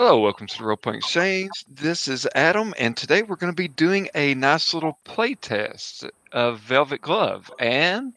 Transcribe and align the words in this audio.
Hello, 0.00 0.20
welcome 0.20 0.46
to 0.46 0.58
the 0.58 0.64
Role 0.64 0.76
Playing 0.76 0.98
Exchange. 0.98 1.50
This 1.66 2.06
is 2.06 2.24
Adam, 2.36 2.72
and 2.78 2.96
today 2.96 3.22
we're 3.22 3.34
going 3.34 3.52
to 3.52 3.56
be 3.56 3.66
doing 3.66 4.08
a 4.14 4.32
nice 4.34 4.72
little 4.72 4.96
play 5.02 5.34
test 5.34 6.04
of 6.30 6.60
Velvet 6.60 7.00
Glove. 7.00 7.50
And 7.58 8.14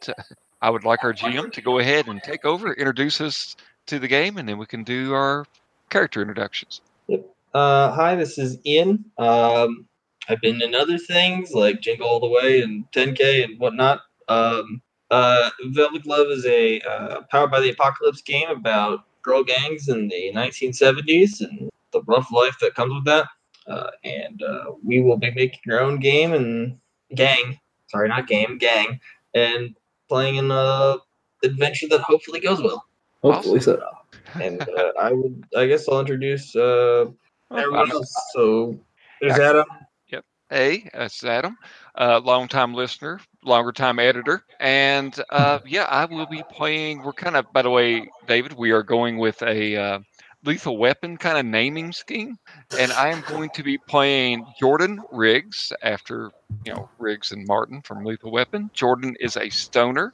I 0.61 0.69
would 0.69 0.83
like 0.83 1.03
our 1.03 1.11
GM 1.11 1.51
to 1.51 1.59
go 1.59 1.79
ahead 1.79 2.05
and 2.05 2.21
take 2.21 2.45
over, 2.45 2.71
introduce 2.71 3.19
us 3.19 3.55
to 3.87 3.97
the 3.97 4.07
game, 4.07 4.37
and 4.37 4.47
then 4.47 4.59
we 4.59 4.67
can 4.67 4.83
do 4.83 5.15
our 5.15 5.47
character 5.89 6.21
introductions. 6.21 6.81
Uh, 7.55 7.91
hi, 7.91 8.13
this 8.13 8.37
is 8.37 8.59
Ian. 8.63 9.03
Um, 9.17 9.87
I've 10.29 10.39
been 10.39 10.61
in 10.61 10.75
other 10.75 10.99
things 10.99 11.51
like 11.51 11.81
Jingle 11.81 12.07
All 12.07 12.19
the 12.19 12.29
Way 12.29 12.61
and 12.61 12.85
10K 12.91 13.43
and 13.43 13.59
whatnot. 13.59 14.01
Um, 14.27 14.83
uh, 15.09 15.49
Velvet 15.69 16.03
Glove 16.03 16.27
is 16.27 16.45
a 16.45 16.79
uh, 16.81 17.21
powered 17.31 17.49
by 17.49 17.59
the 17.59 17.71
apocalypse 17.71 18.21
game 18.21 18.49
about 18.49 19.05
girl 19.23 19.43
gangs 19.43 19.87
in 19.87 20.07
the 20.07 20.31
1970s 20.33 21.41
and 21.41 21.70
the 21.91 22.01
rough 22.03 22.31
life 22.31 22.57
that 22.61 22.75
comes 22.75 22.93
with 22.93 23.05
that. 23.05 23.27
Uh, 23.67 23.91
and 24.03 24.41
uh, 24.41 24.71
we 24.83 25.01
will 25.01 25.17
be 25.17 25.31
making 25.31 25.71
our 25.71 25.79
own 25.79 25.99
game 25.99 26.33
and 26.33 26.77
gang. 27.15 27.59
Sorry, 27.87 28.07
not 28.07 28.27
game, 28.27 28.57
gang, 28.57 28.99
and 29.33 29.75
playing 30.09 30.39
an 30.39 30.51
a 30.51 30.97
adventure 31.43 31.87
that 31.89 32.01
hopefully 32.01 32.39
goes 32.39 32.61
well. 32.61 32.85
Hopefully 33.21 33.59
so. 33.59 33.81
And 34.41 34.61
uh, 34.61 34.91
I 34.99 35.11
would, 35.11 35.45
I 35.55 35.67
guess, 35.67 35.87
I'll 35.87 35.99
introduce 35.99 36.55
uh, 36.55 37.05
everyone 37.51 37.91
else. 37.91 38.13
So 38.33 38.79
there's 39.21 39.37
Adam. 39.37 39.65
Yep. 40.09 40.25
Hey, 40.49 40.89
that's 40.93 41.23
Adam, 41.23 41.57
uh, 41.95 42.19
long-time 42.23 42.73
listener, 42.73 43.19
longer-time 43.43 43.99
editor, 43.99 44.43
and 44.59 45.21
uh, 45.29 45.59
yeah, 45.65 45.83
I 45.83 46.05
will 46.05 46.25
be 46.25 46.43
playing. 46.51 47.03
We're 47.03 47.13
kind 47.13 47.37
of, 47.37 47.51
by 47.53 47.61
the 47.61 47.69
way, 47.69 48.09
David, 48.27 48.53
we 48.53 48.71
are 48.71 48.83
going 48.83 49.17
with 49.17 49.41
a 49.43 49.75
uh, 49.75 49.99
lethal 50.43 50.77
weapon 50.77 51.17
kind 51.17 51.37
of 51.37 51.45
naming 51.45 51.91
scheme, 51.91 52.37
and 52.77 52.91
I 52.93 53.09
am 53.09 53.21
going 53.27 53.49
to 53.51 53.63
be 53.63 53.77
playing 53.77 54.45
Jordan 54.59 55.01
Riggs 55.11 55.71
after 55.81 56.31
you 56.65 56.73
know 56.73 56.89
Riggs 56.99 57.31
and 57.31 57.47
Martin 57.47 57.81
from 57.81 58.03
Lethal 58.03 58.31
Weapon. 58.31 58.69
Jordan 58.73 59.15
is 59.19 59.37
a 59.37 59.49
stoner. 59.49 60.13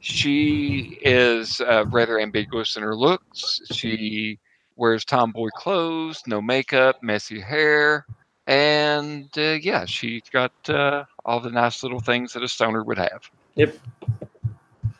She 0.00 0.98
is 1.02 1.60
uh, 1.60 1.84
rather 1.88 2.18
ambiguous 2.18 2.76
in 2.76 2.82
her 2.82 2.96
looks. 2.96 3.60
She 3.70 4.38
wears 4.76 5.04
tomboy 5.04 5.50
clothes, 5.54 6.22
no 6.26 6.42
makeup, 6.42 7.02
messy 7.02 7.40
hair 7.40 8.06
and 8.46 9.28
uh, 9.38 9.58
yeah, 9.62 9.84
she's 9.84 10.28
got 10.32 10.52
uh, 10.68 11.04
all 11.24 11.40
the 11.40 11.50
nice 11.50 11.82
little 11.82 12.00
things 12.00 12.32
that 12.32 12.42
a 12.42 12.48
stoner 12.48 12.82
would 12.82 12.98
have. 12.98 13.30
Yep. 13.54 13.76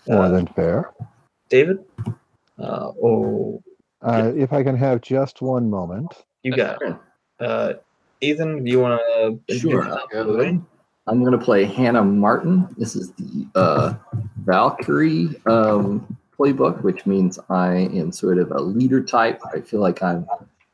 More 0.07 0.29
than 0.29 0.47
fair. 0.47 0.91
David. 1.49 1.85
Uh, 2.59 2.93
oh, 3.03 3.63
Uh, 4.03 4.33
if 4.35 4.53
I 4.53 4.63
can 4.63 4.77
have 4.77 5.01
just 5.01 5.41
one 5.43 5.71
moment. 5.71 6.25
you 6.43 6.55
got 6.55 6.83
it. 6.83 6.97
Uh, 7.41 7.75
Ethan, 8.21 8.65
do 8.65 8.71
you 8.71 8.81
want 8.81 9.01
to? 9.49 9.59
Sure. 9.59 9.85
I'll 9.85 10.07
go. 10.09 10.63
I'm 11.07 11.21
going 11.21 11.37
to 11.37 11.45
play 11.45 11.65
Hannah 11.65 12.05
Martin. 12.05 12.69
This 12.79 12.95
is 12.95 13.13
the 13.13 13.47
uh, 13.55 13.95
Valkyrie 14.45 15.29
um, 15.47 16.17
playbook, 16.39 16.83
which 16.83 17.07
means 17.07 17.39
I 17.49 17.75
am 17.75 18.13
sort 18.13 18.39
of 18.39 18.53
a 18.53 18.61
leader 18.61 19.03
type. 19.03 19.41
I 19.53 19.61
feel 19.61 19.81
like 19.81 20.03
I'm. 20.03 20.27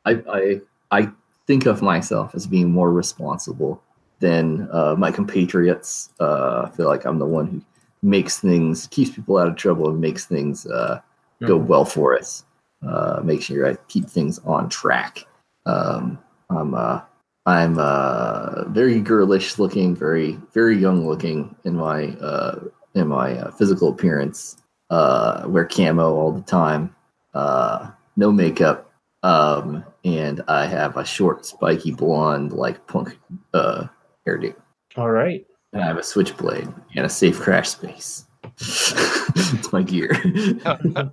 I 0.05 0.23
I, 0.31 0.61
I 0.91 1.11
think 1.47 1.67
of 1.67 1.81
myself 1.81 2.35
as 2.35 2.47
being 2.47 2.71
more 2.71 2.93
responsible 2.93 3.83
than 4.21 4.69
uh, 4.73 4.95
my 4.99 5.11
compatriots. 5.11 6.11
Uh, 6.21 6.67
I 6.67 6.77
feel 6.77 6.87
like 6.87 7.07
I'm 7.07 7.19
the 7.19 7.27
one 7.27 7.47
who 7.47 7.63
makes 8.03 8.39
things, 8.39 8.87
keeps 8.89 9.11
people 9.11 9.39
out 9.39 9.49
of 9.49 9.57
trouble, 9.57 9.89
and 9.89 10.01
makes 10.01 10.27
things 10.27 10.67
uh, 10.67 11.01
go 11.47 11.57
well 11.57 11.87
for 11.87 12.17
us. 12.19 12.45
Uh, 12.87 13.21
make 13.25 13.43
sure 13.43 13.67
I 13.67 13.75
keep 13.89 14.07
things 14.07 14.39
on 14.41 14.69
track. 14.69 15.27
Um, 15.67 16.19
I'm 16.51 16.75
uh, 16.75 17.01
I'm 17.47 17.79
uh, 17.79 18.65
very 18.69 19.01
girlish 19.01 19.59
looking, 19.59 19.97
very 19.97 20.39
very 20.53 20.77
young 20.77 21.07
looking 21.07 21.55
in 21.65 21.77
my 21.77 22.09
uh, 22.21 22.61
in 22.95 23.09
my 23.09 23.39
uh, 23.39 23.51
physical 23.53 23.89
appearance. 23.89 24.59
Uh, 24.91 25.45
wear 25.47 25.67
camo 25.67 26.15
all 26.15 26.33
the 26.33 26.43
time, 26.43 26.95
uh, 27.35 27.91
no 28.17 28.33
makeup, 28.33 28.91
um, 29.23 29.85
and 30.05 30.43
I 30.49 30.67
have 30.67 30.97
a 30.97 31.05
short, 31.05 31.45
spiky 31.45 31.91
blonde 31.93 32.53
like 32.53 32.87
punk 32.87 33.19
uh, 33.53 33.87
hairdo. 34.27 34.55
All 34.97 35.11
right. 35.11 35.45
And 35.73 35.83
I 35.83 35.87
have 35.87 35.99
a 35.99 36.03
switchblade 36.03 36.69
and 36.95 37.05
a 37.05 37.11
safe 37.11 37.39
crash 37.39 37.69
space. 37.69 38.25
it's 38.61 39.73
my 39.73 39.83
gear. 39.83 40.17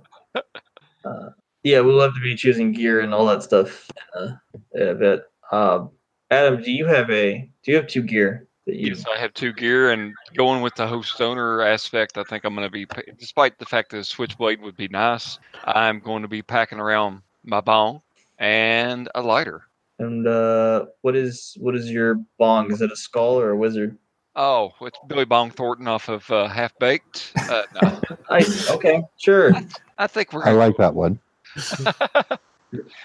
Uh, 1.04 1.30
yeah, 1.66 1.80
we'll 1.80 2.00
have 2.00 2.14
to 2.14 2.20
be 2.20 2.36
choosing 2.36 2.70
gear 2.70 3.00
and 3.00 3.12
all 3.12 3.26
that 3.26 3.42
stuff 3.42 3.90
uh, 4.14 4.28
in 4.74 4.88
a 4.88 4.94
bit. 4.94 5.24
Um, 5.50 5.90
Adam, 6.30 6.62
do 6.62 6.70
you 6.70 6.86
have 6.86 7.10
a? 7.10 7.50
Do 7.64 7.72
you 7.72 7.76
have 7.76 7.88
two 7.88 8.02
gear 8.02 8.46
that 8.66 8.76
you? 8.76 8.90
Yes, 8.90 9.04
I 9.12 9.18
have 9.18 9.34
two 9.34 9.52
gear, 9.52 9.90
and 9.90 10.14
going 10.36 10.62
with 10.62 10.76
the 10.76 10.86
host 10.86 11.20
owner 11.20 11.62
aspect, 11.62 12.18
I 12.18 12.22
think 12.22 12.44
I'm 12.44 12.54
going 12.54 12.68
to 12.68 12.70
be, 12.70 12.86
despite 13.18 13.58
the 13.58 13.64
fact 13.64 13.90
that 13.90 13.98
a 13.98 14.04
switchblade 14.04 14.62
would 14.62 14.76
be 14.76 14.86
nice, 14.86 15.40
I'm 15.64 15.98
going 15.98 16.22
to 16.22 16.28
be 16.28 16.40
packing 16.40 16.78
around 16.78 17.22
my 17.42 17.60
bong 17.60 18.00
and 18.38 19.08
a 19.16 19.20
lighter. 19.20 19.64
And 19.98 20.24
uh, 20.24 20.86
what 21.02 21.16
is 21.16 21.56
what 21.58 21.74
is 21.74 21.90
your 21.90 22.20
bong? 22.38 22.70
Is 22.70 22.80
it 22.80 22.92
a 22.92 22.96
skull 22.96 23.40
or 23.40 23.50
a 23.50 23.56
wizard? 23.56 23.98
Oh, 24.36 24.70
it's 24.82 24.98
Billy 25.08 25.24
Bong 25.24 25.50
Thornton 25.50 25.88
off 25.88 26.08
of 26.08 26.30
uh, 26.30 26.46
Half 26.46 26.78
Baked. 26.78 27.32
Uh, 27.50 27.62
no, 27.82 28.00
I 28.30 28.44
okay, 28.70 29.02
sure. 29.16 29.52
I 29.98 30.06
think 30.06 30.32
we're 30.32 30.44
I 30.44 30.52
like 30.52 30.76
that 30.76 30.94
one. 30.94 31.18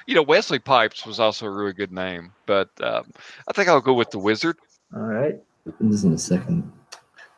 you 0.05 0.15
know, 0.15 0.23
Wesley 0.23 0.59
Pipes 0.59 1.05
was 1.05 1.19
also 1.19 1.45
a 1.45 1.51
really 1.51 1.73
good 1.73 1.91
name, 1.91 2.31
but 2.45 2.69
um, 2.81 3.11
I 3.47 3.53
think 3.53 3.69
I'll 3.69 3.81
go 3.81 3.93
with 3.93 4.11
the 4.11 4.19
Wizard. 4.19 4.57
All 4.95 5.03
right. 5.03 5.39
Open 5.67 5.91
this 5.91 6.03
in 6.03 6.13
a 6.13 6.17
second. 6.17 6.71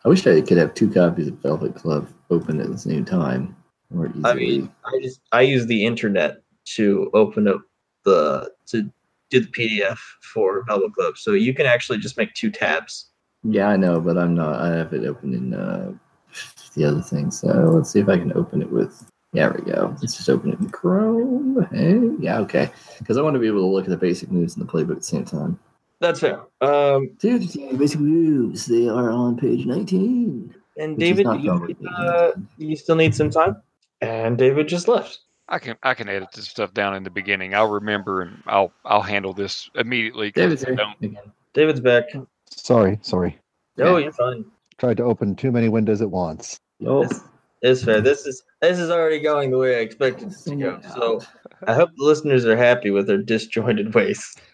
I 0.06 0.09
wish 0.09 0.25
I 0.28 0.41
could 0.41 0.57
have 0.57 0.74
two 0.74 0.90
copies 0.91 1.28
of 1.28 1.35
Velvet 1.35 1.75
Glove 1.75 2.13
open 2.29 2.59
at 2.59 2.68
the 2.68 2.78
same 2.78 3.06
time. 3.06 3.56
More 3.90 4.07
easily. 4.07 4.24
I 4.25 4.34
mean, 4.34 4.72
I 4.85 5.00
just 5.01 5.22
I 5.31 5.41
use 5.41 5.66
the 5.66 5.85
internet 5.85 6.41
to 6.75 7.09
open 7.13 7.47
up 7.47 7.62
the 8.03 8.51
to 8.68 8.90
do 9.30 9.40
the 9.40 9.47
PDF 9.47 9.97
for 10.22 10.63
Velvet 10.66 10.94
Glove, 10.94 11.18
so 11.18 11.31
you 11.31 11.53
can 11.53 11.66
actually 11.66 12.00
just 12.00 12.18
make 12.18 12.34
two 12.34 12.51
tabs. 12.51 13.09
yeah, 13.44 13.68
I 13.68 13.78
know, 13.78 14.00
but 14.00 14.18
I'm 14.18 14.35
not. 14.35 14.62
I 14.62 14.75
have 14.75 14.94
it 14.94 15.06
open 15.06 15.34
in 15.34 15.53
uh, 15.53 15.94
the 16.75 16.85
other 16.85 17.01
thing. 17.01 17.31
So 17.31 17.47
let's 17.47 17.91
see 17.91 18.00
if 18.00 18.09
I 18.09 18.18
can 18.18 18.34
open 18.34 18.62
it 18.62 18.72
with. 18.72 19.09
Yeah, 19.33 19.49
there 19.49 19.61
we 19.66 19.71
go. 19.71 19.95
Let's 19.99 20.16
just 20.16 20.29
open 20.29 20.53
it 20.53 20.59
in 20.59 20.69
Chrome. 20.69 21.67
Hey, 21.71 21.99
yeah, 22.23 22.39
okay. 22.39 22.69
Because 22.99 23.17
I 23.17 23.21
want 23.21 23.33
to 23.33 23.39
be 23.39 23.47
able 23.47 23.61
to 23.61 23.66
look 23.66 23.85
at 23.85 23.89
the 23.89 23.97
basic 23.97 24.31
moves 24.31 24.55
in 24.55 24.66
the 24.66 24.71
playbook 24.71 24.91
at 24.91 24.97
the 24.97 25.03
same 25.03 25.25
time. 25.25 25.59
That's 25.99 26.19
fair. 26.19 26.41
Um, 26.61 27.11
Dude, 27.19 27.41
the 27.49 27.75
basic 27.77 27.99
moves. 27.99 28.66
They 28.66 28.88
are 28.88 29.09
on 29.09 29.38
page 29.38 29.66
19. 29.66 30.53
and 30.77 30.97
David, 30.97 31.25
do 31.25 31.39
you, 31.39 31.77
uh, 31.97 32.31
you 32.57 32.75
still 32.75 32.95
need 32.95 33.16
some 33.16 33.29
time. 33.29 33.55
And 34.01 34.38
David 34.38 34.67
just 34.67 34.88
left. 34.88 35.19
I 35.50 35.59
can 35.59 35.75
I 35.83 35.94
can 35.94 36.07
edit 36.09 36.29
this 36.33 36.47
stuff 36.47 36.73
down 36.73 36.95
in 36.95 37.03
the 37.03 37.09
beginning. 37.09 37.53
I'll 37.53 37.69
remember 37.69 38.21
and 38.21 38.41
I'll 38.47 38.71
I'll 38.85 39.01
handle 39.01 39.33
this 39.33 39.69
immediately. 39.75 40.31
David's 40.31 40.63
here. 40.63 40.77
David's 41.53 41.79
back. 41.79 42.05
Sorry, 42.50 42.97
sorry. 43.01 43.38
No, 43.77 43.97
Yeah. 43.97 44.03
you're 44.05 44.11
fine. 44.13 44.45
Tried 44.77 44.97
to 44.97 45.03
open 45.03 45.35
too 45.35 45.51
many 45.51 45.69
windows 45.69 46.01
at 46.01 46.09
once. 46.09 46.59
Oh, 46.85 47.03
It's, 47.03 47.19
it's 47.63 47.84
fair. 47.84 48.01
This 48.01 48.25
is 48.25 48.44
this 48.62 48.78
is 48.78 48.90
already 48.91 49.19
going 49.19 49.51
the 49.51 49.57
way 49.57 49.78
I 49.78 49.79
expected 49.79 50.31
it 50.31 50.38
to 50.46 50.56
go. 50.56 50.79
So 50.94 51.22
I 51.66 51.74
hope 51.74 51.90
the 51.97 52.03
listeners 52.03 52.46
are 52.46 52.57
happy 52.57 52.91
with 52.91 53.07
their 53.07 53.18
disjointed 53.18 53.96
ways. 53.96 54.35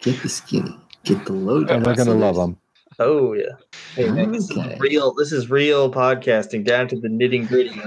get 0.00 0.22
the 0.22 0.28
skinny. 0.28 0.76
Get 1.04 1.24
the 1.26 1.32
low. 1.34 1.58
And 1.66 1.84
we're 1.86 1.94
going 1.94 2.08
to 2.08 2.14
love 2.14 2.36
them. 2.36 2.58
Oh 2.98 3.34
yeah. 3.34 3.52
Hey 3.94 4.08
man, 4.10 4.32
this 4.32 4.50
Okay. 4.50 4.74
is 4.74 4.80
real. 4.80 5.12
This 5.14 5.32
is 5.32 5.50
real 5.50 5.92
podcasting 5.92 6.64
down 6.64 6.88
to 6.88 6.98
the 6.98 7.08
nitty 7.08 7.46
gritty 7.48 7.80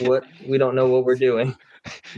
what 0.00 0.24
we 0.46 0.58
don't 0.58 0.74
know 0.74 0.86
what 0.88 1.04
we're 1.04 1.14
doing. 1.16 1.54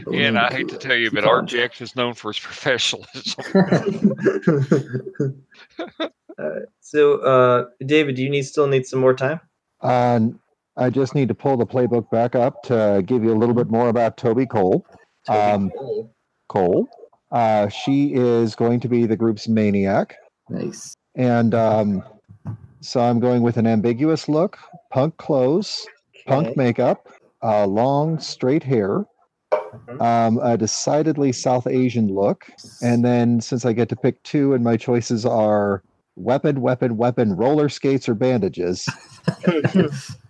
yeah, 0.09 0.27
and 0.27 0.39
I 0.39 0.51
hate 0.51 0.69
to 0.69 0.77
tell 0.77 0.95
you, 0.95 1.11
but 1.11 1.23
RPX 1.23 1.81
is 1.81 1.95
known 1.95 2.13
for 2.13 2.31
his 2.31 2.39
professionalism. 2.39 3.43
Alright, 6.39 6.65
so, 6.79 7.17
uh, 7.19 7.65
David, 7.85 8.15
do 8.15 8.23
you 8.23 8.29
need 8.29 8.43
still 8.43 8.67
need 8.67 8.85
some 8.85 8.99
more 8.99 9.13
time? 9.13 9.39
And 9.81 10.39
I 10.77 10.89
just 10.89 11.15
need 11.15 11.27
to 11.27 11.33
pull 11.33 11.57
the 11.57 11.65
playbook 11.65 12.09
back 12.09 12.35
up 12.35 12.63
to 12.63 13.03
give 13.05 13.23
you 13.23 13.31
a 13.33 13.37
little 13.37 13.55
bit 13.55 13.69
more 13.69 13.89
about 13.89 14.17
Tobi 14.17 14.49
Cole. 14.49 14.85
Um, 15.27 15.71
Cool. 15.77 16.13
Cole. 16.47 16.89
Uh, 17.31 17.69
she 17.69 18.13
is 18.13 18.55
going 18.55 18.79
to 18.81 18.87
be 18.87 19.05
the 19.05 19.15
group's 19.15 19.47
maniac. 19.47 20.15
Nice. 20.49 20.95
And 21.15 21.53
um, 21.53 22.03
so 22.81 22.99
I'm 22.99 23.19
going 23.19 23.41
with 23.41 23.57
an 23.57 23.67
ambiguous 23.67 24.27
look, 24.27 24.57
punk 24.89 25.17
clothes, 25.17 25.85
punk 26.25 26.57
makeup, 26.57 27.07
uh, 27.43 27.65
long 27.65 28.19
straight 28.19 28.63
hair, 28.63 29.05
um, 29.99 30.39
a 30.41 30.57
decidedly 30.57 31.31
South 31.31 31.67
Asian 31.67 32.13
look. 32.13 32.47
And 32.81 33.03
then 33.05 33.39
since 33.39 33.65
I 33.65 33.73
get 33.73 33.87
to 33.89 33.95
pick 33.95 34.21
two 34.23 34.53
and 34.53 34.63
my 34.63 34.77
choices 34.77 35.25
are 35.25 35.83
weapon, 36.23 36.61
weapon, 36.61 36.97
weapon, 36.97 37.35
roller 37.35 37.69
skates, 37.69 38.07
or 38.07 38.15
bandages, 38.15 38.87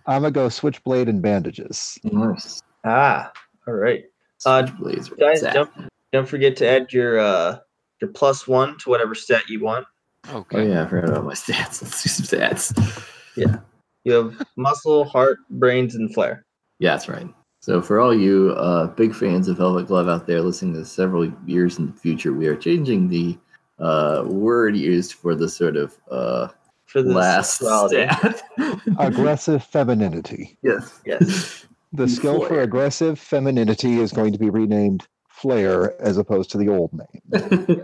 I'm 0.06 0.22
going 0.22 0.24
to 0.24 0.30
go 0.30 0.48
switchblade 0.48 1.08
and 1.08 1.22
bandages. 1.22 1.98
Nice. 2.04 2.62
ah, 2.84 3.30
all 3.66 3.74
right. 3.74 4.04
Uh, 4.44 4.62
Blazer. 4.62 5.14
Guys, 5.16 5.40
Zap. 5.40 5.54
jump 5.54 5.72
don't 6.12 6.28
forget 6.28 6.56
to 6.56 6.68
add 6.68 6.92
your 6.92 7.18
uh, 7.18 7.58
your 8.00 8.10
plus 8.10 8.46
one 8.46 8.78
to 8.78 8.90
whatever 8.90 9.14
stat 9.14 9.48
you 9.48 9.60
want. 9.60 9.86
Okay. 10.30 10.58
Oh 10.58 10.62
yeah, 10.62 10.84
I 10.84 10.86
forgot 10.86 11.10
about 11.10 11.24
my 11.24 11.34
stats. 11.34 11.82
Let's 11.82 12.02
do 12.02 12.08
some 12.08 12.26
stats. 12.26 13.08
Yeah. 13.36 13.56
You 14.04 14.12
have 14.14 14.46
muscle, 14.56 15.04
heart, 15.04 15.38
brains, 15.50 15.94
and 15.94 16.12
flair. 16.12 16.44
Yeah, 16.78 16.92
that's 16.92 17.08
right. 17.08 17.28
So 17.60 17.80
for 17.80 18.00
all 18.00 18.14
you 18.14 18.50
uh, 18.56 18.88
big 18.88 19.14
fans 19.14 19.48
of 19.48 19.58
Velvet 19.58 19.86
Glove 19.86 20.08
out 20.08 20.26
there 20.26 20.40
listening 20.40 20.74
to 20.74 20.84
several 20.84 21.32
years 21.46 21.78
in 21.78 21.86
the 21.86 21.92
future, 21.92 22.32
we 22.32 22.46
are 22.46 22.56
changing 22.56 23.08
the 23.08 23.38
uh, 23.82 24.24
word 24.26 24.76
used 24.76 25.14
for 25.14 25.34
the 25.34 25.48
sort 25.48 25.76
of 25.76 25.98
uh, 26.10 26.48
For 26.86 27.02
the 27.02 27.12
last 27.12 27.58
sexuality. 27.58 28.06
stat. 28.08 28.42
Aggressive 28.98 29.64
femininity. 29.64 30.56
yes. 30.62 31.00
Yes. 31.04 31.66
The 31.94 32.08
skill 32.08 32.46
for 32.46 32.62
aggressive 32.62 33.18
femininity 33.18 34.00
is 34.00 34.12
going 34.12 34.32
to 34.32 34.38
be 34.38 34.48
renamed 34.48 35.06
Flair 35.28 36.00
as 36.00 36.16
opposed 36.16 36.50
to 36.52 36.58
the 36.58 36.68
old 36.68 36.90
name. 36.92 37.82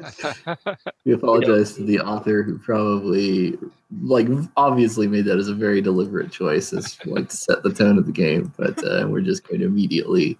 we 1.05 1.13
apologize 1.13 1.75
to 1.75 1.83
the 1.83 1.99
author 2.01 2.43
who 2.43 2.59
probably 2.59 3.59
like 4.03 4.29
obviously 4.57 5.09
made 5.09 5.25
that 5.27 5.39
as 5.39 5.49
a 5.49 5.55
very 5.55 5.83
deliberate 5.83 6.31
choice 6.31 6.73
as 6.73 6.97
like 7.05 7.29
to 7.31 7.37
set 7.37 7.63
the 7.65 7.73
tone 7.73 7.99
of 7.99 8.07
the 8.07 8.13
game 8.13 8.53
but 8.57 8.79
uh, 8.85 9.07
we're 9.09 9.21
just 9.21 9.47
going 9.49 9.61
to 9.61 9.67
immediately 9.67 10.39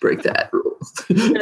break 0.00 0.22
that 0.22 0.50
rule 0.52 0.76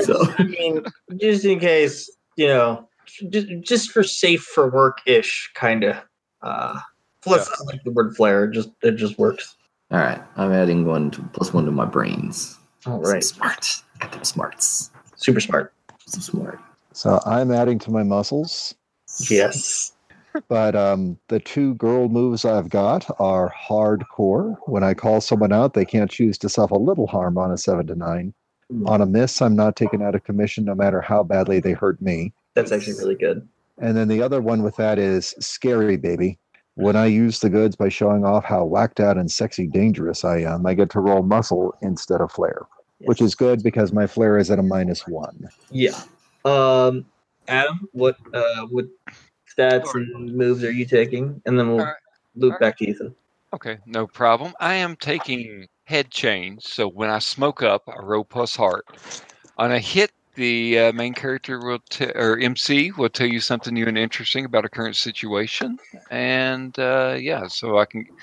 so 0.02 0.32
I 0.38 0.44
mean, 0.44 0.84
just 1.20 1.44
in 1.44 1.58
case, 1.58 2.08
you 2.36 2.46
know, 2.46 2.88
just, 3.30 3.46
just 3.62 3.90
for 3.90 4.02
safe 4.02 4.42
for 4.42 4.70
work 4.70 4.98
ish 5.06 5.50
kind 5.54 5.84
of. 5.84 5.96
Uh, 6.42 6.78
plus, 7.22 7.48
I 7.48 7.64
like 7.64 7.82
the 7.84 7.90
word 7.92 8.14
flair. 8.16 8.44
It 8.44 8.52
just 8.52 8.70
it 8.82 8.92
just 8.92 9.18
works. 9.18 9.56
all 9.90 9.98
right 9.98 10.20
i'm 10.36 10.52
adding 10.52 10.84
one 10.84 11.10
to, 11.12 11.22
plus 11.32 11.52
one 11.54 11.64
to 11.64 11.70
my 11.70 11.84
brains 11.84 12.58
All 12.86 12.98
right, 12.98 13.04
Some 13.04 13.12
right. 13.14 13.24
smart 13.24 13.82
got 14.00 14.12
them 14.12 14.24
smarts 14.24 14.90
Super 15.16 15.40
smart. 15.40 15.72
some 16.06 16.20
smart 16.20 16.60
So 16.92 17.20
I'm 17.26 17.50
adding 17.50 17.78
to 17.80 17.90
my 17.90 18.02
muscles, 18.02 18.74
Yes. 19.30 19.92
but 20.48 20.74
um, 20.76 21.18
the 21.28 21.40
two 21.40 21.74
girl 21.76 22.08
moves 22.08 22.44
I've 22.44 22.68
got 22.68 23.06
are 23.18 23.50
hardcore. 23.68 24.56
When 24.66 24.82
I 24.84 24.92
call 24.94 25.20
someone 25.22 25.52
out, 25.52 25.72
they 25.74 25.84
can't 25.86 26.10
choose 26.10 26.36
to 26.38 26.48
suffer 26.48 26.74
a 26.74 26.78
little 26.78 27.06
harm 27.06 27.38
on 27.38 27.50
a 27.50 27.56
seven 27.56 27.86
to 27.86 27.94
nine. 27.94 28.34
On 28.86 29.00
a 29.00 29.06
miss, 29.06 29.40
I'm 29.40 29.54
not 29.56 29.76
taken 29.76 30.02
out 30.02 30.14
of 30.16 30.24
commission 30.24 30.64
no 30.64 30.74
matter 30.74 31.00
how 31.00 31.22
badly 31.22 31.60
they 31.60 31.72
hurt 31.72 32.02
me. 32.02 32.32
That's 32.56 32.72
actually 32.72 32.94
really 32.94 33.14
good. 33.14 33.46
And 33.78 33.96
then 33.96 34.08
the 34.08 34.22
other 34.22 34.40
one 34.40 34.62
with 34.62 34.76
that 34.76 34.98
is 34.98 35.34
scary 35.38 35.98
baby. 35.98 36.38
When 36.74 36.96
I 36.96 37.06
use 37.06 37.38
the 37.38 37.50
goods 37.50 37.76
by 37.76 37.90
showing 37.90 38.24
off 38.24 38.44
how 38.44 38.64
whacked 38.64 38.98
out 38.98 39.16
and 39.16 39.30
sexy 39.30 39.66
dangerous 39.66 40.24
I 40.24 40.38
am, 40.38 40.66
I 40.66 40.74
get 40.74 40.90
to 40.90 41.00
roll 41.00 41.22
muscle 41.22 41.74
instead 41.82 42.20
of 42.20 42.32
flair, 42.32 42.66
which 43.00 43.20
is 43.20 43.34
good 43.34 43.62
because 43.62 43.92
my 43.92 44.06
flair 44.06 44.38
is 44.38 44.50
at 44.50 44.58
a 44.58 44.62
minus 44.62 45.06
one. 45.06 45.48
Yeah. 45.70 45.98
Um, 46.44 47.06
Adam, 47.48 47.88
what 47.92 48.16
uh 48.34 48.66
what 48.70 48.86
stats 49.56 49.94
and 49.94 50.34
moves 50.34 50.64
are 50.64 50.72
you 50.72 50.86
taking? 50.86 51.40
And 51.46 51.58
then 51.58 51.68
we'll 51.68 51.80
All 51.80 51.86
right. 51.86 51.94
loop 52.34 52.54
All 52.54 52.58
back 52.58 52.78
to 52.78 52.88
Ethan. 52.88 53.14
Okay, 53.54 53.78
no 53.86 54.06
problem. 54.06 54.54
I 54.60 54.74
am 54.74 54.96
taking 54.96 55.66
head 55.84 56.10
change, 56.10 56.62
so 56.62 56.88
when 56.88 57.10
I 57.10 57.20
smoke 57.20 57.62
up, 57.62 57.84
I 57.88 58.02
roll 58.02 58.24
plus 58.24 58.56
heart. 58.56 58.86
On 59.56 59.72
a 59.72 59.78
hit, 59.78 60.10
the 60.36 60.78
uh, 60.78 60.92
main 60.92 61.12
character 61.14 61.58
will 61.58 61.80
t- 61.90 62.04
or 62.14 62.38
MC 62.38 62.92
will 62.92 63.08
tell 63.08 63.26
you 63.26 63.40
something 63.40 63.74
new 63.74 63.86
and 63.86 63.98
interesting 63.98 64.44
about 64.44 64.64
a 64.64 64.68
current 64.68 64.96
situation, 64.96 65.78
and 66.10 66.78
uh, 66.78 67.16
yeah, 67.18 67.46
so 67.48 67.78
I 67.78 67.84
can, 67.86 68.06
you 68.06 68.14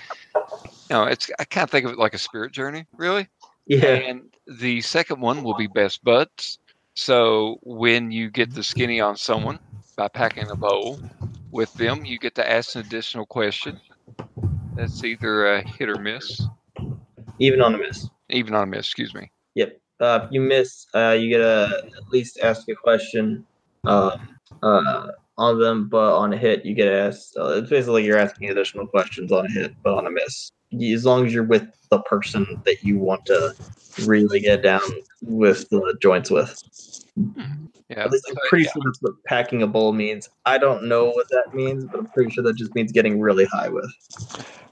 know, 0.89 1.03
it's 1.03 1.29
I 1.39 1.45
kind 1.45 1.63
of 1.65 1.69
think 1.71 1.85
of 1.85 1.91
it 1.91 1.97
like 1.97 2.13
a 2.13 2.17
spirit 2.19 2.51
journey, 2.51 2.85
really. 2.97 3.27
Yeah. 3.67 3.85
And 3.95 4.33
the 4.59 4.81
second 4.81 5.21
one 5.21 5.43
will 5.43 5.55
be 5.55 5.67
best 5.67 6.03
buds. 6.03 6.59
So 6.95 7.59
when 7.63 8.11
you 8.11 8.29
get 8.29 8.53
the 8.53 8.63
skinny 8.63 8.99
on 9.01 9.17
someone 9.17 9.57
by 9.95 10.07
packing 10.07 10.49
a 10.51 10.55
bowl 10.55 10.99
with 11.51 11.73
them, 11.73 12.05
you 12.05 12.19
get 12.19 12.35
to 12.35 12.49
ask 12.49 12.75
an 12.75 12.81
additional 12.81 13.25
question. 13.25 13.79
That's 14.75 15.03
either 15.03 15.47
a 15.53 15.61
hit 15.67 15.89
or 15.89 15.95
miss, 15.99 16.41
Even 17.39 17.61
on 17.61 17.75
a 17.75 17.77
miss. 17.77 18.09
even 18.29 18.53
on 18.53 18.63
a 18.63 18.67
miss. 18.67 18.85
Excuse 18.85 19.13
me. 19.13 19.31
Uh, 20.03 20.25
if 20.25 20.31
you 20.33 20.41
miss, 20.41 20.85
uh, 20.93 21.15
you 21.17 21.29
get 21.29 21.37
to 21.37 21.81
at 21.97 22.09
least 22.11 22.37
ask 22.43 22.67
a 22.67 22.75
question 22.75 23.45
uh, 23.85 24.17
uh, 24.61 25.07
on 25.37 25.59
them, 25.59 25.87
but 25.87 26.17
on 26.17 26.33
a 26.33 26.37
hit, 26.37 26.65
you 26.65 26.75
get 26.75 26.91
asked. 26.91 27.37
Uh, 27.37 27.59
it's 27.59 27.69
basically 27.69 28.05
you're 28.05 28.17
asking 28.17 28.49
additional 28.49 28.85
questions 28.85 29.31
on 29.31 29.45
a 29.45 29.51
hit, 29.51 29.73
but 29.81 29.93
on 29.93 30.05
a 30.05 30.11
miss. 30.11 30.51
As 30.73 31.05
long 31.05 31.25
as 31.25 31.33
you're 31.33 31.45
with 31.45 31.67
the 31.89 31.99
person 32.01 32.61
that 32.65 32.83
you 32.83 32.99
want 32.99 33.25
to 33.27 33.55
really 34.05 34.41
get 34.41 34.61
down 34.61 34.81
with 35.21 35.69
the 35.69 35.97
joints 36.01 36.29
with. 36.29 36.61
Yeah. 37.89 38.05
At 38.05 38.11
least 38.11 38.25
I'm 38.27 38.35
pretty 38.49 38.65
yeah. 38.65 38.71
sure 38.71 38.81
that's 38.83 39.01
what 39.01 39.13
packing 39.25 39.61
a 39.61 39.67
bowl 39.67 39.93
means. 39.93 40.29
I 40.45 40.57
don't 40.57 40.83
know 40.89 41.05
what 41.05 41.29
that 41.29 41.53
means, 41.53 41.85
but 41.85 41.99
I'm 41.99 42.07
pretty 42.07 42.31
sure 42.31 42.43
that 42.43 42.57
just 42.57 42.75
means 42.75 42.91
getting 42.91 43.21
really 43.21 43.45
high 43.45 43.69
with. 43.69 43.89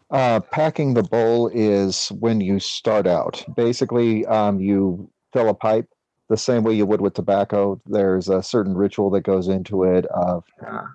Uh, 0.09 0.41
packing 0.41 0.93
the 0.93 1.03
bowl 1.03 1.49
is 1.53 2.09
when 2.19 2.41
you 2.41 2.59
start 2.59 3.07
out. 3.07 3.45
Basically, 3.55 4.25
um, 4.25 4.59
you 4.59 5.09
fill 5.33 5.49
a 5.49 5.53
pipe 5.53 5.87
the 6.31 6.37
same 6.37 6.63
way 6.63 6.73
you 6.73 6.85
would 6.85 7.01
with 7.01 7.13
tobacco. 7.13 7.79
There's 7.85 8.29
a 8.29 8.41
certain 8.41 8.73
ritual 8.73 9.09
that 9.11 9.21
goes 9.21 9.49
into 9.49 9.83
it 9.83 10.05
of 10.05 10.45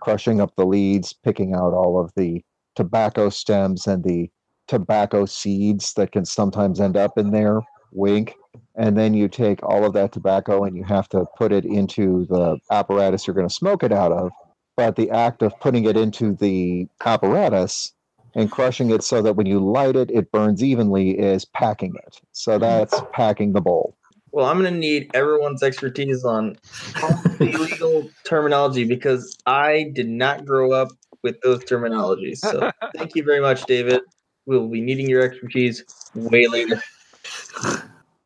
crushing 0.00 0.40
up 0.40 0.56
the 0.56 0.64
leads, 0.64 1.12
picking 1.12 1.54
out 1.54 1.74
all 1.74 2.00
of 2.00 2.10
the 2.16 2.42
tobacco 2.74 3.28
stems 3.28 3.86
and 3.86 4.02
the 4.02 4.30
tobacco 4.66 5.26
seeds 5.26 5.92
that 5.94 6.12
can 6.12 6.24
sometimes 6.24 6.80
end 6.80 6.96
up 6.96 7.18
in 7.18 7.32
there. 7.32 7.60
Wink. 7.92 8.34
And 8.76 8.96
then 8.96 9.12
you 9.12 9.28
take 9.28 9.62
all 9.62 9.84
of 9.84 9.92
that 9.92 10.12
tobacco 10.12 10.64
and 10.64 10.74
you 10.74 10.84
have 10.84 11.08
to 11.10 11.26
put 11.36 11.52
it 11.52 11.66
into 11.66 12.26
the 12.30 12.58
apparatus 12.70 13.26
you're 13.26 13.34
going 13.36 13.48
to 13.48 13.54
smoke 13.54 13.82
it 13.82 13.92
out 13.92 14.12
of. 14.12 14.30
But 14.76 14.96
the 14.96 15.10
act 15.10 15.42
of 15.42 15.58
putting 15.60 15.84
it 15.84 15.96
into 15.98 16.34
the 16.34 16.88
apparatus 17.04 17.92
and 18.34 18.50
crushing 18.50 18.90
it 18.90 19.02
so 19.02 19.20
that 19.22 19.36
when 19.36 19.46
you 19.46 19.60
light 19.60 19.96
it, 19.96 20.10
it 20.10 20.32
burns 20.32 20.64
evenly 20.64 21.18
is 21.18 21.44
packing 21.44 21.94
it. 22.06 22.20
So 22.32 22.52
mm-hmm. 22.52 22.62
that's 22.62 23.00
packing 23.12 23.52
the 23.52 23.60
bowl. 23.60 23.96
Well, 24.36 24.44
I'm 24.44 24.60
going 24.60 24.70
to 24.70 24.78
need 24.78 25.10
everyone's 25.14 25.62
expertise 25.62 26.22
on 26.22 26.58
the 27.00 27.46
legal 27.46 28.10
terminology 28.24 28.84
because 28.84 29.34
I 29.46 29.90
did 29.94 30.10
not 30.10 30.44
grow 30.44 30.72
up 30.72 30.88
with 31.22 31.40
those 31.40 31.64
terminologies. 31.64 32.40
So 32.40 32.70
thank 32.94 33.14
you 33.14 33.24
very 33.24 33.40
much, 33.40 33.64
David. 33.64 34.02
We'll 34.44 34.68
be 34.68 34.82
needing 34.82 35.08
your 35.08 35.22
expertise 35.22 35.82
way 36.14 36.48
later. 36.48 36.78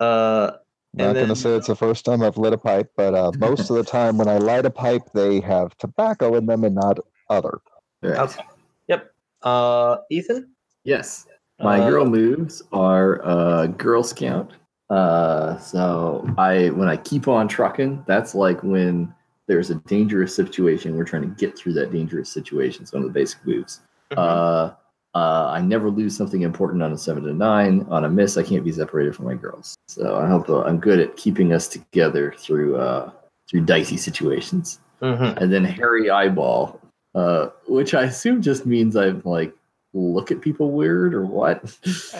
Uh, 0.00 0.50
Not 0.94 1.14
going 1.14 1.28
to 1.28 1.36
say 1.36 1.50
it's 1.54 1.68
the 1.68 1.76
first 1.76 2.04
time 2.04 2.24
I've 2.24 2.38
lit 2.38 2.54
a 2.54 2.58
pipe, 2.58 2.90
but 2.96 3.14
uh, 3.14 3.30
most 3.38 3.70
of 3.70 3.76
the 3.76 3.84
time 3.84 4.18
when 4.18 4.26
I 4.26 4.38
light 4.38 4.66
a 4.66 4.70
pipe, 4.70 5.02
they 5.14 5.38
have 5.42 5.76
tobacco 5.76 6.34
in 6.34 6.46
them 6.46 6.64
and 6.64 6.74
not 6.74 6.98
other. 7.28 7.60
All 8.02 8.10
right. 8.10 8.18
Okay. 8.18 8.42
yep. 8.88 9.12
Uh, 9.42 9.98
Ethan? 10.10 10.50
yes 10.82 11.26
my 11.60 11.78
Uh, 11.80 11.88
girl 11.88 12.04
moves 12.06 12.62
are 12.72 13.20
uh 13.24 13.66
girl 13.66 14.02
scout 14.02 14.52
uh 14.90 15.56
so 15.58 16.24
i 16.36 16.68
when 16.70 16.88
i 16.88 16.96
keep 16.96 17.28
on 17.28 17.46
trucking 17.48 18.02
that's 18.06 18.34
like 18.34 18.60
when 18.62 19.12
there's 19.46 19.70
a 19.70 19.76
dangerous 19.86 20.34
situation 20.34 20.96
we're 20.96 21.04
trying 21.04 21.22
to 21.22 21.34
get 21.36 21.56
through 21.56 21.72
that 21.72 21.92
dangerous 21.92 22.28
situation 22.30 22.82
it's 22.82 22.92
one 22.92 23.02
of 23.02 23.08
the 23.08 23.12
basic 23.20 23.44
moves 23.46 23.80
Uh, 24.16 24.72
uh, 25.14 25.46
I 25.56 25.60
never 25.60 25.88
lose 25.90 26.16
something 26.16 26.42
important 26.42 26.82
on 26.82 26.92
a 26.92 26.98
seven 26.98 27.24
to 27.24 27.32
nine. 27.32 27.84
On 27.90 28.04
a 28.04 28.08
miss, 28.08 28.36
I 28.36 28.44
can't 28.44 28.64
be 28.64 28.70
separated 28.72 29.14
from 29.16 29.24
my 29.26 29.34
girls. 29.34 29.76
So 29.88 30.16
I 30.16 30.26
hope 30.28 30.48
uh, 30.48 30.62
I'm 30.62 30.78
good 30.78 31.00
at 31.00 31.16
keeping 31.16 31.52
us 31.52 31.66
together 31.66 32.32
through 32.38 32.76
uh, 32.76 33.10
through 33.48 33.62
dicey 33.66 33.96
situations. 33.96 34.78
Mhm. 35.02 35.36
And 35.36 35.52
then 35.52 35.64
hairy 35.64 36.10
eyeball, 36.10 36.80
uh, 37.16 37.48
which 37.68 37.92
I 37.94 38.04
assume 38.04 38.40
just 38.42 38.66
means 38.66 38.94
I'm 38.96 39.20
like 39.24 39.52
look 39.94 40.30
at 40.30 40.40
people 40.40 40.70
weird 40.70 41.12
or 41.14 41.24
what. 41.24 41.56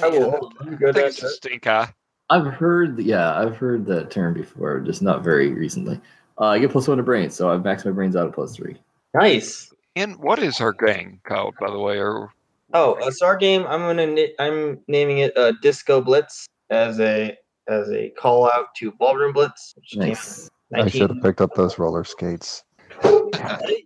I 0.03 0.09
will. 0.09 0.31
hold 0.33 0.55
on, 0.61 0.67
let 0.67 0.67
I 0.67 0.79
think 0.81 0.95
down 0.97 1.05
it's 1.07 1.23
a 1.23 1.27
it. 1.27 1.31
stink 1.31 1.67
eye. 1.69 1.93
I've 2.31 2.47
heard, 2.47 2.99
yeah, 3.01 3.37
I've 3.39 3.57
heard 3.57 3.85
that 3.87 4.11
term 4.11 4.35
before, 4.35 4.81
just 4.81 5.03
not 5.03 5.23
very 5.25 5.53
recently. 5.53 6.01
Uh, 6.41 6.47
I 6.47 6.59
get 6.59 6.71
plus 6.71 6.89
one 6.89 6.97
to 6.99 7.03
brains, 7.03 7.35
so 7.35 7.51
I've 7.51 7.63
maxed 7.63 7.85
my 7.85 7.91
brains 7.91 8.17
out 8.17 8.27
at 8.29 8.33
plus 8.35 8.55
three. 8.57 8.77
Nice. 9.15 9.73
And 9.97 10.17
what 10.17 10.39
is 10.39 10.61
our 10.61 10.73
gang 10.73 11.21
called, 11.25 11.55
by 11.61 11.71
the 11.71 11.79
way? 11.79 11.99
Or 11.99 12.31
Oh, 12.73 12.95
a 13.07 13.11
SAR 13.11 13.37
game. 13.37 13.67
I'm 13.67 13.81
gonna. 13.81 14.07
ni- 14.07 14.33
I'm 14.39 14.79
naming 14.87 15.19
it 15.19 15.37
uh, 15.37 15.53
Disco 15.61 16.01
Blitz 16.01 16.47
as 16.71 17.01
a 17.01 17.37
as 17.69 17.91
a 17.91 18.11
call 18.11 18.49
out 18.49 18.73
to 18.77 18.93
Ballroom 18.93 19.33
Blitz. 19.33 19.75
Which 19.77 19.97
Nice. 19.97 20.49
I 20.73 20.89
should 20.89 21.11
have 21.11 21.21
picked 21.21 21.41
up 21.41 21.53
those 21.57 21.81
roller 21.81 22.05
skates. 22.05 22.63
I, 23.03 23.85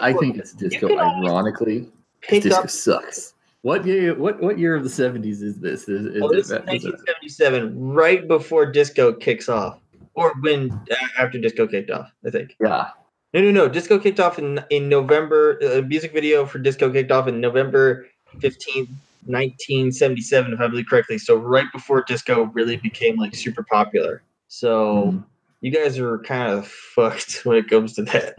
I 0.00 0.12
think 0.14 0.36
it's 0.38 0.52
disco. 0.52 0.88
Ironically, 0.88 0.98
always 0.98 1.28
Ironically, 1.30 1.90
'cause 2.22 2.42
disco 2.42 2.62
up. 2.62 2.70
sucks. 2.70 3.34
What 3.62 3.86
year? 3.86 4.14
What 4.14 4.40
what 4.42 4.58
year 4.58 4.74
of 4.74 4.82
the 4.82 4.90
seventies 4.90 5.40
is 5.40 5.58
this? 5.60 5.88
Is, 5.88 6.06
is 6.06 6.22
Oh, 6.22 6.28
this 6.28 6.46
is 6.46 6.52
it- 6.52 6.62
is 6.74 6.84
1977, 6.84 7.78
right 7.78 8.26
before 8.26 8.66
disco 8.70 9.12
kicks 9.12 9.48
off, 9.48 9.78
or 10.14 10.32
when 10.40 10.78
after 11.18 11.38
disco 11.38 11.66
kicked 11.66 11.90
off. 11.90 12.10
I 12.26 12.30
think. 12.30 12.56
yeah, 12.60 12.88
No, 13.32 13.40
no, 13.40 13.50
no. 13.52 13.68
Disco 13.68 13.98
kicked 14.00 14.18
off 14.20 14.38
in 14.40 14.60
in 14.70 14.88
November. 14.88 15.58
A 15.58 15.80
music 15.82 16.12
video 16.12 16.44
for 16.44 16.58
disco 16.58 16.90
kicked 16.90 17.12
off 17.12 17.28
in 17.28 17.40
November 17.40 18.06
15th, 18.40 18.88
1977, 19.26 20.52
if 20.54 20.60
I 20.60 20.66
believe 20.66 20.86
correctly. 20.88 21.18
So 21.18 21.36
right 21.36 21.66
before 21.72 22.02
disco 22.06 22.44
really 22.54 22.76
became 22.78 23.16
like 23.16 23.34
super 23.34 23.62
popular. 23.70 24.22
So 24.48 25.12
Mhm. 25.12 25.24
you 25.60 25.70
guys 25.70 26.00
are 26.00 26.18
kind 26.18 26.52
of 26.52 26.66
fucked 26.96 27.44
when 27.46 27.58
it 27.58 27.68
comes 27.70 27.94
to 27.94 28.02
that. 28.02 28.34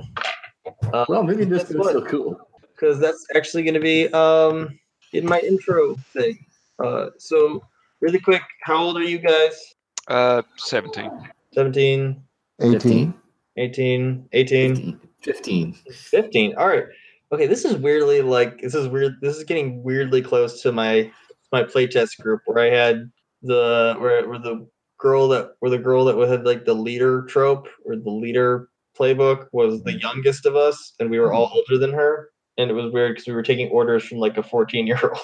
Uh, 0.91 1.05
Well, 1.07 1.23
maybe 1.23 1.45
this 1.45 1.63
That's 1.63 1.75
is 1.75 1.87
still 1.87 2.05
cool. 2.05 2.49
because 2.75 2.99
that's 2.99 3.25
actually 3.35 3.63
going 3.63 3.73
to 3.75 3.79
be 3.79 4.09
um 4.09 4.77
in 5.13 5.25
my 5.25 5.39
intro 5.39 5.95
thing. 6.13 6.45
Uh, 6.83 7.09
so 7.17 7.63
really 8.01 8.19
quick, 8.19 8.43
how 8.63 8.77
old 8.77 8.97
are 8.97 9.03
you 9.03 9.19
guys? 9.19 9.75
Uh, 10.07 10.41
17. 10.57 11.09
17, 11.53 12.21
18. 12.61 13.13
18, 13.55 14.29
18, 14.33 14.75
15. 14.75 14.99
15. 15.21 15.73
15. 15.93 16.55
All 16.57 16.67
right. 16.67 16.85
Okay, 17.31 17.47
this 17.47 17.65
is 17.65 17.75
weirdly 17.77 18.21
like 18.21 18.61
this 18.61 18.75
is 18.75 18.87
weird. 18.87 19.15
This 19.21 19.37
is 19.37 19.43
getting 19.43 19.83
weirdly 19.83 20.21
close 20.21 20.61
to 20.61 20.71
my 20.71 21.11
my 21.51 21.63
playtest 21.63 22.19
group 22.19 22.41
where 22.45 22.63
I 22.63 22.75
had 22.75 23.11
the 23.41 23.95
where, 23.99 24.27
where 24.27 24.39
the 24.39 24.67
girl 24.99 25.27
that 25.29 25.53
where 25.59 25.71
the 25.71 25.77
girl 25.77 26.05
that 26.05 26.29
had 26.29 26.45
like 26.45 26.65
the 26.65 26.73
leader 26.73 27.23
trope 27.23 27.67
or 27.85 27.95
the 27.95 28.09
leader 28.09 28.69
playbook 28.97 29.47
was 29.51 29.83
the 29.83 29.99
youngest 29.99 30.45
of 30.45 30.55
us 30.55 30.93
and 30.99 31.09
we 31.09 31.19
were 31.19 31.33
all 31.33 31.51
older 31.53 31.79
than 31.79 31.93
her 31.93 32.29
and 32.57 32.69
it 32.69 32.73
was 32.73 32.91
weird 32.91 33.13
because 33.13 33.27
we 33.27 33.33
were 33.33 33.43
taking 33.43 33.69
orders 33.69 34.03
from 34.03 34.17
like 34.19 34.37
a 34.37 34.43
14 34.43 34.87
year 34.87 34.99
old 35.03 35.17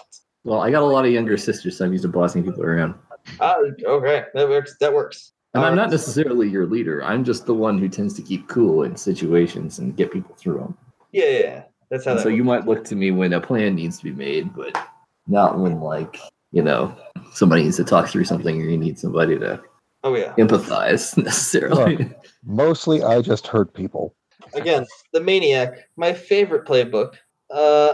Well, 0.44 0.62
I 0.62 0.72
got 0.72 0.84
a 0.84 0.86
lot 0.86 1.06
of 1.06 1.12
younger 1.12 1.38
sisters, 1.38 1.78
so 1.78 1.86
I'm 1.86 1.92
used 1.92 2.04
to 2.04 2.08
bossing 2.10 2.44
people 2.44 2.64
around. 2.64 2.96
Ah, 3.42 3.58
okay, 3.86 4.24
that 4.34 4.48
works. 4.50 4.76
That 4.80 4.94
works. 4.94 5.34
And 5.54 5.64
I'm 5.66 5.74
Uh, 5.74 5.76
not 5.76 5.90
necessarily 5.92 6.48
your 6.48 6.66
leader. 6.66 7.04
I'm 7.04 7.24
just 7.24 7.46
the 7.46 7.54
one 7.54 7.78
who 7.78 7.90
tends 7.90 8.14
to 8.16 8.22
keep 8.22 8.48
cool 8.48 8.84
in 8.84 8.96
situations 8.96 9.80
and 9.80 9.96
get 9.96 10.12
people 10.12 10.36
through 10.36 10.60
them. 10.60 10.78
Yeah, 11.12 11.26
yeah, 11.26 11.40
yeah. 11.40 11.64
That's 11.90 12.06
how 12.06 12.14
that. 12.14 12.22
so 12.24 12.30
you 12.30 12.44
might 12.44 12.66
look 12.68 12.84
to 12.86 12.96
me 12.96 13.12
when 13.12 13.34
a 13.34 13.42
plan 13.42 13.76
needs 13.76 13.98
to 13.98 14.04
be 14.06 14.12
made, 14.12 14.56
but 14.56 14.78
not 15.28 15.60
when 15.60 15.80
like 15.82 16.18
you 16.52 16.62
know 16.64 16.96
somebody 17.34 17.64
needs 17.64 17.78
to 17.78 17.84
talk 17.84 18.08
through 18.08 18.24
something 18.26 18.62
or 18.62 18.66
you 18.66 18.78
need 18.78 18.98
somebody 18.98 19.38
to 19.40 19.60
Oh 20.04 20.16
yeah. 20.16 20.34
empathize 20.38 21.18
necessarily. 21.24 22.12
Mostly, 22.46 23.04
I 23.04 23.22
just 23.22 23.46
hurt 23.48 23.74
people. 23.74 24.16
Again, 24.54 24.86
the 25.14 25.22
maniac, 25.22 25.88
my 25.96 26.14
favorite 26.14 26.66
playbook. 26.66 27.14
Uh, 27.50 27.94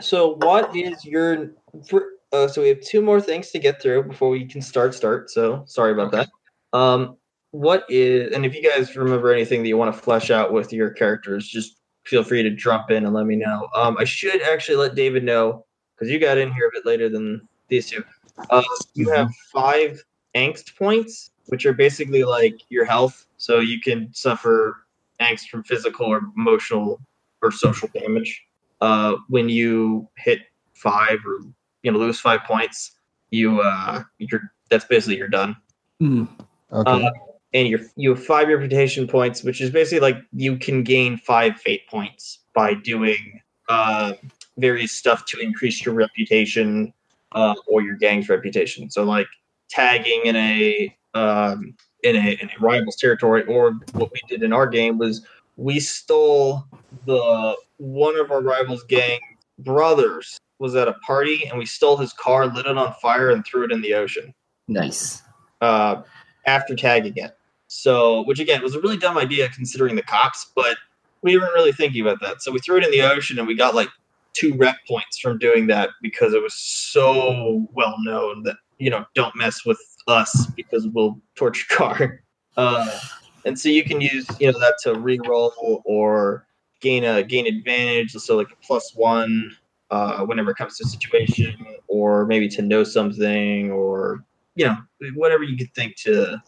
so 0.00 0.36
what 0.36 0.74
is 0.74 1.04
your? 1.04 1.52
For, 1.88 2.06
uh, 2.32 2.48
so 2.48 2.62
we 2.62 2.68
have 2.68 2.80
two 2.80 3.02
more 3.02 3.20
things 3.20 3.50
to 3.50 3.58
get 3.58 3.80
through 3.80 4.04
before 4.04 4.30
we 4.30 4.44
can 4.46 4.62
start. 4.62 4.94
Start. 4.94 5.30
So 5.30 5.64
sorry 5.66 5.92
about 5.92 6.12
that. 6.12 6.28
Um, 6.72 7.16
what 7.52 7.84
is? 7.88 8.34
And 8.34 8.44
if 8.44 8.54
you 8.54 8.62
guys 8.62 8.96
remember 8.96 9.32
anything 9.32 9.62
that 9.62 9.68
you 9.68 9.76
want 9.76 9.94
to 9.94 10.00
flesh 10.00 10.30
out 10.30 10.52
with 10.52 10.72
your 10.72 10.90
characters, 10.90 11.48
just 11.48 11.80
feel 12.04 12.22
free 12.22 12.42
to 12.42 12.50
jump 12.50 12.90
in 12.90 13.04
and 13.04 13.14
let 13.14 13.26
me 13.26 13.36
know. 13.36 13.68
Um, 13.74 13.96
I 13.98 14.04
should 14.04 14.42
actually 14.42 14.76
let 14.76 14.94
David 14.94 15.24
know 15.24 15.64
because 15.94 16.10
you 16.10 16.18
got 16.18 16.38
in 16.38 16.52
here 16.52 16.68
a 16.68 16.70
bit 16.72 16.86
later 16.86 17.08
than 17.08 17.46
these 17.68 17.88
two. 17.88 18.04
Uh, 18.50 18.62
you 18.94 19.10
have 19.10 19.30
five 19.52 20.02
angst 20.34 20.76
points, 20.76 21.30
which 21.46 21.64
are 21.64 21.72
basically 21.72 22.22
like 22.22 22.60
your 22.68 22.84
health. 22.84 23.26
So 23.38 23.60
you 23.60 23.80
can 23.80 24.10
suffer 24.12 24.85
angst 25.20 25.48
from 25.48 25.62
physical 25.64 26.06
or 26.06 26.22
emotional 26.36 27.00
or 27.42 27.50
social 27.50 27.88
damage. 27.94 28.44
Uh, 28.80 29.14
when 29.28 29.48
you 29.48 30.08
hit 30.16 30.40
five 30.74 31.18
or 31.26 31.40
you 31.82 31.90
know 31.90 31.98
lose 31.98 32.20
five 32.20 32.40
points, 32.44 32.92
you 33.30 33.60
uh, 33.60 34.02
you're 34.18 34.52
that's 34.70 34.84
basically 34.84 35.16
you're 35.16 35.28
done. 35.28 35.56
Hmm. 36.00 36.24
Okay. 36.72 37.06
Uh, 37.06 37.10
and 37.54 37.68
you're, 37.68 37.80
you 37.96 38.10
have 38.10 38.22
five 38.22 38.48
reputation 38.48 39.06
points, 39.06 39.42
which 39.42 39.60
is 39.60 39.70
basically 39.70 40.00
like 40.00 40.22
you 40.32 40.56
can 40.56 40.82
gain 40.82 41.16
five 41.16 41.58
fate 41.58 41.86
points 41.88 42.40
by 42.54 42.74
doing 42.74 43.40
uh, 43.68 44.12
various 44.58 44.92
stuff 44.92 45.24
to 45.26 45.38
increase 45.38 45.84
your 45.84 45.94
reputation 45.94 46.92
uh, 47.32 47.54
or 47.66 47.82
your 47.82 47.96
gang's 47.96 48.28
reputation. 48.28 48.90
So 48.90 49.04
like 49.04 49.28
tagging 49.70 50.22
in 50.24 50.36
a 50.36 50.96
um, 51.14 51.74
in 52.06 52.16
a 52.16 52.38
in 52.40 52.48
a 52.48 52.60
rival's 52.60 52.96
territory, 52.96 53.44
or 53.44 53.72
what 53.92 54.12
we 54.12 54.20
did 54.28 54.42
in 54.42 54.52
our 54.52 54.66
game 54.66 54.98
was 54.98 55.26
we 55.56 55.80
stole 55.80 56.64
the 57.06 57.56
one 57.78 58.18
of 58.18 58.30
our 58.30 58.40
rivals' 58.40 58.84
gang 58.84 59.18
brothers 59.58 60.38
was 60.58 60.74
at 60.74 60.88
a 60.88 60.94
party, 60.94 61.46
and 61.48 61.58
we 61.58 61.66
stole 61.66 61.96
his 61.96 62.12
car, 62.14 62.46
lit 62.46 62.66
it 62.66 62.78
on 62.78 62.94
fire, 63.02 63.30
and 63.30 63.44
threw 63.44 63.64
it 63.64 63.72
in 63.72 63.82
the 63.82 63.94
ocean 63.94 64.32
Nice. 64.68 65.22
uh, 65.60 66.02
after 66.46 66.74
tagging 66.74 67.16
it. 67.16 67.36
So, 67.68 68.22
which 68.24 68.38
again 68.38 68.62
was 68.62 68.74
a 68.74 68.80
really 68.80 68.96
dumb 68.96 69.18
idea 69.18 69.48
considering 69.50 69.96
the 69.96 70.02
cops, 70.02 70.50
but 70.54 70.78
we 71.22 71.36
weren't 71.36 71.54
really 71.54 71.72
thinking 71.72 72.00
about 72.00 72.20
that. 72.22 72.40
So 72.42 72.52
we 72.52 72.60
threw 72.60 72.76
it 72.78 72.84
in 72.84 72.90
the 72.90 73.02
ocean 73.02 73.38
and 73.38 73.48
we 73.48 73.56
got 73.56 73.74
like 73.74 73.88
two 74.32 74.54
rep 74.54 74.76
points 74.86 75.18
from 75.18 75.38
doing 75.38 75.66
that 75.66 75.90
because 76.00 76.32
it 76.34 76.42
was 76.42 76.54
so 76.54 77.66
well 77.72 77.96
known 78.04 78.44
that, 78.44 78.56
you 78.78 78.90
know, 78.90 79.04
don't 79.14 79.34
mess 79.34 79.64
with 79.64 79.80
us 80.06 80.46
because 80.56 80.86
we'll 80.88 81.20
torch 81.34 81.66
your 81.68 81.78
car. 81.78 82.22
Uh, 82.58 82.98
and 83.44 83.60
so 83.60 83.68
you 83.68 83.84
can 83.84 84.00
use, 84.00 84.26
you 84.40 84.50
know, 84.50 84.58
that 84.58 84.76
to 84.82 84.94
re-roll 84.98 85.52
or 85.84 86.46
gain 86.80 87.04
a 87.04 87.22
gain 87.22 87.46
advantage. 87.46 88.12
So 88.12 88.34
like 88.34 88.50
a 88.50 88.56
plus 88.66 88.94
one 88.94 89.54
uh, 89.90 90.24
whenever 90.24 90.52
it 90.52 90.56
comes 90.56 90.78
to 90.78 90.88
situation, 90.88 91.54
or 91.86 92.24
maybe 92.24 92.48
to 92.48 92.62
know 92.62 92.82
something, 92.82 93.70
or 93.70 94.24
you 94.54 94.64
know, 94.64 94.78
whatever 95.16 95.42
you 95.42 95.56
could 95.56 95.74
think 95.74 95.96
to 95.96 96.42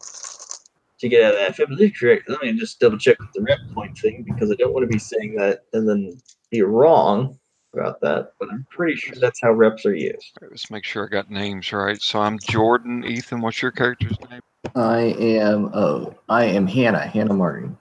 to 0.98 1.08
get 1.08 1.22
out 1.22 1.34
of 1.34 1.38
that. 1.40 1.50
If 1.50 1.60
I 1.60 1.64
believe 1.66 1.94
correct, 1.98 2.28
let 2.28 2.42
me 2.42 2.52
just 2.54 2.80
double 2.80 2.98
check 2.98 3.18
with 3.20 3.32
the 3.32 3.42
rep 3.42 3.58
point 3.74 3.96
thing 3.98 4.24
because 4.26 4.50
I 4.50 4.54
don't 4.54 4.72
want 4.72 4.84
to 4.84 4.92
be 4.92 4.98
saying 4.98 5.36
that 5.36 5.64
and 5.72 5.88
then 5.88 6.18
be 6.50 6.62
wrong 6.62 7.38
about 7.78 8.00
that. 8.00 8.32
But 8.38 8.50
I'm 8.50 8.66
pretty 8.70 8.96
sure 8.96 9.14
that's 9.20 9.40
how 9.40 9.52
reps 9.52 9.86
are 9.86 9.94
used. 9.94 10.38
Let's 10.40 10.70
make 10.70 10.84
sure 10.84 11.04
I 11.04 11.08
got 11.08 11.30
names 11.30 11.72
right. 11.72 12.00
So 12.00 12.20
I'm 12.20 12.38
Jordan. 12.38 13.04
Ethan, 13.04 13.40
what's 13.40 13.62
your 13.62 13.70
character's 13.70 14.18
name? 14.30 14.40
I 14.74 15.14
am 15.18 15.70
oh 15.74 16.14
I 16.28 16.44
am 16.44 16.66
Hannah, 16.66 17.06
Hannah 17.06 17.34
Martin. 17.34 17.76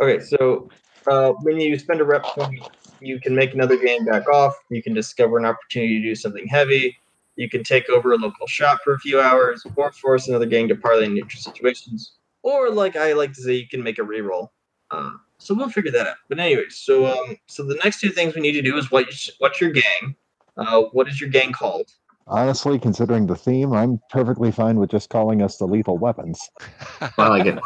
Okay, 0.00 0.20
so 0.20 0.68
uh, 1.06 1.32
when 1.42 1.58
you 1.58 1.78
spend 1.78 2.00
a 2.00 2.04
rep 2.04 2.24
point, 2.24 2.68
you 3.00 3.20
can 3.20 3.34
make 3.34 3.54
another 3.54 3.76
game 3.76 4.04
back 4.04 4.28
off. 4.28 4.54
You 4.70 4.82
can 4.82 4.94
discover 4.94 5.38
an 5.38 5.44
opportunity 5.44 6.00
to 6.00 6.06
do 6.06 6.14
something 6.14 6.46
heavy. 6.46 6.96
You 7.36 7.48
can 7.48 7.64
take 7.64 7.88
over 7.90 8.12
a 8.12 8.16
local 8.16 8.46
shop 8.46 8.80
for 8.84 8.94
a 8.94 8.98
few 8.98 9.20
hours, 9.20 9.66
or 9.76 9.92
force 9.92 10.28
another 10.28 10.46
gang 10.46 10.68
to 10.68 10.76
parlay 10.76 11.06
in 11.06 11.14
neutral 11.14 11.40
situations. 11.40 12.12
Or, 12.42 12.70
like 12.70 12.96
I 12.96 13.12
like 13.14 13.32
to 13.32 13.42
say, 13.42 13.54
you 13.54 13.68
can 13.68 13.82
make 13.82 13.98
a 13.98 14.02
reroll. 14.02 14.50
Uh, 14.90 15.10
so 15.44 15.54
we'll 15.54 15.68
figure 15.68 15.92
that 15.92 16.06
out. 16.06 16.16
But 16.28 16.40
anyways, 16.40 16.76
so 16.76 17.06
um, 17.06 17.36
so 17.46 17.64
the 17.64 17.78
next 17.84 18.00
two 18.00 18.10
things 18.10 18.34
we 18.34 18.40
need 18.40 18.52
to 18.52 18.62
do 18.62 18.76
is 18.78 18.90
what 18.90 19.06
what's 19.38 19.60
your 19.60 19.70
gang? 19.70 20.16
Uh, 20.56 20.82
what 20.92 21.08
is 21.08 21.20
your 21.20 21.30
gang 21.30 21.52
called? 21.52 21.90
Honestly, 22.26 22.78
considering 22.78 23.26
the 23.26 23.36
theme, 23.36 23.74
I'm 23.74 24.00
perfectly 24.08 24.50
fine 24.50 24.76
with 24.76 24.90
just 24.90 25.10
calling 25.10 25.42
us 25.42 25.58
the 25.58 25.66
lethal 25.66 25.98
weapons. 25.98 26.40
I 27.18 27.28
like 27.28 27.46
it. 27.46 27.58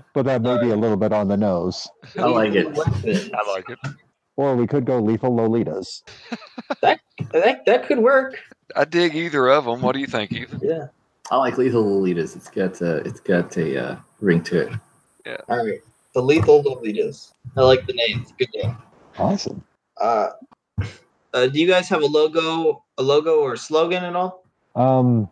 But 0.12 0.24
that 0.24 0.40
may 0.40 0.58
be 0.58 0.70
a 0.70 0.76
little 0.76 0.96
bit 0.96 1.12
on 1.12 1.28
the 1.28 1.36
nose. 1.36 1.86
I 2.18 2.24
like 2.24 2.54
it. 2.54 2.66
I 2.66 3.52
like 3.52 3.68
it. 3.68 3.78
Or 4.36 4.56
we 4.56 4.66
could 4.66 4.86
go 4.86 4.98
lethal 4.98 5.30
Lolitas. 5.30 6.02
That 6.80 7.00
that 7.32 7.86
could 7.86 7.98
work. 7.98 8.38
I 8.74 8.84
dig 8.86 9.14
either 9.14 9.48
of 9.48 9.66
them. 9.66 9.82
What 9.82 9.92
do 9.92 10.00
you 10.00 10.06
think, 10.06 10.32
Ethan? 10.32 10.60
Yeah. 10.62 10.86
I 11.30 11.36
like 11.36 11.58
Lethal 11.58 11.84
Lolitas. 11.84 12.36
It's 12.36 12.48
got 12.48 12.80
uh, 12.80 13.02
it's 13.04 13.20
got 13.20 13.56
a 13.56 13.84
uh, 13.84 13.96
ring 14.20 14.42
to 14.44 14.68
it. 14.68 14.72
Yeah. 15.26 15.36
All 15.48 15.64
right. 15.64 15.80
The 16.16 16.22
lethal 16.22 16.64
Lolitas. 16.64 17.34
I 17.58 17.60
like 17.60 17.86
the 17.86 17.92
name. 17.92 18.22
It's 18.22 18.30
a 18.30 18.34
good 18.36 18.48
name. 18.54 18.78
Awesome. 19.18 19.62
Uh, 20.00 20.28
uh, 21.34 21.46
do 21.48 21.60
you 21.60 21.66
guys 21.66 21.90
have 21.90 22.00
a 22.00 22.06
logo, 22.06 22.82
a 22.96 23.02
logo 23.02 23.40
or 23.40 23.52
a 23.52 23.58
slogan 23.58 24.02
at 24.02 24.16
all? 24.16 24.42
Um, 24.76 25.28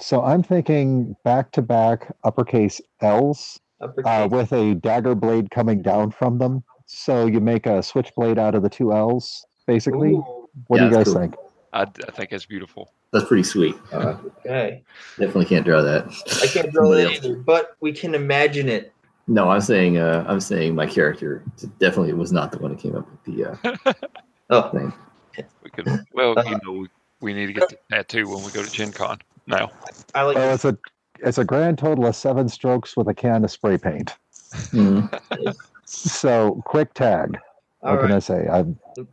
so 0.00 0.22
I'm 0.22 0.42
thinking 0.42 1.14
back 1.22 1.52
to 1.52 1.60
back 1.60 2.10
uppercase 2.24 2.80
L's 3.02 3.60
Uppercase? 3.82 4.04
uh, 4.06 4.26
with 4.30 4.54
a 4.54 4.74
dagger 4.76 5.14
blade 5.14 5.50
coming 5.50 5.82
down 5.82 6.10
from 6.10 6.38
them. 6.38 6.64
So 6.86 7.26
you 7.26 7.40
make 7.42 7.66
a 7.66 7.82
switchblade 7.82 8.38
out 8.38 8.54
of 8.54 8.62
the 8.62 8.70
two 8.70 8.94
L's, 8.94 9.44
basically. 9.66 10.12
Ooh, 10.12 10.48
What 10.68 10.78
do 10.78 10.86
you 10.86 10.90
guys 10.90 11.08
cool. 11.08 11.16
think? 11.16 11.34
I, 11.74 11.82
I 11.82 12.10
think 12.10 12.30
that's 12.30 12.46
beautiful. 12.46 12.90
That's 13.12 13.26
pretty 13.26 13.42
sweet. 13.42 13.76
Uh, 13.92 14.16
okay. 14.46 14.82
definitely 15.18 15.44
can't 15.44 15.66
draw 15.66 15.82
that. 15.82 16.06
I 16.42 16.46
can't 16.46 16.72
draw 16.72 16.84
Somebody 16.84 17.02
that 17.02 17.12
either, 17.26 17.36
but 17.36 17.76
we 17.80 17.92
can 17.92 18.14
imagine 18.14 18.70
it. 18.70 18.94
No, 19.28 19.50
I'm 19.50 19.60
saying 19.60 19.98
uh, 19.98 20.24
I'm 20.28 20.40
saying 20.40 20.74
my 20.74 20.86
character 20.86 21.44
definitely 21.78 22.12
was 22.12 22.32
not 22.32 22.52
the 22.52 22.58
one 22.58 22.72
who 22.72 22.76
came 22.76 22.96
up 22.96 23.08
with 23.10 23.24
the 23.24 23.44
uh, 23.44 23.92
Oh, 24.50 24.70
thing. 24.70 24.92
We 25.62 25.70
could. 25.70 25.88
Well, 26.12 26.34
you 26.44 26.58
know, 26.62 26.72
we, 26.72 26.88
we 27.20 27.32
need 27.32 27.46
to 27.46 27.52
get 27.52 27.68
the 27.68 27.78
tattoo 27.90 28.28
when 28.28 28.44
we 28.44 28.50
go 28.50 28.62
to 28.62 28.70
Gen 28.70 28.92
Con. 28.92 29.18
Now, 29.46 29.70
I 30.14 30.22
like 30.22 30.36
Oh, 30.36 30.52
it's 30.52 30.64
a 30.64 30.76
it's 31.20 31.38
a 31.38 31.44
grand 31.44 31.78
total 31.78 32.06
of 32.06 32.16
seven 32.16 32.48
strokes 32.48 32.96
with 32.96 33.08
a 33.08 33.14
can 33.14 33.44
of 33.44 33.50
spray 33.50 33.78
paint. 33.78 34.16
Hmm. 34.70 35.06
So 35.84 36.62
quick 36.64 36.94
tag. 36.94 37.36
All 37.82 37.96
what 37.96 38.06
can 38.06 38.12
I 38.12 38.20
say? 38.20 38.46
I 38.48 38.64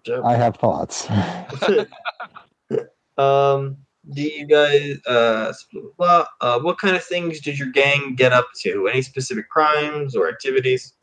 Good. 0.05 0.21
I 0.23 0.35
have 0.35 0.55
thoughts. 0.55 1.09
um, 3.17 3.75
do 4.13 4.21
you 4.21 4.45
guys 4.47 4.97
uh, 5.05 5.53
blah, 5.71 5.81
blah, 5.81 5.91
blah. 5.97 6.25
uh, 6.41 6.59
what 6.59 6.77
kind 6.79 6.95
of 6.95 7.03
things 7.03 7.39
did 7.39 7.57
your 7.59 7.69
gang 7.69 8.15
get 8.15 8.31
up 8.33 8.47
to? 8.61 8.87
Any 8.87 9.01
specific 9.01 9.49
crimes 9.49 10.15
or 10.15 10.29
activities? 10.29 10.93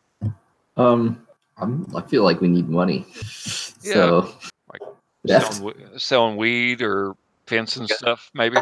Um, 0.77 1.27
I'm, 1.59 1.87
I 1.97 2.03
feel 2.03 2.23
like 2.25 2.41
we 2.41 2.49
need 2.49 2.69
money. 2.69 3.07
So 3.81 4.33
Like 4.73 4.83
theft. 5.27 5.55
selling, 5.55 5.75
selling 5.99 6.37
weed 6.37 6.83
or 6.83 7.15
fencing 7.47 7.87
stuff, 7.87 8.31
maybe. 8.35 8.59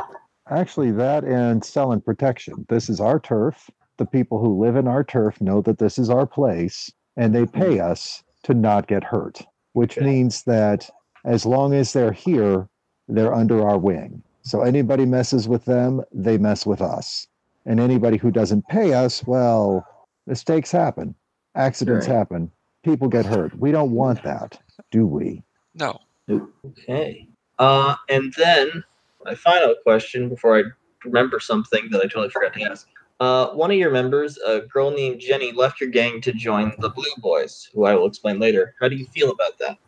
Actually, 0.51 0.91
that 0.93 1.25
and 1.25 1.65
selling 1.65 2.01
protection. 2.03 2.67
This 2.69 2.89
is 2.91 3.01
our 3.01 3.19
turf. 3.19 3.71
the 3.97 4.05
people 4.05 4.39
who 4.41 4.61
live 4.61 4.75
in 4.77 4.89
our 4.89 5.05
turf 5.05 5.41
know 5.41 5.61
that 5.63 5.79
this 5.79 5.99
is 5.99 6.11
our 6.11 6.27
place 6.27 6.91
and 7.17 7.33
they 7.35 7.47
pay 7.47 7.79
us 7.79 8.23
to 8.43 8.53
not 8.53 8.89
get 8.89 9.05
hurt, 9.05 9.41
which 9.73 9.97
Okay. 9.97 10.05
means 10.05 10.43
that 10.43 10.91
as 11.25 11.47
long 11.47 11.73
as 11.73 11.93
they're 11.93 12.13
here, 12.13 12.69
they're 13.09 13.33
under 13.33 13.67
our 13.67 13.79
wing. 13.79 14.21
So 14.45 14.61
anybody 14.61 15.07
messes 15.07 15.49
with 15.49 15.65
them, 15.65 16.03
they 16.13 16.37
mess 16.39 16.67
with 16.67 16.83
us. 16.83 17.27
And 17.67 17.81
anybody 17.81 18.19
who 18.19 18.31
doesn't 18.31 18.67
pay 18.69 18.93
us, 18.93 19.27
well, 19.27 19.87
mistakes 20.27 20.71
happen, 20.71 21.15
accidents 21.55 22.07
Right. 22.07 22.15
happen, 22.15 22.51
people 22.83 23.09
get 23.09 23.25
hurt. 23.25 23.59
We 23.59 23.73
don't 23.73 23.93
want 23.93 24.23
that, 24.23 24.61
do 24.91 25.07
we? 25.07 25.43
No. 25.75 25.99
Okay. 26.31 27.27
Uh, 27.59 27.97
and 28.11 28.35
then 28.37 28.85
my 29.25 29.35
final 29.35 29.75
question 29.83 30.29
before 30.29 30.59
I 30.59 30.63
remember 31.05 31.41
something 31.41 31.89
that 31.91 32.01
I 32.01 32.05
totally 32.05 32.29
forgot 32.29 32.53
to 32.55 32.63
ask. 32.65 32.87
Uh, 33.21 33.49
one 33.51 33.71
of 33.71 33.79
your 33.79 33.91
members, 33.91 34.37
a 34.39 34.61
girl 34.61 34.91
named 34.91 35.21
Jenny, 35.21 35.53
left 35.53 35.81
your 35.81 35.89
gang 35.89 36.21
to 36.21 36.33
join 36.33 36.73
the 36.81 36.91
Blue 36.91 37.05
Boys, 37.19 37.71
who 37.73 37.85
I 37.85 37.95
will 37.95 38.07
explain 38.07 38.39
later. 38.39 38.75
How 38.81 38.89
do 38.89 38.97
you 38.97 39.07
feel 39.07 39.31
about 39.31 39.59
that? 39.59 39.79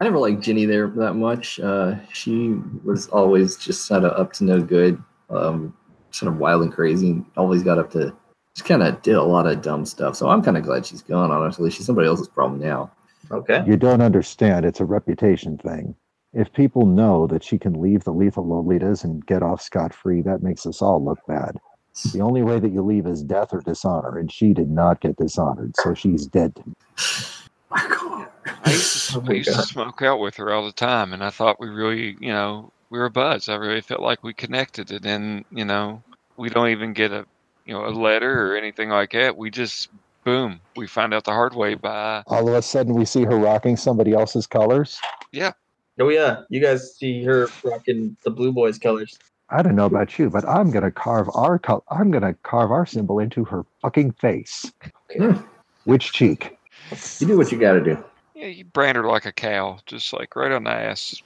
I 0.00 0.04
never 0.04 0.18
liked 0.18 0.42
Ginny 0.42 0.64
there 0.64 0.88
that 0.88 1.14
much. 1.14 1.58
Uh, 1.58 1.96
she 2.12 2.56
was 2.84 3.08
always 3.08 3.56
just 3.56 3.88
kind 3.88 4.04
of 4.04 4.12
up 4.12 4.32
to 4.34 4.44
no 4.44 4.60
good, 4.60 5.02
um, 5.28 5.76
sort 6.12 6.32
of 6.32 6.38
wild 6.38 6.62
and 6.62 6.72
crazy. 6.72 7.24
Always 7.36 7.64
got 7.64 7.78
up 7.78 7.90
to, 7.92 8.14
just 8.54 8.68
kind 8.68 8.82
of 8.84 9.02
did 9.02 9.16
a 9.16 9.22
lot 9.22 9.46
of 9.48 9.60
dumb 9.60 9.84
stuff. 9.84 10.14
So 10.14 10.28
I'm 10.28 10.42
kind 10.42 10.56
of 10.56 10.62
glad 10.62 10.86
she's 10.86 11.02
gone. 11.02 11.32
Honestly, 11.32 11.70
she's 11.70 11.86
somebody 11.86 12.06
else's 12.06 12.28
problem 12.28 12.60
now. 12.60 12.92
Okay. 13.32 13.64
You 13.66 13.76
don't 13.76 14.00
understand. 14.00 14.64
It's 14.64 14.80
a 14.80 14.84
reputation 14.84 15.58
thing. 15.58 15.96
If 16.32 16.52
people 16.52 16.86
know 16.86 17.26
that 17.26 17.42
she 17.42 17.58
can 17.58 17.80
leave 17.80 18.04
the 18.04 18.12
lethal 18.12 18.44
Lolitas 18.44 19.02
and 19.02 19.26
get 19.26 19.42
off 19.42 19.60
scot 19.60 19.92
free, 19.92 20.22
that 20.22 20.42
makes 20.42 20.64
us 20.64 20.80
all 20.80 21.04
look 21.04 21.18
bad. 21.26 21.58
The 22.12 22.20
only 22.20 22.42
way 22.42 22.60
that 22.60 22.70
you 22.70 22.82
leave 22.82 23.06
is 23.06 23.24
death 23.24 23.52
or 23.52 23.60
dishonor, 23.60 24.18
and 24.18 24.30
she 24.30 24.52
did 24.52 24.70
not 24.70 25.00
get 25.00 25.16
dishonored, 25.16 25.74
so 25.78 25.94
she's 25.94 26.26
dead 26.26 26.54
to 26.54 26.62
me. 26.68 26.74
My 27.70 27.86
God. 27.88 28.28
I 28.64 28.70
used, 28.72 29.10
to, 29.10 29.18
Oh 29.18 29.24
I 29.26 29.32
used 29.32 29.54
to 29.54 29.62
smoke 29.62 30.02
out 30.02 30.20
with 30.20 30.36
her 30.36 30.52
all 30.52 30.64
the 30.64 30.72
time, 30.72 31.12
and 31.12 31.22
I 31.22 31.30
thought 31.30 31.60
we 31.60 31.68
really, 31.68 32.16
you 32.20 32.32
know, 32.32 32.72
we 32.90 32.98
were 32.98 33.10
buds. 33.10 33.48
I 33.48 33.56
really 33.56 33.80
felt 33.80 34.00
like 34.00 34.22
we 34.22 34.32
connected, 34.32 34.90
and 34.90 35.02
then, 35.02 35.44
you 35.50 35.64
know, 35.64 36.02
we 36.36 36.48
don't 36.48 36.68
even 36.68 36.92
get 36.92 37.12
a, 37.12 37.26
you 37.64 37.74
know, 37.74 37.86
a 37.86 37.90
letter 37.90 38.50
or 38.52 38.56
anything 38.56 38.88
like 38.88 39.12
that. 39.12 39.36
We 39.36 39.50
just, 39.50 39.88
boom, 40.24 40.60
we 40.76 40.86
find 40.86 41.12
out 41.12 41.24
the 41.24 41.32
hard 41.32 41.54
way 41.54 41.74
by, 41.74 42.22
All 42.26 42.48
of 42.48 42.54
a 42.54 42.62
sudden, 42.62 42.94
we 42.94 43.04
see 43.04 43.24
her 43.24 43.36
rocking 43.36 43.76
somebody 43.76 44.12
else's 44.12 44.46
colors. 44.46 44.98
Yeah. 45.32 45.52
Oh 46.00 46.08
yeah, 46.08 46.42
you 46.48 46.60
guys 46.60 46.96
see 46.96 47.24
her 47.24 47.48
rocking 47.64 48.16
the 48.22 48.30
Blue 48.30 48.52
Boys 48.52 48.78
colors. 48.78 49.18
I 49.50 49.62
don't 49.62 49.74
know 49.74 49.86
about 49.86 50.18
you, 50.18 50.30
but 50.30 50.46
I'm 50.46 50.70
gonna 50.70 50.92
carve 50.92 51.28
our 51.34 51.58
col- 51.58 51.84
I'm 51.90 52.10
gonna 52.10 52.34
carve 52.42 52.70
our 52.70 52.86
symbol 52.86 53.18
into 53.18 53.44
her 53.44 53.64
fucking 53.82 54.12
face. 54.12 54.70
Okay. 55.10 55.40
Which 55.84 56.12
cheek? 56.12 56.57
You 57.20 57.26
do 57.26 57.36
what 57.36 57.52
you 57.52 57.58
got 57.58 57.72
to 57.74 57.80
do. 57.82 58.02
yeah, 58.34 58.46
you 58.46 58.64
brand 58.64 58.96
her 58.96 59.04
like 59.04 59.26
a 59.26 59.32
cow, 59.32 59.78
just 59.86 60.12
like 60.12 60.36
right 60.36 60.52
on 60.52 60.64
the 60.64 60.70
ass. 60.70 61.22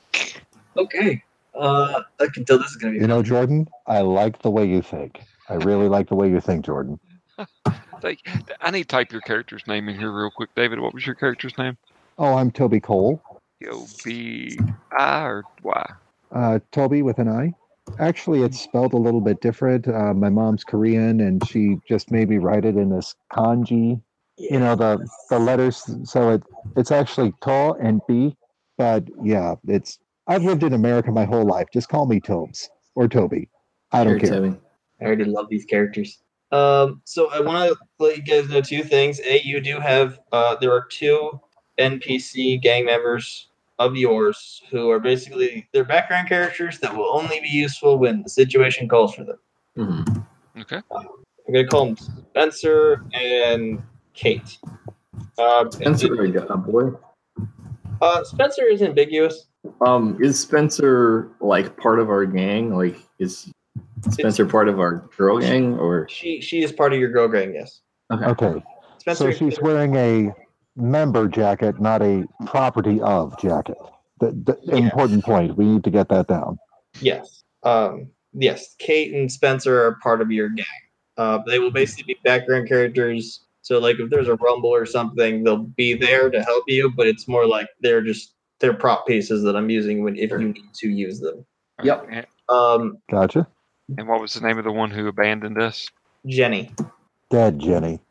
Okay. 0.76 1.23
Uh, 1.54 2.02
I 2.21 2.26
can 2.33 2.45
tell 2.45 2.59
this 2.59 2.71
is 2.71 2.76
gonna 2.76 2.95
be. 2.95 3.00
You 3.00 3.07
know, 3.07 3.23
Jordan, 3.23 3.69
I 3.87 4.00
like 4.00 4.40
the 4.42 4.50
way 4.50 4.66
you 4.66 4.81
think. 4.83 5.21
I 5.49 5.54
really 5.54 5.88
like 5.88 6.09
the 6.09 6.14
way 6.14 6.31
you 6.31 6.40
think, 6.40 6.64
Jordan. 6.64 6.99
I 7.38 8.71
need 8.71 8.83
to 8.83 8.88
type 8.88 9.12
your 9.12 9.21
character's 9.21 9.66
name 9.66 9.88
in 9.88 9.99
here 9.99 10.11
real 10.11 10.31
quick. 10.31 10.54
David, 10.54 10.81
what 10.81 10.95
was 10.95 11.07
your 11.07 11.14
character's 11.14 11.57
name? 11.59 11.76
Oh, 12.19 12.35
I'm 12.35 12.50
Tobi 12.50 12.83
Cole. 12.83 13.23
O 13.71 13.87
B 14.04 14.59
I 14.99 15.23
or 15.25 15.45
Y? 15.62 15.90
Uh, 16.33 16.59
Tobi 16.73 17.02
with 17.02 17.19
an 17.19 17.28
I. 17.28 17.52
Actually, 17.99 18.42
it's 18.42 18.61
spelled 18.61 18.95
a 18.95 18.97
little 18.99 19.21
bit 19.21 19.40
different. 19.40 19.87
Uh, 19.87 20.14
my 20.14 20.31
mom's 20.31 20.64
Korean, 20.64 21.21
and 21.21 21.47
she 21.49 21.78
just 21.87 22.11
made 22.11 22.28
me 22.28 22.38
write 22.38 22.64
it 22.64 22.76
in 22.76 22.90
this 22.90 23.14
kanji. 23.33 24.00
You 24.38 24.58
know 24.58 24.74
the 24.74 25.06
the 25.30 25.38
letters, 25.38 25.84
so 26.04 26.30
it 26.30 26.42
it's 26.76 26.90
actually 26.90 27.32
tall 27.42 27.75
and 27.75 28.00
B. 28.08 28.36
But 28.78 29.04
yeah, 29.23 29.54
it's 29.68 29.99
I've 30.26 30.45
lived 30.45 30.62
in 30.62 30.73
America 30.73 31.10
my 31.10 31.25
whole 31.25 31.45
life. 31.45 31.68
Just 31.73 31.88
call 31.88 32.06
me 32.06 32.21
Tobes 32.21 32.71
or 32.95 33.08
Tobi. 33.08 33.49
I 33.92 34.04
don't 34.04 34.18
Here, 34.18 34.30
care. 34.30 34.40
Tobi. 34.40 34.58
I 35.00 35.04
already 35.04 35.25
love 35.25 35.49
these 35.50 35.64
characters. 35.64 36.23
Um, 36.52 37.00
so 37.04 37.30
I 37.30 37.40
want 37.40 37.71
to 37.71 37.76
let 37.99 38.16
you 38.16 38.23
guys 38.23 38.49
know 38.49 38.60
two 38.60 38.82
things. 38.82 39.21
A, 39.21 39.40
you 39.42 39.60
do 39.60 39.80
have 39.80 40.21
uh, 40.32 40.56
there 40.60 40.73
are 40.73 40.86
two 40.90 41.40
NPC 41.78 42.60
gang 42.60 42.84
members 42.84 43.49
of 43.78 43.97
yours 43.97 44.62
who 44.71 44.90
are 44.90 45.00
basically 45.00 45.66
they're 45.73 45.84
background 45.84 46.28
characters 46.28 46.78
that 46.78 46.95
will 46.95 47.10
only 47.12 47.40
be 47.40 47.49
useful 47.49 47.99
when 47.99 48.23
the 48.23 48.28
situation 48.28 48.88
calls 48.88 49.14
for 49.14 49.25
them. 49.25 49.38
mm-hmm. 49.76 50.60
Okay. 50.60 50.80
I'm 50.92 51.52
gonna 51.52 51.66
call 51.66 51.86
them 51.86 51.97
Spencer 51.97 53.04
and 53.14 53.82
Kate. 54.14 54.58
Uh, 55.38 55.60
and 55.64 55.72
Spencer, 55.72 56.16
then- 56.32 56.46
a 56.48 56.56
boy. 56.56 56.90
uh, 58.00 58.25
Spencer 58.25 58.64
is 58.64 58.82
ambiguous. 58.82 59.46
Um, 59.86 60.18
is 60.20 60.38
Spencer 60.40 61.30
like 61.40 61.76
part 61.76 62.00
of 62.00 62.08
our 62.08 62.25
gang? 62.26 62.75
Like, 62.75 62.96
is 63.18 63.50
Spencer 64.10 64.44
part 64.46 64.68
of 64.68 64.80
our 64.80 65.08
girl 65.16 65.38
gang 65.38 65.78
or? 65.78 66.08
She 66.08 66.40
she 66.40 66.62
is 66.62 66.72
part 66.72 66.92
of 66.92 66.98
your 66.98 67.10
girl 67.12 67.28
gang. 67.28 67.54
Yes, 67.54 67.80
Okay. 68.12 68.25
Okay, 68.26 68.62
Spencer. 68.98 69.32
so 69.32 69.38
she's 69.38 69.60
wearing 69.60 69.94
a 69.96 70.34
member 70.76 71.28
jacket, 71.28 71.80
not 71.80 72.02
a 72.02 72.25
property 72.46 73.00
of 73.02 73.38
jacket. 73.40 73.76
The, 74.18 74.32
the 74.32 74.58
Yeah. 74.62 74.76
important 74.76 75.25
point. 75.25 75.56
We 75.56 75.64
need 75.66 75.84
to 75.84 75.90
get 75.90 76.08
that 76.08 76.26
down. 76.28 76.58
Yes. 77.00 77.44
Um, 77.62 78.08
yes. 78.32 78.75
Kate 78.78 79.12
and 79.14 79.30
Spencer 79.30 79.80
are 79.84 79.98
part 80.02 80.20
of 80.20 80.30
your 80.32 80.48
gang. 80.48 80.66
Uh, 81.16 81.38
they 81.46 81.58
will 81.58 81.70
basically 81.70 82.14
be 82.14 82.20
background 82.25 82.68
characters. 82.68 83.44
So, 83.62 83.78
like, 83.78 83.98
if 83.98 84.10
there's 84.10 84.28
a 84.28 84.34
rumble 84.36 84.70
or 84.70 84.84
something, 84.86 85.44
they'll 85.44 85.56
be 85.64 85.94
there 85.94 86.30
to 86.30 86.42
help 86.42 86.64
you. 86.66 86.90
But 86.90 87.06
it's 87.06 87.26
more 87.28 87.46
like 87.46 87.68
they're 87.80 88.02
just 88.02 88.34
they're 88.58 88.75
prop 88.75 89.06
pieces 89.06 89.42
that 89.44 89.56
I'm 89.56 89.70
using 89.70 90.02
when 90.04 90.16
if 90.16 90.30
you 90.30 90.38
need 90.38 90.75
to 90.75 90.88
use 90.88 91.20
them. 91.20 91.44
Yep. 91.82 92.06
And, 92.10 92.26
Um, 92.48 92.98
Gotcha. 93.10 93.46
and 93.98 94.06
what 94.06 94.20
was 94.20 94.34
the 94.34 94.46
name 94.46 94.58
of 94.58 94.64
the 94.64 94.72
one 94.72 94.90
who 94.90 95.08
abandoned 95.08 95.60
us? 95.60 95.88
Jenny. 96.26 96.72
Dead, 97.30 97.58
Jenny. 97.58 97.98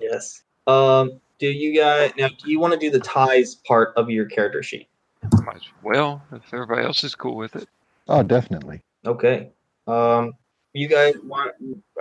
Yes. 0.00 0.42
Um, 0.66 1.20
do 1.38 1.48
you 1.48 1.74
guys 1.74 2.12
now? 2.18 2.28
Do 2.28 2.50
you 2.50 2.60
want 2.60 2.74
to 2.74 2.78
do 2.78 2.90
the 2.90 3.00
ties 3.00 3.54
part 3.54 3.94
of 3.96 4.10
your 4.10 4.26
character 4.26 4.62
sheet? 4.62 4.88
Might 5.44 5.56
as 5.56 5.62
well, 5.82 6.22
if 6.32 6.42
everybody 6.52 6.84
else 6.84 7.04
is 7.04 7.14
cool 7.14 7.36
with 7.36 7.56
it. 7.56 7.68
Oh, 8.08 8.22
definitely. 8.22 8.82
Okay. 9.06 9.50
Um, 9.86 10.34
you 10.74 10.88
guys 10.88 11.14
want? 11.22 11.52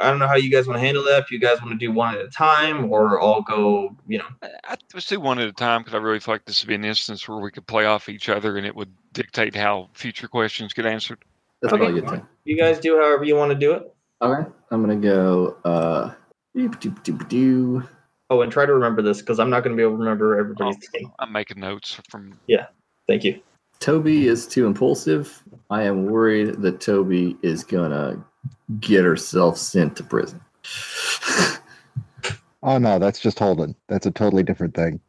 I 0.02 0.10
don't 0.10 0.20
know 0.20 0.28
how 0.28 0.36
you 0.36 0.52
guys 0.52 0.68
want 0.68 0.78
to 0.80 0.86
handle 0.86 1.04
that. 1.06 1.22
If 1.24 1.32
you 1.32 1.40
guys 1.40 1.62
want 1.62 1.72
to 1.72 1.78
do 1.78 1.92
one 1.92 2.16
at 2.16 2.22
a 2.22 2.28
time, 2.30 2.92
or 2.92 3.20
all 3.20 3.42
go, 3.44 3.96
you 4.08 4.18
know. 4.18 4.26
I, 4.42 4.50
I 4.64 4.76
let's 4.94 5.06
do 5.06 5.20
one 5.20 5.40
at 5.40 5.48
a 5.48 5.54
time 5.54 5.82
because 5.82 5.94
I 5.94 5.98
really 6.00 6.20
feel 6.20 6.34
like 6.34 6.46
this 6.46 6.62
would 6.64 6.68
be 6.68 6.76
an 6.76 6.84
instance 6.84 7.28
where 7.28 7.38
we 7.38 7.52
could 7.52 7.68
play 7.68 7.86
off 7.86 8.10
each 8.10 8.30
other 8.30 8.58
and 8.58 8.66
it 8.66 8.76
would 8.76 8.92
dictate 9.14 9.56
how 9.56 9.90
future 9.94 10.28
questions 10.28 10.74
get 10.74 10.86
answered. 10.86 11.20
That's 11.62 11.74
Okay. 11.74 11.86
a 11.86 11.92
good 11.92 12.10
thing. 12.10 12.28
You 12.46 12.58
guys 12.58 12.80
do 12.80 12.98
however 12.98 13.24
you 13.24 13.36
want 13.36 13.52
to 13.52 13.58
do 13.58 13.72
it. 13.74 13.94
all 14.22 14.32
right 14.32 14.48
I'm 14.72 14.82
gonna 14.82 14.96
go. 14.96 15.56
Uh. 15.64 16.14
Oh, 18.30 18.42
and 18.42 18.52
try 18.52 18.66
to 18.66 18.74
remember 18.74 19.02
this 19.02 19.22
because 19.22 19.40
I'm 19.40 19.50
not 19.50 19.64
going 19.64 19.76
to 19.76 19.78
be 19.78 19.84
able 19.84 19.94
to 19.94 20.04
remember 20.04 20.40
everybody's 20.40 20.78
name. 20.94 21.12
I'm 21.20 21.32
making 21.32 21.60
notes 21.60 22.00
from. 22.10 22.40
Yeah 22.48 22.68
thank 23.08 23.24
you. 23.24 23.42
Tobi 23.80 24.26
is 24.26 24.48
too 24.48 24.66
impulsive. 24.66 25.44
I 25.70 25.84
am 25.84 26.06
worried 26.06 26.62
that 26.62 26.80
Tobi 26.80 27.38
is 27.44 27.64
gonna 27.64 28.24
get 28.80 29.04
herself 29.04 29.58
sent 29.58 29.96
to 29.98 30.04
prison. 30.04 30.42
Oh 32.64 32.78
no, 32.78 32.98
that's 32.98 33.20
just 33.20 33.40
Holden. 33.40 33.76
That's 33.90 34.06
a 34.06 34.12
totally 34.12 34.42
different 34.42 34.74
thing. 34.74 35.02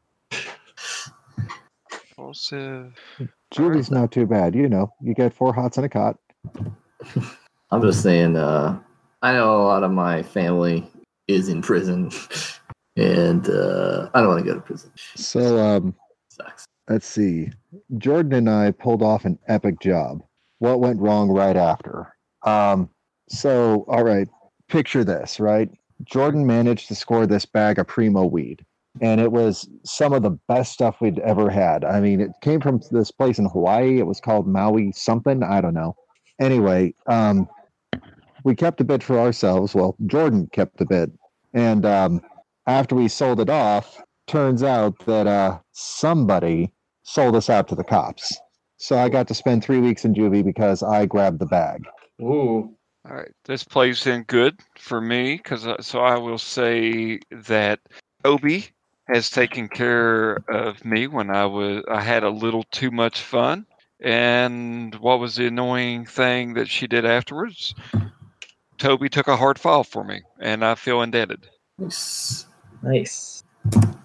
Impulsive. 2.11 2.93
Julie's 3.53 3.93
not 3.93 4.11
too 4.11 4.27
bad. 4.27 4.57
You 4.57 4.69
know, 4.69 4.93
you 5.01 5.15
get 5.15 5.33
four 5.33 5.55
hots 5.55 5.77
and 5.77 5.87
a 5.87 5.89
cot. 5.89 6.19
I'm 7.71 7.81
just 7.81 8.03
saying. 8.03 8.37
Uh, 8.37 8.81
I 9.23 9.33
know 9.33 9.63
a 9.63 9.63
lot 9.63 9.85
of 9.85 9.93
my 9.93 10.23
family 10.23 10.91
is 11.29 11.49
in 11.49 11.63
prison, 11.63 12.11
and 12.97 13.49
uh, 13.49 14.11
I 14.13 14.21
don't 14.21 14.29
want 14.29 14.45
to 14.45 14.51
go 14.51 14.55
to 14.55 14.61
prison. 14.61 14.91
So, 15.15 15.59
um, 15.59 15.95
Sucks. 16.29 16.67
let's 16.89 17.07
see. 17.07 17.51
Jordan 17.99 18.33
and 18.33 18.51
I 18.51 18.73
pulled 18.73 19.03
off 19.03 19.25
an 19.25 19.39
epic 19.47 19.79
job. 19.79 20.25
What 20.59 20.81
went 20.81 21.01
wrong 21.01 21.31
right 21.31 21.57
after? 21.57 22.17
Um, 22.43 22.91
so, 23.29 23.85
all 23.89 24.05
right, 24.05 24.29
picture 24.69 25.05
this, 25.05 25.41
right? 25.41 25.71
Jordan 26.05 26.47
managed 26.47 26.89
to 26.89 26.95
score 26.95 27.27
this 27.27 27.47
bag 27.47 27.79
of 27.79 27.87
primo 27.87 28.25
weed, 28.27 28.65
and 29.01 29.21
it 29.21 29.33
was 29.33 29.69
some 29.85 30.13
of 30.13 30.23
the 30.23 30.39
best 30.49 30.73
stuff 30.73 31.01
we'd 31.01 31.19
ever 31.21 31.51
had. 31.51 31.85
I 31.85 32.01
mean, 32.01 32.21
it 32.21 32.33
came 32.41 32.61
from 32.61 32.81
this 32.91 33.11
place 33.11 33.39
in 33.39 33.47
Hawaii. 33.47 33.99
It 33.99 34.07
was 34.07 34.21
called 34.21 34.47
Maui 34.47 34.93
something. 34.93 35.43
I 35.43 35.61
don't 35.61 35.75
know. 35.75 35.97
Anyway, 36.41 36.95
um, 37.07 37.49
we 38.45 38.55
kept 38.55 38.81
a 38.81 38.85
bit 38.85 39.03
for 39.03 39.19
ourselves. 39.19 39.75
Well, 39.75 39.97
Jordan 40.07 40.49
kept 40.53 40.81
a 40.81 40.85
bit, 40.87 41.11
and 41.53 41.87
um, 41.87 42.21
after 42.67 42.95
we 42.95 43.09
sold 43.09 43.41
it 43.41 43.51
off, 43.51 44.03
turns 44.27 44.63
out 44.63 45.05
that 45.07 45.27
uh, 45.27 45.59
somebody 45.73 46.73
sold 47.05 47.37
us 47.37 47.49
out 47.49 47.69
to 47.69 47.75
the 47.75 47.85
cops. 47.85 48.39
So 48.77 48.99
I 48.99 49.09
got 49.09 49.29
to 49.29 49.35
spend 49.35 49.63
three 49.63 49.79
weeks 49.79 50.05
in 50.05 50.15
juvie 50.15 50.45
because 50.45 50.83
I 50.83 51.07
grabbed 51.07 51.39
the 51.39 51.47
bag. 51.47 51.85
Ooh. 52.21 52.75
All 53.09 53.17
right, 53.17 53.33
this 53.45 53.65
plays 53.65 54.07
in 54.07 54.23
good 54.23 54.59
for 54.79 54.99
me 54.99 55.37
because 55.37 55.67
uh, 55.67 55.83
so 55.83 56.01
I 56.01 56.17
will 56.17 56.39
say 56.39 57.21
that 57.31 57.81
Tobi 58.25 58.71
has 59.13 59.29
taken 59.29 59.69
care 59.69 60.37
of 60.49 60.83
me 60.87 61.07
when 61.07 61.29
I 61.29 61.45
was 61.45 61.85
I 61.87 62.01
had 62.01 62.25
a 62.25 62.31
little 62.31 62.65
too 62.71 62.91
much 62.91 63.21
fun. 63.21 63.67
And 64.01 64.95
what 64.97 65.21
was 65.21 65.37
the 65.37 65.47
annoying 65.47 66.07
thing 66.07 66.55
that 66.55 66.69
she 66.69 66.87
did 66.87 67.05
afterwards? 67.05 67.75
Tobi 68.79 69.11
took 69.11 69.29
a 69.29 69.37
hard 69.37 69.59
fall 69.59 69.85
for 69.85 70.03
me, 70.03 70.23
and 70.41 70.65
I 70.65 70.75
feel 70.75 71.03
indebted. 71.03 71.47
Nice. 71.79 72.47
Nice. 72.83 73.45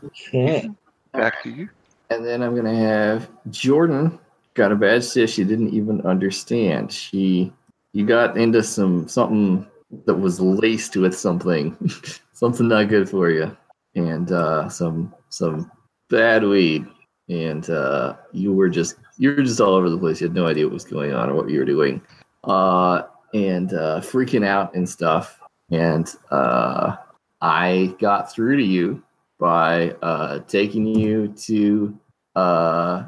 Okay. 0.04 0.70
Back 1.14 1.42
to 1.44 1.50
you. 1.50 1.70
And 2.10 2.26
then 2.26 2.42
I'm 2.42 2.56
gonna 2.56 2.76
have 2.76 3.30
Jordan 3.50 4.20
got 4.56 4.74
a 4.74 4.76
bad 4.76 5.06
sis 5.06 5.32
she 5.32 5.46
didn't 5.46 5.74
even 5.74 6.02
understand. 6.02 6.92
She 6.92 7.54
you 7.94 8.06
got 8.06 8.38
into 8.38 8.64
some 8.64 9.08
something 9.08 9.66
that 10.06 10.16
was 10.16 10.40
laced 10.40 10.96
with 10.96 11.16
something, 11.16 11.76
something 12.34 12.68
not 12.68 12.90
good 12.90 13.10
for 13.10 13.30
you, 13.30 13.56
and 13.96 14.32
uh, 14.32 14.70
some 14.70 15.14
some 15.30 15.72
bad 16.10 16.44
weed, 16.44 16.86
and 17.30 17.70
uh, 17.70 18.16
you 18.32 18.54
were 18.54 18.70
just 18.70 18.96
you 19.18 19.30
were 19.30 19.44
just 19.44 19.60
all 19.60 19.74
over 19.74 19.90
the 19.90 19.98
place. 19.98 20.22
You 20.22 20.28
had 20.28 20.36
no 20.36 20.48
idea 20.48 20.66
what 20.66 20.74
was 20.74 20.86
going 20.86 21.14
on 21.14 21.30
or 21.30 21.36
what 21.36 21.50
you 21.50 21.60
were 21.60 21.66
doing, 21.66 22.02
uh, 22.44 23.04
and 23.34 23.74
uh, 23.74 24.02
freaking 24.02 24.46
out 24.46 24.74
and 24.76 24.88
stuff. 24.88 25.40
And 25.72 26.12
uh, 26.32 26.96
I 27.42 27.96
got 28.00 28.32
through 28.32 28.58
to 28.58 28.64
you 28.64 29.04
by 29.40 29.92
uh, 30.02 30.40
taking 30.40 30.86
you 30.86 31.30
to 31.30 31.98
uh, 32.36 33.06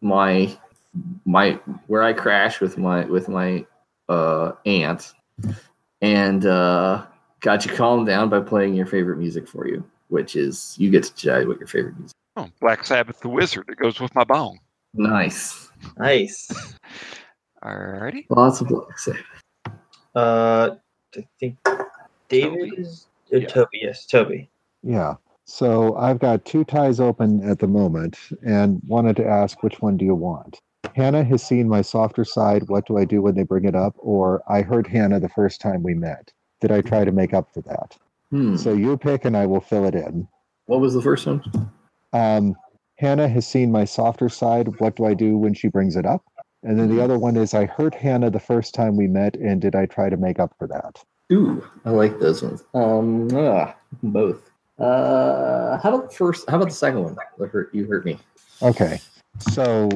my 0.00 0.56
my 1.24 1.58
where 1.86 2.02
I 2.02 2.12
crashed 2.12 2.60
with 2.60 2.78
my 2.78 3.04
with 3.04 3.28
my 3.28 3.64
uh, 4.10 4.52
aunt, 4.66 5.12
and 6.02 6.44
uh, 6.46 7.04
got 7.40 7.64
you 7.64 7.72
calmed 7.72 8.06
down 8.06 8.28
by 8.28 8.40
playing 8.40 8.74
your 8.74 8.86
favorite 8.86 9.16
music 9.18 9.48
for 9.48 9.66
you, 9.68 9.84
which 10.08 10.36
is 10.36 10.74
you 10.78 10.90
get 10.90 11.04
to 11.04 11.12
decide 11.14 11.46
what 11.48 11.58
your 11.58 11.68
favorite 11.68 11.98
music. 11.98 12.14
Oh, 12.36 12.48
Black 12.60 12.84
Sabbath, 12.84 13.20
the 13.20 13.28
Wizard. 13.28 13.68
It 13.68 13.76
goes 13.78 14.00
with 14.00 14.14
my 14.14 14.24
bong. 14.24 14.58
Nice, 14.94 15.70
Nice. 15.98 16.50
Alrighty. 17.64 18.26
lots 18.30 18.60
of 18.60 18.68
Black 18.68 18.98
Sabbath. 18.98 19.20
Uh, 20.14 20.70
I 21.16 21.26
think 21.38 21.56
David 22.28 22.70
Tobi? 22.72 22.78
is 22.78 23.06
uh, 23.32 23.36
Yeah. 23.38 23.46
Tobi. 23.48 23.66
Yes, 23.82 24.06
Tobi. 24.06 24.48
Yeah. 24.82 25.14
So 25.44 25.96
I've 25.96 26.18
got 26.20 26.44
two 26.44 26.64
ties 26.64 27.00
open 27.00 27.42
at 27.48 27.58
the 27.58 27.66
moment 27.66 28.16
and 28.44 28.80
wanted 28.86 29.16
to 29.16 29.26
ask 29.26 29.62
which 29.62 29.80
one 29.80 29.96
do 29.96 30.04
you 30.04 30.14
want? 30.14 30.60
Hannah 30.96 31.24
has 31.24 31.42
seen 31.42 31.68
my 31.68 31.82
softer 31.82 32.24
side. 32.24 32.68
What 32.68 32.86
do 32.86 32.98
I 32.98 33.04
do 33.04 33.22
when 33.22 33.34
they 33.34 33.42
bring 33.42 33.64
it 33.64 33.74
up? 33.74 33.94
Or 33.98 34.42
I 34.48 34.62
heard 34.62 34.86
Hannah 34.86 35.20
the 35.20 35.28
first 35.28 35.60
time 35.60 35.82
we 35.82 35.94
met. 35.94 36.32
Did 36.60 36.72
I 36.72 36.80
try 36.80 37.04
to 37.04 37.12
make 37.12 37.32
up 37.32 37.52
for 37.52 37.62
that? 37.62 37.96
Hmm. 38.30 38.56
So 38.56 38.72
you 38.72 38.96
pick 38.96 39.24
and 39.24 39.36
I 39.36 39.46
will 39.46 39.60
fill 39.60 39.86
it 39.86 39.94
in. 39.94 40.28
What 40.66 40.80
was 40.80 40.94
the 40.94 41.02
first 41.02 41.26
one? 41.26 41.42
Um, 42.12 42.54
Hannah 42.98 43.28
has 43.28 43.46
seen 43.46 43.72
my 43.72 43.84
softer 43.84 44.28
side. 44.28 44.78
What 44.78 44.96
do 44.96 45.06
I 45.06 45.14
do 45.14 45.38
when 45.38 45.54
she 45.54 45.68
brings 45.68 45.96
it 45.96 46.06
up? 46.06 46.22
And 46.62 46.78
then 46.78 46.94
the 46.94 47.02
other 47.02 47.18
one 47.18 47.36
is 47.36 47.54
I 47.54 47.64
hurt 47.64 47.94
Hannah 47.94 48.30
the 48.30 48.38
first 48.38 48.74
time 48.74 48.94
we 48.94 49.06
met, 49.06 49.34
and 49.36 49.62
did 49.62 49.74
I 49.74 49.86
try 49.86 50.10
to 50.10 50.18
make 50.18 50.38
up 50.38 50.54
for 50.58 50.66
that? 50.66 51.02
Ooh, 51.32 51.66
I 51.86 51.90
like 51.90 52.18
those 52.18 52.42
ones. 52.42 52.62
Um, 52.74 53.28
ah, 53.32 53.74
both. 54.02 54.50
Uh, 54.78 55.78
how 55.78 55.94
about 55.94 56.10
the 56.10 56.16
first? 56.16 56.48
How 56.50 56.56
about 56.56 56.68
the 56.68 56.74
second 56.74 57.02
one? 57.02 57.16
Hurt 57.50 57.74
you 57.74 57.86
hurt 57.86 58.04
me. 58.04 58.18
Okay. 58.60 59.00
So, 59.38 59.88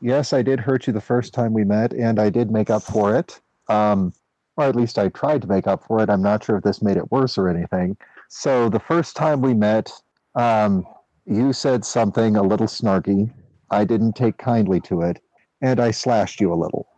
yes, 0.00 0.32
I 0.32 0.42
did 0.42 0.60
hurt 0.60 0.86
you 0.86 0.92
the 0.92 1.00
first 1.00 1.32
time 1.34 1.52
we 1.52 1.64
met, 1.64 1.92
and 1.92 2.18
I 2.18 2.30
did 2.30 2.50
make 2.50 2.70
up 2.70 2.82
for 2.82 3.14
it. 3.14 3.40
Um, 3.68 4.12
or 4.56 4.64
at 4.64 4.76
least 4.76 4.98
I 4.98 5.08
tried 5.08 5.42
to 5.42 5.48
make 5.48 5.66
up 5.66 5.84
for 5.84 6.02
it. 6.02 6.10
I'm 6.10 6.22
not 6.22 6.42
sure 6.42 6.56
if 6.56 6.64
this 6.64 6.82
made 6.82 6.96
it 6.96 7.12
worse 7.12 7.38
or 7.38 7.48
anything. 7.48 7.96
So, 8.28 8.68
the 8.68 8.80
first 8.80 9.14
time 9.16 9.40
we 9.40 9.54
met, 9.54 9.90
um, 10.34 10.86
you 11.26 11.52
said 11.52 11.84
something 11.84 12.36
a 12.36 12.42
little 12.42 12.66
snarky. 12.66 13.32
I 13.70 13.84
didn't 13.84 14.14
take 14.14 14.38
kindly 14.38 14.80
to 14.82 15.02
it, 15.02 15.20
and 15.60 15.78
I 15.78 15.90
slashed 15.90 16.40
you 16.40 16.52
a 16.52 16.56
little. 16.56 16.88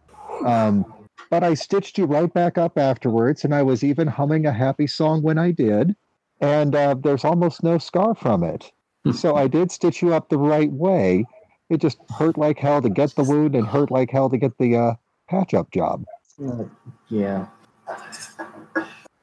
Um, 0.47 0.87
but 1.31 1.45
I 1.45 1.55
stitched 1.55 1.99
you 1.99 2.07
right 2.07 2.33
back 2.33 2.59
up 2.59 2.79
afterwards, 2.79 3.45
and 3.45 3.55
I 3.55 3.63
was 3.63 3.85
even 3.85 4.09
humming 4.09 4.47
a 4.47 4.53
happy 4.53 4.87
song 4.87 5.23
when 5.23 5.39
I 5.39 5.51
did. 5.51 5.95
And 6.41 6.75
uh, 6.75 6.95
there's 6.95 7.25
almost 7.25 7.63
no 7.63 7.79
scar 7.79 8.15
from 8.15 8.43
it. 8.43 8.73
So 9.15 9.37
I 9.37 9.47
did 9.47 9.71
stitch 9.71 10.03
you 10.03 10.13
up 10.13 10.29
the 10.29 10.39
right 10.39 10.71
way. 10.71 11.25
It 11.71 11.81
just 11.81 11.99
hurt 12.19 12.37
like 12.37 12.59
hell 12.59 12.83
to 12.83 12.91
get 12.91 13.15
the 13.15 13.23
wound 13.25 13.55
and 13.55 13.67
hurt 13.67 13.91
like 13.91 14.11
hell 14.11 14.29
to 14.29 14.37
get 14.37 14.59
the 14.59 14.77
uh, 14.77 14.95
patch 15.29 15.55
up 15.55 15.71
job. 15.71 16.05
Uh, 16.45 16.65
yeah. 17.09 17.47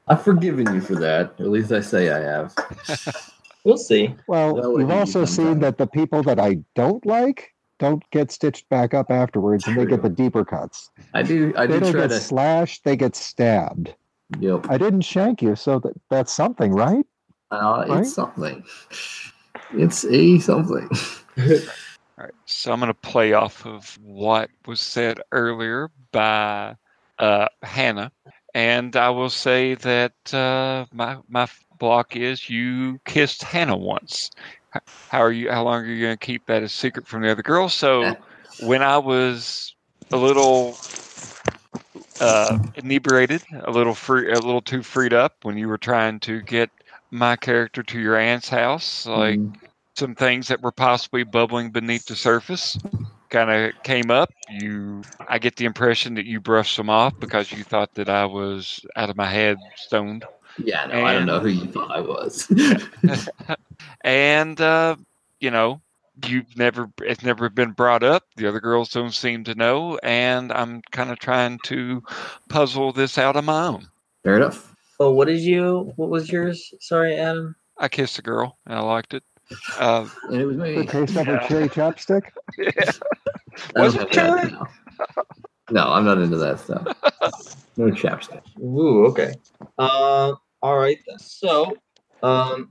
I've 0.08 0.22
forgiven 0.22 0.72
you 0.74 0.80
for 0.80 0.94
that. 0.96 1.34
At 1.38 1.50
least 1.50 1.70
I 1.70 1.80
say 1.80 2.10
I 2.10 2.18
have. 2.20 2.54
We'll 3.64 3.76
see. 3.76 4.14
Well, 4.28 4.54
Well, 4.54 4.80
you've 4.80 4.90
also 4.90 5.26
sometime. 5.26 5.52
seen 5.54 5.60
that 5.60 5.76
the 5.76 5.86
people 5.86 6.22
that 6.22 6.38
I 6.40 6.58
don't 6.74 7.04
like 7.04 7.52
don't 7.78 8.02
get 8.12 8.30
stitched 8.30 8.66
back 8.70 8.94
up 8.94 9.10
afterwards 9.10 9.66
and 9.66 9.76
they 9.76 9.84
get 9.84 10.00
the 10.00 10.08
deeper 10.08 10.42
cuts. 10.44 10.90
I 11.12 11.22
do. 11.22 11.52
I 11.54 11.66
they 11.66 11.74
do 11.74 11.80
don't 11.80 11.92
try 11.92 12.00
get 12.02 12.10
to. 12.10 12.20
slashed, 12.20 12.84
they 12.84 12.96
get 12.96 13.14
stabbed. 13.14 13.94
Yep. 14.38 14.66
I 14.70 14.78
didn't 14.78 15.02
shank 15.02 15.42
you, 15.42 15.54
so 15.54 15.80
that, 15.80 15.92
that's 16.08 16.32
something, 16.32 16.72
right? 16.72 17.04
Uh, 17.50 17.84
Right? 17.88 18.00
It's 18.00 18.14
something. 18.14 18.64
It's 19.74 20.04
a 20.06 20.38
something. 20.38 20.88
All 22.18 22.24
right, 22.24 22.34
so 22.46 22.72
I'm 22.72 22.80
going 22.80 22.88
to 22.88 22.94
play 22.94 23.32
off 23.32 23.64
of 23.64 23.96
what 24.02 24.50
was 24.66 24.80
said 24.80 25.20
earlier 25.30 25.90
by 26.10 26.74
uh, 27.18 27.46
Hannah, 27.62 28.10
and 28.54 28.96
I 28.96 29.10
will 29.10 29.30
say 29.30 29.74
that 29.76 30.34
uh, 30.34 30.86
my 30.92 31.18
my 31.28 31.46
block 31.78 32.16
is 32.16 32.50
you 32.50 32.98
kissed 33.04 33.44
Hannah 33.44 33.76
once. 33.76 34.32
How 35.10 35.20
are 35.20 35.30
you? 35.30 35.50
How 35.50 35.62
long 35.62 35.82
are 35.82 35.86
you 35.86 36.06
going 36.06 36.18
to 36.18 36.26
keep 36.26 36.46
that 36.46 36.64
a 36.64 36.68
secret 36.68 37.06
from 37.06 37.22
the 37.22 37.30
other 37.30 37.42
girls? 37.42 37.74
So 37.74 38.16
when 38.56 38.82
I 38.82 38.98
was 38.98 39.76
a 40.10 40.16
little 40.16 40.76
uh, 42.20 42.58
inebriated, 42.74 43.42
a 43.64 43.70
little 43.70 43.94
free, 43.94 44.32
a 44.32 44.40
little 44.40 44.62
too 44.62 44.82
freed 44.82 45.14
up 45.14 45.36
when 45.42 45.56
you 45.56 45.68
were 45.68 45.78
trying 45.78 46.18
to 46.20 46.42
get 46.42 46.70
my 47.12 47.36
character 47.36 47.84
to 47.84 48.00
your 48.00 48.16
aunt's 48.16 48.48
house, 48.48 49.06
like 49.06 49.38
Mm, 49.38 49.54
some 49.98 50.14
things 50.14 50.48
that 50.48 50.62
were 50.62 50.72
possibly 50.72 51.24
bubbling 51.24 51.70
beneath 51.70 52.06
the 52.06 52.16
surface 52.16 52.78
kind 53.30 53.50
of 53.50 53.82
came 53.82 54.10
up. 54.10 54.30
You, 54.60 55.02
I 55.28 55.38
get 55.38 55.56
the 55.56 55.64
impression 55.64 56.14
that 56.14 56.24
you 56.24 56.40
brushed 56.40 56.76
them 56.76 56.88
off 56.88 57.18
because 57.20 57.52
you 57.52 57.64
thought 57.64 57.94
that 57.94 58.08
I 58.08 58.24
was 58.24 58.80
out 58.96 59.10
of 59.10 59.16
my 59.16 59.26
head, 59.26 59.58
stoned. 59.76 60.24
yeah. 60.58 60.86
No, 60.86 61.04
I 61.04 61.12
don't 61.14 61.26
know 61.26 61.40
who 61.40 61.48
you 61.48 61.70
thought 61.70 61.90
I 61.90 62.00
was. 62.00 62.50
And 64.02 64.60
uh, 64.60 64.96
you 65.40 65.50
know, 65.50 65.80
you've 66.24 66.56
never, 66.56 66.90
it's 67.02 67.22
never 67.22 67.48
been 67.48 67.72
brought 67.72 68.02
up. 68.02 68.24
The 68.36 68.46
other 68.46 68.60
girls 68.60 68.90
don't 68.90 69.14
seem 69.14 69.44
to 69.44 69.54
know, 69.54 69.98
and 70.02 70.52
I'm 70.52 70.82
kind 70.92 71.10
of 71.10 71.18
trying 71.18 71.58
to 71.64 72.02
puzzle 72.48 72.92
this 72.92 73.18
out 73.18 73.36
on 73.36 73.46
my 73.46 73.66
own. 73.66 73.88
Fair 74.24 74.36
enough. 74.36 74.74
Oh, 75.00 75.12
what 75.12 75.26
did 75.26 75.40
you? 75.40 75.92
What 75.96 76.10
was 76.10 76.30
yours? 76.30 76.72
Sorry, 76.80 77.16
Adam. 77.16 77.54
I 77.78 77.88
kissed 77.88 78.18
a 78.18 78.22
girl 78.22 78.58
and 78.66 78.74
I 78.74 78.80
liked 78.80 79.14
it. 79.14 79.22
Uh, 79.78 80.06
And 80.30 80.40
it 80.40 80.44
was 80.44 80.56
me. 80.56 80.74
The 80.76 80.84
taste 80.84 81.16
of 81.16 81.28
a 81.28 81.46
cherry 81.48 81.68
chapstick? 81.68 82.24
I 82.58 82.92
don't 83.74 83.84
Was 83.84 83.94
it 83.96 84.10
cherry? 84.10 84.50
now. 84.50 84.68
No, 85.70 85.92
I'm 85.92 86.04
not 86.04 86.18
into 86.18 86.36
that 86.38 86.60
stuff. 86.60 86.86
No 87.76 87.86
chapstick. 87.86 88.42
Ooh, 88.60 89.06
okay. 89.06 89.34
Um, 89.78 90.36
all 90.62 90.78
right. 90.78 90.98
So, 91.18 91.76
um, 92.22 92.68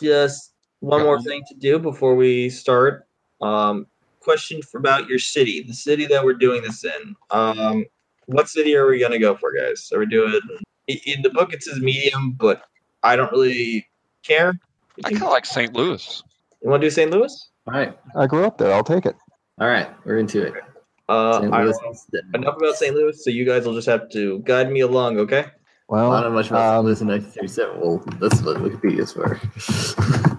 just 0.00 0.54
one 0.80 1.02
more 1.02 1.20
thing 1.20 1.42
to 1.48 1.54
do 1.54 1.78
before 1.78 2.14
we 2.14 2.48
start. 2.48 3.06
Um, 3.40 3.86
question 4.20 4.62
for 4.62 4.78
about 4.78 5.08
your 5.08 5.18
city, 5.18 5.62
the 5.62 5.74
city 5.74 6.06
that 6.06 6.24
we're 6.24 6.34
doing 6.34 6.62
this 6.62 6.84
in. 6.84 7.14
Um, 7.30 7.84
what 8.26 8.48
city 8.48 8.76
are 8.76 8.86
we 8.86 9.00
gonna 9.00 9.18
go 9.18 9.36
for, 9.36 9.52
guys? 9.52 9.90
Are 9.92 9.98
we 9.98 10.06
doing? 10.06 10.38
In 10.86 11.22
the 11.22 11.30
book, 11.30 11.52
it 11.52 11.62
says 11.62 11.80
medium, 11.80 12.32
but 12.32 12.62
I 13.02 13.16
don't 13.16 13.30
really 13.32 13.86
care. 14.22 14.58
I 15.04 15.10
kind 15.10 15.22
of 15.22 15.30
like 15.30 15.46
St. 15.46 15.74
Louis. 15.74 16.22
You 16.62 16.70
want 16.70 16.80
to 16.82 16.86
do 16.86 16.90
St. 16.90 17.10
Louis? 17.10 17.50
All 17.66 17.74
right. 17.74 17.98
I 18.16 18.26
grew 18.26 18.44
up 18.44 18.58
there. 18.58 18.72
I'll 18.72 18.84
take 18.84 19.06
it. 19.06 19.16
All 19.60 19.68
right. 19.68 19.88
We're 20.04 20.18
into 20.18 20.42
it. 20.42 20.54
Uh, 21.08 21.40
St. 21.40 21.52
Louis 21.52 22.06
enough 22.34 22.56
about 22.56 22.74
St. 22.76 22.94
Louis. 22.94 23.24
So 23.24 23.30
you 23.30 23.44
guys 23.44 23.64
will 23.64 23.74
just 23.74 23.88
have 23.88 24.08
to 24.10 24.40
guide 24.40 24.70
me 24.70 24.80
along, 24.80 25.18
okay? 25.18 25.46
Well, 25.88 26.12
I 26.12 26.20
don't 26.20 26.32
know 26.32 26.36
much 26.36 26.50
about 26.50 26.80
um, 26.80 26.94
St. 26.94 27.06
Louis 27.08 27.24
in 27.24 27.36
1937. 27.36 27.80
Well, 27.80 28.04
that's 28.20 28.42
what 28.42 28.58
Wikipedia's 28.58 29.12
for. 29.12 29.40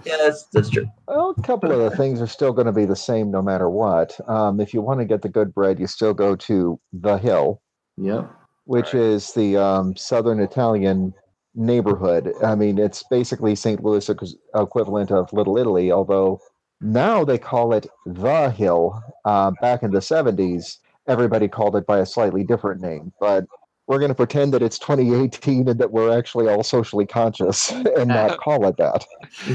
Yeah, 0.06 0.16
that's 0.16 0.44
that's 0.52 0.70
true. 0.70 0.88
Well, 1.06 1.34
a 1.36 1.42
couple 1.42 1.70
of 1.70 1.78
the 1.78 1.96
things 1.96 2.20
are 2.22 2.26
still 2.26 2.52
going 2.52 2.66
to 2.66 2.72
be 2.72 2.86
the 2.86 2.96
same 2.96 3.30
no 3.30 3.42
matter 3.42 3.68
what. 3.68 4.18
Um, 4.28 4.58
if 4.58 4.72
you 4.72 4.80
want 4.80 5.00
to 5.00 5.04
get 5.04 5.20
the 5.22 5.28
good 5.28 5.54
bread, 5.54 5.78
you 5.78 5.86
still 5.86 6.14
go 6.14 6.34
to 6.36 6.80
the 6.92 7.18
Hill, 7.18 7.60
yep. 7.98 8.30
which 8.64 8.94
is 8.94 9.32
the 9.34 9.58
um, 9.58 9.94
Southern 9.96 10.40
Italian 10.40 11.12
neighborhood. 11.54 12.32
I 12.44 12.54
mean, 12.54 12.78
it's 12.78 13.02
basically 13.10 13.54
St. 13.54 13.82
Louis 13.82 14.08
equivalent 14.54 15.10
of 15.10 15.32
Little 15.32 15.58
Italy, 15.58 15.90
although 15.90 16.40
now 16.80 17.24
they 17.24 17.38
call 17.38 17.72
it 17.72 17.86
the 18.06 18.50
Hill. 18.50 19.02
Uh, 19.24 19.52
back 19.60 19.82
in 19.82 19.90
the 19.90 19.98
70s, 19.98 20.78
everybody 21.06 21.48
called 21.48 21.76
it 21.76 21.86
by 21.86 21.98
a 21.98 22.06
slightly 22.06 22.44
different 22.44 22.80
name. 22.80 23.12
But 23.20 23.46
we're 23.86 23.98
going 23.98 24.10
to 24.10 24.14
pretend 24.14 24.54
that 24.54 24.62
it's 24.62 24.78
2018 24.78 25.68
and 25.68 25.80
that 25.80 25.90
we're 25.90 26.16
actually 26.16 26.48
all 26.48 26.62
socially 26.62 27.06
conscious 27.06 27.70
and 27.96 28.08
not 28.08 28.38
call 28.40 28.66
it 28.66 28.76
that. 28.76 29.04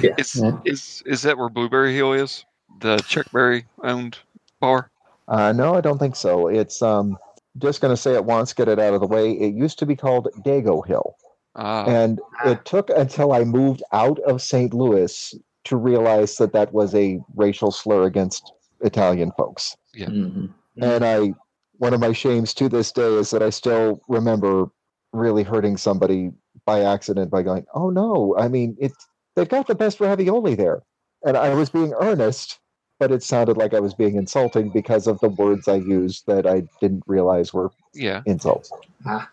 Yeah. 0.01 0.11
Is, 0.17 0.43
is 0.65 1.03
is 1.05 1.21
that 1.21 1.37
where 1.37 1.49
Blueberry 1.49 1.95
Hill 1.95 2.13
is? 2.13 2.45
The 2.81 2.97
Chuck 2.97 3.31
Berry 3.31 3.65
owned 3.83 4.17
bar? 4.59 4.91
Uh, 5.27 5.53
no, 5.53 5.73
I 5.73 5.81
don't 5.81 5.97
think 5.97 6.15
so. 6.15 6.47
It's 6.47 6.81
um, 6.81 7.17
just 7.57 7.81
going 7.81 7.93
to 7.93 7.97
say 7.99 8.13
it 8.13 8.25
once, 8.25 8.53
get 8.53 8.67
it 8.67 8.77
out 8.77 8.93
of 8.93 8.99
the 8.99 9.07
way. 9.07 9.31
It 9.31 9.53
used 9.53 9.79
to 9.79 9.85
be 9.85 9.95
called 9.95 10.27
Dago 10.45 10.85
Hill. 10.85 11.15
Ah, 11.55 11.85
And 11.85 12.19
it 12.45 12.65
took 12.65 12.89
until 12.89 13.31
I 13.31 13.43
moved 13.43 13.81
out 13.93 14.19
of 14.19 14.41
St. 14.41 14.73
Louis 14.73 15.33
to 15.63 15.77
realize 15.77 16.37
that 16.37 16.53
that 16.53 16.73
was 16.73 16.93
a 16.93 17.19
racial 17.35 17.71
slur 17.71 18.03
against 18.03 18.51
Italian 18.81 19.31
folks. 19.37 19.75
Mhm. 19.95 20.49
And 20.81 21.05
I, 21.05 21.33
one 21.77 21.93
of 21.93 21.99
my 22.01 22.11
shames 22.11 22.53
to 22.55 22.67
this 22.67 22.91
day 22.91 23.13
is 23.15 23.31
that 23.31 23.41
I 23.41 23.49
still 23.49 24.01
remember 24.07 24.69
really 25.13 25.43
hurting 25.43 25.77
somebody 25.77 26.31
by 26.65 26.81
accident 26.81 27.31
by 27.31 27.41
going, 27.41 27.65
"Oh 27.73 27.89
no! 27.89 28.35
I 28.37 28.47
mean, 28.49 28.75
it's 28.79 29.07
they've 29.35 29.47
got 29.47 29.67
the 29.67 29.75
best 29.75 29.99
ravioli 30.01 30.55
there," 30.55 30.83
and 31.23 31.37
I 31.37 31.53
was 31.53 31.69
being 31.69 31.93
earnest, 31.93 32.59
but 32.99 33.11
it 33.11 33.23
sounded 33.23 33.55
like 33.55 33.73
I 33.73 33.79
was 33.79 33.93
being 33.93 34.15
insulting 34.15 34.69
because 34.69 35.07
of 35.07 35.19
the 35.21 35.29
words 35.29 35.67
I 35.67 35.75
used 35.75 36.27
that 36.27 36.45
I 36.45 36.63
didn't 36.81 37.03
realize 37.07 37.53
were 37.53 37.71
yeah. 37.93 38.21
insults. 38.25 38.71
Ah. 39.05 39.29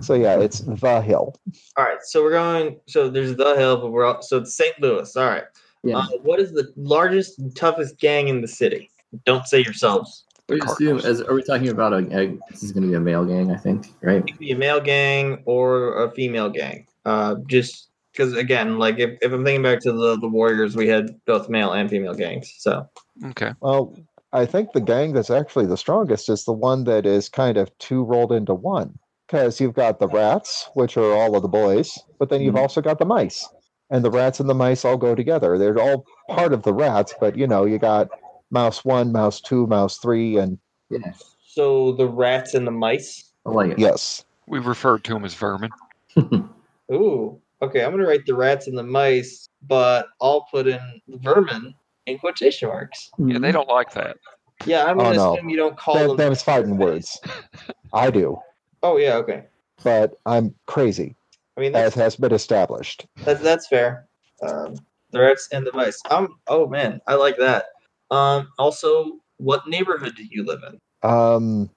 So 0.00 0.14
yeah, 0.14 0.38
it's 0.38 0.60
the 0.60 1.00
hill. 1.00 1.34
All 1.76 1.84
right, 1.84 1.98
so 2.02 2.22
we're 2.22 2.32
going. 2.32 2.80
So 2.86 3.08
there's 3.08 3.36
the 3.36 3.56
hill, 3.56 3.78
but 3.78 3.90
we're 3.90 4.04
all, 4.04 4.22
so 4.22 4.38
it's 4.38 4.54
St. 4.54 4.80
Louis. 4.80 5.16
All 5.16 5.26
right. 5.26 5.44
Yeah. 5.82 5.98
Uh, 5.98 6.06
what 6.22 6.40
is 6.40 6.52
the 6.52 6.72
largest, 6.76 7.38
and 7.38 7.54
toughest 7.54 7.98
gang 7.98 8.28
in 8.28 8.40
the 8.40 8.48
city? 8.48 8.90
Don't 9.24 9.46
say 9.46 9.62
yourselves. 9.62 10.24
We 10.48 10.60
assume, 10.60 10.98
as, 10.98 11.20
are 11.22 11.34
we 11.34 11.42
talking 11.42 11.68
about 11.68 11.92
a, 11.92 11.98
a 12.16 12.38
this 12.50 12.62
is 12.62 12.72
going 12.72 12.84
to 12.84 12.88
be 12.88 12.94
a 12.94 13.00
male 13.00 13.24
gang? 13.24 13.50
I 13.50 13.56
think, 13.56 13.92
right? 14.00 14.18
It 14.18 14.26
could 14.26 14.38
be 14.38 14.52
a 14.52 14.56
male 14.56 14.80
gang 14.80 15.42
or 15.44 16.04
a 16.04 16.10
female 16.12 16.50
gang. 16.50 16.86
Uh, 17.04 17.36
just 17.48 17.88
because 18.12 18.34
again, 18.36 18.78
like 18.78 18.98
if, 18.98 19.18
if 19.22 19.32
I'm 19.32 19.44
thinking 19.44 19.62
back 19.62 19.80
to 19.80 19.92
the 19.92 20.16
the 20.18 20.28
Warriors, 20.28 20.76
we 20.76 20.88
had 20.88 21.10
both 21.26 21.48
male 21.48 21.72
and 21.72 21.90
female 21.90 22.14
gangs. 22.14 22.52
So 22.58 22.88
Okay. 23.24 23.52
Well, 23.60 23.96
I 24.32 24.46
think 24.46 24.72
the 24.72 24.80
gang 24.80 25.12
that's 25.12 25.30
actually 25.30 25.66
the 25.66 25.76
strongest 25.76 26.28
is 26.28 26.44
the 26.44 26.52
one 26.52 26.84
that 26.84 27.06
is 27.06 27.28
kind 27.28 27.56
of 27.56 27.76
two 27.78 28.04
rolled 28.04 28.32
into 28.32 28.54
one. 28.54 28.98
Because 29.26 29.60
you've 29.60 29.74
got 29.74 29.98
the 29.98 30.08
rats, 30.08 30.68
which 30.74 30.96
are 30.96 31.12
all 31.12 31.34
of 31.36 31.42
the 31.42 31.48
boys, 31.48 31.98
but 32.18 32.28
then 32.28 32.42
you've 32.42 32.54
Mhm. 32.54 32.60
also 32.60 32.80
got 32.80 32.98
the 32.98 33.04
mice. 33.04 33.48
And 33.90 34.04
the 34.04 34.10
rats 34.10 34.40
and 34.40 34.48
the 34.48 34.54
mice 34.54 34.84
all 34.84 34.96
go 34.96 35.14
together. 35.14 35.58
They're 35.58 35.78
all 35.78 36.04
part 36.30 36.52
of 36.52 36.62
the 36.62 36.72
rats, 36.72 37.14
but 37.20 37.36
you 37.36 37.46
know, 37.46 37.64
you 37.64 37.78
got 37.78 38.08
mouse 38.50 38.84
one, 38.84 39.12
mouse 39.12 39.40
two, 39.40 39.66
mouse 39.66 39.98
three, 39.98 40.38
and 40.38 40.58
Yeah, 40.90 41.12
so 41.44 41.92
the 41.92 42.06
rats 42.08 42.54
and 42.54 42.66
the 42.66 42.70
mice. 42.70 43.32
I 43.44 43.50
like 43.50 43.70
it. 43.72 43.78
yes. 43.78 44.24
We 44.46 44.60
referred 44.60 45.02
to 45.04 45.14
them 45.14 45.24
as 45.24 45.34
vermin. 45.34 45.70
Ooh, 46.92 47.40
okay. 47.62 47.84
I'm 47.84 47.90
gonna 47.90 48.06
write 48.06 48.26
the 48.26 48.34
rats 48.34 48.68
and 48.68 48.78
the 48.78 48.82
mice, 48.84 49.48
but 49.62 50.06
I'll 50.20 50.46
put 50.52 50.68
in 50.68 50.80
vermin 51.08 51.74
in 52.06 52.18
quotation 52.18 52.68
marks. 52.68 53.10
Yeah, 53.18 53.38
they 53.40 53.50
don't 53.50 53.68
like 53.68 53.92
that. 53.94 54.18
Yeah, 54.64 54.84
I'm 54.84 54.98
Oh, 55.00 55.04
gonna 55.04 55.16
no. 55.16 55.34
assume 55.34 55.48
you 55.48 55.56
don't 55.56 55.76
call 55.76 55.94
That, 55.94 56.06
them. 56.08 56.16
them's 56.16 56.42
fighting 56.42 56.78
words. 56.78 57.20
I 57.92 58.10
do, 58.10 58.38
Oh 58.86 58.98
yeah, 58.98 59.14
okay. 59.16 59.42
but 59.82 60.16
I'm 60.26 60.54
crazy, 60.66 61.16
I 61.56 61.60
mean 61.60 61.74
as 61.74 61.94
that's 61.94 62.14
has 62.14 62.16
been 62.16 62.32
established. 62.32 63.04
that's, 63.24 63.40
that's 63.40 63.66
fair. 63.66 64.06
Um, 64.46 64.76
the 65.10 65.20
rats 65.20 65.48
and 65.50 65.66
the 65.66 65.72
mice. 65.72 66.00
Um. 66.08 66.36
Oh 66.46 66.68
man, 66.68 67.00
I 67.08 67.14
like 67.14 67.36
that. 67.38 67.64
Um. 68.12 68.48
Also, 68.60 69.18
what 69.38 69.66
neighborhood 69.66 70.14
do 70.14 70.22
you 70.30 70.44
live 70.44 70.60
in? 70.68 70.78
Um, 71.08 71.68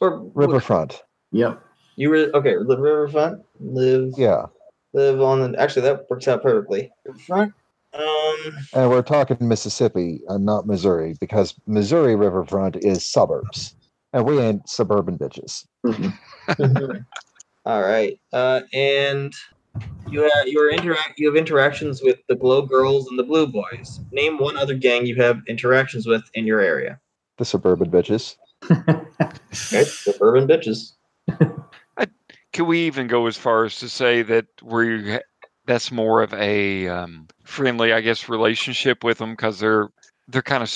Or 0.00 0.28
Riverfront. 0.34 1.04
Yep. 1.30 1.62
You 1.94 2.10
were 2.10 2.30
okay. 2.34 2.56
Live 2.58 2.80
riverfront. 2.80 3.44
Live. 3.60 4.14
Yeah. 4.16 4.46
Live 4.92 5.20
on 5.20 5.52
the. 5.52 5.60
Actually, 5.60 5.82
that 5.82 6.10
works 6.10 6.26
out 6.26 6.42
perfectly. 6.42 6.90
Riverfront. 7.04 7.54
Um. 7.94 8.58
And 8.74 8.90
we're 8.90 9.02
talking 9.02 9.36
Mississippi 9.46 10.20
and 10.28 10.44
not 10.44 10.66
Missouri 10.66 11.14
because 11.20 11.54
Missouri 11.68 12.16
Riverfront 12.16 12.74
is 12.84 13.06
suburbs. 13.06 13.75
And 14.12 14.24
we 14.24 14.38
ain't 14.38 14.68
suburban 14.68 15.18
bitches. 15.18 15.66
Mhm. 15.84 16.12
All 17.66 17.82
right. 17.82 18.18
Uh, 18.32 18.60
and 18.72 19.34
you 20.08 20.22
have 20.22 20.46
you 20.46 20.60
are 20.60 20.70
interact 20.70 21.18
you 21.18 21.26
have 21.26 21.36
interactions 21.36 22.00
with 22.02 22.18
the 22.28 22.36
Glow 22.36 22.62
Girls 22.62 23.08
and 23.08 23.18
the 23.18 23.24
Blue 23.24 23.46
Boys. 23.46 24.00
Name 24.12 24.38
one 24.38 24.56
other 24.56 24.74
gang 24.74 25.06
you 25.06 25.16
have 25.16 25.40
interactions 25.48 26.06
with 26.06 26.22
in 26.34 26.46
your 26.46 26.60
area. 26.60 27.00
The 27.38 27.44
suburban 27.44 27.90
bitches. 27.90 28.36
Okay, 28.70 29.84
suburban 29.84 30.46
bitches. 30.46 30.92
Can 32.52 32.66
we 32.66 32.86
even 32.86 33.06
go 33.06 33.26
as 33.26 33.36
far 33.36 33.64
as 33.64 33.76
to 33.80 33.88
say 33.88 34.22
that 34.22 34.46
we 34.62 35.18
that's 35.66 35.90
more 35.90 36.22
of 36.22 36.32
a 36.34 36.88
um, 36.88 37.26
friendly, 37.44 37.92
I 37.92 38.00
guess, 38.00 38.28
relationship 38.28 39.04
with 39.04 39.18
them 39.18 39.32
because 39.32 39.58
they're 39.58 39.88
they're 40.28 40.42
kind 40.42 40.62
of 40.62 40.70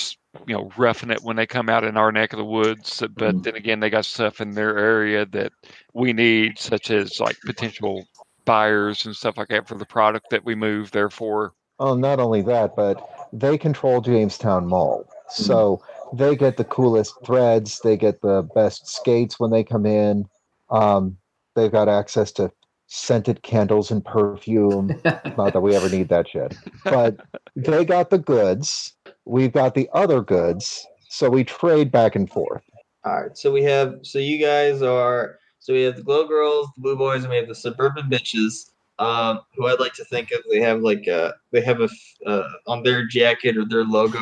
you 0.47 0.55
know 0.55 0.71
roughing 0.77 1.11
it 1.11 1.21
when 1.23 1.35
they 1.35 1.45
come 1.45 1.69
out 1.69 1.83
in 1.83 1.97
our 1.97 2.11
neck 2.11 2.33
of 2.33 2.37
the 2.37 2.45
woods. 2.45 3.03
But 3.15 3.35
Mm. 3.35 3.43
then 3.43 3.55
again, 3.55 3.79
they 3.79 3.89
got 3.89 4.05
stuff 4.05 4.41
in 4.41 4.53
their 4.53 4.77
area 4.77 5.25
that 5.27 5.51
we 5.93 6.13
need, 6.13 6.57
such 6.59 6.91
as 6.91 7.19
like 7.19 7.37
potential 7.45 8.07
buyers 8.45 9.05
and 9.05 9.15
stuff 9.15 9.37
like 9.37 9.49
that 9.49 9.67
for 9.67 9.75
the 9.77 9.85
product 9.85 10.29
that 10.29 10.43
we 10.45 10.55
move. 10.55 10.91
Therefore, 10.91 11.53
Oh, 11.79 11.95
not 11.95 12.19
only 12.19 12.41
that, 12.43 12.75
but 12.75 13.01
they 13.33 13.57
control 13.57 14.01
Jamestown 14.01 14.67
Mall. 14.67 15.05
So 15.29 15.81
they 16.13 16.35
get 16.35 16.57
the 16.57 16.63
coolest 16.65 17.15
threads. 17.25 17.79
They 17.79 17.97
get 17.97 18.21
the 18.21 18.47
best 18.53 18.87
skates 18.87 19.39
when 19.39 19.49
they 19.49 19.63
come 19.63 19.85
in. 19.85 20.25
Um, 20.69 21.17
they've 21.55 21.71
got 21.71 21.89
access 21.89 22.31
to 22.33 22.51
scented 22.87 23.41
candles 23.41 23.89
and 23.91 24.03
perfume. 24.03 24.89
Not 25.37 25.53
that 25.53 25.61
we 25.61 25.75
ever 25.75 25.89
need 25.89 26.09
that 26.09 26.27
shit. 26.27 26.53
But 26.83 27.17
they 27.55 27.85
got 27.85 28.09
the 28.09 28.17
goods. 28.19 28.93
We've 29.25 29.51
got 29.51 29.75
the 29.75 29.89
other 29.93 30.21
goods. 30.21 30.85
So 31.09 31.29
we 31.29 31.43
trade 31.43 31.91
back 31.91 32.15
and 32.15 32.29
forth. 32.29 32.63
All 33.03 33.21
right. 33.23 33.37
So 33.37 33.51
we 33.51 33.63
have 33.63 33.99
so 34.03 34.19
you 34.19 34.37
guys 34.43 34.81
are 34.81 35.37
so 35.59 35.73
we 35.73 35.83
have 35.83 35.95
the 35.97 36.03
Glow 36.03 36.27
Girls, 36.27 36.67
the 36.75 36.81
Blue 36.81 36.95
Boys, 36.95 37.23
and 37.23 37.29
we 37.29 37.35
have 37.37 37.47
the 37.47 37.55
suburban 37.55 38.09
bitches. 38.09 38.69
Um, 38.99 39.39
who 39.55 39.65
I'd 39.67 39.79
like 39.79 39.93
to 39.93 40.05
think 40.05 40.29
of. 40.31 40.41
They 40.51 40.59
have 40.61 40.81
like 40.81 41.07
a 41.07 41.33
they 41.51 41.61
have 41.61 41.81
a 41.81 41.89
uh, 42.27 42.47
on 42.67 42.83
their 42.83 43.07
jacket 43.07 43.57
or 43.57 43.65
their 43.65 43.83
logo 43.83 44.19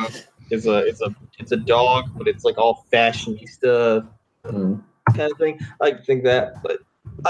is 0.50 0.66
a 0.66 0.78
it's 0.86 1.02
a 1.02 1.14
it's 1.38 1.52
a 1.52 1.56
dog, 1.56 2.06
but 2.16 2.26
it's 2.26 2.44
like 2.44 2.56
all 2.58 2.86
fashionista 2.92 4.08
Mm. 4.46 4.82
kind 5.14 5.30
of 5.30 5.36
thing. 5.36 5.58
I 5.82 5.84
like 5.84 6.06
think 6.06 6.24
that, 6.24 6.62
but 6.62 6.78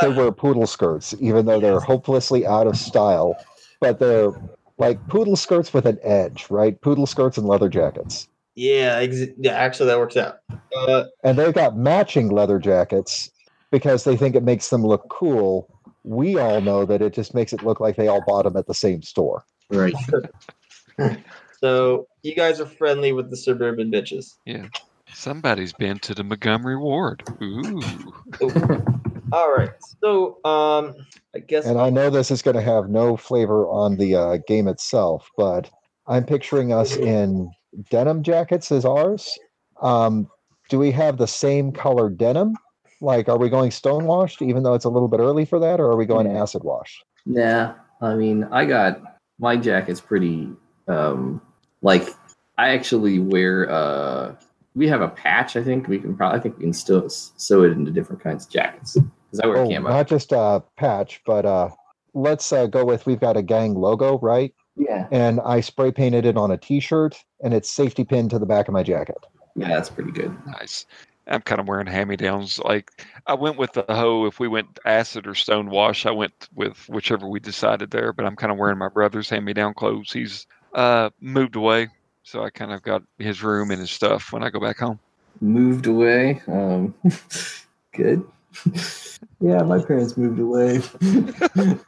They 0.01 0.09
wear 0.11 0.31
poodle 0.31 0.69
skirts, 0.69 1.13
even 1.19 1.45
though 1.45 1.59
they're 1.59 1.81
hopelessly 1.81 2.47
out 2.47 2.69
of 2.69 2.77
style. 2.77 3.35
But 3.81 3.99
they're 3.99 4.31
like 4.81 5.07
poodle 5.09 5.37
skirts 5.37 5.73
with 5.73 5.87
an 5.87 5.99
edge, 6.03 6.47
right? 6.51 6.81
Poodle 6.81 7.07
skirts 7.07 7.39
and 7.39 7.47
leather 7.47 7.69
jackets. 7.69 8.29
yeah, 8.57 8.97
ex- 8.97 9.31
yeah. 9.39 9.53
Actually, 9.53 9.87
that 9.87 9.99
works 9.99 10.17
out. 10.17 10.41
Uh, 10.77 11.05
and 11.23 11.39
they've 11.39 11.55
got 11.55 11.77
matching 11.77 12.31
leather 12.31 12.59
jackets 12.59 13.31
because 13.71 14.05
they 14.05 14.17
think 14.17 14.35
it 14.35 14.43
makes 14.43 14.71
them 14.71 14.85
look 14.85 15.09
cool. 15.09 15.69
We 16.03 16.39
all 16.39 16.61
know 16.61 16.85
that 16.87 17.03
it 17.03 17.13
just 17.13 17.35
makes 17.35 17.53
it 17.53 17.63
look 17.63 17.79
like 17.79 17.97
they 17.97 18.09
all 18.09 18.23
bought 18.27 18.45
them 18.45 18.57
at 18.57 18.67
the 18.67 18.75
same 18.75 19.03
store. 19.03 19.45
Right. 19.71 19.95
so 21.61 22.09
you 22.23 22.35
guys 22.35 22.59
are 22.61 22.67
friendly 22.67 23.13
with 23.13 23.31
the 23.31 23.37
suburban 23.37 23.91
bitches. 23.91 24.35
Yeah. 24.47 24.67
Somebody's 25.13 25.73
been 25.73 25.99
to 26.01 26.15
the 26.15 26.25
Montgomery 26.25 26.77
Ward. 26.77 27.23
Ooh, 27.43 27.83
All 29.33 29.53
right. 29.53 29.71
So 30.03 30.39
um, 30.45 30.95
I 31.35 31.39
guess 31.39 31.67
And 31.67 31.79
I 31.79 31.91
know 31.91 32.11
this 32.11 32.31
is 32.31 32.43
going 32.43 32.57
to 32.57 32.63
have 32.63 32.89
no 32.89 33.17
flavor 33.17 33.69
on 33.69 33.97
the 33.97 34.17
uh, 34.17 34.39
game 34.47 34.69
itself, 34.69 35.31
but 35.37 35.71
I'm 36.07 36.25
picturing 36.25 36.73
us 36.73 36.97
in 36.97 37.51
denim 37.91 38.23
jackets 38.23 38.73
as 38.73 38.85
ours. 38.85 39.39
Um, 39.81 40.29
do 40.69 40.79
we 40.79 40.91
have 40.93 41.19
the 41.19 41.27
same 41.27 41.73
color 41.73 42.11
denim? 42.11 42.55
Like, 43.01 43.29
are 43.29 43.39
we 43.39 43.49
going 43.49 43.71
stonewashed, 43.71 44.43
even 44.43 44.63
though 44.63 44.75
it's 44.75 44.85
a 44.85 44.91
little 44.91 45.09
bit 45.09 45.21
early 45.21 45.45
for 45.45 45.59
that, 45.61 45.81
or 45.81 45.87
are 45.87 45.97
we 45.97 46.05
going 46.05 46.31
Yeah. 46.31 46.43
acid 46.43 46.65
wash? 46.65 47.03
Nah, 47.25 47.75
I 48.01 48.15
mean, 48.15 48.45
I 48.51 48.67
got 48.67 49.01
my 49.39 49.57
jacket's 49.57 50.01
pretty. 50.01 50.51
Um, 50.89 51.41
like, 51.83 52.09
I 52.59 52.71
actually 52.71 53.19
wear. 53.19 53.71
Uh, 53.71 54.35
we 54.75 54.87
have 54.89 55.01
a 55.01 55.09
patch. 55.09 55.57
I 55.57 55.63
think 55.63 55.89
we 55.89 55.99
can 55.99 56.17
probably. 56.17 56.39
I 56.39 56.43
think 56.43 56.59
we 56.59 56.65
can 56.65 56.73
still 56.73 57.09
sew 57.09 57.63
it 57.63 57.73
into 57.73 57.91
different 57.91 58.23
kinds 58.23 58.45
of 58.47 58.53
jackets 58.53 58.99
because 59.31 59.41
I 59.41 59.47
wear 59.47 59.59
Oh, 59.59 59.69
camo. 59.69 59.89
not 59.89 60.09
just 60.09 60.33
a 60.33 60.63
patch, 60.77 61.21
but 61.25 61.47
uh, 61.47 61.71
let's 62.15 62.53
uh, 62.53 62.67
go 62.67 62.85
with 62.85 63.07
we've 63.07 63.21
got 63.21 63.37
a 63.37 63.43
gang 63.43 63.75
logo, 63.75 64.19
right? 64.19 64.53
yeah, 64.77 65.07
and 65.11 65.41
I 65.41 65.61
spray 65.61 65.93
painted 65.93 66.25
it 66.27 66.37
on 66.37 66.51
a 66.51 66.57
T-shirt, 66.57 67.23
and 67.43 67.53
it's 67.55 67.69
safety 67.71 68.05
pinned 68.05 68.31
to 68.31 68.39
the 68.39 68.47
back 68.47 68.67
of 68.69 68.73
my 68.75 68.83
jacket. 68.83 69.19
yeah, 69.55 69.69
that's 69.69 69.91
pretty 69.91 70.13
good. 70.13 70.35
nice. 70.47 70.87
I'm 71.27 71.43
kind 71.43 71.61
of 71.61 71.69
wearing 71.69 71.87
hand-me-downs. 71.87 72.59
Like 72.61 73.07
I 73.27 73.35
went 73.35 73.57
with 73.57 73.73
the 73.73 73.85
hoe. 73.89 74.25
If 74.27 74.41
we 74.41 74.49
went 74.49 74.81
acid 74.85 75.29
or 75.29 75.35
stone 75.37 75.71
wash, 75.71 76.05
I 76.07 76.11
went 76.11 76.49
with 76.57 76.77
whichever 76.89 77.29
we 77.29 77.39
decided 77.39 77.91
there. 77.93 78.13
But 78.13 78.25
I'm 78.27 78.35
kind 78.35 78.51
of 78.51 78.59
wearing 78.59 78.79
my 78.79 78.89
brother's 78.89 79.29
hand-me-down 79.31 79.75
clothes. 79.75 80.11
He's 80.13 80.47
uh, 80.75 81.11
moved 81.21 81.55
away, 81.55 81.89
so 82.25 82.43
I 82.43 82.51
kind 82.51 82.73
of 82.73 82.83
got 82.83 83.03
his 83.19 83.45
room 83.45 83.71
and 83.71 83.79
his 83.81 83.93
stuff 83.93 84.33
when 84.33 84.43
I 84.43 84.51
go 84.51 84.59
back 84.59 84.79
home. 84.79 84.99
Moved 85.41 85.87
away. 85.87 86.43
Um, 86.49 86.95
good. 87.93 88.25
Yeah, 89.41 89.63
my 89.63 89.83
parents 89.83 90.17
moved 90.17 90.39
away. 90.39 90.81
We're 91.01 91.79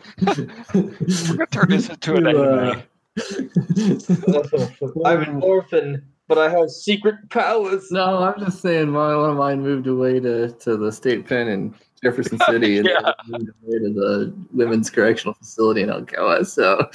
gonna 1.37 1.47
turn 1.51 1.69
this 1.69 1.89
into 1.89 2.17
an 2.17 2.27
anime. 2.27 2.83
I'm 5.05 5.23
an 5.23 5.43
orphan, 5.43 6.03
but 6.29 6.39
I 6.39 6.49
have 6.49 6.71
secret 6.71 7.17
powers. 7.31 7.91
No, 7.91 8.19
I'm 8.23 8.39
just 8.39 8.61
saying 8.63 8.91
my 8.91 9.15
one 9.17 9.31
of 9.31 9.37
mine 9.37 9.61
moved 9.63 9.87
away 9.87 10.21
to, 10.21 10.51
to 10.51 10.77
the 10.77 10.91
state 10.93 11.27
pen 11.27 11.49
in 11.49 11.75
Jefferson 12.03 12.39
City 12.49 12.79
and 12.79 12.89
Yeah. 12.89 13.13
moved 13.27 13.51
away 13.65 13.79
to 13.79 13.93
the 13.93 14.35
women's 14.53 14.89
correctional 14.91 15.35
facility 15.35 15.83
in 15.83 15.89
Alcoa. 15.91 16.47
So 16.47 16.89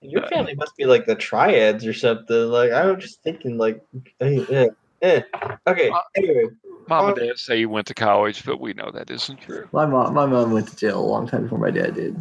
Your 0.00 0.26
family 0.28 0.54
must 0.54 0.76
be 0.76 0.84
like 0.86 1.06
the 1.06 1.14
triads 1.16 1.84
or 1.84 1.92
something. 1.92 2.36
Like 2.50 2.70
I 2.72 2.86
was 2.90 3.02
just 3.02 3.22
thinking, 3.22 3.58
like, 3.58 3.84
eh, 4.20 4.44
eh, 4.50 4.68
eh. 5.02 5.22
okay. 5.66 5.90
Uh, 5.90 5.98
Anyway, 6.16 6.44
Mom 6.88 7.08
and 7.08 7.16
Dad 7.16 7.38
say 7.38 7.58
you 7.60 7.68
went 7.68 7.86
to 7.88 7.94
college, 7.94 8.44
but 8.44 8.60
we 8.60 8.72
know 8.72 8.90
that 8.92 9.10
isn't 9.10 9.40
true. 9.40 9.68
my 9.72 9.84
mom 9.86 10.14
my 10.14 10.26
mom 10.26 10.52
went 10.52 10.68
to 10.68 10.76
jail 10.76 10.98
a 10.98 11.04
long 11.04 11.26
time 11.28 11.42
before 11.44 11.58
my 11.58 11.70
dad 11.70 11.94
did. 11.94 12.16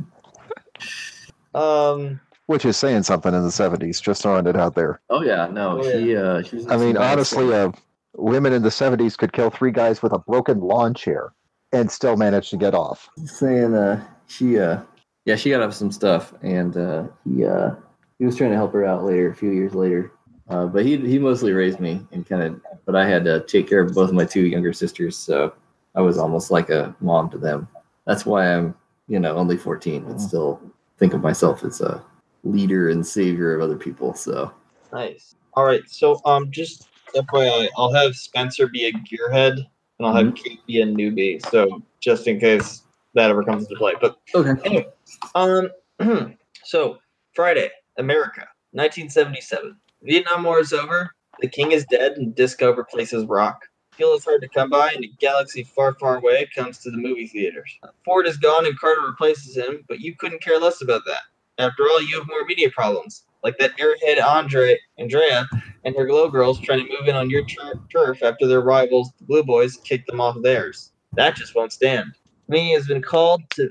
um, 1.56 2.20
Which 2.48 2.66
is 2.66 2.78
saying 2.78 3.04
something 3.04 3.34
in 3.34 3.44
the 3.44 3.50
70s, 3.50 4.02
just 4.02 4.22
throwing 4.22 4.48
it 4.48 4.56
out 4.56 4.76
there. 4.76 5.02
Oh 5.10 5.22
yeah, 5.22 5.48
no, 5.48 5.80
Oh, 5.82 5.92
she 5.92 6.16
uh 6.16 6.42
she 6.44 6.66
I 6.70 6.78
mean, 6.78 6.98
honestly, 6.98 7.54
uh, 7.54 7.72
women 8.16 8.54
in 8.54 8.62
the 8.63 8.70
70s 8.70 9.18
could 9.18 9.34
kill 9.34 9.50
three 9.50 9.72
guys 9.72 10.02
with 10.02 10.13
a 10.13 10.20
broken 10.20 10.60
lawn 10.60 10.94
chair 10.94 11.34
and 11.72 11.92
still 11.92 12.16
manage 12.18 12.50
to 12.52 12.58
get 12.58 12.74
off. 12.74 13.10
saying 13.26 13.74
uh 13.74 14.04
she 14.28 14.58
uh 14.60 14.82
yeah 15.26 15.36
she 15.36 15.50
got 15.50 15.62
up 15.62 15.74
some 15.74 15.92
stuff 15.92 16.34
and 16.42 16.78
uh 16.78 17.04
he 17.26 17.46
uh 17.46 17.72
he 18.20 18.26
was 18.26 18.36
trying 18.38 18.52
to 18.52 18.56
help 18.56 18.74
her 18.74 18.86
out 18.86 19.04
later 19.04 19.30
a 19.30 19.36
few 19.36 19.52
years 19.52 19.74
later 19.76 20.12
uh 20.50 20.66
but 20.66 20.86
he 20.86 20.98
he 20.98 21.20
mostly 21.20 21.54
raised 21.54 21.80
me 21.80 22.02
and 22.12 22.26
kind 22.26 22.42
of 22.44 22.62
but 22.86 22.96
i 22.96 23.08
had 23.08 23.24
to 23.24 23.42
take 23.42 23.68
care 23.68 23.82
of 23.82 23.94
both 23.94 24.10
of 24.10 24.16
my 24.16 24.26
two 24.26 24.46
younger 24.48 24.74
sisters 24.74 25.18
so 25.18 25.54
i 25.96 26.02
was 26.02 26.18
almost 26.18 26.52
like 26.52 26.70
a 26.70 26.96
mom 27.00 27.30
to 27.30 27.38
them 27.38 27.68
that's 28.06 28.26
why 28.26 28.54
i'm 28.54 28.76
you 29.08 29.20
know 29.20 29.36
only 29.36 29.58
14 29.58 30.04
but 30.04 30.20
still 30.20 30.62
think 30.98 31.14
of 31.14 31.22
myself 31.22 31.64
as 31.64 31.82
a 31.82 32.04
leader 32.44 32.90
and 32.90 33.06
savior 33.06 33.56
of 33.56 33.62
other 33.62 33.78
people 33.78 34.14
so 34.14 34.52
nice. 34.92 35.36
All 35.54 35.66
right. 35.66 35.88
So, 35.90 36.22
um, 36.26 36.52
just 36.52 36.90
FYI, 37.16 37.68
I'll 37.78 37.94
have 37.94 38.16
Spencer 38.16 38.68
be 38.68 38.86
a 38.86 38.92
gearhead, 38.92 39.58
and 39.98 40.08
I'll 40.08 40.14
have 40.16 40.36
Kate 40.36 40.66
be 40.66 40.82
a 40.82 40.86
newbie. 40.86 41.44
So, 41.50 41.82
just 42.00 42.28
in 42.28 42.40
case 42.40 42.84
that 43.14 43.30
ever 43.30 43.44
comes 43.44 43.64
into 43.64 43.76
play. 43.76 43.94
But 44.00 44.18
okay 44.36 44.88
Um, 45.36 45.70
so 46.64 46.98
Friday, 47.34 47.70
America, 47.98 48.48
1977. 48.72 49.76
Vietnam 50.08 50.43
War 50.43 50.62
is 50.62 50.72
over. 50.72 51.12
The 51.41 51.50
king 51.50 51.74
is 51.74 51.86
dead, 51.86 52.13
and 52.13 52.34
disco 52.34 52.74
replaces 52.74 53.26
rock. 53.26 53.62
Fuel 53.96 54.15
is 54.15 54.24
hard 54.24 54.41
to 54.41 54.48
come 54.48 54.70
by, 54.70 54.91
and 54.93 55.04
a 55.04 55.10
galaxy 55.20 55.63
far, 55.63 55.96
far 55.96 56.15
away 56.15 56.48
comes 56.56 56.78
to 56.80 56.91
the 56.91 56.98
movie 56.98 57.28
theaters. 57.28 57.78
Ford 58.06 58.26
is 58.26 58.38
gone, 58.38 58.65
and 58.65 58.80
Carter 58.80 59.02
replaces 59.02 59.58
him, 59.58 59.84
but 59.89 60.00
you 60.00 60.15
couldn't 60.15 60.41
care 60.41 60.60
less 60.60 60.82
about 60.82 61.02
that. 61.08 61.24
After 61.62 61.84
all, 61.84 62.02
you 62.02 62.17
have 62.17 62.28
more 62.30 62.46
media 62.46 62.70
problems, 62.70 63.26
like 63.43 63.58
that 63.58 63.78
airhead 63.78 64.24
Andre, 64.24 64.78
Andrea, 64.98 65.46
and 65.84 65.93
her 65.98 66.06
glow 66.06 66.30
girls 66.30 66.62
trying 66.62 66.88
to 66.88 66.98
move 66.98 67.10
in 67.10 67.15
on 67.15 67.30
your 67.30 67.43
tur- 67.43 67.82
turf 67.91 68.24
after 68.24 68.48
their 68.48 68.62
rivals, 68.62 69.12
the 69.20 69.26
Blue 69.26 69.43
Boys, 69.43 69.76
kicked 69.76 70.08
them 70.08 70.22
off 70.22 70.38
theirs. 70.41 70.93
That 71.15 71.36
just 71.36 71.54
won't 71.54 71.74
stand. 71.74 72.13
Me 72.48 72.72
has 72.72 72.88
been 72.88 73.02
called 73.02 73.41
to 73.56 73.70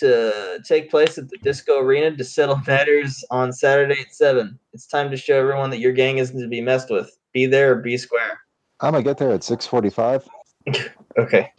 to 0.00 0.60
take 0.66 0.90
place 0.90 1.18
at 1.18 1.28
the 1.28 1.38
Disco 1.42 1.78
Arena 1.78 2.16
to 2.16 2.24
settle 2.24 2.60
matters 2.66 3.24
on 3.30 3.52
Saturday 3.52 4.00
at 4.00 4.14
7. 4.14 4.58
It's 4.72 4.86
time 4.86 5.10
to 5.10 5.16
show 5.16 5.38
everyone 5.38 5.70
that 5.70 5.78
your 5.80 5.92
gang 5.92 6.18
isn't 6.18 6.40
to 6.40 6.48
be 6.48 6.60
messed 6.60 6.90
with. 6.90 7.16
Be 7.32 7.46
there 7.46 7.72
or 7.72 7.76
be 7.76 7.96
square. 7.96 8.40
I'm 8.80 8.92
going 8.92 9.04
to 9.04 9.08
get 9.10 9.18
there 9.18 9.32
at 9.32 9.44
645. 9.44 10.28
Okay. 11.16 11.52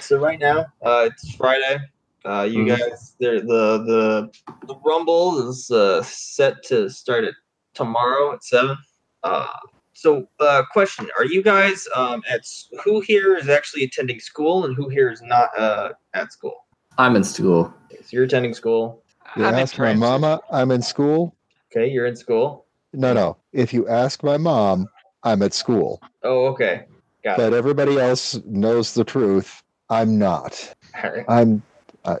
so 0.00 0.18
right 0.18 0.40
now, 0.40 0.66
uh, 0.84 1.08
it's 1.10 1.34
Friday. 1.36 1.78
Uh, 2.24 2.42
you 2.42 2.64
Mhm. 2.64 2.68
guys, 2.78 3.14
the 3.20 3.40
the 3.40 4.30
the 4.66 4.74
Rumble 4.84 5.48
is 5.48 5.70
uh, 5.70 6.02
set 6.02 6.62
to 6.64 6.88
start 6.90 7.24
at 7.24 7.34
tomorrow 7.74 8.32
at 8.32 8.42
seven. 8.42 8.76
Uh, 9.22 9.46
so, 9.94 10.28
uh, 10.40 10.62
question: 10.70 11.08
Are 11.18 11.24
you 11.24 11.42
guys 11.42 11.86
um, 11.96 12.22
at 12.28 12.42
who 12.84 13.00
here 13.00 13.36
is 13.36 13.48
actually 13.48 13.84
attending 13.84 14.20
school 14.20 14.64
and 14.64 14.76
who 14.76 14.88
here 14.88 15.10
is 15.10 15.22
not 15.22 15.56
uh, 15.58 15.92
at 16.14 16.32
school? 16.32 16.54
i'm 16.96 17.16
in 17.16 17.24
school 17.24 17.74
Okay, 17.94 18.02
so 18.02 18.08
you're 18.10 18.24
attending 18.24 18.54
school. 18.54 19.02
You 19.36 19.44
I'm 19.44 19.54
ask 19.54 19.78
my 19.78 19.94
mama, 19.94 20.40
I'm 20.50 20.70
in 20.70 20.82
school. 20.82 21.34
Okay, 21.70 21.90
you're 21.90 22.06
in 22.06 22.16
school. 22.16 22.66
No, 22.92 23.12
no. 23.12 23.36
If 23.52 23.72
you 23.72 23.88
ask 23.88 24.22
my 24.22 24.36
mom, 24.36 24.88
I'm 25.22 25.42
at 25.42 25.54
school. 25.54 26.00
Oh, 26.22 26.46
okay. 26.46 26.86
Got 27.22 27.34
it. 27.34 27.36
But 27.38 27.52
everybody 27.54 27.98
else 27.98 28.40
knows 28.46 28.94
the 28.94 29.04
truth. 29.04 29.62
I'm 29.90 30.18
not. 30.18 30.74
All 31.02 31.10
right. 31.10 31.24
I'm. 31.28 31.62
Uh, 32.04 32.16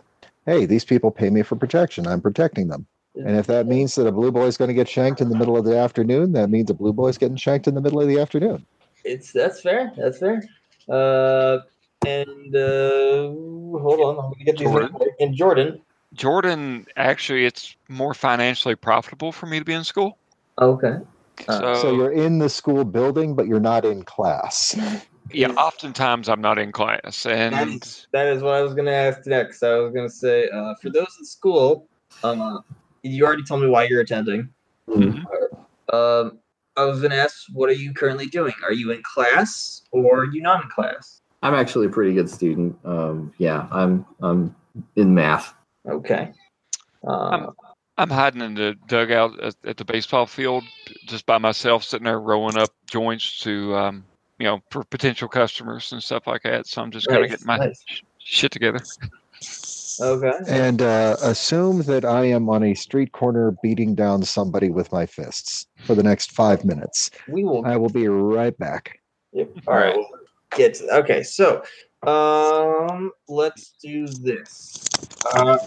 hey, 0.46 0.66
these 0.66 0.84
people 0.84 1.10
pay 1.10 1.30
me 1.30 1.42
for 1.42 1.56
protection. 1.56 2.06
I'm 2.06 2.20
protecting 2.20 2.68
them. 2.68 2.86
And 3.16 3.36
if 3.36 3.46
that 3.46 3.66
means 3.66 3.94
that 3.94 4.06
a 4.06 4.12
blue 4.12 4.32
boy 4.32 4.46
is 4.46 4.56
going 4.56 4.68
to 4.68 4.74
get 4.74 4.88
shanked 4.88 5.20
in 5.20 5.28
the 5.28 5.36
middle 5.36 5.56
of 5.56 5.64
the 5.64 5.78
afternoon, 5.78 6.32
that 6.32 6.50
means 6.50 6.68
a 6.70 6.74
blue 6.74 6.92
boy 6.92 7.08
is 7.08 7.18
getting 7.18 7.36
shanked 7.36 7.68
in 7.68 7.74
the 7.74 7.80
middle 7.80 8.00
of 8.00 8.08
the 8.08 8.18
afternoon. 8.20 8.66
It's 9.04 9.32
that's 9.32 9.60
fair. 9.60 9.92
That's 9.96 10.18
fair. 10.18 10.42
Uh, 10.88 11.58
and 12.06 12.56
uh, 12.56 13.28
hold 13.78 14.00
on, 14.00 14.18
I'm 14.18 14.32
gonna 14.32 14.44
get 14.44 14.58
these. 14.58 14.66
Jordan. 14.66 14.96
In 15.18 15.36
Jordan. 15.36 15.80
Jordan, 16.14 16.86
actually, 16.96 17.44
it's 17.44 17.76
more 17.88 18.14
financially 18.14 18.74
profitable 18.76 19.32
for 19.32 19.46
me 19.46 19.58
to 19.58 19.64
be 19.64 19.72
in 19.72 19.84
school. 19.84 20.18
Okay. 20.60 20.98
Uh, 21.48 21.60
So, 21.60 21.74
So 21.74 21.96
you're 21.96 22.12
in 22.12 22.38
the 22.38 22.48
school 22.48 22.84
building, 22.84 23.34
but 23.34 23.46
you're 23.46 23.60
not 23.60 23.84
in 23.84 24.04
class. 24.04 24.76
yeah, 25.32 25.48
oftentimes 25.52 26.28
I'm 26.28 26.40
not 26.40 26.58
in 26.58 26.72
class, 26.72 27.26
and 27.26 27.54
That's- 27.54 28.06
that 28.12 28.26
is 28.26 28.42
what 28.42 28.54
I 28.54 28.62
was 28.62 28.74
gonna 28.74 28.92
ask 28.92 29.26
next. 29.26 29.62
I 29.62 29.76
was 29.78 29.92
gonna 29.92 30.08
say, 30.08 30.48
uh, 30.50 30.74
for 30.80 30.90
those 30.90 31.16
in 31.18 31.24
school, 31.24 31.86
uh, 32.22 32.58
you 33.04 33.24
already 33.26 33.44
told 33.44 33.60
me 33.60 33.68
why 33.68 33.84
you're 33.84 34.00
attending. 34.00 34.48
Mhm. 34.88 35.24
Um, 35.92 36.38
I 36.76 36.84
was 36.84 37.00
gonna 37.00 37.14
ask, 37.14 37.44
what 37.52 37.68
are 37.70 37.74
you 37.74 37.92
currently 37.94 38.26
doing? 38.26 38.54
Are 38.64 38.72
you 38.72 38.90
in 38.90 39.02
class 39.02 39.82
or 39.92 40.20
are 40.22 40.24
you 40.32 40.42
not 40.42 40.64
in 40.64 40.70
class? 40.70 41.20
i'm 41.42 41.54
actually 41.54 41.84
a 41.84 41.90
pretty 41.90 42.14
good 42.14 42.30
student 42.30 42.74
um 42.86 43.30
yeah 43.36 43.68
i'm 43.70 44.06
i'm 44.22 44.56
in 44.96 45.12
math 45.14 45.52
Okay. 45.86 46.32
Uh, 47.06 47.10
I'm- 47.28 47.50
I'm 47.98 48.08
hiding 48.10 48.40
in 48.40 48.54
the 48.54 48.74
dugout 48.88 49.38
at, 49.40 49.54
at 49.64 49.76
the 49.76 49.84
baseball 49.84 50.24
field 50.26 50.64
just 51.06 51.26
by 51.26 51.36
myself, 51.38 51.84
sitting 51.84 52.06
there 52.06 52.18
rolling 52.18 52.56
up 52.56 52.70
joints 52.86 53.38
to, 53.40 53.76
um, 53.76 54.04
you 54.38 54.46
know, 54.46 54.60
for 54.70 54.82
potential 54.84 55.28
customers 55.28 55.92
and 55.92 56.02
stuff 56.02 56.26
like 56.26 56.42
that. 56.44 56.66
So 56.66 56.80
I'm 56.82 56.90
just 56.90 57.06
kind 57.06 57.22
of 57.22 57.30
Nice, 57.30 57.30
getting 57.32 57.46
my 57.46 57.58
nice. 57.58 57.84
shit 58.18 58.50
together. 58.50 58.80
okay. 60.00 60.32
And 60.46 60.82
uh, 60.82 61.16
assume 61.22 61.82
that 61.82 62.04
I 62.04 62.24
am 62.24 62.48
on 62.48 62.62
a 62.62 62.74
street 62.74 63.12
corner 63.12 63.56
beating 63.62 63.94
down 63.94 64.22
somebody 64.22 64.70
with 64.70 64.92
my 64.92 65.06
fists 65.06 65.66
for 65.84 65.94
the 65.94 66.02
next 66.02 66.32
five 66.32 66.64
minutes. 66.64 67.10
We 67.28 67.44
will 67.44 67.64
I 67.66 67.76
will 67.76 67.88
be 67.88 68.08
right 68.08 68.56
back. 68.58 69.00
Yep. 69.32 69.50
All 69.66 69.74
right. 69.74 69.96
We'll 69.96 70.08
get 70.56 70.74
to 70.74 70.96
Okay. 70.98 71.22
So, 71.22 71.62
um, 72.06 73.12
let's 73.28 73.74
do 73.82 74.06
this. 74.06 74.84
Uh, 75.34 75.58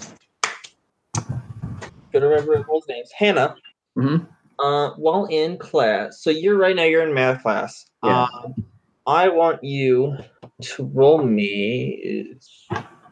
gotta 2.13 2.27
remember 2.27 2.55
everyone's 2.55 2.87
names. 2.87 3.11
Hannah. 3.11 3.55
Mhm. 3.97 4.27
Uh, 4.59 4.91
while 4.97 5.25
in 5.25 5.57
class, 5.57 6.21
so 6.21 6.29
you're 6.31 6.57
right 6.57 6.75
now. 6.75 6.83
You're 6.83 7.07
in 7.07 7.13
math 7.13 7.43
class. 7.43 7.85
Yeah. 8.03 8.23
Um, 8.23 8.65
I 9.05 9.29
want 9.29 9.63
you 9.63 10.17
to 10.61 10.83
roll 10.93 11.23
me. 11.23 12.35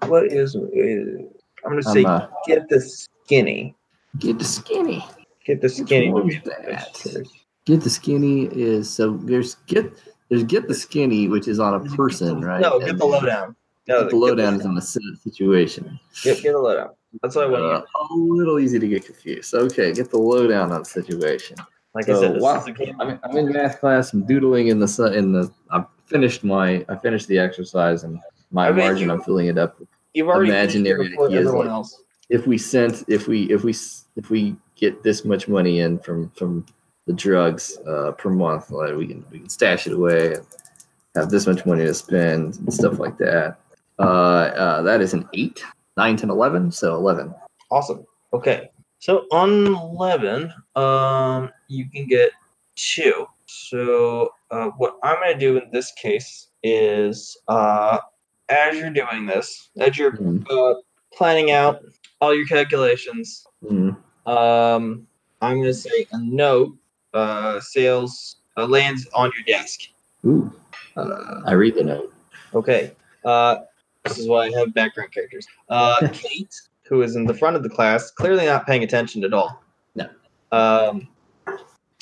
Is 0.03 0.10
what 0.10 0.25
is? 0.25 0.55
is 0.73 1.25
I'm 1.63 1.71
gonna 1.71 1.84
say 1.84 2.01
I'm, 2.01 2.05
uh, 2.05 2.27
get 2.47 2.69
the 2.69 2.79
skinny. 2.81 3.75
get 4.19 4.38
the 4.38 4.45
skinny 4.45 5.03
Get 5.45 5.62
the 5.62 5.69
skinny. 5.69 6.12
one's 6.12 6.34
that? 6.43 7.27
Get 7.65 7.81
the 7.81 7.89
skinny 7.89 8.45
is 8.45 8.89
so 8.89 9.17
there's 9.23 9.55
get 9.67 9.91
there's 10.29 10.43
get 10.43 10.67
the 10.67 10.73
skinny 10.73 11.27
which 11.27 11.48
is 11.48 11.60
on 11.60 11.73
a 11.75 11.96
person, 11.96 12.41
right? 12.41 12.62
No, 12.62 12.79
get 12.79 12.89
And 12.89 13.00
the 13.00 13.06
lowdown. 13.06 13.56
No, 13.87 14.02
Get 14.02 14.10
the 14.10 14.15
lowdown 14.15 14.56
is 14.56 14.65
on 14.65 14.75
a 14.77 14.81
situation. 14.81 16.00
Get, 16.23 16.41
get 16.41 16.54
the 16.54 16.58
lowdown. 16.58 16.89
That's 17.21 17.35
what 17.35 17.46
I 17.46 17.50
want 17.50 17.63
you. 17.63 17.69
Uh, 17.69 17.83
a 18.10 18.15
little 18.15 18.60
easy 18.60 18.79
to 18.79 18.87
get 18.87 19.06
confused. 19.06 19.54
Okay, 19.54 19.93
get 19.93 20.10
the 20.10 20.17
lowdown 20.17 20.71
on 20.71 20.79
the 20.79 20.85
situation. 20.85 21.56
Like 21.93 22.10
I 22.10 22.19
said, 22.19 22.35
this 22.35 22.41
wow, 22.41 22.60
is 22.60 22.67
a 22.67 22.71
game. 22.71 23.00
I'm, 23.00 23.19
I'm 23.23 23.37
in 23.37 23.52
math 23.52 23.79
class. 23.79 24.12
I'm 24.12 24.25
doodling 24.25 24.67
in 24.67 24.79
the 24.79 24.87
su- 24.87 25.06
in 25.06 25.31
the. 25.31 25.52
I 25.71 25.85
finished 26.08 26.43
my 26.43 26.83
I 26.89 26.96
finished 26.98 27.27
the 27.27 27.37
exercise 27.37 28.04
and 28.04 28.19
my 28.56 28.69
I 28.69 28.71
mean, 28.71 28.85
margin. 28.85 29.08
you- 29.10 29.13
I'm 29.13 29.21
filling 29.21 29.47
it 29.47 29.58
up. 29.58 29.79
You've 30.13 30.29
already 30.29 30.49
imaginary 30.49 31.15
ideas 31.21 31.51
like- 31.51 31.67
else. 31.67 32.01
If 32.29 32.47
we 32.47 32.58
sent 32.58 33.03
if 33.08 33.27
we 33.27 33.43
if 33.51 33.63
we 33.63 33.75
if 34.15 34.29
we 34.31 34.56
get 34.75 35.03
this 35.03 35.25
much 35.25 35.47
money 35.47 35.81
in 35.81 35.99
from 35.99 36.29
from 36.31 36.65
the 37.06 37.13
drugs 37.13 37.77
uh, 37.85 38.13
per 38.13 38.31
month, 38.31 38.71
like 38.71 38.95
we 38.95 39.06
can 39.08 39.23
we 39.29 39.39
can 39.39 39.49
stash 39.49 39.85
it 39.85 39.93
away 39.93 40.33
and 40.35 40.45
have 41.15 41.29
this 41.29 41.45
much 41.45 41.65
money 41.67 41.85
to 41.85 41.93
spend 41.93 42.56
and 42.56 42.73
stuff 42.73 42.97
like 42.97 43.17
that. 43.19 43.58
Uh, 43.99 44.49
uh, 44.63 44.81
that 44.81 45.01
is 45.01 45.13
an 45.13 45.27
eight, 45.33 45.63
nine, 45.97 46.17
10, 46.17 46.29
11. 46.31 46.71
So 46.71 46.95
eleven. 46.95 47.35
Awesome. 47.69 48.06
Okay. 48.33 48.69
So 48.99 49.25
on 49.31 49.67
eleven, 49.67 50.51
um, 50.75 51.51
you 51.67 51.87
can 51.89 52.08
get 52.08 52.31
two. 52.75 53.27
So 53.45 54.29
uh, 54.49 54.69
what 54.77 54.97
I'm 55.03 55.17
going 55.19 55.33
to 55.33 55.39
do 55.39 55.58
in 55.58 55.69
this 55.71 55.91
case 55.91 56.47
is, 56.63 57.37
uh, 57.47 57.99
as 58.50 58.77
you're 58.77 58.89
doing 58.89 59.25
this, 59.25 59.69
as 59.77 59.98
you're 59.98 60.13
Mhm. 60.13 60.46
uh, 60.50 60.81
planning 61.13 61.52
out 61.52 61.83
all 62.21 62.33
your 62.35 62.46
calculations, 62.48 63.46
Mhm. 63.63 63.98
um, 64.27 65.08
I'm 65.41 65.56
going 65.58 65.63
to 65.65 65.73
say 65.73 66.08
a 66.12 66.17
note 66.19 66.75
uh, 67.13 67.60
sales 67.62 68.37
uh, 68.58 68.65
lands 68.65 69.08
on 69.13 69.31
your 69.35 69.43
desk. 69.46 69.81
Ooh, 70.25 70.52
Uh, 70.98 71.41
I 71.46 71.52
read 71.54 71.75
the 71.75 71.83
note. 71.83 72.13
Okay. 72.54 72.91
Uh, 73.25 73.58
this 74.06 74.17
is 74.17 74.27
why 74.29 74.46
I 74.46 74.52
have 74.52 74.73
background 74.73 75.12
characters. 75.12 75.46
Uh, 75.67 76.08
Kate, 76.13 76.56
who 76.83 77.02
is 77.02 77.15
in 77.17 77.25
the 77.25 77.33
front 77.33 77.58
of 77.58 77.63
the 77.63 77.69
class, 77.69 78.12
clearly 78.12 78.46
not 78.46 78.65
paying 78.65 78.81
attention 78.83 79.23
at 79.25 79.33
all. 79.33 79.62
No. 79.96 80.08
Um, 80.54 81.08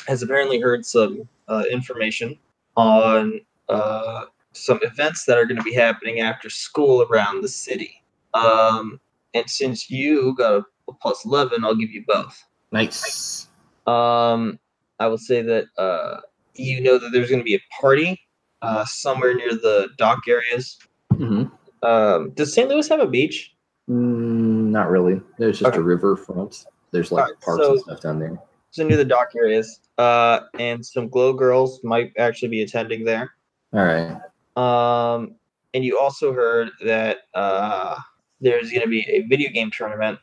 has 0.07 0.21
apparently 0.21 0.59
heard 0.59 0.85
some 0.85 1.27
uh, 1.47 1.63
information 1.71 2.37
on 2.77 3.41
uh, 3.69 4.25
some 4.53 4.79
events 4.83 5.25
that 5.25 5.37
are 5.37 5.45
going 5.45 5.57
to 5.57 5.63
be 5.63 5.73
happening 5.73 6.19
after 6.19 6.49
school 6.49 7.03
around 7.03 7.41
the 7.41 7.47
city. 7.47 8.03
Um, 8.33 8.99
and 9.33 9.49
since 9.49 9.89
you 9.89 10.35
got 10.35 10.63
a, 10.87 10.93
plus 11.01 11.25
11, 11.25 11.63
I'll 11.63 11.75
give 11.75 11.91
you 11.91 12.03
both. 12.07 12.41
Nice. 12.71 13.47
Um, 13.87 14.59
I 14.99 15.07
will 15.07 15.17
say 15.17 15.41
that 15.41 15.65
uh, 15.77 16.21
you 16.55 16.81
know 16.81 16.97
that 16.97 17.09
there's 17.11 17.29
going 17.29 17.39
to 17.41 17.45
be 17.45 17.55
a 17.55 17.61
party 17.81 18.19
uh, 18.61 18.85
somewhere 18.85 19.33
near 19.33 19.51
the 19.51 19.89
dock 19.97 20.19
areas. 20.27 20.77
hmm 21.11 21.43
Um, 21.81 22.31
does 22.31 22.53
St. 22.53 22.69
Louis 22.69 22.87
have 22.87 22.99
a 23.01 23.07
beach? 23.07 23.53
Mm, 23.89 24.69
not 24.69 24.89
really. 24.89 25.19
There's 25.37 25.59
just 25.59 25.69
Okay. 25.69 25.79
a 25.79 25.81
river 25.83 26.15
front. 26.15 26.65
There's 26.91 27.11
like 27.11 27.23
Alright, 27.23 27.41
parks 27.41 27.63
so- 27.65 27.71
and 27.73 27.81
stuff 27.81 28.01
down 28.01 28.19
there. 28.19 28.37
So 28.71 28.83
near 28.87 28.97
the 28.97 29.05
dock 29.05 29.29
areas. 29.37 29.79
Uh, 29.99 30.39
and 30.57 30.83
some 30.83 31.07
glow 31.07 31.33
girls 31.33 31.79
might 31.83 32.11
actually 32.17 32.47
be 32.47 32.63
attending 32.63 33.03
there. 33.05 33.31
All 33.73 33.83
right. 33.85 34.17
Um, 34.55 35.35
and 35.73 35.83
you 35.83 35.99
also 35.99 36.33
heard 36.33 36.69
that 36.85 37.19
uh, 37.33 37.95
there's 38.41 38.69
going 38.69 38.83
to 38.83 38.87
be 38.87 39.01
a 39.09 39.21
video 39.27 39.49
game 39.51 39.71
tournament 39.71 40.19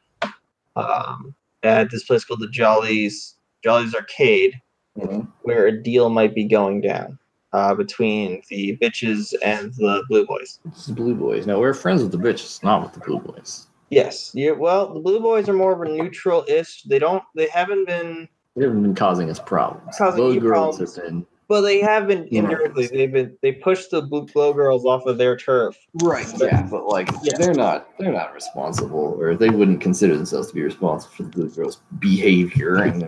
um, 0.76 1.34
at 1.62 1.90
this 1.90 2.04
place 2.04 2.24
called 2.24 2.40
the 2.40 2.48
Jollies 2.48 3.34
Jollies 3.64 3.94
Arcade, 3.94 4.54
Mhm. 4.98 5.28
where 5.42 5.66
a 5.66 5.82
deal 5.82 6.08
might 6.10 6.34
be 6.34 6.44
going 6.44 6.80
down 6.80 7.18
uh, 7.52 7.74
between 7.74 8.42
the 8.48 8.76
bitches 8.80 9.34
and 9.42 9.72
the 9.74 10.02
blue 10.08 10.24
boys. 10.26 10.60
This 10.64 10.88
is 10.88 10.94
Blue 10.94 11.14
Boys. 11.14 11.46
No, 11.46 11.58
we're 11.60 11.74
friends 11.74 12.02
with 12.02 12.12
the 12.12 12.18
bitches, 12.18 12.62
not 12.62 12.82
with 12.82 12.92
the 12.92 13.00
Blue 13.00 13.18
Boys. 13.18 13.66
Yes. 13.90 14.30
Yeah. 14.34 14.52
Well, 14.52 14.94
the 14.94 15.00
blue 15.00 15.18
boys 15.20 15.48
are 15.48 15.52
more 15.52 15.72
of 15.72 15.80
a 15.82 15.92
neutral-ish. 15.92 16.84
They 16.84 16.98
don't. 17.00 17.24
They 17.34 17.48
haven't 17.48 17.86
been. 17.86 18.28
They 18.56 18.64
haven't 18.64 18.82
been 18.82 18.94
causing 18.94 19.28
us 19.30 19.40
problems. 19.40 19.96
Causing 19.98 20.20
Those 20.20 20.38
girls 20.38 20.76
problems. 20.76 20.96
have 20.96 21.04
been 21.04 21.26
Well, 21.50 21.62
they 21.62 21.80
haven't 21.80 22.32
You 22.32 22.42
know. 22.42 22.48
indirectly. 22.48 22.86
They've 22.86 23.10
been. 23.12 23.36
They 23.42 23.50
pushed 23.52 23.90
the 23.90 24.02
blue 24.02 24.26
glow 24.28 24.52
girls 24.52 24.84
off 24.86 25.04
of 25.06 25.18
their 25.18 25.36
turf. 25.36 25.76
right. 26.00 26.24
Yeah, 26.38 26.62
but 26.70 26.86
like 26.86 27.08
Yeah. 27.24 27.32
they're 27.38 27.52
not 27.54 27.88
they're 27.98 28.12
not 28.12 28.32
responsible, 28.32 29.16
or 29.18 29.34
they 29.34 29.50
wouldn't 29.50 29.80
consider 29.80 30.16
themselves 30.16 30.46
to 30.48 30.54
be 30.54 30.62
responsible 30.62 31.12
for 31.12 31.22
the 31.24 31.28
Blue 31.30 31.50
Girls' 31.50 31.80
behavior 31.98 32.76
and 32.76 33.00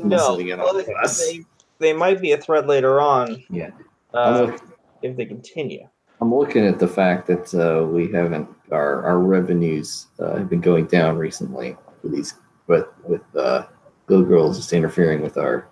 No. 0.00 0.36
Well, 0.36 0.74
they, 0.74 0.84
they, 0.84 1.44
they 1.78 1.92
might 1.92 2.20
be 2.20 2.32
a 2.32 2.36
threat 2.36 2.66
later 2.66 3.00
on. 3.00 3.42
Yeah. 3.48 3.70
Uh, 4.12 4.46
look- 4.50 4.60
if 5.02 5.16
they 5.16 5.26
continue. 5.26 5.86
I'm 6.20 6.34
looking 6.34 6.66
at 6.66 6.78
the 6.78 6.88
fact 6.88 7.26
that 7.28 7.54
uh, 7.54 7.84
we 7.86 8.10
haven't 8.10 8.48
our 8.72 9.04
our 9.04 9.18
revenues 9.20 10.08
uh, 10.18 10.36
have 10.38 10.48
been 10.50 10.60
going 10.60 10.86
down 10.86 11.16
recently 11.16 11.76
for 12.02 12.08
these, 12.08 12.34
but 12.66 12.92
with 13.08 13.22
uh, 13.36 13.66
Blue 14.08 14.24
Girls 14.26 14.56
just 14.56 14.72
interfering 14.72 15.20
with 15.22 15.36
our 15.36 15.68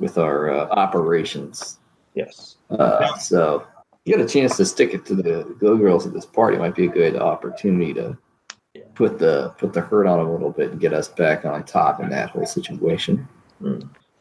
with 0.00 0.18
our 0.18 0.50
uh, 0.50 0.66
operations. 0.70 1.78
Yes. 2.14 2.56
Uh, 2.70 3.16
so 3.16 3.66
you 4.04 4.16
got 4.16 4.24
a 4.24 4.28
chance 4.28 4.56
to 4.56 4.64
stick 4.64 4.94
it 4.94 5.04
to 5.06 5.14
the 5.14 5.56
Glow 5.60 5.76
Girls 5.76 6.06
at 6.06 6.12
this 6.12 6.26
party. 6.26 6.56
Might 6.58 6.74
be 6.74 6.86
a 6.86 6.90
good 6.90 7.16
opportunity 7.16 7.92
to 7.94 8.16
Yeah. 8.74 8.82
put 8.94 9.18
the 9.18 9.54
put 9.58 9.72
the 9.72 9.80
hurt 9.82 10.06
on 10.06 10.18
them 10.18 10.28
a 10.28 10.32
little 10.32 10.50
bit 10.50 10.70
and 10.72 10.80
get 10.80 10.92
us 10.92 11.08
back 11.08 11.44
on 11.44 11.64
top 11.64 12.00
in 12.00 12.08
that 12.10 12.30
whole 12.30 12.46
situation. 12.46 13.26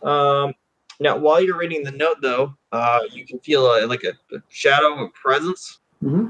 Um. 0.04 0.54
Now, 1.00 1.18
while 1.18 1.42
you're 1.42 1.58
reading 1.58 1.84
the 1.84 1.92
note, 1.92 2.18
though, 2.22 2.54
uh, 2.72 3.00
you 3.12 3.26
can 3.26 3.40
feel 3.40 3.66
a, 3.66 3.88
like 3.88 4.04
a, 4.04 4.14
a 4.36 4.40
shadow 4.50 5.04
of 5.06 5.12
presence, 5.16 5.80
Mm-hmm. 6.04 6.30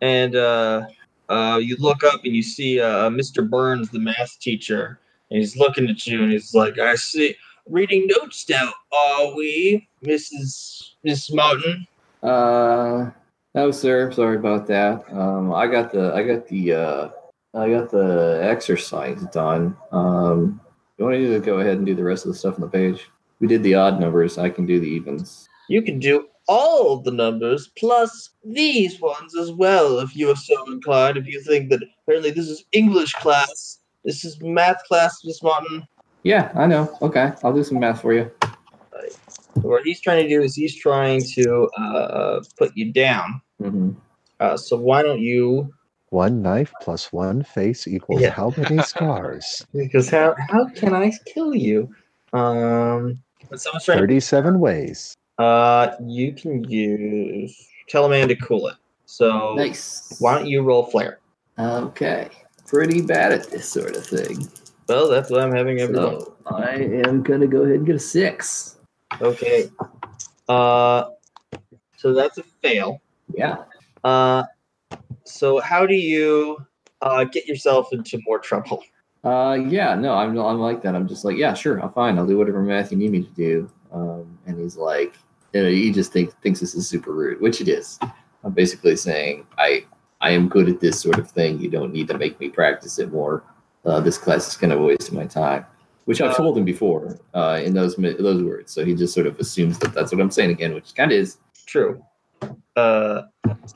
and 0.00 0.34
uh, 0.36 0.86
uh, 1.28 1.58
you 1.62 1.76
look 1.78 2.02
up 2.04 2.20
and 2.24 2.34
you 2.34 2.42
see 2.42 2.80
uh, 2.80 3.10
Mr. 3.10 3.46
Burns, 3.48 3.90
the 3.90 3.98
math 3.98 4.38
teacher, 4.40 4.98
and 5.30 5.38
he's 5.40 5.56
looking 5.58 5.88
at 5.90 6.06
you, 6.06 6.22
and 6.22 6.32
he's 6.32 6.54
like, 6.54 6.78
"I 6.78 6.94
see, 6.94 7.36
reading 7.68 8.06
notes 8.06 8.48
now, 8.48 8.72
are 8.92 9.34
we, 9.34 9.88
Mrs. 10.04 10.94
Miss 11.04 11.32
Martin?" 11.32 11.86
Uh, 12.22 13.10
no, 13.54 13.70
sir. 13.70 14.10
Sorry 14.12 14.36
about 14.36 14.66
that. 14.66 15.04
Um, 15.12 15.52
I 15.52 15.66
got 15.66 15.92
the 15.92 16.12
I 16.14 16.22
got 16.22 16.46
the 16.46 16.72
uh, 16.72 17.08
I 17.54 17.70
got 17.70 17.90
the 17.90 18.40
exercise 18.42 19.22
done. 19.32 19.76
Um, 19.92 20.60
you 20.98 21.04
want 21.04 21.18
me 21.18 21.26
to 21.26 21.40
go 21.40 21.60
ahead 21.60 21.76
and 21.76 21.86
do 21.86 21.94
the 21.94 22.04
rest 22.04 22.26
of 22.26 22.32
the 22.32 22.38
stuff 22.38 22.54
on 22.54 22.60
the 22.60 22.68
page? 22.68 23.08
We 23.40 23.46
did 23.46 23.62
the 23.62 23.74
odd 23.74 24.00
numbers. 24.00 24.38
I 24.38 24.50
can 24.50 24.66
do 24.66 24.80
the 24.80 24.88
evens. 24.88 25.48
You 25.68 25.82
can 25.82 25.98
do 25.98 26.26
all 26.48 26.98
the 26.98 27.10
numbers 27.10 27.70
plus 27.76 28.30
these 28.44 29.00
ones 29.00 29.36
as 29.36 29.52
well 29.52 29.98
if 29.98 30.14
you 30.16 30.30
are 30.30 30.36
so 30.36 30.72
inclined. 30.72 31.16
If 31.16 31.26
you 31.26 31.40
think 31.42 31.70
that 31.70 31.82
apparently 32.02 32.30
this 32.30 32.48
is 32.48 32.64
English 32.72 33.12
class, 33.14 33.80
this 34.04 34.24
is 34.24 34.40
math 34.40 34.82
class, 34.84 35.22
Miss 35.24 35.42
Martin. 35.42 35.86
Yeah, 36.26 36.50
I 36.56 36.66
know. 36.66 36.90
Okay, 37.02 37.32
I'll 37.44 37.52
do 37.52 37.62
some 37.62 37.78
math 37.78 38.00
for 38.02 38.12
you. 38.12 38.28
What 39.62 39.82
he's 39.84 40.00
trying 40.00 40.24
to 40.24 40.28
do 40.28 40.42
is 40.42 40.56
he's 40.56 40.74
trying 40.74 41.22
to 41.34 41.68
uh, 41.78 42.40
put 42.58 42.72
you 42.74 42.92
down. 42.92 43.40
hmm 43.62 43.90
Uh, 44.40 44.56
so 44.56 44.76
why 44.76 45.02
don't 45.02 45.20
you? 45.20 45.72
One 46.10 46.42
knife 46.42 46.72
plus 46.82 47.12
one 47.12 47.44
face 47.44 47.86
equals 47.86 48.22
Yeah. 48.22 48.30
how 48.32 48.52
many 48.56 48.82
scars? 48.92 49.64
Because 49.72 50.10
how 50.10 50.34
how 50.50 50.66
can 50.74 50.92
I 50.94 51.12
kill 51.32 51.54
you? 51.54 51.94
Um, 52.32 53.22
but 53.48 53.60
someone's 53.60 53.84
trying. 53.84 53.98
To, 53.98 54.02
37 54.02 54.58
ways. 54.58 55.14
uh, 55.38 55.94
you 56.04 56.32
can 56.32 56.64
use 56.64 57.54
tell 57.88 58.04
a 58.04 58.08
man 58.08 58.26
to 58.28 58.36
cool 58.36 58.66
it. 58.66 58.74
So 59.04 59.54
Nice. 59.54 60.16
why 60.18 60.34
don't 60.34 60.48
you 60.48 60.62
roll 60.62 60.86
flare? 60.90 61.20
Okay. 61.56 62.28
Pretty 62.66 63.00
bad 63.00 63.30
at 63.30 63.48
this 63.52 63.68
sort 63.68 63.94
of 63.94 64.04
thing. 64.04 64.48
Well, 64.88 65.08
that's 65.08 65.30
what 65.30 65.40
I'm 65.40 65.52
having 65.52 65.80
everyone. 65.80 66.20
So 66.20 66.34
I 66.46 66.74
am 67.06 67.22
gonna 67.22 67.46
go 67.46 67.62
ahead 67.62 67.76
and 67.76 67.86
get 67.86 67.96
a 67.96 68.00
six. 68.00 68.78
Okay. 69.20 69.70
Uh, 70.48 71.10
so 71.96 72.12
that's 72.12 72.38
a 72.38 72.42
fail. 72.62 73.00
Yeah. 73.34 73.64
Uh, 74.04 74.44
so 75.24 75.60
how 75.60 75.86
do 75.86 75.94
you 75.94 76.58
uh, 77.02 77.24
get 77.24 77.46
yourself 77.46 77.92
into 77.92 78.20
more 78.26 78.38
trouble? 78.38 78.84
Uh, 79.24 79.54
yeah, 79.68 79.96
no, 79.96 80.14
I'm, 80.14 80.38
I'm 80.38 80.60
like 80.60 80.82
that. 80.82 80.94
I'm 80.94 81.08
just 81.08 81.24
like, 81.24 81.36
yeah, 81.36 81.52
sure, 81.52 81.80
I'm 81.80 81.92
fine. 81.92 82.16
I'll 82.16 82.26
do 82.26 82.38
whatever 82.38 82.62
math 82.62 82.92
you 82.92 82.98
need 82.98 83.10
me 83.10 83.22
to 83.22 83.30
do. 83.30 83.70
Um, 83.92 84.38
and 84.46 84.56
he's 84.58 84.76
like, 84.76 85.14
you 85.52 85.62
know, 85.64 85.68
he 85.68 85.90
just 85.90 86.12
think, 86.12 86.32
thinks 86.42 86.60
this 86.60 86.76
is 86.76 86.88
super 86.88 87.12
rude, 87.12 87.40
which 87.40 87.60
it 87.60 87.66
is. 87.66 87.98
I'm 88.44 88.52
basically 88.52 88.94
saying, 88.94 89.44
I, 89.58 89.84
I 90.20 90.30
am 90.30 90.48
good 90.48 90.68
at 90.68 90.78
this 90.78 91.00
sort 91.00 91.18
of 91.18 91.28
thing. 91.28 91.58
You 91.58 91.68
don't 91.68 91.92
need 91.92 92.06
to 92.08 92.18
make 92.18 92.38
me 92.38 92.50
practice 92.50 93.00
it 93.00 93.10
more. 93.10 93.42
Uh, 93.86 94.00
this 94.00 94.18
class 94.18 94.48
is 94.48 94.56
kind 94.56 94.72
of 94.72 94.80
a 94.80 94.82
waste 94.82 95.08
of 95.08 95.14
my 95.14 95.24
time, 95.24 95.64
which 96.06 96.20
I've 96.20 96.36
told 96.36 96.58
him 96.58 96.64
before 96.64 97.18
uh, 97.34 97.60
in 97.62 97.72
those 97.72 97.94
those 97.96 98.42
words. 98.42 98.72
So 98.72 98.84
he 98.84 98.94
just 98.94 99.14
sort 99.14 99.28
of 99.28 99.38
assumes 99.38 99.78
that 99.78 99.94
that's 99.94 100.12
what 100.12 100.20
I'm 100.20 100.30
saying 100.30 100.50
again, 100.50 100.74
which 100.74 100.94
kind 100.94 101.12
of 101.12 101.18
is. 101.18 101.38
True. 101.66 102.02
Uh, 102.74 103.22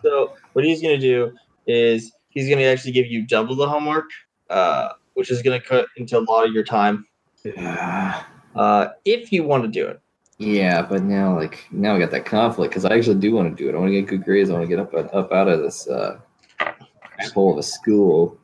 so 0.03 0.35
what 0.53 0.65
he's 0.65 0.83
gonna 0.83 0.99
do 0.99 1.33
is 1.67 2.13
he's 2.31 2.49
gonna 2.49 2.63
actually 2.63 2.93
give 2.93 3.07
you 3.07 3.27
double 3.27 3.55
the 3.55 3.69
homework, 3.69 4.11
uh, 4.51 4.91
which 5.15 5.31
is 5.31 5.43
gonna 5.43 5.61
cut 5.61 5.87
into 5.97 6.19
a 6.19 6.21
lot 6.21 6.47
of 6.47 6.53
your 6.53 6.65
time. 6.65 7.07
Uh, 8.57 8.89
if 9.05 9.31
you 9.31 9.45
want 9.45 9.63
to 9.63 9.69
do 9.69 9.87
it. 9.87 10.01
Yeah, 10.39 10.83
but 10.83 11.05
now 11.05 11.37
like 11.37 11.69
now 11.71 11.95
I 11.95 12.01
got 12.01 12.11
that 12.11 12.25
conflict 12.25 12.73
because 12.73 12.85
I 12.85 12.97
actually 12.97 13.21
do 13.21 13.33
want 13.33 13.57
to 13.57 13.63
do 13.63 13.69
it. 13.69 13.77
I 13.77 13.79
want 13.79 13.91
to 13.91 13.93
get 13.93 14.09
good 14.09 14.25
grades. 14.25 14.51
I 14.51 14.55
want 14.55 14.65
to 14.65 14.69
get 14.69 14.81
up 14.81 14.93
up 15.15 15.31
out 15.31 15.47
of 15.47 15.61
this 15.61 15.87
uh, 15.87 16.19
hole 17.33 17.53
of 17.53 17.59
a 17.59 17.63
school. 17.63 18.40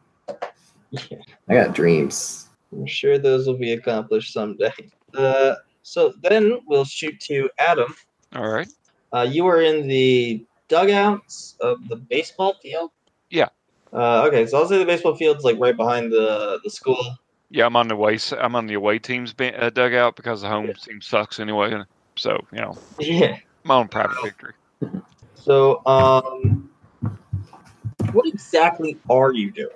Yeah. 0.90 1.18
I 1.48 1.54
got 1.54 1.74
dreams. 1.74 2.48
I'm 2.72 2.86
sure 2.86 3.18
those 3.18 3.46
will 3.46 3.56
be 3.58 3.72
accomplished 3.72 4.32
someday. 4.32 4.72
Uh, 5.16 5.54
so 5.82 6.12
then 6.22 6.58
we'll 6.66 6.84
shoot 6.84 7.18
to 7.20 7.48
Adam. 7.58 7.94
All 8.34 8.48
right. 8.48 8.68
Uh, 9.12 9.26
you 9.30 9.44
were 9.44 9.62
in 9.62 9.86
the 9.86 10.44
dugouts 10.68 11.54
of 11.60 11.88
the 11.88 11.96
baseball 11.96 12.54
field. 12.62 12.90
Yeah. 13.30 13.48
Uh, 13.92 14.24
okay, 14.26 14.46
so 14.46 14.58
I'll 14.58 14.68
say 14.68 14.78
the 14.78 14.84
baseball 14.84 15.14
field's 15.14 15.44
like 15.44 15.58
right 15.58 15.76
behind 15.76 16.12
the 16.12 16.58
the 16.64 16.70
school. 16.70 16.98
Yeah, 17.50 17.66
I'm 17.66 17.76
on 17.76 17.86
the 17.88 17.94
away. 17.94 18.14
s- 18.16 18.32
I'm 18.32 18.56
on 18.56 18.66
the 18.66 18.74
away 18.74 18.98
team's 18.98 19.32
ba- 19.32 19.56
uh, 19.58 19.70
dugout 19.70 20.16
because 20.16 20.42
the 20.42 20.48
home 20.48 20.66
Yeah. 20.66 20.72
team 20.72 21.00
sucks 21.00 21.38
anyway. 21.38 21.82
So 22.16 22.44
you 22.52 22.60
know, 22.60 22.76
Yeah. 22.98 23.38
My 23.62 23.76
own 23.76 23.88
private 23.88 24.16
victory. 24.22 24.52
So, 25.36 25.80
um, 25.86 26.68
what 28.12 28.26
exactly 28.26 28.98
are 29.08 29.32
you 29.32 29.52
doing? 29.52 29.70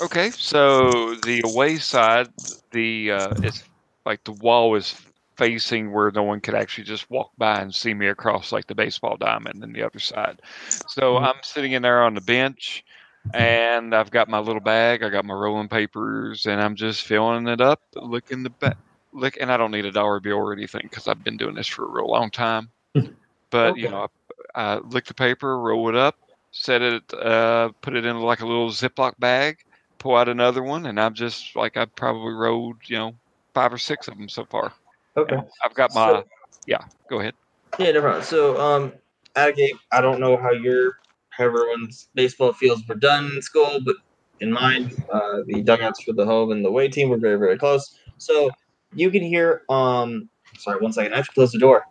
Okay, 0.00 0.32
so 0.36 1.14
the 1.16 1.40
away 1.44 1.78
side, 1.78 2.28
the 2.72 3.10
uh, 3.12 3.34
it's 3.42 3.64
like 4.06 4.24
the 4.24 4.32
wall 4.32 4.74
is 4.76 4.94
facing 5.36 5.92
where 5.92 6.10
no 6.10 6.22
one 6.22 6.40
could 6.40 6.54
actually 6.54 6.84
just 6.84 7.10
walk 7.10 7.30
by 7.38 7.60
and 7.60 7.74
see 7.74 7.94
me 7.94 8.06
across 8.08 8.52
like 8.52 8.66
the 8.66 8.74
baseball 8.74 9.16
diamond 9.16 9.62
and 9.62 9.74
the 9.74 9.82
other 9.82 9.98
side. 9.98 10.40
So 10.86 11.18
Mhm. 11.18 11.24
I'm 11.24 11.42
sitting 11.42 11.72
in 11.72 11.82
there 11.82 12.02
on 12.02 12.14
the 12.14 12.20
bench 12.20 12.84
and 13.32 13.94
I've 13.94 14.10
got 14.10 14.28
my 14.28 14.38
little 14.38 14.60
bag, 14.62 15.02
I 15.02 15.10
got 15.10 15.24
my 15.24 15.34
rolling 15.34 15.68
papers, 15.68 16.46
and 16.46 16.60
I'm 16.60 16.76
just 16.76 17.02
filling 17.04 17.46
it 17.48 17.60
up, 17.60 17.80
looking 17.96 18.42
the 18.42 18.50
back. 18.50 18.76
Look, 19.12 19.36
and 19.40 19.52
I 19.52 19.56
don't 19.56 19.70
need 19.72 19.86
a 19.86 19.92
dollar 19.92 20.20
bill 20.20 20.36
or 20.38 20.52
anything 20.52 20.82
because 20.84 21.08
I've 21.08 21.24
been 21.24 21.36
doing 21.36 21.54
this 21.54 21.66
for 21.68 21.84
a 21.84 21.90
real 21.90 22.08
long 22.10 22.30
time. 22.30 22.70
But 23.50 23.76
you 23.76 23.88
know, 23.88 24.08
I, 24.54 24.74
I 24.74 24.78
lick 24.78 25.06
the 25.06 25.14
paper, 25.14 25.58
roll 25.60 25.88
it 25.88 25.96
up, 25.96 26.16
set 26.52 26.82
it, 26.82 27.12
uh, 27.14 27.70
put 27.82 27.94
it 27.96 28.04
in 28.06 28.18
like 28.20 28.40
a 28.40 28.46
little 28.46 28.70
Ziploc 28.70 29.18
bag, 29.18 29.58
pull 30.00 30.16
out 30.16 30.28
another 30.28 30.64
one, 30.64 30.86
and 30.86 30.98
I'm 30.98 31.14
just 31.14 31.54
like 31.54 31.76
I've 31.76 31.94
probably 31.94 32.32
rode 32.32 32.78
you 32.86 32.96
know, 32.96 33.14
five 33.54 33.72
or 33.72 33.78
six 33.78 34.08
of 34.08 34.16
them 34.16 34.28
so 34.28 34.44
far. 34.44 34.72
Okay. 35.16 35.36
And 35.36 35.46
I've 35.64 35.74
got 35.74 35.94
my 35.94 36.08
So- 36.08 36.24
yeah. 36.66 36.82
Go 37.08 37.20
ahead. 37.20 37.34
Yeah, 37.78 37.92
no 37.92 38.00
problem. 38.00 38.24
So, 38.24 38.60
um, 38.60 38.92
at 39.36 39.50
a 39.50 39.52
game, 39.52 39.78
I 39.92 40.00
don't 40.00 40.18
know 40.18 40.36
how 40.36 40.50
your 40.50 40.98
how 41.30 41.44
everyone's 41.44 42.08
baseball 42.14 42.52
fields 42.52 42.82
were 42.88 42.96
done 42.96 43.30
in 43.36 43.42
school, 43.42 43.78
but 43.84 43.94
in 44.40 44.50
mine, 44.50 44.90
uh, 45.12 45.38
the 45.46 45.62
dugouts 45.62 46.02
for 46.02 46.12
the 46.12 46.24
home 46.26 46.50
and 46.50 46.64
the 46.64 46.68
away 46.68 46.88
team 46.88 47.08
were 47.08 47.16
very, 47.16 47.38
very 47.38 47.56
close. 47.56 47.96
So 48.18 48.50
you 48.94 49.10
can 49.10 49.22
hear. 49.22 49.62
Um, 49.68 50.28
sorry, 50.58 50.80
one 50.80 50.92
second. 50.92 51.12
I 51.12 51.16
have 51.18 51.26
to 51.26 51.32
close 51.32 51.52
the 51.52 51.58
door. 51.58 51.86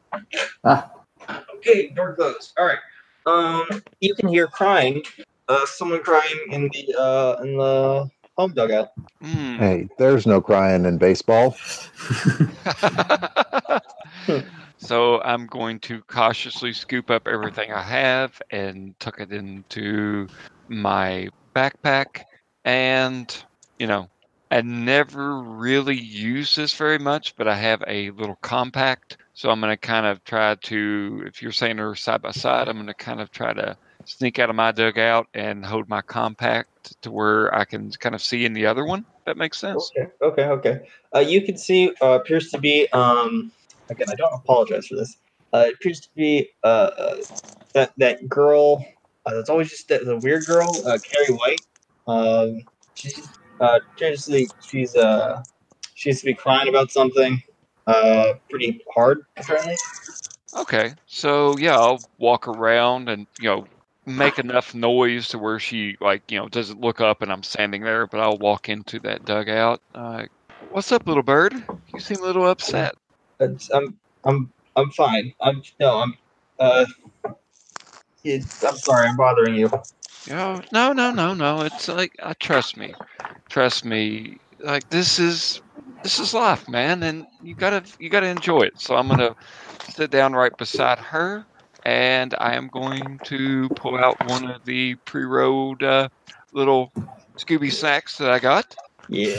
Ah. 0.65 0.91
Okay, 1.55 1.89
door 1.89 2.15
closed. 2.15 2.53
All 2.57 2.65
right. 2.65 2.79
Um, 3.25 3.83
you 4.01 4.15
can 4.15 4.27
hear 4.27 4.47
crying. 4.47 5.03
Uh, 5.49 5.65
someone 5.65 6.01
crying 6.03 6.39
in 6.51 6.69
the 6.71 6.95
uh 6.97 7.41
in 7.41 7.57
the 7.57 8.09
home 8.37 8.53
dugout. 8.53 8.91
Mm. 9.21 9.57
Hey, 9.57 9.89
there's 9.97 10.25
no 10.25 10.39
crying 10.39 10.85
in 10.85 10.97
baseball. 10.97 11.57
so 14.77 15.19
I'm 15.21 15.45
going 15.47 15.79
to 15.81 16.01
cautiously 16.03 16.71
scoop 16.71 17.09
up 17.09 17.27
everything 17.27 17.73
I 17.73 17.81
have 17.81 18.41
and 18.51 18.97
tuck 18.99 19.19
it 19.19 19.33
into 19.33 20.27
my 20.69 21.27
backpack. 21.53 22.23
And, 22.63 23.43
you 23.77 23.87
know, 23.87 24.07
I 24.51 24.61
never 24.61 25.41
really 25.41 25.97
use 25.97 26.55
this 26.55 26.73
very 26.73 26.97
much, 26.97 27.35
but 27.35 27.47
I 27.47 27.55
have 27.55 27.83
a 27.87 28.11
little 28.11 28.37
compact. 28.41 29.17
So 29.33 29.49
I'm 29.49 29.59
going 29.59 29.73
to 29.73 29.77
kind 29.77 30.05
of 30.05 30.23
try 30.23 30.55
to, 30.55 31.23
if 31.25 31.41
you're 31.41 31.51
saying 31.51 31.75
they're 31.75 31.95
side 31.95 32.21
by 32.21 32.31
side, 32.31 32.69
I'm 32.69 32.77
going 32.77 32.87
to 32.87 32.93
kind 32.93 33.19
of 33.19 33.31
try 33.31 33.53
to 33.53 33.77
sneak 34.09 34.39
out 34.39 34.49
of 34.49 34.55
my 34.55 34.71
dugout 34.71 35.27
and 35.33 35.63
hold 35.63 35.87
my 35.87 36.01
compact 36.01 36.99
to 37.01 37.11
where 37.11 37.53
I 37.53 37.63
can 37.63 37.91
kind 37.91 38.15
of 38.15 38.21
see 38.21 38.43
in 38.43 38.53
the 38.53 38.65
other 38.65 38.83
one. 38.83 39.05
That 39.25 39.37
makes 39.37 39.59
sense. 39.59 39.91
Okay, 39.95 40.09
okay, 40.21 40.45
okay. 40.45 40.79
Uh, 41.15 41.19
you 41.19 41.43
can 41.43 41.57
see 41.57 41.93
uh, 42.01 42.19
appears 42.19 42.49
to 42.49 42.57
be 42.57 42.89
um 42.91 43.51
again. 43.89 44.07
I 44.09 44.15
don't 44.15 44.33
apologize 44.33 44.87
for 44.87 44.95
this. 44.95 45.15
Uh, 45.53 45.65
it 45.67 45.75
appears 45.75 45.99
to 46.01 46.09
be 46.15 46.49
uh, 46.63 46.89
uh 46.97 47.15
that 47.73 47.93
that 47.97 48.27
girl. 48.27 48.83
Uh, 49.25 49.35
that's 49.35 49.49
always 49.49 49.69
just 49.69 49.87
that, 49.89 50.05
the 50.05 50.17
weird 50.17 50.45
girl, 50.45 50.69
uh, 50.87 50.97
Carrie 51.03 51.37
White. 51.37 51.61
Um, 52.07 52.63
she's 52.95 53.27
uh 53.59 53.79
seriously, 53.97 54.47
she's 54.61 54.95
uh 54.95 55.43
she 55.93 56.09
used 56.09 56.21
to 56.21 56.25
be 56.25 56.33
crying 56.33 56.67
about 56.67 56.89
something 56.91 57.41
uh 57.85 58.33
pretty 58.49 58.81
hard 58.95 59.19
apparently. 59.37 59.75
Okay, 60.57 60.95
so 61.05 61.55
yeah, 61.59 61.77
I'll 61.77 61.99
walk 62.17 62.47
around 62.47 63.07
and 63.07 63.27
you 63.39 63.49
know 63.49 63.67
make 64.17 64.39
enough 64.39 64.75
noise 64.75 65.29
to 65.29 65.39
where 65.39 65.59
she 65.59 65.95
like 66.01 66.23
you 66.31 66.39
know 66.39 66.49
doesn't 66.49 66.81
look 66.81 67.01
up 67.01 67.21
and 67.21 67.31
I'm 67.31 67.43
standing 67.43 67.83
there, 67.83 68.07
but 68.07 68.19
I'll 68.19 68.37
walk 68.37 68.69
into 68.69 68.99
that 69.01 69.25
dugout. 69.25 69.81
Uh, 69.95 70.25
What's 70.71 70.91
up, 70.91 71.07
little 71.07 71.23
bird? 71.23 71.53
You 71.93 71.99
seem 71.99 72.19
a 72.19 72.23
little 72.25 72.47
upset. 72.47 72.93
It's, 73.39 73.69
I'm 73.71 73.97
I'm 74.25 74.53
I'm 74.75 74.91
fine. 74.91 75.33
I'm 75.41 75.61
no 75.79 75.99
I'm 75.99 76.15
uh. 76.59 76.85
I'm 78.25 78.77
sorry, 78.77 79.07
I'm 79.07 79.17
bothering 79.17 79.55
you. 79.55 79.69
Oh, 80.31 80.61
no, 80.71 80.93
no, 80.93 81.11
no, 81.11 81.33
no. 81.33 81.61
It's 81.61 81.87
like, 81.87 82.11
uh, 82.21 82.33
trust 82.39 82.77
me, 82.77 82.93
trust 83.49 83.85
me. 83.85 84.37
Like 84.59 84.89
this 84.89 85.19
is 85.19 85.61
this 86.03 86.19
is 86.19 86.33
life, 86.33 86.67
man, 86.69 87.03
and 87.03 87.25
you 87.41 87.55
gotta 87.55 87.83
you 87.99 88.09
gotta 88.09 88.27
enjoy 88.27 88.63
it. 88.63 88.79
So 88.79 88.95
I'm 88.95 89.07
gonna 89.07 89.35
sit 89.89 90.11
down 90.11 90.33
right 90.33 90.55
beside 90.57 90.99
her, 90.99 91.45
and 91.89 92.35
I 92.37 92.53
am 92.53 92.67
going 92.67 93.19
to 93.23 93.67
pull 93.71 93.97
out 93.97 94.23
one 94.27 94.45
of 94.45 94.63
the 94.63 94.93
pre-rolled 95.05 95.81
uh, 95.81 96.07
little 96.53 96.91
Scooby 97.39 97.71
snacks 97.71 98.17
that 98.19 98.29
I 98.29 98.37
got, 98.37 98.75
Yeah. 99.07 99.33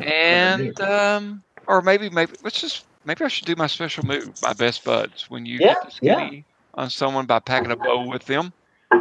and 0.00 0.80
um, 0.80 1.42
or 1.66 1.82
maybe 1.82 2.08
maybe 2.08 2.32
let's 2.42 2.62
just 2.62 2.86
maybe 3.04 3.24
I 3.24 3.28
should 3.28 3.44
do 3.44 3.56
my 3.56 3.66
special 3.66 4.06
move, 4.06 4.40
my 4.40 4.54
best 4.54 4.84
buds, 4.84 5.28
when 5.28 5.44
you 5.44 5.58
Yeah, 5.60 5.74
get 5.74 5.82
the 5.84 6.06
yeah. 6.06 6.16
skinny 6.16 6.46
on 6.74 6.88
someone 6.88 7.26
by 7.26 7.40
packing 7.40 7.72
a 7.72 7.76
bow 7.76 8.08
with 8.08 8.24
them. 8.24 8.54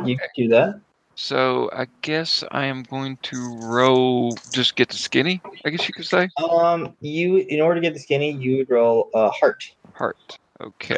You 0.05 0.17
can 0.17 0.27
do 0.35 0.49
that. 0.49 0.81
So 1.15 1.69
I 1.73 1.87
guess 2.01 2.43
I 2.51 2.65
am 2.65 2.83
going 2.83 3.17
to 3.23 3.37
roll 3.37 4.37
just 4.51 4.75
get 4.75 4.89
the 4.89 4.97
skinny. 4.97 5.41
I 5.63 5.69
guess 5.69 5.87
you 5.87 5.93
could 5.93 6.07
say 6.07 6.29
Um, 6.37 6.93
you 6.99 7.37
in 7.37 7.61
order 7.61 7.75
to 7.75 7.81
get 7.81 7.93
the 7.93 7.99
skinny, 7.99 8.31
you 8.31 8.57
would 8.57 8.69
roll 8.69 9.09
a 9.13 9.29
heart 9.29 9.63
heart. 9.95 10.37
Okay, 10.61 10.97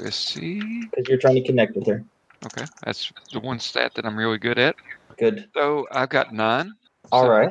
let's 0.00 0.16
see. 0.16 0.60
because 0.90 1.08
you're 1.08 1.18
trying 1.18 1.34
to 1.34 1.42
connect 1.42 1.74
with 1.76 1.86
her. 1.88 2.04
Okay, 2.46 2.64
that's 2.84 3.12
the 3.32 3.40
one 3.40 3.58
stat 3.58 3.92
that 3.94 4.04
I'm 4.06 4.16
really 4.16 4.38
good 4.38 4.58
at. 4.58 4.76
Good. 5.18 5.48
So 5.54 5.86
I've 5.90 6.08
got 6.08 6.32
nine. 6.32 6.72
All 7.10 7.24
So- 7.24 7.28
right. 7.30 7.50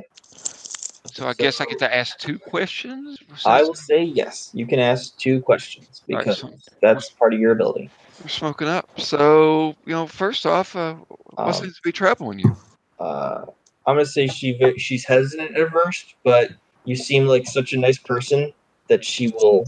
So 1.14 1.28
I 1.28 1.34
guess 1.34 1.62
I 1.62 1.66
get 1.66 1.80
to 1.80 1.96
ask 1.96 2.18
two 2.18 2.38
questions. 2.40 3.18
I 3.46 3.62
will 3.62 3.74
say 3.76 4.04
yes. 4.04 4.50
You 4.54 4.66
can 4.66 4.80
ask 4.80 5.16
two 5.18 5.40
questions 5.42 6.02
All 6.10 6.16
right, 6.18 6.26
because 6.26 6.40
so 6.40 6.52
that's 6.82 7.10
part 7.12 7.34
of 7.34 7.40
your 7.40 7.52
ability. 7.52 7.90
we're 8.22 8.28
smoking 8.28 8.68
up. 8.68 8.90
So 9.00 9.76
you 9.86 9.94
know, 9.94 10.08
first 10.08 10.46
off, 10.46 10.76
uh, 10.76 10.96
what 10.96 11.48
Um, 11.48 11.54
seems 11.54 11.76
to 11.76 11.82
be 11.84 11.92
troubling 11.92 12.40
you? 12.40 12.56
Uh, 13.00 13.46
I'm 13.86 13.96
gonna 13.96 14.06
say 14.06 14.28
she 14.28 14.58
she's 14.78 15.06
hesitant 15.06 15.56
at 15.56 15.70
first, 15.70 16.16
but 16.24 16.52
you 16.86 16.96
seem 16.96 17.28
like 17.28 17.46
such 17.46 17.72
a 17.74 17.78
nice 17.78 17.98
person 18.00 18.52
that 18.90 19.06
she 19.06 19.28
will. 19.30 19.66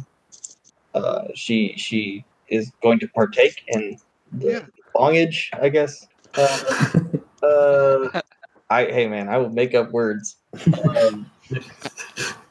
Uh, 0.98 1.28
she 1.36 1.74
she 1.78 2.26
is 2.50 2.72
going 2.82 3.00
to 3.00 3.08
partake 3.10 3.64
in 3.68 3.98
the 4.34 4.48
Yeah. 4.52 4.66
longage, 4.95 5.50
I 5.54 5.70
guess. 5.70 6.08
Uh, 6.38 7.45
uh, 7.45 8.22
I 8.70 8.86
hey 8.86 9.08
man, 9.08 9.30
I 9.30 9.38
will 9.38 9.50
make 9.50 9.74
up 9.76 9.91
words. 9.91 10.38
Um, 10.84 11.30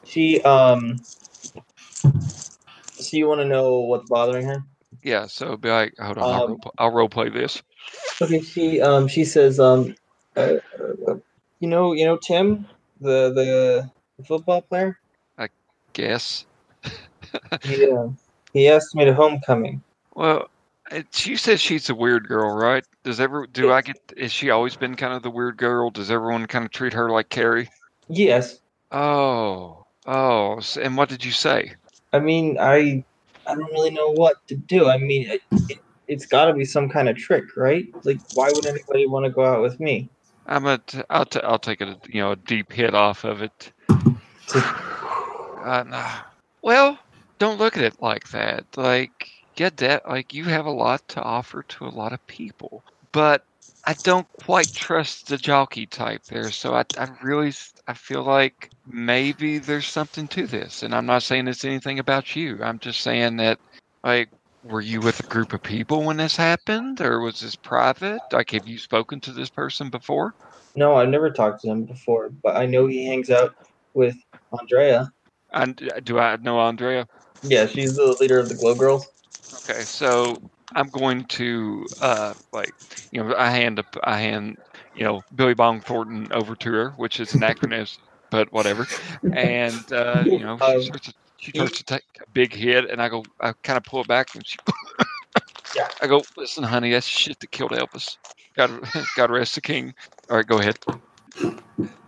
she 0.05 0.41
um. 0.43 0.97
So 2.99 3.15
you 3.17 3.27
want 3.27 3.41
to 3.41 3.45
know 3.45 3.79
what's 3.79 4.09
bothering 4.09 4.47
her? 4.47 4.63
Yeah. 5.03 5.27
So 5.27 5.57
be 5.57 5.69
like, 5.69 5.93
hold 5.99 6.17
on, 6.17 6.23
I'll, 6.23 6.43
um, 6.43 6.49
role, 6.49 6.57
play- 6.59 6.71
I'll 6.77 6.91
role 6.91 7.09
play 7.09 7.29
this. 7.29 7.61
Okay, 8.21 8.41
she 8.41 8.81
um 8.81 9.07
she 9.07 9.23
says 9.25 9.59
um, 9.59 9.95
uh, 10.35 10.55
uh, 11.07 11.15
you 11.59 11.67
know 11.69 11.93
you 11.93 12.05
know 12.05 12.17
Tim 12.17 12.67
the 12.99 13.29
the, 13.33 13.91
the 14.17 14.23
football 14.25 14.61
player. 14.61 14.97
I 15.37 15.49
guess. 15.93 16.45
He 17.63 17.85
uh, 17.91 18.07
he 18.57 18.67
asked 18.69 18.95
me 18.95 19.05
to 19.05 19.13
homecoming. 19.13 19.81
Well, 20.15 20.49
she 21.11 21.35
says 21.35 21.61
she's 21.61 21.89
a 21.89 21.95
weird 21.95 22.27
girl, 22.27 22.55
right? 22.55 22.83
Does 23.03 23.19
ever 23.19 23.45
do 23.45 23.71
I 23.71 23.81
get? 23.81 23.97
Is 24.15 24.31
she 24.31 24.49
always 24.49 24.75
been 24.75 24.95
kind 24.95 25.13
of 25.13 25.21
the 25.21 25.29
weird 25.29 25.57
girl? 25.57 25.89
Does 25.89 26.09
everyone 26.09 26.45
kind 26.47 26.65
of 26.65 26.71
treat 26.71 26.93
her 26.93 27.09
like 27.09 27.29
Carrie? 27.29 27.69
Yes, 28.07 28.59
Oh, 28.91 29.85
oh, 30.05 30.61
and 30.81 30.95
what 30.95 31.09
did 31.09 31.23
you 31.23 31.31
say? 31.31 31.73
I 32.13 32.19
mean 32.19 32.57
I 32.59 33.03
I 33.45 33.55
don't 33.55 33.71
really 33.71 33.91
know 33.91 34.11
what 34.11 34.45
to 34.47 34.55
do. 34.55 34.89
I 34.89 34.97
mean 34.97 35.29
it, 35.29 35.41
it, 35.69 35.77
it's 36.07 36.25
got 36.25 36.45
to 36.45 36.53
be 36.53 36.65
some 36.65 36.89
kind 36.89 37.09
of 37.09 37.17
trick, 37.17 37.55
right? 37.57 37.85
Like 38.03 38.19
why 38.33 38.49
would 38.53 38.65
anybody 38.65 39.07
want 39.07 39.25
to 39.25 39.29
go 39.29 39.45
out 39.45 39.61
with 39.61 39.79
me? 39.79 40.09
I'm 40.49 40.65
a, 40.65 40.77
t- 40.77 41.03
I'll, 41.09 41.25
t- 41.25 41.41
I'll 41.41 41.59
take 41.59 41.81
a 41.81 41.97
you 42.07 42.21
know 42.21 42.31
a 42.31 42.35
deep 42.37 42.71
hit 42.71 42.95
off 42.95 43.25
of 43.25 43.41
it. 43.41 43.73
Uh, 44.53 45.83
nah. 45.85 46.11
Well, 46.61 46.97
don't 47.39 47.59
look 47.59 47.77
at 47.77 47.83
it 47.83 48.01
like 48.01 48.29
that. 48.29 48.65
Like, 48.75 49.29
get 49.55 49.77
that. 49.77 50.07
Like, 50.07 50.33
you 50.33 50.43
have 50.45 50.65
a 50.65 50.71
lot 50.71 51.07
to 51.09 51.21
offer 51.21 51.63
to 51.63 51.85
a 51.85 51.89
lot 51.89 52.13
of 52.13 52.25
people, 52.27 52.83
but 53.11 53.43
I 53.85 53.95
don't 54.03 54.27
quite 54.43 54.73
trust 54.73 55.27
the 55.27 55.37
jockey 55.37 55.85
type 55.85 56.23
there. 56.25 56.51
So 56.51 56.73
I, 56.73 56.83
I 56.97 57.09
really, 57.23 57.53
I 57.87 57.93
feel 57.93 58.23
like 58.23 58.69
maybe 58.85 59.59
there's 59.59 59.87
something 59.87 60.27
to 60.29 60.47
this. 60.47 60.83
And 60.83 60.93
I'm 60.93 61.05
not 61.05 61.23
saying 61.23 61.47
it's 61.47 61.65
anything 61.65 61.99
about 61.99 62.35
you. 62.35 62.59
I'm 62.61 62.79
just 62.79 63.01
saying 63.01 63.37
that, 63.37 63.59
like, 64.03 64.29
were 64.63 64.81
you 64.81 64.99
with 64.99 65.19
a 65.21 65.27
group 65.27 65.53
of 65.53 65.63
people 65.63 66.03
when 66.03 66.17
this 66.17 66.35
happened, 66.35 66.99
or 66.99 67.21
was 67.21 67.39
this 67.39 67.55
private? 67.55 68.19
Like, 68.31 68.51
have 68.51 68.67
you 68.67 68.77
spoken 68.77 69.21
to 69.21 69.31
this 69.31 69.49
person 69.49 69.89
before? 69.89 70.33
No, 70.75 70.95
I've 70.95 71.09
never 71.09 71.29
talked 71.29 71.61
to 71.61 71.69
him 71.69 71.83
before, 71.83 72.29
but 72.29 72.57
I 72.57 72.65
know 72.65 72.87
he 72.87 73.05
hangs 73.05 73.29
out 73.29 73.55
with 73.93 74.15
Andrea. 74.59 75.11
And 75.53 75.81
uh, 75.95 76.01
do 76.01 76.19
I 76.19 76.35
know 76.37 76.59
Andrea? 76.59 77.07
Yeah, 77.43 77.67
she's 77.67 77.95
the 77.95 78.17
leader 78.19 78.39
of 78.39 78.49
the 78.49 78.55
Glow 78.55 78.75
Girls. 78.75 79.07
Okay, 79.55 79.85
so 79.85 80.41
I'm 80.75 80.89
going 80.89 81.25
to 81.27 81.87
uh 82.01 82.35
like 82.53 82.75
you 83.11 83.23
know 83.23 83.35
I 83.37 83.51
hand 83.51 83.79
up 83.79 83.87
I 84.03 84.19
hand 84.21 84.57
you 84.93 85.03
know 85.05 85.23
Billy 85.35 85.55
Bong 85.55 85.81
Thornton 85.81 86.31
over 86.33 86.55
to 86.57 86.73
her, 86.73 86.91
which 86.97 87.19
is 87.19 87.35
an 87.35 87.41
acronym 87.41 87.87
but 88.31 88.51
whatever. 88.53 88.87
And 89.31 89.91
uh, 89.93 90.27
you 90.31 90.43
know, 90.45 90.59
Um, 90.61 90.73
she 90.77 90.79
starts 90.87 91.07
to, 91.07 91.13
she 91.37 91.51
starts 91.51 91.77
to 91.79 91.83
take 91.85 92.03
a 92.21 92.29
big 92.31 92.53
hit, 92.53 92.89
and 92.89 93.01
I 93.01 93.09
go, 93.09 93.29
I 93.41 93.53
kind 93.63 93.77
of 93.77 93.85
pull 93.85 94.01
it 94.01 94.07
back, 94.07 94.35
and 94.35 94.45
she. 94.47 94.59
Yeah. 95.75 95.89
I 96.01 96.07
go, 96.07 96.27
listen, 96.37 96.63
honey, 96.63 96.91
that's 96.91 97.07
shit 97.07 97.39
that 97.39 97.51
killed 97.51 97.71
Elvis. 97.71 98.17
God, 98.55 98.81
God 99.15 99.31
rest 99.31 99.55
the 99.55 99.61
king. 99.61 99.93
All 100.29 100.37
right, 100.37 100.47
go 100.47 100.59
ahead. 100.59 100.77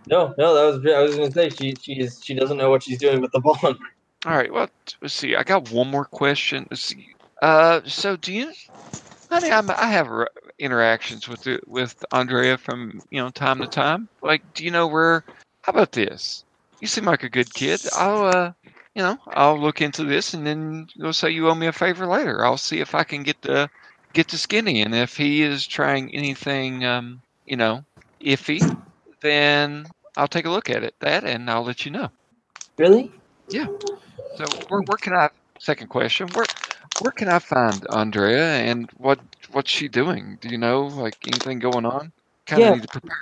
No, 0.06 0.34
no, 0.38 0.54
that 0.54 0.64
was 0.82 0.86
I 0.94 1.02
was 1.02 1.16
gonna 1.16 1.32
say 1.32 1.50
she 1.50 1.76
she 1.82 1.94
is 2.00 2.22
she 2.24 2.34
doesn't 2.34 2.58
know 2.58 2.70
what 2.70 2.82
she's 2.84 2.98
doing 2.98 3.20
with 3.22 3.32
the 3.32 3.40
bond. 3.40 3.78
All 4.26 4.36
right, 4.36 4.52
well, 4.52 4.68
let's 5.00 5.14
see. 5.14 5.34
I 5.34 5.42
got 5.42 5.70
one 5.70 5.90
more 5.90 6.04
question. 6.04 6.66
Let's 6.70 6.82
see. 6.82 7.06
Uh, 7.40 7.80
so 7.86 8.16
do 8.16 8.32
you, 8.34 8.52
honey? 9.30 9.50
I'm, 9.50 9.70
I 9.70 9.86
have 9.86 10.08
interactions 10.58 11.26
with 11.26 11.42
the, 11.42 11.58
with 11.66 11.94
Andrea 12.12 12.58
from 12.58 13.00
you 13.10 13.20
know 13.20 13.30
time 13.30 13.60
to 13.60 13.66
time. 13.66 14.08
Like, 14.22 14.42
do 14.54 14.64
you 14.64 14.70
know 14.70 14.86
where? 14.86 15.24
How 15.62 15.72
about 15.72 15.92
this? 15.92 16.44
You 16.80 16.86
seem 16.86 17.06
like 17.06 17.22
a 17.22 17.30
good 17.30 17.52
kid. 17.54 17.80
I'll, 17.94 18.26
uh, 18.26 18.52
you 18.94 19.02
know, 19.02 19.16
I'll 19.28 19.58
look 19.58 19.80
into 19.80 20.04
this, 20.04 20.34
and 20.34 20.46
then 20.46 20.86
you'll 20.94 21.14
say 21.14 21.30
you 21.30 21.48
owe 21.48 21.54
me 21.54 21.66
a 21.66 21.72
favor 21.72 22.06
later. 22.06 22.44
I'll 22.44 22.58
see 22.58 22.80
if 22.80 22.94
I 22.94 23.04
can 23.04 23.22
get 23.22 23.40
the 23.40 23.70
get 24.12 24.28
to 24.28 24.38
Skinny, 24.38 24.82
and 24.82 24.94
if 24.94 25.16
he 25.16 25.42
is 25.42 25.66
trying 25.66 26.14
anything, 26.14 26.84
um, 26.84 27.22
you 27.46 27.56
know, 27.56 27.84
iffy, 28.22 28.60
then 29.22 29.86
I'll 30.16 30.28
take 30.28 30.44
a 30.44 30.50
look 30.50 30.68
at 30.68 30.84
it. 30.84 30.94
That, 31.00 31.24
and 31.24 31.50
I'll 31.50 31.64
let 31.64 31.86
you 31.86 31.90
know. 31.90 32.08
Really? 32.76 33.12
So 34.36 34.46
where, 34.68 34.82
where 34.82 34.98
can 34.98 35.14
I? 35.14 35.30
Second 35.58 35.88
question. 35.88 36.28
Where 36.34 36.46
where 36.98 37.12
can 37.12 37.28
I 37.28 37.38
find 37.38 37.86
Andrea 37.90 38.58
and 38.60 38.90
what 38.96 39.20
what's 39.52 39.70
she 39.70 39.88
doing? 39.88 40.38
Do 40.40 40.48
you 40.48 40.58
know 40.58 40.82
like 40.86 41.16
anything 41.26 41.58
going 41.58 41.86
on? 41.86 42.12
Kind 42.46 42.64
of 42.64 42.68
Yeah. 42.68 42.74
need 42.74 42.82
to 42.82 42.88
prepare. 42.88 43.16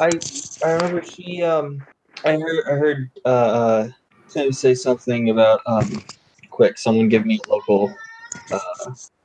I 0.00 0.20
I 0.64 0.72
remember 0.72 1.02
she 1.02 1.42
um 1.42 1.86
I 2.24 2.32
heard 2.32 2.64
I 2.66 2.72
heard 2.72 3.10
uh, 3.24 3.28
uh 3.28 3.88
Tim 4.28 4.52
say 4.52 4.74
something 4.74 5.30
about 5.30 5.60
um 5.66 6.02
quick 6.50 6.78
someone 6.78 7.08
give 7.08 7.26
me 7.26 7.40
a 7.46 7.50
local 7.50 7.94
uh 8.52 8.58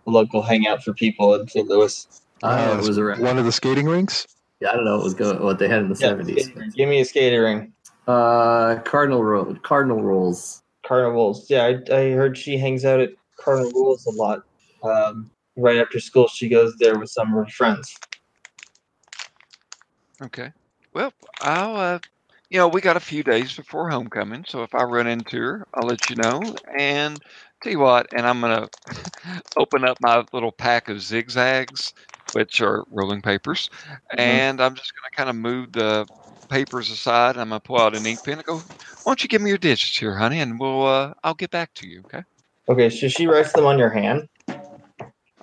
a 0.07 0.11
local 0.11 0.41
hangout 0.41 0.84
for 0.84 0.93
people 0.93 1.36
in 1.36 1.47
St. 1.47 1.67
Louis. 1.67 2.07
I 2.43 2.74
Uh, 2.74 2.82
was 2.82 2.97
around. 2.97 3.21
One 3.21 3.39
of 3.39 3.45
the 3.45 3.51
skating 3.51 3.86
rinks. 3.88 4.28
Yeah, 4.59 4.71
I 4.71 4.76
don't 4.76 4.86
know 4.86 4.95
what 4.97 5.03
was 5.03 5.13
going, 5.13 5.41
what 5.41 5.59
they 5.59 5.67
had 5.67 5.80
in 5.82 5.89
the 5.89 5.95
Yeah, 5.95 6.07
seventies. 6.09 6.49
give 6.76 6.89
me 6.89 7.01
a 7.01 7.05
skating 7.05 7.39
ring. 7.39 7.74
Uh, 8.07 8.76
Cardinal 8.86 9.24
Road, 9.24 9.63
Cardinal 9.63 10.01
Rolls. 10.01 10.62
Cardinal 10.86 11.16
Wolves. 11.16 11.48
Yeah, 11.50 11.64
I, 11.64 11.96
I 11.96 12.12
heard 12.12 12.38
she 12.38 12.58
hangs 12.58 12.86
out 12.86 13.00
at 13.00 13.10
carnivals 13.40 14.06
a 14.06 14.12
lot. 14.12 14.42
Um, 14.84 15.32
right 15.56 15.78
after 15.78 16.00
school, 16.00 16.28
she 16.28 16.50
goes 16.50 16.76
there 16.78 16.98
with 17.00 17.10
some 17.10 17.30
of 17.30 17.46
her 17.46 17.52
friends. 17.52 17.98
Okay. 20.22 20.52
Well, 20.94 21.14
I'll 21.42 21.76
uh 21.76 22.00
you 22.50 22.60
know, 22.60 22.68
we 22.68 22.82
got 22.82 22.98
a 22.98 23.00
few 23.00 23.24
days 23.24 23.56
before 23.56 23.90
homecoming, 23.90 24.46
so 24.48 24.62
if 24.62 24.76
I 24.76 24.84
run 24.84 25.08
into 25.08 25.38
her, 25.38 25.68
I'll 25.74 25.88
let 25.88 26.08
you 26.08 26.16
know. 26.16 26.56
And 26.78 27.20
tell 27.64 27.72
you 27.72 27.80
what, 27.80 28.08
and 28.16 28.28
I'm 28.28 28.42
gonna 28.42 28.70
open 29.58 29.84
up 29.84 29.98
my 30.00 30.24
little 30.34 30.52
pack 30.52 30.88
of 30.88 31.02
zigzags, 31.02 31.94
which 32.32 32.62
are 32.62 32.86
rolling 32.92 33.24
papers, 33.24 33.70
and 34.18 34.62
I'm 34.62 34.76
just 34.76 34.94
gonna 34.96 35.16
kind 35.16 35.30
of 35.30 35.36
move 35.36 35.74
the 35.74 36.08
papers 36.48 36.92
aside. 36.92 37.38
I'm 37.38 37.50
gonna 37.50 37.60
pull 37.60 37.80
out 37.80 37.96
an 37.96 38.06
ink 38.06 38.24
pen 38.24 38.38
and 38.38 38.46
go, 38.46 38.62
"Why 39.04 39.12
don't 39.12 39.24
you 39.24 39.30
give 39.30 39.41
me 39.41 39.49
your 39.49 39.58
digits 39.58 39.97
here, 39.97 40.16
honey, 40.16 40.39
and 40.39 40.60
we'll 40.60 40.86
uh, 40.86 41.14
I'll 41.24 41.34
get 41.34 41.51
back 41.51 41.74
to 41.76 41.88
you." 41.88 42.01
Okay. 42.06 42.24
Okay, 42.70 42.89
so 42.89 43.08
she 43.10 43.28
writes 43.28 43.51
them 43.54 43.66
on 43.66 43.78
your 43.78 43.89
hand. 43.89 44.30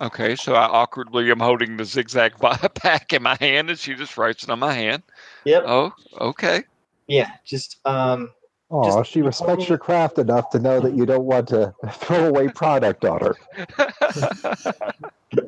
Okay. 0.00 0.34
So 0.36 0.54
I 0.54 0.64
awkwardly 0.64 1.30
am 1.30 1.40
holding 1.40 1.76
the 1.76 1.84
zigzag 1.84 2.32
pack 2.74 3.12
in 3.12 3.22
my 3.22 3.36
hand, 3.40 3.70
and 3.70 3.78
she 3.78 3.94
just 3.94 4.16
writes 4.16 4.42
it 4.42 4.50
on 4.50 4.58
my 4.58 4.72
hand. 4.72 5.02
Yep. 5.44 5.64
Oh, 5.66 5.92
okay. 6.18 6.62
Yeah, 7.06 7.30
just 7.46 7.78
um. 7.84 8.30
Oh, 8.70 8.84
Just- 8.84 9.10
she 9.10 9.20
respects 9.20 9.68
your 9.68 9.78
craft 9.78 10.18
enough 10.18 10.48
to 10.50 10.60
know 10.60 10.80
that 10.80 10.94
you 10.94 11.04
don't 11.04 11.24
want 11.24 11.48
to 11.48 11.74
throw 11.92 12.26
away 12.28 12.48
product 12.48 13.04
on 13.04 13.20
her. 13.20 13.36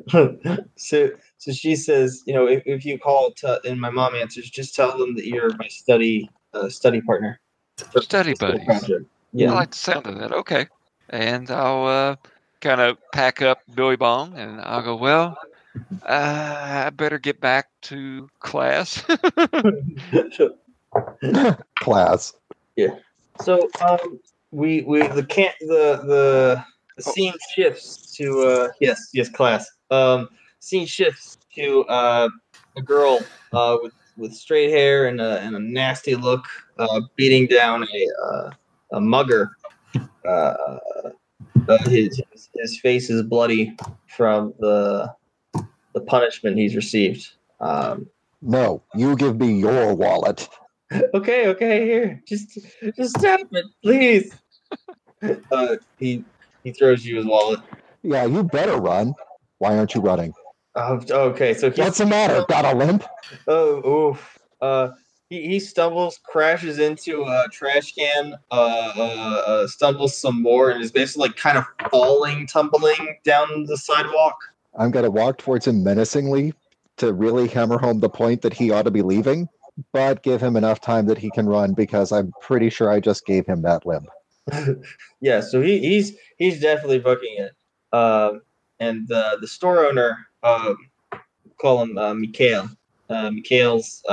so 0.75 1.09
so 1.37 1.51
she 1.51 1.75
says, 1.75 2.21
you 2.25 2.33
know, 2.33 2.47
if, 2.47 2.63
if 2.65 2.85
you 2.85 2.99
call 2.99 3.31
to, 3.37 3.61
and 3.65 3.79
my 3.79 3.89
mom 3.89 4.13
answers, 4.15 4.49
just 4.49 4.75
tell 4.75 4.97
them 4.97 5.15
that 5.15 5.25
you're 5.25 5.55
my 5.57 5.67
study 5.69 6.29
uh, 6.53 6.67
study 6.69 7.01
partner. 7.01 7.39
For 7.77 8.01
Study 8.01 8.31
the 8.31 8.35
school 8.35 8.51
buddies. 8.51 8.65
project. 8.65 9.05
I 9.39 9.45
like 9.45 9.71
the 9.71 9.77
sound 9.77 10.07
of 10.07 10.19
that. 10.19 10.31
Okay. 10.31 10.67
And 11.09 11.49
I'll 11.49 11.85
uh, 11.87 12.15
kind 12.61 12.81
of 12.81 12.97
pack 13.11 13.41
up 13.41 13.61
Billy 13.73 13.95
Bong 13.95 14.37
and 14.37 14.61
I'll 14.61 14.81
go, 14.81 14.95
well, 14.95 15.37
uh, 16.05 16.83
I 16.85 16.89
better 16.91 17.19
get 17.19 17.39
back 17.41 17.69
to 17.83 18.29
class. 18.39 19.03
Class. 21.81 22.33
Yeah. 22.75 22.95
So 23.41 23.67
um, 23.81 24.19
we 24.51 24.83
we 24.83 25.07
the 25.07 25.25
can't 25.25 25.55
the 25.61 26.01
the, 26.05 26.63
the 26.97 27.01
scene 27.01 27.33
shifts 27.55 28.15
to 28.17 28.41
uh 28.41 28.69
yes 28.79 29.09
yes 29.13 29.27
class 29.29 29.67
um 29.89 30.29
scene 30.59 30.85
shifts 30.85 31.39
to 31.55 31.83
uh 31.85 32.29
a 32.77 32.81
girl 32.81 33.19
uh 33.53 33.77
with 33.81 33.93
with 34.17 34.33
straight 34.33 34.69
hair 34.69 35.07
and 35.07 35.19
a 35.21 35.39
and 35.39 35.55
a 35.55 35.59
nasty 35.59 36.15
look 36.15 36.45
uh 36.77 37.01
beating 37.15 37.47
down 37.47 37.83
a 37.83 38.07
uh, 38.25 38.51
a 38.93 39.01
mugger 39.01 39.51
uh, 40.25 40.53
uh 41.67 41.77
his 41.85 42.21
his 42.55 42.79
face 42.79 43.09
is 43.09 43.23
bloody 43.23 43.75
from 44.07 44.53
the 44.59 45.13
the 45.93 46.01
punishment 46.01 46.57
he's 46.57 46.75
received 46.75 47.31
um 47.61 48.07
No, 48.41 48.83
you 48.93 49.15
give 49.15 49.39
me 49.39 49.53
your 49.59 49.95
wallet. 49.95 50.49
okay, 51.13 51.47
okay, 51.47 51.85
here. 51.85 52.21
Just 52.27 52.59
just 52.97 53.17
stop 53.17 53.39
it, 53.51 53.65
please. 53.81 54.33
uh, 55.51 55.75
he 55.97 56.25
he 56.63 56.71
throws 56.71 57.05
you 57.05 57.15
his 57.17 57.25
wallet. 57.25 57.61
Yeah, 58.03 58.25
you 58.25 58.43
better 58.43 58.75
run. 58.77 59.13
Why 59.59 59.77
aren't 59.77 59.95
you 59.95 60.01
running? 60.01 60.33
Oh, 60.75 60.99
okay, 61.09 61.53
so 61.53 61.69
What's 61.71 61.99
the 61.99 62.05
matter? 62.05 62.43
Got 62.47 62.65
a 62.65 62.75
limp? 62.75 63.03
oh 63.47 64.09
oof. 64.09 64.39
Uh 64.61 64.91
he, 65.29 65.47
he 65.47 65.59
stumbles, 65.59 66.19
crashes 66.23 66.79
into 66.79 67.23
a 67.23 67.47
trash 67.51 67.93
can, 67.93 68.35
uh, 68.51 68.91
uh, 68.95 69.43
uh 69.45 69.67
stumbles 69.67 70.15
some 70.15 70.41
more, 70.41 70.69
and 70.69 70.83
is 70.83 70.91
basically 70.91 71.29
like 71.29 71.37
kind 71.37 71.57
of 71.57 71.65
falling, 71.89 72.45
tumbling 72.45 73.17
down 73.23 73.65
the 73.65 73.77
sidewalk. 73.77 74.37
I'm 74.77 74.91
to 74.91 75.09
walk 75.09 75.37
towards 75.39 75.67
him 75.67 75.83
menacingly 75.83 76.53
to 76.97 77.13
really 77.13 77.47
hammer 77.47 77.77
home 77.77 77.99
the 77.99 78.09
point 78.09 78.41
that 78.41 78.53
he 78.53 78.71
ought 78.71 78.83
to 78.83 78.91
be 78.91 79.01
leaving, 79.01 79.47
but 79.91 80.23
give 80.23 80.41
him 80.41 80.55
enough 80.55 80.81
time 80.81 81.05
that 81.07 81.17
he 81.17 81.31
can 81.31 81.47
run 81.47 81.73
because 81.73 82.11
I'm 82.11 82.31
pretty 82.41 82.69
sure 82.69 82.91
I 82.91 82.99
just 82.99 83.25
gave 83.25 83.45
him 83.45 83.61
that 83.63 83.85
limp. 83.85 84.07
yeah, 85.21 85.39
so 85.39 85.61
he, 85.61 85.79
he's 85.79 86.15
he's 86.37 86.59
definitely 86.59 86.99
booking 86.99 87.35
it. 87.37 87.53
Um, 87.95 88.41
and 88.79 89.07
the 89.07 89.37
the 89.39 89.47
store 89.47 89.85
owner, 89.85 90.27
um, 90.43 90.77
call 91.59 91.81
him 91.81 91.97
uh, 91.97 92.13
Mikhail. 92.13 92.69
Uh, 93.09 93.31
Mikhail's 93.31 94.03
uh, 94.09 94.11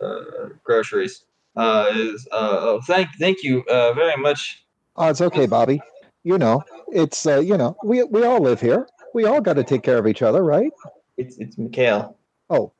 uh, 0.00 0.48
groceries. 0.64 1.24
Uh, 1.56 1.86
is 1.92 2.28
uh, 2.30 2.58
oh 2.60 2.80
thank 2.86 3.08
thank 3.18 3.42
you 3.42 3.64
uh, 3.64 3.92
very 3.92 4.20
much. 4.20 4.64
Oh, 4.96 5.08
it's 5.08 5.20
okay, 5.20 5.46
Bobby. 5.46 5.80
You 6.24 6.36
know, 6.36 6.62
it's, 6.88 7.26
uh, 7.26 7.40
you 7.40 7.56
know, 7.56 7.76
we, 7.82 8.02
we 8.04 8.24
all 8.24 8.40
live 8.40 8.60
here. 8.60 8.86
We 9.14 9.24
all 9.24 9.40
got 9.40 9.54
to 9.54 9.64
take 9.64 9.82
care 9.82 9.96
of 9.96 10.06
each 10.06 10.22
other, 10.22 10.44
right? 10.44 10.70
It's 11.16 11.38
it's 11.38 11.58
Mikhail. 11.58 12.16
Oh, 12.48 12.72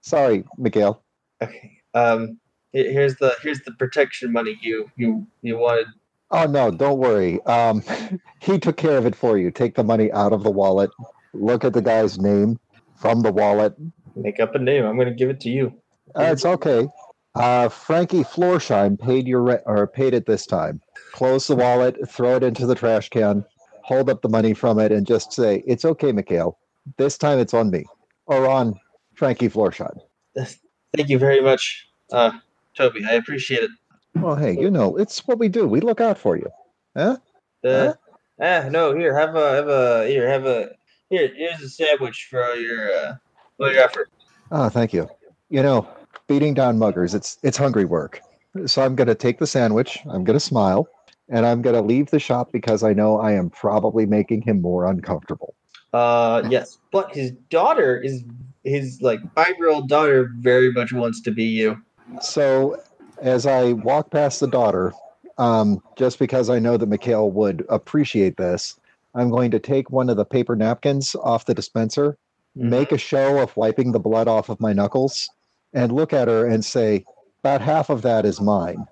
sorry, 0.00 0.44
Miguel. 0.58 1.02
Okay. 1.42 1.78
Um, 1.94 2.38
here's 2.72 3.16
the 3.16 3.34
here's 3.42 3.60
the 3.60 3.72
protection 3.72 4.32
money 4.32 4.58
you 4.60 4.90
you 4.96 5.26
you 5.42 5.58
wanted. 5.58 5.86
Oh, 6.30 6.46
no, 6.46 6.70
don't 6.70 6.98
worry. 6.98 7.42
Um, 7.42 7.82
he 8.40 8.58
took 8.58 8.76
care 8.76 8.96
of 8.96 9.06
it 9.06 9.14
for 9.14 9.38
you. 9.38 9.50
Take 9.50 9.74
the 9.74 9.84
money 9.84 10.10
out 10.12 10.32
of 10.32 10.42
the 10.42 10.50
wallet. 10.50 10.90
Look 11.34 11.64
at 11.64 11.72
the 11.72 11.82
guy's 11.82 12.18
name 12.18 12.58
from 12.96 13.22
the 13.22 13.32
wallet. 13.32 13.74
Make 14.16 14.40
up 14.40 14.54
a 14.54 14.58
name. 14.58 14.84
I'm 14.84 14.96
gonna 14.96 15.14
give 15.14 15.30
it 15.30 15.40
to 15.40 15.50
you. 15.50 15.72
Uh, 16.16 16.24
it's 16.24 16.44
okay. 16.44 16.88
Uh, 17.34 17.68
Frankie 17.68 18.22
Floorshine 18.22 18.96
paid 18.96 19.26
your 19.26 19.40
rent 19.40 19.62
or 19.64 19.86
paid 19.86 20.12
it 20.12 20.26
this 20.26 20.44
time. 20.44 20.80
Close 21.12 21.46
the 21.46 21.56
wallet, 21.56 21.96
throw 22.08 22.36
it 22.36 22.42
into 22.42 22.66
the 22.66 22.74
trash 22.74 23.08
can, 23.08 23.44
hold 23.82 24.10
up 24.10 24.20
the 24.20 24.28
money 24.28 24.52
from 24.52 24.78
it, 24.78 24.92
and 24.92 25.06
just 25.06 25.32
say, 25.32 25.62
"It's 25.66 25.84
okay, 25.84 26.12
Mikhail. 26.12 26.58
This 26.98 27.16
time 27.16 27.38
it's 27.38 27.54
on 27.54 27.70
me 27.70 27.84
or 28.26 28.48
on 28.48 28.78
Frankie 29.14 29.48
Floorshine." 29.48 29.98
Thank 30.36 31.08
you 31.08 31.18
very 31.18 31.40
much, 31.40 31.88
uh, 32.12 32.32
Tobi. 32.78 33.06
I 33.06 33.14
appreciate 33.14 33.62
it. 33.62 33.70
Well, 34.14 34.36
hey, 34.36 34.58
you 34.58 34.70
know 34.70 34.96
it's 34.96 35.26
what 35.26 35.38
we 35.38 35.48
do. 35.48 35.66
We 35.66 35.80
look 35.80 36.02
out 36.02 36.18
for 36.18 36.36
you. 36.36 36.48
Huh? 36.94 37.16
Uh, 37.64 37.94
ah, 38.40 38.68
no, 38.70 38.94
here, 38.94 39.16
have 39.16 39.34
a, 39.34 39.50
have 39.52 39.68
a, 39.68 40.06
here, 40.06 40.28
have 40.28 40.44
a, 40.44 40.70
here, 41.12 41.30
here's 41.36 41.60
a 41.60 41.68
sandwich 41.68 42.26
for 42.30 42.54
your, 42.54 42.90
uh, 42.90 43.14
for 43.58 43.70
your 43.70 43.82
effort. 43.82 44.10
Oh, 44.50 44.68
thank 44.70 44.92
you. 44.92 45.08
You 45.50 45.62
know, 45.62 45.86
beating 46.26 46.54
down 46.54 46.78
muggers, 46.78 47.14
it's 47.14 47.38
it's 47.42 47.58
hungry 47.58 47.84
work. 47.84 48.20
So 48.66 48.82
I'm 48.82 48.96
going 48.96 49.08
to 49.08 49.14
take 49.14 49.38
the 49.38 49.46
sandwich. 49.46 50.00
I'm 50.04 50.24
going 50.24 50.38
to 50.38 50.40
smile, 50.40 50.88
and 51.28 51.44
I'm 51.44 51.60
going 51.62 51.76
to 51.76 51.82
leave 51.82 52.10
the 52.10 52.18
shop 52.18 52.50
because 52.50 52.82
I 52.82 52.94
know 52.94 53.18
I 53.18 53.32
am 53.32 53.50
probably 53.50 54.06
making 54.06 54.42
him 54.42 54.62
more 54.62 54.86
uncomfortable. 54.86 55.54
Uh, 55.92 56.42
yes, 56.48 56.78
but 56.90 57.14
his 57.14 57.32
daughter 57.50 58.00
is, 58.00 58.24
his 58.64 59.02
like 59.02 59.20
five 59.34 59.54
year 59.58 59.68
old 59.68 59.88
daughter 59.88 60.30
very 60.38 60.72
much 60.72 60.92
wants 60.92 61.20
to 61.22 61.30
be 61.30 61.44
you. 61.44 61.80
So, 62.22 62.82
as 63.20 63.44
I 63.46 63.74
walk 63.74 64.10
past 64.10 64.40
the 64.40 64.48
daughter, 64.48 64.92
um, 65.36 65.82
just 65.96 66.18
because 66.18 66.48
I 66.48 66.58
know 66.58 66.78
that 66.78 66.86
Mikhail 66.86 67.30
would 67.30 67.64
appreciate 67.68 68.38
this, 68.38 68.78
I'm 69.14 69.30
going 69.30 69.50
to 69.50 69.58
take 69.58 69.90
one 69.90 70.08
of 70.08 70.16
the 70.16 70.24
paper 70.24 70.56
napkins 70.56 71.14
off 71.14 71.44
the 71.44 71.54
dispenser, 71.54 72.16
make 72.54 72.92
a 72.92 72.98
show 72.98 73.38
of 73.40 73.56
wiping 73.56 73.92
the 73.92 74.00
blood 74.00 74.28
off 74.28 74.48
of 74.48 74.60
my 74.60 74.72
knuckles, 74.72 75.28
and 75.72 75.92
look 75.92 76.12
at 76.12 76.28
her 76.28 76.46
and 76.46 76.64
say, 76.64 77.04
About 77.42 77.60
half 77.60 77.90
of 77.90 78.02
that 78.02 78.24
is 78.24 78.40
mine. 78.40 78.86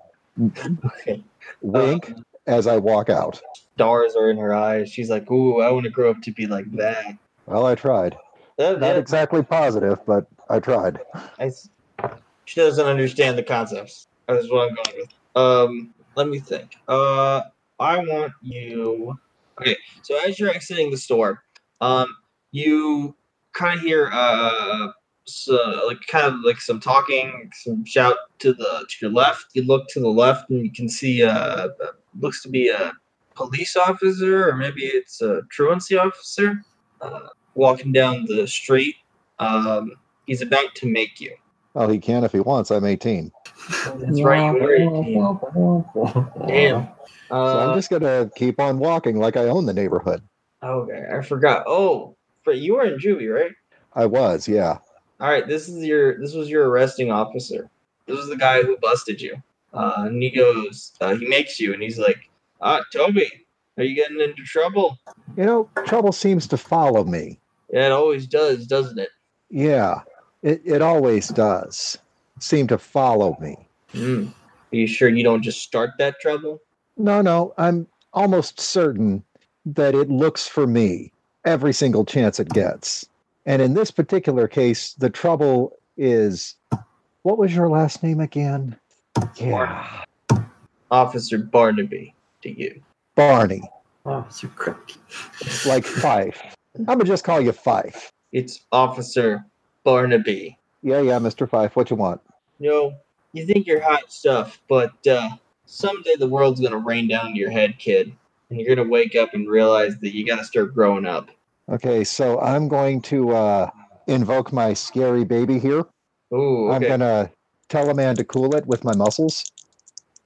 Okay. 0.85 1.23
Wink 1.63 2.13
as 2.47 2.67
I 2.67 2.77
walk 2.79 3.09
out. 3.09 3.41
Stars 3.75 4.15
are 4.17 4.31
in 4.31 4.37
her 4.39 4.55
eyes. 4.55 4.91
She's 4.91 5.09
like, 5.11 5.31
"Ooh, 5.31 5.61
I 5.61 5.71
want 5.71 5.85
to 5.85 5.91
grow 5.91 6.11
up 6.11 6.21
to 6.23 6.33
be 6.33 6.47
like 6.47 6.71
that." 6.73 7.17
Well, 7.47 7.67
I 7.67 7.75
tried. 7.75 8.17
That- 8.57 8.81
Not 8.81 8.97
exactly 8.97 9.43
positive, 9.43 9.99
but 10.07 10.27
I 10.49 10.61
tried. 10.61 10.99
I 11.39 11.51
she 12.45 12.61
doesn't 12.61 12.87
understand 12.87 13.39
the 13.39 13.43
concepts. 13.43 14.07
That's 14.27 14.51
what 14.51 14.69
I'm 14.69 14.75
going 14.75 14.97
with. 14.99 15.15
Um, 15.37 15.95
let 16.17 16.29
me 16.29 16.41
think. 16.41 16.77
Uh, 16.89 17.43
I 17.79 17.99
want 17.99 18.33
you. 18.43 19.19
Okay, 19.61 19.77
so 20.03 20.19
as 20.27 20.39
you're 20.39 20.51
exiting 20.51 20.91
the 20.91 20.97
store, 20.97 21.43
um, 21.83 22.07
you 22.51 23.15
kind 23.53 23.79
of 23.79 23.85
hear 23.85 24.09
uh, 24.13 24.89
so, 25.25 25.83
like 25.87 26.01
kind 26.09 26.27
of 26.27 26.41
like 26.45 26.61
some 26.61 26.81
talking, 26.81 27.51
some 27.55 27.85
shout 27.85 28.17
to 28.41 28.53
the 28.53 28.87
to 28.89 28.97
your 29.03 29.11
left. 29.11 29.47
You 29.53 29.65
look 29.65 29.89
to 29.89 30.01
the 30.01 30.09
left 30.09 30.51
and 30.51 30.65
you 30.65 30.73
can 30.73 30.89
see 30.89 31.23
uh, 31.23 31.69
looks 32.19 32.43
to 32.43 32.49
be 32.49 32.69
a 32.69 32.93
police 33.35 33.77
officer 33.77 34.49
or 34.49 34.57
maybe 34.57 34.83
it's 34.83 35.23
a 35.23 35.43
truancy 35.51 35.97
officer 35.97 36.63
uh, 37.01 37.29
walking 37.55 37.93
down 37.93 38.25
the 38.27 38.47
street. 38.47 38.97
Um, 39.39 39.93
he's 40.27 40.43
about 40.43 40.75
to 40.77 40.87
make 40.87 41.21
you. 41.21 41.35
Well, 41.75 41.89
he 41.89 41.99
can 41.99 42.25
if 42.25 42.33
he 42.33 42.41
wants. 42.41 42.71
I'm 42.71 42.85
18. 42.85 43.31
That's 43.99 44.23
right, 44.23 44.55
you 44.55 44.63
were 44.63 44.75
18. 44.75 45.39
Damn. 46.49 46.89
So 47.29 47.59
I'm 47.61 47.71
Uh, 47.71 47.75
just 47.77 47.91
going 47.91 48.03
to 48.03 48.31
keep 48.35 48.59
on 48.61 48.79
walking 48.79 49.19
like 49.19 49.37
I 49.37 49.45
own 49.47 49.67
the 49.67 49.73
neighborhood. 49.73 50.23
okay, 50.63 51.07
I 51.13 51.23
forgot. 51.23 51.65
Oh, 51.67 52.17
but 52.45 52.59
you 52.59 52.75
were 52.75 52.85
in 52.85 52.99
juvie, 52.99 53.33
right? 53.33 53.53
I 53.95 54.07
was, 54.07 54.49
yeah. 54.49 54.79
All 55.21 55.29
right, 55.29 55.47
this 55.47 55.69
is 55.69 55.85
your 55.85 56.19
this 56.19 56.35
was 56.35 56.49
your 56.49 56.69
arresting 56.69 57.11
officer. 57.13 57.69
This 58.07 58.17
was 58.17 58.29
the 58.29 58.37
guy 58.37 58.63
who 58.63 58.77
busted 58.79 59.21
you. 59.21 59.37
Uh, 59.73 59.95
and 60.07 60.21
he 60.23 60.31
goes, 60.31 60.93
uh, 61.01 61.15
he 61.15 61.29
makes 61.29 61.61
you, 61.61 61.73
and 61.75 61.83
he's 61.83 61.99
like, 61.99 62.29
"Ah, 62.61 62.81
Tobi, 62.93 63.29
are 63.77 63.85
you 63.85 63.95
getting 63.95 64.19
into 64.21 64.43
trouble?" 64.45 64.99
You 65.37 65.45
know, 65.45 65.71
trouble 65.87 66.11
seems 66.13 66.47
to 66.49 66.57
follow 66.57 67.05
me. 67.05 67.39
Yeah, 67.73 67.87
it 67.87 67.93
always 67.93 68.27
does, 68.27 68.67
doesn't 68.67 68.99
it? 68.99 69.11
Yeah, 69.51 70.01
it, 70.43 70.63
it 70.65 70.83
always 70.83 71.29
does 71.29 71.99
seem 72.39 72.67
to 72.69 72.79
follow 72.79 73.37
me. 73.41 73.57
Hmm. 73.93 74.29
Are 74.73 74.77
you 74.77 74.87
sure 74.87 75.09
you 75.09 75.25
don't 75.25 75.43
just 75.43 75.63
start 75.63 75.91
that 75.99 76.21
trouble? 76.21 76.61
No, 76.97 77.21
no, 77.23 77.55
I'm 77.59 77.87
almost 78.13 78.61
certain 78.61 79.25
that 79.67 79.95
it 79.95 80.09
looks 80.09 80.47
for 80.47 80.67
me 80.67 81.13
every 81.45 81.73
single 81.73 82.05
chance 82.05 82.41
it 82.41 82.49
gets. 82.51 83.07
And 83.47 83.61
in 83.61 83.75
this 83.75 83.91
particular 83.91 84.47
case, 84.47 84.95
the 84.95 85.11
trouble 85.11 85.77
is 85.97 86.57
what 87.23 87.39
was 87.39 87.55
your 87.55 87.69
last 87.69 88.03
name 88.03 88.21
again? 88.21 88.77
Yeah, 89.37 90.05
Officer 90.91 91.39
Barnaby 91.39 92.15
to 92.43 92.51
you. 92.51 92.81
Barney, 93.15 93.63
Officer 94.07 94.49
Crack. 94.49 94.93
like 95.67 95.85
Fife. 95.85 96.41
I'm 96.79 96.85
gonna 96.85 97.05
just 97.05 97.25
call 97.25 97.41
you 97.41 97.53
Fife. 97.53 98.13
It's 98.33 98.61
Officer 98.73 99.45
Barnaby. 99.85 100.59
Yeah, 100.83 101.01
yeah, 101.01 101.19
Mr. 101.19 101.49
Fife, 101.49 101.77
what 101.77 101.91
you 101.91 101.97
want? 101.97 102.21
You 102.59 102.71
know, 102.71 102.95
you 103.33 103.47
think 103.47 103.67
you're 103.67 103.81
hot 103.81 104.13
stuff, 104.13 104.61
but 104.69 105.07
uh, 105.07 105.31
someday 105.67 106.17
the 106.19 106.29
world's 106.29 106.61
gonna 106.61 106.79
rain 106.79 107.09
down 107.09 107.27
on 107.27 107.37
your 107.37 107.51
head, 107.51 107.79
kid, 107.79 108.13
and 108.51 108.61
you're 108.61 108.75
gonna 108.75 108.89
wake 108.89 109.15
up 109.15 109.35
and 109.35 109.49
realize 109.49 109.99
that 109.99 110.15
you 110.15 110.27
gotta 110.27 110.45
start 110.45 110.75
growing 110.75 111.07
up. 111.07 111.31
Okay, 111.69 112.03
so 112.05 112.41
I'm 112.41 112.69
going 112.69 113.01
to 113.03 113.31
uh, 113.31 113.71
invoke 114.07 114.53
my 114.53 114.75
scary 114.75 115.25
baby 115.25 115.59
here. 115.59 115.85
Ooh, 116.33 116.71
I'm 116.71 116.83
gonna 116.83 117.31
tell 117.69 117.91
a 117.91 117.95
man 117.95 118.17
to 118.17 118.25
cool 118.25 118.55
it 118.57 118.67
with 118.67 118.85
my 118.85 118.95
muscles. 118.95 119.45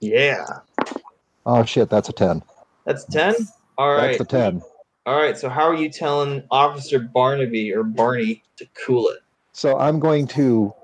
Yeah, 0.00 0.44
Oh 1.46 1.64
shit, 1.64 1.90
that's 1.90 2.08
a 2.08 2.12
ten. 2.12 2.42
that's 2.84 3.04
ten. 3.04 3.34
All 3.76 3.92
right, 3.92 4.18
That's 4.18 4.20
a 4.20 4.24
ten. 4.24 4.62
all 5.04 5.16
right. 5.16 5.36
So 5.36 5.48
how 5.48 5.64
are 5.64 5.74
you 5.74 5.90
telling 5.90 6.42
Officer 6.50 6.98
Barnaby 6.98 7.72
or 7.72 7.82
Barney 7.82 8.42
to 8.56 8.66
cool 8.86 9.08
it? 9.08 9.18
So 9.54 9.78
I'm 9.78 10.00
going 10.00 10.26
to 10.28 10.74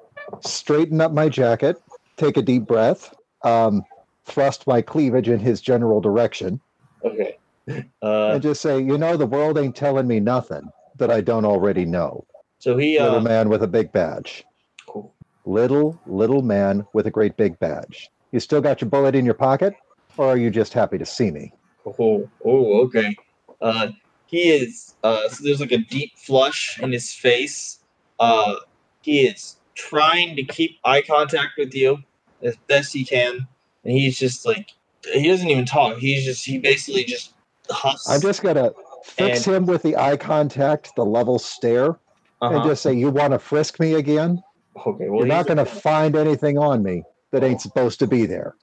straighten 0.40 1.00
up 1.00 1.12
my 1.12 1.28
jacket, 1.28 1.76
take 2.16 2.36
a 2.36 2.42
deep 2.42 2.66
breath, 2.66 3.12
um, 3.42 3.82
thrust 4.24 4.66
my 4.66 4.80
cleavage 4.80 5.28
in 5.28 5.40
his 5.40 5.60
general 5.60 6.00
direction, 6.00 6.60
Okay. 7.04 7.36
Uh, 7.68 7.82
and 8.32 8.42
just 8.42 8.60
say, 8.60 8.78
you 8.78 8.96
know, 8.98 9.16
the 9.16 9.26
world 9.26 9.58
ain't 9.58 9.76
telling 9.76 10.06
me 10.06 10.20
nothing 10.20 10.62
that 10.96 11.10
I 11.10 11.20
don't 11.20 11.44
already 11.44 11.84
know. 11.84 12.24
so 12.58 12.76
he. 12.76 12.98
Uh, 12.98 13.04
little 13.04 13.20
man 13.20 13.48
with 13.48 13.62
a 13.62 13.68
big 13.68 13.90
badge. 13.92 14.44
cool. 14.86 15.12
Little, 15.46 16.00
little 16.06 16.42
man 16.42 16.86
with 16.92 17.06
a 17.06 17.10
great 17.10 17.36
big 17.36 17.58
badge. 17.58 18.08
You 18.32 18.40
still 18.40 18.60
got 18.60 18.80
your 18.80 18.90
bullet 18.90 19.14
in 19.14 19.24
your 19.24 19.34
pocket, 19.34 19.74
or 20.16 20.26
are 20.26 20.36
you 20.36 20.50
just 20.50 20.72
happy 20.72 20.98
to 20.98 21.06
see 21.06 21.30
me? 21.30 21.52
Oh, 21.84 22.30
oh, 22.44 22.80
okay. 22.82 23.16
Uh, 23.60 23.88
he 24.26 24.50
is. 24.50 24.94
Uh, 25.02 25.28
so 25.28 25.42
there's 25.42 25.60
like 25.60 25.72
a 25.72 25.78
deep 25.78 26.16
flush 26.16 26.78
in 26.80 26.92
his 26.92 27.12
face. 27.12 27.79
Uh, 28.20 28.56
he 29.02 29.22
is 29.22 29.56
trying 29.74 30.36
to 30.36 30.44
keep 30.44 30.78
eye 30.84 31.02
contact 31.02 31.52
with 31.58 31.74
you 31.74 31.98
as 32.42 32.56
best 32.68 32.92
he 32.92 33.04
can, 33.04 33.46
and 33.84 33.92
he's 33.92 34.18
just 34.18 34.46
like 34.46 34.70
he 35.12 35.26
doesn't 35.26 35.48
even 35.48 35.64
talk. 35.64 35.96
He's 35.96 36.24
just 36.24 36.44
he 36.44 36.58
basically 36.58 37.04
just 37.04 37.32
huffs. 37.70 38.08
I'm 38.08 38.20
just 38.20 38.42
gonna 38.42 38.72
fix 39.04 39.46
And- 39.46 39.56
him 39.56 39.66
with 39.66 39.82
the 39.82 39.96
eye 39.96 40.16
contact, 40.16 40.92
the 40.96 41.04
level 41.04 41.38
stare, 41.38 41.98
and 42.42 42.56
uh-huh. 42.56 42.68
just 42.68 42.82
say, 42.82 42.92
"You 42.92 43.10
want 43.10 43.32
to 43.32 43.38
frisk 43.38 43.80
me 43.80 43.94
again? 43.94 44.42
okay. 44.86 45.08
Well, 45.08 45.20
You're 45.20 45.26
not 45.26 45.46
gonna 45.46 45.64
find 45.64 46.14
anything 46.14 46.58
on 46.58 46.82
me 46.82 47.02
that 47.32 47.42
ain't 47.42 47.60
supposed 47.60 47.98
to 48.00 48.06
be 48.06 48.26
there." 48.26 48.54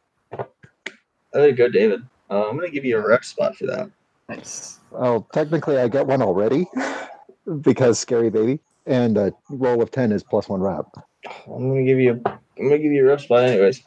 There 1.34 1.48
you 1.50 1.56
go, 1.56 1.68
David. 1.68 2.04
Uh, 2.30 2.48
I'm 2.48 2.56
gonna 2.56 2.70
give 2.70 2.86
you 2.86 2.98
a 2.98 3.08
rep 3.08 3.24
spot 3.24 3.56
for 3.56 3.66
that. 3.68 3.90
Nice. 4.30 4.80
Well, 4.92 5.28
technically, 5.34 5.78
I 5.78 5.88
get 5.88 6.06
one 6.06 6.22
already 6.22 6.68
because 7.62 8.00
scary 8.00 8.30
baby, 8.30 8.60
and 8.88 9.18
a 9.18 9.34
roll 9.50 9.82
of 9.82 9.92
ten 9.92 10.12
is 10.12 10.24
plus 10.24 10.50
one 10.50 10.62
rep. 10.62 10.86
I'm 11.48 11.70
gonna 11.70 11.84
give 11.84 12.00
you. 12.00 12.22
I'm 12.26 12.40
gonna 12.58 12.78
give 12.80 12.92
you 12.92 13.04
a 13.06 13.08
rep 13.08 13.22
spot, 13.22 13.44
anyways. 13.44 13.82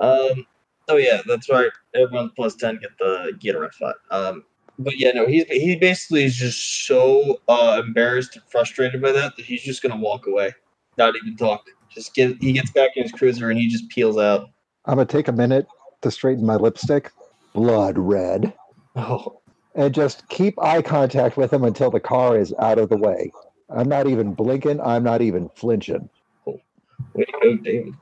Um. 0.00 0.46
Oh 0.88 0.96
yeah, 0.96 1.20
that's 1.26 1.50
right. 1.50 1.70
Everyone 1.94 2.30
plus 2.36 2.54
ten 2.54 2.78
get 2.80 2.90
the 2.98 3.32
get 3.38 3.54
a 3.54 3.60
rep 3.60 3.74
spot. 3.74 3.96
Um. 4.10 4.44
But 4.78 4.98
yeah, 4.98 5.12
no, 5.12 5.26
he's 5.26 5.44
he 5.46 5.76
basically 5.76 6.24
is 6.24 6.36
just 6.36 6.86
so 6.86 7.40
uh, 7.48 7.82
embarrassed 7.84 8.36
and 8.36 8.44
frustrated 8.50 9.00
by 9.00 9.12
that 9.12 9.36
that 9.36 9.44
he's 9.44 9.62
just 9.62 9.82
gonna 9.82 9.96
walk 9.96 10.26
away, 10.26 10.52
not 10.98 11.16
even 11.16 11.36
talk. 11.36 11.64
Just 11.88 12.14
get 12.14 12.36
he 12.42 12.52
gets 12.52 12.70
back 12.70 12.90
in 12.96 13.02
his 13.04 13.12
cruiser 13.12 13.50
and 13.50 13.58
he 13.58 13.68
just 13.68 13.88
peels 13.88 14.18
out. 14.18 14.48
I'm 14.84 14.96
gonna 14.96 15.06
take 15.06 15.28
a 15.28 15.32
minute 15.32 15.66
to 16.02 16.10
straighten 16.10 16.44
my 16.44 16.56
lipstick, 16.56 17.10
blood 17.54 17.96
red, 17.96 18.52
Oh, 18.96 19.40
and 19.74 19.94
just 19.94 20.28
keep 20.28 20.60
eye 20.62 20.82
contact 20.82 21.36
with 21.36 21.52
him 21.52 21.64
until 21.64 21.90
the 21.90 22.00
car 22.00 22.38
is 22.38 22.54
out 22.58 22.78
of 22.78 22.90
the 22.90 22.98
way. 22.98 23.32
I'm 23.70 23.88
not 23.88 24.06
even 24.06 24.34
blinking. 24.34 24.80
I'm 24.80 25.02
not 25.02 25.22
even 25.22 25.48
flinching. 25.54 26.08
way 26.46 27.24
to 27.24 27.32
go, 27.42 27.56
David. 27.56 27.94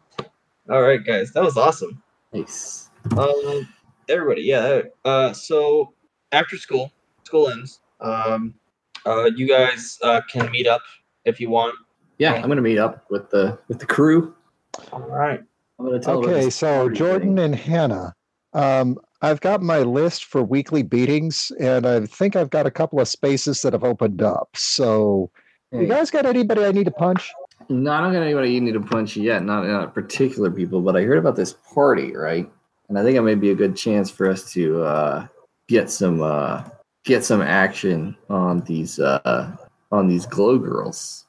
All 0.70 0.82
right, 0.82 1.04
guys, 1.04 1.32
that 1.32 1.42
was 1.42 1.56
awesome. 1.56 2.02
Nice. 2.32 2.90
Um, 3.16 3.68
everybody, 4.08 4.42
yeah. 4.42 4.82
Uh, 5.04 5.32
so 5.32 5.92
after 6.32 6.56
school, 6.56 6.92
school 7.24 7.50
ends. 7.50 7.80
Um, 8.00 8.54
uh, 9.06 9.30
you 9.36 9.46
guys 9.46 9.98
uh, 10.02 10.20
can 10.30 10.50
meet 10.50 10.66
up 10.66 10.82
if 11.24 11.40
you 11.40 11.50
want. 11.50 11.74
Yeah, 12.18 12.34
I'm 12.34 12.48
gonna 12.48 12.62
meet 12.62 12.78
up 12.78 13.04
with 13.10 13.30
the 13.30 13.58
with 13.68 13.78
the 13.78 13.86
crew. 13.86 14.34
All 14.92 15.00
right. 15.00 15.40
I'm 15.78 15.86
gonna 15.86 16.00
tell 16.00 16.24
Okay, 16.24 16.48
so 16.50 16.88
Jordan 16.88 17.36
thing. 17.36 17.44
and 17.44 17.54
Hannah, 17.54 18.14
um, 18.52 18.96
I've 19.20 19.40
got 19.40 19.62
my 19.62 19.80
list 19.80 20.26
for 20.26 20.42
weekly 20.42 20.82
beatings, 20.82 21.50
and 21.60 21.86
I 21.86 22.06
think 22.06 22.36
I've 22.36 22.50
got 22.50 22.66
a 22.66 22.70
couple 22.70 23.00
of 23.00 23.08
spaces 23.08 23.62
that 23.62 23.72
have 23.72 23.84
opened 23.84 24.22
up. 24.22 24.48
So, 24.54 25.30
you 25.72 25.86
guys 25.86 26.10
got 26.10 26.26
anybody 26.26 26.64
I 26.64 26.72
need 26.72 26.84
to 26.84 26.92
punch? 26.92 27.32
No, 27.68 27.92
I 27.92 28.00
don't 28.00 28.12
got 28.12 28.22
anybody 28.22 28.52
you 28.52 28.60
need 28.60 28.72
to 28.72 28.80
punch 28.80 29.16
yet. 29.16 29.42
Not, 29.42 29.66
not 29.66 29.94
particular 29.94 30.50
people, 30.50 30.80
but 30.80 30.96
I 30.96 31.02
heard 31.02 31.18
about 31.18 31.36
this 31.36 31.54
party, 31.74 32.14
right? 32.14 32.50
And 32.88 32.98
I 32.98 33.02
think 33.02 33.16
it 33.16 33.22
may 33.22 33.34
be 33.34 33.50
a 33.50 33.54
good 33.54 33.76
chance 33.76 34.10
for 34.10 34.28
us 34.28 34.52
to 34.52 34.82
uh, 34.82 35.26
get 35.68 35.90
some 35.90 36.22
uh, 36.22 36.62
get 37.04 37.24
some 37.24 37.40
action 37.40 38.16
on 38.28 38.60
these 38.60 39.00
uh, 39.00 39.56
on 39.90 40.08
these 40.08 40.26
glow 40.26 40.58
girls. 40.58 41.24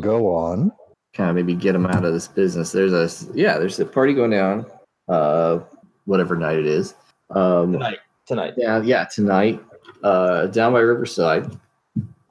Go 0.00 0.34
on. 0.34 0.72
Kind 1.14 1.30
of 1.30 1.36
maybe 1.36 1.54
get 1.54 1.72
them 1.72 1.86
out 1.86 2.04
of 2.04 2.12
this 2.12 2.28
business. 2.28 2.72
There's 2.72 2.92
a 2.92 3.34
yeah, 3.34 3.58
there's 3.58 3.80
a 3.80 3.86
party 3.86 4.14
going 4.14 4.30
down, 4.30 4.66
uh, 5.08 5.60
whatever 6.04 6.36
night 6.36 6.58
it 6.58 6.66
is. 6.66 6.94
Um, 7.30 7.72
Tonight. 7.72 7.98
Tonight. 8.26 8.54
Yeah, 8.56 8.80
yeah, 8.82 9.04
tonight, 9.04 9.60
uh, 10.04 10.46
down 10.46 10.72
by 10.72 10.80
Riverside, 10.80 11.58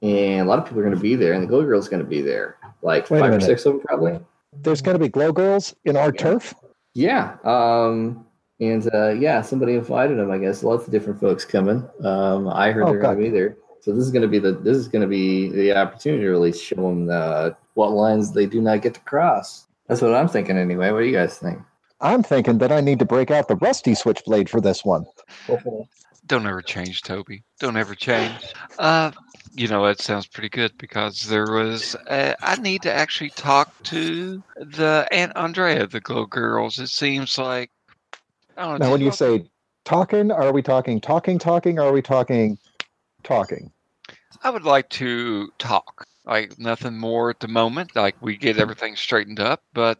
and 0.01 0.41
a 0.41 0.45
lot 0.49 0.59
of 0.59 0.65
people 0.65 0.79
are 0.79 0.83
going 0.83 0.95
to 0.95 1.01
be 1.01 1.15
there, 1.15 1.33
and 1.33 1.43
the 1.43 1.47
Glow 1.47 1.63
Girl's 1.63 1.87
going 1.89 2.03
to 2.03 2.09
be 2.09 2.21
there, 2.21 2.57
like 2.81 3.09
Wait 3.09 3.19
five 3.19 3.33
or 3.33 3.39
six 3.39 3.65
of 3.65 3.73
them 3.73 3.81
probably. 3.81 4.19
There's 4.61 4.81
going 4.81 4.95
to 4.95 5.03
be 5.03 5.07
glow 5.09 5.31
girls 5.31 5.75
in 5.85 5.95
our 5.95 6.07
Yeah. 6.13 6.21
turf. 6.21 6.53
Yeah. 6.93 7.37
Um, 7.45 8.25
and 8.59 8.87
uh, 8.93 9.09
yeah, 9.09 9.41
somebody 9.41 9.75
invited 9.75 10.17
them. 10.17 10.29
I 10.29 10.37
guess 10.37 10.61
lots 10.63 10.85
of 10.85 10.91
different 10.91 11.19
folks 11.19 11.45
coming. 11.45 11.87
Um, 12.03 12.47
I 12.49 12.71
heard 12.71 12.83
Oh, 12.83 12.91
they're 12.91 13.01
going 13.01 13.17
to 13.17 13.23
be 13.23 13.29
there, 13.29 13.55
so 13.79 13.93
this 13.93 14.03
is 14.03 14.11
going 14.11 14.23
to 14.23 14.27
be 14.27 14.39
the 14.39 14.51
this 14.51 14.75
is 14.77 14.87
going 14.87 15.01
to 15.03 15.07
be 15.07 15.49
the 15.49 15.71
opportunity 15.75 16.23
to 16.23 16.29
really 16.29 16.51
show 16.53 16.75
them 16.75 17.09
uh, 17.09 17.51
what 17.75 17.91
lines 17.91 18.33
they 18.33 18.45
do 18.45 18.61
not 18.61 18.81
get 18.81 18.93
to 18.95 18.99
cross. 19.01 19.67
That's 19.87 20.01
what 20.01 20.13
I'm 20.13 20.27
thinking 20.27 20.57
anyway. 20.57 20.91
What 20.91 20.99
do 20.99 21.05
you 21.05 21.13
guys 21.15 21.37
think? 21.37 21.59
I'm 22.01 22.23
thinking 22.23 22.57
that 22.57 22.71
I 22.71 22.81
need 22.81 22.99
to 22.99 23.05
break 23.05 23.29
out 23.31 23.47
the 23.47 23.55
rusty 23.57 23.93
switchblade 23.95 24.49
for 24.49 24.59
this 24.59 24.83
one. 24.83 25.05
Don't 26.25 26.45
ever 26.47 26.61
change, 26.61 27.01
Tobi. 27.03 27.43
Don't 27.59 27.77
ever 27.77 27.93
change. 27.95 28.33
Uh, 28.79 29.11
you 29.53 29.67
know 29.67 29.85
that 29.85 29.99
sounds 29.99 30.27
pretty 30.27 30.49
good 30.49 30.77
because 30.77 31.23
there 31.23 31.51
was. 31.51 31.95
Uh, 32.07 32.33
I 32.41 32.55
need 32.57 32.81
to 32.83 32.93
actually 32.93 33.31
talk 33.31 33.71
to 33.83 34.41
the 34.55 35.07
Aunt 35.11 35.33
Andrea, 35.35 35.87
the 35.87 35.99
Glow 35.99 36.25
Girls. 36.25 36.79
It 36.79 36.87
seems 36.87 37.37
like. 37.37 37.71
I 38.57 38.63
don't 38.63 38.79
know. 38.79 38.85
Now, 38.85 38.91
when 38.91 38.99
did 38.99 39.05
you 39.05 39.11
say 39.11 39.49
talking, 39.85 40.31
are 40.31 40.51
we 40.51 40.61
talking 40.61 41.01
talking, 41.01 41.39
talking, 41.39 41.79
or 41.79 41.83
are 41.83 41.91
we 41.93 42.01
talking 42.01 42.57
talking? 43.23 43.71
I 44.43 44.49
would 44.49 44.63
like 44.63 44.89
to 44.89 45.51
talk. 45.57 46.05
Like 46.25 46.57
nothing 46.59 46.97
more 46.97 47.29
at 47.29 47.39
the 47.39 47.47
moment. 47.47 47.95
Like 47.95 48.15
we 48.21 48.37
get 48.37 48.57
everything 48.59 48.95
straightened 48.95 49.39
up, 49.39 49.63
but 49.73 49.99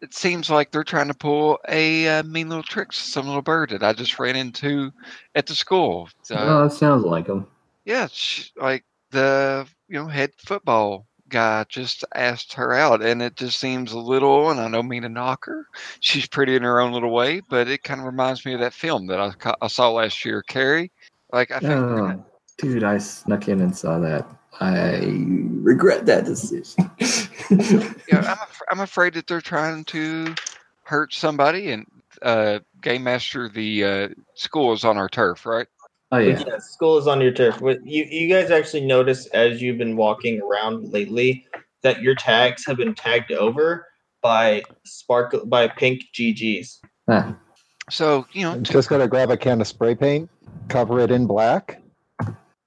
it 0.00 0.14
seems 0.14 0.48
like 0.48 0.70
they're 0.70 0.84
trying 0.84 1.08
to 1.08 1.14
pull 1.14 1.58
a 1.68 2.08
uh, 2.08 2.22
mean 2.22 2.48
little 2.48 2.62
trick. 2.62 2.90
to 2.90 2.96
Some 2.96 3.26
little 3.26 3.42
bird 3.42 3.70
that 3.70 3.82
I 3.82 3.92
just 3.92 4.18
ran 4.18 4.36
into 4.36 4.90
at 5.34 5.46
the 5.46 5.54
school. 5.54 6.08
So, 6.22 6.36
oh, 6.36 6.64
it 6.64 6.72
sounds 6.72 7.04
like 7.04 7.26
them. 7.26 7.46
Yeah, 7.84 8.08
she, 8.10 8.50
like 8.56 8.84
the 9.10 9.66
you 9.88 9.98
know 9.98 10.06
head 10.06 10.32
football 10.38 11.06
guy 11.28 11.64
just 11.68 12.04
asked 12.14 12.54
her 12.54 12.72
out, 12.72 13.02
and 13.02 13.22
it 13.22 13.36
just 13.36 13.58
seems 13.58 13.92
a 13.92 13.98
little. 13.98 14.50
And 14.50 14.60
I 14.60 14.70
don't 14.70 14.88
mean 14.88 15.02
to 15.02 15.08
knock 15.08 15.46
her. 15.46 15.66
She's 16.00 16.26
pretty 16.26 16.56
in 16.56 16.62
her 16.62 16.80
own 16.80 16.92
little 16.92 17.12
way, 17.12 17.40
but 17.48 17.68
it 17.68 17.82
kind 17.82 18.00
of 18.00 18.06
reminds 18.06 18.44
me 18.44 18.54
of 18.54 18.60
that 18.60 18.74
film 18.74 19.06
that 19.06 19.20
I, 19.20 19.54
I 19.62 19.68
saw 19.68 19.90
last 19.90 20.24
year, 20.24 20.42
Carrie. 20.42 20.92
Like 21.32 21.50
I 21.50 21.60
think. 21.60 21.72
Oh, 21.72 22.24
dude, 22.58 22.84
I 22.84 22.98
snuck 22.98 23.48
in 23.48 23.60
and 23.60 23.76
saw 23.76 23.98
that. 24.00 24.26
I 24.60 25.00
regret 25.62 26.06
that 26.06 26.24
decision. 26.24 26.90
yeah, 28.08 28.18
I'm, 28.18 28.24
af- 28.26 28.62
I'm 28.70 28.80
afraid 28.80 29.14
that 29.14 29.26
they're 29.26 29.40
trying 29.40 29.84
to 29.86 30.34
hurt 30.82 31.14
somebody. 31.14 31.70
And 31.70 31.86
uh, 32.20 32.58
Game 32.82 33.04
Master, 33.04 33.48
the 33.48 33.84
uh, 33.84 34.08
school 34.34 34.72
is 34.72 34.84
on 34.84 34.98
our 34.98 35.08
turf, 35.08 35.46
right? 35.46 35.66
Oh 36.12 36.18
yeah. 36.18 36.42
Yeah, 36.46 36.58
school 36.58 36.98
is 36.98 37.06
on 37.06 37.20
your 37.20 37.32
turf. 37.32 37.60
What 37.60 37.84
you 37.86 38.04
you 38.04 38.28
guys 38.28 38.50
actually 38.50 38.86
notice 38.86 39.26
as 39.26 39.60
you've 39.62 39.78
been 39.78 39.96
walking 39.96 40.40
around 40.40 40.92
lately 40.92 41.46
that 41.82 42.02
your 42.02 42.14
tags 42.14 42.66
have 42.66 42.76
been 42.76 42.94
tagged 42.94 43.32
over 43.32 43.86
by 44.22 44.62
sparkle 44.84 45.46
by 45.46 45.68
pink 45.68 46.02
GGs. 46.14 46.78
Huh. 47.08 47.32
So 47.90 48.26
you 48.32 48.42
know, 48.42 48.60
just 48.60 48.88
gonna 48.88 49.08
grab 49.08 49.30
a 49.30 49.36
can 49.36 49.60
of 49.60 49.66
spray 49.66 49.94
paint, 49.94 50.30
cover 50.68 51.00
it 51.00 51.10
in 51.10 51.26
black, 51.26 51.82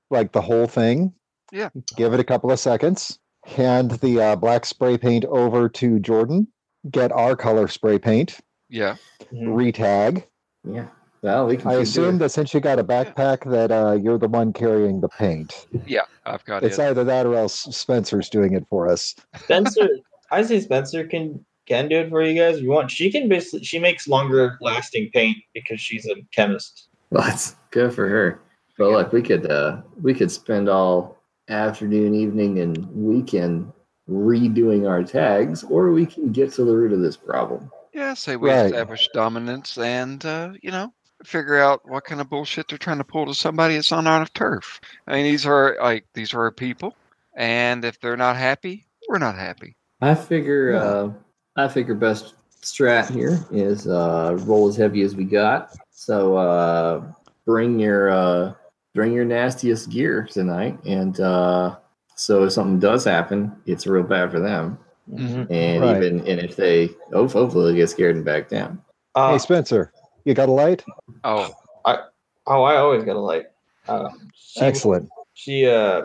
like 0.09 0.31
the 0.31 0.41
whole 0.41 0.67
thing. 0.67 1.13
Yeah. 1.51 1.69
Give 1.95 2.13
it 2.13 2.19
a 2.19 2.23
couple 2.23 2.51
of 2.51 2.59
seconds. 2.59 3.19
Hand 3.45 3.91
the 3.91 4.19
uh, 4.19 4.35
black 4.35 4.65
spray 4.65 4.97
paint 4.97 5.25
over 5.25 5.69
to 5.69 5.99
Jordan. 5.99 6.47
Get 6.89 7.11
our 7.11 7.35
color 7.35 7.67
spray 7.67 7.99
paint. 7.99 8.39
yeah, 8.69 8.95
Retag. 9.31 10.23
Yeah. 10.63 10.87
Well, 11.23 11.47
we 11.47 11.55
can. 11.55 11.69
I 11.69 11.75
keep 11.75 11.83
assume 11.83 12.17
that 12.17 12.29
since 12.29 12.53
you 12.53 12.59
got 12.59 12.79
a 12.79 12.83
backpack, 12.83 13.49
that 13.49 13.71
uh, 13.71 13.93
you're 13.93 14.17
the 14.17 14.27
one 14.27 14.51
carrying 14.51 14.99
the 14.99 15.07
paint. 15.07 15.67
yeah, 15.87 16.01
I've 16.25 16.43
got 16.43 16.57
It's 16.57 16.65
it. 16.65 16.67
It's 16.67 16.79
either 16.79 17.05
that 17.05 17.25
or 17.25 17.35
else 17.35 17.61
Spencer's 17.75 18.29
doing 18.29 18.53
it 18.53 18.65
for 18.69 18.89
us. 18.89 19.15
Spencer, 19.37 19.87
I 20.31 20.41
say 20.41 20.59
Spencer 20.59 21.07
can 21.07 21.43
can 21.65 21.87
do 21.87 21.99
it 22.01 22.09
for 22.09 22.21
you 22.21 22.37
guys. 22.37 22.57
If 22.57 22.63
you 22.63 22.69
want, 22.71 22.91
she 22.91 23.09
can 23.09 23.29
basically 23.29 23.63
she 23.63 23.79
makes 23.79 24.05
longer 24.05 24.57
lasting 24.59 25.11
paint 25.13 25.37
because 25.53 25.79
she's 25.79 26.05
a 26.07 26.15
chemist. 26.35 26.89
Well, 27.09 27.23
that's 27.23 27.55
good 27.71 27.93
for 27.93 28.09
her. 28.09 28.41
But 28.77 28.91
look, 28.91 29.13
we 29.13 29.21
could 29.21 29.49
uh 29.49 29.81
we 30.01 30.13
could 30.13 30.29
spend 30.29 30.67
all 30.67 31.17
afternoon, 31.47 32.13
evening, 32.15 32.59
and 32.59 32.85
weekend 32.87 33.71
redoing 34.09 34.89
our 34.89 35.03
tags, 35.05 35.63
or 35.63 35.91
we 35.91 36.05
can 36.05 36.33
get 36.33 36.51
to 36.53 36.65
the 36.65 36.75
root 36.75 36.91
of 36.91 36.99
this 36.99 37.15
problem. 37.15 37.71
Yeah, 37.93 38.13
say 38.13 38.35
we 38.35 38.49
Right. 38.49 38.65
establish 38.65 39.07
dominance 39.13 39.77
and 39.77 40.25
uh, 40.25 40.51
you 40.61 40.71
know 40.71 40.91
figure 41.25 41.59
out 41.59 41.87
what 41.87 42.03
kind 42.05 42.21
of 42.21 42.29
bullshit 42.29 42.67
they're 42.67 42.77
trying 42.77 42.97
to 42.99 43.03
pull 43.03 43.25
to 43.25 43.33
somebody 43.33 43.75
that's 43.75 43.91
on 43.91 44.07
our 44.07 44.25
turf. 44.27 44.79
I 45.07 45.13
mean, 45.13 45.23
these 45.25 45.45
are 45.45 45.77
like 45.81 46.05
these 46.13 46.33
are 46.33 46.41
our 46.41 46.51
people, 46.51 46.95
and 47.35 47.83
if 47.85 47.99
they're 47.99 48.17
not 48.17 48.35
happy, 48.35 48.85
we're 49.09 49.17
not 49.19 49.35
happy. 49.35 49.75
I 50.01 50.15
figure 50.15 50.71
Yeah. 50.73 50.79
uh 50.81 51.13
I 51.55 51.67
figure 51.67 51.95
best 51.95 52.33
strat 52.61 53.09
here 53.09 53.39
is 53.51 53.87
uh 53.87 54.37
roll 54.41 54.67
as 54.67 54.75
heavy 54.75 55.01
as 55.01 55.15
we 55.15 55.23
got. 55.25 55.75
So 55.91 56.35
uh 56.37 57.03
bring 57.45 57.79
your 57.79 58.09
uh 58.09 58.53
bring 58.95 59.11
your 59.13 59.25
nastiest 59.25 59.89
gear 59.89 60.27
tonight 60.31 60.77
and 60.85 61.19
uh 61.19 61.77
so 62.15 62.43
if 62.43 62.53
something 62.53 62.79
does 62.79 63.05
happen, 63.05 63.51
it's 63.65 63.87
real 63.87 64.03
bad 64.03 64.31
for 64.31 64.39
them. 64.39 64.77
Mhm. 65.11 65.47
And 65.49 65.83
Right. 65.83 65.97
even 65.97 66.19
and 66.27 66.39
if 66.39 66.55
they 66.55 66.89
oh 67.11 67.27
hopefully 67.27 67.71
they 67.73 67.77
get 67.79 67.89
scared 67.89 68.15
and 68.15 68.23
back 68.25 68.49
down. 68.49 68.81
Uh, 69.15 69.33
hey, 69.33 69.37
Spencer, 69.39 69.91
you 70.25 70.33
got 70.33 70.49
a 70.49 70.51
light? 70.51 70.83
Oh, 71.23 71.53
I 71.85 71.99
oh, 72.47 72.63
I 72.63 72.77
always 72.77 73.03
got 73.03 73.15
a 73.15 73.19
light. 73.19 73.45
Uh, 73.87 74.09
she, 74.35 74.61
Excellent. 74.61 75.09
She 75.33 75.67
uh, 75.67 76.03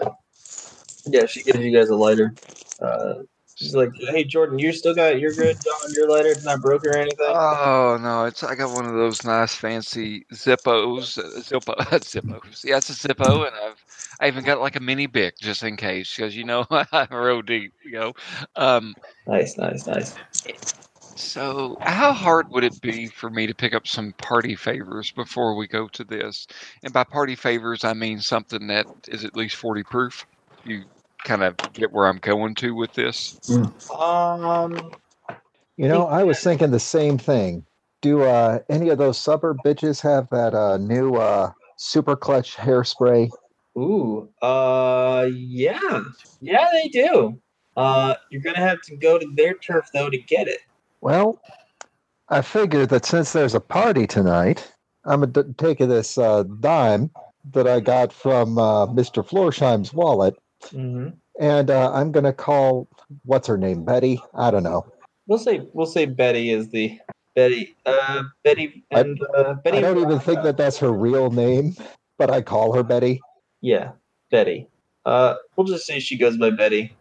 yeah, 1.06 1.26
she 1.26 1.42
gives 1.42 1.58
you 1.58 1.76
guys 1.76 1.88
a 1.90 1.96
lighter. 1.96 2.34
Uh, 2.80 3.14
she's 3.54 3.74
like, 3.74 3.90
hey 4.10 4.24
Jordan, 4.24 4.58
you 4.58 4.72
still 4.72 4.94
got 4.94 5.18
you're 5.18 5.34
good 5.34 5.56
on 5.56 5.92
your 5.94 6.08
lighter. 6.08 6.30
It's 6.30 6.44
not 6.44 6.60
broken 6.60 6.90
or 6.90 6.96
anything. 6.96 7.16
oh 7.20 7.98
no! 8.00 8.24
It's 8.24 8.42
I 8.42 8.54
got 8.54 8.72
one 8.72 8.86
of 8.86 8.94
those 8.94 9.24
nice 9.24 9.54
fancy 9.54 10.24
Zippos, 10.32 11.18
uh, 11.18 11.40
Zippo, 11.40 11.74
Zippos. 11.78 12.64
Yeah, 12.64 12.78
it's 12.78 12.90
a 12.90 13.08
Zippo, 13.08 13.46
and 13.46 13.56
I've 13.56 13.84
I 14.20 14.28
even 14.28 14.44
got 14.44 14.60
like 14.60 14.76
a 14.76 14.80
mini 14.80 15.06
Bic 15.06 15.38
just 15.38 15.62
in 15.62 15.76
case, 15.76 16.14
because 16.14 16.36
you 16.36 16.44
know 16.44 16.66
I'm 16.70 17.08
real 17.10 17.42
deep. 17.42 17.72
You 17.84 17.92
know, 17.92 18.12
um, 18.56 18.94
nice, 19.26 19.56
nice, 19.56 19.86
nice. 19.86 20.14
So, 21.18 21.76
how 21.82 22.12
hard 22.12 22.46
would 22.50 22.64
it 22.64 22.80
be 22.80 23.08
for 23.08 23.30
me 23.30 23.46
to 23.48 23.54
pick 23.54 23.74
up 23.74 23.88
some 23.88 24.14
party 24.20 24.54
favors 24.54 25.10
before 25.12 25.56
we 25.56 25.66
go 25.66 25.88
to 25.88 26.04
this? 26.04 26.46
And 26.84 26.92
by 26.92 27.04
party 27.04 27.34
favors, 27.34 27.84
I 27.84 27.94
mean 27.94 28.20
something 28.20 28.68
that 28.68 28.86
is 29.08 29.24
at 29.24 29.36
least 29.36 29.56
40 29.56 29.82
proof. 29.84 30.26
You 30.64 30.84
kind 31.24 31.42
of 31.42 31.56
get 31.74 31.92
where 31.92 32.06
I'm 32.06 32.18
going 32.18 32.54
to 32.56 32.74
with 32.74 32.92
this. 32.94 33.38
Um, 33.98 34.92
You 35.76 35.88
know, 35.88 36.06
I 36.06 36.24
was 36.24 36.40
thinking 36.40 36.70
the 36.70 36.80
same 36.80 37.18
thing. 37.18 37.66
Do 38.02 38.22
uh, 38.22 38.60
any 38.68 38.90
of 38.90 38.98
those 38.98 39.18
suburb 39.18 39.58
bitches 39.64 40.00
have 40.02 40.28
that 40.30 40.54
uh, 40.54 40.78
new 40.78 41.16
uh, 41.16 41.52
super 41.78 42.16
clutch 42.16 42.56
hairspray? 42.56 43.30
ooh, 43.78 44.28
uh, 44.42 45.28
yeah, 45.32 46.02
yeah, 46.40 46.68
they 46.72 46.88
do. 46.88 47.40
Uh, 47.76 48.14
you're 48.30 48.42
gonna 48.42 48.58
have 48.58 48.82
to 48.82 48.96
go 48.96 49.18
to 49.18 49.26
their 49.36 49.54
turf 49.54 49.86
though 49.94 50.10
to 50.10 50.18
get 50.18 50.48
it. 50.48 50.60
Well, 51.00 51.40
I 52.28 52.42
figured 52.42 52.88
that 52.90 53.06
since 53.06 53.32
there's 53.32 53.54
a 53.54 53.60
party 53.60 54.06
tonight, 54.06 54.70
I'm 55.04 55.20
going 55.20 55.32
to 55.32 55.54
take 55.54 55.78
this 55.78 56.18
uh, 56.18 56.42
dime 56.60 57.10
that 57.52 57.66
I 57.66 57.80
got 57.80 58.12
from 58.12 58.58
uh, 58.58 58.86
Mr. 58.88 59.26
Florsheim's 59.26 59.92
wallet, 59.92 60.34
Mm-hmm. 60.72 61.10
and 61.40 61.70
uh, 61.70 61.92
I'm 61.92 62.10
going 62.10 62.24
to 62.24 62.32
call, 62.32 62.88
what's 63.24 63.46
her 63.46 63.56
name, 63.56 63.84
Betty? 63.84 64.20
I 64.34 64.50
don't 64.50 64.64
know. 64.64 64.84
We'll 65.28 65.38
say 65.38 65.62
we'll 65.72 65.86
say 65.86 66.04
Betty 66.04 66.50
is 66.50 66.68
the 66.70 66.98
Betty. 67.36 67.76
Uh, 67.86 68.24
Betty 68.42 68.84
I- 68.92 69.00
and 69.00 69.20
uh, 69.36 69.54
Betty. 69.54 69.78
I 69.78 69.80
don't 69.82 69.98
even 70.00 70.18
think 70.18 70.42
that 70.42 70.56
that's 70.56 70.78
her 70.78 70.92
real 70.92 71.30
name, 71.30 71.76
but 72.18 72.28
I 72.28 72.42
call 72.42 72.72
her 72.74 72.82
Betty. 72.82 73.20
Yeah, 73.60 73.92
Betty. 74.32 74.66
Uh, 75.06 75.36
we'll 75.54 75.66
just 75.68 75.86
say 75.86 76.00
she 76.00 76.18
goes 76.18 76.36
by 76.36 76.50
Betty. 76.50 76.92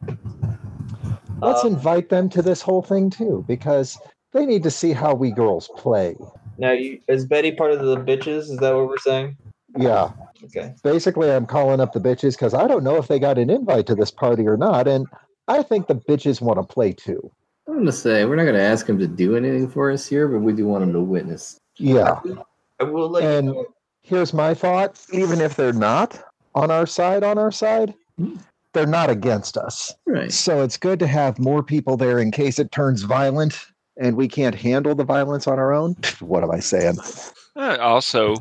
Let's 1.42 1.64
Uh, 1.64 1.68
invite 1.68 2.10
them 2.10 2.30
to 2.30 2.42
this 2.42 2.62
whole 2.62 2.82
thing 2.82 3.10
too, 3.10 3.44
because 3.48 3.98
they 4.34 4.46
need 4.46 4.64
to 4.64 4.72
see 4.72 4.92
how 4.92 5.14
we 5.14 5.32
girls 5.32 5.70
play. 5.78 6.16
now, 6.60 6.72
you 6.72 7.00
is 7.08 7.26
Betty 7.26 7.52
part 7.52 7.72
of 7.72 7.80
the 7.86 7.98
bitches? 7.98 8.50
Is 8.50 8.58
that 8.58 8.74
what 8.76 8.88
we're 8.88 8.98
saying? 8.98 9.38
Yeah, 9.78 10.10
Okay. 10.46 10.74
basically, 10.84 11.30
I'm 11.32 11.46
calling 11.46 11.80
up 11.80 11.94
the 11.94 12.00
bitches 12.00 12.32
because 12.34 12.54
I 12.56 12.66
don't 12.68 12.84
know 12.84 12.96
if 12.96 13.08
they 13.08 13.20
got 13.20 13.38
an 13.38 13.50
invite 13.52 13.86
to 13.88 13.96
this 13.96 14.10
party 14.10 14.48
or 14.48 14.58
not, 14.58 14.88
and 14.88 15.06
I 15.48 15.62
think 15.62 15.86
the 15.88 15.96
bitches 15.96 16.42
want 16.42 16.58
to 16.60 16.64
play 16.64 16.94
too. 16.94 17.30
I'm 17.68 17.78
gonna 17.80 17.92
say 17.92 18.26
we're 18.26 18.38
not 18.38 18.46
gonna 18.46 18.58
ask 18.60 18.88
him 18.90 18.98
to 19.00 19.08
do 19.08 19.36
anything 19.36 19.68
for 19.70 19.92
us 19.92 20.08
here, 20.08 20.28
but 20.28 20.40
we 20.40 20.54
do 20.54 20.66
want 20.66 20.84
him 20.84 20.94
to 20.94 21.02
witness. 21.02 21.58
Yeah. 21.78 22.20
I 22.80 22.84
will 22.86 23.10
let 23.10 23.24
And- 23.24 23.48
you 23.50 23.54
know. 23.54 23.66
Here's 24.02 24.34
my 24.34 24.54
thought: 24.54 25.00
even 25.12 25.42
if 25.42 25.56
they're 25.58 25.74
not 25.74 26.20
on 26.56 26.72
our 26.72 26.86
side, 26.88 27.24
on 27.24 27.38
our 27.38 27.52
side, 27.52 27.94
they're 28.78 28.86
not 28.86 29.10
against 29.10 29.58
us. 29.58 29.92
Right. 30.06 30.32
So 30.32 30.62
it's 30.62 30.78
good 30.78 31.00
to 31.00 31.08
have 31.08 31.40
more 31.40 31.64
people 31.64 31.98
there 31.98 32.20
in 32.20 32.30
case 32.30 32.60
it 32.60 32.72
turns 32.72 33.02
violent 33.02 33.60
and 34.00 34.16
we 34.16 34.28
can't 34.28 34.54
handle 34.54 34.94
the 34.94 35.04
violence 35.04 35.48
on 35.48 35.58
our 35.58 35.74
own. 35.74 35.96
What 36.20 36.44
am 36.44 36.52
I 36.52 36.60
saying? 36.60 36.98
Uh, 37.56 37.78
also, 37.82 38.36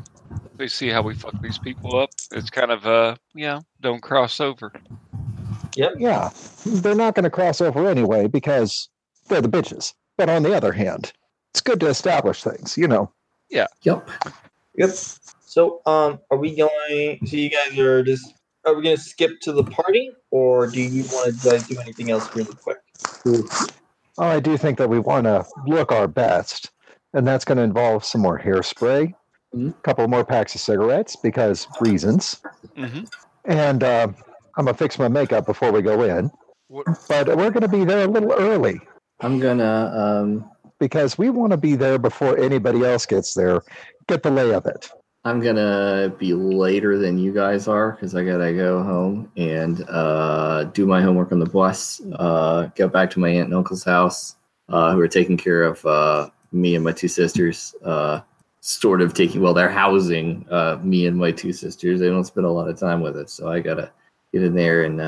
they 0.59 0.69
see 0.69 0.89
how 0.89 1.01
we 1.01 1.15
fuck 1.15 1.41
these 1.41 1.57
people 1.57 1.99
up. 1.99 2.11
It's 2.33 2.51
kind 2.51 2.71
of, 2.71 2.87
uh, 2.87 3.17
yeah, 3.35 3.61
don't 3.81 4.03
cross 4.03 4.41
over. 4.41 4.73
Yep. 5.75 5.95
Yeah, 5.99 6.31
they're 6.67 6.95
not 6.95 7.15
going 7.15 7.25
to 7.25 7.31
cross 7.31 7.63
over 7.63 7.89
anyway 7.89 8.27
because 8.27 8.91
they're 9.29 9.41
the 9.41 9.49
bitches. 9.49 9.95
But 10.19 10.29
on 10.29 10.43
the 10.43 10.55
other 10.55 10.73
hand, 10.73 11.15
it's 11.53 11.63
good 11.63 11.81
to 11.81 11.87
establish 11.87 12.43
things, 12.43 12.77
you 12.77 12.89
know. 12.89 13.11
Yeah. 13.49 13.67
Yep. 13.83 14.11
Yep. 14.77 14.91
So, 15.47 15.81
um, 15.87 16.21
are 16.31 16.37
we 16.37 16.55
going? 16.55 17.27
So 17.27 17.37
you 17.37 17.49
guys 17.49 17.79
are 17.79 18.03
just. 18.03 18.35
Are 18.67 18.75
we 18.75 18.83
going 18.83 18.97
to 18.97 19.03
skip 19.03 19.41
to 19.43 19.53
the 19.53 19.63
party, 19.63 20.11
or 20.33 20.67
do 20.67 20.81
you 20.81 21.05
want 21.05 21.41
to 21.41 21.49
guys 21.49 21.69
do 21.69 21.79
anything 21.79 22.11
else 22.11 22.29
really 22.35 22.53
quick? 22.55 22.79
Well, 23.25 23.45
I 24.19 24.41
do 24.41 24.57
think 24.57 24.77
that 24.79 24.89
we 24.89 24.99
want 24.99 25.25
to 25.25 25.47
look 25.67 25.93
our 25.93 26.09
best, 26.09 26.73
and 27.15 27.27
that's 27.27 27.45
going 27.45 27.59
to 27.59 27.65
involve 27.65 28.05
some 28.05 28.23
more 28.23 28.39
hairspray, 28.39 29.15
a 29.55 29.57
Mhm. 29.57 29.83
couple 29.85 30.09
more 30.09 30.25
packs 30.25 30.57
of 30.57 30.61
cigarettes 30.61 31.15
because 31.15 31.69
reasons, 31.81 32.41
hmm 32.77 33.05
and 33.45 33.85
uh, 33.85 34.09
I'm 34.59 34.65
gonna 34.65 34.77
fix 34.77 34.99
my 34.99 35.07
makeup 35.07 35.47
before 35.47 35.71
we 35.71 35.81
go 35.81 36.03
in. 36.03 36.31
What, 36.67 36.87
But 37.09 37.29
we're 37.29 37.51
going 37.51 37.61
to 37.63 37.69
be 37.69 37.85
there 37.85 38.05
a 38.05 38.09
little 38.09 38.33
early 38.33 38.81
I'm 39.21 39.39
gonna 39.39 39.93
um 39.95 40.51
because 40.81 41.17
we 41.17 41.31
want 41.31 41.53
to 41.53 41.57
be 41.57 41.77
there 41.77 41.99
before 41.99 42.37
anybody 42.39 42.85
else 42.85 43.07
gets 43.07 43.35
there. 43.35 43.63
Get 44.09 44.23
the 44.25 44.31
lay 44.31 44.53
of 44.53 44.67
it. 44.67 44.91
I'm 45.27 45.41
gonna 45.41 46.15
be 46.21 46.35
later 46.35 46.99
than 46.99 47.19
you 47.19 47.33
guys 47.33 47.67
are 47.67 47.91
because 47.91 48.15
I 48.15 48.23
gotta 48.23 48.53
go 48.53 48.81
home 48.81 49.29
and 49.37 49.85
uh, 49.91 50.63
do 50.73 50.87
my 50.87 51.03
homework 51.03 51.33
on 51.33 51.41
the 51.41 51.47
bus. 51.47 52.01
Uh, 52.13 52.69
back 52.69 53.11
to 53.11 53.19
my 53.19 53.31
aunt 53.31 53.47
and 53.47 53.55
uncle's 53.55 53.83
house, 53.83 54.37
uh, 54.69 54.93
who 54.93 55.01
are 55.01 55.09
taking 55.09 55.37
care 55.37 55.65
of 55.65 55.85
uh, 55.85 56.31
me 56.53 56.77
and 56.77 56.85
my 56.85 56.93
two 56.93 57.09
sisters. 57.09 57.75
Uh, 57.85 58.21
sort 58.61 59.03
of 59.03 59.15
taking 59.15 59.41
well, 59.41 59.53
they're 59.53 59.69
housing 59.69 60.47
uh, 60.49 60.79
me 60.81 61.09
and 61.09 61.17
my 61.17 61.33
two 61.33 61.53
sisters. 61.53 61.99
They 61.99 62.07
don't 62.07 62.23
spend 62.23 62.47
a 62.47 62.51
lot 62.51 62.69
of 62.69 62.79
time 62.79 63.01
with 63.01 63.17
us, 63.17 63.33
so 63.33 63.49
I 63.49 63.59
gotta 63.59 63.91
get 64.33 64.45
in 64.45 64.55
there 64.55 64.85
and 64.85 64.99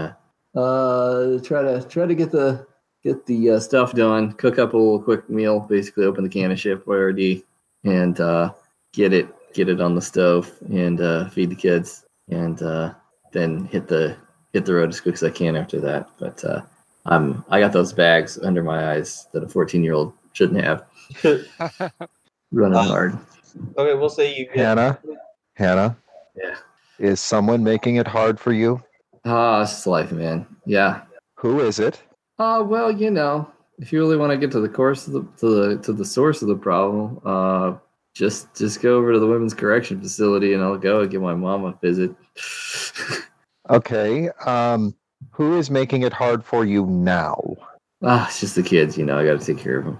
try 1.45 1.63
to 1.63 1.87
try 1.89 2.07
to 2.07 2.15
get 2.17 2.33
the 2.33 2.67
get 3.05 3.25
the 3.27 3.61
stuff 3.61 3.95
done. 3.95 4.33
Cook 4.33 4.59
up 4.59 4.73
a 4.75 4.77
little 4.77 5.01
quick 5.01 5.31
meal, 5.31 5.61
basically 5.61 6.07
open 6.07 6.25
the 6.25 6.29
can 6.29 6.51
of 6.51 6.59
Chef 6.59 6.79
Boyardee 6.79 7.45
and 7.85 8.19
uh, 8.19 8.53
get 8.93 9.13
it 9.13 9.33
get 9.59 9.69
it 9.69 9.81
on 9.81 9.97
the 9.97 10.01
stove 10.01 10.53
and 10.71 11.01
uh, 11.01 11.29
feed 11.31 11.51
the 11.51 11.57
kids, 11.57 12.05
and 12.31 12.63
uh, 12.63 12.95
then 13.33 13.65
hit 13.67 13.89
the 13.89 14.17
hit 14.53 14.65
the 14.65 14.73
road 14.73 14.89
as 14.89 15.01
quick 15.01 15.15
as 15.17 15.25
I 15.25 15.31
can 15.31 15.57
after 15.57 15.81
that. 15.81 16.09
But 16.19 16.45
uh, 16.45 16.61
I'm 17.07 17.45
I 17.51 17.59
got 17.59 17.73
those 17.73 17.93
bags 17.93 18.39
under 18.39 18.63
my 18.63 18.93
eyes 18.93 19.27
that 19.33 19.43
a 19.43 19.49
14 19.49 19.83
year 19.83 19.95
old 19.95 20.13
shouldn't 20.33 20.65
have. 20.65 20.85
Running 22.53 22.79
Uh, 22.79 22.83
hard. 22.85 23.19
Okay, 23.77 23.95
we'll 23.99 24.09
say 24.09 24.33
you 24.39 24.47
get. 24.47 24.57
Hannah, 24.57 24.99
Hannah, 25.55 25.97
Yeah. 26.37 26.55
is 27.01 27.21
someone 27.21 27.65
making 27.65 27.97
it 27.97 28.07
hard 28.07 28.39
for 28.39 28.53
you? 28.53 28.81
Ah, 29.25 29.63
it's 29.63 29.73
just 29.73 29.87
life, 29.89 30.13
man. 30.13 30.47
Yeah. 30.67 31.03
Who 31.39 31.61
is 31.61 31.81
it? 31.81 32.01
Uh, 32.39 32.63
well, 32.65 32.91
you 32.93 33.11
know, 33.11 33.51
if 33.79 33.93
you 33.93 33.99
really 33.99 34.17
want 34.17 34.31
to 34.31 34.39
get 34.39 34.53
to 34.53 34.61
the 34.61 34.69
course 34.69 35.09
of 35.09 35.13
the 35.15 35.23
to 35.41 35.47
the 35.55 35.83
to 35.83 35.93
the 35.93 36.05
source 36.05 36.43
of 36.43 36.49
the 36.49 36.55
problem, 36.57 37.21
uh, 37.25 37.73
just 38.19 38.53
just 38.55 38.83
go 38.83 38.97
over 38.97 39.13
to 39.13 39.21
the 39.21 39.27
women's 39.27 39.55
correction 39.55 40.01
facility, 40.01 40.53
and 40.53 40.63
I'll 40.63 40.77
go 40.77 41.01
and 41.01 41.11
give 41.11 41.23
my 41.23 41.35
mom 41.35 41.65
a 41.65 41.73
visit. 41.81 42.15
Okay. 43.71 44.31
Um, 44.47 44.95
who 45.31 45.59
is 45.59 45.71
making 45.71 46.01
it 46.01 46.13
hard 46.15 46.43
for 46.43 46.65
you 46.65 46.87
now? 46.87 47.39
ah, 48.03 48.27
it's 48.27 48.41
just 48.41 48.55
the 48.55 48.63
kids, 48.63 48.97
you 48.97 49.05
know. 49.05 49.19
I 49.19 49.27
got 49.27 49.39
to 49.39 49.45
take 49.45 49.63
care 49.63 49.79
of 49.81 49.85
them. 49.85 49.99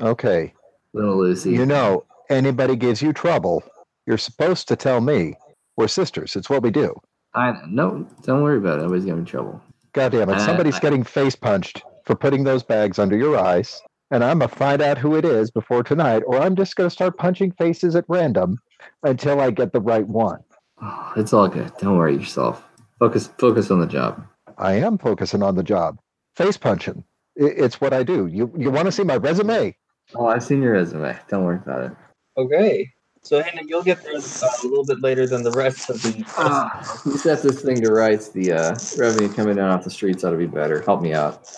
Okay. 0.00 0.52
Little 0.92 1.16
Lucy. 1.16 1.52
You 1.52 1.64
know, 1.64 2.04
anybody 2.28 2.74
gives 2.74 3.00
you 3.00 3.12
trouble, 3.12 3.62
you're 4.04 4.18
supposed 4.18 4.66
to 4.66 4.74
tell 4.74 5.00
me. 5.00 5.36
We're 5.76 5.86
sisters. 5.86 6.34
It's 6.34 6.50
what 6.50 6.64
we 6.64 6.72
do. 6.72 6.92
I 7.34 7.54
no, 7.68 8.04
don't 8.24 8.42
worry 8.42 8.58
about 8.58 8.80
it. 8.80 8.82
Nobody's 8.82 9.04
in 9.04 9.24
trouble. 9.24 9.62
God 9.92 10.10
damn 10.10 10.28
it. 10.28 10.40
Somebody's 10.40 10.74
I- 10.74 10.80
getting 10.80 11.04
face 11.04 11.36
punched 11.36 11.82
for 12.04 12.16
putting 12.16 12.42
those 12.42 12.64
bags 12.64 12.98
under 12.98 13.16
your 13.16 13.38
eyes. 13.38 13.80
And 14.12 14.22
I'm 14.22 14.40
going 14.40 14.50
to 14.50 14.54
find 14.56 14.82
out 14.82 14.98
who 14.98 15.16
it 15.16 15.24
is 15.24 15.50
before 15.50 15.82
tonight, 15.82 16.22
or 16.26 16.38
I'm 16.38 16.54
just 16.54 16.76
going 16.76 16.86
to 16.88 16.94
start 16.94 17.16
punching 17.16 17.52
faces 17.52 17.96
at 17.96 18.04
random 18.08 18.58
until 19.02 19.40
I 19.40 19.50
get 19.50 19.72
the 19.72 19.80
right 19.80 20.06
one. 20.06 20.38
Oh, 20.82 21.12
it's 21.16 21.32
all 21.32 21.48
good. 21.48 21.72
Don't 21.78 21.96
worry 21.96 22.14
yourself. 22.14 22.62
Focus 22.98 23.28
focus 23.38 23.70
on 23.70 23.80
the 23.80 23.86
job. 23.86 24.24
I 24.58 24.74
am 24.74 24.98
focusing 24.98 25.42
on 25.42 25.54
the 25.56 25.62
job. 25.62 25.98
Face 26.36 26.58
punching. 26.58 27.02
I- 27.40 27.44
It's 27.44 27.80
what 27.80 27.94
I 27.94 28.02
do. 28.02 28.26
You, 28.26 28.52
you 28.56 28.70
want 28.70 28.84
to 28.86 28.92
see 28.92 29.02
my 29.02 29.16
resume? 29.16 29.74
Oh, 30.14 30.26
I've 30.26 30.44
seen 30.44 30.60
your 30.62 30.74
resume. 30.74 31.18
Don't 31.28 31.44
worry 31.44 31.56
about 31.64 31.84
it. 31.84 31.92
Okay. 32.36 32.90
So 33.22 33.42
Hannah, 33.42 33.62
you'll 33.66 33.82
get 33.82 34.02
there 34.02 34.16
uh, 34.16 34.48
a 34.62 34.66
little 34.66 34.84
bit 34.84 35.00
later 35.00 35.26
than 35.26 35.42
the 35.42 35.52
rest 35.52 35.88
of 35.88 36.02
the. 36.02 36.22
Ah, 36.36 37.00
you 37.06 37.16
set 37.16 37.40
this 37.42 37.62
thing 37.62 37.80
to 37.80 37.90
rights. 37.92 38.28
The 38.28 38.52
uh, 38.52 38.76
revenue 38.98 39.32
coming 39.32 39.56
down 39.56 39.70
off 39.70 39.84
the 39.84 39.90
streets 39.90 40.22
ought 40.22 40.32
to 40.32 40.36
be 40.36 40.46
better. 40.46 40.82
Help 40.82 41.00
me 41.00 41.14
out. 41.14 41.48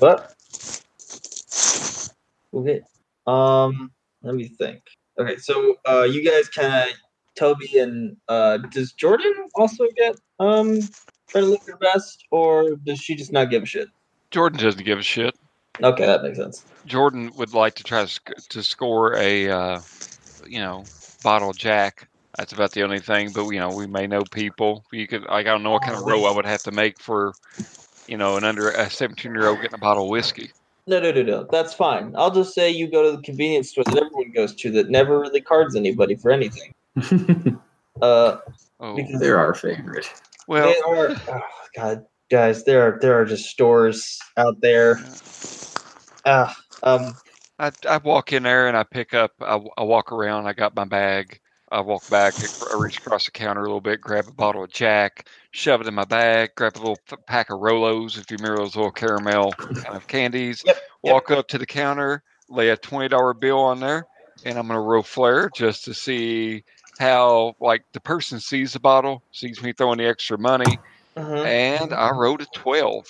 But 0.00 0.34
okay. 2.54 2.80
Um, 3.26 3.90
let 4.22 4.34
me 4.34 4.48
think. 4.48 4.82
Okay, 5.18 5.36
so 5.36 5.76
uh, 5.88 6.02
you 6.02 6.24
guys 6.24 6.48
kind 6.48 6.90
of 6.90 6.96
Tobi 7.38 7.82
and 7.82 8.16
uh, 8.28 8.58
does 8.58 8.92
Jordan 8.92 9.34
also 9.54 9.84
get 9.96 10.16
um 10.40 10.80
try 11.28 11.40
to 11.40 11.46
look 11.46 11.62
her 11.66 11.76
best, 11.76 12.24
or 12.30 12.76
does 12.84 13.00
she 13.00 13.14
just 13.14 13.32
not 13.32 13.50
give 13.50 13.62
a 13.62 13.66
shit? 13.66 13.88
Jordan 14.30 14.60
doesn't 14.60 14.84
give 14.84 14.98
a 14.98 15.02
shit. 15.02 15.34
Okay, 15.82 16.06
that 16.06 16.22
makes 16.22 16.38
sense. 16.38 16.64
Jordan 16.86 17.32
would 17.36 17.54
like 17.54 17.74
to 17.76 17.84
try 17.84 18.02
to, 18.02 18.08
sc- 18.08 18.48
to 18.50 18.62
score 18.62 19.16
a, 19.16 19.50
uh, 19.50 19.80
you 20.46 20.60
know, 20.60 20.88
bottle 21.22 21.52
Jack. 21.52 22.08
That's 22.36 22.52
about 22.52 22.72
the 22.72 22.82
only 22.84 23.00
thing. 23.00 23.32
But 23.32 23.48
you 23.50 23.60
know, 23.60 23.72
we 23.72 23.86
may 23.86 24.06
know 24.06 24.24
people. 24.24 24.84
You 24.92 25.06
could 25.06 25.22
like 25.22 25.46
I 25.46 25.50
don't 25.50 25.62
know 25.62 25.72
what 25.72 25.82
kind 25.82 25.96
of 25.96 26.04
row 26.04 26.24
I 26.24 26.30
would 26.30 26.46
have 26.46 26.62
to 26.64 26.72
make 26.72 27.00
for, 27.00 27.34
you 28.06 28.16
know, 28.16 28.36
an 28.36 28.44
under 28.44 28.70
a 28.70 28.90
seventeen 28.90 29.32
year 29.34 29.48
old 29.48 29.60
getting 29.60 29.74
a 29.74 29.78
bottle 29.78 30.04
of 30.04 30.10
whiskey. 30.10 30.52
No, 30.88 30.98
no, 31.00 31.12
no, 31.12 31.22
no. 31.22 31.46
That's 31.50 31.74
fine. 31.74 32.14
I'll 32.16 32.30
just 32.30 32.54
say 32.54 32.70
you 32.70 32.90
go 32.90 33.02
to 33.10 33.16
the 33.16 33.22
convenience 33.22 33.70
store 33.70 33.84
that 33.84 33.96
everyone 33.96 34.32
goes 34.34 34.54
to 34.56 34.70
that 34.72 34.88
never 34.88 35.20
really 35.20 35.42
cards 35.42 35.76
anybody 35.76 36.16
for 36.16 36.30
anything. 36.30 36.74
Uh, 38.00 38.38
Oh, 38.80 38.94
Because- 38.94 39.20
They're 39.20 39.38
our 39.38 39.54
favorite. 39.54 40.06
well, 40.46 40.72
they 40.72 40.78
are. 40.88 41.10
Oh, 41.28 41.40
God, 41.76 42.06
guys, 42.30 42.62
there 42.62 42.80
are 42.82 42.98
there 43.00 43.20
are 43.20 43.24
just 43.24 43.46
stores 43.50 44.20
out 44.36 44.60
there. 44.60 45.00
Ah, 46.24 46.56
um, 46.84 47.12
I, 47.58 47.72
I 47.88 47.96
walk 47.98 48.32
in 48.32 48.44
there 48.44 48.68
and 48.68 48.76
I 48.76 48.84
pick 48.84 49.14
up. 49.14 49.32
I, 49.40 49.58
I 49.76 49.82
walk 49.82 50.12
around. 50.12 50.46
I 50.46 50.52
got 50.52 50.76
my 50.76 50.84
bag. 50.84 51.40
I 51.70 51.80
walk 51.80 52.08
back. 52.10 52.34
I 52.72 52.76
reach 52.76 52.98
across 52.98 53.26
the 53.26 53.30
counter 53.30 53.60
a 53.60 53.64
little 53.64 53.80
bit, 53.80 54.00
grab 54.00 54.28
a 54.28 54.32
bottle 54.32 54.64
of 54.64 54.70
Jack, 54.70 55.28
shove 55.50 55.80
it 55.80 55.86
in 55.86 55.94
my 55.94 56.04
bag, 56.04 56.50
grab 56.56 56.76
a 56.76 56.78
little 56.78 56.98
f- 57.10 57.18
pack 57.26 57.50
of 57.50 57.60
Rolos, 57.60 58.18
if 58.18 58.30
you 58.30 58.36
remember 58.38 58.58
those 58.62 58.76
little 58.76 58.90
caramel 58.90 59.54
kind 59.82 59.96
of 59.96 60.06
candies. 60.06 60.62
Yep, 60.64 60.76
yep. 61.04 61.12
Walk 61.12 61.30
up 61.30 61.48
to 61.48 61.58
the 61.58 61.66
counter, 61.66 62.22
lay 62.48 62.70
a 62.70 62.76
twenty 62.76 63.08
dollar 63.08 63.34
bill 63.34 63.58
on 63.58 63.80
there, 63.80 64.06
and 64.44 64.58
I'm 64.58 64.66
gonna 64.66 64.80
roll 64.80 65.02
flair 65.02 65.50
just 65.54 65.84
to 65.84 65.94
see 65.94 66.64
how 66.98 67.54
like 67.60 67.84
the 67.92 68.00
person 68.00 68.40
sees 68.40 68.72
the 68.72 68.80
bottle, 68.80 69.22
sees 69.32 69.62
me 69.62 69.72
throwing 69.72 69.98
the 69.98 70.06
extra 70.06 70.38
money, 70.38 70.78
mhm, 71.16 71.44
and 71.46 71.92
I 71.92 72.10
rolled 72.10 72.42
a 72.42 72.46
twelve. 72.54 73.04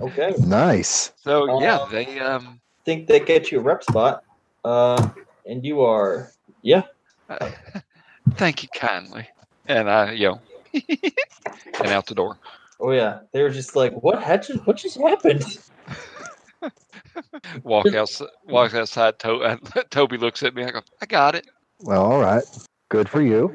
okay. 0.00 0.34
Nice. 0.38 1.12
So 1.16 1.60
yeah, 1.60 1.78
Um, 1.78 1.90
they 1.92 2.18
um 2.20 2.60
think 2.84 3.08
they 3.08 3.20
get 3.20 3.50
you 3.50 3.58
a 3.58 3.62
rep 3.62 3.82
spot. 3.82 4.22
Uh, 4.64 5.10
and 5.46 5.64
you 5.64 5.82
are, 5.82 6.30
yeah. 6.62 6.82
Thank 8.34 8.62
you 8.62 8.68
kindly. 8.74 9.28
And 9.66 9.90
I, 9.90 10.12
you 10.12 10.28
know, 10.28 10.40
and 10.74 11.86
out 11.88 12.06
the 12.06 12.14
door. 12.14 12.38
Oh 12.80 12.92
yeah. 12.92 13.20
they 13.32 13.42
were 13.42 13.50
just 13.50 13.74
like, 13.76 13.92
what 14.02 14.22
had 14.22 14.42
just, 14.42 14.66
what 14.66 14.76
just 14.76 14.98
happened? 14.98 15.44
Walk 17.62 17.92
out, 17.94 18.10
walk 18.46 18.74
outside. 18.74 19.18
To- 19.20 19.58
Tobi 19.90 20.18
looks 20.18 20.42
at 20.42 20.54
me. 20.54 20.64
I 20.64 20.70
go, 20.70 20.80
I 21.02 21.06
got 21.06 21.34
it. 21.34 21.46
Well, 21.80 22.04
all 22.04 22.20
right. 22.20 22.44
Good 22.88 23.08
for 23.08 23.20
you. 23.20 23.54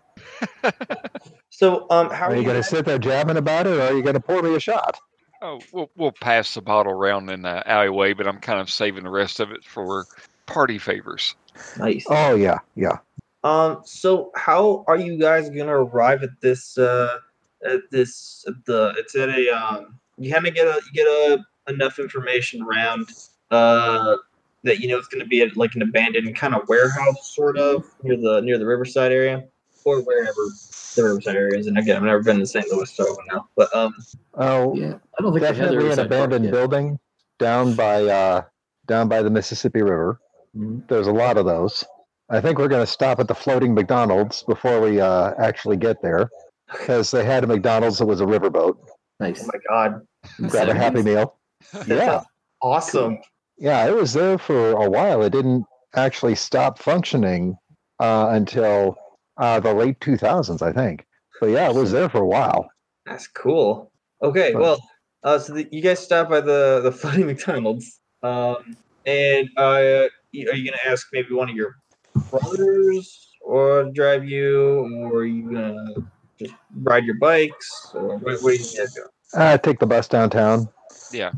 So, 1.50 1.86
um, 1.90 2.10
how 2.10 2.28
Are 2.28 2.36
you 2.36 2.44
going 2.44 2.62
to 2.62 2.64
sit 2.64 2.86
there 2.86 2.98
jabbing 2.98 3.38
about 3.38 3.68
it, 3.68 3.78
or 3.78 3.82
are 3.84 3.94
you 3.94 4.02
going 4.02 4.16
to 4.16 4.20
pour 4.20 4.42
me 4.42 4.56
a 4.56 4.60
shot? 4.60 5.00
Oh, 5.42 5.60
we'll 5.72 5.90
we'll 5.96 6.12
pass 6.12 6.54
the 6.54 6.62
bottle 6.62 6.92
around 6.94 7.30
in 7.30 7.44
the 7.44 7.68
alleyway, 7.70 8.14
but 8.14 8.28
I'm 8.28 8.40
kind 8.40 8.60
of 8.60 8.70
saving 8.70 9.04
the 9.04 9.10
rest 9.10 9.40
of 9.40 9.52
it 9.52 9.64
for 9.64 10.06
party 10.46 10.78
favors. 10.78 11.36
Nice. 11.78 12.06
Oh 12.10 12.36
yeah, 12.36 12.60
yeah. 12.76 12.98
Um, 13.44 13.82
so 13.84 14.32
how 14.36 14.84
are 14.88 14.98
you 14.98 15.18
guys 15.18 15.50
gonna 15.50 15.76
arrive 15.76 16.24
at 16.24 16.40
this? 16.42 16.78
Uh, 16.78 17.18
at 17.66 17.82
this 17.92 18.44
at 18.48 18.54
the 18.66 18.94
it's 18.98 19.16
at 19.16 19.30
a 19.30 19.50
um. 19.50 20.00
You 20.18 20.32
kind 20.32 20.46
of 20.48 20.54
get 20.54 20.68
a 20.68 20.80
you 20.86 20.92
get 20.94 21.08
a 21.08 21.44
enough 21.72 21.98
information 21.98 22.62
around 22.62 23.08
uh 23.52 24.16
that 24.64 24.80
you 24.80 24.88
know 24.88 24.98
it's 24.98 25.08
gonna 25.08 25.26
be 25.26 25.42
at 25.42 25.58
like 25.58 25.74
an 25.76 25.82
abandoned 25.82 26.36
kind 26.36 26.54
of 26.56 26.68
warehouse 26.70 27.34
sort 27.36 27.58
of 27.58 27.84
near 28.04 28.16
the 28.18 28.42
near 28.42 28.58
the 28.58 28.66
Riverside 28.66 29.12
area 29.12 29.44
or 29.86 30.02
wherever 30.04 30.34
the 30.96 31.04
Riverside 31.04 31.36
area 31.36 31.58
is. 31.60 31.68
And 31.68 31.78
again, 31.78 31.98
I've 31.98 32.04
never 32.04 32.22
been 32.24 32.40
to 32.40 32.46
St. 32.46 32.66
Louis, 32.72 32.90
so 32.92 33.04
I 33.04 33.08
don't 33.16 33.28
know. 33.34 33.48
But 33.56 33.76
um, 33.76 33.96
Oh, 34.36 34.76
Yeah, 34.76 34.96
I 35.18 35.22
don't 35.22 35.34
think 35.34 35.42
they 35.42 35.48
had 35.48 35.56
definitely 35.56 35.78
an 35.78 35.84
Riverside 35.84 35.98
Park 36.10 36.12
abandoned 36.12 36.46
yet. 36.46 36.52
building 36.52 37.00
down 37.40 37.74
by 37.76 38.04
uh, 38.04 38.42
down 38.88 39.08
by 39.10 39.22
the 39.22 39.30
Mississippi 39.30 39.82
River. 39.82 40.20
Mhm. 40.56 40.88
There's 40.88 41.08
a 41.08 41.12
lot 41.14 41.38
of 41.38 41.46
those. 41.46 41.84
I 42.30 42.42
think 42.42 42.58
we're 42.58 42.68
going 42.68 42.86
to 42.86 42.92
stop 42.92 43.20
at 43.20 43.28
the 43.28 43.36
floating 43.36 43.74
McDonald's 43.74 44.44
before 44.44 44.82
we 44.82 45.00
uh, 45.02 45.34
actually 45.38 45.78
get 45.78 46.02
there, 46.02 46.30
because 46.72 47.12
they 47.12 47.24
had 47.26 47.44
a 47.44 47.48
McDonald's 47.48 47.98
that 48.00 48.06
was 48.06 48.22
a 48.22 48.26
riverboat. 48.26 48.76
oh 48.80 48.96
Nice. 49.20 49.46
my 49.46 49.60
god, 49.70 50.02
Grab 50.50 50.70
a 50.70 50.74
Happy 50.74 51.02
Meal. 51.04 51.38
Yeah, 51.88 52.22
awesome. 52.62 53.20
Yeah, 53.58 53.86
it 53.88 53.96
was 53.96 54.12
there 54.14 54.38
for 54.38 54.72
a 54.72 54.90
while. 54.90 55.22
It 55.24 55.30
didn't 55.30 55.64
actually 55.96 56.36
stop 56.36 56.78
functioning 56.78 57.56
uh, 58.02 58.28
until 58.32 58.98
uh, 59.38 59.62
the 59.62 59.74
late 59.74 59.98
2000s, 60.02 60.62
I 60.62 60.74
think. 60.74 61.06
But 61.40 61.52
yeah, 61.52 61.70
it 61.70 61.76
was 61.76 61.92
there 61.94 62.10
for 62.10 62.18
a 62.20 62.26
while. 62.28 62.70
That's 63.06 63.28
cool. 63.28 63.92
Okay, 64.22 64.52
Fun. 64.54 64.62
well, 64.62 64.78
uh, 65.24 65.40
so 65.40 65.54
the, 65.54 65.68
you 65.72 65.82
guys 65.82 66.00
stopped 66.00 66.30
by 66.30 66.42
the 66.42 66.82
the 66.84 66.92
Floating 67.00 67.28
McDonald's, 67.28 68.00
um, 68.24 68.76
and 69.06 69.50
uh, 69.58 69.62
are 69.62 70.10
you 70.34 70.46
gonna 70.70 70.78
ask 70.86 71.08
maybe 71.14 71.34
one 71.34 71.50
of 71.50 71.56
your 71.56 71.76
brothers 72.30 73.30
or 73.42 73.86
drive 73.92 74.26
you, 74.26 74.80
or 75.12 75.18
are 75.20 75.26
you 75.26 75.52
gonna 75.52 75.76
just 76.40 76.54
ride 76.82 77.06
your 77.06 77.16
bikes, 77.16 77.92
or 77.94 78.18
what, 78.18 78.42
what 78.42 78.52
are 78.52 78.52
you 78.54 78.58
guys 78.78 78.94
doing? 78.94 79.08
Uh, 79.34 79.58
take 79.58 79.80
the 79.80 79.86
bus 79.88 80.08
downtown. 80.08 80.68
Yeah. 81.12 81.32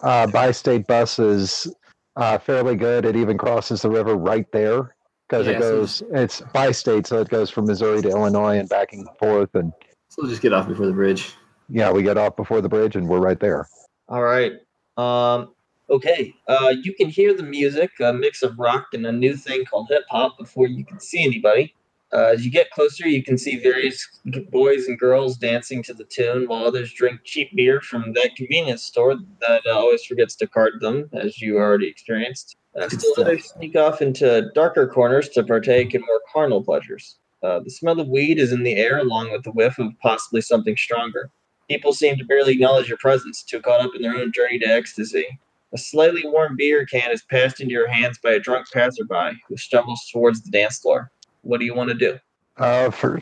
Uh, 0.00 0.26
Bi-State 0.28 0.86
bus 0.86 1.18
is 1.18 1.72
uh, 2.16 2.38
fairly 2.38 2.76
good. 2.76 3.04
It 3.04 3.16
even 3.16 3.36
crosses 3.38 3.82
the 3.82 3.90
river 3.90 4.16
right 4.16 4.46
there 4.52 4.94
because 5.28 5.46
Yeah, 5.46 5.52
it 5.54 5.60
so- 5.62 5.70
goes. 5.80 6.02
It's 6.12 6.40
Bi-State, 6.52 7.06
so 7.06 7.20
it 7.20 7.28
goes 7.28 7.50
from 7.50 7.66
Missouri 7.66 8.02
to 8.02 8.08
Illinois 8.10 8.58
and 8.58 8.68
back 8.68 8.92
and 8.92 9.08
forth. 9.18 9.50
And 9.54 9.72
So 10.08 10.22
we'll 10.22 10.30
just 10.30 10.42
get 10.42 10.52
off 10.52 10.68
before 10.68 10.86
the 10.86 10.92
bridge. 10.92 11.34
yeah, 11.68 11.90
we 11.92 12.02
get 12.02 12.18
off 12.18 12.36
before 12.36 12.60
the 12.60 12.68
bridge, 12.68 12.96
and 12.96 13.08
we're 13.08 13.20
right 13.20 13.38
there. 13.40 13.66
All 14.08 14.22
right. 14.22 14.52
Um, 14.96 15.51
okay. 15.92 16.34
Uh, 16.48 16.74
you 16.82 16.94
can 16.94 17.08
hear 17.08 17.34
the 17.34 17.42
music, 17.42 17.92
a 18.00 18.12
mix 18.12 18.42
of 18.42 18.58
rock 18.58 18.86
and 18.92 19.06
a 19.06 19.12
new 19.12 19.36
thing 19.36 19.64
called 19.64 19.88
hip 19.88 20.04
hop, 20.10 20.38
before 20.38 20.66
you 20.66 20.84
can 20.84 20.98
see 20.98 21.24
anybody. 21.24 21.74
Uh, 22.14 22.32
as 22.34 22.44
you 22.44 22.50
get 22.50 22.70
closer, 22.70 23.08
you 23.08 23.22
can 23.22 23.38
see 23.38 23.56
various 23.56 24.06
boys 24.50 24.86
and 24.86 24.98
girls 24.98 25.38
dancing 25.38 25.82
to 25.82 25.94
the 25.94 26.04
tune, 26.04 26.46
while 26.46 26.66
others 26.66 26.92
drink 26.92 27.20
cheap 27.24 27.48
beer 27.56 27.80
from 27.80 28.12
that 28.12 28.36
convenience 28.36 28.82
store 28.82 29.16
that 29.40 29.62
uh, 29.66 29.72
always 29.72 30.04
forgets 30.04 30.34
to 30.36 30.46
card 30.46 30.74
them, 30.80 31.08
as 31.14 31.40
you 31.40 31.56
already 31.56 31.88
experienced. 31.88 32.56
Uh, 32.78 32.88
still 32.88 33.14
others 33.18 33.52
sneak 33.52 33.76
off 33.76 34.02
into 34.02 34.50
darker 34.54 34.86
corners 34.86 35.28
to 35.30 35.42
partake 35.42 35.94
in 35.94 36.02
more 36.02 36.20
carnal 36.30 36.62
pleasures. 36.62 37.16
Uh, 37.42 37.60
the 37.60 37.70
smell 37.70 37.98
of 37.98 38.08
weed 38.08 38.38
is 38.38 38.52
in 38.52 38.62
the 38.62 38.74
air, 38.74 38.98
along 38.98 39.32
with 39.32 39.42
the 39.42 39.50
whiff 39.50 39.78
of 39.78 39.88
possibly 40.02 40.42
something 40.42 40.76
stronger. 40.76 41.30
People 41.68 41.94
seem 41.94 42.16
to 42.18 42.24
barely 42.24 42.52
acknowledge 42.52 42.88
your 42.88 42.98
presence, 42.98 43.42
too 43.42 43.60
caught 43.60 43.80
up 43.80 43.92
in 43.96 44.02
their 44.02 44.14
own 44.14 44.32
journey 44.32 44.58
to 44.58 44.66
ecstasy. 44.66 45.26
A 45.74 45.78
slightly 45.78 46.22
warm 46.24 46.56
beer 46.56 46.84
can 46.84 47.10
is 47.10 47.22
passed 47.22 47.60
into 47.60 47.72
your 47.72 47.88
hands 47.88 48.18
by 48.22 48.32
a 48.32 48.38
drunk 48.38 48.66
passerby 48.72 49.38
who 49.48 49.56
stumbles 49.56 50.08
towards 50.12 50.42
the 50.42 50.50
dance 50.50 50.78
floor. 50.78 51.10
What 51.42 51.60
do 51.60 51.64
you 51.64 51.74
want 51.74 51.88
to 51.88 51.94
do? 51.94 52.18
Uh, 52.58 52.90
for, 52.90 53.20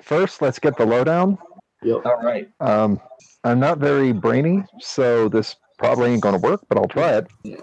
first, 0.00 0.40
let's 0.40 0.58
get 0.58 0.76
the 0.76 0.86
lowdown. 0.86 1.38
Yep. 1.82 2.06
All 2.06 2.22
right. 2.22 2.48
Um, 2.60 3.00
I'm 3.44 3.58
not 3.58 3.78
very 3.78 4.12
brainy, 4.12 4.64
so 4.80 5.28
this 5.28 5.56
probably 5.78 6.10
ain't 6.10 6.22
going 6.22 6.34
to 6.34 6.40
work, 6.40 6.60
but 6.68 6.78
I'll 6.78 6.88
try 6.88 7.16
it. 7.16 7.26
Yeah. 7.42 7.56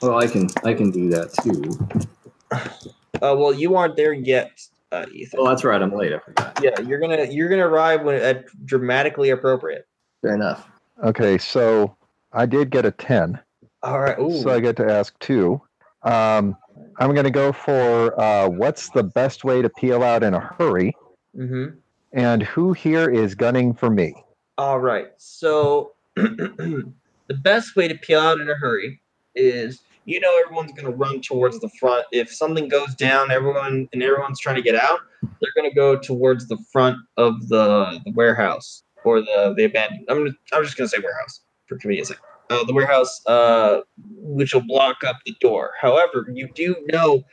Well, 0.00 0.18
I 0.18 0.26
can 0.26 0.48
I 0.64 0.74
can 0.74 0.90
do 0.90 1.08
that 1.10 1.32
too. 1.42 2.82
Uh, 3.22 3.36
well, 3.36 3.54
you 3.54 3.76
aren't 3.76 3.94
there 3.94 4.12
yet, 4.12 4.50
uh, 4.90 5.06
Ethan. 5.12 5.38
Oh, 5.40 5.48
that's 5.48 5.62
right. 5.62 5.80
I'm 5.80 5.94
late. 5.94 6.12
I 6.12 6.18
forgot. 6.18 6.58
yeah, 6.60 6.80
you're 6.80 6.98
gonna 6.98 7.24
you're 7.30 7.48
gonna 7.48 7.68
arrive 7.68 8.02
when 8.02 8.16
at 8.16 8.46
dramatically 8.66 9.30
appropriate. 9.30 9.86
Fair 10.22 10.34
enough. 10.34 10.68
Okay, 11.04 11.38
so 11.38 11.96
I 12.32 12.46
did 12.46 12.70
get 12.70 12.84
a 12.84 12.90
10, 12.90 13.38
All 13.82 14.00
right. 14.00 14.18
Ooh. 14.18 14.40
so 14.40 14.50
I 14.50 14.60
get 14.60 14.76
to 14.76 14.90
ask 14.90 15.18
two. 15.18 15.60
Um, 16.02 16.56
I'm 16.98 17.12
going 17.12 17.24
to 17.24 17.30
go 17.30 17.52
for 17.52 18.18
uh, 18.20 18.48
what's 18.48 18.90
the 18.90 19.02
best 19.02 19.44
way 19.44 19.62
to 19.62 19.68
peel 19.68 20.02
out 20.02 20.22
in 20.22 20.34
a 20.34 20.40
hurry, 20.40 20.96
mm-hmm. 21.36 21.76
and 22.12 22.42
who 22.42 22.72
here 22.72 23.10
is 23.10 23.34
gunning 23.34 23.74
for 23.74 23.90
me? 23.90 24.14
All 24.58 24.80
right. 24.80 25.08
So 25.16 25.92
the 26.14 26.92
best 27.28 27.76
way 27.76 27.88
to 27.88 27.94
peel 27.94 28.20
out 28.20 28.40
in 28.40 28.48
a 28.48 28.54
hurry 28.54 29.00
is 29.34 29.80
you 30.04 30.20
know 30.20 30.40
everyone's 30.44 30.72
going 30.72 30.84
to 30.84 30.96
run 30.96 31.20
towards 31.20 31.58
the 31.60 31.68
front. 31.80 32.06
If 32.12 32.32
something 32.32 32.68
goes 32.68 32.94
down, 32.94 33.30
everyone 33.30 33.88
and 33.92 34.02
everyone's 34.02 34.40
trying 34.40 34.56
to 34.56 34.62
get 34.62 34.74
out, 34.74 35.00
they're 35.22 35.52
going 35.54 35.70
to 35.70 35.74
go 35.74 35.98
towards 35.98 36.48
the 36.48 36.58
front 36.72 36.98
of 37.16 37.48
the, 37.48 38.00
the 38.04 38.12
warehouse 38.12 38.82
or 39.04 39.20
the 39.20 39.54
the 39.56 39.64
abandoned. 39.64 40.04
I'm 40.08 40.26
I'm 40.52 40.64
just 40.64 40.76
going 40.76 40.88
to 40.88 40.96
say 40.96 41.02
warehouse 41.02 41.40
for 41.66 41.78
convenience. 41.78 42.08
sake. 42.08 42.18
Uh, 42.50 42.64
the 42.64 42.74
warehouse, 42.74 43.24
uh, 43.26 43.80
which 44.16 44.52
will 44.52 44.66
block 44.66 45.04
up 45.04 45.16
the 45.24 45.34
door. 45.40 45.70
However, 45.80 46.26
you 46.32 46.48
do 46.54 46.76
know 46.92 47.24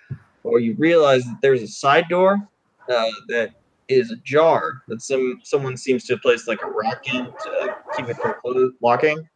or 0.43 0.59
you 0.59 0.75
realize 0.75 1.23
that 1.25 1.39
there's 1.41 1.61
a 1.61 1.67
side 1.67 2.05
door 2.09 2.39
uh, 2.87 3.11
that 3.27 3.51
is 3.87 4.11
ajar 4.11 4.83
that 4.87 5.01
some 5.01 5.39
someone 5.43 5.75
seems 5.75 6.05
to 6.05 6.13
have 6.13 6.21
placed 6.21 6.47
like 6.47 6.61
a 6.61 6.67
rock 6.67 7.11
in 7.11 7.25
to 7.25 7.75
keep 7.97 8.07
it 8.07 8.15
from 8.17 8.35
closed, 8.41 8.75
locking. 8.81 9.27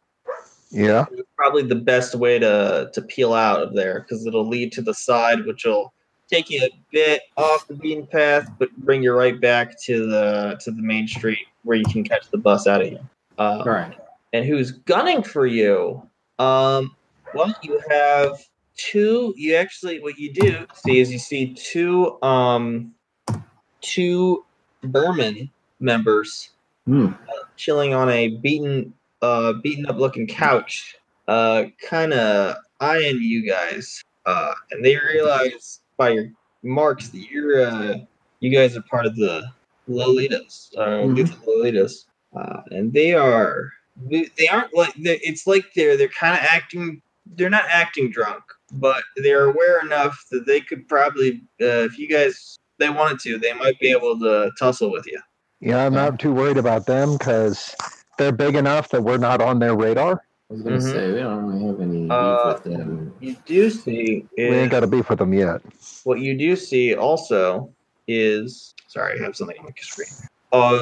Yeah. 0.70 1.04
It's 1.12 1.28
probably 1.36 1.62
the 1.62 1.74
best 1.74 2.14
way 2.14 2.38
to 2.38 2.90
to 2.92 3.02
peel 3.02 3.34
out 3.34 3.62
of 3.62 3.74
there 3.74 4.00
because 4.00 4.26
it'll 4.26 4.48
lead 4.48 4.72
to 4.72 4.82
the 4.82 4.94
side, 4.94 5.44
which 5.44 5.64
will 5.64 5.92
take 6.30 6.50
you 6.50 6.62
a 6.62 6.70
bit 6.90 7.22
off 7.36 7.66
the 7.66 7.74
beaten 7.74 8.06
path, 8.06 8.50
but 8.58 8.74
bring 8.78 9.02
you 9.02 9.12
right 9.12 9.40
back 9.40 9.80
to 9.82 10.06
the 10.06 10.58
to 10.60 10.70
the 10.70 10.82
main 10.82 11.06
street 11.06 11.46
where 11.64 11.76
you 11.76 11.84
can 11.84 12.04
catch 12.04 12.30
the 12.30 12.38
bus 12.38 12.66
out 12.66 12.80
of 12.80 12.88
here. 12.88 13.00
Uh, 13.38 13.62
All 13.66 13.72
right. 13.72 13.96
And 14.34 14.44
who's 14.44 14.72
gunning 14.72 15.22
for 15.22 15.46
you. 15.46 16.02
Um, 16.40 16.96
well, 17.34 17.54
you 17.62 17.80
have 17.88 18.32
two. 18.76 19.32
You 19.36 19.54
actually, 19.54 20.00
what 20.00 20.18
you 20.18 20.32
do 20.32 20.66
see 20.74 20.98
is 20.98 21.12
you 21.12 21.20
see 21.20 21.54
two, 21.54 22.20
um, 22.20 22.92
two 23.80 24.44
Vermin 24.82 25.50
members 25.78 26.50
Hmm. 26.86 27.12
chilling 27.56 27.94
on 27.94 28.10
a 28.10 28.36
beaten, 28.38 28.92
uh, 29.22 29.52
beaten 29.62 29.86
up 29.86 29.98
looking 29.98 30.26
couch, 30.26 30.96
uh, 31.28 31.66
kind 31.88 32.12
of 32.12 32.56
eyeing 32.80 33.20
you 33.20 33.48
guys. 33.48 34.02
Uh, 34.26 34.52
and 34.72 34.84
they 34.84 34.96
realize 34.96 35.80
by 35.96 36.10
your 36.10 36.26
marks 36.64 37.08
that 37.10 37.20
you're, 37.30 37.64
uh, 37.64 37.98
you 38.40 38.50
guys 38.50 38.76
are 38.76 38.82
part 38.90 39.06
of 39.06 39.14
the 39.14 39.44
Lolitas, 39.88 40.70
uh, 40.76 41.06
Mhm. 41.06 41.14
Lethal 41.14 41.38
Lolitas, 41.46 42.06
uh, 42.36 42.62
and 42.72 42.92
they 42.92 43.14
are 43.14 43.70
they 43.96 44.28
they 44.38 44.48
aren't 44.48 44.74
like 44.74 44.92
it's 44.96 45.46
like 45.46 45.64
they're 45.74 45.96
they're 45.96 46.08
kind 46.08 46.34
of 46.34 46.44
acting 46.44 47.00
they're 47.36 47.50
not 47.50 47.64
acting 47.68 48.10
drunk 48.10 48.42
but 48.72 49.02
they're 49.16 49.44
aware 49.44 49.80
enough 49.80 50.24
that 50.30 50.46
they 50.46 50.60
could 50.60 50.86
probably 50.88 51.42
uh, 51.62 51.86
if 51.86 51.98
you 51.98 52.08
guys 52.08 52.56
they 52.78 52.90
wanted 52.90 53.18
to 53.20 53.38
they 53.38 53.52
might 53.54 53.78
be 53.78 53.90
able 53.90 54.18
to 54.18 54.50
tussle 54.58 54.90
with 54.90 55.06
you 55.06 55.20
Yeah, 55.60 55.86
I'm 55.86 55.94
not 55.94 56.18
too 56.18 56.32
worried 56.32 56.58
about 56.58 56.86
them 56.86 57.16
because 57.16 57.74
they're 58.18 58.32
big 58.32 58.56
enough 58.56 58.88
that 58.90 59.02
we're 59.02 59.16
not 59.18 59.40
on 59.40 59.58
their 59.58 59.74
radar. 59.76 60.24
I 60.50 60.52
was 60.52 60.62
gonna 60.62 60.76
Mhm. 60.76 60.92
say 60.92 61.12
we 61.12 61.20
don't 61.20 61.46
really 61.46 61.66
have 61.66 61.80
any 61.80 62.00
beef 62.02 62.10
Uh, 62.10 62.54
with 62.64 62.64
them. 62.64 63.14
you 63.20 63.36
do 63.46 63.70
see 63.70 64.26
We 64.36 64.44
ain't 64.56 64.70
got 64.70 64.82
a 64.84 64.86
beef 64.86 65.08
with 65.08 65.20
them 65.20 65.32
yet. 65.32 65.62
what 66.04 66.18
you 66.18 66.36
do 66.36 66.54
see 66.56 66.94
also 66.94 67.72
is 68.08 68.74
sorry 68.88 69.18
i 69.18 69.22
have 69.24 69.34
something 69.34 69.56
on 69.58 69.64
my 69.64 69.70
screen 69.78 70.08
uh 70.52 70.78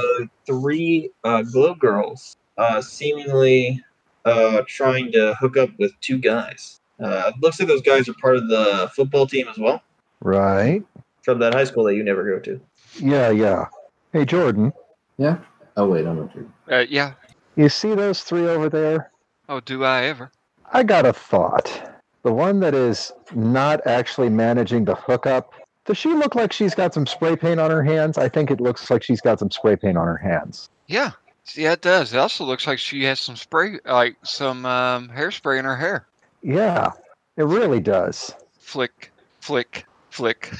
three 0.47 1.11
uh 1.23 1.43
glow 1.43 1.75
girls 1.75 2.35
uh 2.59 2.81
seemingly 2.81 3.83
uh 4.25 4.63
trying 4.67 5.11
to 5.13 5.35
hook 5.41 5.57
up 5.57 5.71
with 5.79 5.93
two 6.01 6.19
guys 6.19 6.81
uh 7.03 7.33
looks 7.41 7.59
like 7.59 7.69
those 7.69 7.83
guys 7.83 8.09
are 8.09 8.15
part 8.15 8.37
of 8.37 8.49
the 8.49 8.91
football 8.95 9.27
team 9.27 9.49
as 9.49 9.59
well 9.59 9.83
Right. 10.21 10.83
from 11.23 11.39
that 11.41 11.55
high 11.55 11.65
school 11.65 11.85
that 11.85 11.97
you 11.97 12.05
never 12.05 12.23
go 12.25 12.39
to. 12.41 12.61
Yeah, 13.01 13.31
yeah. 13.31 13.67
Hey, 14.13 14.25
Jordan, 14.25 14.73
Yeah. 15.19 15.39
Oh 15.77 15.89
wait, 15.89 16.07
I'm 16.07 16.17
not 16.21 16.33
sure. 16.33 16.45
Uh, 16.71 16.85
yeah. 16.89 17.15
you 17.57 17.69
see 17.69 17.95
those 17.95 18.23
three 18.23 18.47
over 18.47 18.69
there? 18.69 19.11
Oh, 19.49 19.59
do 19.61 19.83
I 19.85 20.05
ever? 20.05 20.31
I 20.73 20.83
got 20.85 21.05
a 21.07 21.13
thought. 21.13 21.97
The 22.23 22.33
one 22.33 22.61
that 22.61 22.75
is 22.75 23.11
not 23.35 23.85
actually 23.87 24.29
managing 24.29 24.85
the 24.85 24.95
hookup, 24.95 25.53
does 25.87 25.99
she 25.99 26.11
look 26.11 26.35
like 26.37 26.53
she's 26.53 26.75
got 26.75 26.95
some 26.95 27.07
spray 27.07 27.35
paint 27.35 27.59
on 27.59 27.71
her 27.73 27.83
hands? 27.83 28.17
I 28.19 28.29
think 28.29 28.51
it 28.53 28.61
looks 28.61 28.89
like 28.91 29.03
she's 29.03 29.21
got 29.21 29.41
some 29.41 29.51
spray 29.51 29.75
paint 29.75 29.99
on 29.99 30.07
her 30.07 30.17
hands. 30.19 30.71
Yeah. 30.87 31.11
Yeah, 31.55 31.73
it 31.73 31.83
does. 31.83 32.13
It 32.15 32.19
also 32.19 32.45
looks 32.45 32.67
like 32.67 32.79
she 32.79 33.05
has 33.05 33.21
some 33.21 33.37
spray, 33.37 33.79
like 33.85 34.17
some 34.23 34.65
um, 34.65 35.09
hairspray 35.09 35.59
in 35.59 35.65
her 35.65 35.77
hair. 35.77 36.07
Yeah, 36.43 36.93
it 37.37 37.45
really 37.45 37.81
does. 37.81 38.33
Flick, 38.59 39.13
flick, 39.41 39.87
flick. 40.11 40.53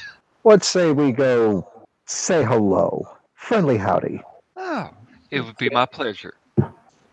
Let's 0.43 0.67
say 0.67 0.91
we 0.91 1.11
go 1.11 1.67
say 2.05 2.43
hello. 2.43 3.07
Friendly 3.35 3.77
howdy. 3.77 4.21
Oh, 4.55 4.89
it 5.31 5.41
would 5.41 5.57
be 5.57 5.69
my 5.69 5.85
pleasure. 5.85 6.35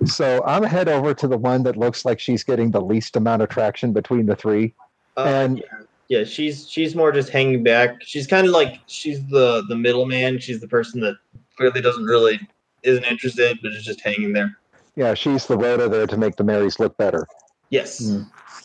So 0.04 0.42
I'm 0.46 0.62
head 0.62 0.88
over 0.88 1.14
to 1.14 1.28
the 1.28 1.36
one 1.38 1.62
that 1.64 1.76
looks 1.76 2.04
like 2.04 2.18
she's 2.20 2.42
getting 2.42 2.70
the 2.70 2.80
least 2.80 3.16
amount 3.16 3.42
of 3.42 3.48
traction 3.50 3.92
between 3.92 4.26
the 4.26 4.34
three. 4.36 4.74
Uh, 5.16 5.24
And- 5.24 5.58
yeah, 5.58 5.64
yeah, 6.08 6.24
she's 6.24 6.68
she's 6.68 6.94
more 6.96 7.12
just 7.12 7.28
hanging 7.28 7.62
back. 7.62 8.02
She's 8.02 8.26
kind 8.26 8.46
of 8.46 8.52
like 8.52 8.80
she's 8.86 9.24
the 9.28 9.62
the 9.68 9.76
middleman. 9.76 10.38
She's 10.40 10.60
the 10.60 10.68
person 10.68 11.00
that 11.02 11.16
clearly 11.56 11.80
doesn't 11.80 12.04
really 12.04 12.40
isn't 12.82 13.04
interested, 13.04 13.58
but 13.62 13.72
is 13.72 13.84
just 13.84 14.00
hanging 14.00 14.32
there. 14.32 14.58
Yeah, 14.96 15.14
she's 15.14 15.46
the 15.46 15.56
Rhoda 15.56 15.88
there 15.88 16.06
to 16.06 16.16
make 16.16 16.36
the 16.36 16.44
Marys 16.44 16.78
look 16.80 16.96
better. 16.96 17.26
Yes. 17.70 17.98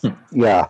Hmm. 0.01 0.09
Yeah. 0.31 0.67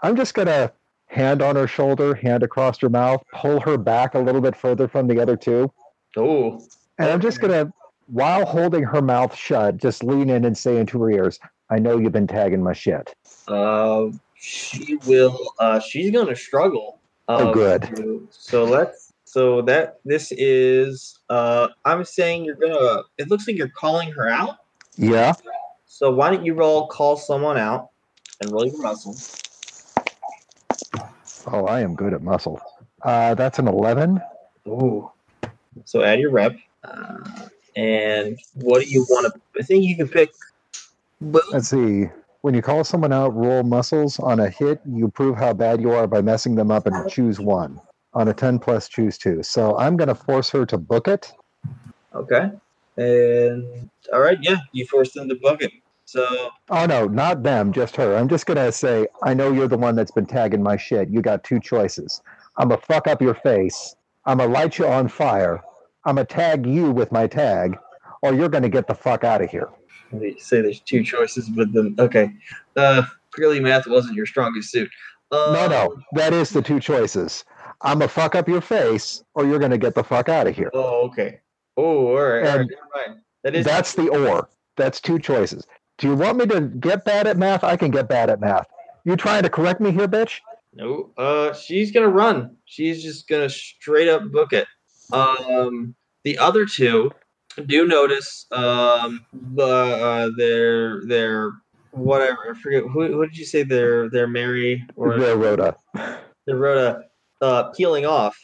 I'm 0.00 0.16
just 0.16 0.32
going 0.32 0.46
to 0.46 0.72
hand 1.08 1.42
on 1.42 1.56
her 1.56 1.66
shoulder, 1.66 2.14
hand 2.14 2.42
across 2.42 2.78
her 2.80 2.88
mouth, 2.88 3.22
pull 3.34 3.60
her 3.60 3.76
back 3.76 4.14
a 4.14 4.18
little 4.18 4.40
bit 4.40 4.56
further 4.56 4.88
from 4.88 5.06
the 5.06 5.20
other 5.20 5.36
two. 5.36 5.70
Oh, 6.16 6.62
And 6.98 7.10
I'm 7.10 7.20
just 7.20 7.40
going 7.42 7.52
to, 7.52 7.70
while 8.06 8.46
holding 8.46 8.84
her 8.84 9.02
mouth 9.02 9.34
shut, 9.36 9.76
just 9.76 10.02
lean 10.02 10.30
in 10.30 10.44
and 10.46 10.56
say 10.56 10.78
into 10.78 11.02
her 11.02 11.10
ears, 11.10 11.38
I 11.68 11.78
know 11.78 11.98
you've 11.98 12.12
been 12.12 12.26
tagging 12.26 12.62
my 12.62 12.72
shit. 12.72 13.14
uh, 13.48 14.06
she 14.34 14.96
will. 15.06 15.52
Uh, 15.58 15.78
she's 15.80 16.10
gonna 16.10 16.34
struggle. 16.34 16.98
Oh, 17.28 17.48
um, 17.48 17.52
good. 17.52 18.26
So 18.30 18.64
let's. 18.64 19.09
So 19.30 19.62
that 19.62 20.00
this 20.04 20.32
is. 20.32 21.20
Uh, 21.28 21.68
I'm 21.84 22.04
saying 22.04 22.44
you're 22.44 22.56
gonna. 22.56 23.02
It 23.16 23.30
looks 23.30 23.46
like 23.46 23.56
you're 23.56 23.68
calling 23.68 24.10
her 24.10 24.28
out. 24.28 24.56
Yeah. 24.96 25.34
So 25.86 26.10
why 26.10 26.32
don't 26.32 26.44
you 26.44 26.54
roll 26.54 26.88
call 26.88 27.16
someone 27.16 27.56
out 27.56 27.90
and 28.40 28.50
roll 28.50 28.66
your 28.66 28.82
muscle? 28.82 29.14
Oh, 31.46 31.66
I 31.66 31.80
am 31.80 31.94
good 31.94 32.12
at 32.12 32.22
muscle. 32.22 32.60
Uh, 33.02 33.36
that's 33.36 33.60
an 33.60 33.68
11. 33.68 34.20
Ooh. 34.66 35.08
So 35.84 36.02
add 36.02 36.18
your 36.18 36.32
rep. 36.32 36.56
Uh, 36.82 37.46
and 37.76 38.36
what 38.54 38.82
do 38.82 38.90
you 38.90 39.06
want 39.10 39.32
to? 39.32 39.40
I 39.60 39.62
think 39.62 39.84
you 39.84 39.96
can 39.96 40.08
pick. 40.08 40.32
Let's 41.20 41.68
see. 41.68 42.06
When 42.40 42.54
you 42.54 42.62
call 42.62 42.82
someone 42.82 43.12
out, 43.12 43.32
roll 43.36 43.62
muscles. 43.62 44.18
On 44.18 44.40
a 44.40 44.50
hit, 44.50 44.80
you 44.84 45.06
prove 45.06 45.36
how 45.36 45.52
bad 45.52 45.80
you 45.80 45.92
are 45.92 46.08
by 46.08 46.20
messing 46.20 46.56
them 46.56 46.72
up 46.72 46.88
and 46.88 47.08
choose 47.08 47.38
one. 47.38 47.80
On 48.12 48.28
a 48.28 48.34
10 48.34 48.58
plus, 48.58 48.88
choose 48.88 49.16
two. 49.18 49.42
So 49.42 49.76
I'm 49.78 49.96
going 49.96 50.08
to 50.08 50.14
force 50.14 50.50
her 50.50 50.66
to 50.66 50.78
book 50.78 51.06
it. 51.08 51.32
okay. 52.14 52.50
And 52.96 53.88
all 54.12 54.20
right, 54.20 54.38
yeah, 54.42 54.56
you 54.72 54.84
forced 54.86 55.14
them 55.14 55.28
to 55.28 55.36
book 55.36 55.62
it. 55.62 55.72
So 56.04 56.50
Oh, 56.70 56.86
no, 56.86 57.06
not 57.06 57.42
them, 57.44 57.72
just 57.72 57.94
her. 57.96 58.16
I'm 58.16 58.28
just 58.28 58.46
going 58.46 58.56
to 58.56 58.72
say, 58.72 59.06
I 59.22 59.32
know 59.32 59.52
you're 59.52 59.68
the 59.68 59.78
one 59.78 59.94
that's 59.94 60.10
been 60.10 60.26
tagging 60.26 60.62
my 60.62 60.76
shit. 60.76 61.08
You 61.08 61.22
got 61.22 61.44
two 61.44 61.60
choices. 61.60 62.20
I'm 62.58 62.68
going 62.68 62.80
to 62.80 62.86
fuck 62.86 63.06
up 63.06 63.22
your 63.22 63.34
face. 63.34 63.94
I'm 64.26 64.38
going 64.38 64.50
to 64.50 64.54
light 64.54 64.76
you 64.78 64.86
on 64.86 65.08
fire. 65.08 65.62
I'm 66.04 66.16
going 66.16 66.26
to 66.26 66.34
tag 66.34 66.66
you 66.66 66.90
with 66.90 67.12
my 67.12 67.26
tag, 67.28 67.78
or 68.22 68.34
you're 68.34 68.48
going 68.48 68.64
to 68.64 68.68
get 68.68 68.88
the 68.88 68.94
fuck 68.94 69.22
out 69.22 69.40
of 69.40 69.50
here. 69.50 69.68
they 70.12 70.34
say 70.38 70.60
there's 70.60 70.80
two 70.80 71.04
choices, 71.04 71.48
but 71.48 71.72
then 71.72 71.94
okay. 71.98 72.32
Uh, 72.76 73.02
clearly 73.30 73.60
math 73.60 73.86
wasn't 73.86 74.14
your 74.16 74.26
strongest 74.26 74.70
suit. 74.72 74.90
Um, 75.30 75.52
No, 75.52 75.68
no, 75.68 75.96
that 76.14 76.32
is 76.32 76.50
the 76.50 76.60
two 76.60 76.80
choices. 76.80 77.44
I'm 77.82 78.00
to 78.00 78.08
fuck 78.08 78.34
up 78.34 78.48
your 78.48 78.60
face, 78.60 79.22
or 79.34 79.46
you're 79.46 79.58
going 79.58 79.70
to 79.70 79.78
get 79.78 79.94
the 79.94 80.04
fuck 80.04 80.28
out 80.28 80.46
of 80.46 80.54
here. 80.54 80.70
Oh, 80.74 81.06
okay. 81.08 81.40
Oh, 81.76 82.08
all 82.08 82.14
right. 82.14 82.46
all 82.46 82.58
right, 82.58 82.68
mind. 82.94 83.20
That 83.42 83.54
is 83.54 83.64
That's 83.64 83.94
the 83.94 84.08
or. 84.08 84.48
That's 84.76 85.00
two 85.00 85.18
choices. 85.18 85.66
Do 85.98 86.08
you 86.08 86.14
want 86.14 86.38
me 86.38 86.46
to 86.46 86.60
get 86.60 87.04
bad 87.04 87.26
at 87.26 87.36
math? 87.36 87.64
I 87.64 87.76
can 87.76 87.90
get 87.90 88.08
bad 88.08 88.30
at 88.30 88.40
math. 88.40 88.66
You 89.04 89.16
trying 89.16 89.42
to 89.42 89.50
correct 89.50 89.80
me 89.80 89.92
here, 89.92 90.08
bitch? 90.08 90.40
No, 90.74 91.10
uh, 91.16 91.52
she's 91.52 91.90
gonna 91.90 92.08
run. 92.08 92.56
She's 92.64 93.02
just 93.02 93.28
gonna 93.28 93.48
straight 93.48 94.08
up 94.08 94.30
book 94.30 94.52
it. 94.52 94.66
Um, 95.12 95.94
the 96.24 96.38
other 96.38 96.64
two 96.64 97.10
do 97.66 97.86
notice 97.86 98.46
um, 98.52 99.26
the 99.32 99.64
uh, 99.64 100.30
their 100.36 101.04
their 101.06 101.52
whatever. 101.90 102.54
I 102.54 102.58
forget 102.58 102.84
who, 102.84 103.08
who 103.08 103.26
did 103.26 103.36
you 103.36 103.44
say 103.44 103.62
their 103.62 104.08
their 104.10 104.28
Mary 104.28 104.86
or 104.96 105.18
Yeah, 105.18 105.32
Rhoda. 105.32 105.76
their 106.46 106.56
Rhoda 106.56 107.04
uh, 107.40 107.70
peeling 107.70 108.06
off. 108.06 108.36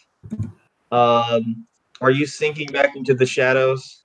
Um, 0.93 1.66
are 2.01 2.10
you 2.10 2.27
sinking 2.27 2.68
back 2.68 2.97
into 2.97 3.14
the 3.14 3.27
shadows? 3.27 4.05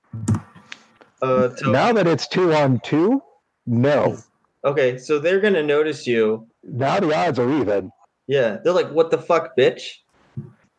Uh? 1.20 1.50
Now 1.66 1.92
that 1.92 2.06
it's 2.06 2.26
two 2.26 2.52
on 2.52 2.80
two, 2.80 3.22
no. 3.66 4.18
okay, 4.64 4.98
so 4.98 5.18
they're 5.18 5.40
gonna 5.40 5.62
notice 5.62 6.06
you. 6.06 6.46
Now 6.64 7.00
the 7.00 7.14
odds 7.14 7.38
are 7.38 7.50
even. 7.60 7.90
Yeah, 8.26 8.58
they're 8.62 8.72
like, 8.72 8.90
"What 8.90 9.10
the 9.10 9.18
fuck, 9.18 9.56
bitch? 9.56 9.82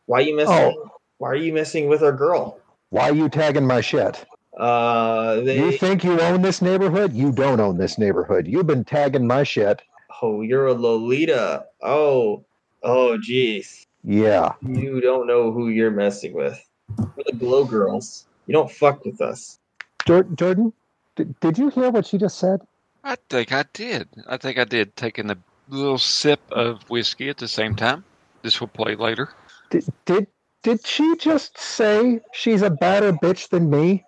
Why 0.06 0.22
you 0.22 0.36
messing? 0.36 0.54
Oh. 0.54 0.90
Why 1.18 1.30
are 1.30 1.36
you 1.36 1.54
messing 1.54 1.88
with 1.88 2.04
our 2.04 2.12
girl?" 2.12 2.60
Why 2.90 3.10
are 3.10 3.16
you 3.16 3.28
tagging 3.28 3.66
my 3.66 3.82
shit? 3.82 4.24
Uh, 4.58 5.42
they. 5.42 5.58
You 5.58 5.72
think 5.78 6.04
you 6.04 6.20
own 6.20 6.42
this 6.42 6.62
neighborhood? 6.62 7.14
You 7.14 7.32
don't 7.32 7.60
own 7.60 7.78
this 7.78 7.98
neighborhood. 7.98 8.48
You've 8.48 8.68
been 8.68 8.84
tagging 8.84 9.26
my 9.26 9.44
shit. 9.44 9.82
oh, 10.22 10.42
you're 10.42 10.68
a 10.68 10.74
Lolita. 10.74 11.66
Oh, 11.82 12.46
oh, 12.84 13.18
jeez. 13.18 13.88
Yeah. 14.04 14.54
You 14.62 15.02
don't 15.02 15.28
know 15.28 15.52
who 15.52 15.70
you're 15.70 15.92
messing 15.92 16.34
with. 16.34 16.60
We're 16.98 17.24
the 17.26 17.34
Glow 17.34 17.66
Girls. 17.66 18.26
You 18.48 18.54
don't 18.54 18.72
fuck 18.72 19.06
with 19.06 19.22
us. 19.22 19.60
Jor- 20.06 20.24
Jordan, 20.36 20.74
did, 21.16 21.40
did 21.40 21.58
you 21.58 21.70
hear 21.70 21.90
what 21.90 22.06
she 22.06 22.18
just 22.18 22.38
said? 22.38 22.62
I 23.04 23.16
think 23.30 23.52
I 23.52 23.66
did. 23.74 24.10
I 24.28 24.38
think 24.38 24.58
I 24.58 24.64
did. 24.64 24.96
Taking 24.96 25.30
a 25.30 25.38
little 25.70 25.98
sip 25.98 26.40
of 26.52 26.84
whiskey 26.90 27.30
at 27.30 27.38
the 27.38 27.48
same 27.48 27.76
time. 27.76 28.04
This 28.42 28.60
will 28.60 28.68
play 28.68 28.96
later. 28.96 29.30
Did, 29.70 29.86
did 30.06 30.28
did 30.64 30.86
she 30.86 31.16
just 31.18 31.58
say 31.58 32.22
she's 32.32 32.62
a 32.62 32.70
badder 32.70 33.14
bitch 33.14 33.50
than 33.50 33.70
me? 33.70 34.06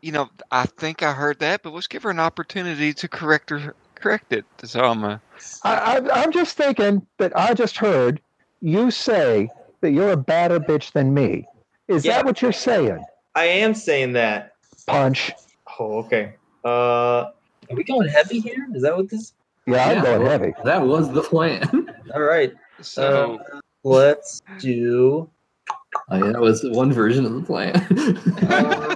You 0.00 0.12
know, 0.12 0.28
I 0.52 0.66
think 0.66 1.02
I 1.02 1.12
heard 1.12 1.40
that, 1.40 1.62
but 1.62 1.72
let's 1.72 1.88
give 1.88 2.04
her 2.04 2.10
an 2.10 2.20
opportunity 2.20 2.94
to 2.94 3.08
correct 3.08 3.50
her, 3.50 3.74
correct 3.96 4.32
it. 4.32 4.44
So 4.62 4.84
I'm 4.84 5.04
uh, 5.04 5.18
I, 5.64 5.74
I, 5.74 6.22
I'm 6.22 6.32
just 6.32 6.56
thinking 6.56 7.04
that 7.18 7.36
I 7.36 7.54
just 7.54 7.76
heard 7.76 8.20
you 8.66 8.90
say 8.90 9.48
that 9.80 9.92
you're 9.92 10.10
a 10.10 10.16
badder 10.16 10.58
bitch 10.58 10.90
than 10.92 11.14
me. 11.14 11.46
Is 11.86 12.04
Yeah. 12.04 12.16
that 12.16 12.24
what 12.24 12.42
you're 12.42 12.52
saying? 12.52 12.98
I 13.36 13.44
am 13.44 13.74
saying 13.74 14.14
that. 14.14 14.54
Punch. 14.86 15.30
Oh, 15.78 15.98
okay. 15.98 16.34
Uh, 16.64 16.68
are 17.70 17.76
we 17.76 17.84
going 17.84 18.08
heavy 18.08 18.40
here? 18.40 18.66
Is 18.74 18.82
that 18.82 18.96
what 18.96 19.08
this? 19.08 19.34
Yeah, 19.66 19.84
I'm 19.84 20.02
going 20.02 20.22
well, 20.22 20.30
heavy. 20.30 20.52
That 20.64 20.82
was 20.84 21.12
the 21.12 21.22
plan. 21.22 21.62
All 22.14 22.22
right. 22.22 22.52
so. 22.80 23.38
Uh, 23.52 23.60
let's 23.84 24.42
do. 24.58 25.30
Oh, 26.08 26.16
yeah, 26.16 26.32
that 26.32 26.40
was 26.40 26.64
one 26.64 26.92
version 26.92 27.24
of 27.24 27.34
the 27.34 27.42
plan. 27.42 27.74
Uh, 28.48 28.94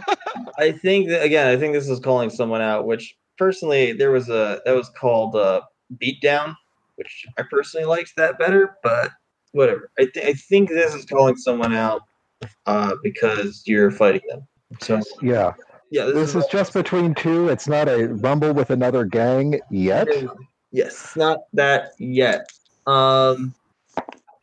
I 0.59 0.71
think 0.73 1.09
that 1.09 1.23
again. 1.25 1.47
I 1.49 1.57
think 1.57 1.73
this 1.75 1.89
is 1.89 1.99
calling 2.01 2.31
someone 2.31 2.61
out. 2.61 2.87
Which 2.87 3.17
personally, 3.39 3.93
there 3.93 4.11
was 4.13 4.29
a 4.29 4.61
that 4.65 4.73
was 4.77 4.91
called 4.91 5.35
uh, 5.35 5.63
beatdown, 5.97 6.55
which 6.97 7.25
I 7.39 7.43
personally 7.51 7.87
liked 7.87 8.15
that 8.17 8.39
better. 8.39 8.77
But 8.83 9.11
whatever. 9.53 9.91
I, 9.99 10.07
th- 10.13 10.27
I 10.27 10.33
think 10.35 10.69
this 10.69 10.95
is 10.95 11.05
calling 11.05 11.37
someone 11.37 11.75
out 11.75 12.03
uh, 12.67 12.95
because 13.03 13.63
you're 13.67 13.91
fighting 13.91 14.23
them. 14.29 14.47
So 14.81 15.01
Yeah. 15.21 15.53
yeah, 15.91 16.05
This 16.07 16.35
is 16.35 16.47
just 16.47 16.73
between 16.73 17.15
two. 17.15 17.49
It's 17.49 17.67
not 17.69 17.89
a 17.89 18.07
rumble 18.09 18.53
with 18.55 18.71
another 18.71 19.05
gang 19.05 19.61
yet. 19.71 20.09
Yes, 20.73 21.15
not 21.17 21.41
that 21.53 21.93
yet. 21.99 22.51
Um, 22.87 23.55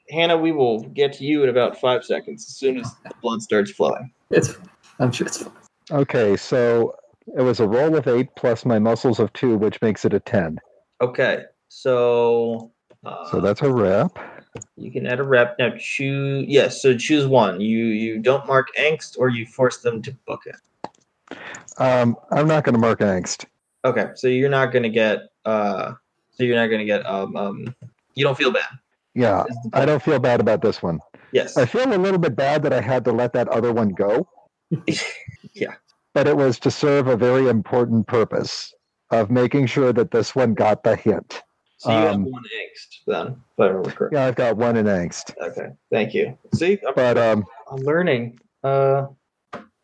Hannah, 0.10 0.38
we 0.38 0.52
will 0.52 0.82
get 0.82 1.14
to 1.14 1.24
you 1.26 1.44
in 1.44 1.50
about 1.50 1.80
five 1.80 2.04
seconds 2.04 2.46
as 2.48 2.56
soon 2.56 2.78
as 2.80 2.94
the 3.04 3.12
blood 3.22 3.42
starts 3.42 3.72
flowing. 3.72 4.12
it's. 4.30 4.56
I'm 5.00 5.12
sure 5.12 5.28
it's 5.28 5.44
fine. 5.44 5.54
Okay, 5.92 6.36
so 6.36 6.96
it 7.38 7.42
was 7.42 7.60
a 7.60 7.68
roll 7.68 7.96
of 7.96 8.08
eight 8.08 8.30
plus 8.36 8.66
my 8.66 8.80
muscles 8.80 9.20
of 9.20 9.32
two, 9.34 9.58
which 9.58 9.82
makes 9.82 10.06
it 10.06 10.14
a 10.14 10.20
ten. 10.20 10.60
Okay, 11.02 11.44
so 11.70 12.72
uh, 13.06 13.30
So 13.30 13.40
that's 13.40 13.62
a 13.62 13.72
rep. 13.72 14.18
you 14.76 14.92
can 14.92 15.06
add 15.08 15.20
a 15.20 15.24
rep 15.24 15.58
now. 15.60 15.72
Choose 15.78 16.46
yes, 16.48 16.82
so 16.82 16.98
choose 16.98 17.28
one. 17.28 17.62
You 17.62 17.86
you 17.86 18.20
don't 18.20 18.46
mark 18.48 18.68
angst, 18.78 19.18
or 19.18 19.30
you 19.30 19.46
force 19.46 19.78
them 19.78 20.02
to 20.04 20.12
book 20.26 20.44
it. 20.46 21.38
Um, 21.78 22.16
I'm 22.32 22.48
not 22.48 22.64
going 22.64 22.74
to 22.74 22.80
mark 22.80 23.00
angst. 23.00 23.46
Okay, 23.86 24.08
so 24.16 24.28
you're 24.28 24.50
not 24.50 24.74
gonna 24.74 24.90
get 24.90 25.30
uh, 25.46 25.94
so 26.32 26.44
you're 26.44 26.56
not 26.56 26.68
gonna 26.68 26.86
get 26.86 27.06
um 27.06 27.36
um, 27.36 27.76
you 28.16 28.24
don't 28.24 28.38
feel 28.38 28.52
bad. 28.52 28.68
Yeah, 29.14 29.46
I 29.74 29.86
don't 29.86 30.02
feel 30.02 30.20
bad 30.20 30.40
about 30.40 30.62
this 30.62 30.82
one. 30.82 31.00
Yes. 31.32 31.58
I 31.58 31.66
feel 31.66 31.94
a 31.94 31.98
little 31.98 32.20
bit 32.20 32.36
bad 32.36 32.64
that 32.64 32.74
I 32.74 32.82
had 32.82 33.04
to 33.06 33.12
let 33.12 33.34
that 33.34 33.48
other 33.50 33.74
one 33.74 33.90
go. 33.90 34.28
Yeah. 35.54 35.74
But 36.14 36.28
it 36.28 36.38
was 36.38 36.60
to 36.60 36.72
serve 36.72 37.08
a 37.08 37.18
very 37.18 37.48
important 37.48 38.06
purpose 38.06 38.74
of 39.10 39.32
making 39.32 39.66
sure 39.66 39.92
that 39.94 40.12
this 40.12 40.36
one 40.36 40.54
got 40.54 40.84
the 40.84 40.96
hint. 40.96 41.42
So 41.78 41.92
you 41.92 41.98
have 41.98 42.16
Um, 42.16 42.24
one 42.32 42.44
angst 42.44 43.04
then, 43.06 43.28
if 43.28 43.60
I 43.60 43.66
remember 43.68 43.92
correctly. 43.92 44.18
Yeah, 44.18 44.26
I've 44.26 44.36
got 44.36 44.58
one 44.58 44.78
in 44.78 44.88
angst. 44.88 45.36
Okay, 45.40 45.70
thank 45.92 46.14
you. 46.14 46.36
See, 46.56 46.80
I'm, 46.88 46.94
But 46.96 47.18
um, 47.20 47.46
I'm 47.72 47.78
learning. 47.78 48.40
Uh, 48.64 49.06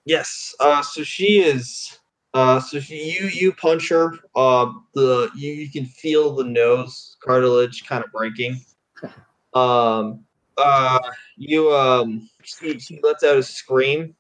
yes. 0.06 0.56
Uh, 0.60 0.82
so 0.82 1.04
she 1.04 1.40
is. 1.42 2.00
Uh, 2.34 2.60
so 2.60 2.80
she, 2.80 3.12
you 3.14 3.28
you 3.28 3.54
punch 3.54 3.90
her. 3.90 4.14
Uh, 4.36 4.72
the 4.96 5.30
you, 5.36 5.54
you 5.54 5.70
can 5.70 5.86
feel 5.86 6.34
the 6.36 6.44
nose 6.44 7.16
cartilage 7.24 7.86
kind 7.86 8.04
of 8.04 8.12
breaking. 8.12 8.60
Um. 9.54 10.26
Uh. 10.58 10.98
You 11.38 11.72
um. 11.72 12.28
She, 12.42 12.80
she 12.80 13.00
lets 13.04 13.24
out 13.24 13.38
a 13.38 13.44
scream. 13.44 14.16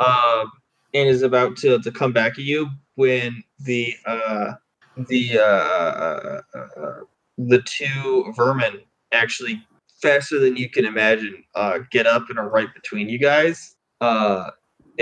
Um. 0.00 0.50
And 0.94 1.06
is 1.08 1.20
about 1.20 1.58
to 1.58 1.78
to 1.80 1.92
come 1.92 2.14
back 2.14 2.32
at 2.38 2.44
you 2.44 2.70
when 2.94 3.44
the 3.58 3.94
uh 4.06 4.52
the 4.96 5.38
uh, 5.38 5.42
uh, 5.42 6.40
uh 6.54 7.00
the 7.38 7.62
two 7.62 8.32
vermin 8.36 8.80
actually 9.12 9.62
faster 10.00 10.38
than 10.38 10.56
you 10.56 10.68
can 10.68 10.84
imagine 10.84 11.42
uh, 11.54 11.78
get 11.90 12.06
up 12.06 12.28
and 12.30 12.38
are 12.38 12.48
right 12.48 12.72
between 12.74 13.08
you 13.08 13.18
guys. 13.18 13.76
Uh, 14.00 14.50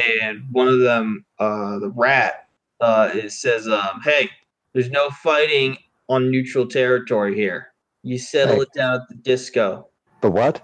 and 0.03 0.45
one 0.51 0.69
of 0.69 0.81
them, 0.81 1.25
uh, 1.39 1.79
the 1.79 1.91
rat, 1.91 2.49
uh, 2.81 3.11
it 3.13 3.31
says, 3.33 3.69
um, 3.69 4.01
"Hey, 4.03 4.31
there's 4.73 4.91
no 4.91 5.11
fighting 5.11 5.77
on 6.09 6.31
neutral 6.31 6.67
territory 6.67 7.35
here. 7.35 7.73
You 8.03 8.19
settle 8.19 8.57
Hey. 8.57 8.63
it 8.63 8.73
down 8.75 8.95
at 8.95 9.09
the 9.09 9.15
disco. 9.17 9.89
the 10.21 10.31
what? 10.31 10.63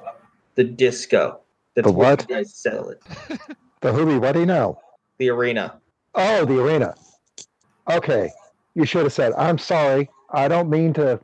The 0.55 0.65
disco. 0.65 1.41
That's 1.75 1.87
The 1.87 1.93
what? 1.93 2.27
You 2.29 2.37
guys 2.37 2.55
settle 2.55 2.91
it. 2.91 3.03
The 3.81 3.93
hoobie? 3.93 4.21
What 4.21 4.33
do 4.33 4.41
you 4.41 4.47
know? 4.47 4.81
The 5.19 5.31
arena. 5.31 5.81
Oh, 6.15 6.45
the 6.45 6.61
arena. 6.61 6.95
Okay, 7.89 8.31
you 8.79 8.87
should 8.87 9.03
have 9.03 9.13
said, 9.13 9.33
"I'm 9.37 9.59
sorry. 9.59 10.09
I 10.31 10.47
don't 10.49 10.71
mean 10.71 10.93
to 10.95 11.21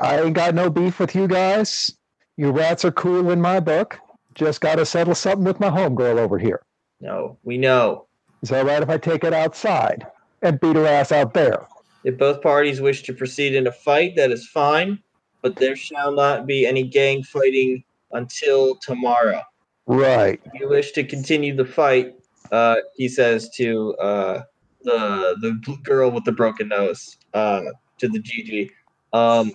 I 0.00 0.20
ain't 0.20 0.34
got 0.34 0.54
no 0.54 0.68
beef 0.68 0.98
with 0.98 1.14
you 1.14 1.28
guys. 1.28 1.92
You 2.36 2.50
rats 2.50 2.84
are 2.84 2.92
cool 2.92 3.30
in 3.30 3.40
my 3.40 3.60
book. 3.60 3.98
Just 4.34 4.60
got 4.60 4.76
to 4.76 4.84
settle 4.84 5.14
something 5.14 5.44
with 5.44 5.60
my 5.60 5.70
homegirl 5.70 6.18
over 6.18 6.38
here. 6.38 6.60
No, 7.00 7.38
we 7.44 7.56
know. 7.56 8.06
Is 8.42 8.50
that 8.50 8.66
right 8.66 8.82
if 8.82 8.90
I 8.90 8.98
take 8.98 9.24
it 9.24 9.32
outside 9.32 10.06
and 10.42 10.60
beat 10.60 10.76
her 10.76 10.86
ass 10.86 11.12
out 11.12 11.32
there? 11.32 11.66
If 12.04 12.18
both 12.18 12.42
parties 12.42 12.80
wish 12.80 13.02
to 13.04 13.12
proceed 13.12 13.54
in 13.54 13.66
a 13.66 13.72
fight, 13.72 14.16
that 14.16 14.30
is 14.30 14.46
fine, 14.46 14.98
but 15.42 15.56
there 15.56 15.76
shall 15.76 16.12
not 16.12 16.46
be 16.46 16.66
any 16.66 16.82
gang 16.82 17.22
fighting 17.22 17.84
until 18.12 18.76
tomorrow. 18.76 19.42
Right. 19.86 20.40
If 20.44 20.60
you 20.60 20.68
wish 20.68 20.92
to 20.92 21.04
continue 21.04 21.54
the 21.54 21.64
fight, 21.64 22.14
uh, 22.52 22.76
he 22.96 23.08
says 23.08 23.48
to 23.56 23.94
uh, 23.94 24.42
the 24.86 25.36
the 25.40 25.76
girl 25.82 26.10
with 26.10 26.24
the 26.24 26.32
broken 26.32 26.68
nose, 26.68 27.18
uh, 27.34 27.62
to 27.98 28.08
the 28.08 28.20
GG. 28.20 28.70
Um, 29.12 29.52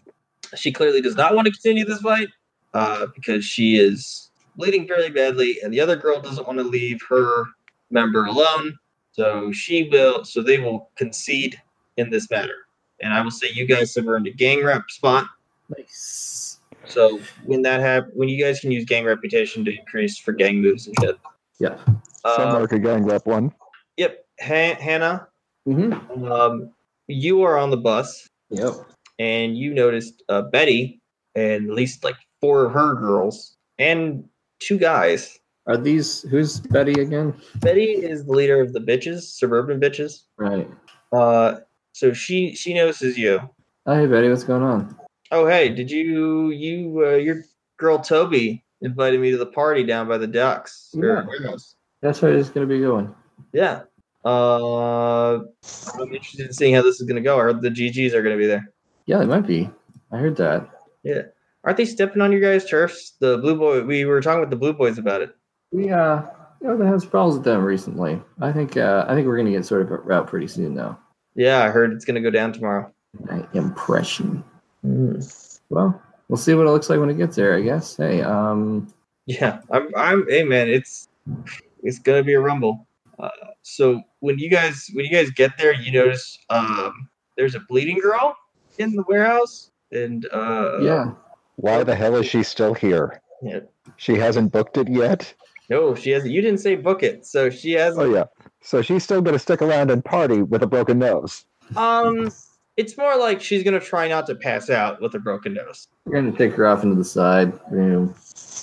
she 0.56 0.72
clearly 0.72 1.02
does 1.02 1.16
not 1.16 1.34
want 1.34 1.46
to 1.48 1.52
continue 1.52 1.86
this 1.86 2.02
fight 2.02 2.28
uh, 2.74 3.08
because 3.16 3.44
she 3.44 3.78
is 3.78 4.30
bleeding 4.56 4.88
very 4.88 5.10
badly, 5.10 5.58
and 5.64 5.74
the 5.74 5.80
other 5.80 5.96
girl 5.96 6.22
doesn't 6.22 6.46
want 6.46 6.60
to 6.60 6.64
leave 6.64 7.02
her 7.10 7.46
member 7.90 8.26
alone. 8.26 8.78
So 9.14 9.52
she 9.52 9.90
will. 9.90 10.24
So 10.26 10.44
they 10.44 10.60
will 10.60 10.90
concede 10.96 11.60
in 11.98 12.10
this 12.10 12.30
matter, 12.30 12.68
and 13.02 13.14
I 13.14 13.22
will 13.22 13.32
say 13.32 13.48
you 13.52 13.66
guys 13.66 13.96
have 13.96 14.08
earned 14.08 14.28
a 14.28 14.32
gang 14.32 14.64
rep 14.64 14.84
spot. 14.90 15.26
Nice. 15.70 16.60
So 16.86 17.20
when 17.46 17.62
that 17.62 17.80
happens, 17.80 18.14
when 18.16 18.28
you 18.28 18.44
guys 18.44 18.60
can 18.60 18.72
use 18.72 18.86
gang 18.86 19.06
reputation 19.06 19.64
to 19.66 19.78
increase 19.78 20.18
for 20.18 20.34
gang 20.34 20.62
moves 20.62 20.88
and 20.88 20.96
shit. 21.00 21.18
Yeah. 21.60 21.78
Some 22.26 22.50
Uh, 22.50 22.54
mark 22.54 22.72
a 22.74 22.80
gang 22.80 23.06
rep 23.06 23.26
one. 23.26 23.54
Han- 24.42 24.76
Hannah, 24.78 25.28
Mm-hmm. 25.68 26.24
um, 26.32 26.72
you 27.08 27.44
are 27.44 27.56
on 27.58 27.70
the 27.70 27.78
bus 27.78 28.28
Yep. 28.50 28.74
and 29.20 29.56
you 29.56 29.74
noticed 29.76 30.24
uh, 30.28 30.42
Betty 30.42 31.00
and 31.36 31.70
at 31.70 31.76
least 31.76 32.04
like 32.04 32.16
four 32.42 32.66
of 32.66 32.74
her 32.74 32.96
girls 32.96 33.56
and 33.78 34.24
two 34.60 34.80
guys. 34.80 35.38
Are 35.68 35.78
these 35.78 36.24
who's 36.24 36.60
Betty 36.60 37.00
again? 37.00 37.36
Betty 37.60 37.84
is 37.92 38.26
the 38.26 38.32
leader 38.32 38.60
of 38.60 38.74
the 38.74 38.80
bitches, 38.80 39.22
suburban 39.38 39.80
bitches. 39.80 40.24
Right. 40.38 40.68
Uh, 41.14 41.58
so 41.94 42.12
she 42.12 42.56
she 42.56 42.74
notices 42.74 43.18
you. 43.20 43.40
Oh, 43.86 43.94
hey 43.96 44.08
Betty, 44.08 44.28
what's 44.30 44.44
going 44.44 44.64
on? 44.64 44.98
Oh 45.32 45.46
hey, 45.46 45.70
did 45.70 45.92
you 45.92 46.50
you 46.50 47.06
uh, 47.06 47.16
your 47.18 47.44
girl 47.78 48.00
Tobi 48.00 48.64
invited 48.82 49.20
me 49.22 49.30
to 49.30 49.38
the 49.38 49.46
party 49.46 49.84
down 49.84 50.08
by 50.08 50.18
the 50.18 50.26
docks 50.28 50.90
Yeah. 50.96 51.24
That's 52.02 52.20
where 52.24 52.34
it's 52.36 52.50
gonna 52.50 52.66
be 52.66 52.80
going. 52.80 53.14
Yeah. 53.54 53.82
Uh, 54.24 55.40
I'm 56.00 56.14
interested 56.14 56.46
in 56.48 56.54
seeing 56.54 56.76
how 56.76 56.82
this 56.82 57.02
is 57.02 57.08
gonna 57.08 57.22
go. 57.22 57.38
I 57.40 57.44
heard 57.44 57.62
the 57.62 57.70
GGs 57.70 58.14
are 58.14 58.22
gonna 58.22 58.38
be 58.38 58.46
there. 58.48 58.72
Yeah, 59.06 59.18
they 59.20 59.26
might 59.26 59.48
be. 59.48 59.70
I 60.12 60.18
heard 60.18 60.36
that. 60.38 60.70
Yeah, 61.04 61.24
aren't 61.64 61.78
they 61.78 61.86
stepping 61.86 62.22
on 62.22 62.32
your 62.32 62.42
guys' 62.42 62.70
turfs? 62.70 63.14
The 63.20 63.38
blue 63.40 63.56
boy. 63.56 63.84
We 63.84 64.06
were 64.06 64.22
talking 64.22 64.42
with 64.42 64.50
the 64.52 64.56
blue 64.56 64.74
boys 64.74 64.98
about 64.98 65.22
it. 65.22 65.36
We 65.72 65.90
uh, 65.90 66.22
you 66.62 66.68
know, 66.68 66.78
they 66.78 66.86
had 66.86 67.02
some 67.02 67.10
problems 67.10 67.38
with 67.38 67.46
them 67.46 67.64
recently. 67.64 68.22
I 68.40 68.52
think 68.52 68.78
uh, 68.78 69.06
I 69.08 69.16
think 69.16 69.26
we're 69.28 69.38
gonna 69.38 69.52
get 69.52 69.66
sort 69.66 69.82
of 69.82 69.92
a 69.92 70.12
out 70.14 70.28
pretty 70.28 70.48
soon 70.48 70.76
though. 70.76 70.96
Yeah, 71.36 71.64
I 71.64 71.70
heard 71.70 71.92
it's 71.94 72.06
gonna 72.06 72.22
go 72.22 72.30
down 72.30 72.54
tomorrow. 72.54 72.92
My 73.26 73.46
impression. 73.54 74.44
Well, 74.84 76.02
we'll 76.28 76.38
see 76.38 76.54
what 76.54 76.68
it 76.68 76.72
looks 76.72 76.90
like 76.90 77.00
when 77.00 77.10
it 77.10 77.18
gets 77.18 77.36
there. 77.36 77.56
I 77.56 77.62
guess. 77.62 77.98
Hey, 77.98 78.22
um, 78.22 78.94
Yeah, 79.26 79.62
I'm. 79.72 79.90
I'm. 79.96 80.26
Hey, 80.30 80.44
man, 80.44 80.70
it's 80.70 81.08
it's 81.84 82.00
gonna 82.00 82.24
be 82.24 82.34
a 82.34 82.40
rumble. 82.40 82.86
Uh, 83.18 83.30
so 83.62 84.02
when 84.20 84.40
you 84.40 84.50
guys 84.50 84.90
when 84.94 85.06
you 85.06 85.12
guys 85.12 85.30
get 85.32 85.58
there, 85.58 85.74
you 85.74 85.92
notice 85.92 86.38
um, 86.50 87.10
there's 87.38 87.56
a 87.56 87.60
bleeding 87.62 88.00
girl 88.00 88.36
in 88.78 88.96
the 88.96 89.04
warehouse, 89.08 89.72
and 89.92 90.28
uh, 90.34 90.80
yeah. 90.80 91.12
Why 91.58 91.84
the 91.84 91.96
hell 91.96 92.16
is 92.16 92.26
she 92.26 92.44
still 92.44 92.74
here? 92.74 93.22
yeah. 93.42 93.60
She 93.98 94.16
hasn't 94.16 94.52
booked 94.52 94.78
it 94.78 94.88
yet? 94.88 95.34
No, 95.70 95.94
she 95.96 96.12
hasn't. 96.12 96.32
You 96.32 96.42
didn't 96.42 96.60
say 96.60 96.76
book 96.76 97.04
it, 97.04 97.26
so 97.26 97.50
she 97.50 97.74
has. 97.74 97.98
Oh, 97.98 98.12
yeah. 98.12 98.26
So 98.62 98.82
she's 98.82 99.04
still 99.04 99.22
going 99.22 99.34
to 99.34 99.40
stick 99.40 99.62
around 99.62 99.92
and 99.92 100.04
party 100.04 100.42
with 100.42 100.64
a 100.64 100.68
broken 100.68 101.00
nose. 101.00 101.46
Um, 101.76 102.30
it's 102.78 102.98
more 102.98 103.18
like 103.18 103.42
she's 103.42 103.64
gonna 103.64 103.80
try 103.80 104.08
not 104.08 104.26
to 104.28 104.36
pass 104.36 104.70
out 104.70 105.02
with 105.02 105.14
a 105.16 105.20
broken 105.20 105.54
nose. 105.54 105.88
We're 106.06 106.22
gonna 106.22 106.32
take 106.32 106.54
her 106.54 106.66
off 106.68 106.84
into 106.84 106.96
the 106.96 107.04
side. 107.04 107.54
You 107.72 107.78
know, 107.78 108.16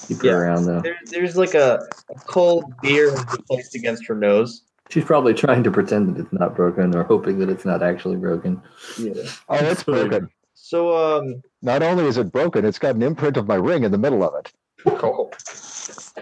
keep 0.09 0.23
her 0.23 0.45
around 0.45 0.65
though. 0.65 0.81
There, 0.81 0.97
there's 1.07 1.37
like 1.37 1.55
a, 1.55 1.87
a 2.11 2.19
cold 2.21 2.65
beer 2.83 3.15
placed 3.49 3.75
against 3.75 4.07
her 4.07 4.15
nose. 4.15 4.63
She's 4.91 5.05
probably 5.05 5.35
trying 5.35 5.63
to 5.65 5.71
pretend 5.71 6.09
that 6.09 6.21
it's 6.23 6.33
not 6.33 6.57
broken 6.57 6.95
or 6.97 7.03
hoping 7.03 7.39
that 7.41 7.51
it's 7.51 7.65
not 7.65 7.83
actually 7.83 8.17
broken. 8.17 8.63
Yeah. 8.99 9.23
Oh, 9.49 9.57
it's 9.57 9.83
broken. 9.83 10.31
So 10.55 10.97
um, 10.97 11.43
Not 11.63 11.83
only 11.83 12.05
is 12.05 12.17
it 12.17 12.33
broken, 12.33 12.65
it's 12.65 12.79
got 12.79 12.95
an 12.95 13.03
imprint 13.03 13.37
of 13.37 13.47
my 13.47 13.55
ring 13.55 13.85
in 13.85 13.93
the 13.93 13.99
middle 13.99 14.23
of 14.23 14.35
it. 14.35 14.53
Oh. 14.87 15.31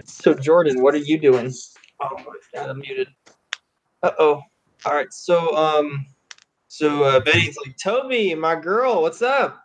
So 0.04 0.34
Jordan, 0.34 0.82
what 0.82 0.94
are 0.94 0.98
you 0.98 1.18
doing? 1.18 1.52
Oh, 2.00 2.16
I'm 2.56 2.78
muted. 2.80 3.08
Uh 4.02 4.10
oh. 4.18 4.42
All 4.84 4.94
right. 4.94 5.12
So 5.12 5.56
um, 5.56 6.06
so 6.68 7.04
uh, 7.04 7.20
Betty's 7.20 7.56
like, 7.64 7.76
Tobi, 7.76 8.38
my 8.38 8.54
girl, 8.54 9.02
what's 9.02 9.22
up? 9.22 9.62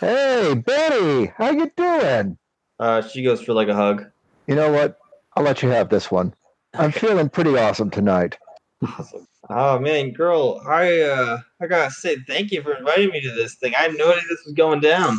Hey, 0.00 0.54
Betty, 0.54 1.32
how 1.36 1.50
you 1.50 1.70
doing? 1.76 2.38
Uh, 2.78 3.02
she 3.02 3.22
goes 3.22 3.42
for 3.42 3.52
like 3.52 3.68
a 3.68 3.74
hug. 3.74 4.06
You 4.46 4.54
know 4.54 4.70
what? 4.70 4.98
I'll 5.36 5.42
let 5.42 5.62
you 5.62 5.68
have 5.70 5.88
this 5.88 6.10
one. 6.10 6.32
I'm 6.74 6.92
feeling 6.92 7.28
pretty 7.28 7.56
awesome 7.56 7.90
tonight. 7.90 8.38
Awesome. 8.82 9.26
Oh 9.50 9.78
man, 9.78 10.12
girl, 10.12 10.60
I 10.66 11.00
uh, 11.00 11.38
I 11.60 11.66
gotta 11.66 11.90
say 11.90 12.16
thank 12.26 12.50
you 12.50 12.62
for 12.62 12.74
inviting 12.74 13.10
me 13.10 13.20
to 13.22 13.30
this 13.30 13.54
thing. 13.54 13.74
I 13.74 13.82
had 13.82 13.94
no 13.96 14.10
idea 14.10 14.22
this 14.28 14.44
was 14.44 14.54
going 14.54 14.80
down. 14.80 15.18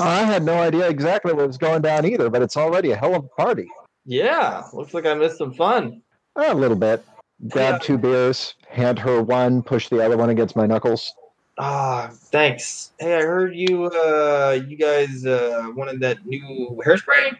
I 0.00 0.24
had 0.24 0.42
no 0.42 0.54
idea 0.54 0.88
exactly 0.88 1.32
what 1.32 1.46
was 1.46 1.56
going 1.56 1.82
down 1.82 2.04
either, 2.04 2.28
but 2.28 2.42
it's 2.42 2.56
already 2.56 2.90
a 2.90 2.96
hell 2.96 3.14
of 3.14 3.24
a 3.24 3.28
party. 3.28 3.68
Yeah, 4.04 4.64
looks 4.72 4.92
like 4.92 5.06
I 5.06 5.14
missed 5.14 5.38
some 5.38 5.54
fun. 5.54 6.02
A 6.36 6.52
little 6.52 6.76
bit. 6.76 7.04
Grab 7.48 7.80
two 7.80 7.96
beers, 7.96 8.54
hand 8.68 8.98
her 8.98 9.22
one, 9.22 9.62
push 9.62 9.88
the 9.88 10.04
other 10.04 10.16
one 10.16 10.30
against 10.30 10.56
my 10.56 10.66
knuckles. 10.66 11.12
Ah, 11.58 12.10
thanks. 12.12 12.92
Hey, 12.98 13.14
I 13.14 13.20
heard 13.20 13.54
you 13.54 13.84
uh, 13.84 14.58
you 14.66 14.76
guys 14.76 15.24
uh, 15.24 15.70
wanted 15.76 16.00
that 16.00 16.26
new 16.26 16.80
hairspray. 16.84 17.38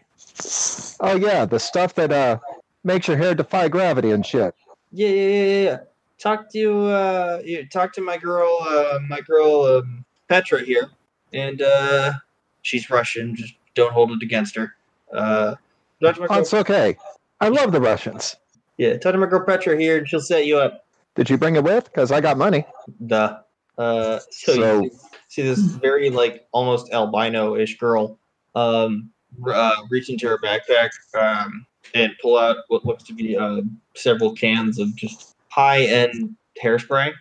Oh 1.00 1.16
yeah, 1.16 1.44
the 1.44 1.58
stuff 1.58 1.94
that 1.94 2.12
uh 2.12 2.38
makes 2.82 3.08
your 3.08 3.16
hair 3.16 3.34
defy 3.34 3.68
gravity 3.68 4.10
and 4.10 4.24
shit. 4.24 4.54
Yeah, 4.92 5.08
yeah, 5.08 5.30
yeah, 5.44 5.62
yeah. 5.62 5.76
Talk 6.18 6.50
to 6.50 6.58
you 6.58 6.72
uh, 6.82 7.40
you 7.44 7.66
talk 7.68 7.92
to 7.94 8.00
my 8.00 8.16
girl, 8.16 8.58
uh, 8.62 8.98
my 9.08 9.20
girl 9.20 9.62
um, 9.64 10.04
Petra 10.28 10.62
here, 10.62 10.90
and 11.32 11.60
uh, 11.62 12.14
she's 12.62 12.88
Russian. 12.90 13.34
Just 13.36 13.54
don't 13.74 13.92
hold 13.92 14.10
it 14.12 14.22
against 14.22 14.54
her. 14.56 14.74
Uh, 15.12 15.54
talk 16.02 16.14
to 16.14 16.20
my 16.20 16.26
Oh, 16.26 16.28
girl, 16.28 16.38
it's 16.38 16.54
okay. 16.54 16.96
I 17.40 17.48
love 17.48 17.72
the 17.72 17.80
Russians. 17.80 18.36
yeah, 18.78 18.96
talk 18.96 19.12
to 19.12 19.18
my 19.18 19.26
girl 19.26 19.44
Petra 19.44 19.76
here, 19.76 19.98
and 19.98 20.08
she'll 20.08 20.20
set 20.20 20.46
you 20.46 20.58
up. 20.58 20.84
Did 21.16 21.28
you 21.30 21.36
bring 21.38 21.56
it 21.56 21.64
with? 21.64 21.84
Because 21.84 22.10
I 22.10 22.20
got 22.20 22.38
money. 22.38 22.64
Duh. 23.06 23.38
Uh, 23.76 24.20
so, 24.30 24.52
So- 24.54 24.82
you 24.82 24.90
see 25.28 25.42
this 25.42 25.60
very 25.60 26.10
like 26.10 26.46
almost 26.52 26.92
albino-ish 26.92 27.76
girl, 27.78 28.18
um, 28.54 29.10
uh, 29.46 29.74
reach 29.90 30.10
into 30.10 30.28
her 30.28 30.38
backpack, 30.38 30.90
um, 31.18 31.66
and 31.94 32.12
pull 32.20 32.38
out 32.38 32.58
what 32.68 32.84
looks 32.84 33.04
to 33.04 33.14
be 33.14 33.36
uh, 33.36 33.62
several 33.94 34.32
cans 34.34 34.78
of 34.78 34.94
just 34.96 35.34
high-end 35.48 36.34
hairspray. 36.62 37.12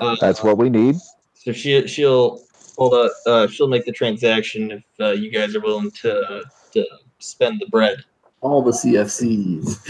Uh, 0.00 0.16
That's 0.20 0.42
what 0.42 0.58
we 0.58 0.70
need. 0.70 0.96
So 1.34 1.52
she 1.52 1.86
she'll 1.86 2.42
hold 2.76 2.94
up. 2.94 3.12
Uh, 3.26 3.46
she'll 3.46 3.68
make 3.68 3.84
the 3.84 3.92
transaction 3.92 4.70
if 4.70 4.84
uh, 5.00 5.10
you 5.10 5.30
guys 5.30 5.54
are 5.54 5.60
willing 5.60 5.90
to 5.92 6.42
to 6.72 6.86
spend 7.18 7.60
the 7.60 7.66
bread. 7.66 8.04
All 8.40 8.62
the 8.62 8.70
CFCs. 8.70 9.84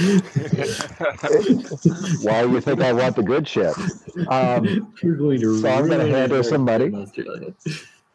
Why 2.25 2.43
do 2.43 2.51
you 2.51 2.63
think 2.63 2.81
I 2.81 2.95
want 2.95 3.15
the 3.15 3.23
good 3.23 3.47
shit? 3.47 3.75
Um, 4.29 4.91
You're 5.03 5.17
going 5.17 5.39
to. 5.41 5.61
so 5.61 5.69
I'm 5.69 5.87
gonna 5.87 6.05
ruin 6.05 6.15
hand 6.15 6.33
her 6.33 6.43
some 6.43 6.65
money. 6.65 7.07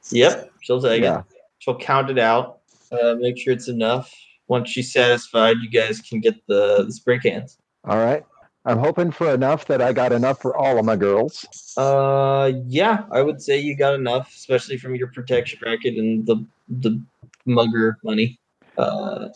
Yep, 0.09 0.51
she'll 0.61 0.81
take 0.81 1.03
yeah. 1.03 1.19
it. 1.19 1.25
She'll 1.59 1.77
count 1.77 2.09
it 2.09 2.17
out. 2.17 2.61
Uh, 2.93 3.15
make 3.19 3.37
sure 3.37 3.53
it's 3.53 3.67
enough. 3.67 4.13
Once 4.47 4.69
she's 4.69 4.91
satisfied, 4.93 5.55
you 5.61 5.69
guys 5.69 6.01
can 6.01 6.19
get 6.19 6.35
the, 6.47 6.83
the 6.85 6.91
spray 6.91 7.17
cans. 7.19 7.57
All 7.85 7.97
right. 7.97 8.23
I'm 8.65 8.77
hoping 8.77 9.11
for 9.11 9.33
enough 9.33 9.65
that 9.65 9.81
I 9.81 9.91
got 9.91 10.13
enough 10.13 10.41
for 10.41 10.55
all 10.55 10.79
of 10.79 10.85
my 10.85 10.95
girls. 10.95 11.45
Uh, 11.75 12.51
yeah, 12.67 13.03
I 13.11 13.21
would 13.21 13.41
say 13.41 13.59
you 13.59 13.75
got 13.75 13.93
enough, 13.95 14.29
especially 14.33 14.77
from 14.77 14.95
your 14.95 15.07
protection 15.07 15.59
racket 15.65 15.97
and 15.97 16.25
the 16.25 16.45
the 16.69 17.01
mugger 17.45 17.97
money. 18.05 18.39
Uh, 18.77 19.27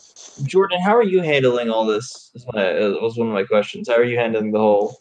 Jordan, 0.44 0.80
how 0.80 0.96
are 0.96 1.02
you 1.02 1.20
handling 1.20 1.68
all 1.68 1.84
this? 1.84 2.30
That's 2.32 2.46
my, 2.54 2.72
was 3.02 3.18
one 3.18 3.28
of 3.28 3.34
my 3.34 3.44
questions. 3.44 3.88
How 3.88 3.96
are 3.96 4.04
you 4.04 4.18
handling 4.18 4.50
the 4.50 4.58
whole 4.58 4.96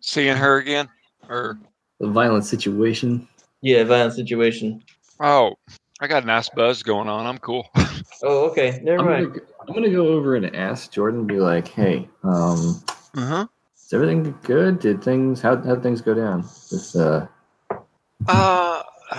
Seeing 0.00 0.36
her 0.36 0.58
again, 0.58 0.88
or 1.28 1.58
The 2.00 2.08
violent 2.08 2.44
situation. 2.44 3.28
yeah 3.62 3.84
violent 3.84 4.14
situation? 4.14 4.82
oh, 5.20 5.54
I 6.00 6.06
got 6.06 6.22
a 6.22 6.26
nice 6.26 6.48
buzz 6.48 6.82
going 6.82 7.08
on. 7.08 7.26
I'm 7.26 7.38
cool. 7.38 7.66
Oh, 8.20 8.50
okay, 8.50 8.80
never 8.82 8.98
I'm 8.98 9.06
mind. 9.06 9.26
gonna, 9.26 9.38
go- 9.38 9.46
I'm 9.68 9.74
gonna 9.74 9.90
go 9.90 10.08
over 10.08 10.34
and 10.34 10.56
ask 10.56 10.90
Jordan. 10.90 11.24
Be 11.24 11.38
like, 11.38 11.68
hey, 11.68 12.08
um, 12.24 12.82
Uh 13.16 13.26
huh. 13.26 13.46
is 13.76 13.92
everything 13.92 14.34
good? 14.42 14.80
Did 14.80 15.04
things 15.04 15.40
how 15.40 15.56
how 15.62 15.76
things 15.78 16.00
go 16.00 16.14
down? 16.14 16.42
With 16.72 16.96
uh, 16.96 17.26
Uh, 18.26 18.82
Uh, 19.12 19.14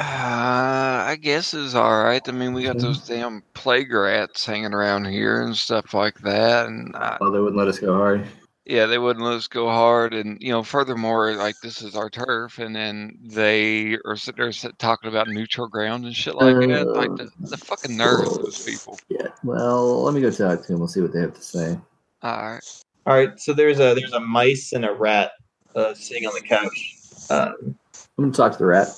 I 1.08 1.18
guess 1.22 1.54
it's 1.54 1.76
all 1.76 2.04
right. 2.04 2.22
I 2.28 2.32
mean, 2.34 2.54
we 2.54 2.64
got 2.64 2.78
those 2.80 3.08
damn 3.08 3.42
plague 3.54 3.94
rats 3.94 4.46
hanging 4.46 4.74
around 4.74 5.06
here 5.06 5.42
and 5.44 5.56
stuff 5.56 5.94
like 5.94 6.20
that, 6.20 6.68
and 6.68 6.94
I, 6.96 7.18
Oh, 7.22 7.32
they 7.32 7.40
wouldn't 7.40 7.58
let 7.58 7.70
us 7.70 7.80
go 7.80 7.94
hard. 7.96 8.28
Yeah, 8.70 8.86
they 8.86 9.00
wouldn't 9.00 9.26
let 9.26 9.34
us 9.34 9.48
go 9.48 9.68
hard. 9.68 10.14
And 10.14 10.40
you 10.40 10.52
know, 10.52 10.62
furthermore, 10.62 11.34
like 11.34 11.56
this 11.62 11.82
is 11.82 11.96
our 11.96 12.08
turf, 12.08 12.60
and 12.60 12.76
then 12.76 13.18
they 13.20 13.98
are 14.06 14.16
sitting 14.16 14.44
there 14.44 14.52
sit- 14.52 14.78
talking 14.78 15.10
about 15.10 15.28
neutral 15.28 15.68
ground 15.68 16.06
and 16.06 16.16
shit 16.16 16.36
like 16.36 16.56
that. 16.56 16.88
Like 16.88 17.16
the, 17.16 17.32
the 17.40 17.58
fucking 17.58 17.98
nerve 17.98 18.28
of 18.28 18.38
those 18.44 18.64
people. 18.64 19.00
Yeah. 19.10 19.30
Well, 19.44 20.04
let 20.04 20.14
me 20.14 20.22
go 20.22 20.30
talk 20.30 20.62
to 20.62 20.68
them. 20.68 20.80
We'll 20.80 20.88
see 20.88 21.02
what 21.02 21.14
they 21.14 21.20
have 21.22 21.34
to 21.34 21.42
say. 21.42 21.80
All 22.22 22.52
right. 22.52 22.84
All 23.08 23.16
right, 23.16 23.40
so 23.40 23.54
there's 23.54 23.80
a 23.80 23.96
there's 23.96 24.14
a 24.14 24.20
mice 24.20 24.72
and 24.72 24.86
a 24.86 24.94
rat 24.94 25.32
uh, 25.76 25.96
sitting 25.96 26.28
on 26.28 26.34
the 26.36 26.42
couch. 26.48 26.96
Um, 27.32 27.76
I'm 28.20 28.26
gonna 28.26 28.32
talk 28.32 28.52
to 28.52 28.58
the 28.60 28.66
rat 28.66 28.90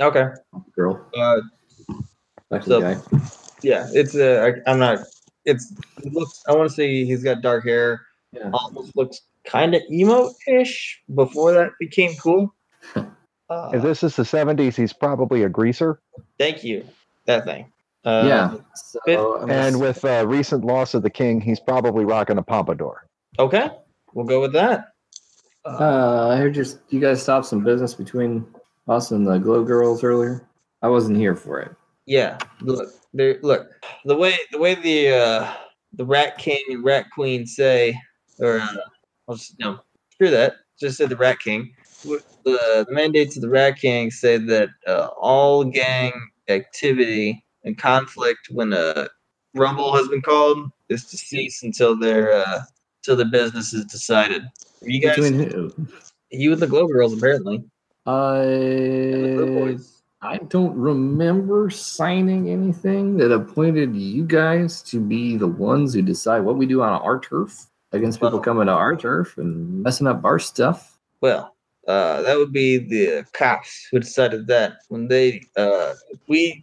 okay. 0.00 0.26
girl. 0.74 1.06
Uh, 1.16 1.40
Talk 2.50 2.62
to 2.62 2.68
So- 2.68 2.80
the 2.80 2.94
guy. 2.94 3.20
yeah, 3.62 3.86
it's 3.92 4.16
a. 4.16 4.44
I, 4.44 4.70
I'm 4.70 4.80
not. 4.80 4.98
It's 5.44 5.72
it 6.02 6.12
looks. 6.12 6.42
I 6.48 6.52
want 6.52 6.68
to 6.68 6.74
say 6.74 7.04
he's 7.04 7.22
got 7.22 7.42
dark 7.42 7.64
hair. 7.64 8.00
Yeah. 8.32 8.50
Almost 8.52 8.96
looks 8.96 9.20
kind 9.44 9.74
of 9.74 9.82
emo-ish 9.90 11.00
before 11.14 11.52
that 11.52 11.70
became 11.78 12.14
cool. 12.16 12.54
Uh, 13.50 13.68
If 13.74 13.82
this 13.82 14.04
is 14.04 14.14
the 14.14 14.22
70s, 14.22 14.76
he's 14.76 14.92
probably 14.92 15.42
a 15.42 15.48
greaser. 15.48 15.98
thank 16.38 16.62
you. 16.62 16.86
That 17.26 17.44
thing. 17.44 17.66
Uh, 18.04 18.22
yeah. 18.24 18.54
So, 18.76 19.00
fifth- 19.04 19.50
And 19.50 19.80
with 19.80 20.04
uh, 20.04 20.24
recent 20.28 20.64
loss 20.64 20.94
of 20.94 21.02
the 21.02 21.10
king, 21.10 21.40
he's 21.40 21.58
probably 21.58 22.04
rocking 22.04 22.38
a 22.38 22.42
pompadour. 22.44 23.08
Okay, 23.40 23.68
we'll 24.14 24.24
go 24.24 24.40
with 24.40 24.52
that. 24.52 24.90
Uh, 25.64 26.28
I 26.28 26.36
heard 26.36 26.54
you, 26.56 26.64
you 26.90 27.00
guys 27.00 27.20
stopped 27.24 27.46
some 27.46 27.64
business 27.64 27.92
between 27.92 28.46
us 28.86 29.10
and 29.10 29.26
the 29.26 29.38
Glow 29.38 29.64
Girls 29.64 30.04
earlier. 30.04 30.46
I 30.82 30.86
wasn't 30.88 31.18
here 31.18 31.34
for 31.34 31.58
it. 31.58 31.74
Yeah, 32.06 32.38
look, 32.60 32.88
there. 33.12 33.40
Look, 33.42 33.68
the 34.04 34.14
way 34.16 34.36
the 34.52 34.58
way 34.60 34.76
the 34.76 35.08
uh, 35.10 35.52
the 35.94 36.04
Rat 36.04 36.38
King 36.38 36.62
and 36.70 36.84
Rat 36.84 37.06
Queen 37.12 37.46
say, 37.48 37.98
or 38.40 38.60
uh, 38.60 38.76
I'll 39.28 39.36
just 39.36 39.58
no, 39.58 39.80
screw 40.12 40.30
that. 40.30 40.54
Just 40.78 40.96
say 40.98 41.06
the 41.06 41.16
Rat 41.16 41.38
King. 41.40 41.72
The, 42.02 42.22
the 42.44 42.86
mandates 42.88 43.36
of 43.36 43.42
the 43.42 43.48
Rat 43.48 43.78
King 43.78 44.10
say 44.10 44.38
that 44.38 44.70
uh, 44.86 45.08
all 45.20 45.64
gang 45.64 46.12
activity 46.48 47.44
and 47.64 47.76
conflict 47.76 48.48
when 48.50 48.72
a 48.72 49.08
rumble 49.54 49.94
has 49.94 50.08
been 50.08 50.22
called 50.22 50.70
is 50.88 51.04
to 51.06 51.16
cease 51.16 51.62
until 51.62 51.96
their 51.98 52.32
uh, 52.32 52.60
until 53.02 53.16
the 53.16 53.26
business 53.26 53.72
is 53.72 53.84
decided. 53.86 54.42
You 54.82 55.00
guys, 55.00 55.16
Between 55.16 55.50
who? 55.50 55.72
you 56.30 56.52
and 56.52 56.60
the 56.60 56.66
Glow 56.66 56.86
Girls 56.86 57.16
apparently. 57.16 57.62
And 58.06 59.24
the 59.24 59.34
Blue 59.36 59.54
Boys. 59.54 60.02
I 60.22 60.36
don't 60.36 60.76
remember 60.76 61.70
signing 61.70 62.50
anything 62.50 63.16
that 63.18 63.32
appointed 63.32 63.96
you 63.96 64.24
guys 64.24 64.82
to 64.82 65.00
be 65.00 65.38
the 65.38 65.46
ones 65.46 65.94
who 65.94 66.02
decide 66.02 66.40
what 66.40 66.56
we 66.56 66.66
do 66.66 66.82
on 66.82 66.92
our 66.92 67.18
turf 67.20 67.69
against 67.92 68.18
people 68.18 68.32
Well- 68.32 68.40
coming 68.40 68.66
to 68.66 68.72
our 68.72 68.96
turf 68.96 69.38
and 69.38 69.82
messing 69.82 70.06
up 70.06 70.24
our 70.24 70.38
stuff. 70.38 70.98
Well, 71.20 71.54
uh, 71.88 72.22
that 72.22 72.36
would 72.36 72.52
be 72.52 72.78
the 72.78 73.26
cops 73.32 73.88
who 73.90 73.98
decided 73.98 74.46
that. 74.46 74.74
When 74.88 75.08
they, 75.08 75.42
uh, 75.56 75.94
we 76.28 76.62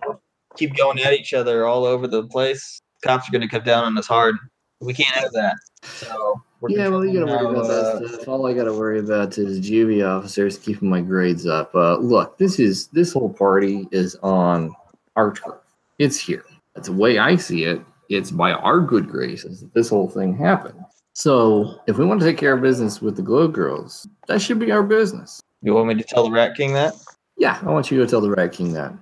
keep 0.55 0.75
going 0.75 0.99
at 1.01 1.13
each 1.13 1.33
other 1.33 1.65
all 1.65 1.85
over 1.85 2.07
the 2.07 2.23
place, 2.27 2.79
cops 3.03 3.27
are 3.27 3.31
going 3.31 3.41
to 3.41 3.47
come 3.47 3.63
down 3.63 3.83
on 3.83 3.97
us 3.97 4.07
hard. 4.07 4.35
We 4.79 4.93
can't 4.93 5.15
have 5.15 5.31
that. 5.33 5.55
So 5.83 6.41
we're 6.61 6.69
Yeah, 6.69 6.87
well, 6.89 7.03
you 7.05 7.19
gotta 7.19 7.31
worry 7.31 7.45
about 7.45 7.65
how, 7.65 7.71
that 7.71 8.03
uh, 8.03 8.07
stuff. 8.09 8.27
All 8.27 8.45
I 8.45 8.53
gotta 8.53 8.73
worry 8.73 8.99
about 8.99 9.37
is 9.37 9.59
juvie 9.59 10.07
officers 10.07 10.57
keeping 10.57 10.89
my 10.89 11.01
grades 11.01 11.47
up. 11.47 11.73
Uh, 11.73 11.97
look, 11.97 12.37
this 12.37 12.59
is 12.59 12.87
this 12.87 13.13
whole 13.13 13.29
party 13.33 13.87
is 13.91 14.15
on 14.21 14.75
our 15.15 15.33
turf. 15.33 15.55
It's 15.97 16.19
here. 16.19 16.45
That's 16.75 16.87
the 16.89 16.93
way 16.93 17.17
I 17.17 17.35
see 17.37 17.63
it. 17.63 17.81
It's 18.09 18.29
by 18.31 18.51
our 18.53 18.79
good 18.79 19.09
graces 19.09 19.61
that 19.61 19.73
this 19.73 19.89
whole 19.89 20.09
thing 20.09 20.35
happened. 20.37 20.79
So, 21.17 21.81
if 21.87 21.97
we 21.97 22.05
want 22.05 22.19
to 22.19 22.27
take 22.27 22.37
care 22.37 22.53
of 22.53 22.61
business 22.61 23.01
with 23.01 23.15
the 23.15 23.23
Glow 23.23 23.47
Girls, 23.47 24.07
that 24.27 24.39
should 24.39 24.59
be 24.59 24.71
our 24.71 24.83
business. 24.83 25.41
You 25.63 25.73
want 25.73 25.87
me 25.87 25.95
to 25.95 26.03
tell 26.03 26.23
the 26.23 26.29
Rat 26.29 26.55
King 26.55 26.73
that? 26.73 26.93
Yeah, 27.39 27.59
I 27.63 27.71
want 27.71 27.89
you 27.89 27.97
to 27.97 28.05
tell 28.05 28.21
the 28.21 28.29
Rat 28.29 28.51
King 28.51 28.73
that. 28.73 28.93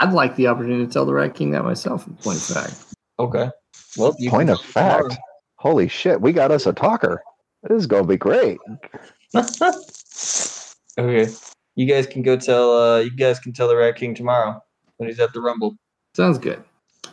I'd 0.00 0.12
like 0.12 0.34
the 0.34 0.48
opportunity 0.48 0.84
to 0.84 0.92
tell 0.92 1.06
the 1.06 1.14
Rat 1.14 1.36
King 1.36 1.52
that 1.52 1.62
myself. 1.62 2.04
In 2.08 2.16
point 2.16 2.38
of 2.38 2.42
fact, 2.42 2.84
Okay. 3.20 3.48
Well, 3.96 4.16
you 4.18 4.28
Point 4.28 4.50
of 4.50 4.60
fact. 4.60 5.18
Holy 5.54 5.86
shit, 5.86 6.20
we 6.20 6.32
got 6.32 6.50
us 6.50 6.66
a 6.66 6.72
talker. 6.72 7.22
This 7.62 7.78
is 7.78 7.86
going 7.86 8.02
to 8.02 8.08
be 8.08 8.16
great. 8.16 8.58
okay. 9.36 11.28
You 11.76 11.86
guys 11.86 12.08
can 12.08 12.22
go 12.22 12.36
tell. 12.36 12.76
Uh, 12.76 12.98
you 12.98 13.12
guys 13.12 13.38
can 13.38 13.52
tell 13.52 13.68
the 13.68 13.76
Rat 13.76 13.94
King 13.94 14.16
tomorrow 14.16 14.60
when 14.96 15.08
he's 15.08 15.20
at 15.20 15.32
the 15.32 15.40
Rumble. 15.40 15.76
sounds 16.16 16.38
good. 16.38 16.64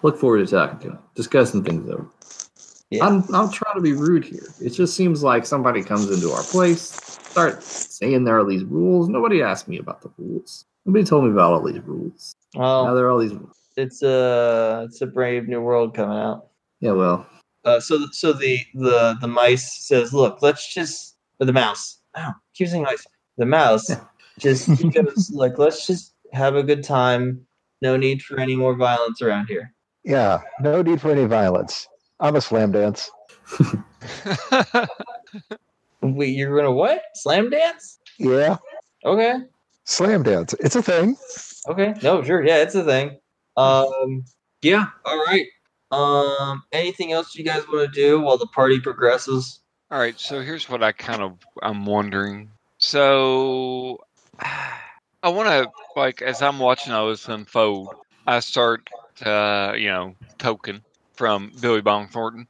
Look 0.01 0.17
forward 0.17 0.39
to 0.39 0.47
talking 0.47 0.79
to 0.79 0.95
him, 0.95 0.99
discussing 1.13 1.63
things 1.63 1.87
over. 1.87 2.09
Yeah. 2.89 3.05
I'm 3.05 3.23
I'm 3.33 3.51
trying 3.51 3.75
to 3.75 3.81
be 3.81 3.93
rude 3.93 4.23
here. 4.23 4.47
It 4.61 4.69
just 4.69 4.95
seems 4.95 5.21
like 5.23 5.45
somebody 5.45 5.83
comes 5.83 6.09
into 6.09 6.31
our 6.31 6.43
place, 6.43 6.81
start 6.81 7.61
saying 7.61 8.23
there 8.23 8.37
are 8.39 8.45
these 8.45 8.63
rules. 8.63 9.09
Nobody 9.09 9.41
asked 9.41 9.67
me 9.67 9.77
about 9.77 10.01
the 10.01 10.09
rules. 10.17 10.65
Nobody 10.85 11.03
told 11.03 11.25
me 11.25 11.31
about 11.31 11.51
all 11.53 11.63
these 11.63 11.81
rules. 11.81 12.33
Oh. 12.55 12.85
Now 12.85 12.93
there 12.93 13.05
are 13.05 13.09
all 13.11 13.19
these 13.19 13.33
rules. 13.33 13.57
it's 13.75 14.01
a 14.03 14.85
it's 14.87 15.01
a 15.01 15.07
brave 15.07 15.47
new 15.49 15.59
world 15.61 15.93
coming 15.95 16.17
out. 16.17 16.47
Yeah, 16.79 16.91
well, 16.91 17.27
Uh, 17.65 17.79
so 17.81 17.97
th- 17.97 18.11
so 18.13 18.31
the 18.31 18.59
the 18.73 19.17
the 19.19 19.27
mice 19.27 19.85
says, 19.87 20.13
look, 20.13 20.41
let's 20.41 20.73
just 20.73 21.17
or 21.41 21.45
the 21.45 21.53
mouse. 21.53 21.99
Ow, 22.17 22.33
keep 22.53 22.69
saying 22.69 22.83
mice. 22.83 23.05
The 23.37 23.45
mouse 23.45 23.91
just 24.39 24.67
goes 24.93 25.29
like, 25.31 25.57
let's 25.57 25.85
just 25.85 26.13
have 26.31 26.55
a 26.55 26.63
good 26.63 26.83
time. 26.85 27.45
No 27.81 27.97
need 27.97 28.21
for 28.23 28.39
any 28.39 28.55
more 28.55 28.75
violence 28.75 29.21
around 29.21 29.47
here. 29.47 29.73
Yeah, 30.05 30.39
no 30.61 30.81
need 30.81 31.01
for 31.01 31.11
any 31.11 31.25
violence. 31.25 31.87
I'm 32.19 32.35
a 32.35 32.41
slam 32.41 32.71
dance. 32.71 33.09
Wait, 36.01 36.35
you're 36.35 36.55
gonna 36.55 36.71
what? 36.71 37.01
Slam 37.15 37.49
dance? 37.49 37.99
Yeah, 38.17 38.57
Okay, 39.05 39.35
slam 39.83 40.23
dance. 40.23 40.53
It's 40.59 40.75
a 40.75 40.81
thing. 40.81 41.15
okay. 41.67 41.93
No, 42.03 42.23
sure. 42.23 42.43
Yeah, 42.45 42.57
it's 42.57 42.75
a 42.75 42.83
thing. 42.83 43.17
Um, 43.55 44.23
yeah. 44.61 44.87
All 45.05 45.23
right. 45.25 45.45
Um, 45.91 46.63
anything 46.71 47.11
else 47.13 47.35
you 47.35 47.43
guys 47.45 47.63
want 47.67 47.91
to 47.91 47.99
do 47.99 48.19
while 48.19 48.37
the 48.37 48.47
party 48.47 48.79
progresses? 48.79 49.61
All 49.89 49.99
right, 49.99 50.19
so 50.19 50.41
here's 50.41 50.67
what 50.69 50.83
I 50.83 50.91
kind 50.91 51.21
of 51.21 51.37
I'm 51.63 51.85
wondering. 51.85 52.49
So 52.77 53.99
I 55.23 55.29
want 55.29 55.47
to 55.49 55.69
like 55.95 56.21
as 56.21 56.41
I'm 56.41 56.59
watching 56.59 56.93
all 56.93 57.09
this 57.09 57.27
unfold, 57.27 57.89
I 58.25 58.39
start 58.39 58.87
uh, 59.25 59.73
you 59.77 59.87
know 59.87 60.15
token 60.37 60.83
from 61.17 61.51
Billy 61.59 61.81
Bong 61.81 62.07
Thornton, 62.07 62.47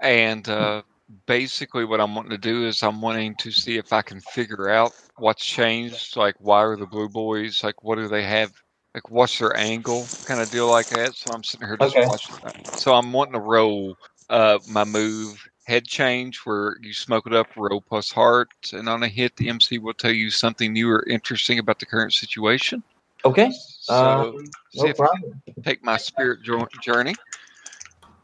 and 0.00 0.48
uh, 0.48 0.82
basically 1.26 1.84
what 1.84 2.00
I'm 2.00 2.14
wanting 2.14 2.30
to 2.30 2.38
do 2.38 2.66
is 2.66 2.82
I'm 2.82 3.00
wanting 3.00 3.34
to 3.36 3.50
see 3.50 3.76
if 3.76 3.92
I 3.92 4.02
can 4.02 4.20
figure 4.20 4.68
out 4.68 4.92
what's 5.18 5.44
changed. 5.44 6.16
Like 6.16 6.34
why 6.38 6.62
are 6.64 6.76
the 6.76 6.86
Blue 6.86 7.08
Boys 7.08 7.62
like 7.62 7.84
what 7.84 7.96
do 7.96 8.08
they 8.08 8.22
have? 8.22 8.52
Like 8.94 9.10
what's 9.10 9.38
their 9.38 9.56
angle? 9.56 10.08
Kind 10.24 10.40
of 10.40 10.50
deal 10.50 10.68
like 10.68 10.88
that. 10.90 11.14
So 11.14 11.30
I'm 11.30 11.44
sitting 11.44 11.66
here 11.66 11.76
just 11.76 11.96
Okay. 11.96 12.06
watching. 12.06 12.36
That. 12.42 12.56
So 12.74 12.94
I'm 12.94 13.12
wanting 13.12 13.34
to 13.34 13.40
roll 13.40 13.96
uh, 14.28 14.58
my 14.66 14.84
move 14.84 15.46
head 15.66 15.84
change 15.84 16.38
where 16.44 16.76
you 16.80 16.92
smoke 16.92 17.26
it 17.26 17.34
up, 17.34 17.48
roll 17.56 17.80
plus 17.80 18.10
heart, 18.10 18.48
and 18.72 18.88
on 18.88 19.02
a 19.02 19.08
hit, 19.08 19.36
the 19.36 19.48
MC 19.48 19.78
will 19.78 19.94
tell 19.94 20.12
you 20.12 20.30
something 20.30 20.72
new 20.72 20.90
or 20.90 21.04
interesting 21.08 21.58
about 21.58 21.78
the 21.78 21.86
current 21.86 22.12
situation. 22.12 22.82
Okay. 23.24 23.52
So, 23.80 24.40
see 24.72 24.86
no 24.86 24.92
problem. 24.94 25.42
Take 25.64 25.82
my 25.84 25.96
spirit 25.96 26.40
journey. 26.42 27.16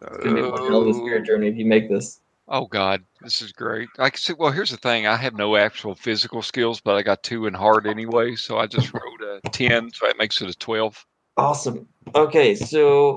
It's 0.07 0.25
gonna 0.25 0.35
be 0.35 0.43
one 0.43 0.67
hell 0.67 0.83
of 0.83 0.89
a 0.89 0.95
spirit 0.95 1.23
oh. 1.23 1.25
journey 1.25 1.49
if 1.49 1.57
you 1.57 1.67
make 1.67 1.89
this. 1.89 2.21
Oh 2.49 2.67
God, 2.67 3.03
this 3.21 3.41
is 3.41 3.53
great. 3.53 3.89
I 3.99 4.11
can 4.11 4.19
see. 4.19 4.33
Well, 4.33 4.51
here's 4.51 4.71
the 4.71 4.77
thing: 4.77 5.07
I 5.07 5.17
have 5.17 5.35
no 5.35 5.57
actual 5.57 5.95
physical 5.95 6.43
skills, 6.43 6.81
but 6.81 6.97
I 6.97 7.03
got 7.03 7.23
two 7.23 7.47
in 7.47 7.55
hard 7.55 7.87
anyway, 7.87 8.35
so 8.37 8.59
I 8.59 8.67
just 8.67 8.93
rolled 8.93 9.23
a 9.23 9.41
ten, 9.51 9.91
so 9.93 10.07
that 10.07 10.19
makes 10.19 10.41
it 10.43 10.51
a 10.51 10.55
twelve. 10.55 11.05
Awesome. 11.37 11.89
Okay, 12.15 12.55
so 12.55 13.17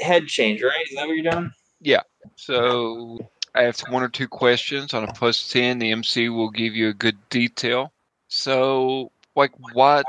head 0.00 0.26
change, 0.26 0.62
right? 0.62 0.86
Is 0.90 0.96
that 0.96 1.06
what 1.06 1.14
you're 1.14 1.30
doing? 1.30 1.52
Yeah. 1.80 2.02
So 2.36 3.18
I 3.54 3.62
have 3.62 3.78
one 3.88 4.02
or 4.02 4.08
two 4.08 4.28
questions 4.28 4.94
on 4.94 5.04
a 5.04 5.12
plus 5.12 5.48
10. 5.48 5.78
The 5.78 5.92
MC 5.92 6.28
will 6.28 6.50
give 6.50 6.74
you 6.74 6.88
a 6.88 6.94
good 6.94 7.18
detail. 7.28 7.92
So, 8.28 9.12
like, 9.36 9.52
what, 9.74 10.06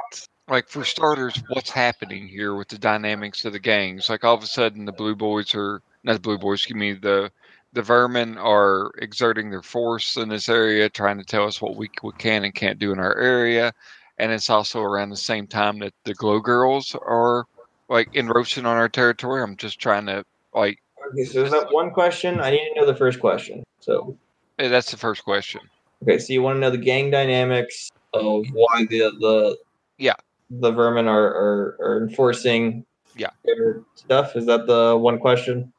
like, 0.47 0.69
for 0.69 0.85
starters, 0.85 1.41
what's 1.49 1.69
happening 1.69 2.27
here 2.27 2.55
with 2.55 2.69
the 2.69 2.77
dynamics 2.77 3.43
of 3.43 3.51
the 3.51 3.59
gangs? 3.59 4.09
Like, 4.09 4.23
all 4.23 4.35
of 4.35 4.43
a 4.43 4.47
sudden, 4.47 4.85
the 4.85 4.93
Blue 4.93 5.15
Boys 5.15 5.53
are, 5.55 5.81
not 6.03 6.13
the 6.13 6.19
Blue 6.19 6.37
Boys, 6.37 6.59
excuse 6.59 6.77
me, 6.79 6.93
the, 6.93 7.31
the 7.73 7.81
Vermin 7.81 8.37
are 8.37 8.91
exerting 8.97 9.49
their 9.49 9.61
force 9.61 10.17
in 10.17 10.29
this 10.29 10.49
area, 10.49 10.89
trying 10.89 11.17
to 11.17 11.23
tell 11.23 11.45
us 11.45 11.61
what 11.61 11.75
we, 11.75 11.89
we 12.03 12.11
can 12.17 12.43
and 12.43 12.53
can't 12.53 12.79
do 12.79 12.91
in 12.91 12.99
our 12.99 13.17
area. 13.17 13.73
And 14.17 14.31
it's 14.31 14.49
also 14.49 14.81
around 14.81 15.09
the 15.09 15.17
same 15.17 15.47
time 15.47 15.79
that 15.79 15.93
the 16.05 16.13
Glow 16.13 16.39
Girls 16.39 16.95
are, 17.01 17.45
like, 17.89 18.09
encroaching 18.13 18.65
on 18.65 18.77
our 18.77 18.89
territory. 18.89 19.41
I'm 19.41 19.57
just 19.57 19.79
trying 19.79 20.05
to, 20.07 20.23
like, 20.53 20.77
Okay, 21.11 21.25
so 21.25 21.39
there's 21.39 21.51
that 21.51 21.71
one 21.73 21.91
question. 21.91 22.39
I 22.39 22.51
need 22.51 22.69
to 22.73 22.79
know 22.79 22.85
the 22.85 22.95
first 22.95 23.19
question. 23.19 23.63
So, 23.81 24.17
eh, 24.59 24.67
that's 24.69 24.91
the 24.91 24.97
first 24.97 25.23
question. 25.23 25.61
okay, 26.03 26.17
so 26.17 26.31
you 26.31 26.41
want 26.41 26.55
to 26.55 26.59
know 26.59 26.69
the 26.69 26.77
gang 26.77 27.11
dynamics 27.11 27.89
of 28.13 28.45
why 28.53 28.85
the 28.89 29.11
the 29.19 29.57
Yeah. 29.97 30.15
the 30.49 30.71
vermin 30.71 31.07
are 31.07 31.27
are, 31.27 31.77
are 31.81 32.07
enforcing 32.07 32.85
Yeah. 33.17 33.31
their 33.43 33.81
stuff. 33.95 34.35
Is 34.35 34.45
that 34.45 34.65
the 34.65 34.95
one 34.97 35.19
question? 35.19 35.73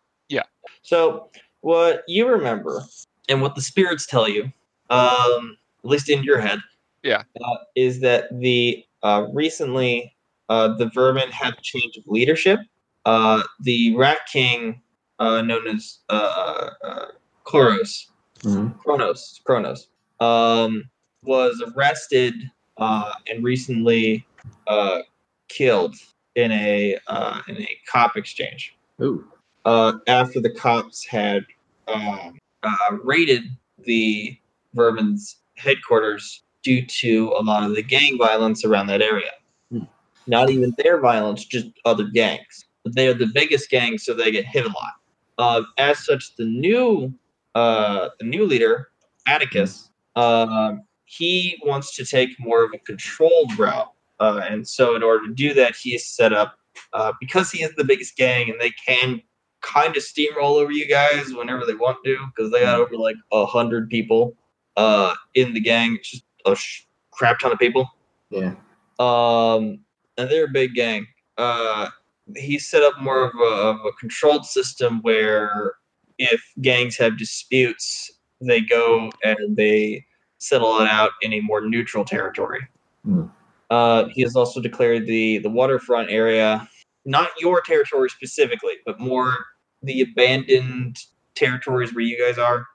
Yeah. 0.64 0.70
So 0.82 1.28
what 1.60 2.04
you 2.08 2.28
remember 2.28 2.82
and 3.28 3.40
what 3.42 3.54
the 3.54 3.60
spirits 3.62 4.06
tell 4.06 4.28
you, 4.28 4.44
um, 4.90 5.56
at 5.82 5.90
least 5.90 6.08
in 6.10 6.22
your 6.22 6.38
head, 6.40 6.60
Yeah. 7.02 7.22
uh, 7.42 7.56
is 7.74 8.00
that 8.00 8.24
the 8.40 8.84
uh, 9.02 9.26
recently 9.32 10.14
uh, 10.50 10.68
the 10.76 10.90
vermin 10.90 11.30
had 11.30 11.54
a 11.54 11.60
change 11.62 11.96
of 11.96 12.04
leadership. 12.06 12.60
Uh, 13.06 13.42
the 13.60 13.94
Rat 13.96 14.18
King, 14.30 14.82
uh, 15.18 15.40
known 15.42 15.66
as 15.66 15.98
uh, 16.10 16.70
uh, 16.84 17.06
Chloros, 17.44 18.06
Mhm. 18.42 18.78
Kronos, 18.78 19.40
Kronos, 19.44 19.88
um, 20.20 20.84
was 21.22 21.62
arrested 21.74 22.34
uh, 22.76 23.12
and 23.26 23.42
recently 23.42 24.26
uh, 24.66 25.00
killed 25.48 25.96
in 26.34 26.52
a 26.52 26.98
uh, 27.06 27.40
in 27.48 27.56
a 27.62 27.68
cop 27.90 28.16
exchange. 28.18 28.76
Ooh. 29.00 29.26
Uh, 29.64 29.94
after 30.06 30.40
the 30.40 30.50
cops 30.50 31.06
had 31.06 31.44
um, 31.88 32.38
uh, 32.62 32.96
raided 33.02 33.44
the 33.84 34.36
Vermin's 34.76 35.36
headquarters 35.56 36.42
due 36.62 36.84
to 36.86 37.34
a 37.38 37.42
lot 37.42 37.62
of 37.62 37.74
the 37.74 37.82
gang 37.82 38.18
violence 38.18 38.64
around 38.64 38.86
that 38.88 39.02
area. 39.02 39.30
Hmm. 39.70 39.84
Not 40.26 40.50
even 40.50 40.74
their 40.78 41.00
violence, 41.00 41.44
just 41.44 41.68
other 41.84 42.04
gangs. 42.04 42.66
But 42.82 42.94
they 42.94 43.08
are 43.08 43.14
the 43.14 43.30
biggest 43.32 43.70
gang, 43.70 43.98
so 43.98 44.12
they 44.12 44.30
get 44.30 44.44
hit 44.44 44.66
a 44.66 44.68
lot. 44.68 44.92
Uh, 45.38 45.62
as 45.78 46.04
such, 46.04 46.36
the 46.36 46.44
new 46.44 47.12
uh, 47.54 48.08
the 48.18 48.26
new 48.26 48.44
leader, 48.44 48.88
Atticus, 49.26 49.90
um, 50.16 50.82
he 51.04 51.60
wants 51.64 51.94
to 51.96 52.04
take 52.04 52.30
more 52.40 52.64
of 52.64 52.72
a 52.74 52.78
controlled 52.78 53.56
route. 53.58 53.92
Uh, 54.20 54.40
and 54.48 54.66
so, 54.66 54.96
in 54.96 55.02
order 55.02 55.26
to 55.26 55.32
do 55.32 55.54
that, 55.54 55.76
he 55.76 55.94
is 55.94 56.06
set 56.06 56.32
up 56.32 56.56
uh, 56.92 57.12
because 57.20 57.50
he 57.50 57.62
is 57.62 57.74
the 57.76 57.84
biggest 57.84 58.16
gang 58.16 58.50
and 58.50 58.60
they 58.60 58.72
can 58.86 59.22
kind 59.64 59.96
of 59.96 60.02
steamroll 60.02 60.60
over 60.60 60.72
you 60.72 60.86
guys 60.86 61.32
whenever 61.32 61.64
they 61.66 61.74
want 61.74 61.98
to 62.04 62.18
because 62.28 62.52
they 62.52 62.60
got 62.60 62.80
over 62.80 62.96
like 62.96 63.16
a 63.32 63.46
hundred 63.46 63.88
people 63.88 64.36
uh, 64.76 65.14
in 65.34 65.54
the 65.54 65.60
gang. 65.60 65.96
It's 65.96 66.10
just 66.10 66.24
a 66.46 66.54
sh- 66.54 66.86
crap 67.10 67.38
ton 67.38 67.52
of 67.52 67.58
people. 67.58 67.88
Yeah. 68.30 68.54
Um, 68.98 69.80
and 70.16 70.30
they're 70.30 70.44
a 70.46 70.52
big 70.52 70.74
gang. 70.74 71.06
Uh, 71.36 71.88
he 72.36 72.58
set 72.58 72.82
up 72.82 73.00
more 73.00 73.24
of 73.24 73.34
a, 73.34 73.54
of 73.68 73.76
a 73.86 73.92
controlled 73.92 74.46
system 74.46 75.00
where 75.02 75.74
if 76.18 76.42
gangs 76.60 76.96
have 76.96 77.18
disputes, 77.18 78.10
they 78.40 78.60
go 78.60 79.10
and 79.22 79.56
they 79.56 80.04
settle 80.38 80.80
it 80.80 80.88
out 80.88 81.10
in 81.22 81.32
a 81.32 81.40
more 81.40 81.60
neutral 81.60 82.04
territory. 82.04 82.66
Hmm. 83.04 83.26
Uh, 83.70 84.06
he 84.12 84.22
has 84.22 84.36
also 84.36 84.60
declared 84.60 85.06
the 85.06 85.38
the 85.38 85.50
waterfront 85.50 86.10
area, 86.10 86.68
not 87.04 87.30
your 87.40 87.60
territory 87.62 88.08
specifically, 88.10 88.74
but 88.86 89.00
more 89.00 89.32
the 89.84 90.02
abandoned 90.02 90.98
territories 91.34 91.94
where 91.94 92.04
you 92.04 92.18
guys 92.18 92.38
are. 92.38 92.66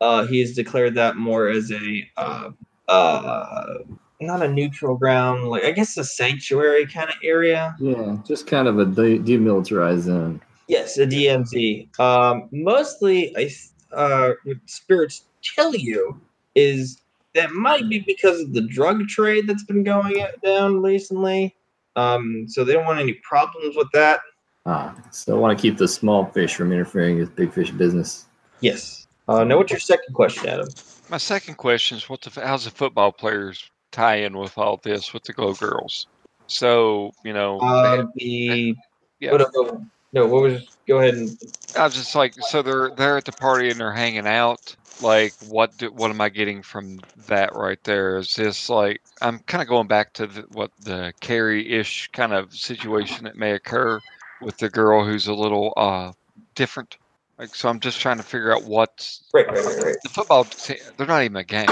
Uh, 0.00 0.26
he 0.26 0.40
has 0.40 0.54
declared 0.54 0.94
that 0.94 1.16
more 1.16 1.48
as 1.48 1.72
a 1.72 2.08
uh, 2.16 2.50
uh, 2.88 3.74
not 4.20 4.42
a 4.42 4.48
neutral 4.48 4.96
ground, 4.96 5.44
like 5.44 5.64
I 5.64 5.72
guess 5.72 5.96
a 5.96 6.04
sanctuary 6.04 6.86
kind 6.86 7.08
of 7.08 7.16
area. 7.22 7.74
Yeah. 7.80 8.16
Just 8.26 8.46
kind 8.46 8.68
of 8.68 8.78
a 8.78 8.84
de- 8.84 9.18
demilitarized 9.18 10.00
zone. 10.00 10.40
Yes, 10.68 10.98
a 10.98 11.06
DMZ. 11.06 11.98
Um, 11.98 12.48
mostly, 12.52 13.34
I 13.36 13.44
th- 13.44 13.68
uh, 13.92 14.32
what 14.44 14.58
spirits 14.66 15.24
tell 15.42 15.74
you 15.74 16.20
is 16.54 17.00
that 17.34 17.52
might 17.52 17.88
be 17.88 18.00
because 18.00 18.40
of 18.40 18.52
the 18.52 18.60
drug 18.62 19.06
trade 19.08 19.46
that's 19.46 19.64
been 19.64 19.84
going 19.84 20.24
down 20.44 20.82
recently. 20.82 21.54
Um, 21.96 22.46
so 22.48 22.64
they 22.64 22.72
don't 22.72 22.84
want 22.84 23.00
any 23.00 23.14
problems 23.14 23.76
with 23.76 23.88
that. 23.92 24.20
Ah. 24.68 24.94
So 25.12 25.34
I 25.34 25.38
want 25.40 25.56
to 25.56 25.62
keep 25.62 25.78
the 25.78 25.88
small 25.88 26.26
fish 26.26 26.54
from 26.54 26.72
interfering 26.72 27.18
with 27.18 27.34
big 27.34 27.52
fish 27.54 27.70
business. 27.70 28.26
Yes. 28.60 29.06
Uh, 29.26 29.42
now, 29.42 29.56
what's 29.56 29.70
your 29.72 29.80
second 29.80 30.12
question, 30.14 30.46
Adam? 30.46 30.68
My 31.08 31.16
second 31.16 31.54
question 31.54 31.96
is, 31.96 32.08
what 32.10 32.20
the 32.20 32.46
how's 32.46 32.66
the 32.66 32.70
football 32.70 33.10
players 33.10 33.70
tie 33.92 34.16
in 34.16 34.36
with 34.36 34.58
all 34.58 34.78
this 34.82 35.14
with 35.14 35.22
the 35.24 35.32
Glow 35.32 35.54
Girls? 35.54 36.06
So 36.48 37.12
you 37.24 37.32
know, 37.32 37.58
they 37.60 37.66
Uh, 37.66 37.96
had- 37.96 38.08
the 38.14 38.76
yeah. 39.20 39.32
what, 39.32 39.40
uh, 39.40 39.78
no, 40.12 40.26
what 40.26 40.42
was? 40.42 40.66
Go 40.86 40.98
ahead 40.98 41.14
and 41.14 41.38
I 41.76 41.84
was 41.84 41.94
just 41.94 42.14
like, 42.14 42.34
so 42.34 42.60
they're 42.60 42.90
they're 42.90 43.16
at 43.16 43.24
the 43.24 43.32
party 43.32 43.70
and 43.70 43.80
they're 43.80 43.92
hanging 43.92 44.26
out. 44.26 44.76
Like, 45.00 45.32
what 45.48 45.76
do, 45.78 45.92
what 45.92 46.10
am 46.10 46.20
I 46.20 46.28
getting 46.28 46.62
from 46.62 47.00
that 47.28 47.54
right 47.54 47.82
there? 47.84 48.18
Is 48.18 48.34
this 48.34 48.68
like 48.68 49.00
I'm 49.22 49.38
kind 49.40 49.62
of 49.62 49.68
going 49.68 49.86
back 49.86 50.12
to 50.14 50.26
the, 50.26 50.42
what 50.52 50.72
the 50.80 51.14
Carrie-ish 51.20 52.08
kind 52.12 52.32
of 52.34 52.54
situation 52.54 53.24
that 53.24 53.36
may 53.36 53.52
occur 53.52 54.00
with 54.40 54.58
the 54.58 54.68
girl 54.68 55.04
who's 55.04 55.26
a 55.26 55.34
little 55.34 55.72
uh 55.76 56.12
different. 56.54 56.96
Like, 57.38 57.54
so 57.54 57.68
I'm 57.68 57.78
just 57.78 58.00
trying 58.00 58.16
to 58.16 58.24
figure 58.24 58.52
out 58.52 58.64
what's 58.64 59.28
right, 59.32 59.46
right, 59.46 59.64
right, 59.64 59.84
right. 59.84 59.96
the 60.02 60.08
football. 60.08 60.44
Team, 60.44 60.78
they're 60.96 61.06
not 61.06 61.22
even 61.22 61.36
a 61.36 61.44
game. 61.44 61.68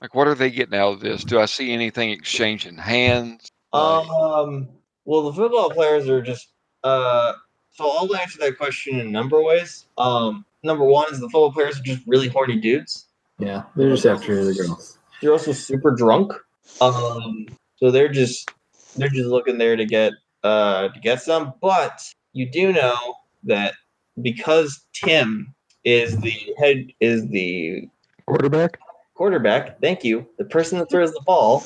Like, 0.00 0.14
what 0.14 0.26
are 0.26 0.34
they 0.34 0.50
getting 0.50 0.78
out 0.78 0.94
of 0.94 1.00
this? 1.00 1.24
Do 1.24 1.38
I 1.38 1.46
see 1.46 1.72
anything 1.72 2.10
exchanging 2.10 2.76
hands? 2.76 3.50
Um. 3.72 4.68
Well, 5.04 5.22
the 5.22 5.32
football 5.32 5.70
players 5.70 6.08
are 6.08 6.22
just. 6.22 6.48
Uh. 6.82 7.34
So 7.72 7.90
I'll 7.90 8.14
answer 8.16 8.38
that 8.40 8.56
question 8.56 9.00
in 9.00 9.06
a 9.06 9.10
number 9.10 9.38
of 9.38 9.44
ways. 9.44 9.86
Um. 9.98 10.44
Number 10.62 10.84
one 10.84 11.12
is 11.12 11.20
the 11.20 11.28
football 11.28 11.52
players 11.52 11.78
are 11.78 11.82
just 11.82 12.02
really 12.06 12.28
horny 12.28 12.56
dudes. 12.58 13.06
Yeah. 13.38 13.64
They're 13.76 13.90
just 13.90 14.06
after 14.06 14.42
the 14.44 14.54
girls. 14.54 14.98
They're 15.20 15.32
also 15.32 15.52
super 15.52 15.90
drunk. 15.90 16.32
Um. 16.80 17.46
So 17.76 17.90
they're 17.90 18.08
just 18.08 18.50
they're 18.96 19.08
just 19.08 19.28
looking 19.28 19.58
there 19.58 19.76
to 19.76 19.84
get 19.84 20.12
uh 20.44 20.88
to 20.88 21.00
get 21.00 21.20
some. 21.22 21.54
But 21.60 22.00
you 22.32 22.48
do 22.48 22.72
know 22.72 23.16
that 23.44 23.74
because 24.22 24.86
Tim 24.92 25.54
is 25.84 26.16
the 26.18 26.54
head 26.58 26.92
is 27.00 27.26
the 27.28 27.88
Quarterback? 28.26 28.78
quarterback. 29.14 29.80
Thank 29.80 30.04
you. 30.04 30.26
The 30.38 30.44
person 30.44 30.78
that 30.78 30.90
throws 30.90 31.12
the 31.12 31.22
ball. 31.24 31.64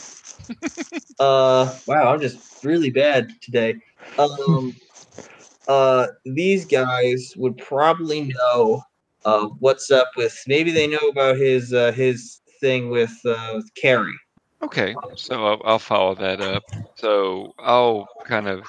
uh, 1.18 1.74
wow, 1.86 2.12
I'm 2.12 2.20
just 2.20 2.64
really 2.64 2.90
bad 2.90 3.30
today. 3.40 3.76
Um, 4.18 4.74
uh, 5.68 6.08
these 6.24 6.64
guys 6.64 7.34
would 7.36 7.56
probably 7.58 8.32
know 8.32 8.82
uh, 9.24 9.46
what's 9.58 9.90
up 9.90 10.10
with. 10.16 10.38
Maybe 10.46 10.70
they 10.70 10.86
know 10.86 11.08
about 11.10 11.36
his 11.36 11.72
uh, 11.72 11.92
his 11.92 12.40
thing 12.60 12.90
with 12.90 13.14
uh, 13.24 13.52
with 13.54 13.72
Carrie. 13.74 14.18
Okay, 14.62 14.94
so 15.14 15.46
I'll, 15.46 15.62
I'll 15.64 15.78
follow 15.78 16.14
that 16.16 16.40
up. 16.40 16.64
So 16.96 17.54
I'll 17.58 18.08
kind 18.24 18.48
of 18.48 18.64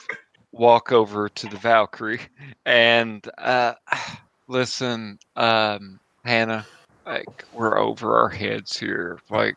walk 0.51 0.91
over 0.91 1.29
to 1.29 1.47
the 1.47 1.57
Valkyrie 1.57 2.21
and 2.65 3.27
uh, 3.37 3.73
listen, 4.47 5.17
um, 5.35 5.99
Hannah. 6.23 6.65
Like 7.05 7.45
we're 7.53 7.77
over 7.79 8.19
our 8.19 8.29
heads 8.29 8.77
here. 8.77 9.19
Like 9.29 9.55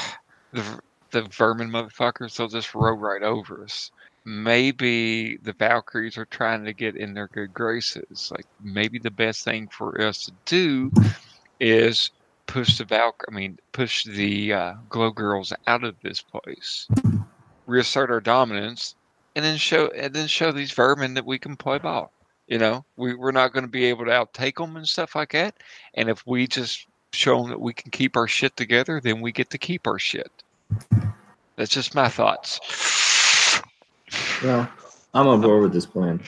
the 0.52 0.80
the 1.10 1.22
vermin 1.22 1.70
motherfuckers, 1.70 2.36
they'll 2.36 2.48
just 2.48 2.74
roll 2.74 2.96
right 2.96 3.22
over 3.22 3.64
us. 3.64 3.90
Maybe 4.24 5.36
the 5.38 5.52
Valkyries 5.52 6.16
are 6.16 6.26
trying 6.26 6.64
to 6.64 6.72
get 6.72 6.96
in 6.96 7.12
their 7.12 7.28
good 7.28 7.52
graces. 7.52 8.30
Like 8.34 8.46
maybe 8.62 8.98
the 8.98 9.10
best 9.10 9.44
thing 9.44 9.68
for 9.68 10.00
us 10.00 10.24
to 10.26 10.32
do 10.46 10.90
is 11.60 12.10
push 12.46 12.78
the 12.78 12.84
Valk. 12.84 13.24
I 13.28 13.34
mean, 13.34 13.58
push 13.72 14.04
the 14.04 14.52
uh, 14.52 14.74
Glow 14.88 15.10
Girls 15.10 15.52
out 15.66 15.84
of 15.84 15.96
this 16.02 16.20
place, 16.20 16.88
reassert 17.66 18.10
our 18.10 18.20
dominance, 18.20 18.94
and 19.34 19.44
then 19.44 19.56
show 19.56 19.88
and 19.88 20.14
then 20.14 20.26
show 20.26 20.52
these 20.52 20.72
vermin 20.72 21.14
that 21.14 21.26
we 21.26 21.38
can 21.38 21.56
play 21.56 21.78
ball. 21.78 22.12
You 22.46 22.58
know, 22.58 22.84
we 22.96 23.14
we're 23.14 23.32
not 23.32 23.52
going 23.52 23.64
to 23.64 23.70
be 23.70 23.84
able 23.86 24.04
to 24.04 24.10
outtake 24.10 24.56
them 24.56 24.76
and 24.76 24.86
stuff 24.86 25.14
like 25.14 25.32
that. 25.32 25.54
And 25.94 26.08
if 26.08 26.26
we 26.26 26.46
just 26.46 26.86
show 27.12 27.40
them 27.40 27.50
that 27.50 27.60
we 27.60 27.72
can 27.72 27.90
keep 27.90 28.16
our 28.16 28.28
shit 28.28 28.56
together, 28.56 29.00
then 29.00 29.20
we 29.20 29.32
get 29.32 29.50
to 29.50 29.58
keep 29.58 29.86
our 29.86 29.98
shit. 29.98 30.30
That's 31.56 31.70
just 31.70 31.94
my 31.94 32.08
thoughts. 32.08 32.60
Well, 34.42 34.70
I'm 35.14 35.28
on 35.28 35.40
board 35.40 35.62
with 35.62 35.72
this 35.72 35.86
plan. 35.86 36.22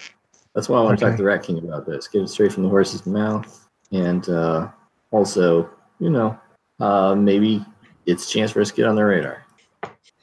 That's 0.55 0.69
why 0.69 0.79
I 0.79 0.83
want 0.83 0.99
to 0.99 1.05
talk 1.05 1.17
to 1.17 1.25
Rat 1.25 1.43
King 1.43 1.59
about 1.59 1.85
this. 1.85 2.07
Get 2.07 2.23
it 2.23 2.29
straight 2.29 2.53
from 2.53 2.63
the 2.63 2.69
horse's 2.69 3.05
mouth, 3.07 3.67
and 3.91 4.29
uh, 4.29 4.69
also, 5.11 5.69
you 5.99 6.11
know, 6.11 6.39
uh, 6.81 7.15
maybe 7.15 7.65
it's 8.07 8.27
a 8.27 8.31
chance 8.33 8.51
for 8.51 8.61
us 8.61 8.71
to 8.71 8.75
get 8.77 8.87
on 8.87 8.97
the 8.97 9.05
radar. 9.05 9.45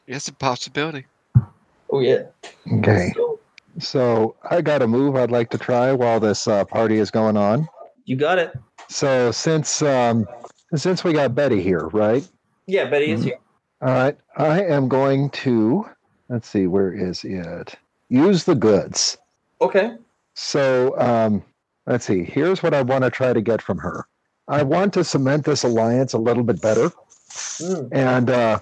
It's 0.07 0.27
a 0.27 0.33
possibility. 0.33 1.05
Oh 1.89 1.99
yeah. 1.99 2.23
Okay. 2.73 3.11
So, 3.15 3.39
So 3.79 4.35
I 4.49 4.61
got 4.61 4.81
a 4.81 4.87
move 4.87 5.15
I'd 5.15 5.31
like 5.31 5.49
to 5.51 5.57
try 5.57 5.91
while 5.93 6.19
this 6.19 6.47
uh, 6.47 6.65
party 6.65 6.97
is 6.97 7.11
going 7.11 7.37
on. 7.37 7.67
you 8.05 8.15
got 8.15 8.37
it. 8.37 8.53
So 8.89 9.31
since 9.31 9.81
um, 9.81 10.25
since 10.75 11.03
we 11.03 11.13
got 11.13 11.33
Betty 11.35 11.61
here, 11.61 11.87
right? 11.87 12.27
Yeah, 12.67 12.89
Betty 12.89 13.11
is 13.11 13.23
here. 13.23 13.37
All 13.81 13.89
right. 13.89 14.17
I 14.37 14.63
am 14.63 14.87
going 14.87 15.29
to 15.31 15.85
let's 16.29 16.47
see, 16.49 16.67
where 16.67 16.93
is 16.93 17.23
it? 17.23 17.75
Use 18.09 18.43
the 18.45 18.55
goods. 18.55 19.17
Okay. 19.61 19.95
So 20.33 20.97
um, 20.99 21.43
let's 21.87 22.05
see. 22.05 22.23
Here's 22.23 22.63
what 22.63 22.73
I 22.73 22.81
want 22.81 23.03
to 23.03 23.09
try 23.09 23.33
to 23.33 23.41
get 23.41 23.61
from 23.61 23.77
her. 23.79 24.05
I 24.51 24.63
want 24.63 24.93
to 24.95 25.03
cement 25.05 25.45
this 25.45 25.63
alliance 25.63 26.11
a 26.13 26.17
little 26.17 26.43
bit 26.43 26.61
better, 26.61 26.91
Mm. 27.59 27.87
and 27.93 28.61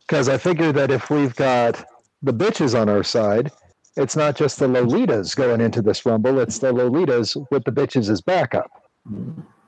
because 0.00 0.28
I 0.28 0.36
figure 0.36 0.72
that 0.72 0.90
if 0.90 1.10
we've 1.10 1.34
got 1.36 1.84
the 2.22 2.32
bitches 2.34 2.78
on 2.78 2.88
our 2.88 3.04
side, 3.04 3.52
it's 3.96 4.16
not 4.16 4.34
just 4.36 4.58
the 4.58 4.66
Lolitas 4.66 5.36
going 5.36 5.60
into 5.60 5.80
this 5.80 6.04
rumble, 6.04 6.40
it's 6.40 6.58
the 6.58 6.72
Lolitas 6.72 7.36
with 7.52 7.62
the 7.64 7.70
bitches 7.70 8.10
as 8.10 8.20
backup. 8.20 8.70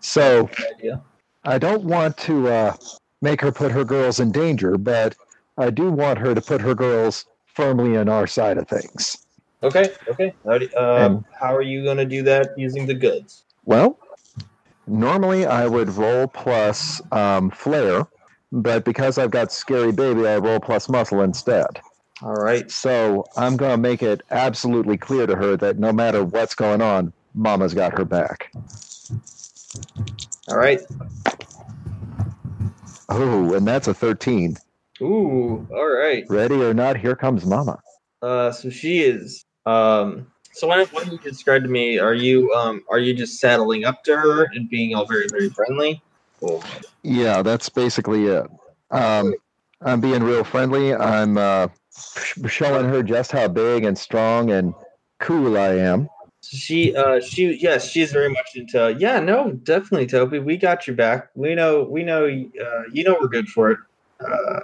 So 0.01 0.51
I 1.44 1.59
don't 1.59 1.85
want 1.85 2.16
to 2.28 2.48
uh, 2.48 2.77
make 3.23 3.40
her 3.40 3.52
put 3.52 3.70
her 3.70 3.85
girls 3.85 4.19
in 4.19 4.32
danger, 4.32 4.77
but 4.77 5.15
I 5.56 5.70
do 5.70 5.90
want 5.93 6.19
her 6.19 6.35
to 6.35 6.40
put 6.40 6.60
her 6.60 6.74
girls 6.74 7.24
firmly 7.47 7.97
on 7.97 8.09
our 8.09 8.27
side 8.27 8.59
of 8.59 8.66
things. 8.69 9.19
Okay, 9.62 9.93
okay. 10.09 10.35
How, 10.44 10.59
do, 10.59 10.69
uh, 10.77 10.97
And- 11.06 11.24
how 11.40 11.55
are 11.55 11.62
you 11.62 11.85
going 11.85 11.97
to 11.98 12.05
do 12.05 12.23
that 12.24 12.59
using 12.59 12.86
the 12.86 12.94
goods? 12.94 13.44
Well, 13.65 13.98
normally 14.89 15.47
I 15.47 15.66
would 15.66 15.90
roll 15.90 16.27
plus 16.27 17.01
um, 17.12 17.51
flair, 17.51 18.06
but 18.52 18.85
because 18.85 19.19
I've 19.19 19.31
got 19.31 19.52
scary 19.52 19.93
baby, 19.93 20.27
I 20.27 20.39
roll 20.39 20.60
plus 20.60 20.89
muscle 20.89 21.23
instead. 21.23 21.81
All 22.23 22.35
right. 22.35 22.70
So 22.70 23.24
I'm 23.36 23.56
going 23.56 23.73
to 23.73 23.77
make 23.78 24.02
it 24.02 24.23
absolutely 24.31 24.97
clear 24.97 25.27
to 25.27 25.36
her 25.36 25.56
that 25.59 25.78
no 25.78 25.93
matter 25.93 26.24
what's 26.24 26.55
going 26.55 26.82
on, 26.82 27.12
Mama's 27.35 27.74
got 27.74 27.97
her 27.97 28.05
back. 28.05 28.52
All 30.48 30.56
right. 30.56 30.81
Oh, 33.09 33.55
and 33.55 33.66
that's 33.66 33.89
a 33.89 33.94
13. 33.94 34.56
Ooh. 35.01 35.66
All 35.70 35.89
right. 35.89 36.24
Ready 36.28 36.62
or 36.62 36.74
not, 36.74 36.97
here 36.97 37.15
comes 37.15 37.47
Mama. 37.47 37.81
Uh, 38.20 38.51
so 38.51 38.70
she 38.70 39.01
is. 39.01 39.44
Um. 39.65 40.27
So 40.59 40.66
why 40.66 40.85
don't 40.85 41.12
you 41.12 41.18
describe 41.18 41.62
to 41.62 41.68
me? 41.68 42.01
Are 42.01 42.14
you 42.14 42.52
um 42.52 42.82
are 42.90 42.98
you 42.98 43.14
just 43.14 43.39
saddling 43.39 43.85
up 43.85 44.02
to 44.05 44.16
her 44.16 44.48
and 44.52 44.68
being 44.68 44.93
all 44.93 45.06
very 45.06 45.28
very 45.30 45.51
friendly? 45.51 46.02
Or 46.40 46.60
Yeah, 47.05 47.43
that's 47.43 47.68
basically 47.68 48.26
it. 48.26 48.44
Um, 48.90 49.35
I'm 49.82 50.01
being 50.01 50.22
real 50.24 50.43
friendly. 50.43 50.93
I'm 50.94 51.39
uh, 51.39 51.68
showing 52.48 52.89
her 52.89 53.05
just 53.05 53.30
how 53.30 53.47
big 53.47 53.85
and 53.85 53.97
strong 53.97 54.51
and 54.51 54.74
cool 55.20 55.56
I 55.56 55.74
am. 55.76 56.09
she 56.43 56.94
uh 56.97 57.20
she 57.20 57.56
yes 57.60 57.89
she's 57.89 58.10
very 58.10 58.28
much 58.28 58.51
into 58.56 58.97
yeah 58.98 59.20
no 59.20 59.52
definitely 59.52 60.06
Tobi 60.09 60.43
we 60.44 60.56
got 60.56 60.86
your 60.86 60.97
back 60.97 61.28
we 61.35 61.55
know 61.55 61.85
we 61.85 62.02
know 62.02 62.24
uh, 62.26 62.82
you 62.93 63.05
know 63.05 63.16
we're 63.20 63.28
good 63.28 63.48
for 63.48 63.70
it. 63.70 63.78
Uh, 64.18 64.60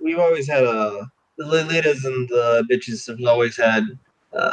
we've 0.00 0.18
always 0.18 0.48
had 0.48 0.64
a 0.64 1.06
the 1.36 1.44
Lolitas 1.44 2.04
and 2.04 2.28
the 2.28 2.64
bitches 2.68 3.06
have 3.06 3.18
always 3.24 3.56
had 3.56 3.84
uh, 4.32 4.50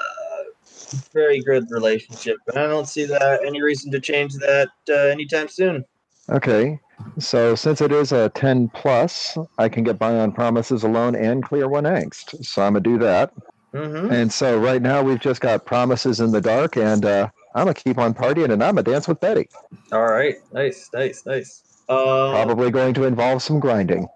very 1.14 1.42
good 1.42 1.66
relationship, 1.70 2.38
and 2.48 2.58
I 2.58 2.68
don't 2.68 2.88
see 2.88 3.06
that 3.06 3.44
any 3.46 3.62
reason 3.62 3.92
to 3.92 4.00
change 4.00 4.34
that 4.36 4.70
uh, 4.90 4.94
anytime 4.94 5.48
soon. 5.48 5.86
Okay, 6.30 6.80
so 7.20 7.56
since 7.56 7.82
it 7.82 7.92
is 7.92 8.12
a 8.12 8.30
10 8.30 8.70
plus, 8.70 9.38
I 9.58 9.70
can 9.70 9.84
get 9.84 10.00
by 10.00 10.16
on 10.16 10.32
promises 10.32 10.84
alone 10.84 11.16
and 11.16 11.44
clear 11.44 11.68
one 11.68 11.84
angst. 11.84 12.46
So 12.46 12.62
I'm 12.62 12.74
to 12.74 12.80
do 12.80 12.98
that. 13.00 13.34
Mm-hmm. 13.74 14.12
And 14.12 14.32
so 14.32 14.58
right 14.58 14.82
now 14.82 15.02
we've 15.02 15.20
just 15.20 15.42
got 15.42 15.66
promises 15.66 16.20
in 16.20 16.32
the 16.32 16.42
dark, 16.42 16.78
and 16.78 17.06
uh, 17.06 17.30
I'm 17.56 17.68
to 17.68 17.74
keep 17.74 17.98
on 17.98 18.14
partying 18.14 18.52
and 18.52 18.64
I'm 18.64 18.78
to 18.78 18.84
dance 18.84 19.08
with 19.08 19.20
Betty. 19.20 19.50
All 19.92 20.06
right, 20.06 20.36
nice, 20.54 20.90
nice, 20.94 21.26
nice. 21.26 21.64
Uh, 21.90 22.32
Probably 22.32 22.72
going 22.72 22.94
to 22.96 23.04
involve 23.04 23.44
some 23.44 23.60
grinding. 23.60 24.08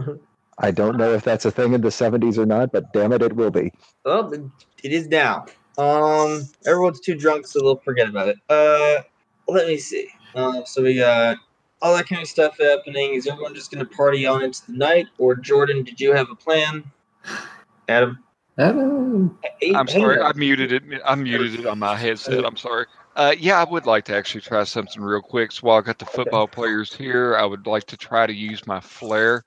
I 0.58 0.70
don't 0.70 0.96
know 0.96 1.12
if 1.12 1.24
that's 1.24 1.44
a 1.44 1.50
thing 1.50 1.72
in 1.72 1.80
the 1.80 1.88
70s 1.88 2.38
or 2.38 2.46
not, 2.46 2.72
but 2.72 2.92
damn 2.92 3.12
it, 3.12 3.22
it 3.22 3.34
will 3.34 3.50
be. 3.50 3.72
Well, 4.04 4.32
it 4.82 4.92
is 4.92 5.08
now. 5.08 5.46
Um, 5.78 6.48
everyone's 6.66 7.00
too 7.00 7.14
drunk, 7.14 7.46
so 7.46 7.60
they'll 7.60 7.76
forget 7.76 8.08
about 8.08 8.28
it. 8.28 8.36
Uh, 8.48 9.02
let 9.48 9.66
me 9.66 9.78
see. 9.78 10.08
Um, 10.34 10.62
so 10.66 10.82
we 10.82 10.96
got 10.96 11.38
all 11.80 11.96
that 11.96 12.06
kind 12.06 12.22
of 12.22 12.28
stuff 12.28 12.58
happening. 12.58 13.14
Is 13.14 13.26
everyone 13.26 13.54
just 13.54 13.70
gonna 13.70 13.84
party 13.84 14.26
on 14.26 14.42
into 14.42 14.64
the 14.66 14.76
night, 14.76 15.06
or 15.18 15.34
Jordan? 15.34 15.82
Did 15.82 16.00
you 16.00 16.12
have 16.14 16.30
a 16.30 16.34
plan? 16.34 16.84
Adam, 17.88 18.22
Adam, 18.58 19.38
Hey, 19.60 19.74
I'm 19.74 19.88
sorry, 19.88 20.18
uh, 20.18 20.28
I 20.28 20.32
muted 20.34 20.72
it. 20.72 20.82
I 21.04 21.14
muted 21.14 21.60
it 21.60 21.66
on 21.66 21.78
my 21.78 21.96
headset. 21.96 22.44
I'm 22.44 22.56
sorry. 22.56 22.86
Uh, 23.14 23.34
yeah, 23.38 23.60
I 23.60 23.64
would 23.64 23.86
like 23.86 24.04
to 24.06 24.16
actually 24.16 24.40
try 24.40 24.64
something 24.64 25.02
real 25.02 25.20
quick. 25.20 25.52
So 25.52 25.66
while 25.66 25.78
I 25.78 25.82
got 25.82 25.98
the 25.98 26.06
football 26.06 26.48
players 26.48 26.94
here, 26.94 27.36
I 27.36 27.44
would 27.44 27.66
like 27.66 27.84
to 27.84 27.96
try 27.96 28.26
to 28.26 28.32
use 28.32 28.66
my 28.66 28.80
flair. 28.80 29.44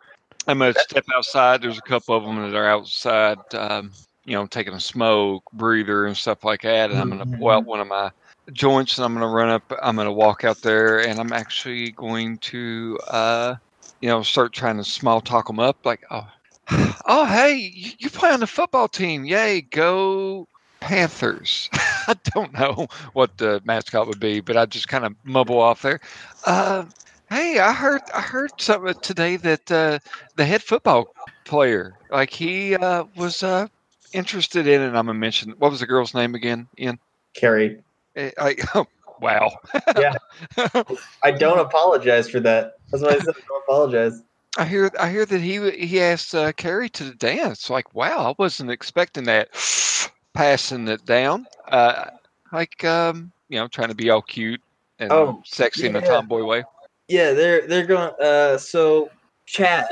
I'm 0.48 0.60
gonna 0.60 0.74
step 0.74 1.06
outside. 1.16 1.62
There's 1.62 1.78
a 1.78 1.82
couple 1.82 2.16
of 2.16 2.24
them 2.24 2.38
that 2.42 2.56
are 2.56 2.68
outside, 2.68 3.40
um, 3.54 3.92
you 4.26 4.34
know, 4.34 4.46
taking 4.48 4.74
a 4.74 4.80
smoke, 4.80 5.44
breather, 5.54 6.06
and 6.06 6.18
stuff 6.18 6.44
like 6.44 6.62
that. 6.64 6.92
And 6.92 7.00
I'm 7.00 7.10
gonna 7.10 7.26
pull 7.38 7.50
out 7.50 7.66
one 7.66 7.80
of 7.80 7.88
my 7.88 8.12
joints, 8.52 8.98
and 8.98 9.06
I'm 9.06 9.14
gonna 9.14 9.28
run 9.28 9.50
up. 9.50 9.72
I'm 9.82 9.96
gonna 9.96 10.12
walk 10.12 10.44
out 10.44 10.62
there, 10.62 11.00
and 11.00 11.20
I'm 11.20 11.32
actually 11.32 11.92
going 11.92 12.38
to, 12.40 13.00
uh, 13.08 13.56
you 14.02 14.10
know, 14.10 14.24
start 14.24 14.54
trying 14.54 14.78
to 14.78 14.84
small 14.84 15.22
talk 15.22 15.48
them 15.48 15.60
up, 15.60 15.86
like, 15.86 16.04
oh, 16.12 16.28
oh, 17.06 17.26
hey, 17.26 17.56
you, 17.56 17.92
you 18.00 18.10
play 18.10 18.32
on 18.32 18.40
the 18.40 18.48
football 18.48 18.88
team? 18.88 19.26
Yay, 19.26 19.62
go 19.62 20.48
Panthers. 20.80 21.70
I 22.08 22.16
don't 22.36 22.54
know 22.54 22.88
what 23.14 23.38
the 23.38 23.62
mascot 23.66 24.08
would 24.08 24.20
be, 24.20 24.40
but 24.40 24.58
I 24.58 24.66
just 24.66 24.88
kind 24.88 25.06
of 25.06 25.16
mumble 25.24 25.60
off 25.60 25.82
there. 25.82 26.00
Uh, 26.46 26.86
hey, 27.30 27.60
I 27.60 27.74
heard 27.74 28.02
I 28.14 28.22
heard 28.22 28.52
something 28.60 28.94
today 29.02 29.38
that 29.38 29.72
uh, 29.72 30.00
the 30.36 30.46
head 30.46 30.62
football 30.62 31.14
player, 31.44 31.98
like 32.12 32.30
he 32.30 32.76
uh, 32.76 33.06
was 33.16 33.42
uh, 33.42 33.68
interested 34.14 34.68
in, 34.68 34.82
and 34.82 34.98
I'm 34.98 35.06
gonna 35.08 35.20
mention 35.20 35.54
what 35.58 35.72
was 35.72 35.80
the 35.80 35.88
girl's 35.88 36.14
name 36.14 36.36
again? 36.36 36.68
Ian. 36.80 37.00
Carrie. 37.36 37.82
Eh, 38.16 38.32
I, 38.38 38.56
oh, 38.76 38.86
wow. 39.20 39.52
Yeah. 39.98 40.14
I 41.24 41.32
don't 41.32 41.60
apologize 41.60 42.30
for 42.30 42.40
that. 42.42 42.74
That's 42.92 43.04
why 43.04 43.12
I 43.12 43.20
said 43.20 43.30
I 43.30 43.42
don't 43.48 43.64
apologize. 43.68 44.22
I 44.58 44.66
hear 44.66 44.92
I 45.00 45.10
hear 45.10 45.26
that 45.26 45.42
he 45.42 45.72
he 45.72 46.02
asked 46.02 46.34
uh, 46.36 46.52
Carrie 46.54 46.90
to 46.90 47.14
dance. 47.16 47.70
Like, 47.70 47.94
wow, 47.94 48.32
I 48.32 48.36
wasn't 48.38 48.72
expecting 48.72 49.26
that. 49.26 49.50
Passing 50.34 50.90
it 50.90 51.06
down, 51.06 51.48
uh, 51.70 52.08
like 52.52 52.84
um, 52.84 53.32
you 53.48 53.58
know, 53.58 53.70
trying 53.70 53.88
to 53.88 53.96
be 53.96 54.10
all 54.10 54.22
cute 54.22 54.62
and 55.00 55.12
Oh, 55.12 55.42
sexy 55.46 55.88
in 55.88 55.96
a 55.96 56.02
tomboy 56.02 56.44
way. 56.44 56.64
Yeah, 57.08 57.32
they're 57.32 57.68
they're 57.68 57.86
going. 57.86 58.12
Uh, 58.22 58.58
so 58.58 59.12
Chad, 59.46 59.86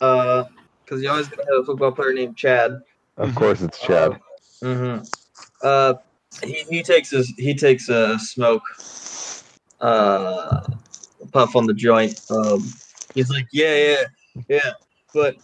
uh, 0.00 0.44
because 0.84 1.02
you 1.02 1.10
always 1.10 1.28
have 1.28 1.38
a 1.38 1.64
football 1.64 1.92
player 1.92 2.12
named 2.12 2.36
Chad. 2.36 2.80
Of 3.16 3.30
Mhm. 3.30 3.34
course, 3.36 3.62
it's 3.62 3.78
Chad. 3.78 4.20
Mm-hmm. 4.62 5.04
Uh, 5.62 5.94
he, 6.42 6.64
he 6.70 6.82
takes 6.82 7.10
his 7.10 7.32
he 7.38 7.54
takes 7.54 7.88
a 7.88 8.18
smoke, 8.18 8.62
uh, 9.80 10.60
puff 11.32 11.56
on 11.56 11.66
the 11.66 11.74
joint. 11.74 12.20
Um, 12.30 12.64
he's 13.14 13.30
like, 13.30 13.46
yeah, 13.52 13.76
yeah, 13.76 14.04
yeah. 14.48 14.72
But 15.14 15.36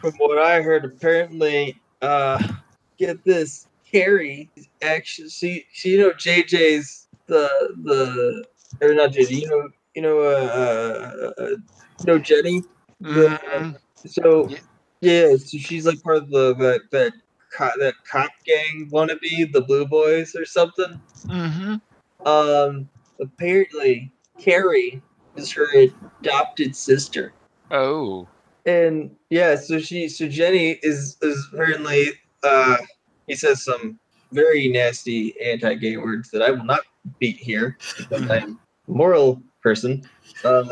from 0.00 0.14
what 0.18 0.38
I 0.38 0.62
heard, 0.62 0.84
apparently, 0.84 1.80
uh, 2.02 2.42
get 2.98 3.24
this, 3.24 3.68
Carrie 3.90 4.50
actually 4.82 5.28
she, 5.30 5.66
she 5.72 5.90
you 5.90 5.98
know 6.00 6.10
JJ's 6.12 7.08
the 7.28 7.48
the 7.84 8.44
or 8.82 8.94
not 8.94 9.10
JJ, 9.12 9.30
you 9.42 9.48
know 9.48 9.68
you 9.94 10.02
know 10.02 10.20
uh, 10.20 11.32
uh, 11.38 11.42
uh 11.42 11.48
you 11.50 11.58
know 12.06 12.18
Jenny. 12.18 12.62
The, 13.00 13.38
Mhm. 13.38 13.76
so 14.06 14.48
Yeah. 14.50 14.58
Yeah, 15.04 15.36
so 15.36 15.58
she's 15.58 15.86
like 15.86 16.02
part 16.02 16.16
of 16.16 16.30
the 16.30 16.54
that 16.56 16.80
that 16.92 17.12
co- 17.56 17.70
that 17.78 17.94
cop 18.10 18.30
gang 18.46 18.88
wannabe, 18.92 19.52
the 19.52 19.60
Blue 19.60 19.86
Boys 19.86 20.34
or 20.34 20.44
something. 20.44 21.00
Mhm. 21.26 21.80
Um, 22.26 22.88
apparently 23.20 24.12
Carrie 24.40 25.02
is 25.36 25.52
her 25.52 25.66
adopted 26.22 26.74
sister, 26.74 27.32
Oh. 27.70 28.26
and 28.66 29.14
yeah, 29.30 29.56
so 29.56 29.78
she 29.78 30.08
so 30.08 30.26
Jenny 30.28 30.78
is 30.82 31.16
is 31.22 31.46
apparently 31.52 32.06
uh 32.42 32.76
he 33.26 33.34
says 33.36 33.62
some 33.62 33.98
very 34.32 34.68
nasty 34.68 35.34
anti-gay 35.40 35.96
words 35.98 36.30
that 36.30 36.42
I 36.42 36.50
will 36.50 36.64
not 36.64 36.80
beat 37.20 37.36
here 37.36 37.76
because 37.96 38.10
I'm 38.12 38.30
a 38.30 38.90
moral 38.92 39.42
person. 39.62 40.02
Uh, 40.44 40.64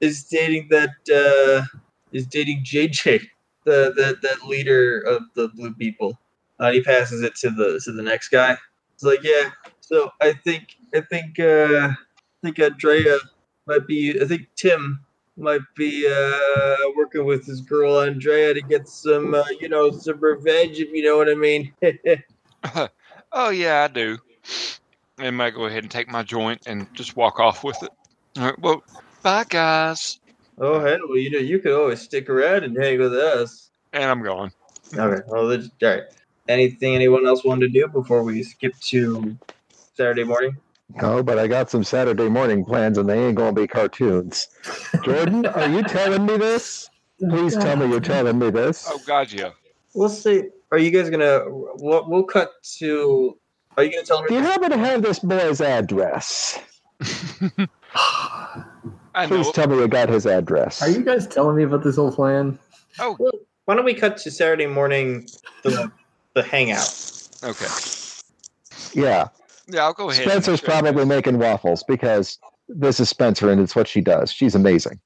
is 0.00 0.24
dating 0.24 0.68
that 0.70 0.90
uh 1.12 1.64
is 2.12 2.26
dating 2.26 2.64
JJ, 2.64 3.20
the 3.64 3.92
the 3.94 4.18
that 4.22 4.46
leader 4.46 5.00
of 5.00 5.22
the 5.34 5.48
blue 5.48 5.72
people. 5.74 6.18
Uh, 6.58 6.72
he 6.72 6.82
passes 6.82 7.22
it 7.22 7.34
to 7.36 7.50
the 7.50 7.80
to 7.84 7.92
the 7.92 8.02
next 8.02 8.28
guy. 8.28 8.56
It's 8.94 9.02
like, 9.02 9.22
yeah. 9.22 9.50
So 9.80 10.10
I 10.20 10.32
think 10.32 10.76
I 10.94 11.00
think 11.00 11.38
uh, 11.40 11.88
I 11.90 11.96
think 12.42 12.58
Andrea 12.58 13.18
might 13.66 13.86
be. 13.86 14.20
I 14.20 14.26
think 14.26 14.48
Tim 14.56 15.04
might 15.36 15.62
be 15.74 16.06
uh, 16.06 16.76
working 16.96 17.24
with 17.24 17.46
his 17.46 17.60
girl 17.62 18.00
Andrea 18.00 18.52
to 18.52 18.60
get 18.60 18.88
some, 18.88 19.34
uh, 19.34 19.44
you 19.58 19.68
know, 19.68 19.90
some 19.90 20.20
revenge. 20.20 20.78
If 20.78 20.90
you 20.92 21.02
know 21.02 21.16
what 21.16 21.30
I 21.30 21.34
mean. 21.34 21.72
oh 23.32 23.50
yeah, 23.50 23.84
I 23.84 23.88
do. 23.88 24.18
And 25.18 25.36
might 25.36 25.54
go 25.54 25.64
ahead 25.64 25.82
and 25.82 25.90
take 25.90 26.08
my 26.08 26.22
joint 26.22 26.62
and 26.66 26.92
just 26.94 27.16
walk 27.16 27.40
off 27.40 27.64
with 27.64 27.82
it. 27.82 27.90
All 28.38 28.44
right. 28.44 28.58
Well, 28.58 28.82
bye 29.22 29.44
guys. 29.48 30.20
Oh 30.60 30.80
hey, 30.80 30.98
well, 31.08 31.18
you 31.18 31.30
know, 31.30 31.38
you 31.38 31.58
could 31.58 31.72
always 31.72 32.00
stick 32.00 32.28
around 32.28 32.64
and 32.64 32.76
hang 32.76 32.98
with 32.98 33.14
us. 33.14 33.70
And 33.92 34.04
I'm 34.04 34.22
gone. 34.22 34.52
Okay. 34.94 35.22
Well, 35.26 35.48
that's, 35.48 35.68
all 35.82 35.88
right. 35.88 36.02
Anything 36.48 36.94
anyone 36.94 37.26
else 37.26 37.44
wanted 37.44 37.72
to 37.72 37.80
do 37.80 37.88
before 37.88 38.22
we 38.22 38.42
skip 38.42 38.78
to 38.80 39.36
Saturday 39.94 40.24
morning? 40.24 40.56
No, 41.00 41.22
but 41.22 41.38
I 41.38 41.46
got 41.46 41.70
some 41.70 41.84
Saturday 41.84 42.28
morning 42.28 42.64
plans, 42.64 42.98
and 42.98 43.08
they 43.08 43.26
ain't 43.26 43.36
going 43.36 43.54
to 43.54 43.60
be 43.60 43.68
cartoons. 43.68 44.48
Jordan, 45.04 45.46
are 45.46 45.68
you 45.68 45.84
telling 45.84 46.26
me 46.26 46.36
this? 46.36 46.90
Please 47.20 47.54
tell 47.54 47.76
me 47.76 47.86
you're 47.86 48.00
telling 48.00 48.38
me 48.38 48.50
this. 48.50 48.86
Oh 48.88 48.98
God, 49.06 49.30
yeah. 49.30 49.50
We'll 49.94 50.08
see. 50.08 50.44
are 50.72 50.78
you 50.78 50.90
guys 50.90 51.10
gonna? 51.10 51.42
We'll, 51.46 52.08
we'll 52.08 52.24
cut 52.24 52.50
to. 52.78 53.38
Are 53.76 53.84
you 53.84 53.92
gonna 53.92 54.04
tell 54.04 54.22
me? 54.22 54.28
Do 54.28 54.34
you 54.34 54.40
happen 54.40 54.70
to 54.70 54.78
have 54.78 55.02
this 55.02 55.18
boy's 55.18 55.60
address? 55.60 56.58
I 59.20 59.26
know. 59.26 59.42
Please 59.42 59.52
tell 59.52 59.68
me 59.68 59.76
you 59.76 59.86
got 59.86 60.08
his 60.08 60.24
address. 60.26 60.80
Are 60.80 60.88
you 60.88 61.02
guys 61.02 61.26
telling 61.26 61.54
me 61.56 61.62
about 61.64 61.84
this 61.84 61.96
whole 61.96 62.10
plan? 62.10 62.58
Oh, 62.98 63.16
Why 63.66 63.74
don't 63.74 63.84
we 63.84 63.92
cut 63.92 64.16
to 64.18 64.30
Saturday 64.30 64.66
morning? 64.66 65.28
The 65.62 65.92
the 66.34 66.42
hangout. 66.42 66.88
okay. 67.44 67.66
Yeah, 68.94 69.28
Yeah, 69.68 69.84
I'll 69.84 69.92
go 69.92 70.08
ahead. 70.10 70.24
Spencer's 70.26 70.60
show 70.60 70.66
probably 70.66 71.04
making 71.04 71.38
waffles 71.38 71.82
because 71.84 72.38
this 72.68 72.98
is 72.98 73.08
Spencer 73.10 73.50
and 73.50 73.60
it's 73.60 73.76
what 73.76 73.86
she 73.86 74.00
does. 74.00 74.32
She's 74.32 74.54
amazing. 74.54 74.98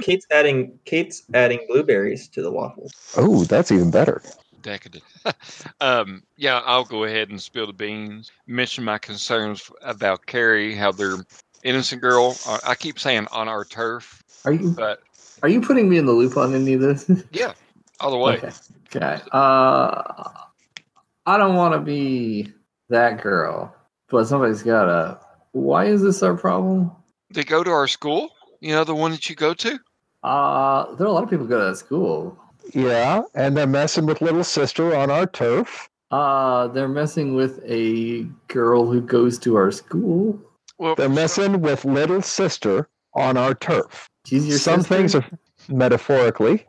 Kate's 0.00 0.26
adding 0.32 0.78
Kate's 0.86 1.22
adding 1.34 1.60
blueberries 1.68 2.28
to 2.28 2.40
the 2.42 2.50
waffles. 2.50 2.92
Oh, 3.16 3.44
that's 3.44 3.70
even 3.70 3.90
better. 3.90 4.22
decadent. 4.62 5.04
um, 5.82 6.22
yeah, 6.36 6.62
I'll 6.64 6.84
go 6.84 7.04
ahead 7.04 7.28
and 7.28 7.40
spill 7.40 7.66
the 7.66 7.72
beans. 7.74 8.32
Mention 8.46 8.84
my 8.84 8.98
concerns 8.98 9.70
about 9.82 10.24
Carrie, 10.26 10.74
how 10.74 10.92
they're 10.92 11.18
innocent 11.64 12.02
girl. 12.02 12.36
uh, 12.46 12.58
I 12.66 12.74
keep 12.74 12.98
saying 12.98 13.26
on 13.32 13.48
our 13.48 13.64
turf, 13.64 14.22
Are 14.44 14.52
you 14.52 14.70
but 14.70 15.02
are 15.42 15.48
you 15.48 15.60
putting 15.60 15.88
me 15.88 15.98
in 15.98 16.06
the 16.06 16.12
loop 16.12 16.36
on 16.36 16.54
any 16.54 16.74
of 16.74 16.80
this? 16.80 17.10
yeah, 17.32 17.52
all 18.00 18.10
the 18.10 18.16
way. 18.16 18.36
Okay. 18.36 18.50
Okay. 18.94 19.20
Uh, 19.32 20.30
I 21.26 21.36
don't 21.38 21.54
want 21.54 21.74
to 21.74 21.80
be 21.80 22.52
that 22.88 23.22
girl, 23.22 23.74
but 24.08 24.26
somebody's 24.26 24.62
gotta. 24.62 25.18
Why 25.52 25.86
is 25.86 26.02
this 26.02 26.22
our 26.22 26.36
problem? 26.36 26.92
They 27.32 27.44
go 27.44 27.62
to 27.64 27.70
our 27.70 27.88
school. 27.88 28.30
You 28.60 28.72
know, 28.72 28.84
the 28.84 28.94
one 28.94 29.12
that 29.12 29.28
you 29.30 29.36
go 29.36 29.54
to. 29.54 29.78
Uh, 30.22 30.94
there 30.96 31.06
are 31.06 31.10
a 31.10 31.12
lot 31.12 31.24
of 31.24 31.30
people 31.30 31.46
go 31.46 31.58
to 31.58 31.64
that 31.70 31.76
school. 31.76 32.38
Yeah, 32.74 33.22
and 33.34 33.56
they're 33.56 33.66
messing 33.66 34.06
with 34.06 34.20
little 34.20 34.44
sister 34.44 34.94
on 34.94 35.10
our 35.10 35.26
turf. 35.26 35.88
Uh, 36.10 36.68
they're 36.68 36.88
messing 36.88 37.34
with 37.34 37.60
a 37.64 38.24
girl 38.48 38.90
who 38.90 39.00
goes 39.00 39.38
to 39.38 39.56
our 39.56 39.70
school. 39.70 40.38
Well, 40.80 40.94
They're 40.94 41.10
messing 41.10 41.60
with 41.60 41.84
little 41.84 42.22
sister 42.22 42.88
on 43.12 43.36
our 43.36 43.54
turf. 43.54 44.08
She's 44.24 44.46
your 44.46 44.56
Some 44.56 44.80
sister? 44.80 44.96
things 44.96 45.14
are 45.14 45.24
metaphorically. 45.68 46.66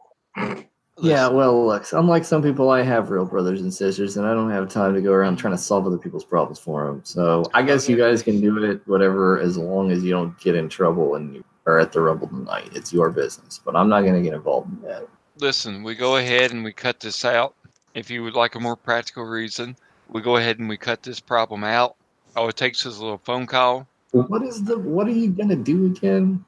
Yeah, 1.01 1.29
well, 1.29 1.65
look, 1.65 1.85
unlike 1.93 2.25
some 2.25 2.43
people, 2.43 2.69
I 2.69 2.81
have 2.83 3.09
real 3.09 3.23
brothers 3.25 3.61
and 3.61 3.73
sisters, 3.73 4.17
and 4.17 4.27
I 4.27 4.33
don't 4.33 4.51
have 4.51 4.67
time 4.67 4.93
to 4.95 5.01
go 5.01 5.13
around 5.13 5.37
trying 5.37 5.53
to 5.53 5.57
solve 5.57 5.87
other 5.87 5.97
people's 5.97 6.25
problems 6.25 6.59
for 6.59 6.85
them. 6.85 6.99
So 7.05 7.45
I 7.53 7.63
guess 7.63 7.87
you 7.87 7.95
guys 7.95 8.21
can 8.21 8.41
do 8.41 8.61
it, 8.63 8.81
whatever, 8.85 9.39
as 9.39 9.57
long 9.57 9.91
as 9.91 10.03
you 10.03 10.11
don't 10.11 10.37
get 10.41 10.55
in 10.55 10.67
trouble 10.67 11.15
and 11.15 11.33
you 11.35 11.43
are 11.65 11.79
at 11.79 11.93
the 11.93 12.01
Rumble 12.01 12.27
tonight. 12.27 12.69
It's 12.73 12.91
your 12.91 13.11
business, 13.11 13.61
but 13.63 13.77
I'm 13.77 13.87
not 13.87 14.01
going 14.01 14.13
to 14.15 14.21
get 14.21 14.33
involved 14.33 14.71
in 14.73 14.81
that. 14.89 15.07
listen, 15.39 15.83
we 15.83 15.95
go 15.95 16.17
ahead 16.17 16.51
and 16.51 16.65
we 16.65 16.73
cut 16.73 16.99
this 16.99 17.23
out. 17.23 17.55
If 17.95 18.11
you 18.11 18.23
would 18.23 18.35
like 18.35 18.55
a 18.55 18.59
more 18.59 18.75
practical 18.75 19.23
reason, 19.23 19.77
we 20.09 20.21
go 20.21 20.35
ahead 20.35 20.59
and 20.59 20.67
we 20.67 20.75
cut 20.75 21.01
this 21.01 21.21
problem 21.21 21.63
out. 21.63 21.95
All 22.35 22.49
it 22.49 22.57
takes 22.57 22.85
is 22.85 22.97
a 22.97 23.01
little 23.03 23.17
phone 23.23 23.47
call. 23.47 23.87
What 24.11 24.43
is 24.43 24.63
the? 24.63 24.77
What 24.77 25.07
are 25.07 25.11
you 25.11 25.29
going 25.29 25.49
to 25.49 25.55
do 25.55 25.85
again? 25.85 26.43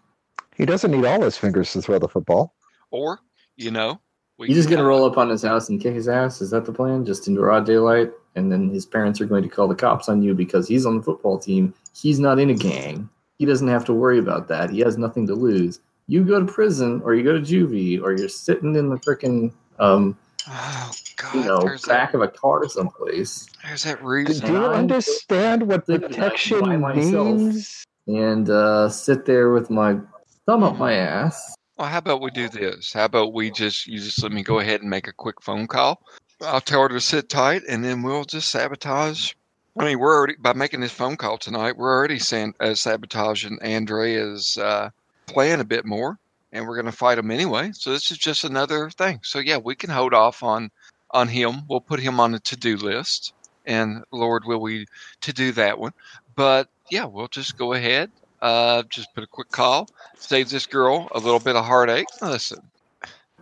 He 0.56 0.66
doesn't 0.66 0.92
need 0.92 1.06
all 1.06 1.22
his 1.22 1.38
fingers 1.38 1.72
to 1.74 1.82
throw 1.82 1.98
the 1.98 2.08
football. 2.08 2.54
Or, 2.92 3.20
you 3.56 3.72
know, 3.72 4.00
we 4.38 4.50
You 4.50 4.56
just 4.56 4.70
going 4.70 4.80
to 4.80 4.86
roll 4.86 5.06
up 5.06 5.18
on 5.18 5.30
his 5.30 5.42
house 5.42 5.70
and 5.70 5.82
kick 5.82 5.96
his 5.96 6.08
ass? 6.08 6.42
Is 6.42 6.52
that 6.52 6.66
the 6.66 6.74
plan? 6.74 7.06
Just 7.06 7.28
in 7.28 7.36
broad 7.36 7.66
daylight, 7.66 8.12
and 8.36 8.52
then 8.52 8.70
his 8.70 8.86
parents 8.86 9.20
are 9.22 9.26
going 9.26 9.44
to 9.44 9.50
call 9.50 9.68
the 9.68 9.76
cops 9.76 10.10
on 10.10 10.22
you 10.22 10.34
because 10.36 10.68
he's 10.68 10.86
on 10.86 10.98
the 10.98 11.04
football 11.04 11.40
team. 11.40 11.74
He's 11.96 12.20
not 12.20 12.40
in 12.40 12.50
a 12.50 12.56
gang. 12.56 13.10
He 13.40 13.46
doesn't 13.46 13.68
have 13.68 13.86
to 13.86 13.94
worry 13.94 14.20
about 14.20 14.48
that. 14.50 14.70
He 14.70 14.80
has 14.82 14.98
nothing 14.98 15.26
to 15.28 15.34
lose. 15.34 15.80
You 16.08 16.24
go 16.24 16.40
to 16.40 16.46
prison, 16.46 17.02
or 17.04 17.16
you 17.16 17.24
go 17.24 17.34
to 17.34 17.40
juvie, 17.40 18.02
or 18.02 18.16
you're 18.16 18.30
sitting 18.30 18.76
in 18.76 18.90
the 18.90 18.98
freaking 18.98 19.54
um, 19.80 20.18
Oh 20.48 20.92
God! 21.24 21.36
you 21.36 21.44
know 21.44 21.60
back 21.88 22.12
that. 22.12 22.16
of 22.16 22.22
a 22.22 22.28
car 22.28 22.68
someplace, 22.68 23.48
There's 23.64 23.84
that 23.84 24.00
Do 24.02 24.48
you 24.52 24.66
understand 24.66 25.68
what 25.68 25.86
Think 25.86 26.02
that 26.02 26.06
I 26.06 26.08
protection 26.08 26.96
means? 26.96 27.86
and 28.08 28.50
uh, 28.50 28.90
sit 28.90 29.26
there 29.26 29.52
with 29.52 29.70
my 29.70 29.98
thumb 30.46 30.64
up 30.64 30.78
my 30.78 30.94
ass. 30.94 31.56
Well, 31.78 31.88
how 31.88 32.00
about 32.00 32.22
we 32.22 32.32
do 32.32 32.50
this? 32.50 32.94
How 32.94 33.06
about 33.06 33.34
we 33.34 33.50
just 33.50 33.88
you 33.88 34.00
just 34.00 34.22
let 34.22 34.32
me 34.32 34.44
go 34.44 34.60
ahead 34.60 34.82
and 34.82 34.90
make 34.90 35.08
a 35.08 35.14
quick 35.14 35.42
phone 35.42 35.68
call. 35.68 36.02
I'll 36.42 36.62
tell 36.62 36.82
her 36.82 36.90
to 36.90 37.00
sit 37.00 37.30
tight, 37.30 37.64
and 37.70 37.84
then 37.84 38.04
we'll 38.04 38.26
just 38.26 38.52
sabotage. 38.52 39.34
I 39.80 39.86
mean, 39.86 40.00
we're 40.00 40.16
already 40.16 40.36
by 40.40 40.54
making 40.54 40.82
this 40.82 40.92
phone 40.92 41.16
call 41.16 41.38
tonight. 41.38 41.78
We're 41.78 41.92
already 41.94 42.20
san- 42.20 42.54
uh, 42.60 42.76
sabotaging 42.76 43.60
Andrea's 43.62 44.58
uh, 44.58 44.90
plan 45.26 45.62
a 45.62 45.66
bit 45.66 45.86
more, 45.86 46.20
and 46.52 46.68
we're 46.68 46.76
going 46.76 46.86
to 46.86 46.92
fight 46.92 47.16
them 47.16 47.32
anyway. 47.32 47.72
So 47.74 47.92
this 47.92 48.12
is 48.12 48.18
just 48.18 48.44
another 48.44 48.90
thing. 48.92 49.22
So 49.24 49.40
yeah, 49.40 49.58
we 49.58 49.76
can 49.76 49.90
hold 49.90 50.14
off 50.14 50.44
on 50.44 50.70
on 51.14 51.28
him. 51.28 51.62
We'll 51.70 51.82
put 51.82 52.00
him 52.00 52.20
on 52.20 52.32
the 52.34 52.40
to 52.40 52.58
do 52.58 52.78
list, 52.78 53.34
and 53.66 54.04
Lord, 54.12 54.44
will 54.46 54.60
we 54.62 54.86
to 55.22 55.34
do 55.34 55.52
that 55.54 55.80
one? 55.80 55.94
But 56.36 56.70
yeah, 56.92 57.06
we'll 57.06 57.28
just 57.28 57.58
go 57.58 57.74
ahead. 57.74 58.12
Uh, 58.42 58.84
just 58.90 59.14
put 59.16 59.24
a 59.24 59.28
quick 59.28 59.50
call 59.52 59.88
save 60.18 60.50
this 60.50 60.66
girl 60.66 61.08
a 61.14 61.20
little 61.20 61.40
bit 61.40 61.56
of 61.56 61.66
heartache. 61.66 62.08
Listen, 62.22 62.60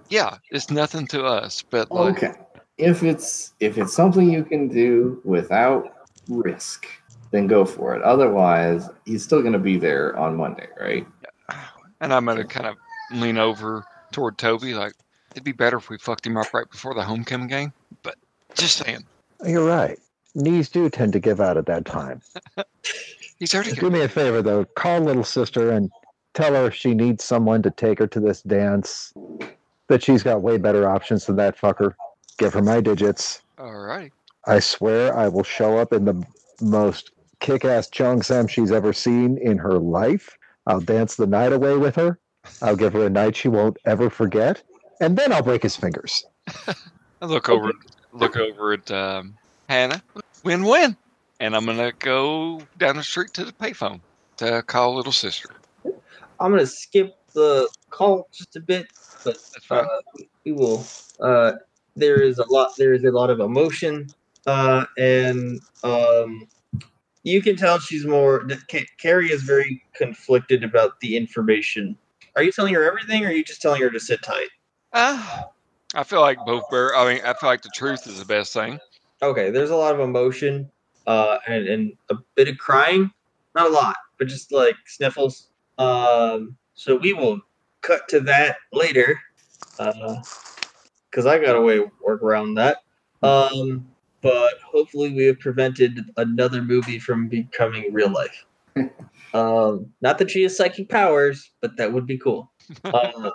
yeah, 0.09 0.37
it's 0.51 0.69
nothing 0.69 1.07
to 1.07 1.23
us, 1.23 1.63
but 1.69 1.91
like, 1.91 2.17
Okay, 2.17 2.33
if 2.77 3.03
it's 3.03 3.53
if 3.59 3.77
it's 3.77 3.93
something 3.93 4.29
you 4.29 4.43
can 4.43 4.67
do 4.67 5.21
without 5.23 6.07
risk, 6.27 6.85
then 7.31 7.47
go 7.47 7.65
for 7.65 7.95
it. 7.95 8.01
Otherwise, 8.03 8.89
he's 9.05 9.23
still 9.23 9.41
going 9.41 9.53
to 9.53 9.59
be 9.59 9.77
there 9.77 10.17
on 10.17 10.35
Monday, 10.35 10.67
right? 10.79 11.07
and 12.01 12.13
I'm 12.13 12.25
gonna 12.25 12.43
kind 12.43 12.65
of 12.65 12.75
lean 13.13 13.37
over 13.37 13.83
toward 14.11 14.37
Tobi, 14.37 14.75
like 14.75 14.93
it'd 15.31 15.43
be 15.43 15.51
better 15.51 15.77
if 15.77 15.89
we 15.89 15.97
fucked 15.97 16.25
him 16.25 16.37
up 16.37 16.53
right 16.53 16.69
before 16.69 16.93
the 16.93 17.03
homecoming 17.03 17.47
game. 17.47 17.73
But 18.03 18.15
just 18.55 18.77
saying, 18.77 19.05
You're 19.45 19.65
right. 19.65 19.97
Knees 20.35 20.69
do 20.69 20.89
tend 20.89 21.13
to 21.13 21.19
give 21.19 21.41
out 21.41 21.57
at 21.57 21.65
that 21.65 21.85
time. 21.85 22.21
he's 23.39 23.53
already 23.53 23.73
Do 23.73 23.89
me 23.89 24.01
a 24.01 24.07
favor 24.09 24.41
though. 24.41 24.65
Call 24.65 25.01
little 25.01 25.23
sister 25.23 25.71
and 25.71 25.91
tell 26.33 26.53
her 26.53 26.71
she 26.71 26.93
needs 26.93 27.23
someone 27.23 27.61
to 27.63 27.71
take 27.71 27.99
her 27.99 28.07
to 28.07 28.19
this 28.19 28.41
dance. 28.43 29.13
That 29.87 30.01
she's 30.01 30.23
got 30.23 30.41
way 30.41 30.57
better 30.57 30.89
options 30.89 31.25
than 31.25 31.35
that 31.35 31.57
fucker. 31.59 31.95
Give 32.37 32.53
her 32.53 32.61
my 32.61 32.79
digits. 32.81 33.41
all 33.57 33.73
right. 33.79 34.11
I 34.47 34.59
swear 34.59 35.15
I 35.15 35.27
will 35.27 35.43
show 35.43 35.77
up 35.77 35.93
in 35.93 36.05
the 36.05 36.25
most 36.61 37.11
kick-ass 37.41 37.89
cheongsam 37.89 38.49
she's 38.49 38.71
ever 38.71 38.93
seen 38.93 39.37
in 39.37 39.57
her 39.57 39.77
life. 39.77 40.37
I'll 40.65 40.79
dance 40.79 41.15
the 41.15 41.27
night 41.27 41.53
away 41.53 41.77
with 41.77 41.95
her. 41.95 42.17
I'll 42.61 42.75
give 42.75 42.93
her 42.93 43.05
a 43.05 43.09
night 43.09 43.35
she 43.35 43.49
won't 43.49 43.77
ever 43.85 44.09
forget, 44.09 44.63
and 45.01 45.17
then 45.17 45.33
I'll 45.33 45.41
break 45.41 45.63
his 45.63 45.75
fingers. 45.75 46.23
I 46.67 46.75
look 47.25 47.49
over, 47.49 47.73
look 48.13 48.37
over 48.37 48.73
at 48.73 48.89
um, 48.91 49.33
Hannah. 49.67 50.01
Win 50.43 50.63
win, 50.63 50.95
and 51.39 51.55
I'm 51.55 51.65
gonna 51.65 51.91
go 51.99 52.61
down 52.77 52.95
the 52.95 53.03
street 53.03 53.33
to 53.33 53.43
the 53.43 53.51
payphone 53.51 53.99
to 54.37 54.63
call 54.63 54.95
little 54.95 55.11
sister. 55.11 55.49
I'm 56.39 56.51
gonna 56.51 56.65
skip 56.65 57.15
the 57.33 57.67
call 57.89 58.27
just 58.31 58.55
a 58.55 58.59
bit, 58.59 58.87
but 59.23 59.37
That's 59.53 59.65
fine. 59.65 59.85
uh, 59.85 60.23
we 60.45 60.51
will. 60.51 60.85
Uh, 61.19 61.53
there 61.95 62.21
is 62.21 62.37
a 62.39 62.45
lot. 62.49 62.71
There 62.77 62.93
is 62.93 63.03
a 63.03 63.11
lot 63.11 63.29
of 63.29 63.39
emotion, 63.39 64.07
uh, 64.45 64.85
and 64.97 65.59
um, 65.83 66.47
you 67.23 67.41
can 67.41 67.55
tell 67.55 67.79
she's 67.79 68.05
more. 68.05 68.43
that 68.47 68.59
Carrie 68.99 69.31
is 69.31 69.43
very 69.43 69.83
conflicted 69.93 70.63
about 70.63 70.99
the 71.01 71.17
information. 71.17 71.97
Are 72.35 72.43
you 72.43 72.51
telling 72.51 72.73
her 72.73 72.83
everything, 72.83 73.25
or 73.25 73.27
are 73.27 73.31
you 73.31 73.43
just 73.43 73.61
telling 73.61 73.81
her 73.81 73.89
to 73.89 73.99
sit 73.99 74.23
tight? 74.23 74.47
Uh, 74.93 75.43
I 75.95 76.03
feel 76.03 76.21
like 76.21 76.37
both. 76.45 76.69
Bear, 76.69 76.95
I 76.95 77.13
mean, 77.13 77.23
I 77.23 77.33
feel 77.33 77.49
like 77.49 77.61
the 77.61 77.69
truth 77.73 78.07
is 78.07 78.19
the 78.19 78.25
best 78.25 78.53
thing. 78.53 78.79
Okay, 79.21 79.51
there's 79.51 79.69
a 79.69 79.75
lot 79.75 79.93
of 79.93 79.99
emotion, 80.01 80.69
uh, 81.07 81.37
and 81.47 81.67
and 81.67 81.93
a 82.09 82.15
bit 82.35 82.47
of 82.47 82.57
crying. 82.57 83.11
Not 83.55 83.67
a 83.67 83.73
lot, 83.73 83.95
but 84.17 84.27
just 84.27 84.51
like 84.51 84.75
sniffles. 84.85 85.49
Um, 85.77 86.57
so 86.73 86.95
we 86.95 87.13
will 87.13 87.39
cut 87.81 88.07
to 88.09 88.19
that 88.21 88.57
later, 88.73 89.19
Uh 89.79 90.21
because 91.09 91.25
I 91.25 91.39
got 91.39 91.55
a 91.55 91.61
way 91.61 91.75
to 91.75 91.91
work 92.05 92.21
around 92.23 92.55
that. 92.55 92.77
Um, 93.21 93.87
but 94.21 94.53
hopefully 94.65 95.13
we 95.13 95.25
have 95.25 95.39
prevented 95.39 95.99
another 96.17 96.61
movie 96.61 96.99
from 96.99 97.27
becoming 97.27 97.91
real 97.93 98.09
life. 98.11 98.45
um, 99.33 99.87
not 100.01 100.17
that 100.19 100.31
she 100.31 100.43
has 100.43 100.55
psychic 100.55 100.89
powers, 100.89 101.51
but 101.61 101.75
that 101.77 101.91
would 101.91 102.05
be 102.07 102.17
cool. 102.17 102.51
Uh, 102.85 103.31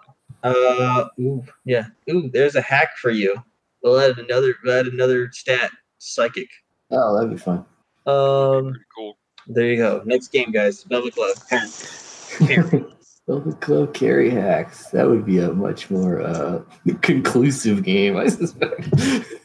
uh, 0.47 1.09
ooh, 1.20 1.44
yeah. 1.64 1.86
Ooh, 2.10 2.31
there's 2.32 2.55
a 2.55 2.60
hack 2.60 2.97
for 2.97 3.10
you. 3.10 3.36
We'll 3.82 3.98
add 4.01 4.18
another 4.18 4.55
we'll 4.64 4.78
add 4.78 4.86
another 4.86 5.31
stat, 5.32 5.70
psychic. 5.98 6.48
Oh, 6.90 7.14
that'd 7.14 7.31
be 7.31 7.36
fun. 7.36 7.64
Um, 8.06 8.70
Pretty 8.70 8.85
cool. 8.94 9.18
there 9.47 9.66
you 9.66 9.77
go. 9.77 10.02
Next 10.05 10.28
game, 10.28 10.52
guys. 10.52 10.85
Velvet 10.85 11.14
Glove. 11.14 11.43
Carry. 12.39 12.85
Velvet 13.27 13.60
Glove 13.60 13.93
carry 13.93 14.31
hacks. 14.31 14.90
That 14.90 15.09
would 15.09 15.27
be 15.27 15.39
a 15.39 15.52
much 15.52 15.90
more 15.90 16.20
uh, 16.20 16.62
conclusive 17.02 17.82
game, 17.82 18.16
I 18.16 18.28
suspect. 18.28 18.89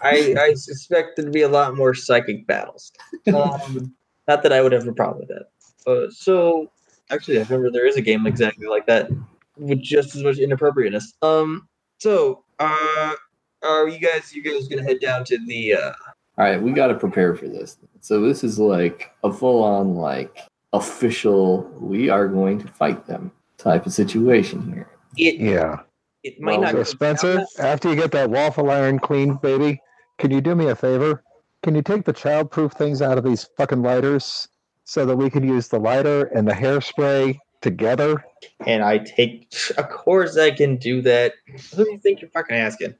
I, 0.01 0.35
I 0.39 0.53
suspect 0.53 1.17
there'd 1.17 1.31
be 1.31 1.41
a 1.41 1.49
lot 1.49 1.75
more 1.75 1.95
psychic 1.95 2.45
battles. 2.45 2.91
Um, 3.33 3.95
not 4.27 4.43
that 4.43 4.53
I 4.53 4.61
would 4.61 4.71
have 4.71 4.87
a 4.87 4.93
problem 4.93 5.25
with 5.27 5.29
that. 5.29 5.91
Uh, 5.91 6.11
so, 6.11 6.71
actually, 7.09 7.39
I 7.39 7.43
remember 7.43 7.71
there 7.71 7.87
is 7.87 7.97
a 7.97 8.01
game 8.01 8.27
exactly 8.27 8.67
like 8.67 8.85
that 8.85 9.09
with 9.57 9.81
just 9.81 10.15
as 10.15 10.23
much 10.23 10.37
inappropriateness. 10.37 11.13
Um, 11.21 11.67
so, 11.99 12.43
uh, 12.59 13.13
are 13.63 13.87
you 13.87 13.99
guys? 13.99 14.33
You 14.33 14.43
guys 14.43 14.67
gonna 14.67 14.83
head 14.83 14.99
down 14.99 15.23
to 15.25 15.37
the? 15.47 15.73
uh 15.75 15.93
All 16.37 16.45
right, 16.45 16.61
we 16.61 16.71
got 16.71 16.87
to 16.87 16.95
prepare 16.95 17.35
for 17.35 17.47
this. 17.47 17.77
So 17.99 18.21
this 18.21 18.43
is 18.43 18.57
like 18.57 19.11
a 19.23 19.31
full-on, 19.31 19.95
like 19.95 20.39
official. 20.73 21.63
We 21.79 22.09
are 22.09 22.27
going 22.27 22.59
to 22.59 22.67
fight 22.67 23.05
them 23.05 23.31
type 23.57 23.85
of 23.85 23.93
situation 23.93 24.71
here. 24.73 24.89
It 25.17 25.35
Yeah. 25.35 25.81
it 26.23 26.39
might 26.39 26.53
Well, 26.53 26.61
not. 26.61 26.71
So 26.71 26.77
go 26.77 26.83
Spencer, 26.83 27.45
after 27.59 27.89
you 27.89 27.95
get 27.95 28.11
that 28.11 28.29
waffle 28.29 28.71
iron 28.71 28.97
clean, 28.97 29.35
baby, 29.35 29.79
can 30.17 30.31
you 30.31 30.41
do 30.41 30.55
me 30.55 30.67
a 30.69 30.75
favor? 30.75 31.23
Can 31.61 31.75
you 31.75 31.83
take 31.83 32.05
the 32.05 32.13
childproof 32.13 32.73
things 32.73 33.01
out 33.03 33.19
of 33.19 33.23
these 33.23 33.47
fucking 33.57 33.83
lighters 33.83 34.47
so 34.85 35.05
that 35.05 35.15
we 35.15 35.29
can 35.29 35.43
use 35.43 35.67
the 35.67 35.79
lighter 35.79 36.25
and 36.27 36.47
the 36.47 36.53
hairspray 36.53 37.37
together? 37.61 38.25
And 38.65 38.83
I 38.83 38.99
take. 38.99 39.53
Of 39.77 39.89
course, 39.89 40.37
I 40.37 40.51
can 40.51 40.77
do 40.77 41.01
that. 41.03 41.33
Who 41.75 41.85
do 41.85 41.91
you 41.91 41.99
think 41.99 42.21
you're 42.21 42.29
fucking 42.31 42.55
asking? 42.55 42.95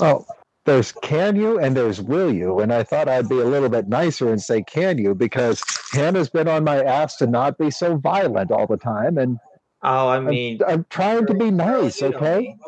Oh, 0.00 0.26
there's 0.64 0.92
can 0.92 1.36
you 1.36 1.58
and 1.58 1.76
there's 1.76 2.00
will 2.00 2.32
you. 2.32 2.60
And 2.60 2.72
I 2.72 2.82
thought 2.82 3.08
I'd 3.08 3.28
be 3.28 3.40
a 3.40 3.44
little 3.44 3.68
bit 3.68 3.88
nicer 3.88 4.30
and 4.30 4.40
say 4.40 4.62
can 4.62 4.98
you 4.98 5.14
because 5.14 5.62
Hannah's 5.92 6.28
been 6.28 6.48
on 6.48 6.64
my 6.64 6.82
ass 6.82 7.16
to 7.16 7.26
not 7.26 7.58
be 7.58 7.70
so 7.70 7.96
violent 7.96 8.50
all 8.50 8.66
the 8.66 8.76
time. 8.76 9.18
And 9.18 9.38
Oh, 9.84 10.08
I 10.08 10.16
I'm, 10.16 10.26
mean, 10.26 10.60
I'm 10.66 10.86
trying 10.90 11.26
to 11.26 11.34
be 11.34 11.50
nice, 11.50 12.00
you 12.00 12.10
know 12.10 12.18
okay? 12.18 12.38
me. 12.38 12.58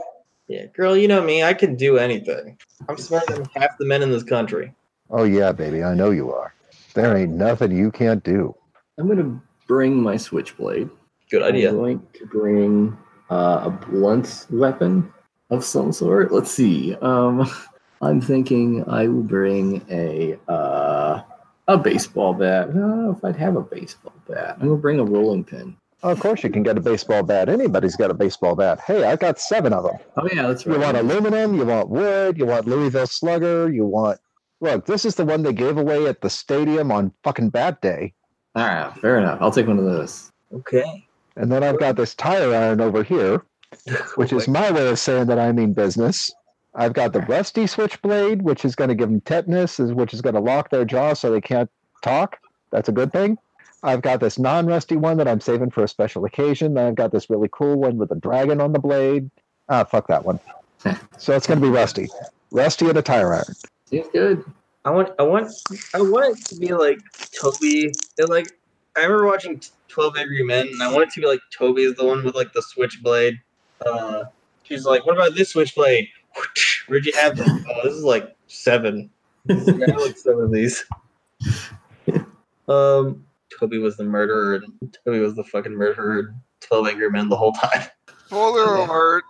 Yeah, 0.49 0.67
girl, 0.67 0.97
you 0.97 1.07
know 1.07 1.23
me. 1.23 1.45
I 1.45 1.55
can 1.55 1.77
do 1.77 1.97
anything. 1.97 2.59
I'm 2.89 2.99
smarter 2.99 3.35
than 3.35 3.45
half 3.55 3.79
the 3.79 3.85
men 3.85 4.03
in 4.03 4.11
this 4.11 4.25
country. 4.25 4.75
Oh, 5.11 5.23
yeah, 5.25 5.53
baby. 5.53 5.85
I 5.85 5.95
know 5.95 6.11
you 6.11 6.33
are. 6.33 6.53
There 6.95 7.17
ain't 7.17 7.33
nothing 7.33 7.71
you 7.71 7.93
can't 7.93 8.23
do. 8.25 8.55
I'm 8.99 9.07
going 9.07 9.19
to 9.19 9.41
bring 9.67 10.03
my 10.03 10.17
switchblade. 10.17 10.91
Good 11.31 11.43
idea. 11.43 11.71
I'm 11.71 11.77
idea. 11.77 11.81
going 11.81 12.07
to 12.15 12.27
bring 12.27 12.99
uh, 13.31 13.63
a 13.65 13.71
blunt 13.71 14.47
weapon 14.51 15.13
of 15.51 15.65
some 15.65 15.93
sort. 15.93 16.33
Let's 16.33 16.51
see. 16.51 16.95
Um, 16.97 17.51
I'm 18.03 18.21
thinking 18.21 18.85
I 18.89 19.09
will 19.09 19.23
bring 19.23 19.85
a 19.91 20.39
uh, 20.49 21.23
a 21.69 21.79
baseball 21.79 22.35
bat. 22.35 22.69
I 22.69 22.73
don't 22.73 23.05
know 23.05 23.11
if 23.17 23.25
I'd 23.25 23.37
have 23.37 23.57
a 23.57 23.63
baseball 23.63 24.13
bat. 24.29 24.57
I'm 24.61 24.69
gonna 24.69 24.81
bring 24.81 25.01
a 25.01 25.05
rolling 25.05 25.45
pin. 25.45 25.77
Oh, 26.03 26.11
of 26.11 26.21
course, 26.21 26.45
you 26.45 26.51
can 26.51 26.63
get 26.63 26.77
a 26.77 26.83
baseball 26.83 27.23
bat. 27.23 27.49
Anybody's 27.49 27.97
got 27.97 28.11
a 28.11 28.15
baseball 28.15 28.55
bat. 28.55 28.79
Hey, 28.87 29.05
I 29.05 29.17
got 29.17 29.39
seven 29.41 29.73
of 29.73 29.85
them. 29.85 29.97
Oh 30.19 30.29
yeah, 30.31 30.49
that's 30.49 30.67
You 30.67 30.79
want 30.79 30.99
aluminum, 30.99 31.55
you 31.55 31.65
want 31.65 31.89
wood, 31.89 32.37
you 32.37 32.45
want 32.45 32.67
Louisville 32.67 33.07
Slugger, 33.07 33.73
you 33.73 33.87
want. 33.87 34.21
Look, 34.61 34.85
this 34.85 35.07
is 35.07 35.15
the 35.15 35.25
one 35.25 35.43
they 35.43 35.55
gave 35.55 35.79
away 35.79 36.07
at 36.07 36.21
the 36.21 36.29
stadium 36.29 36.93
on 36.93 37.13
fucking 37.23 37.51
Bat 37.51 37.81
Day. 37.81 38.13
All 38.55 38.65
right, 38.67 38.93
fair 38.99 39.19
enough. 39.19 39.39
I'll 39.41 39.51
take 39.51 39.67
one 39.67 39.79
of 39.79 39.85
those. 39.85 40.31
Okay. 40.53 41.07
And 41.37 41.51
then 41.51 41.65
I've 41.65 41.81
got 41.81 41.97
this 41.97 42.15
tire 42.15 42.55
iron 42.55 42.81
over 42.81 43.03
here, 43.03 43.45
which 44.15 44.33
is 44.33 44.47
my 44.47 44.71
way 44.71 44.89
of 44.89 44.99
saying 44.99 45.27
that 45.27 45.39
I 45.39 45.51
mean 45.53 45.73
business. 45.73 46.33
I've 46.77 46.93
got 46.93 47.13
the 47.13 47.21
rusty 47.21 47.67
switchblade, 47.67 48.43
which 48.43 48.65
is 48.65 48.75
going 48.75 48.89
to 48.89 48.95
give 48.95 49.09
them 49.09 49.21
tetanus, 49.21 49.79
which 49.79 50.13
is 50.13 50.21
going 50.21 50.35
to 50.35 50.41
lock 50.41 50.71
their 50.71 50.85
jaw 50.85 51.15
so 51.15 51.31
they 51.31 51.41
can't 51.41 51.71
talk. 52.03 52.39
That's 52.71 52.89
a 52.89 52.93
good 52.93 53.13
thing. 53.13 53.39
I've 53.83 54.03
got 54.03 54.21
this 54.21 54.39
non-rusty 54.39 54.97
one 54.97 55.19
that 55.19 55.29
I'm 55.29 55.41
saving 55.41 55.71
for 55.71 55.85
a 55.85 55.89
special 55.89 56.25
occasion. 56.25 56.75
Then 56.75 56.87
I've 56.87 56.95
got 56.95 57.13
this 57.13 57.29
really 57.29 57.49
cool 57.53 57.77
one 57.77 57.99
with 57.99 58.11
a 58.11 58.17
dragon 58.17 58.61
on 58.61 58.73
the 58.73 58.79
blade. 58.79 59.31
Ah, 59.69 59.85
fuck 59.85 60.09
that 60.09 60.25
one. 60.25 60.41
so 61.19 61.37
it's 61.37 61.47
going 61.47 61.61
to 61.61 61.67
be 61.67 61.71
rusty, 61.71 62.09
rusty 62.51 62.89
and 62.89 62.99
a 62.99 63.03
tire 63.03 63.35
iron. 63.35 63.55
Seems 63.87 64.09
good. 64.13 64.45
I 64.85 64.91
want, 64.91 65.11
I 65.19 65.23
want, 65.23 65.51
I 65.95 66.03
want 66.03 66.39
it 66.39 66.45
to 66.47 66.57
be 66.57 66.75
like 66.75 67.01
Tobi. 67.41 67.93
They're 68.17 68.27
like, 68.27 68.49
I 68.97 69.03
remember 69.03 69.27
watching 69.27 69.61
Twelve 69.89 70.17
Angry 70.17 70.45
Men, 70.45 70.69
and 70.69 70.83
I 70.83 70.93
want 70.93 71.05
it 71.05 71.11
to 71.15 71.21
be 71.21 71.27
like 71.27 71.41
Tobi 71.57 71.81
is 71.89 71.95
the 71.95 72.05
one 72.05 72.25
with 72.25 72.35
like 72.35 72.53
the 72.53 72.63
switchblade. 72.63 73.41
Uh, 73.85 74.25
she's 74.63 74.85
like, 74.85 75.07
"What 75.07 75.17
about 75.17 75.35
this 75.35 75.51
switchblade? 75.51 76.09
Where'd 76.87 77.07
you 77.07 77.13
have 77.15 77.37
this? 77.37 77.49
Oh, 77.49 77.81
this 77.83 77.95
is 77.95 78.05
like 78.05 78.37
seven. 78.47 79.11
I 79.49 79.55
have 79.55 80.01
like 80.01 80.17
seven 80.17 80.45
of 80.45 80.53
these. 80.53 80.85
Um, 82.67 83.27
Tobi 83.61 83.81
was 83.81 83.99
the 83.99 84.05
murderer, 84.05 84.55
and 84.55 84.99
Tobi 85.07 85.21
was 85.21 85.35
the 85.35 85.45
fucking 85.45 85.75
murderer. 85.75 86.35
Twelve 86.61 86.89
Angry 86.89 87.11
Men 87.11 87.29
the 87.29 87.37
whole 87.37 87.53
time. 87.53 87.83
Spoiler 88.27 88.77
alert. 88.87 89.25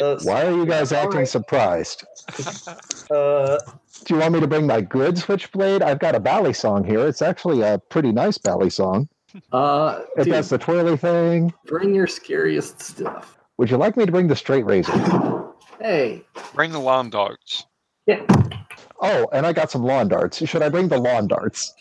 Uh, 0.00 0.18
Why 0.22 0.46
are 0.46 0.52
you 0.52 0.66
guys 0.66 0.92
All 0.92 0.98
acting 1.04 1.18
right. 1.20 1.28
surprised? 1.28 2.04
Uh, 3.10 3.58
Do 4.06 4.14
you 4.14 4.20
want 4.20 4.32
me 4.32 4.40
to 4.40 4.46
bring 4.46 4.66
my 4.66 4.80
good 4.80 5.18
switchblade? 5.18 5.82
I've 5.82 5.98
got 5.98 6.14
a 6.14 6.20
balisong 6.20 6.86
here. 6.86 7.06
It's 7.06 7.20
actually 7.20 7.60
a 7.60 7.78
pretty 7.90 8.10
nice 8.10 8.38
balisong. 8.38 9.06
Uh, 9.52 10.00
If 10.16 10.24
dude, 10.24 10.32
that's 10.32 10.48
the 10.48 10.56
twirly 10.56 10.96
thing. 10.96 11.52
bring 11.66 11.94
your 11.94 12.06
scariest 12.06 12.80
stuff. 12.80 13.36
Would 13.58 13.70
you 13.70 13.76
like 13.76 13.98
me 13.98 14.06
to 14.06 14.12
bring 14.12 14.28
the 14.28 14.36
straight 14.36 14.64
razor? 14.64 14.92
Hey, 15.78 16.22
Bring 16.54 16.72
the 16.72 16.78
lawn 16.80 17.10
darts. 17.10 17.66
Oh, 19.04 19.28
and 19.32 19.44
I 19.44 19.52
got 19.52 19.70
some 19.70 19.82
lawn 19.82 20.06
darts. 20.06 20.46
Should 20.48 20.62
I 20.62 20.68
bring 20.68 20.86
the 20.86 20.96
lawn 20.96 21.26
darts? 21.26 21.74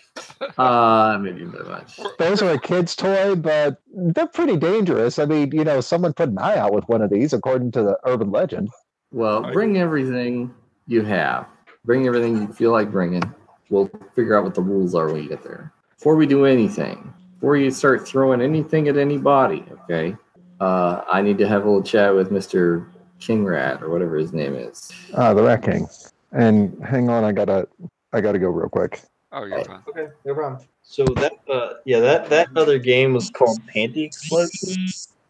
uh, 0.57 1.17
maybe 1.21 1.43
a 1.43 1.47
bit 1.47 1.67
much. 1.67 1.99
Those 2.17 2.41
are 2.41 2.51
a 2.51 2.59
kid's 2.59 2.95
toy, 2.95 3.35
but 3.35 3.79
they're 3.93 4.27
pretty 4.27 4.57
dangerous. 4.57 5.19
I 5.19 5.25
mean, 5.25 5.51
you 5.51 5.63
know, 5.63 5.81
someone 5.81 6.13
put 6.13 6.29
an 6.29 6.39
eye 6.39 6.57
out 6.57 6.73
with 6.73 6.83
one 6.89 7.03
of 7.03 7.11
these, 7.11 7.31
according 7.31 7.71
to 7.73 7.83
the 7.83 7.97
urban 8.05 8.31
legend. 8.31 8.69
Well, 9.11 9.51
bring 9.53 9.77
everything 9.77 10.53
you 10.87 11.03
have. 11.03 11.45
Bring 11.85 12.07
everything 12.07 12.41
you 12.41 12.47
feel 12.53 12.71
like 12.71 12.91
bringing. 12.91 13.23
We'll 13.69 13.89
figure 14.15 14.35
out 14.35 14.43
what 14.43 14.55
the 14.55 14.61
rules 14.61 14.95
are 14.95 15.07
when 15.11 15.21
you 15.21 15.29
get 15.29 15.43
there. 15.43 15.71
Before 15.97 16.15
we 16.15 16.25
do 16.25 16.45
anything, 16.45 17.13
before 17.39 17.55
you 17.55 17.69
start 17.69 18.07
throwing 18.07 18.41
anything 18.41 18.87
at 18.87 18.97
anybody, 18.97 19.63
okay? 19.83 20.15
Uh, 20.59 21.01
I 21.09 21.21
need 21.21 21.37
to 21.37 21.47
have 21.47 21.63
a 21.63 21.65
little 21.65 21.83
chat 21.83 22.13
with 22.15 22.31
Mr. 22.31 22.87
King 23.19 23.45
Rat 23.45 23.83
or 23.83 23.89
whatever 23.89 24.17
his 24.17 24.33
name 24.33 24.55
is. 24.55 24.91
Ah, 25.13 25.33
the 25.33 25.43
Rat 25.43 25.63
King. 25.63 25.87
And 26.31 26.77
hang 26.83 27.09
on, 27.09 27.23
I 27.23 27.31
gotta, 27.31 27.67
I 28.13 28.21
gotta 28.21 28.39
go 28.39 28.47
real 28.47 28.69
quick. 28.69 29.01
Oh, 29.33 29.45
you're 29.45 29.63
fine. 29.63 29.81
Okay, 29.87 30.07
no 30.25 30.33
problem. 30.33 30.61
So 30.83 31.05
that 31.05 31.33
uh 31.49 31.75
yeah, 31.85 31.99
that 32.01 32.29
that 32.29 32.49
other 32.55 32.77
game 32.77 33.13
was 33.13 33.29
called 33.29 33.59
Panty 33.73 34.05
Explosion. 34.05 34.87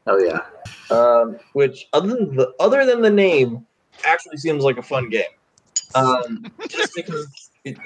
Oh 0.08 0.18
yeah. 0.18 0.40
Um 0.90 1.38
which 1.54 1.88
other 1.94 2.08
than 2.08 2.36
the 2.36 2.52
other 2.60 2.86
than 2.86 3.02
the 3.02 3.12
name 3.12 3.66
actually 4.04 4.38
seems 4.38 4.64
like 4.64 4.78
a 4.78 4.82
fun 4.82 5.10
game. 5.10 5.24
Um 5.94 6.46
just 6.68 6.96
because 6.96 7.28
it, 7.64 7.78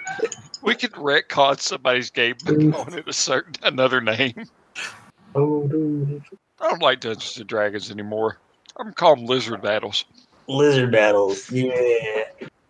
We 0.61 0.75
could 0.75 0.93
retcon 0.93 1.59
somebody's 1.59 2.09
game 2.09 2.35
by 2.45 2.53
calling 2.53 2.93
it 2.97 3.07
a 3.07 3.13
certain 3.13 3.55
another 3.63 3.99
name. 3.99 4.45
oh 5.35 5.67
dude. 5.67 6.23
I 6.61 6.69
don't 6.69 6.81
like 6.81 7.01
Dungeons 7.01 7.37
and 7.37 7.47
Dragons 7.47 7.91
anymore. 7.91 8.37
I'm 8.77 8.93
calling 8.93 9.19
them 9.21 9.25
lizard 9.25 9.61
battles. 9.61 10.05
Lizard 10.47 10.91
battles. 10.93 11.51
Yeah. 11.51 12.23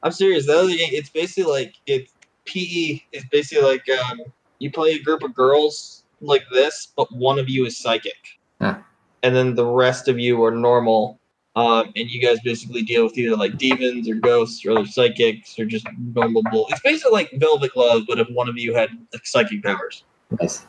I'm 0.05 0.11
serious. 0.11 0.45
The 0.45 0.57
other 0.57 0.69
game 0.69 0.89
it's 0.91 1.09
basically 1.09 1.51
like 1.51 1.75
it's 1.87 2.13
PE 2.45 3.01
is 3.11 3.25
basically 3.31 3.65
like 3.65 3.85
um 3.89 4.21
you 4.59 4.71
play 4.71 4.91
a 4.91 5.01
group 5.01 5.23
of 5.23 5.33
girls 5.33 6.03
like 6.21 6.43
this, 6.51 6.93
but 6.95 7.11
one 7.11 7.39
of 7.39 7.49
you 7.49 7.65
is 7.65 7.77
psychic. 7.77 8.39
Huh. 8.61 8.77
And 9.23 9.35
then 9.35 9.55
the 9.55 9.65
rest 9.65 10.07
of 10.07 10.19
you 10.19 10.43
are 10.43 10.51
normal. 10.51 11.19
Um, 11.55 11.91
and 11.95 12.09
you 12.09 12.21
guys 12.21 12.37
basically 12.43 12.83
deal 12.83 13.05
with 13.05 13.17
either 13.17 13.35
like 13.35 13.57
demons 13.57 14.07
or 14.07 14.15
ghosts 14.15 14.63
or 14.65 14.71
other 14.71 14.85
psychics 14.85 15.57
or 15.57 15.65
just 15.65 15.87
normal 16.13 16.43
bull. 16.51 16.67
It's 16.69 16.81
basically 16.81 17.13
like 17.13 17.31
Velvet 17.35 17.73
Glove, 17.73 18.03
but 18.07 18.19
if 18.19 18.29
one 18.29 18.47
of 18.47 18.57
you 18.57 18.75
had 18.75 18.89
like, 19.13 19.25
psychic 19.25 19.63
powers. 19.63 20.03
Nice. 20.39 20.67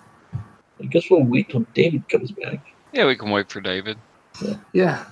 I 0.81 0.87
guess 0.89 1.11
we'll 1.11 1.25
wait 1.25 1.49
till 1.49 1.67
David 1.75 2.09
comes 2.09 2.31
back. 2.31 2.65
Yeah, 2.93 3.07
we 3.07 3.17
can 3.17 3.31
wait 3.31 3.51
for 3.51 3.61
David. 3.61 3.99
Yeah. 4.73 5.05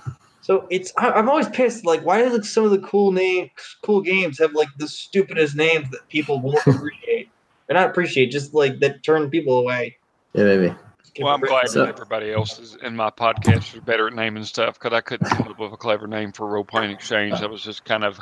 So 0.45 0.67
it's 0.69 0.93
I, 0.95 1.09
I'm 1.09 1.27
always 1.27 1.49
pissed. 1.49 1.87
Like, 1.87 2.05
why 2.05 2.21
do 2.21 2.29
like, 2.29 2.43
some 2.45 2.65
of 2.65 2.69
the 2.69 2.77
cool 2.77 3.11
name, 3.11 3.49
cool 3.81 3.99
games 4.01 4.37
have 4.37 4.53
like 4.53 4.67
the 4.77 4.87
stupidest 4.87 5.55
names 5.55 5.89
that 5.89 6.07
people 6.07 6.39
won't 6.39 6.59
appreciate, 6.67 7.29
or 7.67 7.73
not 7.73 7.89
appreciate, 7.89 8.27
just 8.27 8.53
like 8.53 8.79
that 8.81 9.01
turn 9.01 9.31
people 9.31 9.57
away? 9.57 9.97
Yeah, 10.33 10.43
maybe. 10.43 10.75
Well, 11.19 11.33
I'm 11.33 11.39
glad 11.41 11.69
So- 11.69 11.79
that 11.87 11.95
everybody 11.95 12.31
else 12.31 12.59
is 12.59 12.77
in 12.83 12.95
my 12.95 13.09
podcast 13.09 13.73
is 13.73 13.81
better 13.81 14.05
at 14.05 14.13
naming 14.13 14.43
stuff 14.43 14.75
because 14.79 14.95
I 14.95 15.01
couldn't 15.01 15.27
come 15.31 15.47
up 15.47 15.57
with 15.57 15.73
a 15.73 15.77
clever 15.77 16.05
name 16.05 16.31
for 16.31 16.45
role 16.45 16.63
playing 16.63 16.91
exchange. 16.91 17.39
That 17.39 17.49
was 17.49 17.63
just 17.63 17.83
kind 17.83 18.03
of 18.03 18.19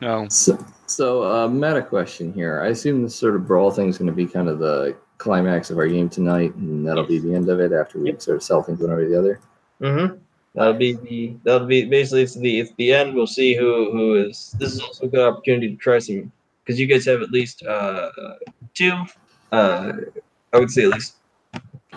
no. 0.00 0.28
So, 0.30 0.64
so 0.86 1.24
uh, 1.24 1.46
meta 1.48 1.82
question 1.82 2.32
here. 2.32 2.62
I 2.62 2.68
assume 2.68 3.02
this 3.02 3.14
sort 3.14 3.34
of 3.36 3.46
brawl 3.46 3.70
thing 3.70 3.90
is 3.90 3.98
going 3.98 4.06
to 4.10 4.16
be 4.16 4.24
kind 4.26 4.48
of 4.48 4.60
the 4.60 4.96
climax 5.18 5.68
of 5.68 5.76
our 5.76 5.88
game 5.88 6.08
tonight, 6.08 6.54
and 6.54 6.88
that'll 6.88 7.04
be 7.04 7.18
the 7.18 7.34
end 7.34 7.50
of 7.50 7.60
it 7.60 7.72
after 7.72 7.98
we 7.98 8.06
Yep. 8.12 8.22
sort 8.22 8.36
of 8.38 8.42
sell 8.42 8.62
things 8.62 8.80
one 8.80 8.88
over 8.90 9.06
the 9.06 9.18
other. 9.18 9.40
Mm-hmm. 9.82 10.16
That'll 10.58 10.74
be 10.74 10.94
the 10.94 11.36
that'll 11.44 11.68
be 11.68 11.84
basically 11.84 12.22
it's 12.22 12.34
the 12.34 12.58
it's 12.58 12.72
the 12.78 12.92
end. 12.92 13.14
We'll 13.14 13.28
see 13.28 13.54
who 13.54 13.92
who 13.92 14.16
is. 14.16 14.56
This 14.58 14.72
is 14.72 14.80
also 14.80 15.04
a 15.04 15.08
good 15.08 15.20
opportunity 15.20 15.68
to 15.68 15.76
try 15.76 16.00
some 16.00 16.32
because 16.64 16.80
you 16.80 16.88
guys 16.88 17.06
have 17.06 17.22
at 17.22 17.30
least 17.30 17.64
uh 17.64 18.10
two. 18.74 19.04
Uh, 19.52 19.92
I 20.52 20.58
would 20.58 20.72
say 20.72 20.86
at 20.86 20.90
least 20.90 21.14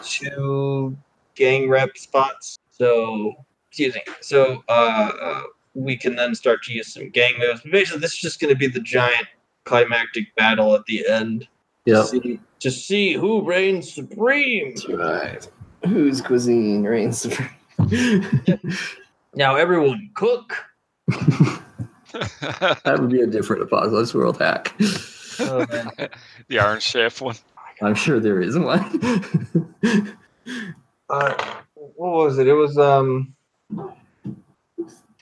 two 0.04 0.96
gang 1.34 1.70
rep 1.70 1.98
spots. 1.98 2.60
So 2.70 3.34
excuse 3.68 3.96
me. 3.96 4.04
So 4.22 4.64
uh, 4.70 5.12
uh 5.20 5.42
we 5.74 5.98
can 5.98 6.16
then 6.16 6.36
start 6.36 6.62
to 6.66 6.74
use 6.74 6.94
some 6.94 7.10
gang 7.10 7.34
moves. 7.40 7.62
But 7.62 7.72
basically, 7.72 8.02
this 8.02 8.14
is 8.14 8.20
just 8.20 8.40
going 8.40 8.54
to 8.54 8.60
be 8.60 8.68
the 8.68 8.80
giant 8.80 9.26
climactic 9.64 10.36
battle 10.36 10.76
at 10.76 10.86
the 10.86 11.04
end. 11.08 11.48
To 11.88 12.06
see, 12.06 12.40
to 12.60 12.70
see 12.70 13.14
who 13.14 13.42
reigns 13.42 13.92
supreme. 13.92 14.76
That's 14.76 14.88
right. 14.88 15.50
Whose 15.88 16.22
cuisine 16.22 16.84
reigns 16.84 17.22
supreme? 17.22 17.50
Now 19.34 19.56
everyone 19.56 20.10
cook. 20.16 20.58
That 22.14 22.98
would 23.00 23.10
be 23.10 23.22
a 23.22 23.28
different 23.28 23.62
Apocalypse 23.62 24.14
World 24.14 24.38
hack. 24.38 24.76
Oh, 25.40 25.66
man. 25.72 25.90
the 26.50 26.60
Iron 26.60 26.82
Chef 26.82 27.22
one. 27.22 27.38
I'm 27.82 27.96
sure 27.96 28.20
there 28.20 28.42
is 28.42 28.60
one. 28.60 29.74
uh, 31.10 31.56
what 31.76 31.98
was 31.98 32.38
it? 32.38 32.48
It 32.48 32.54
was 32.54 32.78
um. 32.78 33.34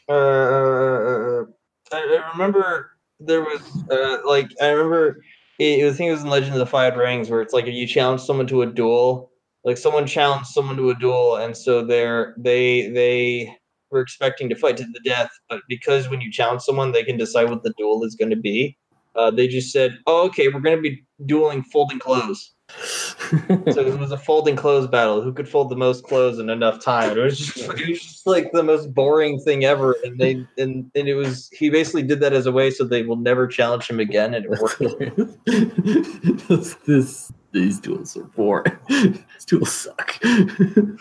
Uh, 0.09 1.43
I, 1.91 1.93
I 1.93 2.29
remember 2.31 2.97
there 3.19 3.41
was 3.41 3.61
uh 3.91 4.17
like 4.27 4.49
I 4.59 4.69
remember 4.69 5.21
it, 5.59 5.87
I 5.87 5.93
think 5.93 6.09
it 6.09 6.13
was 6.13 6.23
in 6.23 6.29
Legend 6.29 6.53
of 6.53 6.59
the 6.59 6.65
Five 6.65 6.95
Rings 6.97 7.29
where 7.29 7.41
it's 7.41 7.53
like 7.53 7.67
if 7.67 7.75
you 7.75 7.85
challenge 7.85 8.21
someone 8.21 8.47
to 8.47 8.63
a 8.63 8.65
duel, 8.65 9.31
like 9.63 9.77
someone 9.77 10.07
challenged 10.07 10.47
someone 10.47 10.77
to 10.77 10.89
a 10.89 10.95
duel, 10.95 11.35
and 11.35 11.55
so 11.55 11.85
they're 11.85 12.33
they 12.37 12.89
they 12.89 13.55
were 13.91 14.01
expecting 14.01 14.49
to 14.49 14.55
fight 14.55 14.77
to 14.77 14.83
the 14.83 15.01
death, 15.03 15.31
but 15.49 15.61
because 15.67 16.09
when 16.09 16.21
you 16.21 16.31
challenge 16.31 16.61
someone, 16.61 16.91
they 16.91 17.03
can 17.03 17.17
decide 17.17 17.49
what 17.49 17.63
the 17.63 17.73
duel 17.77 18.03
is 18.03 18.15
going 18.15 18.29
to 18.29 18.35
be. 18.35 18.77
Uh, 19.15 19.31
they 19.31 19.47
just 19.47 19.71
said, 19.71 19.97
"Oh, 20.07 20.25
okay, 20.27 20.47
we're 20.47 20.59
going 20.59 20.77
to 20.77 20.81
be 20.81 21.03
dueling 21.25 21.63
folding 21.63 21.99
clothes." 21.99 22.53
so 23.37 23.81
it 23.81 23.99
was 23.99 24.11
a 24.11 24.17
folding 24.17 24.55
clothes 24.55 24.87
battle. 24.87 25.21
Who 25.21 25.33
could 25.33 25.49
fold 25.49 25.69
the 25.69 25.75
most 25.75 26.03
clothes 26.03 26.39
in 26.39 26.49
enough 26.49 26.83
time? 26.83 27.17
It 27.17 27.21
was 27.21 27.37
just, 27.37 27.57
it 27.79 27.89
was 27.89 28.01
just 28.01 28.27
like 28.27 28.51
the 28.51 28.63
most 28.63 28.93
boring 28.93 29.39
thing 29.39 29.65
ever. 29.65 29.95
And 30.03 30.19
they 30.19 30.45
and, 30.57 30.89
and 30.95 31.07
it 31.07 31.15
was 31.15 31.49
he 31.51 31.69
basically 31.69 32.03
did 32.03 32.19
that 32.21 32.33
as 32.33 32.45
a 32.45 32.51
way 32.51 32.69
so 32.69 32.83
they 32.83 33.03
will 33.03 33.17
never 33.17 33.47
challenge 33.47 33.89
him 33.89 33.99
again. 33.99 34.33
And 34.33 34.45
it 34.45 34.51
worked. 34.51 34.79
this, 36.47 36.75
this 36.85 37.31
these 37.51 37.79
duels 37.79 38.15
are 38.17 38.23
boring. 38.23 38.77
These 38.87 39.45
duels 39.47 39.71
suck. 39.71 40.17
I'm 40.23 40.95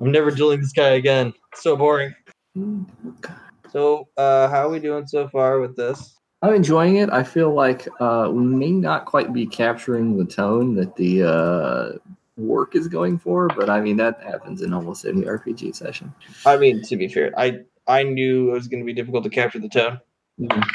never 0.00 0.30
dueling 0.30 0.60
this 0.60 0.72
guy 0.72 0.90
again. 0.90 1.32
So 1.54 1.76
boring. 1.76 2.14
So 3.70 4.08
uh, 4.16 4.48
how 4.48 4.66
are 4.66 4.70
we 4.70 4.80
doing 4.80 5.06
so 5.06 5.28
far 5.28 5.60
with 5.60 5.76
this? 5.76 6.16
I'm 6.42 6.54
enjoying 6.54 6.96
it. 6.96 7.10
I 7.10 7.22
feel 7.22 7.54
like 7.54 7.88
uh, 8.00 8.28
we 8.30 8.44
may 8.44 8.70
not 8.70 9.06
quite 9.06 9.32
be 9.32 9.46
capturing 9.46 10.18
the 10.18 10.26
tone 10.26 10.74
that 10.74 10.94
the 10.96 11.22
uh, 11.24 11.92
work 12.36 12.76
is 12.76 12.86
going 12.86 13.18
for, 13.18 13.48
but 13.48 13.70
I 13.70 13.80
mean 13.80 13.96
that 13.96 14.22
happens 14.22 14.60
in 14.62 14.74
almost 14.74 15.04
any 15.06 15.22
RPG 15.22 15.74
session. 15.74 16.12
I 16.44 16.56
mean, 16.58 16.82
to 16.82 16.96
be 16.96 17.08
fair, 17.08 17.32
I 17.38 17.60
I 17.86 18.02
knew 18.02 18.50
it 18.50 18.54
was 18.54 18.68
going 18.68 18.82
to 18.82 18.86
be 18.86 18.92
difficult 18.92 19.24
to 19.24 19.30
capture 19.30 19.58
the 19.58 19.68
tone. 19.68 20.00
Mhm. 20.40 20.68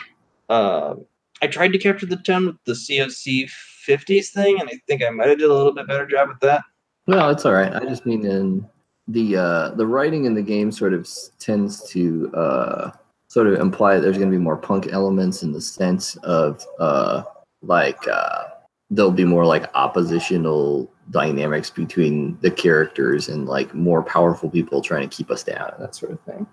Um, 0.50 1.06
I 1.42 1.48
tried 1.48 1.72
to 1.74 1.78
capture 1.78 2.06
the 2.06 2.18
tone 2.18 2.46
with 2.48 2.58
the 2.66 2.74
COC 2.74 3.50
50s 3.88 4.28
thing, 4.30 4.60
and 4.60 4.70
I 4.70 4.80
think 4.88 5.04
I 5.04 5.10
might 5.10 5.30
have 5.30 5.40
did 5.40 5.50
a 5.50 5.54
little 5.54 5.74
bit 5.74 5.88
better 5.88 6.06
job 6.06 6.30
with 6.30 6.40
that. 6.42 6.64
Well, 7.08 7.30
it's 7.30 7.46
all 7.46 7.54
right. 7.54 7.74
I 7.74 7.80
just 7.86 8.06
mean 8.06 8.26
in 8.26 8.68
the 9.08 9.38
uh, 9.38 9.70
the 9.72 9.88
writing 9.88 10.26
in 10.26 10.36
the 10.36 10.42
game 10.42 10.72
sort 10.72 10.94
of 10.94 11.10
tends 11.40 11.90
to 11.92 12.32
uh, 12.36 12.92
sort 13.28 13.48
of 13.48 13.60
imply 13.60 13.96
that 13.96 14.02
there's 14.02 14.18
going 14.18 14.30
to 14.30 14.38
be 14.38 14.42
more 14.44 14.58
punk 14.58 14.88
elements 14.92 15.42
in 15.42 15.52
the 15.52 15.62
sense 15.62 16.16
of 16.18 16.64
uh, 16.80 17.24
like 17.62 18.08
uh, 18.08 18.44
there'll 18.90 19.12
be 19.12 19.26
more 19.26 19.46
like 19.46 19.70
oppositional 19.76 20.92
dynamics 21.10 21.70
between 21.70 22.38
the 22.42 22.52
characters 22.52 23.30
and 23.30 23.48
like 23.48 23.74
more 23.74 24.04
powerful 24.04 24.50
people 24.50 24.82
trying 24.82 25.08
to 25.08 25.16
keep 25.16 25.32
us 25.32 25.44
down 25.44 25.72
and 25.74 25.84
that 25.84 25.96
sort 25.96 26.12
of 26.12 26.20
thing. 26.22 26.46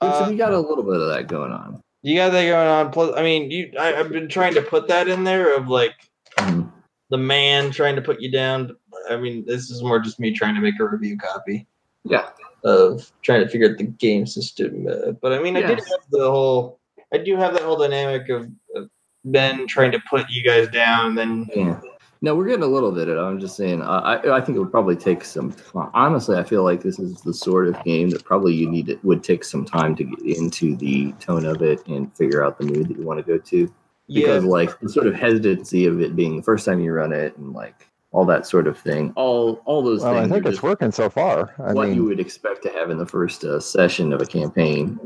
And 0.00 0.14
so 0.14 0.24
Uh, 0.24 0.30
we 0.30 0.36
got 0.36 0.52
a 0.52 0.58
little 0.58 0.84
bit 0.84 1.00
of 1.00 1.08
that 1.08 1.28
going 1.28 1.52
on. 1.52 1.80
You 2.02 2.16
got 2.16 2.30
that 2.30 2.44
going 2.46 2.68
on. 2.68 2.90
Plus, 2.92 3.14
I 3.16 3.22
mean, 3.22 3.50
you 3.50 3.72
I, 3.78 3.94
I've 3.94 4.10
been 4.10 4.28
trying 4.28 4.54
to 4.54 4.62
put 4.62 4.88
that 4.88 5.08
in 5.08 5.24
there 5.24 5.54
of 5.56 5.68
like 5.68 5.94
Mhm. 6.38 6.70
the 7.10 7.18
man 7.18 7.70
trying 7.70 7.96
to 7.96 8.02
put 8.02 8.20
you 8.20 8.30
down. 8.30 8.74
I 9.10 9.16
mean, 9.16 9.44
this 9.46 9.70
is 9.70 9.82
more 9.82 9.98
just 10.00 10.18
me 10.20 10.32
trying 10.32 10.54
to 10.54 10.60
make 10.60 10.78
a 10.80 10.84
review 10.84 11.18
copy 11.18 11.66
Yeah. 12.04 12.30
of 12.64 13.10
trying 13.22 13.40
to 13.42 13.48
figure 13.48 13.70
out 13.70 13.78
the 13.78 13.84
game 13.84 14.26
system. 14.26 14.86
Uh, 14.88 15.12
but 15.12 15.32
I 15.32 15.42
mean, 15.42 15.56
I 15.56 15.62
did 15.62 15.78
have 15.78 16.00
the 16.10 16.30
whole. 16.30 16.78
I 17.12 17.18
do 17.18 17.36
have 17.36 17.52
that 17.54 17.62
whole 17.62 17.76
dynamic 17.76 18.28
of, 18.28 18.48
of 18.76 18.88
Ben 19.24 19.66
trying 19.66 19.92
to 19.92 20.00
put 20.08 20.26
you 20.30 20.42
guys 20.44 20.68
down, 20.68 21.18
and 21.18 21.18
then 21.18 21.50
Yeah. 21.54 21.80
No, 22.22 22.34
we're 22.34 22.46
getting 22.46 22.64
a 22.64 22.66
little 22.66 22.92
bit 22.92 23.08
of 23.08 23.16
it. 23.16 23.20
I'm 23.20 23.40
just 23.40 23.56
saying. 23.56 23.80
I 23.82 24.16
I 24.16 24.36
I 24.36 24.40
think 24.42 24.56
it 24.56 24.58
would 24.60 24.70
probably 24.70 24.96
take 24.96 25.24
some. 25.24 25.52
time. 25.52 25.90
Honestly, 25.94 26.36
I 26.36 26.42
feel 26.44 26.64
like 26.64 26.82
this 26.82 26.98
is 26.98 27.22
the 27.22 27.32
sort 27.32 27.66
of 27.66 27.82
game 27.82 28.10
that 28.10 28.24
probably 28.24 28.52
you 28.54 28.68
need 28.70 28.90
it 28.90 29.02
would 29.04 29.24
take 29.24 29.42
some 29.42 29.64
time 29.64 29.96
to 29.96 30.04
get 30.04 30.36
into 30.36 30.76
the 30.76 31.12
tone 31.12 31.46
of 31.46 31.62
it 31.62 31.86
and 31.86 32.14
figure 32.16 32.44
out 32.44 32.58
the 32.58 32.64
mood 32.66 32.88
that 32.88 32.98
you 32.98 33.04
want 33.04 33.18
to 33.18 33.22
go 33.24 33.38
to. 33.38 33.72
yeah, 34.06 34.20
Because 34.26 34.44
like 34.44 34.78
the 34.80 34.88
sort 34.90 35.06
of 35.06 35.14
hesitancy 35.14 35.86
of 35.86 36.00
it 36.02 36.14
being 36.14 36.36
the 36.36 36.42
first 36.42 36.66
time 36.66 36.80
you 36.80 36.92
run 36.92 37.12
it 37.12 37.36
and 37.38 37.54
like 37.54 37.86
all 38.12 38.26
that 38.26 38.46
sort 38.46 38.66
of 38.66 38.76
thing. 38.78 39.12
All 39.16 39.62
all 39.64 39.82
those 39.82 40.02
Well, 40.02 40.16
I 40.16 40.28
think 40.28 40.44
it's 40.44 40.62
working 40.62 40.92
so 40.92 41.08
far. 41.08 41.54
I 41.58 41.72
what 41.72 41.94
you 41.94 42.04
would 42.04 42.20
expect 42.20 42.62
to 42.64 42.68
have 42.70 42.90
in 42.90 42.98
the 42.98 43.06
first 43.06 43.44
uh, 43.44 43.60
session 43.60 44.12
of 44.12 44.20
a 44.20 44.26
campaign. 44.26 44.98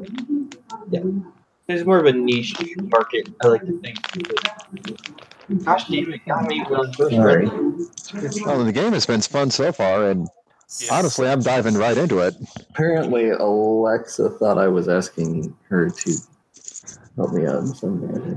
Yeah. 0.90 1.00
there's 1.68 1.84
more 1.84 1.98
of 1.98 2.06
a 2.06 2.12
niche 2.12 2.56
market. 2.90 3.28
I 3.44 3.46
like 3.48 3.66
to 3.66 3.78
think. 3.80 3.98
Gosh, 5.64 5.88
damn 5.88 6.12
it, 6.12 6.24
got 6.26 6.46
me 6.48 6.62
when 6.68 6.88
I 6.88 6.92
first 6.92 7.16
read 7.18 7.44
it. 7.44 8.46
well, 8.46 8.64
the 8.64 8.72
game 8.72 8.92
has 8.92 9.06
been 9.06 9.20
fun 9.20 9.50
so 9.50 9.72
far, 9.72 10.10
and 10.10 10.28
Yes. 10.80 10.90
honestly, 10.90 11.28
I'm 11.28 11.40
diving 11.40 11.74
right 11.74 11.96
into 11.96 12.18
it. 12.20 12.34
Apparently, 12.70 13.30
Alexa 13.30 14.30
thought 14.38 14.58
I 14.58 14.66
was 14.66 14.88
asking 14.88 15.54
her 15.68 15.88
to 15.90 16.14
help 17.16 17.32
me 17.32 17.46
out 17.46 17.58
in 17.58 17.74
some 17.74 18.00
manner. 18.00 18.36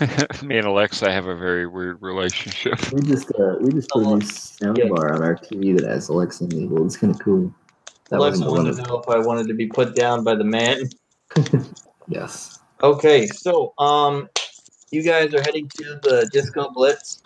Me 0.42 0.56
and 0.58 0.66
Alexa 0.66 1.10
have 1.12 1.26
a 1.26 1.34
very 1.36 1.66
weird 1.66 2.00
relationship. 2.00 2.78
We 2.92 3.02
just 3.02 3.30
uh, 3.38 3.56
we 3.60 3.72
just 3.72 3.90
put 3.90 4.04
a 4.04 4.06
new 4.06 4.16
soundbar 4.20 5.14
on 5.14 5.22
our 5.22 5.36
TV 5.36 5.76
that 5.78 5.86
has 5.88 6.08
Alexa 6.08 6.44
enabled. 6.44 6.86
It's 6.86 6.96
kind 6.96 7.12
of 7.14 7.20
cool. 7.20 7.52
That 8.10 8.18
Alexa 8.18 8.44
wasn't 8.44 8.44
the 8.46 8.50
one. 8.50 8.64
wanted 8.64 8.76
to 8.76 8.82
know 8.88 8.98
if 9.00 9.08
I 9.08 9.18
wanted 9.18 9.48
to 9.48 9.54
be 9.54 9.66
put 9.66 9.94
down 9.94 10.24
by 10.24 10.34
the 10.34 10.44
man. 10.44 10.88
yes. 12.08 12.58
Okay, 12.82 13.26
so 13.26 13.74
um, 13.78 14.28
you 14.90 15.02
guys 15.02 15.34
are 15.34 15.42
heading 15.42 15.68
to 15.68 16.00
the 16.02 16.28
Disco 16.32 16.70
Blitz. 16.70 17.22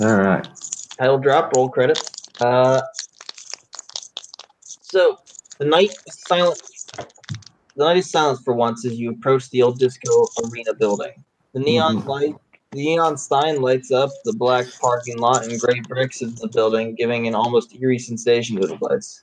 All 0.00 0.16
right. 0.16 0.46
Title 0.98 1.18
drop, 1.18 1.52
roll 1.54 1.68
credits. 1.68 2.10
Uh, 2.40 2.80
so 4.60 5.18
the 5.58 5.64
night 5.64 5.90
is 6.06 6.24
silent. 6.26 6.60
The 7.76 7.84
night 7.84 7.98
is 7.98 8.10
silent 8.10 8.40
for 8.44 8.54
once 8.54 8.84
as 8.84 8.98
you 8.98 9.10
approach 9.10 9.50
the 9.50 9.62
old 9.62 9.78
disco 9.78 10.26
arena 10.44 10.74
building. 10.74 11.12
The 11.52 11.60
neon 11.60 12.04
light, 12.06 12.34
the 12.72 12.84
neon 12.84 13.16
sign 13.16 13.60
lights 13.60 13.92
up 13.92 14.10
the 14.24 14.32
black 14.32 14.66
parking 14.80 15.18
lot 15.18 15.44
and 15.44 15.60
gray 15.60 15.80
bricks 15.80 16.22
of 16.22 16.36
the 16.38 16.48
building, 16.48 16.94
giving 16.94 17.28
an 17.28 17.34
almost 17.34 17.74
eerie 17.74 17.98
sensation 17.98 18.60
to 18.60 18.66
the 18.66 18.76
place. 18.76 19.22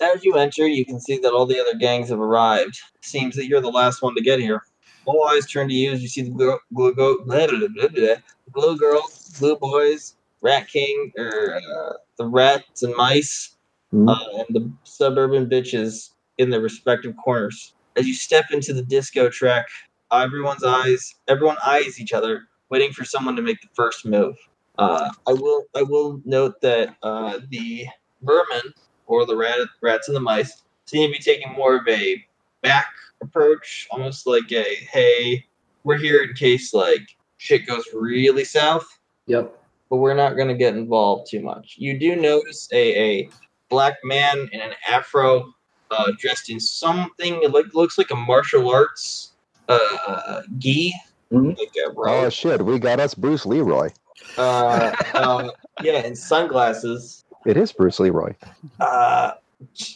As 0.00 0.24
you 0.24 0.34
enter, 0.34 0.66
you 0.66 0.84
can 0.84 1.00
see 1.00 1.18
that 1.18 1.32
all 1.32 1.46
the 1.46 1.60
other 1.60 1.78
gangs 1.78 2.08
have 2.08 2.20
arrived. 2.20 2.78
Seems 3.02 3.36
that 3.36 3.46
you're 3.46 3.60
the 3.60 3.70
last 3.70 4.02
one 4.02 4.14
to 4.16 4.22
get 4.22 4.40
here. 4.40 4.62
All 5.06 5.28
eyes 5.28 5.46
turn 5.46 5.68
to 5.68 5.74
you 5.74 5.92
as 5.92 6.02
you 6.02 6.08
see 6.08 6.22
the 6.22 6.30
glow, 6.30 6.58
glow, 6.74 6.92
blah, 6.94 7.46
blah, 7.46 7.46
blah, 7.46 7.88
blah, 7.88 8.14
blue 8.52 8.78
girls, 8.78 9.34
blue 9.38 9.56
boys, 9.56 10.16
Rat 10.40 10.68
King, 10.68 11.12
or 11.18 11.56
uh, 11.56 11.92
the 12.18 12.26
rats 12.26 12.82
and 12.82 12.94
mice, 12.96 13.56
Mhm. 13.92 14.08
uh, 14.10 14.38
and 14.38 14.46
the 14.56 14.72
suburban 14.84 15.48
bitches 15.48 16.10
in 16.38 16.50
their 16.50 16.60
respective 16.60 17.14
corners. 17.22 17.74
As 17.96 18.06
you 18.08 18.14
step 18.14 18.46
into 18.50 18.72
the 18.72 18.82
disco 18.82 19.28
track, 19.28 19.66
everyone's 20.12 20.64
eyes, 20.64 21.14
everyone 21.28 21.56
eyes 21.64 22.00
each 22.00 22.12
other, 22.12 22.48
waiting 22.70 22.92
for 22.92 23.04
someone 23.04 23.36
to 23.36 23.42
make 23.42 23.60
the 23.60 23.68
first 23.74 24.04
move. 24.06 24.36
Uh, 24.78 25.10
I 25.28 25.32
will, 25.32 25.64
I 25.76 25.82
will 25.82 26.20
note 26.24 26.60
that 26.62 26.96
uh, 27.02 27.38
the 27.50 27.86
vermin 28.22 28.72
or 29.06 29.26
the 29.26 29.36
rat, 29.36 29.58
rats 29.82 30.08
and 30.08 30.16
the 30.16 30.20
mice 30.20 30.62
seem 30.86 31.12
to 31.12 31.16
be 31.16 31.22
taking 31.22 31.52
more 31.52 31.76
of 31.76 31.86
a 31.88 32.24
back 32.62 32.86
approach, 33.22 33.86
almost 33.90 34.26
like 34.26 34.50
a 34.52 34.62
hey, 34.92 35.44
we're 35.84 35.96
here 35.98 36.22
in 36.22 36.34
case 36.34 36.72
like 36.74 37.02
shit 37.38 37.66
goes 37.66 37.84
really 37.92 38.44
south 38.44 38.86
Yep. 39.26 39.54
but 39.90 39.96
we're 39.96 40.14
not 40.14 40.36
going 40.36 40.48
to 40.48 40.54
get 40.54 40.74
involved 40.76 41.30
too 41.30 41.40
much. 41.40 41.74
You 41.78 41.98
do 41.98 42.16
notice 42.16 42.68
a, 42.72 42.98
a 42.98 43.30
black 43.70 43.96
man 44.04 44.48
in 44.52 44.60
an 44.60 44.72
afro, 44.88 45.52
uh, 45.90 46.12
dressed 46.18 46.48
in 46.50 46.60
something 46.60 47.42
it 47.42 47.52
like 47.52 47.74
looks 47.74 47.98
like 47.98 48.10
a 48.10 48.16
martial 48.16 48.70
arts 48.70 49.32
uh, 49.68 50.42
gi, 50.58 50.94
Mhm. 51.32 51.56
like 51.58 51.72
Oh 52.06 52.28
shit, 52.28 52.62
we 52.64 52.78
got 52.78 53.00
us 53.00 53.14
Bruce 53.14 53.46
Leroy. 53.46 53.88
Uh, 54.36 54.94
uh, 55.14 55.50
yeah, 55.82 55.98
and 56.04 56.16
sunglasses. 56.16 57.24
It 57.46 57.56
is 57.56 57.72
Bruce 57.72 57.98
Leroy. 58.00 58.34
Uh, 58.80 59.32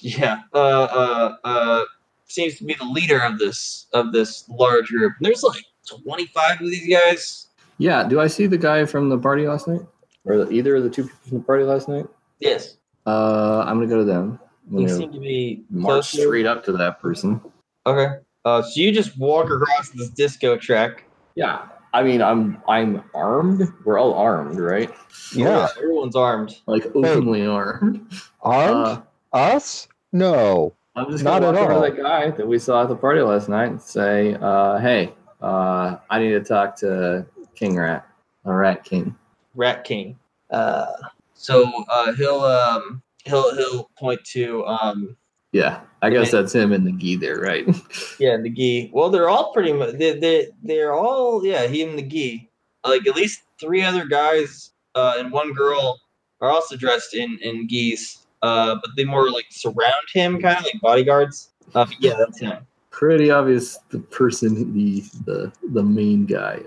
yeah, 0.01 0.43
uh, 0.55 0.57
uh, 0.59 1.36
uh, 1.45 1.85
seems 2.29 2.57
to 2.59 2.65
be 2.65 2.75
the 2.75 2.85
leader 2.85 3.19
of 3.23 3.39
this 3.39 3.87
of 3.93 4.13
this 4.13 4.49
large 4.49 4.89
group. 4.89 5.13
There's 5.21 5.43
like 5.43 5.65
25 6.05 6.61
of 6.61 6.67
these 6.71 6.89
guys. 6.89 7.47
Yeah. 7.79 8.05
Do 8.05 8.21
I 8.21 8.27
see 8.27 8.47
the 8.47 8.59
guy 8.59 8.85
from 8.85 9.09
the 9.09 9.19
party 9.19 9.47
last 9.47 9.69
night, 9.69 9.81
or 10.25 10.45
the, 10.45 10.51
either 10.51 10.77
of 10.77 10.83
the 10.85 10.91
two 10.91 11.05
people 11.05 11.19
from 11.29 11.39
the 11.39 11.45
party 11.45 11.65
last 11.65 11.89
night? 11.89 12.07
Yes, 12.41 12.77
Uh, 13.07 13.65
I'm 13.67 13.77
gonna 13.79 13.87
go 13.89 13.99
to 13.99 14.05
them. 14.05 14.39
I'm 14.71 14.77
they 14.77 14.83
gonna 14.85 14.97
seem 14.99 15.13
to 15.13 15.19
be 15.21 15.65
march 15.71 16.13
closer. 16.13 16.23
straight 16.23 16.47
up 16.47 16.65
to 16.67 16.73
that 16.73 17.01
person. 17.01 17.41
Okay. 17.87 18.17
Uh, 18.45 18.63
so 18.63 18.81
you 18.81 18.93
just 18.93 19.19
walk 19.19 19.51
across 19.51 19.91
this 19.91 20.09
disco 20.11 20.57
track. 20.57 21.05
Yeah. 21.35 21.63
I 21.95 22.03
mean, 22.03 22.21
I'm 22.21 22.63
I'm 22.69 23.03
armed. 23.15 23.63
We're 23.85 23.99
all 23.99 24.13
armed, 24.15 24.59
right? 24.61 24.91
Yeah, 25.35 25.69
everyone's 25.79 26.15
armed. 26.17 26.59
Like 26.67 26.85
openly 26.95 27.47
armed. 27.47 28.07
armed 28.43 28.77
Uh, 28.87 29.01
us? 29.33 29.89
No. 30.13 30.75
I'm 30.99 31.11
just 31.11 31.25
Not 31.25 31.41
gonna 31.43 31.59
at 31.59 31.61
walk 31.61 31.70
over 31.70 31.73
all. 31.85 31.91
to 31.91 31.95
that 31.95 32.03
guy 32.03 32.31
that 32.31 32.47
we 32.47 32.59
saw 32.59 32.83
at 32.83 32.89
the 32.89 32.97
party 32.97 33.20
last 33.20 33.49
night 33.49 33.70
and 33.70 33.81
say, 33.81 34.35
uh, 34.41 34.79
"Hey, 34.79 35.15
uh, 35.41 35.97
I 36.11 36.19
need 36.19 36.31
to 36.31 36.41
talk 36.45 36.77
to 36.77 37.27
King 37.55 37.77
Rat, 37.77 38.07
a 38.45 38.53
Rat 38.53 38.85
King." 38.85 39.15
Rat 39.55 39.85
King. 39.85 40.19
Uh, 40.51 40.87
so 41.35 41.70
uh, 41.91 42.12
he'll 42.15 42.41
um, 42.41 43.03
he'll 43.25 43.55
he'll 43.57 43.91
point 43.99 44.23
to 44.33 44.65
um, 44.66 45.16
Yeah, 45.53 45.81
I 46.03 46.11
guess 46.11 46.31
that's 46.31 46.55
him 46.55 46.73
and 46.73 46.87
the 46.87 46.93
gi 46.93 47.16
there, 47.16 47.41
right? 47.41 47.66
yeah 48.19 48.37
the 48.37 48.51
gi. 48.51 48.91
Well, 48.93 49.11
they're 49.11 49.29
all 49.29 49.53
pretty 49.53 49.73
much 49.73 49.95
they 49.97 50.19
they 50.19 50.49
they're 50.62 50.95
all 50.95 51.45
yeah 51.45 51.66
he 51.66 51.83
and 51.83 51.99
the 51.99 52.03
gi. 52.03 52.49
Like 52.85 53.07
at 53.07 53.16
least 53.16 53.43
three 53.61 53.83
other 53.83 54.07
guys 54.07 54.70
uh, 54.95 55.15
and 55.19 55.31
one 55.33 55.53
girl 55.53 56.01
are 56.41 56.51
also 56.51 56.77
dressed 56.77 57.15
in 57.15 57.39
in 57.43 57.66
gis. 57.66 58.27
Uh, 58.43 58.77
but 58.77 58.90
they 58.97 59.05
more 59.05 59.31
like 59.31 59.47
surround 59.51 59.94
him, 60.12 60.40
kind 60.40 60.59
of 60.59 60.65
like 60.65 60.81
bodyguards. 60.81 61.51
Uh, 61.74 61.86
yeah, 61.98 62.15
that's 62.19 62.40
him. 62.40 62.66
Pretty 62.90 63.31
obvious. 63.31 63.78
The 63.90 63.98
person, 63.98 64.73
the 64.74 65.05
the 65.24 65.52
the 65.73 65.82
main 65.82 66.27
guy. 66.27 66.60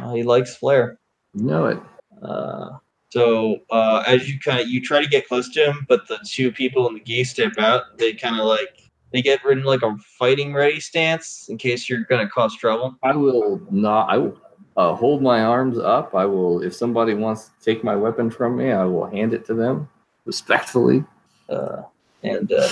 Uh, 0.00 0.14
he 0.14 0.22
likes 0.22 0.56
flair. 0.56 0.98
You 1.34 1.44
know 1.44 1.66
it. 1.66 1.78
Uh, 2.22 2.78
so 3.10 3.58
uh, 3.70 4.04
as 4.06 4.28
you 4.28 4.38
kind 4.38 4.60
of 4.60 4.68
you 4.68 4.82
try 4.82 5.02
to 5.02 5.08
get 5.08 5.28
close 5.28 5.48
to 5.50 5.66
him, 5.66 5.86
but 5.88 6.08
the 6.08 6.18
two 6.26 6.52
people 6.52 6.88
in 6.88 6.94
the 6.94 7.00
gi 7.00 7.24
step 7.24 7.52
out. 7.58 7.98
They 7.98 8.12
kind 8.12 8.38
of 8.38 8.46
like 8.46 8.90
they 9.12 9.22
get 9.22 9.44
in 9.44 9.64
like 9.64 9.82
a 9.82 9.96
fighting 10.18 10.52
ready 10.52 10.80
stance 10.80 11.48
in 11.48 11.56
case 11.58 11.88
you're 11.88 12.04
gonna 12.04 12.28
cause 12.28 12.56
trouble. 12.56 12.96
I 13.02 13.14
will 13.14 13.60
not. 13.70 14.10
I 14.10 14.18
will 14.18 14.40
uh, 14.76 14.94
hold 14.94 15.22
my 15.22 15.42
arms 15.42 15.78
up. 15.78 16.14
I 16.14 16.24
will. 16.24 16.62
If 16.62 16.74
somebody 16.74 17.14
wants 17.14 17.46
to 17.46 17.52
take 17.64 17.82
my 17.82 17.96
weapon 17.96 18.30
from 18.30 18.56
me, 18.56 18.72
I 18.72 18.84
will 18.84 19.06
hand 19.06 19.32
it 19.32 19.46
to 19.46 19.54
them 19.54 19.88
respectfully, 20.28 21.04
Uh, 21.48 21.82
and 22.22 22.52
uh, 22.52 22.68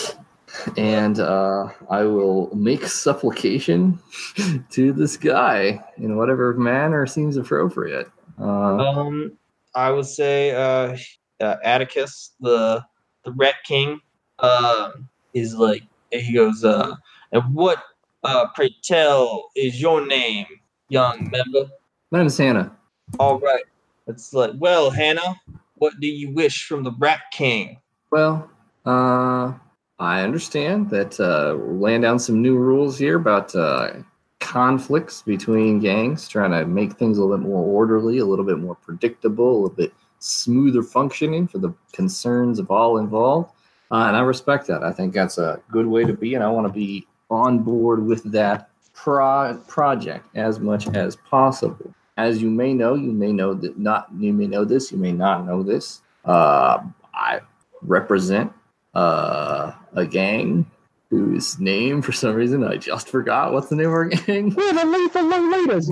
and 0.77 1.19
uh, 1.21 1.69
I 1.91 2.05
will 2.05 2.55
make 2.55 2.87
supplication 2.87 3.99
to 4.71 4.93
this 4.93 5.17
guy 5.17 5.85
in 5.97 6.17
whatever 6.17 6.55
manner 6.55 7.07
seems 7.07 7.37
appropriate. 7.37 8.11
Uh, 8.39 8.77
um, 8.77 9.33
I 9.75 9.91
would 9.91 10.07
say 10.07 10.53
uh, 10.53 10.97
uh, 11.41 11.57
Atticus, 11.63 12.33
the 12.41 12.85
the 13.25 13.33
Rat 13.33 13.57
King, 13.65 14.01
um, 14.39 15.09
is 15.35 15.55
like 15.55 15.83
he 16.11 16.33
goes. 16.33 16.65
Uh, 16.65 16.95
and 17.33 17.55
what, 17.55 17.83
uh, 18.25 18.47
pray 18.55 18.75
tell, 18.83 19.51
is 19.57 19.81
your 19.81 20.07
name, 20.07 20.47
young 20.89 21.29
member? 21.31 21.71
my 22.11 22.19
name 22.19 22.29
is 22.29 22.39
Hannah. 22.39 22.75
All 23.19 23.39
right. 23.39 23.65
It's 24.07 24.33
like, 24.33 24.53
well, 24.59 24.91
Hannah, 24.91 25.41
what 25.75 25.99
do 26.01 26.07
you 26.07 26.31
wish 26.31 26.67
from 26.67 26.85
the 26.85 26.93
Rat 26.93 27.21
King? 27.33 27.81
Well, 28.11 28.49
uh, 28.87 29.53
I 29.99 30.23
understand 30.23 30.91
that 30.91 31.19
uh, 31.19 31.57
we're 31.57 31.75
laying 31.75 32.03
down 32.03 32.19
some 32.19 32.41
new 32.41 32.57
rules 32.57 32.99
here 32.99 33.17
about 33.17 33.55
uh, 33.55 33.95
conflicts 34.41 35.23
between 35.23 35.81
gangs, 35.81 36.29
trying 36.29 36.53
to 36.53 36.67
make 36.67 36.93
things 36.95 37.19
a 37.19 37.23
little 37.23 37.37
bit 37.37 37.47
more 37.47 37.65
orderly, 37.65 38.19
a 38.19 38.25
little 38.25 38.45
bit 38.45 38.59
more 38.59 38.77
predictable, 38.77 39.51
a 39.51 39.59
little 39.63 39.77
bit 39.77 39.93
smoother 40.19 40.83
functioning 40.83 41.49
for 41.49 41.59
the 41.59 41.75
concerns 41.93 42.59
of 42.59 42.71
all 42.71 42.99
involved. 42.99 43.51
Uh, 43.91 44.07
and 44.07 44.17
I 44.17 44.21
respect 44.21 44.67
that. 44.67 44.83
I 44.83 44.93
think 44.93 45.15
that's 45.15 45.39
a 45.39 45.61
good 45.71 45.87
way 45.87 46.05
to 46.05 46.13
be, 46.13 46.35
and 46.35 46.45
I 46.45 46.49
want 46.49 46.67
to 46.67 46.73
be 46.73 47.07
on 47.31 47.61
board 47.61 48.05
with 48.05 48.23
that 48.33 48.71
pro- 48.93 49.61
project 49.69 50.27
as 50.37 50.61
much 50.61 50.89
as 50.89 51.17
possible. 51.17 51.95
As 52.17 52.41
you 52.41 52.51
may 52.51 52.73
know, 52.73 52.95
you 52.95 53.13
may 53.13 53.33
know 53.33 53.55
that 53.55 53.79
not 53.79 54.09
you 54.17 54.33
may 54.33 54.47
know 54.47 54.65
this, 54.65 54.91
you 54.91 54.99
may 54.99 55.13
not 55.13 55.47
know 55.47 55.63
this. 55.63 56.01
Uh, 56.25 56.79
I 57.15 57.41
represent 57.83 58.53
uh, 58.97 59.73
a 59.95 60.07
gang 60.07 60.65
whose 61.11 61.61
name, 61.61 62.03
for 62.03 62.13
some 62.13 62.35
reason, 62.35 62.65
I 62.65 62.79
just 62.79 63.09
forgot. 63.09 63.53
What's 63.53 63.69
the 63.69 63.77
name 63.77 63.87
of 63.89 63.93
our 63.93 64.05
gang? 64.27 64.55
We're 64.55 64.73
the 64.73 64.85
lethal. 64.87 65.27
Leaders. 65.27 65.91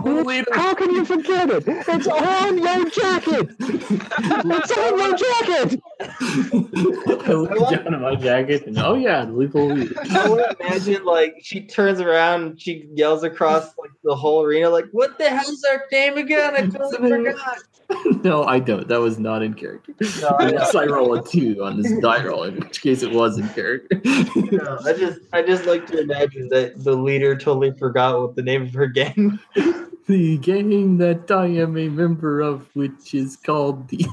How 0.53 0.75
can 0.75 0.91
you 0.91 1.05
forget 1.05 1.51
it? 1.51 1.65
It's 1.67 2.07
on 2.07 2.59
your 2.59 2.89
jacket. 2.91 3.51
It's 4.47 4.79
on 4.79 4.99
your 4.99 5.17
jacket. 5.17 5.81
I 6.21 7.33
look 7.33 7.71
down 7.71 7.95
at 7.95 8.01
my 8.01 8.15
jacket 8.15 8.67
and 8.67 8.79
oh 8.79 8.95
yeah, 8.95 9.25
the 9.25 9.33
lethal 9.33 9.67
leader. 9.67 9.95
I 10.11 10.29
would 10.29 10.57
imagine 10.61 11.05
like 11.05 11.37
she 11.43 11.63
turns 11.63 12.01
around 12.01 12.43
and 12.43 12.61
she 12.61 12.89
yells 12.95 13.23
across 13.23 13.77
like 13.79 13.91
the 14.03 14.15
whole 14.15 14.43
arena, 14.43 14.71
like, 14.71 14.87
"What 14.93 15.19
the 15.19 15.29
hell's 15.29 15.65
our 15.65 15.85
name 15.91 16.17
again? 16.17 16.55
I 16.55 16.67
totally 16.67 17.11
forgot." 17.33 17.59
no, 18.25 18.45
I 18.45 18.59
don't. 18.59 18.89
That 18.89 19.01
was 19.01 19.19
not 19.19 19.43
in 19.43 19.55
character. 19.55 19.95
No, 20.21 20.29
I, 20.29 20.49
Unless 20.49 20.75
I 20.75 20.87
roll 20.87 21.15
a 21.15 21.23
two 21.23 21.63
on 21.63 21.81
this 21.81 21.99
die 22.01 22.25
roll, 22.25 22.45
in 22.45 22.57
which 22.57 22.81
case 22.81 23.03
it 23.03 23.13
was 23.13 23.39
in 23.39 23.49
character. 23.51 24.01
no, 24.05 24.79
I 24.85 24.95
just, 24.95 25.21
I 25.33 25.43
just 25.43 25.67
like 25.67 25.87
to 25.89 26.01
imagine 26.01 26.49
that 26.49 26.83
the 26.83 26.95
leader 26.95 27.37
totally 27.37 27.73
forgot 27.73 28.21
what 28.21 28.37
the 28.37 28.43
name 28.43 28.63
of 28.63 28.73
her 28.73 28.87
gang. 28.87 29.39
The 30.07 30.37
gang 30.37 30.99
that 30.99 31.31
I 31.31 31.47
am 31.47 31.79
a 31.79 31.89
member 31.89 32.43
of, 32.43 32.69
which 32.75 33.15
is 33.15 33.37
called 33.37 33.89
the. 33.89 34.05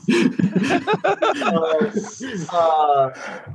Uh, 2.50 3.10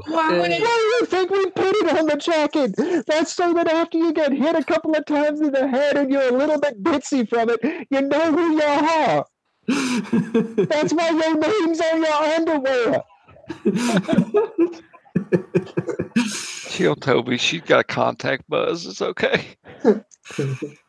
Why 0.06 0.48
do 0.48 0.54
you 0.54 1.06
think 1.06 1.30
we 1.30 1.50
put 1.50 1.74
it 1.76 1.98
on 1.98 2.06
the 2.06 2.16
jacket? 2.16 2.74
That's 3.06 3.32
so 3.32 3.54
that 3.54 3.68
after 3.68 3.96
you 3.96 4.12
get 4.12 4.32
hit 4.32 4.54
a 4.54 4.62
couple 4.62 4.94
of 4.94 5.06
times 5.06 5.40
in 5.40 5.50
the 5.52 5.66
head 5.66 5.96
and 5.96 6.12
you're 6.12 6.28
a 6.28 6.36
little 6.36 6.60
bit 6.60 6.82
bitsy 6.82 7.26
from 7.26 7.48
it, 7.50 7.86
you 7.90 8.02
know 8.02 8.32
who 8.32 8.52
you 8.52 8.62
are. 8.62 9.24
That's 10.66 10.92
why 10.92 11.10
your 11.10 11.38
name's 11.38 11.80
on 11.80 12.02
your 12.02 12.12
underwear. 12.12 13.02
Chill, 16.68 16.96
Tobi. 16.96 17.40
She's 17.40 17.62
got 17.62 17.80
a 17.80 17.84
contact 17.84 18.44
buzz. 18.48 18.84
It's 18.84 19.00
okay. 19.00 19.46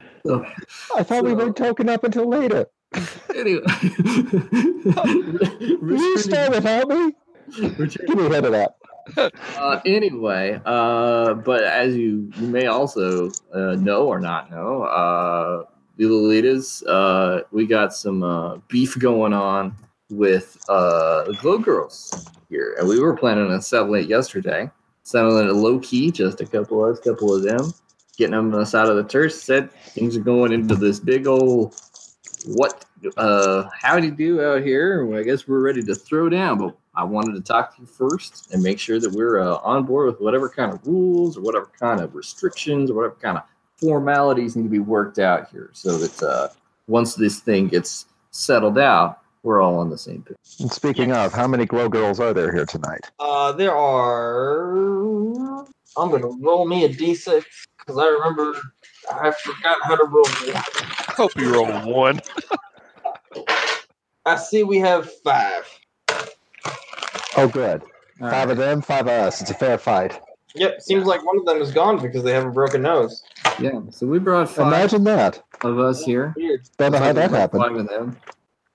I 0.95 1.03
thought 1.03 1.23
we 1.23 1.33
weren't 1.33 1.55
token 1.57 1.89
up 1.89 2.03
until 2.03 2.27
later. 2.29 2.67
anyway, 3.35 3.61
You 5.81 6.17
stay 6.17 6.49
without 6.49 6.87
me? 6.87 7.13
Give 7.55 7.77
me 8.17 8.27
rid 8.27 8.45
of 8.45 8.51
that. 8.51 8.75
uh, 9.57 9.79
anyway, 9.85 10.59
uh, 10.65 11.33
but 11.33 11.63
as 11.63 11.95
you, 11.95 12.29
you 12.37 12.47
may 12.47 12.65
also 12.67 13.29
uh, 13.53 13.75
know 13.75 14.07
or 14.07 14.19
not 14.19 14.51
know, 14.51 14.83
uh, 14.83 15.63
the 15.97 16.05
Lolitas, 16.05 16.83
uh, 16.87 17.43
we 17.51 17.65
got 17.65 17.93
some 17.93 18.21
uh, 18.23 18.57
beef 18.67 18.97
going 18.99 19.33
on 19.33 19.73
with 20.09 20.57
uh, 20.69 21.23
the 21.23 21.33
Glow 21.41 21.57
Girls 21.57 22.27
here, 22.49 22.75
and 22.79 22.87
we 22.87 22.99
were 22.99 23.15
planning 23.15 23.49
on 23.51 23.61
settling 23.61 24.03
it 24.03 24.09
yesterday, 24.09 24.69
settling 25.03 25.47
it 25.47 25.53
low 25.53 25.79
key, 25.79 26.11
just 26.11 26.41
a 26.41 26.45
couple 26.45 26.83
of 26.85 26.97
us, 26.97 26.99
couple 27.03 27.33
of 27.33 27.43
them, 27.43 27.73
getting 28.17 28.31
them 28.35 28.53
on 28.53 28.59
the 28.59 28.65
side 28.65 28.87
of 28.87 28.95
the 28.95 29.03
turf 29.03 29.31
Said 29.33 29.71
things 29.71 30.17
are 30.17 30.21
going 30.21 30.51
into 30.51 30.75
this 30.75 30.99
big 30.99 31.27
old 31.27 31.75
what 32.45 32.85
uh 33.17 33.69
how 33.79 33.99
do 33.99 34.05
you 34.05 34.11
do 34.11 34.41
out 34.43 34.63
here 34.63 35.05
Well, 35.05 35.19
i 35.19 35.23
guess 35.23 35.47
we're 35.47 35.59
ready 35.61 35.81
to 35.83 35.93
throw 35.95 36.29
down 36.29 36.57
but 36.57 36.75
i 36.95 37.03
wanted 37.03 37.33
to 37.35 37.41
talk 37.41 37.75
to 37.75 37.81
you 37.81 37.87
first 37.87 38.51
and 38.53 38.61
make 38.63 38.79
sure 38.79 38.99
that 38.99 39.11
we're 39.11 39.39
uh, 39.39 39.57
on 39.57 39.83
board 39.85 40.07
with 40.07 40.19
whatever 40.21 40.49
kind 40.49 40.73
of 40.73 40.85
rules 40.85 41.37
or 41.37 41.41
whatever 41.41 41.69
kind 41.79 41.99
of 42.01 42.15
restrictions 42.15 42.89
or 42.89 42.95
whatever 42.95 43.15
kind 43.21 43.37
of 43.37 43.43
formalities 43.79 44.55
need 44.55 44.63
to 44.63 44.69
be 44.69 44.79
worked 44.79 45.19
out 45.19 45.49
here 45.51 45.69
so 45.73 45.97
that 45.97 46.23
uh 46.23 46.47
once 46.87 47.15
this 47.15 47.39
thing 47.39 47.67
gets 47.67 48.05
settled 48.31 48.77
out 48.79 49.19
we're 49.43 49.61
all 49.61 49.77
on 49.79 49.89
the 49.89 49.97
same 49.97 50.21
page 50.23 50.35
And 50.59 50.71
speaking 50.71 51.11
of, 51.11 51.31
how 51.33 51.47
many 51.47 51.65
glow 51.65 51.87
girls 51.89 52.19
are 52.19 52.33
there 52.33 52.51
here 52.51 52.65
tonight? 52.65 53.09
uh, 53.19 53.51
there 53.53 53.75
are. 53.75 55.65
I'm 55.95 56.11
gonna 56.11 56.27
roll 56.41 56.65
me 56.67 56.83
a 56.85 56.89
d6 56.89 57.43
because 57.87 57.99
I 58.03 58.07
remember 58.07 58.53
I 59.11 59.31
forgot 59.31 59.77
how 59.83 59.95
to 59.95 60.03
roll. 60.03 60.25
I 60.27 61.13
hope 61.13 61.31
you 61.37 61.53
roll 61.53 61.67
one. 61.93 62.19
I 64.25 64.35
see 64.35 64.63
we 64.63 64.77
have 64.79 65.09
five. 65.23 65.79
Oh, 67.37 67.47
good. 67.47 67.81
All 68.21 68.29
Five 68.29 68.49
of 68.49 68.57
them, 68.57 68.81
five 68.81 69.01
of 69.05 69.09
us. 69.13 69.41
It's 69.41 69.51
a 69.51 69.53
fair 69.53 69.77
fight. 69.77 70.19
Yep, 70.55 70.81
seems 70.81 71.05
like 71.05 71.23
one 71.25 71.37
of 71.37 71.45
them 71.45 71.61
is 71.61 71.71
gone 71.71 72.01
because 72.01 72.23
they 72.23 72.33
have 72.33 72.45
a 72.45 72.49
broken 72.51 72.81
nose. 72.81 73.23
yeah 73.59 73.79
so 73.91 74.07
we 74.07 74.17
brought 74.19 74.49
five 74.49 74.67
Imagine 74.67 75.03
that. 75.03 75.43
of 75.61 75.77
us 75.79 76.03
here 76.03 76.33
Weird. 76.35 76.61
Don't 76.77 76.91
know 76.93 76.97
how 76.99 77.13
that 77.13 77.29
Five 77.31 77.39
happened. 77.39 77.79
of 77.79 77.87
them. 77.87 78.17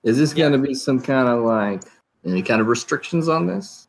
is 0.03 0.17
this 0.17 0.33
going 0.33 0.53
to 0.53 0.57
be 0.57 0.73
some 0.73 0.99
kind 1.01 1.27
of 1.27 1.43
like 1.43 1.81
any 2.25 2.41
kind 2.41 2.61
of 2.61 2.67
restrictions 2.67 3.27
on 3.27 3.47
this 3.47 3.87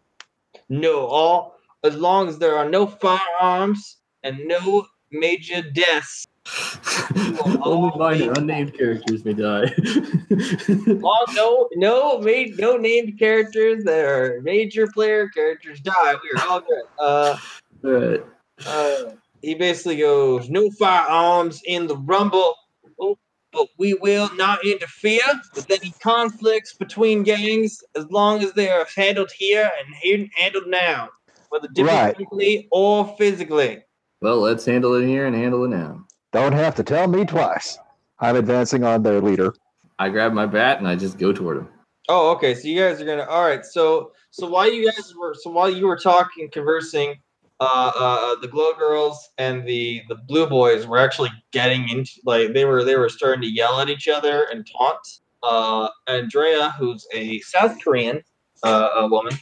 No, 0.69 1.07
all 1.07 1.57
as 1.85 1.95
long 1.97 2.29
as 2.29 2.39
there 2.39 2.57
are 2.57 2.69
no 2.69 2.87
firearms 2.87 3.99
and 4.25 4.39
no 4.47 4.87
major 5.15 5.63
deaths. 5.63 6.27
Only 7.63 7.91
minor 7.97 8.33
unnamed 8.37 8.77
characters 8.77 9.25
may 9.25 9.33
die. 9.33 9.73
Long, 10.87 11.27
no, 11.35 11.69
no, 11.77 12.19
made 12.19 12.59
no 12.59 12.77
named 12.77 13.19
characters 13.19 13.83
that 13.85 14.05
are 14.05 14.41
major 14.43 14.87
player 14.89 15.29
characters 15.29 15.81
die. 15.81 16.15
We 16.23 16.39
are 16.39 16.47
all 16.49 16.61
good. 16.61 16.83
Uh, 16.99 17.37
Alright. 17.85 18.25
uh, 18.67 19.13
he 19.43 19.55
basically 19.55 19.97
goes, 19.97 20.51
"No 20.51 20.71
firearms 20.73 21.63
in 21.65 21.87
the 21.87 21.97
rumble, 21.97 22.55
oh, 23.01 23.17
but 23.53 23.69
we 23.79 23.95
will 23.95 24.29
not 24.35 24.65
interfere 24.67 25.21
with 25.55 25.71
any 25.71 25.95
conflicts 26.03 26.75
between 26.75 27.23
gangs 27.23 27.83
as 27.97 28.05
long 28.11 28.43
as 28.43 28.53
they 28.53 28.69
are 28.71 28.87
handled 28.95 29.31
here 29.39 29.71
and 30.13 30.29
handled 30.37 30.67
now, 30.67 31.09
whether 31.49 31.69
Right. 31.69 31.75
diplomatically 32.17 32.69
or 32.71 33.15
physically." 33.17 33.83
Well, 34.25 34.39
let's 34.39 34.65
handle 34.65 34.95
it 34.95 35.07
here 35.07 35.27
and 35.27 35.37
handle 35.37 35.65
it 35.65 35.69
now. 35.69 36.03
Don't 36.33 36.55
have 36.55 36.75
to 36.77 36.83
tell 36.83 37.07
me 37.07 37.27
twice. 37.27 37.79
I'm 38.21 38.37
advancing 38.37 38.83
on 38.83 39.03
their 39.03 39.21
leader. 39.21 39.53
I 39.99 40.09
grab 40.09 40.33
my 40.33 40.47
bat 40.47 40.79
and 40.79 40.89
I 40.89 40.97
just 40.97 41.19
go 41.19 41.31
toward 41.31 41.59
him. 41.59 41.69
Oh, 42.09 42.31
okay. 42.31 42.55
So 42.55 42.69
you 42.69 42.81
guys 42.81 43.03
are 43.03 43.05
gonna. 43.05 43.25
All 43.25 43.45
right. 43.45 43.67
So 43.67 44.13
so 44.31 44.49
while 44.49 44.73
you 44.73 44.91
guys 44.91 45.13
were 45.15 45.35
so 45.35 45.51
while 45.51 45.69
you 45.69 45.87
were 45.87 45.99
talking, 45.99 46.49
conversing, 46.51 47.17
uh, 47.61 47.93
uh, 47.95 48.41
the 48.41 48.49
glow 48.49 48.73
girls 48.73 49.29
and 49.37 49.69
the 49.69 50.01
the 50.09 50.15
blue 50.15 50.47
boys 50.47 50.87
were 50.87 50.97
actually 50.97 51.31
getting 51.51 51.87
into 51.91 52.13
like 52.25 52.55
they 52.55 52.65
were 52.65 52.83
they 52.83 52.97
were 52.97 53.11
starting 53.11 53.43
to 53.43 53.53
yell 53.53 53.79
at 53.79 53.91
each 53.91 54.09
other 54.09 54.47
and 54.51 54.67
taunt. 54.67 55.07
Uh, 55.43 55.91
Andrea, 56.07 56.75
who's 56.79 57.07
a 57.13 57.41
South 57.41 57.77
Korean 57.85 58.23
uh, 58.63 58.89
a 58.95 59.07
woman, 59.07 59.35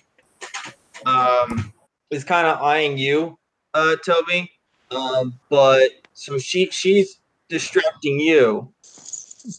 um, 1.07 1.73
is 2.11 2.25
kind 2.25 2.49
of 2.49 2.61
eyeing 2.61 2.99
you, 2.99 3.39
uh, 3.75 3.95
Tobi. 4.05 4.49
Um, 4.95 5.39
but 5.49 5.91
so 6.13 6.39
she 6.39 6.67
she's 6.71 7.19
distracting 7.49 8.21
you. 8.21 8.73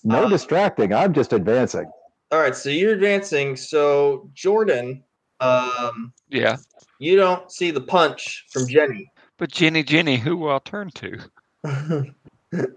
No 0.03 0.23
Uh, 0.25 0.29
distracting. 0.29 0.93
I'm 0.93 1.13
just 1.13 1.33
advancing. 1.33 1.89
All 2.31 2.39
right, 2.39 2.55
so 2.55 2.69
you're 2.69 2.93
advancing. 2.93 3.55
So 3.55 4.29
Jordan, 4.33 5.03
um, 5.39 6.13
Yeah. 6.29 6.57
you 6.99 7.15
don't 7.15 7.51
see 7.51 7.69
the 7.71 7.81
punch 7.81 8.45
from 8.51 8.67
Jenny. 8.67 9.11
But 9.37 9.51
Jenny, 9.51 9.83
Jenny, 9.83 10.17
who 10.17 10.37
will 10.37 10.51
I 10.51 10.59
turn 10.63 10.89
to? 10.91 11.19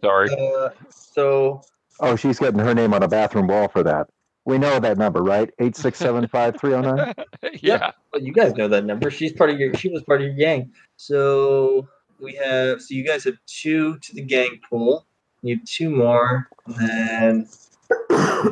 Sorry. 0.03 0.28
uh, 0.31 0.70
so 0.91 1.62
Oh, 2.01 2.15
she's 2.16 2.39
getting 2.39 2.59
her 2.59 2.74
name 2.74 2.93
on 2.93 3.03
a 3.03 3.09
bathroom 3.09 3.47
wall 3.47 3.69
for 3.69 3.83
that. 3.83 4.09
We 4.45 4.59
know 4.59 4.78
that 4.78 4.99
number, 4.99 5.23
right? 5.23 5.51
Eight 5.59 5.77
six 5.77 5.99
seven 5.99 6.28
five 6.28 6.57
three 6.61 6.70
zero 6.70 6.83
nine. 6.83 7.15
yeah. 7.62 7.93
well, 8.12 8.23
you 8.23 8.33
guys 8.33 8.55
know 8.55 8.69
that 8.69 8.85
number. 8.85 9.11
She's 9.11 9.33
part 9.33 9.51
of 9.51 9.59
your. 9.59 9.74
She 9.74 9.89
was 9.89 10.03
part 10.03 10.20
of 10.20 10.27
your 10.27 10.37
gang. 10.37 10.73
So 10.97 11.89
we 12.20 12.34
have. 12.34 12.80
So 12.82 12.94
you 12.94 13.05
guys 13.05 13.24
have 13.24 13.36
two 13.47 13.98
to 13.98 14.14
the 14.14 14.22
gang 14.22 14.60
pool. 14.68 15.06
You 15.43 15.56
have 15.56 15.64
two 15.64 15.90
more, 15.90 16.48
and 16.66 16.76
then 16.78 17.47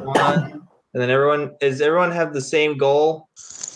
one, 0.05 0.53
and 0.93 1.03
then 1.03 1.11
everyone. 1.11 1.55
Does 1.61 1.81
everyone 1.81 2.13
have 2.13 2.33
the 2.33 2.41
same 2.41 2.77
goal? 2.77 3.29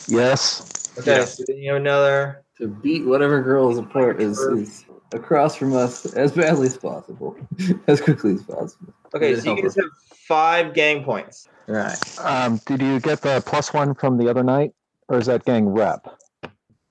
Yes. 0.08 0.92
Okay, 0.98 1.18
Yeah. 1.18 1.24
so 1.24 1.44
then 1.46 1.58
you 1.58 1.72
have 1.72 1.80
another. 1.80 2.42
To 2.58 2.68
beat 2.68 3.06
whatever 3.06 3.40
girl 3.40 3.70
is 3.70 3.78
apart 3.78 4.20
is, 4.20 4.38
is 4.38 4.84
across 5.12 5.54
from 5.54 5.74
us 5.74 6.06
as 6.14 6.32
badly 6.32 6.66
as 6.66 6.76
possible, 6.76 7.36
as 7.86 8.00
quickly 8.00 8.34
as 8.34 8.42
possible. 8.42 8.92
Okay, 9.14 9.34
so 9.36 9.42
you 9.42 9.46
help 9.54 9.62
guys 9.62 9.76
have 9.76 9.90
five 10.12 10.74
gang 10.74 11.04
points. 11.04 11.48
All 11.68 11.76
right. 11.76 12.18
Um, 12.18 12.60
did 12.66 12.82
you 12.82 12.98
get 13.00 13.20
the 13.20 13.42
plus 13.46 13.72
one 13.72 13.94
from 13.94 14.18
the 14.18 14.28
other 14.28 14.42
night, 14.42 14.72
or 15.08 15.18
is 15.18 15.26
that 15.26 15.44
gang 15.44 15.68
rep? 15.68 16.08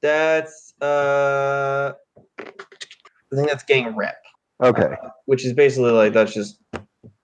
That's 0.01 0.73
uh, 0.81 1.93
I 3.31 3.35
think 3.35 3.49
that's 3.49 3.63
gang 3.63 3.95
rep, 3.95 4.17
Okay. 4.63 4.95
which 5.25 5.45
is 5.45 5.53
basically 5.53 5.91
like 5.91 6.13
that's 6.13 6.33
just 6.33 6.59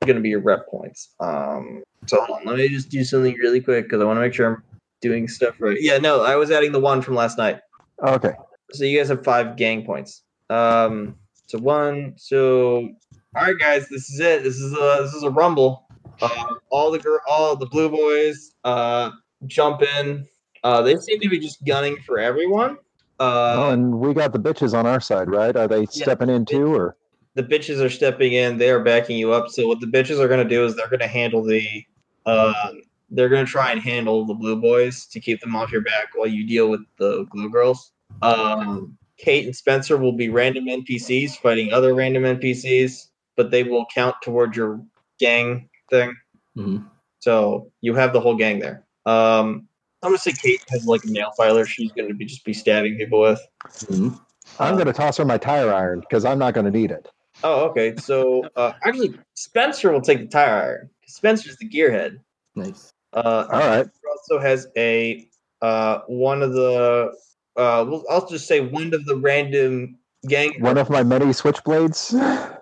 gonna 0.05 0.19
be 0.19 0.29
your 0.29 0.41
rep 0.41 0.67
points. 0.67 1.13
Um, 1.19 1.83
so 2.07 2.21
hold 2.23 2.39
on, 2.39 2.45
let 2.45 2.57
me 2.57 2.67
just 2.69 2.89
do 2.89 3.03
something 3.03 3.35
really 3.35 3.61
quick 3.61 3.85
because 3.85 4.01
I 4.01 4.05
want 4.05 4.17
to 4.17 4.21
make 4.21 4.33
sure 4.33 4.47
I'm 4.55 4.63
doing 5.01 5.27
stuff 5.27 5.55
right. 5.59 5.77
Yeah, 5.79 5.97
no, 5.97 6.21
I 6.23 6.35
was 6.35 6.51
adding 6.51 6.71
the 6.71 6.79
one 6.79 7.01
from 7.01 7.15
last 7.15 7.37
night. 7.37 7.59
Okay. 8.05 8.33
So 8.73 8.83
you 8.83 8.97
guys 8.97 9.07
have 9.09 9.23
five 9.23 9.55
gang 9.55 9.85
points. 9.85 10.23
Um, 10.49 11.15
so 11.47 11.57
one, 11.59 12.13
so 12.17 12.89
all 13.35 13.43
right, 13.43 13.57
guys, 13.57 13.87
this 13.89 14.09
is 14.09 14.19
it. 14.19 14.43
This 14.43 14.57
is 14.57 14.73
a 14.73 14.99
this 15.01 15.13
is 15.13 15.23
a 15.23 15.29
rumble. 15.29 15.87
Uh, 16.21 16.55
all 16.69 16.91
the 16.91 16.99
girl, 16.99 17.19
all 17.27 17.55
the 17.55 17.65
blue 17.65 17.89
boys, 17.89 18.51
uh, 18.63 19.11
jump 19.47 19.81
in. 19.81 20.27
Uh, 20.63 20.81
they 20.81 20.95
seem 20.95 21.19
to 21.19 21.27
be 21.29 21.39
just 21.39 21.63
gunning 21.65 21.97
for 22.05 22.19
everyone. 22.19 22.77
Uh, 23.19 23.55
oh, 23.57 23.69
and 23.71 23.99
we 23.99 24.13
got 24.13 24.33
the 24.33 24.39
bitches 24.39 24.73
on 24.73 24.85
our 24.85 24.99
side, 24.99 25.29
right? 25.29 25.55
Are 25.55 25.67
they 25.67 25.85
stepping 25.85 26.29
in 26.29 26.45
too, 26.45 26.73
or? 26.73 26.97
the 27.35 27.43
bitches 27.43 27.81
are 27.81 27.89
stepping 27.89 28.33
in. 28.33 28.57
They 28.57 28.69
are 28.69 28.83
backing 28.83 29.17
you 29.17 29.31
up. 29.33 29.49
So 29.49 29.67
what 29.67 29.79
the 29.79 29.87
bitches 29.87 30.19
are 30.19 30.27
going 30.27 30.47
to 30.47 30.49
do 30.49 30.65
is 30.65 30.75
they're 30.75 30.89
going 30.89 30.99
to 30.99 31.07
handle 31.07 31.43
the. 31.43 31.83
Um, 32.25 32.81
they're 33.09 33.29
going 33.29 33.45
to 33.45 33.51
try 33.51 33.71
and 33.71 33.81
handle 33.81 34.25
the 34.25 34.33
blue 34.33 34.55
boys 34.55 35.05
to 35.07 35.19
keep 35.19 35.41
them 35.41 35.55
off 35.55 35.71
your 35.71 35.81
back 35.81 36.09
while 36.15 36.27
you 36.27 36.47
deal 36.47 36.69
with 36.69 36.81
the 36.97 37.27
blue 37.31 37.49
girls. 37.49 37.91
Um, 38.21 38.97
Kate 39.17 39.45
and 39.45 39.55
Spencer 39.55 39.97
will 39.97 40.13
be 40.13 40.29
random 40.29 40.65
NPCs 40.65 41.37
fighting 41.37 41.73
other 41.73 41.93
random 41.93 42.23
NPCs, 42.23 43.07
but 43.35 43.51
they 43.51 43.63
will 43.63 43.85
count 43.93 44.15
toward 44.23 44.55
your 44.55 44.81
gang 45.19 45.69
thing. 45.89 46.15
Mhm. 46.57 46.85
So 47.19 47.71
you 47.81 47.93
have 47.93 48.13
the 48.13 48.19
whole 48.19 48.35
gang 48.35 48.59
there. 48.59 48.85
Um, 49.05 49.67
I'm 50.03 50.09
gonna 50.09 50.17
say 50.19 50.33
Kate 50.33 50.61
has 50.69 50.85
like 50.85 51.03
a 51.05 51.09
nail 51.11 51.31
filer. 51.35 51.65
She's 51.65 51.91
gonna 51.93 52.13
be 52.13 52.25
just 52.25 52.43
be 52.45 52.53
stabbing 52.53 52.97
people 52.97 53.21
with. 53.21 53.39
Mhm. 53.85 54.19
I'm 54.59 54.73
Uh, 54.73 54.75
going 54.75 54.87
to 54.87 54.93
toss 54.93 55.17
her 55.17 55.25
my 55.25 55.37
tire 55.39 55.73
iron 55.73 56.01
because 56.01 56.25
I'm 56.25 56.37
not 56.37 56.53
going 56.53 56.65
to 56.65 56.71
need 56.71 56.91
it. 56.91 57.09
Oh, 57.43 57.63
okay. 57.69 57.95
So 57.97 58.47
uh, 58.55 58.73
actually, 58.83 59.17
Spencer 59.33 59.91
will 59.91 60.01
take 60.01 60.19
the 60.19 60.27
tire 60.27 60.53
iron. 60.63 60.89
Spencer's 61.07 61.57
the 61.57 61.67
gearhead. 61.67 62.19
Nice. 62.55 62.91
Uh, 63.13 63.47
All 63.51 63.59
right. 63.59 63.87
also 64.11 64.39
has 64.39 64.67
a 64.77 65.27
uh, 65.61 66.01
one 66.07 66.43
of 66.43 66.53
the. 66.53 67.13
Uh, 67.55 67.85
well, 67.87 68.03
I'll 68.09 68.27
just 68.27 68.47
say 68.47 68.59
one 68.59 68.93
of 68.93 69.05
the 69.05 69.15
random 69.15 69.97
gang. 70.27 70.53
One 70.59 70.77
of 70.77 70.89
my 70.89 71.03
many 71.03 71.25
switchblades. 71.27 72.13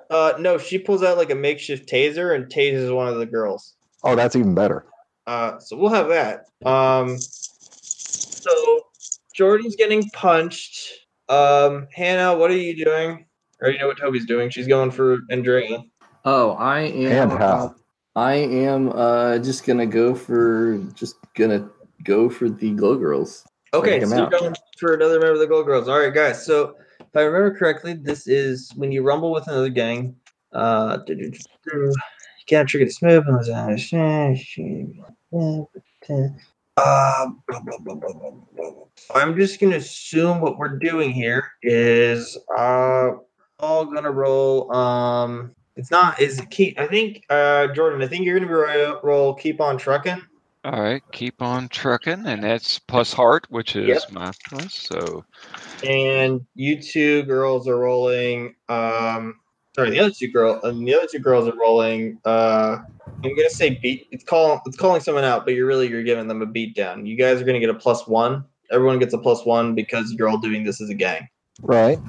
Uh, 0.10 0.34
no, 0.40 0.58
she 0.58 0.78
pulls 0.78 1.04
out 1.04 1.18
like 1.18 1.32
a 1.32 1.36
makeshift 1.36 1.90
taser 1.90 2.36
and 2.36 2.46
tases 2.46 2.94
one 2.96 3.08
of 3.08 3.18
the 3.18 3.26
girls. 3.26 3.76
Oh, 4.04 4.16
that's 4.16 4.36
even 4.36 4.54
better. 4.56 4.86
Uh, 5.28 5.60
so 5.60 5.78
we'll 5.78 5.90
have 5.90 6.10
that. 6.10 6.46
Um, 6.66 7.18
so 7.18 8.82
Jordan's 9.36 9.76
getting 9.76 10.10
punched. 10.12 10.92
Um, 11.30 11.88
Hannah, 11.94 12.38
what 12.38 12.52
are 12.52 12.58
you 12.58 12.84
doing? 12.84 13.26
Or 13.62 13.70
you 13.70 13.80
know 13.80 13.88
what 13.88 14.00
Tobi's 14.00 14.26
doing? 14.26 14.50
She's 14.50 14.68
going 14.68 14.92
for 14.92 15.20
Andrea. 15.30 15.84
Oh, 16.26 16.52
I 16.52 16.82
am. 16.82 17.32
And 17.32 17.40
how? 17.40 17.76
I 18.16 18.34
am 18.34 18.92
uh, 18.94 19.38
just 19.40 19.66
gonna 19.66 19.86
go 19.86 20.14
for 20.14 20.80
just 20.94 21.16
gonna 21.36 21.70
go 22.04 22.30
for 22.30 22.50
the 22.50 22.72
glow 22.72 22.98
girls. 22.98 23.46
Okay, 23.74 23.92
Take 23.92 24.04
'em 24.04 24.10
so 24.10 24.18
you're 24.18 24.30
going 24.30 24.56
for 24.80 24.94
another 24.96 25.20
member 25.20 25.34
of 25.34 25.40
the 25.40 25.48
Glow 25.48 25.64
Girls. 25.64 25.88
All 25.88 26.00
right, 26.00 26.14
guys. 26.14 26.46
So 26.46 26.76
if 27.00 27.16
I 27.16 27.22
remember 27.22 27.58
correctly, 27.58 27.94
this 27.94 28.28
is 28.28 28.72
when 28.76 28.92
you 28.92 29.02
rumble 29.02 29.32
with 29.32 29.48
another 29.48 29.70
gang. 29.70 30.16
Uh. 30.52 30.98
You 32.42 32.46
can't 32.48 32.68
trigger 32.68 32.86
the 32.86 32.92
smooth 32.92 33.24
unless 33.28 33.50
uh, 36.78 37.28
blah, 37.48 37.60
blah, 37.60 37.78
blah, 37.80 37.96
blah, 37.96 38.14
blah, 38.14 38.32
blah. 38.56 38.72
I'm 39.14 39.36
just 39.38 39.60
gonna 39.60 39.76
assume 39.78 40.42
what 40.42 40.58
we're 40.58 40.80
doing 40.80 41.12
here 41.12 41.52
is 41.62 42.38
uh 42.58 43.12
all 43.60 43.86
gonna 43.86 44.12
roll. 44.12 44.74
Um, 44.74 45.54
it's 45.76 45.92
not 45.92 46.20
is 46.20 46.40
it 46.40 46.50
keep. 46.50 46.80
I 46.80 46.88
think 46.88 47.24
uh 47.30 47.68
Jordan. 47.68 48.02
I 48.02 48.08
think 48.08 48.26
you're 48.26 48.36
gonna 48.40 48.48
be 48.48 48.54
ro- 48.54 49.00
roll 49.04 49.34
keep 49.36 49.62
on 49.62 49.78
trucking. 49.78 50.22
All 50.64 50.82
right. 50.82 51.04
Keep 51.12 51.42
on 51.42 51.70
trucking, 51.70 52.26
and 52.26 52.44
that's 52.44 52.80
plus 52.80 53.14
heart, 53.14 53.46
which 53.50 53.76
is 53.76 53.88
Yep. 53.88 54.12
my 54.12 54.32
plus. 54.48 54.74
So 54.74 55.26
and 55.84 56.46
you 56.56 56.82
two 56.82 57.24
girls 57.24 57.68
are 57.68 57.80
rolling. 57.80 58.56
Um, 58.70 59.41
sorry, 59.76 59.90
the 59.92 60.00
other 60.00 60.12
two 60.12 60.28
girl 60.32 60.60
and 60.64 60.88
the 60.88 60.94
other 60.96 61.08
two 61.12 61.20
girls 61.20 61.48
are 61.48 61.56
rolling. 61.58 62.20
Uh, 62.26 62.78
I'm 63.24 63.36
gonna 63.36 63.50
say 63.50 63.80
beat. 63.82 64.08
It's 64.12 64.24
calling. 64.24 64.60
It's 64.66 64.78
calling 64.78 65.02
someone 65.02 65.24
out, 65.24 65.46
but 65.46 65.54
you're 65.54 65.68
really 65.68 65.88
you're 65.88 66.04
giving 66.04 66.28
them 66.28 66.42
a 66.42 66.46
beat 66.46 66.76
down. 66.76 67.06
You 67.06 67.16
guys 67.18 67.42
are 67.42 67.46
gonna 67.46 67.60
get 67.60 67.70
a 67.70 67.74
plus 67.74 68.08
one. 68.08 68.46
Everyone 68.72 69.00
gets 69.00 69.14
a 69.14 69.18
plus 69.18 69.46
one 69.46 69.76
because 69.76 70.12
you're 70.14 70.30
all 70.30 70.38
doing 70.38 70.64
this 70.64 70.82
as 70.82 70.90
a 70.90 70.94
gang. 70.94 71.28
Right. 71.62 72.00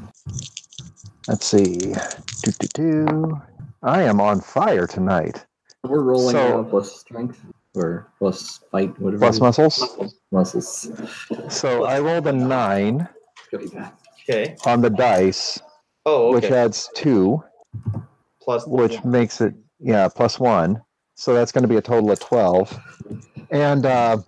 Let's 1.28 1.47
see. 1.47 1.76
Do, 2.43 2.51
do, 2.59 2.68
do. 2.74 3.40
I 3.82 4.02
am 4.02 4.20
on 4.20 4.40
fire 4.40 4.86
tonight. 4.86 5.44
We're 5.84 6.02
rolling 6.02 6.32
So- 6.36 6.64
plus 6.64 7.01
strength 7.01 7.40
or 7.74 8.06
plus 8.18 8.60
fight, 8.70 8.98
whatever. 9.01 9.18
Plus 9.20 9.40
muscles. 9.40 10.14
muscles. 10.30 10.90
So 11.48 11.84
I 11.84 11.98
rolled 12.01 12.26
a 12.26 12.32
nine 12.32 13.09
Okay. 13.52 14.56
on 14.66 14.80
the 14.82 14.90
dice, 14.90 15.59
Oh, 16.06 16.32
which 16.32 16.44
adds 16.44 16.89
two, 16.94 17.43
plus 18.40 18.66
which 18.66 19.02
makes 19.04 19.40
it 19.40 19.54
yeah 19.78 20.08
plus 20.08 20.38
one. 20.40 20.80
So 21.14 21.34
that's 21.34 21.52
going 21.52 21.62
to 21.62 21.68
be 21.68 21.76
a 21.76 21.82
total 21.82 22.10
of 22.10 22.18
twelve. 22.20 22.76
And 23.50 23.84
uh, 23.86 24.18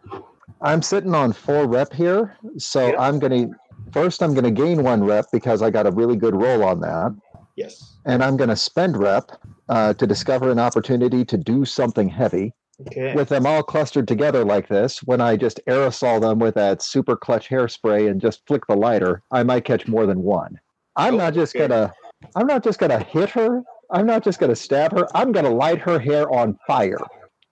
I'm 0.60 0.82
sitting 0.82 1.14
on 1.14 1.32
four 1.32 1.66
rep 1.66 1.92
here, 1.92 2.36
so 2.58 2.88
Yeah. 2.88 3.00
I'm 3.00 3.18
going 3.18 3.48
to 3.50 3.54
first 3.92 4.22
I'm 4.22 4.34
going 4.34 4.44
to 4.44 4.50
gain 4.50 4.82
one 4.82 5.02
rep 5.04 5.26
because 5.32 5.62
I 5.62 5.70
got 5.70 5.86
a 5.86 5.90
really 5.90 6.16
good 6.16 6.34
roll 6.34 6.62
on 6.64 6.80
that. 6.80 7.14
yes. 7.56 7.96
and 8.04 8.22
I'm 8.22 8.36
going 8.36 8.50
to 8.50 8.56
spend 8.56 8.96
rep 8.96 9.30
uh, 9.68 9.94
to 9.94 10.06
discover 10.06 10.50
an 10.50 10.58
opportunity 10.58 11.24
to 11.24 11.36
do 11.38 11.64
something 11.64 12.08
heavy. 12.08 12.52
Okay. 12.88 13.14
With 13.14 13.28
them 13.28 13.46
all 13.46 13.62
clustered 13.62 14.08
together 14.08 14.44
like 14.44 14.68
this, 14.68 15.00
when 15.04 15.20
I 15.20 15.36
just 15.36 15.60
aerosol 15.68 16.20
them 16.20 16.38
with 16.40 16.56
that 16.56 16.82
super 16.82 17.16
clutch 17.16 17.48
hairspray 17.48 18.10
and 18.10 18.20
just 18.20 18.42
flick 18.48 18.66
the 18.66 18.74
lighter, 18.76 19.22
I 19.30 19.44
might 19.44 19.64
catch 19.64 19.86
more 19.86 20.06
than 20.06 20.22
one. 20.24 20.58
I'm 20.96 21.14
Oh, 21.14 21.18
not 21.18 21.34
just 21.34 21.54
okay. 21.54 21.68
gonna, 21.68 21.92
I'm 22.36 22.46
not 22.46 22.64
just 22.64 22.78
gonna 22.78 23.02
hit 23.02 23.30
her. 23.30 23.62
I'm 23.90 24.06
not 24.06 24.24
just 24.24 24.40
gonna 24.40 24.56
stab 24.56 24.92
her. 24.92 25.06
I'm 25.16 25.32
gonna 25.32 25.50
light 25.50 25.78
her 25.80 25.98
hair 25.98 26.30
on 26.32 26.58
fire. 26.66 26.98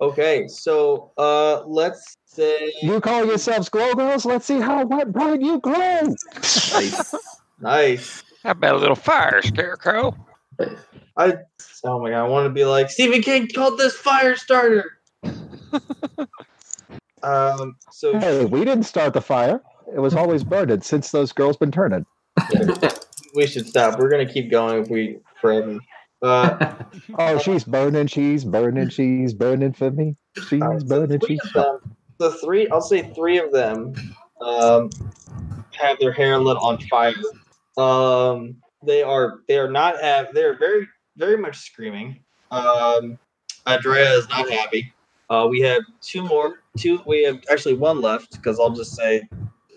Okay. 0.00 0.46
So 0.48 1.12
uh, 1.16 1.64
let's 1.66 2.16
say 2.26 2.72
You 2.82 3.00
call 3.00 3.24
yourselves 3.24 3.68
glow 3.68 3.94
girls? 3.94 4.24
Let's 4.24 4.46
see 4.46 4.60
how 4.60 4.84
wet 4.84 5.12
bright 5.12 5.40
you 5.40 5.60
glow. 5.60 6.14
Nice. 6.72 7.14
nice. 7.60 8.22
How 8.42 8.50
about 8.50 8.74
a 8.74 8.78
little 8.78 8.96
fire, 8.96 9.40
Scarecrow? 9.42 10.16
I 11.16 11.34
oh 11.84 12.00
my 12.00 12.10
god, 12.10 12.24
I 12.24 12.28
want 12.28 12.46
to 12.46 12.50
be 12.50 12.64
like 12.64 12.90
Stephen 12.90 13.22
King 13.22 13.48
called 13.48 13.78
this 13.78 13.94
fire 13.94 14.36
starter. 14.36 14.98
um. 17.22 17.76
So 17.90 18.18
Hey, 18.18 18.44
we 18.44 18.64
didn't 18.64 18.84
start 18.84 19.12
the 19.12 19.20
fire. 19.20 19.62
It 19.94 20.00
was 20.00 20.14
always 20.14 20.42
burning 20.42 20.80
since 20.80 21.10
those 21.10 21.32
girls 21.32 21.56
been 21.56 21.70
turning. 21.70 22.06
We 23.34 23.46
should 23.46 23.66
stop. 23.66 23.98
We're 23.98 24.10
gonna 24.10 24.30
keep 24.30 24.50
going 24.50 24.82
if 24.82 24.88
we 24.90 25.18
forever. 25.40 25.78
Uh, 26.22 26.74
Oh, 27.18 27.38
she's 27.38 27.64
burning, 27.64 28.06
she's 28.06 28.44
burning, 28.44 28.88
she's 28.88 29.34
burning 29.34 29.72
for 29.72 29.90
me. 29.90 30.16
She's 30.48 30.62
Alright, 30.62 30.82
so 30.82 30.86
burning, 30.86 31.20
she's 31.26 31.40
the 32.18 32.30
three, 32.30 32.68
I'll 32.68 32.80
say 32.80 33.12
three 33.14 33.38
of 33.38 33.52
them, 33.52 33.94
um, 34.40 34.90
have 35.72 35.98
their 35.98 36.12
hair 36.12 36.38
lit 36.38 36.56
on 36.58 36.78
fire. 36.88 37.14
Um, 37.76 38.56
they 38.84 39.02
are 39.02 39.40
they 39.48 39.58
are 39.58 39.70
not 39.70 40.00
have 40.00 40.28
they're 40.32 40.58
very 40.58 40.86
very 41.16 41.36
much 41.36 41.58
screaming. 41.58 42.20
Um, 42.50 43.18
Andrea 43.66 44.12
is 44.14 44.28
not 44.28 44.50
happy. 44.50 44.92
Uh, 45.30 45.46
we 45.48 45.60
have 45.60 45.82
two 46.00 46.22
more. 46.22 46.56
Two. 46.76 47.00
We 47.06 47.22
have 47.24 47.40
actually 47.50 47.74
one 47.74 48.00
left 48.00 48.32
because 48.32 48.58
I'll 48.60 48.70
just 48.70 48.94
say 48.94 49.22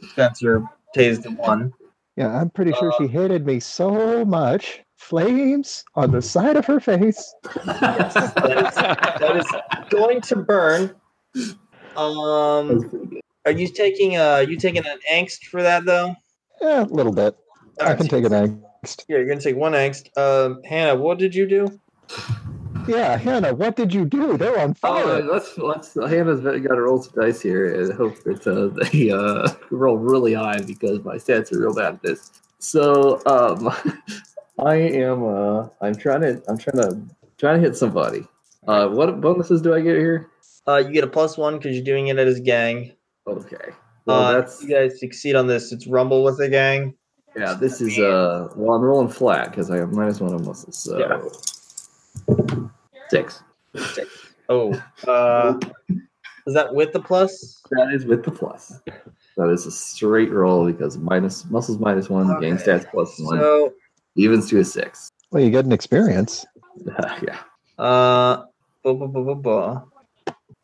Spencer 0.10 0.64
tased 0.96 1.24
the 1.24 1.32
one. 1.32 1.74
Yeah, 2.16 2.30
I'm 2.40 2.50
pretty 2.50 2.72
sure 2.74 2.92
Uh, 2.94 2.98
she 2.98 3.08
hated 3.08 3.46
me 3.46 3.60
so 3.60 4.24
much. 4.26 4.82
Flames 4.98 5.84
on 5.96 6.12
the 6.12 6.22
side 6.22 6.56
of 6.56 6.66
her 6.66 6.80
face. 6.80 7.34
Yes, 7.66 8.14
that 8.14 8.68
is, 8.68 8.76
that 8.76 9.36
is 9.36 9.90
going 9.90 10.22
to 10.22 10.36
burn. 10.38 10.96
Um, 11.98 13.20
are 13.46 13.52
you 13.52 13.68
taking 13.68 14.18
uh 14.18 14.46
you 14.48 14.58
taking 14.58 14.86
an 14.86 15.00
angst 15.12 15.46
for 15.46 15.62
that 15.62 15.86
though? 15.86 16.16
Yeah, 16.62 16.84
a 16.84 16.86
little 16.86 17.14
bit. 17.14 17.36
I 17.80 17.94
can 17.94 18.08
take 18.08 18.24
an 18.26 18.32
angst. 18.32 19.06
Yeah, 19.08 19.18
you're 19.18 19.28
gonna 19.28 19.42
take 19.42 19.56
one 19.58 19.74
angst. 19.74 20.18
Um, 20.18 20.62
Hannah, 20.64 20.96
what 20.96 21.18
did 21.20 21.36
you 21.36 21.46
do? 21.48 21.80
Yeah, 22.88 23.18
Hannah, 23.18 23.54
what 23.54 23.76
did 23.76 23.94
you 23.94 24.06
do? 24.06 24.38
They're 24.38 24.60
on 24.60 24.72
Oh, 24.84 25.04
fire. 25.04 25.22
let's 25.24 25.58
let's. 25.58 25.94
Hannah's 25.96 26.42
got 26.42 26.76
to 26.76 26.82
roll 26.82 27.02
some 27.02 27.14
dice 27.20 27.42
here 27.42 27.82
and 27.82 27.94
hope 27.94 28.22
that 28.24 28.46
uh, 28.46 28.68
they 28.92 29.10
uh, 29.12 29.50
roll 29.72 29.98
really 29.98 30.34
high 30.34 30.60
because 30.62 31.04
my 31.04 31.16
stats 31.16 31.52
are 31.54 31.60
real 31.60 31.74
bad 31.74 31.96
at 31.96 32.02
this. 32.04 32.32
So 32.60 33.22
um, 33.26 33.74
I 34.60 34.76
am. 34.76 35.24
Uh, 35.24 35.68
I'm 35.82 35.96
trying 35.96 36.22
to. 36.22 36.42
I'm 36.48 36.58
trying 36.58 36.78
to 36.78 37.02
trying 37.38 37.62
to 37.62 37.68
hit 37.68 37.76
somebody. 37.76 38.26
Uh, 38.68 38.88
what 38.90 39.20
bonuses 39.22 39.62
do 39.62 39.74
I 39.74 39.82
get 39.82 39.96
here? 39.98 40.30
Uh, 40.68 40.78
you 40.78 40.92
get 40.92 41.04
a 41.04 41.08
plus 41.08 41.38
one 41.38 41.58
because 41.58 41.76
you're 41.76 41.86
doing 41.86 42.08
it 42.08 42.18
as 42.18 42.38
a 42.38 42.42
gang. 42.42 42.92
Okay. 43.28 43.72
Well, 44.06 44.20
Uh, 44.22 44.32
that's 44.34 44.62
you 44.64 44.70
guys 44.70 45.00
succeed 45.00 45.36
on 45.36 45.48
this. 45.48 45.72
It's 45.72 45.88
rumble 45.88 46.24
with 46.24 46.40
a 46.40 46.50
gang. 46.50 46.94
yeah. 47.36 47.54
This 47.54 47.82
is 47.82 47.98
uh. 47.98 48.50
Well, 48.56 48.76
I'm 48.76 48.82
rolling 48.84 49.10
flat 49.10 49.50
because 49.50 49.72
I 49.72 49.78
have 49.78 49.92
minus 49.92 50.20
one 50.20 50.34
on 50.34 50.46
muscles. 50.46 50.78
So 50.78 50.98
six. 53.10 53.44
Oh, 54.50 54.74
uh, 55.08 55.60
is 56.48 56.54
that 56.54 56.74
with 56.74 56.94
the 56.94 57.00
plus? 57.00 57.62
That 57.72 57.92
is 57.94 58.06
with 58.06 58.24
the 58.24 58.32
plus. 58.32 58.80
That 59.38 59.50
is 59.50 59.66
a 59.66 59.72
straight 59.72 60.32
roll 60.32 60.66
because 60.72 60.98
minus 60.98 61.46
muscles 61.46 61.80
minus 61.80 62.10
one, 62.10 62.28
gang 62.40 62.54
Okay. 62.54 62.64
stats 62.64 62.90
plus 62.90 63.20
one, 63.20 63.40
So, 63.40 63.74
evens 64.16 64.50
to 64.50 64.60
a 64.60 64.64
six. 64.66 65.10
Well, 65.32 65.44
you 65.44 65.50
get 65.50 65.66
an 65.66 65.72
experience. 65.72 66.46
yeah. 67.24 67.40
uh, 67.78 68.46
blah, 68.84 68.94
blah, 68.94 69.08
blah, 69.08 69.24
blah, 69.24 69.34
blah. 69.36 69.82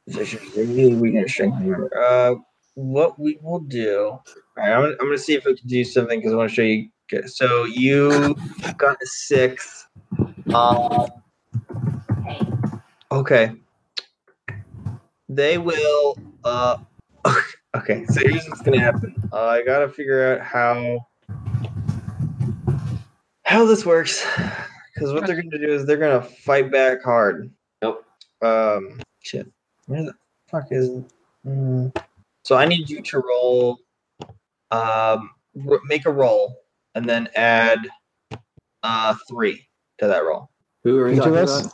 We 0.07 1.11
can 1.11 1.27
shrink 1.27 1.55
here. 1.61 1.89
Uh, 1.99 2.35
what 2.75 3.19
we 3.19 3.37
will 3.41 3.59
do. 3.59 3.99
All 4.09 4.21
right, 4.57 4.71
I'm, 4.71 4.81
gonna- 4.83 4.95
I'm 5.01 5.07
gonna 5.07 5.17
see 5.17 5.33
if 5.33 5.45
we 5.45 5.55
can 5.57 5.67
do 5.67 5.83
something 5.83 6.19
because 6.19 6.33
I 6.33 6.35
want 6.35 6.49
to 6.49 6.55
show 6.55 6.61
you. 6.61 6.87
So 7.27 7.65
you 7.65 8.35
got 8.77 8.95
a 9.01 9.05
six. 9.05 9.87
Um, 10.53 11.07
okay. 13.11 13.53
They 15.29 15.57
will. 15.57 16.17
Uh, 16.43 16.77
okay. 17.75 18.05
So 18.05 18.21
here's 18.21 18.47
what's 18.49 18.61
gonna 18.61 18.79
happen. 18.79 19.15
Uh, 19.31 19.45
I 19.45 19.63
gotta 19.63 19.87
figure 19.87 20.33
out 20.33 20.41
how 20.41 21.07
how 23.45 23.65
this 23.65 23.85
works 23.85 24.25
because 24.93 25.13
what 25.13 25.25
they're 25.25 25.35
gonna 25.41 25.57
do 25.57 25.73
is 25.73 25.85
they're 25.85 25.97
gonna 25.97 26.21
fight 26.21 26.71
back 26.71 27.03
hard. 27.03 27.51
Nope. 27.81 28.05
Um. 28.41 28.99
Shit. 29.21 29.47
Where 29.87 30.03
the 30.03 30.13
fuck 30.49 30.65
is? 30.71 30.89
Mm. 31.47 31.95
So 32.43 32.55
I 32.55 32.65
need 32.65 32.89
you 32.89 33.01
to 33.01 33.19
roll. 33.19 33.79
Um. 34.71 35.31
r- 35.69 35.79
Make 35.85 36.05
a 36.05 36.11
roll 36.11 36.55
and 36.95 37.07
then 37.07 37.29
add 37.35 37.79
uh 38.83 39.15
three 39.29 39.67
to 39.99 40.07
that 40.07 40.23
roll. 40.25 40.49
Who 40.83 40.97
are 40.97 41.05
we 41.05 41.11
Each 41.13 41.19
of 41.19 41.25
talking 41.25 41.37
us? 41.37 41.61
about? 41.61 41.73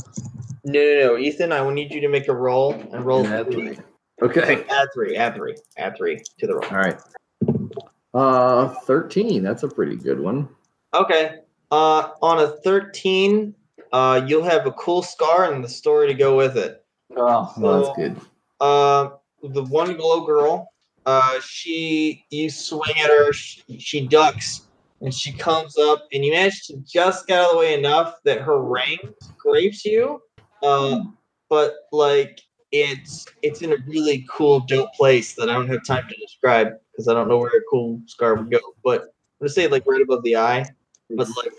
No, 0.68 0.81
no, 0.81 0.99
no, 0.99 1.18
Ethan. 1.18 1.53
I 1.53 1.61
will 1.61 1.72
need 1.72 1.94
you 1.94 2.02
to 2.02 2.10
make 2.10 2.27
a 2.27 2.35
roll 2.35 2.73
and 2.73 3.06
roll 3.06 3.26
Add 3.26 3.49
three. 3.49 3.76
three. 3.76 3.85
Okay. 4.22 4.65
Add 4.69 4.89
three. 4.94 5.15
Add 5.15 5.35
three. 5.35 5.56
Add 5.77 5.95
three 5.95 6.22
to 6.39 6.45
the 6.45 6.56
roll. 6.56 6.65
All 6.69 6.77
right. 6.77 6.99
Uh, 8.14 8.68
thirteen. 8.81 9.44
That's 9.44 9.64
a 9.64 9.69
pretty 9.69 9.95
good 9.95 10.19
one. 10.19 10.49
Okay. 10.94 11.38
Uh, 11.72 12.10
on 12.22 12.39
a 12.39 12.48
thirteen, 12.48 13.56
uh, 13.94 14.22
you'll 14.27 14.44
have 14.44 14.68
a 14.68 14.73
cool 14.73 15.02
scar 15.02 15.53
and 15.53 15.64
the 15.64 15.69
story 15.69 16.07
to 16.07 16.14
go 16.14 16.35
with 16.35 16.57
it. 16.57 16.84
Oh, 17.15 17.53
well, 17.57 17.84
that's 17.85 17.95
good. 17.95 18.18
Uh, 18.60 19.11
the 19.44 19.64
one 19.64 19.95
glow 19.95 20.26
girl, 20.26 20.73
uh, 21.06 21.39
she 21.41 22.26
you 22.30 22.49
swing 22.49 22.99
at 23.02 23.10
her, 23.10 23.31
she, 23.31 23.64
she 23.80 24.06
ducks, 24.06 24.64
and 24.99 25.14
she 25.14 25.31
comes 25.31 25.77
up, 25.77 26.07
and 26.11 26.26
you 26.26 26.34
manage 26.34 26.68
to 26.68 26.76
just 26.85 27.26
get 27.27 27.39
out 27.39 27.45
of 27.45 27.52
the 27.53 27.57
way 27.60 27.73
enough 27.73 28.15
that 28.26 28.41
her 28.41 28.61
ring 28.61 28.98
scrapes 29.22 29.85
you. 29.85 30.22
Uh, 30.63 31.01
but 31.49 31.75
like 31.91 32.41
it's 32.71 33.25
it's 33.41 33.61
in 33.61 33.73
a 33.73 33.77
really 33.88 34.25
cool, 34.29 34.61
dope 34.61 34.93
place 34.93 35.34
that 35.35 35.49
I 35.49 35.53
don't 35.53 35.67
have 35.69 35.85
time 35.85 36.05
to 36.09 36.15
describe 36.15 36.73
because 36.91 37.07
I 37.07 37.13
don't 37.13 37.27
know 37.27 37.38
where 37.38 37.49
a 37.49 37.61
cool 37.69 38.01
scar 38.05 38.35
would 38.35 38.51
go. 38.51 38.59
But 38.84 39.01
I'm 39.01 39.07
gonna 39.41 39.49
say 39.49 39.67
like 39.67 39.84
right 39.88 40.01
above 40.01 40.23
the 40.23 40.38
eye, 40.38 40.65
but 41.15 41.27
like. 41.38 41.51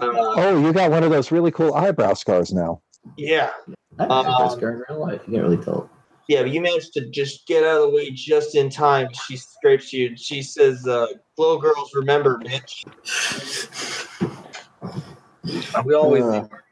Uh, 0.00 0.02
Oh, 0.02 0.58
you 0.58 0.72
got 0.72 0.90
one 0.90 1.04
of 1.04 1.10
those 1.10 1.30
really 1.30 1.50
cool 1.50 1.74
eyebrow 1.74 2.14
scars 2.14 2.52
now. 2.52 2.80
yeah, 3.16 3.50
I 3.98 4.02
haven't 4.04 4.16
had 4.16 4.26
Um, 4.26 4.34
that 4.48 4.52
scar 4.52 4.70
in 4.70 4.82
real 4.88 5.00
life. 5.00 5.20
You 5.26 5.34
can't 5.34 5.44
really 5.44 5.62
tell. 5.62 5.90
Yeah, 6.28 6.42
but 6.42 6.52
you 6.52 6.60
managed 6.60 6.92
to 6.94 7.08
just 7.10 7.46
get 7.46 7.64
out 7.64 7.76
of 7.76 7.82
the 7.82 7.90
way 7.96 8.10
just 8.10 8.54
in 8.54 8.70
time. 8.70 9.08
She 9.26 9.36
scrapes 9.36 9.92
you. 9.92 10.16
She 10.16 10.42
says, 10.42 10.86
uh, 10.86 11.06
"Glow 11.36 11.58
girls, 11.58 11.90
remember, 11.94 12.38
bitch." 12.38 12.84
We 15.84 15.94
always 15.94 16.24
Uh. 16.24 16.32
leave 16.32 16.42
our 16.50 16.64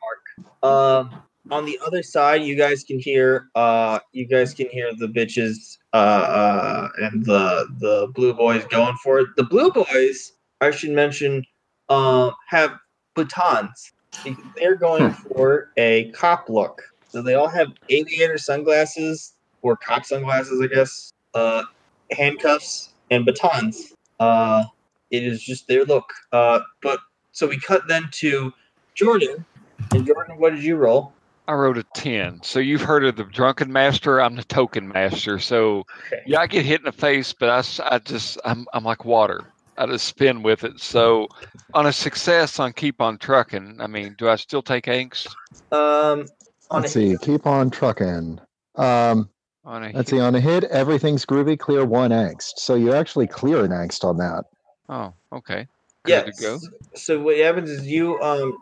mark. 0.62 1.12
Um, 1.12 1.22
on 1.50 1.64
the 1.64 1.78
other 1.84 2.02
side, 2.02 2.42
you 2.42 2.54
guys 2.54 2.84
can 2.84 2.98
hear. 2.98 3.48
Uh, 3.54 3.98
you 4.12 4.26
guys 4.26 4.54
can 4.54 4.68
hear 4.68 4.92
the 4.94 5.06
bitches 5.06 5.78
uh, 5.92 5.96
uh, 5.96 6.88
and 6.98 7.24
the 7.24 7.66
the 7.78 8.08
blue 8.14 8.34
boys 8.34 8.64
going 8.66 8.96
for 9.02 9.20
it. 9.20 9.28
The 9.36 9.44
blue 9.44 9.70
boys, 9.70 10.32
I 10.60 10.70
should 10.70 10.90
mention, 10.90 11.44
um, 11.88 12.32
have 12.48 12.72
batons. 13.14 13.92
because 14.24 14.44
They're 14.56 14.76
going 14.76 15.10
for 15.10 15.70
a 15.76 16.10
cop 16.12 16.48
look. 16.48 16.82
So 17.08 17.22
they 17.22 17.34
all 17.34 17.48
have 17.48 17.68
aviator 17.88 18.38
sunglasses 18.38 19.34
or 19.62 19.76
cop 19.76 20.04
sunglasses, 20.04 20.60
I 20.62 20.66
guess. 20.66 21.12
Uh, 21.34 21.64
handcuffs 22.10 22.90
and 23.10 23.24
batons. 23.24 23.94
Uh, 24.20 24.64
it 25.10 25.24
is 25.24 25.42
just 25.42 25.66
their 25.68 25.84
look. 25.84 26.12
Uh, 26.32 26.60
but 26.82 27.00
so 27.32 27.46
we 27.46 27.58
cut 27.58 27.88
then 27.88 28.08
to 28.12 28.52
Jordan. 28.94 29.44
And 29.92 30.06
Jordan, 30.06 30.38
what 30.38 30.54
did 30.54 30.62
you 30.62 30.76
roll? 30.76 31.12
I 31.48 31.54
wrote 31.54 31.78
a 31.78 31.82
10. 31.94 32.40
So 32.42 32.60
you've 32.60 32.82
heard 32.82 33.04
of 33.06 33.16
the 33.16 33.24
drunken 33.24 33.72
master. 33.72 34.20
I'm 34.20 34.36
the 34.36 34.44
token 34.44 34.86
master. 34.88 35.38
So 35.38 35.84
Okay. 36.06 36.22
yeah, 36.26 36.40
I 36.40 36.46
get 36.46 36.64
hit 36.66 36.80
in 36.80 36.84
the 36.84 36.92
face, 36.92 37.32
but 37.32 37.48
I, 37.48 37.94
I 37.94 37.98
just, 38.00 38.38
I'm, 38.44 38.66
I'm 38.74 38.84
like 38.84 39.06
water. 39.06 39.50
I 39.78 39.86
just 39.86 40.04
spin 40.06 40.42
with 40.42 40.62
it. 40.64 40.78
So 40.78 41.26
on 41.72 41.86
a 41.86 41.92
success 41.92 42.58
on 42.60 42.74
keep 42.74 43.00
on 43.00 43.16
trucking, 43.16 43.78
I 43.80 43.86
mean, 43.86 44.14
do 44.18 44.28
I 44.28 44.36
still 44.36 44.60
take 44.60 44.84
angst? 44.86 45.28
Um, 45.72 46.26
on 46.70 46.82
Let's 46.82 46.94
a- 46.94 47.12
see. 47.12 47.16
Keep 47.22 47.46
on 47.46 47.70
trucking. 47.70 48.40
Um, 48.76 49.30
On 49.64 49.82
a 49.82 49.86
let's 49.92 50.10
hit- 50.10 50.18
see. 50.18 50.20
On 50.20 50.34
a 50.34 50.40
hit, 50.40 50.64
everything's 50.64 51.24
groovy. 51.24 51.58
Clear 51.58 51.84
one 51.86 52.10
angst. 52.10 52.58
So 52.58 52.74
you 52.74 52.92
actually 52.92 53.26
clear 53.26 53.64
an 53.64 53.70
angst 53.70 54.04
on 54.04 54.18
that. 54.18 54.44
Oh, 54.90 55.14
okay. 55.32 55.66
Good 56.04 56.12
Yeah. 56.12 56.22
to 56.24 56.32
go. 56.42 56.58
So 56.94 57.20
what 57.20 57.38
happens 57.38 57.70
is 57.70 57.86
you 57.86 58.20
um 58.20 58.56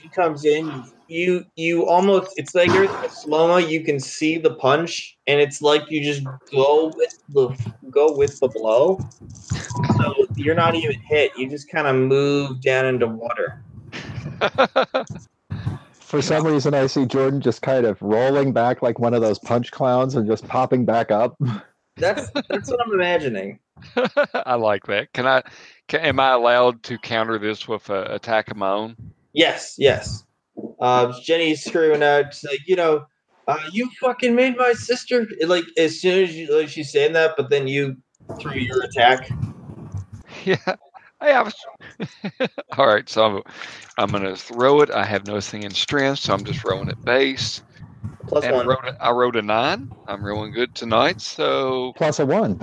he 0.00 0.08
comes 0.08 0.44
in, 0.44 0.84
you 1.08 1.44
you 1.56 1.86
almost 1.86 2.32
it's 2.36 2.54
like 2.54 2.68
you're 2.68 2.84
in 2.84 3.10
slow 3.10 3.48
mo, 3.48 3.56
you 3.58 3.84
can 3.84 4.00
see 4.00 4.38
the 4.38 4.54
punch, 4.54 5.18
and 5.26 5.40
it's 5.40 5.62
like 5.62 5.82
you 5.90 6.02
just 6.02 6.24
go 6.50 6.92
with 6.96 7.18
the 7.28 7.72
go 7.90 8.16
with 8.16 8.38
the 8.40 8.48
blow. 8.48 8.98
So 9.96 10.26
you're 10.36 10.54
not 10.54 10.74
even 10.74 10.98
hit, 11.00 11.32
you 11.36 11.48
just 11.48 11.70
kind 11.70 11.86
of 11.86 11.96
move 11.96 12.60
down 12.60 12.86
into 12.86 13.06
water. 13.06 13.62
For 15.92 16.20
some 16.20 16.46
reason, 16.46 16.74
I 16.74 16.86
see 16.88 17.06
Jordan 17.06 17.40
just 17.40 17.62
kind 17.62 17.86
of 17.86 18.00
rolling 18.02 18.52
back 18.52 18.82
like 18.82 18.98
one 18.98 19.14
of 19.14 19.22
those 19.22 19.38
punch 19.38 19.70
clowns 19.70 20.14
and 20.14 20.26
just 20.26 20.46
popping 20.46 20.84
back 20.84 21.10
up. 21.10 21.40
That's 21.96 22.30
that's 22.48 22.70
what 22.70 22.80
I'm 22.84 22.92
imagining. 22.92 23.58
I 24.34 24.54
like 24.54 24.86
that. 24.86 25.12
Can 25.12 25.26
I? 25.26 25.42
Can, 25.88 26.00
am 26.00 26.20
I 26.20 26.32
allowed 26.32 26.82
to 26.84 26.98
counter 26.98 27.38
this 27.38 27.66
with 27.66 27.88
an 27.90 28.10
attack 28.10 28.50
of 28.50 28.56
my 28.56 28.70
own? 28.70 28.96
Yes, 29.32 29.76
yes. 29.78 30.24
Uh, 30.80 31.12
Jenny's 31.22 31.64
screaming 31.64 32.02
out, 32.02 32.26
like, 32.44 32.60
you 32.66 32.76
know, 32.76 33.06
uh, 33.48 33.58
you 33.72 33.88
fucking 34.00 34.34
made 34.34 34.56
my 34.56 34.72
sister. 34.72 35.26
Like 35.46 35.64
as 35.78 36.00
soon 36.00 36.24
as 36.24 36.34
you, 36.36 36.54
like 36.56 36.68
she's 36.68 36.92
saying 36.92 37.12
that, 37.14 37.34
but 37.36 37.50
then 37.50 37.66
you 37.66 37.96
through 38.40 38.60
your 38.60 38.82
attack. 38.82 39.30
Yeah. 40.44 40.56
Hey, 41.20 41.32
I 41.34 41.42
was. 41.42 41.54
All 42.78 42.86
right, 42.86 43.08
so 43.08 43.24
I'm, 43.24 43.42
I'm 43.96 44.10
going 44.10 44.24
to 44.24 44.34
throw 44.34 44.80
it. 44.80 44.90
I 44.90 45.04
have 45.04 45.24
nothing 45.26 45.62
in 45.62 45.70
strength, 45.70 46.18
so 46.20 46.34
I'm 46.34 46.42
just 46.44 46.64
rolling 46.64 46.88
at 46.88 47.04
base. 47.04 47.62
Plus 48.26 48.44
And 48.44 48.54
I 48.54 48.58
one. 48.58 48.66
wrote, 48.66 48.84
a, 48.84 49.04
I 49.04 49.10
wrote 49.12 49.36
a 49.36 49.42
nine. 49.42 49.88
I'm 50.08 50.24
rolling 50.24 50.52
good 50.52 50.74
tonight. 50.74 51.20
So, 51.20 51.92
Plus 51.96 52.18
a 52.18 52.26
one. 52.26 52.58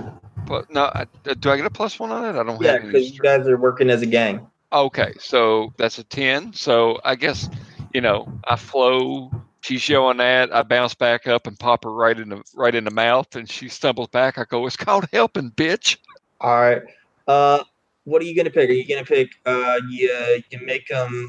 but 0.46 0.70
no, 0.70 0.90
I, 0.94 1.06
do 1.38 1.50
I 1.50 1.56
get 1.56 1.64
a 1.64 1.70
plus 1.70 1.98
one 1.98 2.10
on 2.10 2.24
it? 2.24 2.38
I 2.38 2.42
don't 2.42 2.62
Yeah, 2.62 2.72
have 2.72 2.82
any 2.82 2.92
because 2.92 3.12
you 3.12 3.20
guys 3.20 3.46
are 3.48 3.56
working 3.56 3.88
as 3.88 4.02
a 4.02 4.06
gang. 4.06 4.46
Okay, 4.72 5.12
so 5.18 5.72
that's 5.76 5.98
a 5.98 6.04
ten. 6.04 6.52
So 6.52 7.00
I 7.04 7.14
guess 7.16 7.48
you 7.92 8.00
know 8.00 8.30
I 8.44 8.56
flow. 8.56 9.30
She's 9.62 9.86
yelling 9.88 10.18
that. 10.18 10.54
I 10.54 10.62
bounce 10.62 10.94
back 10.94 11.26
up 11.26 11.46
and 11.46 11.58
pop 11.58 11.84
her 11.84 11.92
right 11.92 12.18
in 12.18 12.28
the 12.30 12.42
right 12.54 12.74
in 12.74 12.84
the 12.84 12.90
mouth, 12.90 13.34
and 13.36 13.48
she 13.48 13.68
stumbles 13.68 14.08
back. 14.08 14.38
I 14.38 14.44
go, 14.44 14.66
"It's 14.66 14.76
called 14.76 15.06
helping, 15.12 15.50
bitch." 15.50 15.96
All 16.40 16.58
right. 16.60 16.82
Uh, 17.26 17.64
what 18.04 18.22
are 18.22 18.24
you 18.24 18.34
gonna 18.34 18.50
pick? 18.50 18.70
Are 18.70 18.72
you 18.72 18.88
gonna 18.88 19.04
pick? 19.04 19.30
Uh, 19.44 19.80
you 19.90 20.42
you 20.50 20.60
make 20.64 20.86
them. 20.88 21.28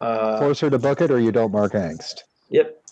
Uh, 0.00 0.38
Closer 0.38 0.68
to 0.70 0.78
bucket, 0.78 1.10
or 1.10 1.20
you 1.20 1.30
don't 1.30 1.52
mark 1.52 1.74
angst. 1.74 2.20
yep. 2.50 2.82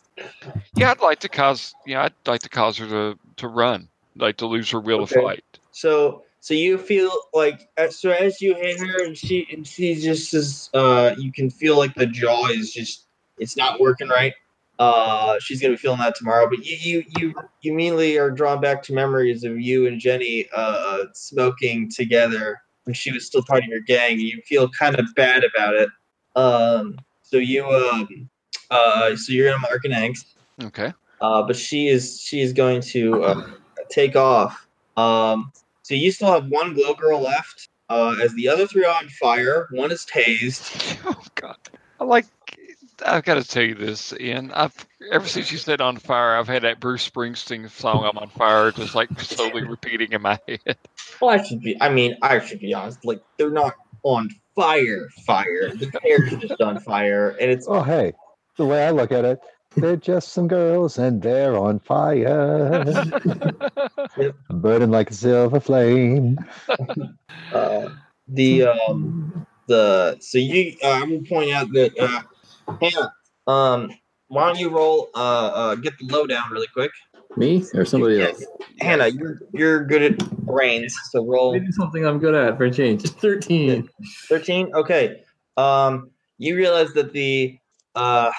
Yeah, 0.76 0.90
I'd 0.92 1.00
like 1.00 1.18
to 1.20 1.28
cause. 1.28 1.74
Yeah, 1.86 2.04
I'd 2.04 2.14
like 2.26 2.42
to 2.42 2.48
cause 2.48 2.76
her 2.78 2.86
to 2.86 3.18
to 3.36 3.48
run, 3.48 3.88
like 4.16 4.36
to 4.36 4.46
lose 4.46 4.70
her 4.70 4.78
will 4.80 5.00
Okay. 5.02 5.14
to 5.16 5.22
fight. 5.22 5.44
So 5.72 6.22
so 6.40 6.54
you 6.54 6.78
feel 6.78 7.12
like 7.34 7.68
so 7.90 8.10
as 8.10 8.40
you 8.40 8.54
hit 8.54 8.80
her 8.80 9.04
and 9.04 9.16
she 9.16 9.46
and 9.52 9.66
she 9.66 9.94
just 9.94 10.32
is 10.34 10.70
uh 10.74 11.14
you 11.18 11.30
can 11.32 11.50
feel 11.50 11.76
like 11.76 11.94
the 11.94 12.06
jaw 12.06 12.48
is 12.48 12.72
just 12.72 13.06
it's 13.38 13.56
not 13.56 13.80
working 13.80 14.08
right. 14.08 14.34
Uh 14.78 15.38
she's 15.40 15.60
gonna 15.60 15.74
be 15.74 15.76
feeling 15.76 15.98
that 15.98 16.14
tomorrow. 16.14 16.48
But 16.48 16.64
you 16.64 16.76
you 16.76 17.04
you, 17.18 17.34
you 17.60 17.72
immediately 17.72 18.16
are 18.18 18.30
drawn 18.30 18.60
back 18.60 18.82
to 18.84 18.94
memories 18.94 19.44
of 19.44 19.60
you 19.60 19.86
and 19.86 20.00
Jenny 20.00 20.46
uh 20.54 21.04
smoking 21.12 21.90
together 21.90 22.60
when 22.84 22.94
she 22.94 23.12
was 23.12 23.26
still 23.26 23.42
part 23.42 23.62
of 23.62 23.68
your 23.68 23.80
gang 23.80 24.12
and 24.12 24.22
you 24.22 24.40
feel 24.46 24.68
kind 24.70 24.98
of 24.98 25.06
bad 25.14 25.44
about 25.44 25.74
it. 25.74 25.90
Um 26.36 26.98
so 27.22 27.36
you 27.36 27.66
um 27.66 28.30
uh 28.70 29.14
so 29.14 29.32
you're 29.32 29.50
gonna 29.50 29.60
mark 29.60 29.84
an 29.84 29.92
angst. 29.92 30.24
Okay. 30.62 30.92
Uh, 31.20 31.42
but 31.42 31.56
she 31.56 31.88
is 31.88 32.20
she 32.20 32.40
is 32.40 32.52
going 32.52 32.80
to 32.80 33.22
uh, 33.22 33.50
take 33.90 34.16
off. 34.16 34.66
Um, 34.96 35.52
so 35.90 35.96
you 35.96 36.12
still 36.12 36.30
have 36.30 36.46
one 36.46 36.72
glow 36.74 36.94
girl 36.94 37.20
left. 37.20 37.68
Uh, 37.88 38.14
as 38.22 38.32
the 38.34 38.46
other 38.48 38.64
three 38.64 38.84
are 38.84 38.96
on 38.96 39.08
fire, 39.08 39.66
one 39.72 39.90
is 39.90 40.06
tased. 40.06 40.96
Oh 41.04 41.24
God, 41.34 41.56
I 41.98 42.04
like. 42.04 42.26
I've 43.04 43.24
got 43.24 43.34
to 43.34 43.44
tell 43.44 43.64
you 43.64 43.74
this, 43.74 44.12
Ian. 44.12 44.52
I've 44.52 44.74
ever 45.10 45.26
since 45.26 45.50
you 45.50 45.58
said 45.58 45.80
on 45.80 45.96
fire, 45.96 46.36
I've 46.36 46.46
had 46.46 46.62
that 46.62 46.78
Bruce 46.78 47.08
Springsteen 47.08 47.68
song 47.68 48.04
"I'm 48.04 48.18
on 48.18 48.28
fire" 48.28 48.70
just 48.70 48.94
like 48.94 49.08
slowly 49.20 49.64
repeating 49.64 50.12
in 50.12 50.22
my 50.22 50.38
head. 50.48 50.76
Well, 51.20 51.30
I 51.30 51.42
should 51.42 51.60
be. 51.60 51.80
I 51.80 51.88
mean, 51.88 52.16
I 52.22 52.38
should 52.38 52.60
be 52.60 52.72
honest. 52.72 53.04
Like 53.04 53.20
they're 53.36 53.50
not 53.50 53.74
on 54.04 54.30
fire, 54.54 55.08
fire. 55.26 55.74
The 55.74 55.90
hair's 56.04 56.30
just 56.36 56.60
on 56.60 56.78
fire, 56.78 57.30
and 57.40 57.50
it's 57.50 57.66
Oh, 57.68 57.82
hey, 57.82 58.12
the 58.56 58.66
way 58.66 58.86
I 58.86 58.90
look 58.90 59.10
at 59.10 59.24
it, 59.24 59.40
they're 59.76 59.96
just 59.96 60.32
some 60.32 60.48
girls 60.48 60.98
and 60.98 61.22
they're 61.22 61.56
on 61.56 61.78
fire, 61.80 62.84
burning 64.50 64.90
like 64.90 65.10
a 65.10 65.14
silver 65.14 65.60
flame. 65.60 66.38
uh, 67.52 67.88
the 68.28 68.64
um 68.64 69.46
the 69.66 70.16
so 70.20 70.38
you. 70.38 70.76
Uh, 70.82 70.88
I'm 70.88 71.08
gonna 71.10 71.22
point 71.28 71.52
out 71.52 71.68
that 71.72 71.98
uh, 71.98 72.74
Hannah. 72.80 73.12
Um, 73.46 73.90
why 74.28 74.48
don't 74.48 74.58
you 74.58 74.70
roll? 74.70 75.10
Uh, 75.14 75.46
uh, 75.54 75.74
get 75.76 75.94
the 75.98 76.06
lowdown 76.06 76.50
really 76.50 76.68
quick. 76.72 76.90
Me 77.36 77.64
or 77.74 77.84
somebody 77.84 78.16
Yeah. 78.16 78.26
else? 78.26 78.44
Hannah, 78.80 79.08
you're 79.08 79.38
you're 79.52 79.84
good 79.84 80.02
at 80.02 80.18
brains, 80.44 80.94
so 81.10 81.24
roll 81.24 81.52
Maybe 81.52 81.70
something 81.72 82.04
I'm 82.04 82.18
good 82.18 82.34
at 82.34 82.56
for 82.56 82.64
a 82.64 82.70
change. 82.70 83.02
Thirteen. 83.20 83.88
thirteen. 84.28 84.70
Okay. 84.74 85.22
Um, 85.56 86.10
you 86.38 86.56
realize 86.56 86.92
that 86.94 87.12
the 87.12 87.56
uh 87.94 88.30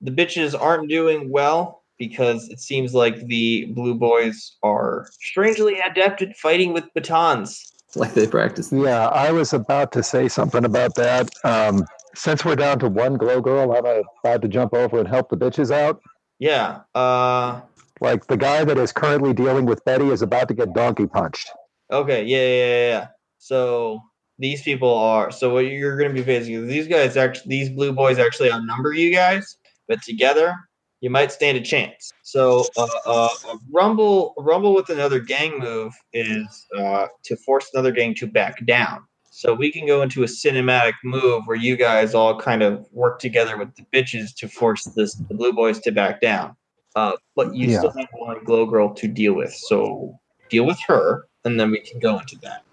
the 0.00 0.10
bitches 0.10 0.58
aren't 0.58 0.88
doing 0.88 1.30
well 1.30 1.82
because 1.98 2.48
it 2.48 2.60
seems 2.60 2.94
like 2.94 3.26
the 3.26 3.66
blue 3.74 3.94
boys 3.94 4.56
are 4.62 5.08
strangely 5.20 5.78
adept 5.80 6.22
at 6.22 6.36
fighting 6.36 6.72
with 6.72 6.84
batons. 6.94 7.72
Like 7.96 8.14
they 8.14 8.26
practice. 8.26 8.70
Yeah, 8.70 9.08
I 9.08 9.32
was 9.32 9.52
about 9.52 9.92
to 9.92 10.02
say 10.02 10.28
something 10.28 10.64
about 10.64 10.94
that. 10.96 11.30
Um, 11.44 11.84
since 12.14 12.44
we're 12.44 12.56
down 12.56 12.78
to 12.80 12.88
one 12.88 13.16
glow 13.16 13.40
girl, 13.40 13.72
I'm 13.72 14.04
about 14.24 14.42
to 14.42 14.48
jump 14.48 14.74
over 14.74 14.98
and 14.98 15.08
help 15.08 15.30
the 15.30 15.36
bitches 15.36 15.70
out. 15.70 16.00
Yeah. 16.38 16.80
Uh. 16.94 17.60
Like 18.00 18.26
the 18.26 18.36
guy 18.36 18.64
that 18.64 18.78
is 18.78 18.92
currently 18.92 19.32
dealing 19.32 19.66
with 19.66 19.84
Betty 19.84 20.08
is 20.08 20.22
about 20.22 20.48
to 20.48 20.54
get 20.54 20.72
donkey 20.72 21.06
punched. 21.06 21.50
Okay. 21.90 22.24
Yeah. 22.24 22.38
Yeah. 22.38 22.46
Yeah. 22.46 22.88
yeah. 22.88 23.06
So 23.38 24.00
these 24.38 24.62
people 24.62 24.94
are. 24.94 25.32
So 25.32 25.52
what 25.52 25.60
you're 25.60 25.96
going 25.96 26.10
to 26.10 26.14
be 26.14 26.22
facing 26.22 26.54
is 26.54 26.68
these 26.68 26.86
guys 26.86 27.16
actually. 27.16 27.48
These 27.48 27.70
blue 27.70 27.92
boys 27.92 28.18
actually 28.18 28.52
outnumber 28.52 28.92
you 28.92 29.12
guys, 29.12 29.57
but 29.88 30.02
together 30.02 30.54
you 31.00 31.10
might 31.10 31.32
stand 31.32 31.58
a 31.58 31.60
chance. 31.60 32.12
So 32.22 32.64
uh, 32.76 32.88
uh, 33.06 33.28
a 33.50 33.58
rumble, 33.72 34.34
a 34.38 34.42
rumble 34.42 34.74
with 34.74 34.90
another 34.90 35.20
gang 35.20 35.58
move 35.58 35.94
is 36.12 36.66
uh, 36.78 37.06
to 37.24 37.36
force 37.36 37.70
another 37.74 37.92
gang 37.92 38.14
to 38.16 38.26
back 38.26 38.64
down. 38.66 39.04
So 39.30 39.54
we 39.54 39.70
can 39.72 39.86
go 39.86 40.02
into 40.02 40.24
a 40.24 40.26
cinematic 40.26 40.94
move 41.04 41.44
where 41.46 41.56
you 41.56 41.76
guys 41.76 42.14
all 42.14 42.40
kind 42.40 42.62
of 42.62 42.86
work 42.92 43.20
together 43.20 43.56
with 43.56 43.74
the 43.76 43.84
bitches 43.94 44.34
to 44.38 44.48
force 44.48 44.84
this 44.96 45.14
the 45.14 45.34
blue 45.34 45.52
boys 45.52 45.78
to 45.80 45.92
back 45.92 46.20
down. 46.20 46.56
Uh, 46.96 47.12
but 47.36 47.54
you 47.54 47.68
Yeah. 47.68 47.78
still 47.78 47.92
have 47.96 48.08
one 48.12 48.42
glow 48.44 48.66
girl 48.66 48.92
to 48.94 49.06
deal 49.08 49.34
with. 49.34 49.54
So 49.54 50.18
deal 50.50 50.66
with 50.66 50.80
her, 50.88 51.26
and 51.44 51.60
then 51.60 51.70
we 51.70 51.80
can 51.80 52.00
go 52.00 52.18
into 52.18 52.36
that. 52.42 52.64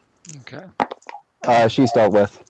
okay. 0.42 0.66
Uh, 1.44 1.68
she's 1.68 1.92
dealt 1.92 2.14
with. 2.14 2.44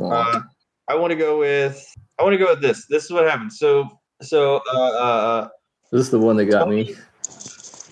Uh, 0.00 0.40
I 0.88 0.94
want 0.94 1.10
to 1.10 1.16
go 1.16 1.38
with. 1.38 1.84
I 2.18 2.22
want 2.22 2.32
to 2.34 2.38
go 2.38 2.50
with 2.50 2.62
this. 2.62 2.86
This 2.88 3.04
is 3.04 3.10
what 3.10 3.24
happens. 3.24 3.58
So 3.58 3.88
so 4.22 4.60
uh, 4.72 4.78
uh, 4.78 5.48
This 5.92 6.00
is 6.00 6.10
the 6.10 6.18
one 6.18 6.36
that 6.36 6.46
got 6.46 6.68
me. 6.68 6.94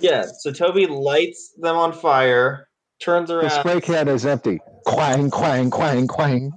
yeah. 0.01 0.25
So 0.41 0.51
Tobi 0.51 0.89
lights 0.89 1.55
them 1.59 1.77
on 1.77 1.93
fire, 1.93 2.69
turns 3.01 3.31
around. 3.31 3.45
The 3.45 3.55
around. 3.55 3.61
spray 3.61 3.81
can 3.81 4.09
is 4.09 4.27
empty. 4.27 4.61
Quang, 4.87 5.31
quang, 5.31 5.71
quang, 5.71 6.07
quang. 6.07 6.53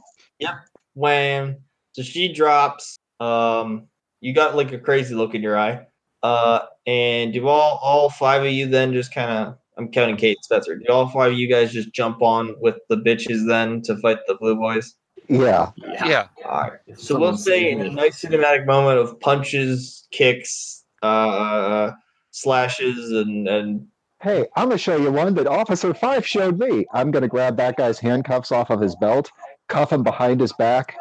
when 0.93 1.57
so 1.93 2.01
she 2.01 2.31
drops 2.33 2.97
um 3.19 3.87
you 4.21 4.33
got 4.33 4.55
like 4.55 4.71
a 4.73 4.77
crazy 4.77 5.15
look 5.15 5.33
in 5.33 5.41
your 5.41 5.57
eye 5.57 5.85
uh 6.23 6.59
and 6.85 7.31
do 7.31 7.47
all 7.47 7.79
all 7.81 8.09
five 8.09 8.43
of 8.43 8.51
you 8.51 8.67
then 8.67 8.91
just 8.91 9.13
kind 9.13 9.31
of 9.31 9.57
i'm 9.77 9.89
counting 9.89 10.17
kate 10.17 10.37
spencer 10.43 10.75
do 10.75 10.91
all 10.91 11.07
five 11.07 11.31
of 11.31 11.37
you 11.37 11.47
guys 11.47 11.71
just 11.71 11.93
jump 11.93 12.21
on 12.21 12.53
with 12.59 12.75
the 12.89 12.97
bitches 12.97 13.47
then 13.47 13.81
to 13.81 13.95
fight 13.97 14.17
the 14.27 14.35
blue 14.35 14.55
boys 14.55 14.95
Yeah. 15.29 15.71
Yeah. 16.05 16.27
all 16.45 16.61
right 16.61 16.79
so 16.97 17.19
we'll 17.19 17.37
say 17.37 17.71
in 17.71 17.81
a 17.81 17.89
nice 17.89 18.23
cinematic 18.23 18.65
moment 18.65 18.99
of 18.99 19.19
punches 19.19 20.07
kicks 20.11 20.83
uh 21.03 21.91
slashes 22.31 23.11
and 23.11 23.47
and 23.47 23.87
Hey, 24.21 24.47
I'm 24.57 24.67
gonna 24.67 24.77
show 24.77 24.97
you 24.97 25.11
one 25.11 25.33
that 25.35 25.47
Officer 25.47 25.93
Five 25.93 26.27
showed 26.27 26.59
me. 26.59 26.85
I'm 26.93 27.09
gonna 27.09 27.29
grab 27.29 27.55
that 27.55 27.77
guy's 27.77 27.99
handcuffs 27.99 28.51
off 28.51 28.69
of 28.69 28.81
his 28.81 28.93
belt, 28.97 29.31
cuff 29.69 29.93
him 29.93 30.03
behind 30.03 30.41
his 30.41 30.51
back, 30.51 30.97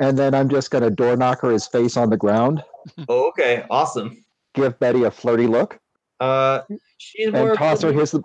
and 0.00 0.18
then 0.18 0.34
I'm 0.34 0.48
just 0.48 0.72
gonna 0.72 0.90
door 0.90 1.16
knocker 1.16 1.52
his 1.52 1.68
face 1.68 1.96
on 1.96 2.10
the 2.10 2.16
ground, 2.16 2.64
oh 3.08 3.28
okay 3.28 3.64
awesome 3.70 4.24
give 4.54 4.78
Betty 4.80 5.04
a 5.04 5.12
flirty 5.12 5.46
look, 5.46 5.78
uh 6.18 6.62
she's 6.98 7.30
more 7.32 7.50
and 7.50 7.58
toss 7.58 7.82
her 7.82 7.92
his 7.92 8.16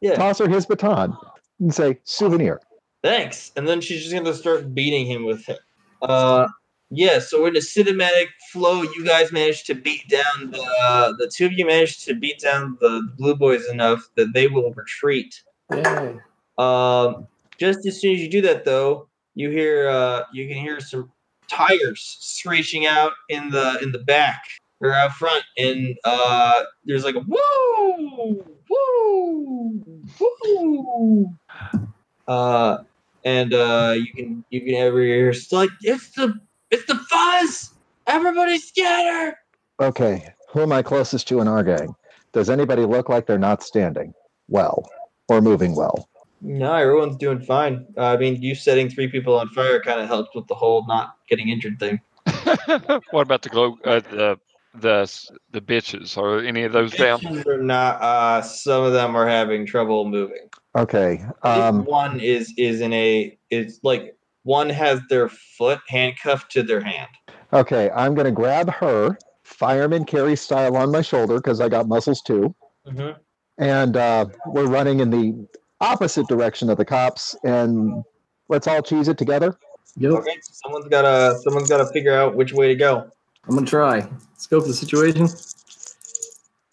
yeah 0.00 0.14
toss 0.14 0.38
her 0.38 0.48
his 0.48 0.64
baton, 0.64 1.14
and 1.60 1.74
say 1.74 1.98
souvenir. 2.04 2.60
Thanks. 3.02 3.52
And 3.56 3.66
then 3.66 3.80
she's 3.80 4.02
just 4.02 4.14
gonna 4.14 4.34
start 4.34 4.74
beating 4.74 5.06
him 5.06 5.24
with 5.24 5.48
it. 5.48 5.60
Uh 6.02 6.48
yeah, 6.92 7.20
so 7.20 7.46
in 7.46 7.56
a 7.56 7.60
cinematic 7.60 8.26
flow, 8.50 8.82
you 8.82 9.04
guys 9.04 9.30
managed 9.30 9.66
to 9.66 9.74
beat 9.74 10.08
down 10.08 10.50
the 10.50 10.60
uh, 10.82 11.12
the 11.18 11.30
two 11.32 11.46
of 11.46 11.52
you 11.52 11.64
managed 11.64 12.04
to 12.06 12.14
beat 12.14 12.40
down 12.40 12.76
the 12.80 13.08
blue 13.16 13.36
boys 13.36 13.64
enough 13.68 14.08
that 14.16 14.32
they 14.34 14.48
will 14.48 14.72
retreat. 14.72 15.42
Yay. 15.72 16.18
Um 16.58 17.28
just 17.58 17.86
as 17.86 18.00
soon 18.00 18.14
as 18.14 18.20
you 18.20 18.28
do 18.28 18.42
that 18.42 18.64
though, 18.64 19.08
you 19.34 19.50
hear 19.50 19.88
uh 19.88 20.24
you 20.32 20.48
can 20.48 20.56
hear 20.56 20.80
some 20.80 21.10
tires 21.48 22.16
screeching 22.20 22.86
out 22.86 23.12
in 23.28 23.50
the 23.50 23.78
in 23.82 23.92
the 23.92 23.98
back 23.98 24.42
or 24.80 24.92
out 24.92 25.12
front 25.12 25.42
and 25.58 25.96
uh 26.04 26.62
there's 26.84 27.04
like 27.04 27.16
a 27.16 27.24
woo 27.26 28.44
woo 28.70 29.84
woo 30.20 31.36
uh 32.28 32.78
and 33.24 33.54
uh 33.54 33.94
you 33.96 34.12
can 34.12 34.44
you 34.50 34.60
can 34.60 34.74
ever 34.74 35.00
hear 35.02 35.30
it's 35.30 35.52
like 35.52 35.70
it's 35.82 36.10
the 36.12 36.34
it's 36.70 36.86
the 36.86 36.94
fuzz 36.94 37.70
everybody 38.06 38.58
scatter 38.58 39.36
Okay, 39.80 40.28
who 40.50 40.60
am 40.60 40.72
I 40.72 40.82
closest 40.82 41.26
to 41.28 41.40
in 41.40 41.48
our 41.48 41.62
gang? 41.62 41.94
Does 42.34 42.50
anybody 42.50 42.84
look 42.84 43.08
like 43.08 43.26
they're 43.26 43.38
not 43.38 43.62
standing? 43.62 44.12
well 44.50 44.86
or 45.28 45.40
moving 45.40 45.74
well. 45.74 46.08
No, 46.42 46.74
everyone's 46.74 47.16
doing 47.16 47.40
fine. 47.40 47.86
Uh, 47.96 48.06
I 48.06 48.16
mean, 48.16 48.42
you 48.42 48.54
setting 48.54 48.90
three 48.90 49.08
people 49.08 49.38
on 49.38 49.48
fire 49.50 49.80
kind 49.80 50.00
of 50.00 50.08
helped 50.08 50.34
with 50.34 50.46
the 50.48 50.54
whole 50.54 50.86
not 50.86 51.16
getting 51.28 51.48
injured 51.48 51.78
thing. 51.78 52.00
what 53.10 53.22
about 53.22 53.42
the 53.42 53.48
glow? 53.48 53.78
Uh, 53.84 54.00
the 54.00 54.38
the 54.74 55.30
the 55.50 55.60
bitches? 55.60 56.16
Are 56.16 56.40
any 56.40 56.62
of 56.62 56.72
those 56.72 56.92
down? 56.92 57.20
Bitches 57.20 57.46
are 57.46 57.62
not. 57.62 58.00
Uh, 58.00 58.42
some 58.42 58.84
of 58.84 58.92
them 58.92 59.16
are 59.16 59.26
having 59.26 59.66
trouble 59.66 60.08
moving. 60.08 60.48
Okay. 60.76 61.24
Um, 61.42 61.84
one 61.84 62.20
is 62.20 62.52
is 62.56 62.80
in 62.80 62.92
a. 62.92 63.36
It's 63.50 63.80
like 63.82 64.16
one 64.44 64.70
has 64.70 65.00
their 65.08 65.28
foot 65.28 65.80
handcuffed 65.88 66.50
to 66.52 66.62
their 66.62 66.80
hand. 66.80 67.08
okay. 67.52 67.90
I'm 67.90 68.14
going 68.14 68.24
to 68.24 68.32
grab 68.32 68.70
her, 68.70 69.18
fireman 69.42 70.04
carry 70.04 70.36
style 70.36 70.76
on 70.76 70.90
my 70.90 71.02
shoulder 71.02 71.36
because 71.36 71.60
I 71.60 71.68
got 71.68 71.88
muscles 71.88 72.22
too. 72.22 72.54
Mm-hmm. 72.86 73.20
And 73.58 73.96
uh, 73.96 74.26
we're 74.46 74.66
running 74.66 75.00
in 75.00 75.10
the 75.10 75.46
opposite 75.80 76.26
direction 76.28 76.70
of 76.70 76.78
the 76.78 76.84
cops. 76.84 77.36
And 77.44 78.02
let's 78.48 78.66
all 78.66 78.82
cheese 78.82 79.08
it 79.08 79.18
together. 79.18 79.58
Yep. 79.96 80.12
Okay, 80.12 80.36
someone's 80.40 80.88
gotta 80.88 81.38
someone's 81.42 81.68
gotta 81.68 81.86
figure 81.92 82.14
out 82.14 82.36
which 82.36 82.52
way 82.52 82.68
to 82.68 82.76
go. 82.76 83.10
I'm 83.48 83.54
gonna 83.54 83.66
try. 83.66 84.08
Scope 84.36 84.66
the 84.66 84.74
situation. 84.74 85.28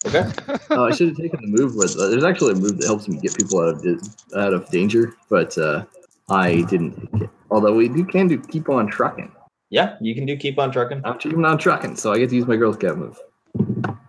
Okay. 0.06 0.30
Oh, 0.70 0.84
I 0.88 0.90
should 0.94 1.08
have 1.08 1.16
taken 1.16 1.40
the 1.42 1.60
move 1.60 1.74
with. 1.74 1.96
Uh, 1.96 2.08
there's 2.08 2.24
actually 2.24 2.52
a 2.52 2.56
move 2.56 2.78
that 2.78 2.86
helps 2.86 3.08
me 3.08 3.18
get 3.18 3.36
people 3.36 3.60
out 3.60 3.68
of 3.68 3.82
di- 3.82 4.38
out 4.38 4.54
of 4.54 4.68
danger, 4.70 5.14
but 5.28 5.56
uh, 5.58 5.84
I 6.28 6.62
didn't 6.62 6.94
take 7.12 7.22
it. 7.22 7.30
Although 7.50 7.74
we 7.74 7.88
do 7.88 8.04
can 8.04 8.28
do 8.28 8.38
keep 8.38 8.68
on 8.68 8.88
trucking. 8.88 9.32
Yeah, 9.70 9.96
you 10.00 10.14
can 10.14 10.24
do 10.24 10.36
keep 10.36 10.58
on 10.58 10.70
trucking. 10.70 11.02
I'm 11.04 11.18
keeping 11.18 11.44
on 11.44 11.58
trucking, 11.58 11.96
so 11.96 12.12
I 12.12 12.18
get 12.18 12.30
to 12.30 12.36
use 12.36 12.46
my 12.46 12.56
Girl 12.56 12.72
Scout 12.72 12.96
move. 12.98 13.18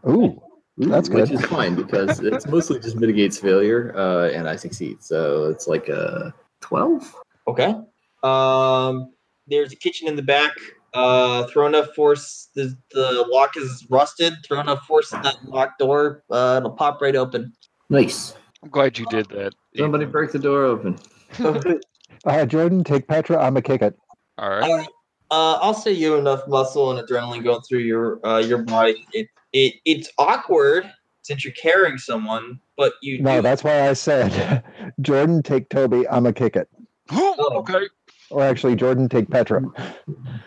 Ooh. 0.07 0.41
Ooh, 0.81 0.85
That's 0.85 1.09
which 1.09 1.29
good. 1.29 1.39
is 1.41 1.45
fine 1.47 1.75
because 1.75 2.19
it's 2.23 2.47
mostly 2.47 2.79
just 2.79 2.95
mitigates 2.95 3.37
failure, 3.37 3.93
uh, 3.97 4.29
and 4.29 4.47
I 4.47 4.55
succeed. 4.55 5.03
So 5.03 5.45
it's 5.49 5.67
like 5.67 5.89
a 5.89 6.33
twelve. 6.61 7.13
Okay. 7.47 7.75
Um, 8.23 9.11
there's 9.47 9.73
a 9.73 9.75
kitchen 9.75 10.07
in 10.07 10.15
the 10.15 10.21
back. 10.21 10.53
Uh, 10.93 11.43
throw 11.47 11.67
enough 11.67 11.93
force. 11.95 12.49
The 12.55 12.75
the 12.91 13.25
lock 13.29 13.55
is 13.57 13.85
rusted. 13.89 14.33
Throw 14.45 14.59
enough 14.59 14.85
force 14.85 15.11
in 15.13 15.21
that 15.21 15.37
locked 15.45 15.79
door. 15.79 16.23
Uh, 16.29 16.55
it'll 16.57 16.71
pop 16.71 17.01
right 17.01 17.15
open. 17.15 17.53
Nice. 17.89 18.35
I'm 18.63 18.69
glad 18.69 18.97
you 18.97 19.05
did 19.07 19.27
that. 19.29 19.53
Somebody 19.77 20.05
break 20.05 20.31
the 20.31 20.39
door 20.39 20.63
open. 20.65 20.99
Uh, 22.25 22.45
Jordan, 22.45 22.83
take 22.83 23.07
Petra. 23.07 23.37
I'm 23.37 23.53
going 23.53 23.63
to 23.63 23.67
kick 23.67 23.81
it. 23.81 23.97
All 24.37 24.49
right. 24.49 24.63
All 24.63 24.75
right. 24.77 24.87
Uh, 25.31 25.53
I'll 25.61 25.73
say 25.73 25.93
you 25.93 26.11
have 26.11 26.19
enough 26.19 26.45
muscle 26.49 26.91
and 26.91 27.07
adrenaline 27.07 27.45
going 27.45 27.61
through 27.61 27.79
your 27.79 28.19
uh, 28.27 28.39
your 28.39 28.57
body. 28.63 29.05
It, 29.13 29.27
it 29.53 29.75
it's 29.85 30.09
awkward 30.17 30.91
since 31.21 31.45
you're 31.45 31.53
carrying 31.53 31.97
someone, 31.97 32.59
but 32.75 32.91
you 33.01 33.21
No, 33.21 33.37
do. 33.37 33.41
that's 33.41 33.63
why 33.63 33.87
I 33.87 33.93
said, 33.93 34.63
Jordan, 35.01 35.41
take 35.43 35.69
Tobi. 35.69 36.05
I'm 36.11 36.23
going 36.23 36.33
to 36.35 36.39
kick 36.39 36.57
it. 36.57 36.67
okay. 37.13 37.87
Or 38.31 38.43
actually, 38.43 38.75
Jordan, 38.75 39.09
take 39.09 39.29
Petra. 39.29 39.63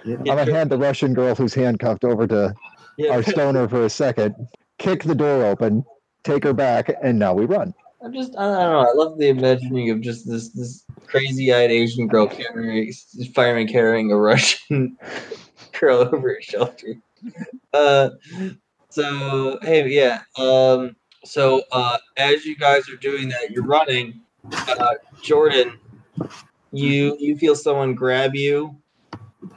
Yeah. 0.05 0.17
I'm 0.17 0.25
going 0.25 0.47
to 0.47 0.55
hand 0.55 0.71
the 0.71 0.79
Russian 0.79 1.15
girl 1.15 1.35
who's 1.35 1.55
handcuffed 1.55 2.05
over 2.05 2.27
to 2.29 2.55
yeah. 2.97 3.11
our 3.11 3.23
stoner 3.23 3.69
for 3.69 3.85
a 3.85 3.91
second, 3.91 4.35
kick 4.79 5.03
the 5.03 5.15
door 5.15 5.45
open, 5.45 5.85
take 6.25 6.45
her 6.45 6.53
back, 6.53 6.95
and 7.03 7.19
now 7.19 7.35
we 7.35 7.45
run. 7.45 7.75
I'm 8.05 8.13
just 8.13 8.37
I 8.37 8.43
don't 8.43 8.73
know. 8.73 8.81
I 8.81 8.93
love 8.95 9.19
the 9.19 9.29
imagining 9.29 9.91
of 9.91 10.01
just 10.01 10.29
this 10.29 10.49
this 10.51 10.85
crazy 11.07 11.55
eyed 11.55 11.71
Asian 11.71 12.09
girl 12.09 12.27
carrying 12.27 12.93
fireman 13.33 13.69
carrying 13.69 14.11
a 14.11 14.17
Russian 14.17 14.97
girl 15.79 15.99
over 15.99 16.31
her 16.31 16.43
shoulder. 16.43 16.95
Uh, 17.73 18.11
so 18.91 19.59
hey, 19.63 19.89
yeah. 19.89 20.23
Um, 20.37 20.97
so 21.25 21.63
uh, 21.71 21.99
as 22.17 22.45
you 22.45 22.57
guys 22.57 22.89
are 22.89 22.97
doing 22.97 23.29
that, 23.29 23.51
you're 23.51 23.65
running. 23.65 24.21
Uh, 24.51 24.95
Jordan, 25.23 25.79
you 26.73 27.17
you 27.21 27.37
feel 27.37 27.55
someone 27.55 27.95
grab 27.95 28.35
you 28.35 28.77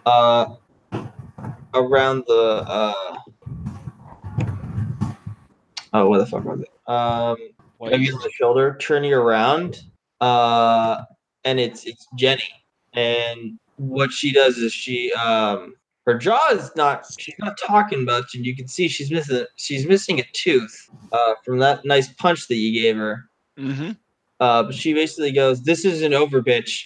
uh, 0.06 0.48
around 1.74 2.24
the. 2.28 2.64
Uh, 2.68 3.18
oh, 5.94 6.10
what 6.10 6.20
the 6.20 6.26
fuck 6.26 6.44
was 6.44 6.62
it? 6.62 6.70
Um, 6.88 7.38
you 8.00 8.14
on 8.14 8.22
the 8.22 8.32
shoulder, 8.32 8.78
turn 8.80 9.04
you 9.04 9.18
around, 9.18 9.82
uh, 10.22 11.04
and 11.44 11.60
it's 11.60 11.86
it's 11.86 12.08
Jenny. 12.16 12.44
And 12.94 13.60
what 13.78 14.12
she 14.12 14.32
does 14.32 14.58
is 14.58 14.74
she 14.74 15.12
um 15.14 15.74
her 16.06 16.18
jaw 16.18 16.52
is 16.52 16.72
not 16.76 17.06
she's 17.18 17.36
not 17.40 17.58
talking 17.58 18.06
much, 18.06 18.36
and 18.36 18.46
you 18.46 18.56
can 18.56 18.68
see 18.68 18.88
she's 18.88 19.12
missing 19.12 19.46
she's 19.56 19.88
missing 19.88 20.20
a 20.20 20.24
tooth 20.34 20.90
uh, 21.12 21.34
from 21.44 21.60
that 21.60 21.86
nice 21.86 22.12
punch 22.14 22.48
that 22.48 22.56
you 22.56 22.80
gave 22.82 22.96
her. 22.98 23.24
Mm-hmm. 23.58 23.92
Uh, 24.40 24.64
but 24.64 24.76
she 24.76 24.94
basically 24.94 25.32
goes, 25.32 25.64
"This 25.64 25.86
isn't 25.86 26.14
over, 26.14 26.42
bitch. 26.42 26.84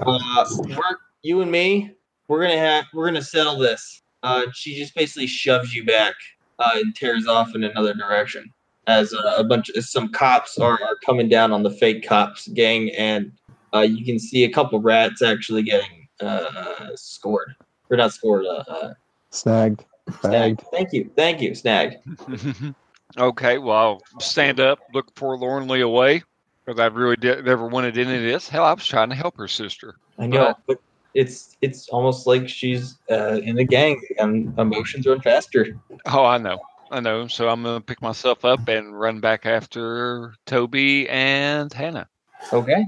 Uh, 0.00 0.46
we're 0.58 0.96
you 1.22 1.40
and 1.40 1.50
me. 1.50 1.90
We're 2.28 2.42
gonna 2.42 2.58
have 2.58 2.86
we're 2.92 3.06
gonna 3.06 3.22
settle 3.22 3.58
this." 3.58 4.02
Uh, 4.22 4.46
she 4.52 4.76
just 4.76 4.94
basically 4.94 5.26
shoves 5.26 5.74
you 5.74 5.84
back 5.84 6.14
uh, 6.58 6.72
and 6.74 6.94
tears 6.94 7.26
off 7.26 7.54
in 7.54 7.64
another 7.64 7.94
direction 7.94 8.52
as 8.88 9.12
a, 9.12 9.34
a 9.38 9.44
bunch 9.44 9.68
of 9.68 9.84
some 9.84 10.10
cops 10.10 10.58
are, 10.58 10.82
are 10.82 10.96
coming 11.04 11.28
down 11.28 11.52
on 11.52 11.62
the 11.62 11.70
fake 11.70 12.06
cops 12.06 12.48
gang, 12.48 12.90
and 12.96 13.30
uh, 13.74 13.80
you 13.80 14.04
can 14.04 14.18
see 14.18 14.44
a 14.44 14.50
couple 14.50 14.80
rats 14.80 15.22
actually 15.22 15.62
getting 15.62 16.08
uh, 16.20 16.88
scored 16.96 17.54
or 17.90 17.96
not 17.96 18.12
scored. 18.12 18.46
Uh, 18.46 18.64
uh, 18.66 18.94
Snagged, 19.30 19.84
snagged. 20.20 20.62
Thank 20.72 20.92
you, 20.92 21.10
thank 21.14 21.40
you, 21.40 21.54
snagged. 21.54 21.96
okay. 23.18 23.58
Well, 23.58 24.02
I'll 24.14 24.20
stand 24.20 24.58
up, 24.58 24.80
look 24.94 25.14
forlornly 25.16 25.82
away 25.82 26.22
because 26.68 26.80
I 26.80 26.86
really 26.86 27.16
did, 27.16 27.46
never 27.46 27.66
wanted 27.66 27.96
any 27.96 28.16
of 28.16 28.22
this. 28.22 28.46
Hell, 28.46 28.64
I 28.64 28.74
was 28.74 28.86
trying 28.86 29.08
to 29.08 29.14
help 29.14 29.38
her 29.38 29.48
sister. 29.48 29.96
I 30.18 30.26
know, 30.26 30.54
but 30.66 30.78
it's 31.14 31.56
it's 31.62 31.88
almost 31.88 32.26
like 32.26 32.46
she's 32.46 32.98
uh, 33.10 33.40
in 33.42 33.56
the 33.56 33.64
gang 33.64 33.98
and 34.18 34.56
emotions 34.58 35.06
run 35.06 35.22
faster. 35.22 35.80
Oh, 36.04 36.26
I 36.26 36.36
know. 36.36 36.58
I 36.90 37.00
know. 37.00 37.26
So 37.26 37.48
I'm 37.48 37.62
going 37.62 37.80
to 37.80 37.84
pick 37.84 38.02
myself 38.02 38.44
up 38.44 38.68
and 38.68 38.98
run 38.98 39.18
back 39.18 39.46
after 39.46 40.34
Tobi 40.46 41.08
and 41.08 41.72
Hannah. 41.72 42.06
Okay. 42.52 42.84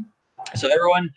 So 0.56 0.68
everyone 0.68 1.08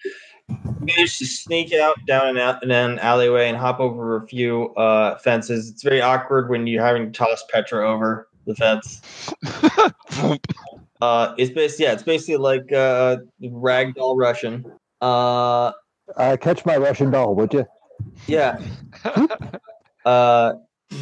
managed 0.80 1.18
to 1.18 1.26
sneak 1.26 1.73
out 1.73 1.98
down 2.07 2.30
an, 2.30 2.38
out 2.38 2.64
in 2.64 2.72
an 2.72 2.98
alleyway 2.99 3.49
and 3.49 3.57
hop 3.57 3.81
over 3.81 4.15
a 4.15 4.26
few 4.26 4.73
uh, 4.76 5.18
fences. 5.18 5.69
It's 5.69 5.84
very 5.84 6.02
awkward 6.02 6.49
when 6.49 6.65
you're 6.65 6.84
having 6.84 7.11
to 7.11 7.11
toss 7.11 7.44
Petra 7.52 7.90
over 7.91 8.30
the 8.45 8.56
fence. 8.56 9.02
Uh, 11.03 11.35
it's 11.38 11.51
basically 11.51 11.85
yeah, 11.85 11.91
it's 11.93 12.03
basically 12.03 12.38
like 12.38 12.71
uh, 12.71 13.17
ragdoll 13.41 14.17
Russian. 14.17 14.65
Uh, 15.01 15.71
Uh, 16.15 16.38
catch 16.39 16.65
my 16.65 16.77
Russian 16.77 17.11
doll, 17.11 17.35
would 17.35 17.53
you? 17.53 17.65
yeah. 18.27 18.57
Uh, 20.05 20.55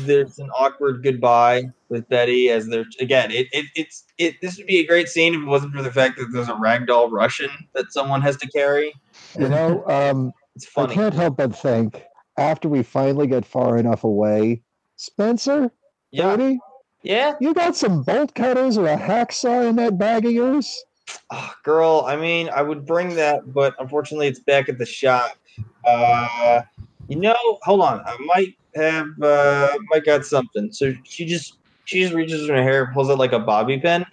there's 0.06 0.38
an 0.38 0.48
awkward 0.52 1.02
goodbye 1.02 1.64
with 1.90 2.08
Betty 2.08 2.50
as 2.50 2.68
they're 2.68 2.86
again. 3.00 3.32
It, 3.32 3.48
it 3.52 3.66
it's 3.76 4.06
it. 4.20 4.36
This 4.44 4.58
would 4.58 4.68
be 4.68 4.78
a 4.78 4.86
great 4.86 5.10
scene 5.10 5.34
if 5.34 5.42
it 5.42 5.46
wasn't 5.48 5.74
for 5.74 5.82
the 5.82 5.92
fact 5.92 6.20
that 6.20 6.28
there's 6.32 6.50
a 6.50 6.54
ragdoll 6.54 7.12
Russian 7.12 7.50
that 7.74 7.92
someone 7.92 8.22
has 8.22 8.38
to 8.38 8.48
carry. 8.50 8.94
You 9.40 9.50
know, 9.50 9.84
um, 9.88 10.32
It's 10.56 10.68
I 10.78 10.86
can't 10.86 11.16
help 11.16 11.38
but 11.38 11.56
think 11.56 12.04
after 12.38 12.70
we 12.70 12.84
finally 12.84 13.26
get 13.26 13.44
far 13.44 13.76
enough 13.80 14.04
away, 14.04 14.62
Spencer, 14.98 15.72
Yeah, 16.12 16.36
Bertie, 16.36 16.60
yeah. 17.04 17.34
you 17.40 17.54
got 17.54 17.76
some 17.76 18.04
bolt 18.04 18.34
cutters 18.36 18.78
or 18.78 18.88
a 18.88 18.98
hacksaw 18.98 19.70
in 19.70 19.76
that 19.78 19.98
bag 19.98 20.26
of 20.26 20.32
yours? 20.32 20.84
Ah, 21.32 21.56
girl, 21.64 22.04
I 22.08 22.16
mean, 22.16 22.50
I 22.50 22.62
would 22.62 22.86
bring 22.86 23.16
that, 23.16 23.54
but 23.54 23.76
unfortunately, 23.80 24.28
it's 24.28 24.40
back 24.40 24.70
at 24.70 24.78
the 24.78 24.86
shop. 24.86 25.38
Uh, 25.86 26.62
you 27.08 27.18
know, 27.18 27.36
hold 27.64 27.82
on, 27.82 28.02
I 28.06 28.18
might 28.26 28.56
have, 28.76 29.08
uh, 29.22 29.78
might 29.90 30.06
got 30.06 30.26
something. 30.26 30.72
So 30.72 30.94
she 31.04 31.26
just, 31.26 31.58
she 31.86 32.02
just 32.02 32.14
reaches 32.14 32.48
in 32.48 32.56
her 32.56 32.64
hair, 32.64 32.92
pulls 32.94 33.10
out 33.10 33.18
like 33.18 33.34
a 33.34 33.40
bobby 33.40 33.80
pin. 33.80 34.06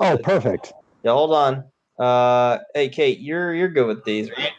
Oh, 0.00 0.18
perfect. 0.22 0.72
Yeah, 1.04 1.12
hold 1.12 1.32
on. 1.32 1.64
Uh, 1.98 2.58
hey, 2.74 2.88
Kate, 2.88 3.20
you're 3.20 3.54
you're 3.54 3.68
good 3.68 3.86
with 3.86 4.04
these, 4.04 4.30
right? 4.30 4.52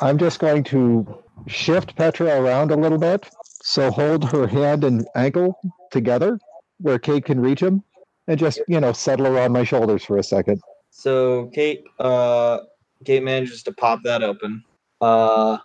I'm 0.00 0.18
just 0.18 0.38
going 0.38 0.62
to 0.64 1.22
shift 1.46 1.96
Petra 1.96 2.40
around 2.40 2.70
a 2.70 2.76
little 2.76 2.98
bit. 2.98 3.28
So 3.62 3.90
hold 3.90 4.24
her 4.30 4.46
hand 4.46 4.84
and 4.84 5.06
ankle 5.16 5.58
together 5.90 6.38
where 6.80 6.98
Kate 6.98 7.24
can 7.24 7.40
reach 7.40 7.60
him 7.60 7.82
and 8.26 8.38
just, 8.38 8.60
you 8.68 8.80
know, 8.80 8.92
settle 8.92 9.26
her 9.26 9.38
on 9.40 9.52
my 9.52 9.64
shoulders 9.64 10.04
for 10.04 10.18
a 10.18 10.22
second. 10.22 10.60
So 10.90 11.46
Kate, 11.54 11.84
uh, 11.98 12.58
Kate 13.04 13.22
manages 13.22 13.62
to 13.64 13.72
pop 13.72 14.00
that 14.04 14.22
open. 14.22 14.64
Uh, 15.00 15.58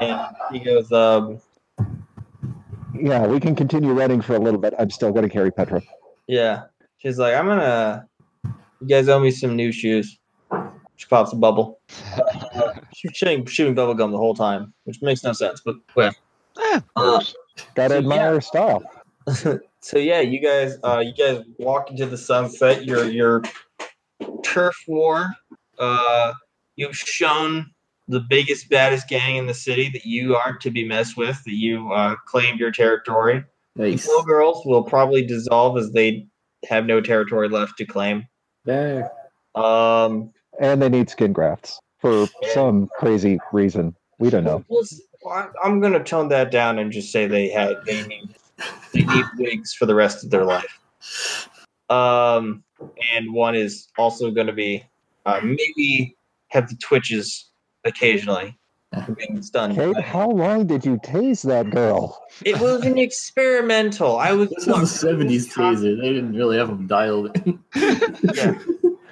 and 0.00 0.20
he 0.52 0.58
goes, 0.60 0.90
um, 0.92 1.40
Yeah, 2.94 3.26
we 3.26 3.40
can 3.40 3.54
continue 3.54 3.92
running 3.92 4.20
for 4.20 4.34
a 4.36 4.38
little 4.38 4.60
bit. 4.60 4.74
I'm 4.78 4.90
still 4.90 5.10
going 5.12 5.24
to 5.24 5.28
carry 5.32 5.50
Petra. 5.50 5.82
yeah. 6.26 6.64
She's 6.98 7.18
like, 7.18 7.34
I'm 7.34 7.46
gonna. 7.46 8.06
You 8.80 8.86
guys 8.88 9.10
owe 9.10 9.20
me 9.20 9.30
some 9.30 9.54
new 9.56 9.72
shoes. 9.72 10.18
She 10.96 11.06
pops 11.06 11.32
a 11.32 11.36
bubble. 11.36 11.80
Uh, 12.54 12.72
she's 12.94 13.10
shooting, 13.14 13.44
shooting 13.44 13.74
bubble 13.74 13.92
gum 13.94 14.10
the 14.12 14.16
whole 14.16 14.34
time, 14.34 14.72
which 14.84 15.02
makes 15.02 15.22
no 15.24 15.32
sense. 15.34 15.60
But 15.64 15.74
well, 15.96 16.12
Eh, 16.56 16.80
uh, 16.96 17.20
Got 17.74 17.88
to 17.88 17.94
So, 17.94 17.98
admire 17.98 18.18
yeah. 18.20 18.30
her 18.30 18.40
style. 18.40 18.82
so 19.84 19.98
yeah, 19.98 20.20
you 20.20 20.40
guys, 20.40 20.78
uh, 20.82 21.00
you 21.04 21.12
guys 21.12 21.44
walk 21.58 21.90
into 21.90 22.06
the 22.06 22.16
sunset. 22.16 22.86
You're 22.86 23.04
you're 23.10 23.42
turf 24.42 24.74
war. 24.88 25.26
Uh, 25.78 26.32
you've 26.76 26.96
shown 26.96 27.70
the 28.08 28.20
biggest, 28.20 28.70
baddest 28.70 29.08
gang 29.08 29.36
in 29.36 29.46
the 29.46 29.52
city 29.54 29.90
that 29.90 30.06
you 30.06 30.36
aren't 30.36 30.60
to 30.62 30.70
be 30.70 30.88
messed 30.88 31.18
with. 31.18 31.42
That 31.44 31.52
you 31.54 31.92
uh, 31.92 32.16
claimed 32.26 32.58
your 32.60 32.70
territory. 32.70 33.44
Nice. 33.76 34.06
Glow 34.06 34.22
girls 34.22 34.64
will 34.64 34.84
probably 34.84 35.26
dissolve 35.26 35.76
as 35.76 35.92
they 35.92 36.26
have 36.66 36.86
no 36.86 37.02
territory 37.02 37.50
left 37.50 37.76
to 37.78 37.84
claim. 37.84 38.24
Yeah. 38.64 39.08
Um, 39.54 40.32
And 40.60 40.80
they 40.80 40.88
need 40.88 41.10
skin 41.10 41.34
grafts 41.34 41.78
for 41.98 42.26
some 42.54 42.88
crazy 42.98 43.38
reason. 43.52 43.94
We 44.18 44.30
don't 44.30 44.44
know. 44.44 44.64
Well, 44.68 44.82
s- 44.82 45.00
I- 45.30 45.48
I'm 45.62 45.80
going 45.80 45.92
to 45.92 46.02
tone 46.02 46.28
that 46.28 46.50
down 46.50 46.78
and 46.78 46.90
just 46.90 47.12
say 47.12 47.26
they 47.26 47.48
had 47.50 47.76
they 47.84 48.06
need 48.06 48.34
they 48.92 49.02
need 49.02 49.24
wigs 49.38 49.74
for 49.74 49.86
the 49.86 49.94
rest 49.94 50.24
of 50.24 50.30
their 50.30 50.44
life. 50.44 50.80
Um, 51.90 52.64
and 53.14 53.32
one 53.32 53.54
is 53.54 53.88
also 53.98 54.30
going 54.30 54.46
to 54.46 54.52
be 54.52 54.84
uh, 55.26 55.40
maybe 55.42 56.16
have 56.48 56.68
the 56.68 56.76
twitches 56.76 57.50
occasionally 57.84 58.56
from 59.04 59.14
being 59.14 59.42
stunned. 59.42 59.74
Kate, 59.74 59.98
how 60.00 60.28
long 60.28 60.66
did 60.66 60.84
you 60.84 60.96
tase 60.98 61.42
that 61.42 61.70
girl? 61.70 62.22
It 62.44 62.60
was 62.60 62.84
an 62.84 62.98
experimental. 62.98 64.18
I 64.18 64.32
was 64.32 64.50
This 64.50 64.66
was 64.66 65.00
the 65.00 65.08
70s 65.08 65.52
taser. 65.52 66.00
They 66.00 66.12
didn't 66.12 66.34
really 66.34 66.56
have 66.56 66.68
them 66.68 66.86
dialed 66.86 67.36
in. 67.38 67.58
Yeah. 68.34 68.58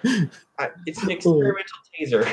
I, 0.58 0.68
it's 0.86 1.02
an 1.02 1.10
experimental 1.10 1.78
taser. 1.98 2.24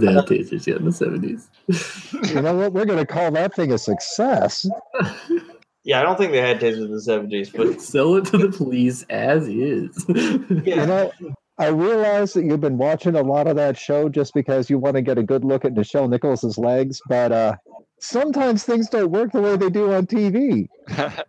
they 0.00 0.12
had 0.12 0.24
tasers 0.24 0.66
yet 0.66 0.78
in 0.78 0.84
the 0.84 0.90
70s. 0.90 2.34
You 2.34 2.42
know 2.42 2.56
what? 2.56 2.72
We're 2.72 2.84
going 2.84 2.98
to 2.98 3.06
call 3.06 3.30
that 3.32 3.54
thing 3.54 3.72
a 3.72 3.78
success. 3.78 4.66
Yeah, 5.84 6.00
I 6.00 6.02
don't 6.02 6.16
think 6.16 6.32
they 6.32 6.38
had 6.38 6.60
tasers 6.60 6.84
in 6.84 6.92
the 6.92 7.00
seventies, 7.00 7.50
but 7.50 7.80
Sell 7.80 8.14
it 8.16 8.26
to 8.26 8.38
the 8.38 8.48
police 8.48 9.04
as 9.10 9.48
is. 9.48 10.04
You 10.08 10.62
yeah, 10.64 10.84
know, 10.84 11.12
I 11.58 11.68
realize 11.68 12.32
that 12.34 12.44
you've 12.44 12.60
been 12.60 12.78
watching 12.78 13.14
a 13.14 13.22
lot 13.22 13.46
of 13.46 13.56
that 13.56 13.76
show 13.76 14.08
just 14.08 14.32
because 14.34 14.70
you 14.70 14.78
want 14.78 14.96
to 14.96 15.02
get 15.02 15.18
a 15.18 15.22
good 15.22 15.44
look 15.44 15.64
at 15.64 15.74
Nichelle 15.74 16.08
Nicholas's 16.08 16.56
legs, 16.56 17.00
but 17.08 17.32
uh, 17.32 17.56
sometimes 18.00 18.64
things 18.64 18.88
don't 18.88 19.10
work 19.10 19.32
the 19.32 19.40
way 19.40 19.56
they 19.56 19.70
do 19.70 19.92
on 19.92 20.06
TV. 20.06 20.68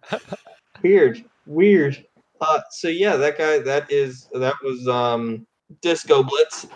weird, 0.84 1.24
weird. 1.46 2.04
Uh, 2.42 2.62
so 2.72 2.88
yeah, 2.88 3.16
that 3.16 3.38
guy, 3.38 3.60
that 3.60 3.92
is, 3.92 4.30
that 4.34 4.56
was 4.64 4.88
um, 4.88 5.46
Disco 5.82 6.24
Blitz, 6.24 6.68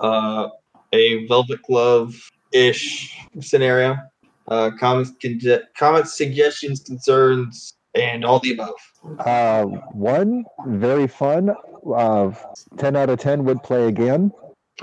uh, 0.00 0.48
a 0.92 1.26
Velvet 1.26 1.62
Glove 1.62 2.14
ish 2.52 3.16
scenario. 3.40 3.96
Uh, 4.48 4.70
comments, 4.78 5.12
conge- 5.22 5.62
comments, 5.76 6.16
suggestions, 6.16 6.80
concerns, 6.80 7.74
and 7.94 8.24
all 8.24 8.40
the 8.40 8.52
above. 8.52 8.74
Uh, 9.20 9.64
one, 9.92 10.44
very 10.66 11.06
fun. 11.06 11.54
Uh, 11.94 12.30
10 12.78 12.96
out 12.96 13.10
of 13.10 13.18
10 13.18 13.44
would 13.44 13.62
play 13.62 13.88
again. 13.88 14.32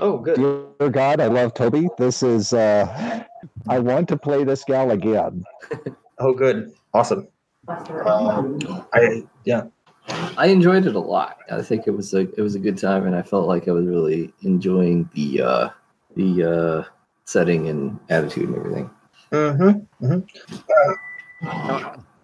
Oh, 0.00 0.18
good. 0.18 0.36
Dear 0.36 0.90
God, 0.90 1.20
I 1.20 1.26
love 1.26 1.54
Tobi. 1.54 1.88
This 1.98 2.22
is, 2.22 2.52
uh, 2.52 3.24
I 3.68 3.78
want 3.78 4.08
to 4.08 4.16
play 4.16 4.44
this 4.44 4.64
gal 4.64 4.90
again. 4.90 5.44
Oh, 6.18 6.32
good. 6.32 6.72
Awesome. 6.94 7.26
Um, 7.68 8.58
I 8.92 9.24
yeah. 9.44 9.64
I 10.08 10.46
enjoyed 10.46 10.86
it 10.86 10.94
a 10.94 11.00
lot. 11.00 11.38
I 11.50 11.62
think 11.62 11.88
it 11.88 11.90
was 11.90 12.14
a 12.14 12.20
it 12.20 12.38
was 12.38 12.54
a 12.54 12.60
good 12.60 12.78
time, 12.78 13.06
and 13.06 13.16
I 13.16 13.22
felt 13.22 13.48
like 13.48 13.66
I 13.66 13.72
was 13.72 13.86
really 13.86 14.32
enjoying 14.42 15.08
the 15.14 15.42
uh, 15.42 15.68
the 16.14 16.44
uh, 16.44 16.90
setting 17.24 17.68
and 17.68 17.98
attitude 18.08 18.50
and 18.50 18.56
everything. 18.56 18.90
Mm-hmm. 19.32 20.20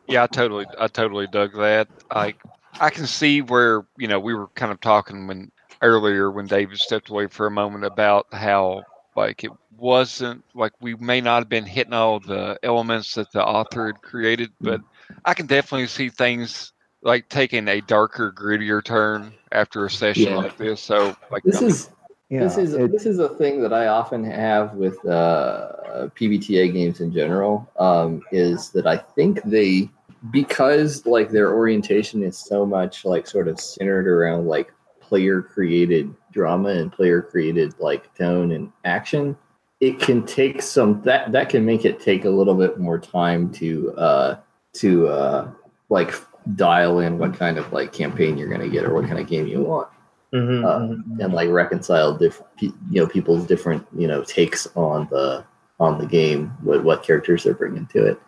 Yeah, 0.09 0.23
I 0.23 0.27
totally, 0.27 0.67
I 0.79 0.89
totally 0.89 1.27
dug 1.27 1.53
that. 1.55 1.89
Like, 2.15 2.39
I 2.81 2.91
can 2.91 3.07
see 3.07 3.43
where 3.43 3.87
you 3.97 4.09
know 4.09 4.21
we 4.21 4.35
were 4.35 4.49
kind 4.49 4.73
of 4.73 4.81
talking 4.81 5.27
when 5.27 5.51
earlier 5.83 6.31
when 6.31 6.47
David 6.47 6.79
stepped 6.79 7.09
away 7.11 7.27
for 7.27 7.47
a 7.47 7.51
moment 7.51 7.85
about 7.85 8.27
how 8.33 8.83
like 9.17 9.45
it 9.45 9.53
wasn't 9.77 10.43
like 10.55 10.73
we 10.81 10.95
may 10.97 11.21
not 11.21 11.41
have 11.41 11.49
been 11.49 11.67
hitting 11.67 11.93
all 11.93 12.21
the 12.21 12.59
elements 12.63 13.15
that 13.15 13.31
the 13.33 13.45
author 13.45 13.87
had 13.87 14.01
created, 14.03 14.51
but 14.61 14.81
I 15.25 15.35
can 15.35 15.47
definitely 15.47 15.87
see 15.87 16.09
things 16.09 16.73
like 17.03 17.29
taking 17.29 17.69
a 17.69 17.81
darker, 17.81 18.33
grittier 18.33 18.83
turn 18.85 19.33
after 19.53 19.85
a 19.87 19.91
session 19.91 20.25
Yeah. 20.25 20.37
like 20.37 20.57
this. 20.57 20.81
So, 20.81 21.15
like, 21.31 21.43
This 21.45 21.63
is 21.63 21.91
This 22.31 22.59
is 22.59 22.75
it- 22.75 22.93
this 22.93 23.07
is 23.07 23.19
a 23.19 23.29
thing 23.31 23.63
that 23.63 23.73
I 23.73 23.87
often 23.87 24.23
have 24.25 24.75
with 24.75 25.03
uh, 25.07 26.09
PBTA 26.15 26.73
games 26.73 27.01
in 27.01 27.13
general. 27.13 27.71
Um, 27.79 28.23
is 28.33 28.71
that 28.71 28.87
I 28.87 28.99
think 28.99 29.43
they 29.45 29.89
because 30.31 31.07
like 31.07 31.31
their 31.31 31.55
orientation 31.55 32.23
is 32.23 32.37
so 32.37 32.67
much 32.67 33.05
like 33.05 33.27
sort 33.27 33.49
of 33.49 33.59
centered 33.61 34.07
around 34.07 34.47
like 34.47 34.73
player 35.01 35.41
created 35.41 36.13
drama 36.33 36.71
and 36.71 36.93
player 36.93 37.23
created 37.23 37.73
like 37.79 38.13
tone 38.15 38.53
and 38.53 38.71
action. 38.85 39.37
It 39.81 39.99
can 40.01 40.27
take 40.27 40.61
some 40.61 41.01
that 41.03 41.33
that 41.33 41.49
can 41.49 41.65
make 41.65 41.85
it 41.85 42.01
take 42.01 42.25
a 42.25 42.31
little 42.31 42.55
bit 42.55 42.79
more 42.79 42.99
time 42.99 43.51
to 43.53 43.95
uh, 43.97 44.37
to 44.75 45.09
uh, 45.09 45.51
like 45.89 46.13
dial 46.57 47.01
in 47.01 47.17
what 47.19 47.35
kind 47.35 47.59
of 47.59 47.73
like 47.73 47.93
campaign 47.93 48.37
you're 48.37 48.49
going 48.49 48.61
to 48.61 48.69
get 48.69 48.85
or 48.85 48.93
what 48.95 49.07
kind 49.07 49.19
of 49.19 49.27
game 49.27 49.47
you 49.47 49.63
want 49.63 49.89
Mm-hmm. 50.33 50.65
uh, 50.65 51.25
and 51.25 51.33
like 51.33 51.49
reconcile 51.49 52.15
different 52.15 52.53
you 52.61 52.73
know 53.01 53.07
people's 53.07 53.47
different 53.47 53.87
you 53.97 54.07
know 54.07 54.23
takes 54.23 54.67
on 54.77 55.09
the 55.11 55.43
on 55.81 55.99
the 55.99 56.05
game 56.07 56.49
what 56.63 56.85
what 56.85 57.03
characters 57.03 57.45
they're 57.45 57.55
bringing 57.55 57.87
to 57.87 58.05
it 58.05 58.21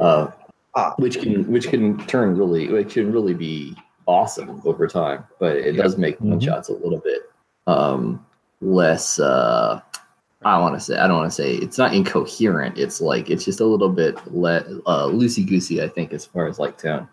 uh, 0.00 0.30
Ah. 0.76 0.94
which 0.98 1.18
can 1.20 1.50
which 1.50 1.66
can 1.68 1.98
turn 2.06 2.36
really 2.36 2.68
which 2.68 2.94
can 2.94 3.10
really 3.10 3.34
be 3.34 3.76
awesome 4.06 4.62
over 4.64 4.86
time 4.86 5.24
but 5.40 5.56
it 5.56 5.74
Yeah. 5.74 5.82
does 5.82 5.98
make 5.98 6.20
one 6.20 6.38
Mhm. 6.38 6.44
shots 6.44 6.68
a 6.68 6.74
little 6.74 6.98
bit 7.00 7.22
um 7.66 8.24
less 8.60 9.18
uh 9.18 9.80
I 10.44 10.58
want 10.60 10.74
to 10.76 10.80
say 10.80 10.96
I 10.98 11.08
don't 11.08 11.16
want 11.18 11.30
to 11.32 11.34
say 11.34 11.54
it's 11.56 11.76
not 11.76 11.92
incoherent. 11.92 12.78
It's 12.78 13.00
like 13.02 13.28
it's 13.28 13.44
just 13.44 13.60
a 13.60 13.64
little 13.66 13.90
bit 13.90 14.14
le- 14.32 14.64
uh, 14.86 15.06
loosey 15.08 15.46
goosey. 15.46 15.82
I 15.82 15.88
think 15.88 16.14
as 16.14 16.24
far 16.24 16.46
as 16.46 16.58
like 16.58 16.78
tone. 16.78 17.06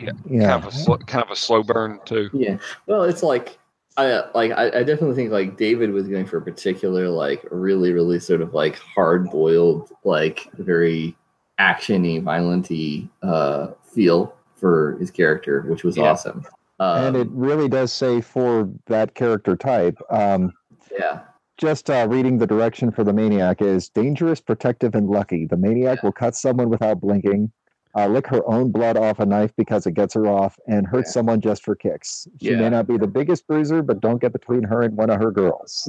Yeah. 0.00 0.48
kind 0.50 0.64
of 0.64 0.66
a 0.66 0.72
sl- 0.72 0.94
kind 0.96 1.24
of 1.24 1.30
a 1.30 1.36
slow 1.36 1.62
burn 1.62 2.00
too. 2.04 2.30
Yeah. 2.32 2.58
Well, 2.86 3.02
it's 3.04 3.22
like 3.22 3.58
I 3.96 4.22
like 4.34 4.52
I, 4.52 4.66
I 4.80 4.82
definitely 4.82 5.14
think 5.14 5.30
like 5.30 5.56
David 5.56 5.90
was 5.90 6.08
going 6.08 6.26
for 6.26 6.38
a 6.38 6.42
particular 6.42 7.08
like 7.08 7.44
really 7.50 7.92
really 7.92 8.18
sort 8.20 8.40
of 8.40 8.54
like 8.54 8.78
hard 8.78 9.30
boiled 9.30 9.90
like 10.04 10.48
very 10.54 11.16
actiony 11.60 12.22
violenty 12.22 13.08
uh 13.22 13.68
feel 13.84 14.34
for 14.56 14.96
his 14.98 15.10
character, 15.10 15.62
which 15.62 15.84
was 15.84 15.96
Yeah. 15.96 16.04
awesome. 16.04 16.44
Um, 16.80 17.04
and 17.04 17.16
it 17.16 17.28
really 17.30 17.68
does 17.68 17.92
say 17.92 18.20
for 18.20 18.68
that 18.86 19.14
character 19.14 19.56
type. 19.56 19.98
Um, 20.10 20.52
yeah. 20.98 21.20
just 21.58 21.88
uh, 21.90 22.06
reading 22.10 22.38
the 22.38 22.46
direction 22.46 22.90
for 22.90 23.04
the 23.04 23.12
maniac 23.12 23.62
is 23.62 23.88
dangerous, 23.88 24.40
protective, 24.40 24.94
and 24.94 25.08
lucky. 25.08 25.46
The 25.46 25.56
maniac 25.56 26.02
will 26.02 26.12
cut 26.12 26.34
someone 26.34 26.68
without 26.70 27.00
blinking, 27.00 27.52
uh, 27.96 28.06
lick 28.06 28.26
her 28.26 28.40
own 28.50 28.70
blood 28.72 28.96
off 28.96 29.18
a 29.20 29.26
knife 29.26 29.52
because 29.56 29.86
it 29.86 29.92
gets 29.92 30.14
her 30.14 30.26
off, 30.26 30.58
and 30.66 30.86
hurt 30.86 31.04
Yeah. 31.06 31.10
someone 31.12 31.40
just 31.40 31.62
for 31.64 31.74
kicks. 31.74 32.26
She 32.40 32.50
Yeah. 32.50 32.56
may 32.60 32.70
not 32.70 32.86
be 32.86 32.96
the 32.96 33.06
biggest 33.06 33.46
bruiser, 33.46 33.82
but 33.82 34.00
don't 34.00 34.20
get 34.20 34.32
between 34.32 34.62
her 34.64 34.82
and 34.82 34.96
one 34.96 35.10
of 35.10 35.20
her 35.20 35.30
girls. 35.30 35.88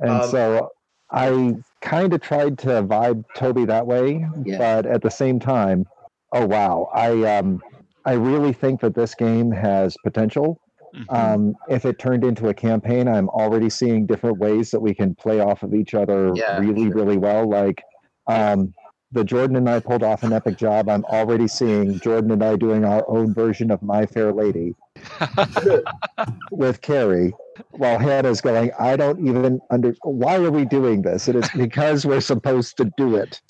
And 0.00 0.10
Um, 0.10 0.22
so 0.30 0.70
I 1.10 1.54
kind 1.80 2.12
of 2.12 2.20
tried 2.20 2.58
to 2.58 2.82
vibe 2.82 3.24
Tobi 3.36 3.66
that 3.66 3.86
way, 3.86 4.26
Yeah. 4.44 4.58
but 4.58 4.86
at 4.86 5.02
the 5.02 5.10
same 5.10 5.38
time, 5.38 5.86
oh 6.32 6.46
wow, 6.46 6.88
I 6.94 7.22
um, 7.38 7.60
I 8.04 8.12
really 8.14 8.52
think 8.54 8.80
that 8.80 8.94
this 8.94 9.14
game 9.14 9.50
has 9.50 9.96
potential. 10.04 10.58
Mhm. 10.94 11.04
Um, 11.14 11.54
if 11.68 11.84
it 11.84 11.98
turned 11.98 12.24
into 12.24 12.48
a 12.48 12.54
campaign, 12.54 13.06
I'm 13.06 13.28
already 13.28 13.68
seeing 13.68 14.06
different 14.06 14.38
ways 14.38 14.70
that 14.70 14.80
we 14.80 14.94
can 14.94 15.14
play 15.14 15.40
off 15.40 15.62
of 15.62 15.74
each 15.74 15.94
other 15.94 16.32
Yeah, 16.34 16.58
really, 16.58 16.84
sure. 16.86 16.94
really 16.94 17.18
well. 17.18 17.46
Like 17.46 17.82
um, 18.28 18.72
the 19.12 19.24
Jordan 19.24 19.56
and 19.56 19.68
I 19.68 19.80
pulled 19.80 20.02
off 20.02 20.22
an 20.22 20.32
epic 20.32 20.58
job. 20.58 20.88
I'm 20.88 21.04
already 21.06 21.48
seeing 21.48 21.98
Jordan 22.00 22.30
and 22.30 22.44
I 22.44 22.56
doing 22.56 22.84
our 22.84 23.08
own 23.08 23.32
version 23.32 23.70
of 23.70 23.82
My 23.82 24.04
Fair 24.06 24.32
Lady 24.32 24.74
with 26.50 26.80
Carrie, 26.82 27.32
while 27.70 27.98
Hannah's 27.98 28.40
going, 28.40 28.70
I 28.78 28.96
don't 28.96 29.26
even 29.26 29.60
under. 29.70 29.94
Why 30.02 30.36
are 30.36 30.50
we 30.50 30.64
doing 30.64 31.02
this? 31.02 31.28
It 31.28 31.36
is 31.36 31.48
because 31.56 32.04
we're 32.04 32.20
supposed 32.20 32.76
to 32.78 32.92
do 32.96 33.16
it. 33.16 33.40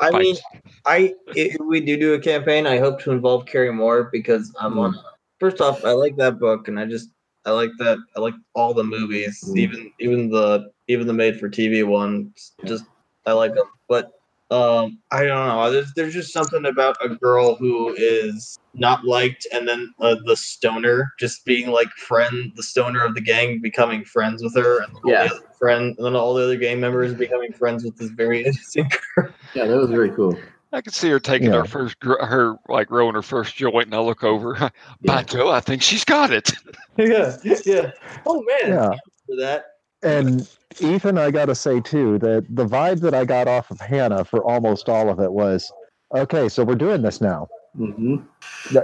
I 0.00 0.10
Fight. 0.10 0.14
mean, 0.14 0.36
I 0.84 1.14
if 1.28 1.56
we 1.60 1.80
do 1.80 1.96
do 1.96 2.14
a 2.14 2.18
campaign, 2.20 2.66
I 2.66 2.78
hope 2.78 3.00
to 3.02 3.12
involve 3.12 3.46
Carrie 3.46 3.72
more 3.72 4.04
because 4.12 4.54
I'm 4.60 4.78
on. 4.78 4.98
First 5.38 5.60
off, 5.60 5.84
I 5.84 5.92
like 5.92 6.16
that 6.16 6.38
book, 6.38 6.68
and 6.68 6.78
I 6.78 6.86
just 6.86 7.10
I 7.46 7.50
like 7.52 7.70
that 7.78 7.98
I 8.16 8.20
like 8.20 8.34
all 8.54 8.74
the 8.74 8.84
movies, 8.84 9.42
Mm. 9.46 9.58
even 9.58 9.92
even 10.00 10.30
the 10.30 10.70
even 10.88 11.06
the 11.06 11.12
made 11.12 11.38
for 11.38 11.48
TV 11.48 11.86
ones. 11.86 12.52
Just 12.64 12.84
I 13.26 13.32
like 13.32 13.54
them, 13.54 13.66
but 13.88 14.10
um, 14.52 14.98
I 15.10 15.24
don't 15.24 15.46
know. 15.48 15.70
There's 15.70 15.92
there's 15.94 16.14
just 16.14 16.32
something 16.32 16.66
about 16.66 16.96
a 17.04 17.08
girl 17.08 17.54
who 17.56 17.94
is 17.96 18.56
not 18.74 19.04
liked, 19.04 19.46
and 19.52 19.66
then 19.66 19.92
uh, 20.00 20.16
the 20.24 20.36
stoner 20.36 21.12
just 21.18 21.44
being 21.44 21.70
like 21.70 21.90
friend, 21.90 22.52
the 22.56 22.62
stoner 22.62 23.04
of 23.04 23.14
the 23.14 23.20
gang 23.20 23.60
becoming 23.62 24.04
friends 24.04 24.42
with 24.42 24.54
her, 24.56 24.82
and 24.82 24.92
all 25.04 25.10
Yeah. 25.10 25.24
the 25.28 25.34
other 25.34 25.46
friend, 25.58 25.94
and 25.96 26.06
then 26.06 26.14
all 26.14 26.34
the 26.34 26.44
other 26.44 26.56
gang 26.56 26.80
members 26.80 27.14
becoming 27.14 27.52
friends 27.52 27.84
with 27.84 27.96
this 27.96 28.10
very 28.10 28.44
interesting 28.46 28.88
girl. 29.16 29.32
Yeah, 29.54 29.66
that 29.66 29.76
was 29.76 29.90
very 29.90 30.10
cool. 30.10 30.38
I 30.74 30.80
could 30.80 30.94
see 30.94 31.10
her 31.10 31.20
taking 31.20 31.48
Yeah. 31.52 31.58
her 31.60 31.64
first, 31.66 31.96
her 32.02 32.56
like 32.68 32.90
rolling 32.90 33.14
her 33.14 33.22
first 33.22 33.56
joint, 33.56 33.86
and 33.86 33.94
I 33.94 34.00
look 34.00 34.24
over. 34.24 34.54
By 34.54 34.70
Yeah. 35.02 35.22
Joe, 35.22 35.50
I 35.50 35.60
think 35.60 35.82
she's 35.82 36.04
got 36.04 36.30
it. 36.30 36.52
yeah, 36.96 37.36
yeah. 37.64 37.90
Oh 38.26 38.42
man, 38.42 38.70
Yeah. 38.70 38.90
for 39.26 39.36
that. 39.38 39.64
And 40.02 40.48
Ethan, 40.80 41.18
I 41.18 41.30
got 41.30 41.46
to 41.46 41.54
say 41.54 41.80
too 41.80 42.18
that 42.20 42.46
the 42.48 42.66
vibe 42.66 43.00
that 43.00 43.14
I 43.14 43.24
got 43.24 43.48
off 43.48 43.70
of 43.70 43.80
Hannah 43.80 44.24
for 44.24 44.44
almost 44.44 44.88
all 44.88 45.08
of 45.08 45.20
it 45.20 45.32
was, 45.32 45.70
okay, 46.14 46.48
so 46.48 46.64
we're 46.64 46.74
doing 46.74 47.02
this 47.02 47.20
now. 47.20 47.48
hmm 47.76 48.16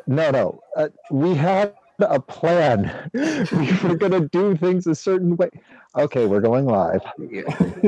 No, 0.07 0.31
no, 0.31 0.61
uh, 0.77 0.89
we 1.11 1.35
had 1.35 1.75
a 2.01 2.21
plan. 2.21 3.11
we 3.15 3.73
were 3.83 3.97
going 3.97 4.13
to 4.13 4.29
do 4.31 4.57
things 4.57 4.87
a 4.87 4.95
certain 4.95 5.37
way. 5.37 5.51
Okay, 5.97 6.27
we're 6.27 6.41
going 6.41 6.67
live. 6.67 7.01
Yeah. 7.19 7.43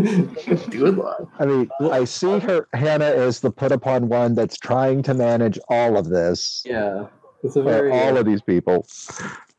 Do 0.70 0.86
it 0.86 0.96
live. 0.96 1.28
I 1.38 1.46
mean, 1.46 1.70
I 1.92 2.04
see 2.04 2.38
her 2.40 2.66
Hannah 2.72 3.04
as 3.04 3.40
the 3.40 3.50
put 3.50 3.70
upon 3.72 4.08
one 4.08 4.34
that's 4.34 4.56
trying 4.56 5.02
to 5.04 5.14
manage 5.14 5.58
all 5.68 5.96
of 5.96 6.08
this. 6.08 6.62
Yeah. 6.64 7.06
It's 7.44 7.56
a 7.56 7.62
very 7.62 7.92
all 7.92 8.16
of 8.16 8.26
these 8.26 8.42
people. 8.42 8.86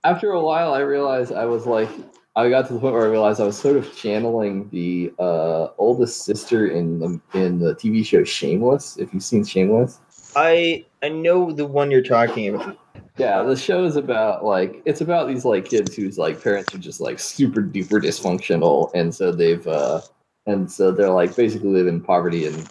after 0.03 0.31
a 0.31 0.41
while, 0.41 0.73
I 0.73 0.79
realized 0.79 1.31
I 1.31 1.45
was 1.45 1.65
like, 1.65 1.89
I 2.35 2.49
got 2.49 2.67
to 2.67 2.73
the 2.73 2.79
point 2.79 2.93
where 2.93 3.03
I 3.03 3.09
realized 3.09 3.41
I 3.41 3.45
was 3.45 3.57
sort 3.57 3.75
of 3.75 3.93
channeling 3.95 4.69
the 4.69 5.11
uh, 5.19 5.67
oldest 5.77 6.23
sister 6.23 6.67
in 6.67 6.99
the 6.99 7.19
in 7.33 7.59
the 7.59 7.75
TV 7.75 8.05
show 8.05 8.23
Shameless. 8.23 8.97
If 8.97 9.13
you've 9.13 9.23
seen 9.23 9.43
Shameless, 9.43 9.99
I 10.35 10.85
I 11.03 11.09
know 11.09 11.51
the 11.51 11.65
one 11.65 11.91
you're 11.91 12.01
talking 12.01 12.55
about. 12.55 12.77
yeah, 13.17 13.43
the 13.43 13.57
show 13.57 13.83
is 13.83 13.97
about 13.97 14.45
like 14.45 14.81
it's 14.85 15.01
about 15.01 15.27
these 15.27 15.43
like 15.43 15.65
kids 15.65 15.93
whose 15.93 16.17
like 16.17 16.41
parents 16.41 16.73
are 16.73 16.77
just 16.77 17.01
like 17.01 17.19
super 17.19 17.61
duper 17.61 18.01
dysfunctional, 18.01 18.91
and 18.93 19.13
so 19.13 19.33
they've 19.33 19.67
uh, 19.67 19.99
and 20.45 20.71
so 20.71 20.91
they're 20.91 21.09
like 21.09 21.35
basically 21.35 21.69
live 21.69 21.87
in 21.87 21.99
poverty 21.99 22.45
in 22.47 22.65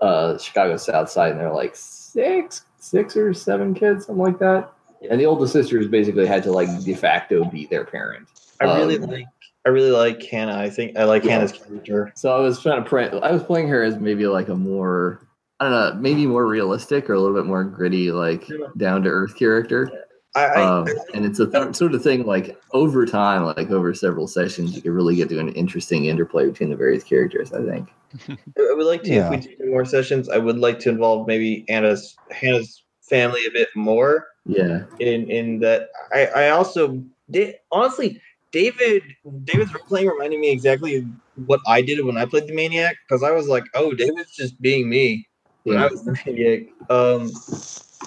uh, 0.00 0.36
Chicago 0.36 0.76
South 0.76 1.08
Side, 1.08 1.32
and 1.32 1.40
they're 1.40 1.54
like 1.54 1.74
six 1.74 2.66
six 2.78 3.16
or 3.16 3.32
seven 3.32 3.72
kids, 3.72 4.04
something 4.04 4.22
like 4.22 4.38
that. 4.40 4.70
And 5.10 5.18
the 5.18 5.24
oldest 5.26 5.54
sister 5.54 5.78
has 5.78 5.88
basically 5.88 6.26
had 6.26 6.42
to 6.42 6.52
like 6.52 6.68
de 6.84 6.94
facto 6.94 7.44
be 7.46 7.64
their 7.66 7.84
parent. 7.84 8.28
I 8.60 8.78
really 8.78 8.96
Um, 8.96 9.10
like 9.10 9.26
I 9.64 9.68
really 9.68 9.90
like 9.90 10.22
Hannah. 10.24 10.56
I 10.58 10.68
think 10.70 10.96
I 10.98 11.04
like 11.04 11.24
Yeah. 11.24 11.32
Hannah's 11.32 11.52
character. 11.52 12.12
So 12.16 12.34
I 12.36 12.40
was 12.40 12.60
trying 12.60 12.82
to 12.82 12.88
play. 12.88 13.08
I 13.22 13.30
was 13.30 13.42
playing 13.44 13.68
her 13.68 13.82
as 13.82 13.96
maybe 13.98 14.26
like 14.26 14.48
a 14.48 14.56
more, 14.56 15.20
I 15.60 15.68
don't 15.68 15.72
know, 15.94 16.00
maybe 16.00 16.26
more 16.26 16.46
realistic 16.46 17.08
or 17.08 17.14
a 17.14 17.20
little 17.20 17.36
bit 17.36 17.46
more 17.46 17.62
gritty, 17.64 18.10
like 18.10 18.48
Yeah. 18.48 18.66
down 18.76 19.02
to 19.04 19.08
earth 19.10 19.36
character. 19.36 19.90
I, 20.34 20.46
I 20.46 20.62
Um, 20.62 20.86
and 21.14 21.24
it's 21.24 21.38
a 21.38 21.46
th- 21.46 21.76
sort 21.76 21.94
of 21.94 22.02
thing 22.02 22.24
like 22.24 22.58
over 22.72 23.04
time, 23.06 23.44
like 23.44 23.70
over 23.70 23.92
several 23.94 24.26
sessions, 24.26 24.74
you 24.74 24.82
can 24.82 24.92
really 24.94 25.14
get 25.14 25.28
to 25.28 25.38
an 25.38 25.50
interesting 25.50 26.06
interplay 26.06 26.46
between 26.46 26.70
the 26.70 26.76
various 26.76 27.04
characters. 27.04 27.52
I 27.52 27.62
think. 27.64 27.88
I 28.28 28.74
would 28.74 28.86
like 28.86 29.02
to 29.04 29.10
Yeah. 29.10 29.32
if 29.32 29.44
we 29.46 29.56
do 29.56 29.70
more 29.70 29.84
sessions. 29.84 30.28
I 30.28 30.38
would 30.38 30.58
like 30.58 30.78
to 30.80 30.88
involve 30.88 31.26
maybe 31.28 31.64
Anna's 31.68 32.16
Hannah's 32.30 32.82
family 33.02 33.44
a 33.46 33.50
bit 33.50 33.68
more 33.76 34.26
Yeah. 34.44 34.84
in 34.98 35.30
in 35.30 35.60
that. 35.60 35.90
I 36.12 36.26
I 36.26 36.48
also 36.50 37.00
did 37.30 37.54
honestly. 37.70 38.20
David 38.52 39.02
David's 39.44 39.72
role 39.74 39.84
playing 39.88 40.08
reminded 40.08 40.38
me 40.40 40.50
exactly 40.50 41.06
what 41.46 41.60
I 41.66 41.82
did 41.82 42.04
when 42.04 42.16
I 42.16 42.26
played 42.26 42.46
the 42.46 42.54
maniac 42.54 42.96
because 43.08 43.22
I 43.22 43.30
was 43.30 43.48
like, 43.48 43.64
oh, 43.74 43.92
David's 43.94 44.34
just 44.36 44.60
being 44.60 44.88
me 44.88 45.26
when 45.64 45.78
I 45.78 45.82
Yeah. 45.82 45.88
was 45.88 46.04
the 46.04 46.18
maniac. 46.26 46.68
Um, 46.90 47.30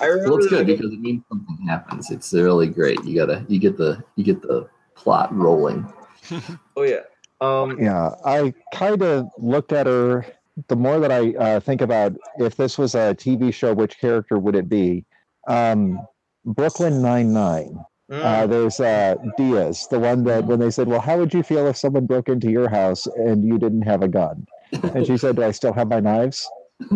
I 0.02 0.06
remember 0.08 0.32
Well, 0.32 0.40
it's 0.40 0.50
good 0.50 0.68
because 0.68 0.92
it 0.94 1.00
means 1.00 1.24
something 1.30 1.58
happens. 1.68 2.12
It's 2.12 2.32
really 2.34 2.68
great. 2.68 3.04
You 3.04 3.16
gotta, 3.16 3.46
you 3.48 3.60
get 3.60 3.78
the, 3.78 4.04
you 4.16 4.24
get 4.24 4.42
the 4.42 4.70
plot 4.96 5.36
rolling. 5.36 5.92
Oh 6.78 6.84
yeah. 6.84 7.02
Um, 7.40 7.80
Yeah, 7.80 8.10
I 8.26 8.54
kind 8.74 9.02
of 9.02 9.28
looked 9.38 9.72
at 9.72 9.88
her. 9.88 10.26
The 10.68 10.76
more 10.76 11.00
that 11.00 11.12
I 11.12 11.34
uh, 11.36 11.60
think 11.62 11.80
about 11.82 12.14
if 12.38 12.58
this 12.58 12.78
was 12.78 12.96
a 12.96 13.16
TV 13.16 13.54
show, 13.54 13.74
which 13.74 13.98
character 13.98 14.38
would 14.38 14.56
it 14.56 14.68
be? 14.68 15.06
Um, 15.48 16.06
Brooklyn 16.44 17.02
Nine 17.02 17.32
Nine. 17.32 17.80
Mm, 18.12 18.24
Uh, 18.24 18.48
there's 18.48 18.80
uh, 18.80 19.16
Diaz, 19.38 19.88
the 19.90 20.00
one 20.00 20.24
that 20.26 20.46
when 20.46 20.60
they 20.60 20.70
said, 20.70 20.88
"Well, 20.88 21.00
how 21.00 21.18
would 21.18 21.34
you 21.34 21.42
feel 21.44 21.66
if 21.68 21.76
someone 21.78 22.06
broke 22.06 22.30
into 22.30 22.52
your 22.52 22.70
house 22.70 23.08
and 23.08 23.44
you 23.44 23.58
didn't 23.58 23.82
have 23.82 24.04
a 24.04 24.08
gun?" 24.08 24.46
and 24.94 25.06
she 25.08 25.18
said, 25.18 25.36
"Do 25.38 25.44
I 25.44 25.52
still 25.52 25.74
have 25.74 25.88
my 25.88 26.00
knives? 26.00 26.48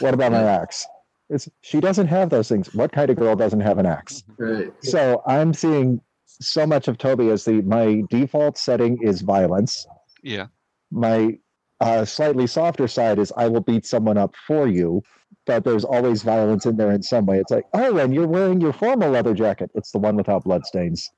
What 0.00 0.14
about 0.14 0.32
my 0.32 0.42
axe?" 0.42 0.86
It's 1.30 1.48
she 1.60 1.80
doesn't 1.80 2.06
have 2.06 2.30
those 2.30 2.48
things. 2.48 2.74
What 2.74 2.90
kind 2.92 3.10
of 3.10 3.16
girl 3.16 3.36
doesn't 3.36 3.60
have 3.60 3.78
an 3.78 3.86
axe? 3.86 4.24
right. 4.38 4.72
So 4.82 5.22
I'm 5.26 5.52
seeing 5.52 6.00
so 6.26 6.66
much 6.66 6.88
of 6.88 6.96
Tobi 6.98 7.30
as 7.30 7.44
the 7.44 7.62
my 7.62 8.02
default 8.08 8.56
setting 8.58 8.98
is 9.02 9.20
violence. 9.20 9.86
Yeah. 10.22 10.46
My 10.90 11.38
uh, 11.80 12.04
slightly 12.04 12.46
softer 12.46 12.88
side 12.88 13.18
is 13.18 13.32
I 13.36 13.46
will 13.48 13.60
beat 13.60 13.84
someone 13.86 14.16
up 14.16 14.34
for 14.46 14.66
you, 14.66 15.02
but 15.48 15.64
there's 15.64 15.84
always 15.84 16.22
violence 16.22 16.66
in 16.66 16.76
there 16.76 16.92
in 16.92 17.02
some 17.02 17.26
way. 17.26 17.38
It's 17.38 17.50
like, 17.50 17.64
oh, 17.72 17.96
and 17.96 18.14
you're 18.14 18.28
wearing 18.28 18.60
your 18.60 18.72
formal 18.72 19.10
leather 19.10 19.34
jacket. 19.34 19.70
It's 19.74 19.90
the 19.90 19.98
one 19.98 20.14
without 20.16 20.44
bloodstains. 20.44 21.10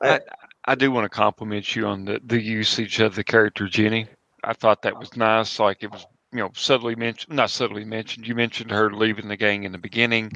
I 0.00 0.74
do 0.76 0.90
want 0.90 1.04
to 1.04 1.08
compliment 1.08 1.74
you 1.74 1.86
on 1.86 2.04
the, 2.04 2.20
the 2.24 2.40
usage 2.40 3.00
of 3.00 3.14
the 3.14 3.24
character 3.24 3.66
Jenny. 3.68 4.06
I 4.44 4.52
thought 4.52 4.82
that 4.82 4.98
was 4.98 5.16
nice. 5.16 5.58
Like 5.58 5.82
it 5.82 5.90
was, 5.90 6.06
you 6.32 6.38
know, 6.38 6.50
subtly 6.54 6.94
mentioned, 6.94 7.34
not 7.36 7.50
subtly 7.50 7.84
mentioned. 7.84 8.26
You 8.26 8.34
mentioned 8.34 8.70
her 8.70 8.92
leaving 8.92 9.28
the 9.28 9.36
gang 9.36 9.64
in 9.64 9.72
the 9.72 9.78
beginning. 9.78 10.32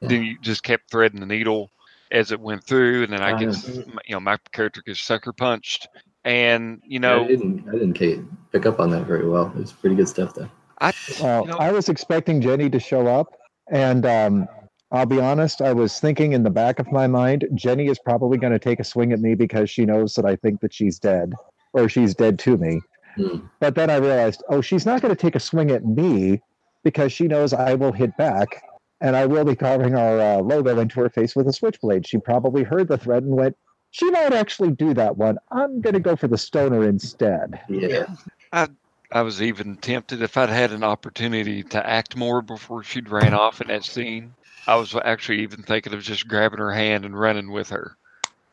Then 0.00 0.22
you 0.22 0.38
just 0.40 0.62
kept 0.62 0.90
threading 0.90 1.20
the 1.20 1.26
needle 1.26 1.70
as 2.12 2.32
it 2.32 2.40
went 2.40 2.64
through, 2.64 3.04
and 3.04 3.12
then 3.12 3.22
I 3.22 3.32
Uh, 3.32 3.38
get, 3.38 3.68
you 4.06 4.14
know, 4.14 4.20
my 4.20 4.36
character 4.52 4.82
gets 4.84 5.00
sucker 5.00 5.32
punched, 5.32 5.88
and 6.24 6.80
you 6.84 6.98
know, 6.98 7.16
I 7.16 7.22
know, 7.22 7.28
didn't, 7.28 7.68
I 7.68 7.72
didn't 7.72 7.98
ca- 7.98 8.22
pick 8.52 8.66
up 8.66 8.80
on 8.80 8.90
that 8.90 9.06
very 9.06 9.28
well. 9.28 9.52
It 9.54 9.60
was 9.60 9.72
pretty 9.72 9.96
good 9.96 10.08
stuff 10.08 10.34
though. 10.34 10.50
I, 10.80 10.92
Well, 11.20 11.42
you 11.42 11.50
know, 11.50 11.58
I 11.58 11.72
was 11.72 11.88
expecting 11.88 12.40
Jenny 12.40 12.70
to 12.70 12.80
show 12.80 13.06
up, 13.06 13.34
and 13.70 14.06
um, 14.06 14.48
I'll 14.92 15.06
be 15.06 15.20
honest, 15.20 15.60
I 15.60 15.72
was 15.72 16.00
thinking 16.00 16.32
in 16.32 16.42
the 16.42 16.50
back 16.50 16.78
of 16.78 16.90
my 16.90 17.06
mind, 17.06 17.46
Jenny 17.54 17.86
is 17.86 17.98
probably 17.98 18.38
going 18.38 18.52
to 18.52 18.58
take 18.58 18.80
a 18.80 18.84
swing 18.84 19.12
at 19.12 19.20
me 19.20 19.34
because 19.34 19.70
she 19.70 19.84
knows 19.84 20.14
that 20.14 20.24
I 20.24 20.36
think 20.36 20.60
that 20.60 20.72
she's 20.72 20.98
dead, 20.98 21.34
or 21.72 21.88
she's 21.88 22.14
dead 22.14 22.38
to 22.40 22.56
me. 22.56 22.80
Hmm. 23.16 23.38
But 23.60 23.74
then 23.74 23.90
I 23.90 23.96
realized, 23.96 24.42
oh, 24.48 24.60
she's 24.60 24.86
not 24.86 25.02
going 25.02 25.14
to 25.14 25.20
take 25.20 25.36
a 25.36 25.40
swing 25.40 25.70
at 25.70 25.84
me 25.84 26.40
because 26.82 27.12
she 27.12 27.28
knows 27.28 27.52
I 27.52 27.74
will 27.74 27.92
hit 27.92 28.16
back, 28.16 28.62
and 29.00 29.16
I 29.16 29.26
will 29.26 29.44
be 29.44 29.54
carving 29.54 29.94
our 29.94 30.18
uh, 30.18 30.38
logo 30.38 30.78
into 30.78 31.00
her 31.00 31.10
face 31.10 31.36
with 31.36 31.46
a 31.48 31.52
switchblade. 31.52 32.06
She 32.06 32.18
probably 32.18 32.62
heard 32.62 32.88
the 32.88 32.98
threat 32.98 33.22
and 33.22 33.36
went, 33.36 33.56
she 33.90 34.10
might 34.10 34.32
actually 34.32 34.70
do 34.70 34.94
that 34.94 35.16
one. 35.16 35.38
I'm 35.50 35.80
going 35.80 35.94
to 35.94 36.00
go 36.00 36.16
for 36.16 36.28
the 36.28 36.38
stoner 36.38 36.88
instead. 36.88 37.60
Yeah. 37.68 38.06
I 38.52 38.68
was 39.12 39.42
even 39.42 39.76
tempted 39.76 40.22
if 40.22 40.36
I'd 40.36 40.50
had 40.50 40.72
an 40.72 40.84
opportunity 40.84 41.62
to 41.64 41.84
act 41.84 42.16
more 42.16 42.42
before 42.42 42.84
she'd 42.84 43.08
ran 43.08 43.34
off 43.34 43.60
in 43.60 43.68
that 43.68 43.84
scene. 43.84 44.34
I 44.66 44.76
was 44.76 44.94
actually 45.04 45.42
even 45.42 45.62
thinking 45.62 45.92
of 45.92 46.02
just 46.02 46.28
grabbing 46.28 46.60
her 46.60 46.72
hand 46.72 47.04
and 47.04 47.18
running 47.18 47.50
with 47.50 47.70
her. 47.70 47.96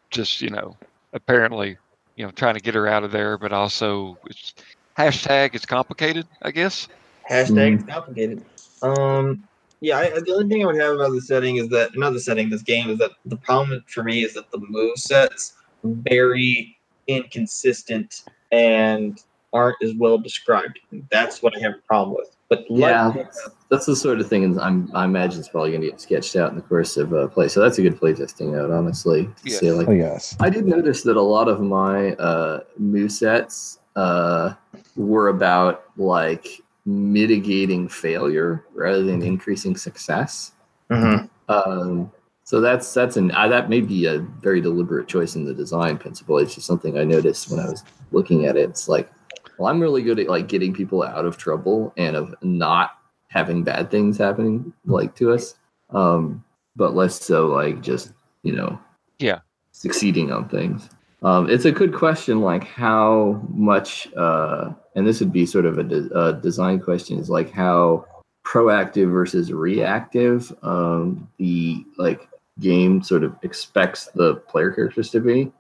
Just, 0.10 0.42
you 0.42 0.50
know, 0.50 0.76
apparently, 1.14 1.78
you 2.16 2.26
know, 2.26 2.32
trying 2.32 2.56
to 2.56 2.60
get 2.60 2.74
her 2.74 2.88
out 2.88 3.04
of 3.04 3.12
there, 3.12 3.38
but 3.38 3.54
also 3.54 4.18
it's 4.26 4.56
hashtag 4.98 5.54
it's 5.54 5.66
complicated, 5.66 6.28
I 6.42 6.52
guess. 6.52 6.88
Hashtag 7.30 7.76
it's 7.76 7.92
complicated. 7.92 8.44
Um, 8.82 9.48
yeah, 9.80 10.00
I, 10.00 10.10
the 10.10 10.34
only 10.34 10.50
thing 10.50 10.64
I 10.64 10.66
would 10.66 10.82
have 10.82 10.96
about 10.96 11.12
the 11.12 11.22
setting 11.22 11.58
is 11.58 11.70
that 11.70 11.96
not 11.96 12.14
the 12.14 12.20
setting, 12.20 12.50
this 12.50 12.64
game 12.64 12.90
is 12.90 12.98
that 12.98 13.12
the 13.26 13.38
problem 13.38 13.84
for 13.88 14.04
me 14.04 14.24
is 14.24 14.34
that 14.34 14.50
the 14.52 14.60
move 14.60 14.98
sets 14.98 15.54
very 15.84 16.78
inconsistent 17.08 18.24
and 18.52 19.22
aren't 19.54 19.78
as 19.84 19.94
well 19.96 20.18
described. 20.18 20.80
That's 21.12 21.42
what 21.42 21.56
I 21.56 21.62
have 21.62 21.74
a 21.74 21.82
problem 21.88 22.16
with. 22.18 22.36
But 22.50 22.66
Yeah, 22.70 23.08
like, 23.08 23.16
that's, 23.16 23.50
that's 23.70 23.86
the 23.86 23.96
sort 23.96 24.20
of 24.20 24.28
thing 24.28 24.58
I'm, 24.60 24.90
I 24.94 25.06
imagine 25.06 25.40
it's 25.40 25.50
probably 25.50 25.72
going 25.72 25.82
to 25.82 25.90
get 25.90 26.00
sketched 26.02 26.36
out 26.36 26.50
in 26.50 26.56
the 26.56 26.62
course 26.62 26.96
of 26.98 27.12
a 27.14 27.28
play. 27.28 27.48
So 27.48 27.62
that's 27.62 27.78
a 27.78 27.82
good 27.82 28.00
playtesting 28.00 28.52
note, 28.54 28.72
honestly. 28.72 29.24
to 29.26 29.50
Yeah. 29.50 29.60
say, 29.60 29.72
like, 29.72 29.88
Oh, 29.88 29.92
yes. 29.92 30.36
I 30.40 30.50
did 30.50 30.66
notice 30.66 31.02
that 31.04 31.18
a 31.18 31.22
lot 31.22 31.48
of 31.48 31.62
my 31.62 32.14
uh, 32.14 32.62
move 32.78 33.12
sets 33.12 33.80
uh, 33.96 34.54
were 34.96 35.30
about 35.30 35.86
like 35.98 36.48
mitigating 36.86 37.90
failure 37.90 38.64
rather 38.74 39.04
than 39.04 39.22
increasing 39.22 39.76
success. 39.76 40.54
Mhm. 40.90 41.30
Um, 41.50 42.12
so 42.44 42.62
that's 42.62 42.94
that's 42.94 43.18
an 43.18 43.32
uh, 43.32 43.48
that 43.50 43.70
may 43.70 43.82
be 43.82 44.06
a 44.06 44.20
very 44.20 44.62
deliberate 44.62 45.08
choice 45.10 45.36
in 45.36 45.44
the 45.44 45.54
design 45.54 45.98
principle. 45.98 46.38
It's 46.38 46.56
just 46.56 46.66
something 46.68 46.98
I 46.98 47.04
noticed 47.04 47.52
when 47.52 47.60
I 47.60 47.66
was 47.70 47.84
looking 48.12 48.46
at 48.46 48.56
it. 48.56 48.70
It's 48.70 48.88
like, 48.88 49.10
well, 49.58 49.70
I'm 49.70 49.80
really 49.80 50.04
good 50.04 50.20
at 50.20 50.28
like 50.28 50.48
getting 50.48 50.74
people 50.74 51.04
out 51.04 51.26
of 51.26 51.38
trouble 51.38 51.94
and 51.98 52.16
of 52.16 52.36
not 52.42 52.92
having 53.30 53.64
bad 53.64 53.92
things 53.92 54.18
happening 54.18 54.74
like 54.86 55.16
to 55.16 55.32
us, 55.34 55.56
um, 55.92 56.44
but 56.76 56.96
less 56.96 57.22
so 57.22 57.48
like 57.48 57.82
just 57.82 58.14
you 58.44 58.54
know, 58.56 58.80
Yeah. 59.20 59.40
succeeding 59.72 60.32
on 60.32 60.48
things. 60.48 60.90
Um, 61.24 61.50
it's 61.50 61.66
a 61.66 61.72
good 61.72 61.94
question, 61.94 62.42
like 62.42 62.64
how 62.64 63.42
much, 63.50 64.08
uh, 64.16 64.72
and 64.96 65.06
this 65.06 65.20
would 65.20 65.34
be 65.34 65.46
sort 65.46 65.66
of 65.66 65.80
a, 65.80 65.84
de- 65.84 66.18
a 66.18 66.34
design 66.34 66.80
question, 66.80 67.18
is 67.20 67.30
like 67.30 67.52
how 67.52 68.06
proactive 68.46 69.12
versus 69.12 69.52
reactive 69.52 70.56
um, 70.62 71.28
the 71.38 71.84
like 71.98 72.30
game 72.60 73.02
sort 73.02 73.24
of 73.24 73.36
expects 73.42 74.06
the 74.16 74.36
player 74.36 74.72
characters 74.72 75.10
to 75.10 75.20
be. 75.20 75.52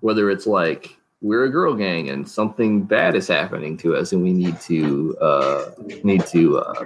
Whether 0.00 0.30
it's 0.30 0.46
like 0.46 0.96
we're 1.22 1.44
a 1.44 1.50
girl 1.50 1.74
gang 1.74 2.08
and 2.08 2.28
something 2.28 2.82
bad 2.82 3.14
is 3.14 3.28
happening 3.28 3.76
to 3.76 3.94
us 3.94 4.12
and 4.12 4.22
we 4.22 4.32
need 4.32 4.58
to 4.60 5.16
uh 5.20 5.70
need 6.02 6.24
to 6.26 6.58
uh 6.58 6.84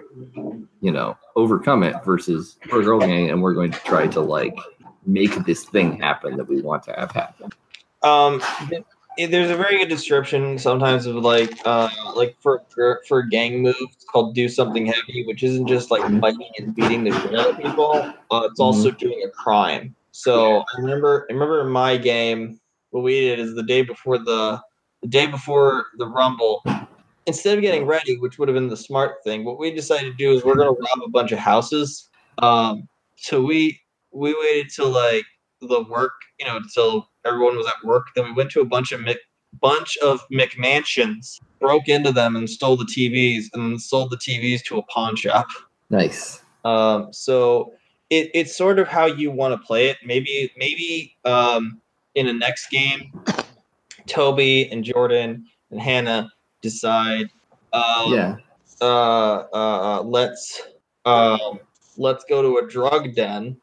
you 0.80 0.90
know 0.90 1.16
overcome 1.36 1.82
it 1.82 1.94
versus 2.04 2.56
we're 2.72 2.80
a 2.80 2.84
girl 2.84 2.98
gang 2.98 3.30
and 3.30 3.40
we're 3.40 3.54
going 3.54 3.70
to 3.70 3.78
try 3.80 4.06
to 4.06 4.20
like 4.20 4.56
make 5.06 5.32
this 5.44 5.64
thing 5.64 6.00
happen 6.00 6.36
that 6.36 6.48
we 6.48 6.60
want 6.60 6.82
to 6.82 6.92
have 6.92 7.12
happen 7.12 7.50
Um, 8.02 8.42
there's 9.16 9.50
a 9.50 9.56
very 9.56 9.78
good 9.78 9.88
description 9.88 10.58
sometimes 10.58 11.06
of 11.06 11.16
like, 11.16 11.52
uh, 11.64 11.88
like 12.14 12.36
for 12.40 12.62
for, 13.08 13.22
gang 13.22 13.62
move 13.62 13.76
it's 13.80 14.04
called 14.04 14.34
do 14.34 14.48
something 14.48 14.86
heavy, 14.86 15.24
which 15.26 15.42
isn't 15.42 15.66
just 15.66 15.90
like 15.90 16.02
fighting 16.20 16.50
and 16.58 16.74
beating 16.74 17.04
the 17.04 17.12
shit 17.20 17.34
out 17.34 17.50
of 17.50 17.56
people. 17.56 17.92
Uh, 18.30 18.42
it's 18.50 18.60
also 18.60 18.90
doing 18.90 19.22
a 19.24 19.30
crime. 19.30 19.94
So 20.10 20.60
I 20.60 20.80
remember, 20.80 21.26
I 21.30 21.32
remember 21.32 21.60
in 21.62 21.70
my 21.70 21.96
game, 21.96 22.60
what 22.94 23.02
we 23.02 23.20
did 23.22 23.40
is 23.40 23.56
the 23.56 23.62
day 23.64 23.82
before 23.82 24.18
the 24.18 24.60
the 25.02 25.08
day 25.08 25.26
before 25.26 25.86
the 25.98 26.06
rumble. 26.06 26.62
Instead 27.26 27.58
of 27.58 27.62
getting 27.62 27.86
ready, 27.86 28.16
which 28.18 28.38
would 28.38 28.48
have 28.48 28.54
been 28.54 28.68
the 28.68 28.76
smart 28.76 29.16
thing, 29.24 29.44
what 29.44 29.58
we 29.58 29.74
decided 29.74 30.12
to 30.12 30.16
do 30.16 30.32
is 30.32 30.44
we're 30.44 30.54
gonna 30.54 30.70
rob 30.70 31.02
a 31.04 31.10
bunch 31.10 31.32
of 31.32 31.40
houses. 31.40 32.08
Um, 32.38 32.88
so 33.16 33.42
we 33.42 33.80
we 34.12 34.32
waited 34.38 34.70
till 34.72 34.90
like 34.90 35.24
the 35.60 35.82
work, 35.90 36.12
you 36.38 36.46
know, 36.46 36.56
until 36.56 37.08
everyone 37.24 37.56
was 37.56 37.66
at 37.66 37.84
work. 37.84 38.06
Then 38.14 38.26
we 38.26 38.32
went 38.32 38.52
to 38.52 38.60
a 38.60 38.64
bunch 38.64 38.92
of 38.92 39.00
Mc, 39.00 39.18
bunch 39.60 39.96
of 39.96 40.20
McMansions, 40.28 41.40
broke 41.58 41.88
into 41.88 42.12
them 42.12 42.36
and 42.36 42.48
stole 42.48 42.76
the 42.76 42.84
TVs, 42.84 43.46
and 43.54 43.82
sold 43.82 44.10
the 44.10 44.18
TVs 44.18 44.62
to 44.66 44.78
a 44.78 44.82
pawn 44.84 45.16
shop. 45.16 45.48
nice 45.90 46.42
Um, 46.64 47.12
so 47.12 47.72
it, 48.10 48.30
it's 48.34 48.56
sort 48.56 48.78
of 48.78 48.86
how 48.86 49.06
you 49.06 49.32
want 49.32 49.60
to 49.60 49.66
play 49.66 49.88
it. 49.88 49.96
Maybe 50.04 50.52
maybe 50.56 51.16
um, 51.24 51.80
in 52.14 52.26
the 52.26 52.32
next 52.32 52.68
game, 52.70 53.12
Tobi 54.06 54.70
and 54.70 54.84
Jordan 54.84 55.46
and 55.70 55.80
Hannah 55.80 56.30
decide. 56.62 57.30
Um, 57.72 58.12
yeah 58.12 58.36
uh, 58.80 59.46
uh, 59.52 59.98
uh, 59.98 60.02
let's 60.02 60.62
um, 61.04 61.60
let's 61.96 62.24
go 62.28 62.42
to 62.42 62.64
a 62.64 62.68
drug 62.68 63.14
den 63.14 63.56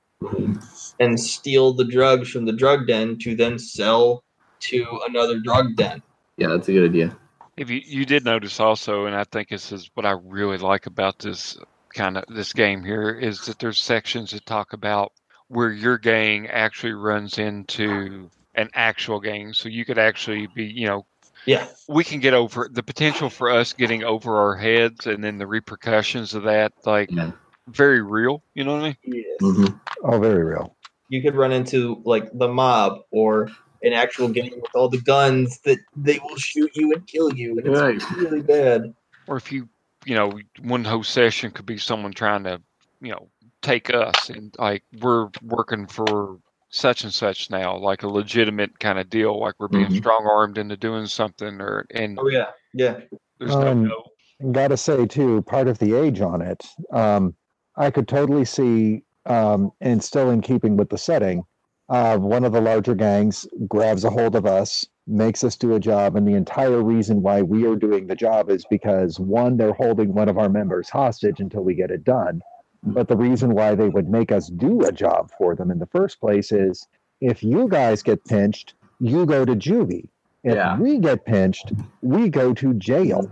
and 0.99 1.19
steal 1.19 1.73
the 1.73 1.85
drugs 1.85 2.29
from 2.29 2.45
the 2.45 2.53
drug 2.53 2.87
den 2.87 3.17
to 3.19 3.35
then 3.35 3.57
sell 3.57 4.23
to 4.59 4.99
another 5.07 5.39
drug 5.39 5.75
den. 5.75 6.01
yeah 6.37 6.47
that's 6.47 6.67
a 6.69 6.71
good 6.71 6.89
idea 6.89 7.15
If 7.57 7.69
you, 7.69 7.81
you 7.83 8.05
did 8.05 8.23
notice 8.23 8.59
also, 8.59 9.05
and 9.05 9.15
I 9.15 9.23
think 9.25 9.49
this 9.49 9.71
is 9.71 9.89
what 9.95 10.05
I 10.05 10.11
really 10.11 10.57
like 10.57 10.85
about 10.85 11.19
this 11.19 11.57
kind 11.93 12.17
of 12.17 12.23
this 12.29 12.53
game 12.53 12.83
here, 12.83 13.11
is 13.11 13.45
that 13.45 13.59
there's 13.59 13.79
sections 13.79 14.31
that 14.31 14.45
talk 14.45 14.73
about 14.73 15.11
where 15.47 15.71
your 15.71 15.97
gang 15.97 16.47
actually 16.47 16.93
runs 16.93 17.37
into 17.37 18.29
an 18.55 18.69
actual 18.73 19.19
game. 19.19 19.53
So 19.53 19.69
you 19.69 19.85
could 19.85 19.97
actually 19.97 20.47
be, 20.47 20.65
you 20.65 20.87
know, 20.87 21.05
Yeah, 21.45 21.67
we 21.87 22.03
can 22.03 22.19
get 22.19 22.33
over 22.33 22.69
the 22.71 22.83
potential 22.83 23.29
for 23.29 23.49
us 23.49 23.73
getting 23.73 24.03
over 24.03 24.37
our 24.37 24.55
heads 24.55 25.07
and 25.07 25.23
then 25.23 25.37
the 25.37 25.47
repercussions 25.47 26.33
of 26.33 26.43
that, 26.43 26.73
like 26.85 27.09
yeah 27.11 27.31
very 27.67 28.01
real. 28.01 28.43
You 28.53 28.63
know 28.65 28.73
what 28.75 28.83
I 28.83 28.97
mean? 29.05 29.25
Mhm. 29.41 29.79
Oh, 30.03 30.19
very 30.19 30.43
real. 30.43 30.75
you 31.09 31.21
could 31.21 31.35
run 31.35 31.51
into 31.51 32.01
like 32.05 32.29
the 32.33 32.47
mob 32.47 32.99
or 33.11 33.49
an 33.83 33.93
actual 33.93 34.29
game 34.29 34.51
with 34.61 34.71
all 34.75 34.87
the 34.89 35.01
guns 35.01 35.59
that 35.65 35.79
they 35.95 36.19
will 36.19 36.37
shoot 36.37 36.71
you 36.75 36.91
and 36.93 37.05
kill 37.07 37.33
you, 37.33 37.57
and 37.57 37.67
it's 37.67 37.79
Right. 37.79 38.01
really 38.17 38.41
bad. 38.41 38.93
Or 39.27 39.37
if 39.37 39.51
you, 39.51 39.67
you 40.05 40.15
know, 40.15 40.39
one 40.61 40.83
whole 40.85 41.03
session 41.03 41.51
could 41.51 41.65
be 41.65 41.77
someone 41.77 42.13
trying 42.13 42.43
to, 42.45 42.61
you 43.01 43.11
know, 43.11 43.29
take 43.61 43.93
us 43.93 44.29
and 44.29 44.55
like 44.57 44.83
we're 45.01 45.29
working 45.41 45.87
for 45.87 46.37
such 46.71 47.03
and 47.03 47.13
such 47.13 47.49
now, 47.49 47.77
like 47.77 48.03
a 48.03 48.07
legitimate 48.07 48.79
kind 48.79 48.97
of 48.97 49.09
deal, 49.09 49.39
like 49.39 49.55
we're 49.59 49.67
being 49.67 49.89
Mhm. 49.89 49.97
strong 49.97 50.25
armed 50.25 50.57
into 50.57 50.77
doing 50.77 51.05
something, 51.05 51.61
or 51.61 51.85
and 51.93 52.17
Oh 52.19 52.29
yeah, 52.29 52.51
yeah. 52.73 52.99
there's 53.39 53.55
no 53.57 53.71
Um, 53.71 53.83
no. 53.83 54.03
Gotta 54.51 54.77
say 54.77 55.05
too, 55.05 55.41
part 55.43 55.67
of 55.67 55.77
the 55.79 55.93
age 55.93 56.21
on 56.21 56.41
it, 56.41 56.65
um, 56.91 57.35
I 57.77 57.91
could 57.91 58.07
totally 58.07 58.45
see, 58.45 59.03
um, 59.27 59.71
and 59.81 60.03
still 60.03 60.31
in 60.31 60.41
keeping 60.41 60.77
with 60.77 60.89
the 60.89 60.97
setting, 60.97 61.43
uh, 61.89 62.17
one 62.17 62.43
of 62.45 62.51
the 62.53 62.61
larger 62.61 62.95
gangs 62.95 63.45
grabs 63.67 64.03
a 64.03 64.09
hold 64.09 64.35
of 64.35 64.45
us, 64.45 64.85
makes 65.07 65.43
us 65.43 65.57
do 65.57 65.75
a 65.75 65.79
job, 65.79 66.15
and 66.15 66.27
the 66.27 66.33
entire 66.35 66.81
reason 66.81 67.21
why 67.21 67.41
we 67.41 67.67
are 67.67 67.75
doing 67.75 68.07
the 68.07 68.15
job 68.15 68.49
is 68.49 68.65
because 68.69 69.19
one, 69.19 69.57
they're 69.57 69.73
holding 69.73 70.13
one 70.13 70.29
of 70.29 70.37
our 70.37 70.49
members 70.49 70.89
hostage 70.89 71.39
until 71.39 71.63
we 71.63 71.75
get 71.75 71.91
it 71.91 72.03
done. 72.03 72.41
But 72.83 73.07
the 73.07 73.15
reason 73.17 73.53
why 73.53 73.75
they 73.75 73.89
would 73.89 74.09
make 74.09 74.31
us 74.31 74.47
do 74.49 74.81
a 74.81 74.91
job 74.91 75.31
for 75.37 75.55
them 75.55 75.69
in 75.71 75.79
the 75.79 75.85
first 75.85 76.19
place 76.19 76.51
is 76.51 76.87
if 77.19 77.43
you 77.43 77.67
guys 77.67 78.01
get 78.01 78.23
pinched, 78.25 78.73
you 78.99 79.25
go 79.25 79.45
to 79.45 79.55
juvie. 79.55 80.07
If 80.43 80.55
Yeah. 80.55 80.79
we 80.79 80.97
get 80.97 81.23
pinched, 81.25 81.73
we 82.01 82.29
go 82.29 82.53
to 82.53 82.73
jail. 82.73 83.29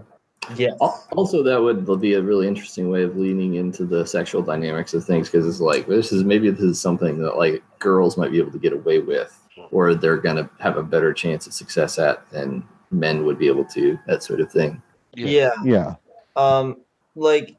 Yeah. 0.55 0.71
Also, 1.11 1.41
that 1.43 1.61
would 1.61 1.85
be 1.99 2.13
a 2.13 2.21
really 2.21 2.47
interesting 2.47 2.89
way 2.89 3.03
of 3.03 3.17
leaning 3.17 3.55
into 3.55 3.85
the 3.85 4.05
sexual 4.05 4.41
dynamics 4.41 4.93
of 4.93 5.03
things 5.03 5.29
because 5.29 5.47
it's 5.47 5.59
like 5.59 5.87
this 5.87 6.11
is 6.11 6.23
maybe 6.23 6.49
this 6.51 6.61
is 6.61 6.79
something 6.79 7.17
that 7.19 7.37
like 7.37 7.63
girls 7.79 8.17
might 8.17 8.31
be 8.31 8.37
able 8.37 8.51
to 8.51 8.59
get 8.59 8.73
away 8.73 8.99
with, 8.99 9.35
or 9.71 9.95
they're 9.95 10.17
gonna 10.17 10.49
have 10.59 10.77
a 10.77 10.83
better 10.83 11.13
chance 11.13 11.45
of 11.47 11.53
success 11.53 11.99
at 11.99 12.27
than 12.31 12.63
men 12.91 13.25
would 13.25 13.37
be 13.39 13.47
able 13.47 13.65
to. 13.65 13.97
That 14.07 14.23
sort 14.23 14.39
of 14.41 14.51
thing. 14.51 14.81
yeah. 15.15 15.51
Yeah. 15.63 15.95
Um, 16.35 16.77
like 17.19 17.55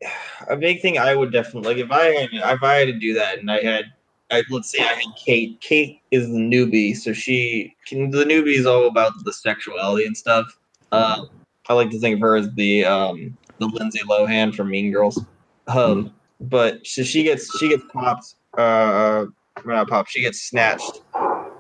a 0.49 0.57
big 0.57 0.81
thing 0.81 0.99
I 0.99 1.15
would 1.15 1.33
definitely 1.33 1.75
like 1.75 1.85
if 1.85 1.91
I 1.91 2.05
had 2.07 2.29
if 2.33 2.63
I 2.63 2.75
had 2.77 2.87
to 2.87 2.99
do 2.99 3.15
that 3.15 3.39
and 3.39 3.51
I 3.51 3.61
had 3.63 3.93
I, 4.31 4.45
let's 4.51 4.71
say 4.71 4.79
I 4.79 4.95
had 4.95 5.17
Kate. 5.17 5.61
Kate 5.61 6.01
is 6.11 6.29
the 6.29 6.39
newbie, 6.39 6.97
so 6.97 7.13
she 7.13 7.75
can, 7.87 8.11
the 8.11 8.25
newbie 8.25 8.55
is 8.55 8.67
all 8.67 8.87
about 8.87 9.13
the 9.25 9.33
sexuality 9.33 10.07
and 10.07 10.17
stuff. 10.17 10.57
Uh, 10.93 11.25
I 11.69 11.75
like 11.75 11.91
to 11.91 11.99
think 11.99 12.15
of 12.15 12.21
her 12.21 12.37
as 12.37 12.49
the 12.55 12.85
um, 12.85 13.37
the 13.59 13.67
Lindsay 13.67 14.01
Lohan 14.09 14.55
from 14.55 14.71
Mean 14.71 14.93
Girls. 14.93 15.25
Um, 15.67 16.13
but 16.41 16.87
so 16.87 17.03
she 17.03 17.23
gets 17.23 17.59
she 17.59 17.69
gets 17.69 17.83
popped. 17.93 18.35
Uh, 18.57 19.27
or 19.65 19.73
not 19.73 19.89
popped. 19.89 20.11
She 20.11 20.21
gets 20.21 20.43
snatched, 20.43 21.03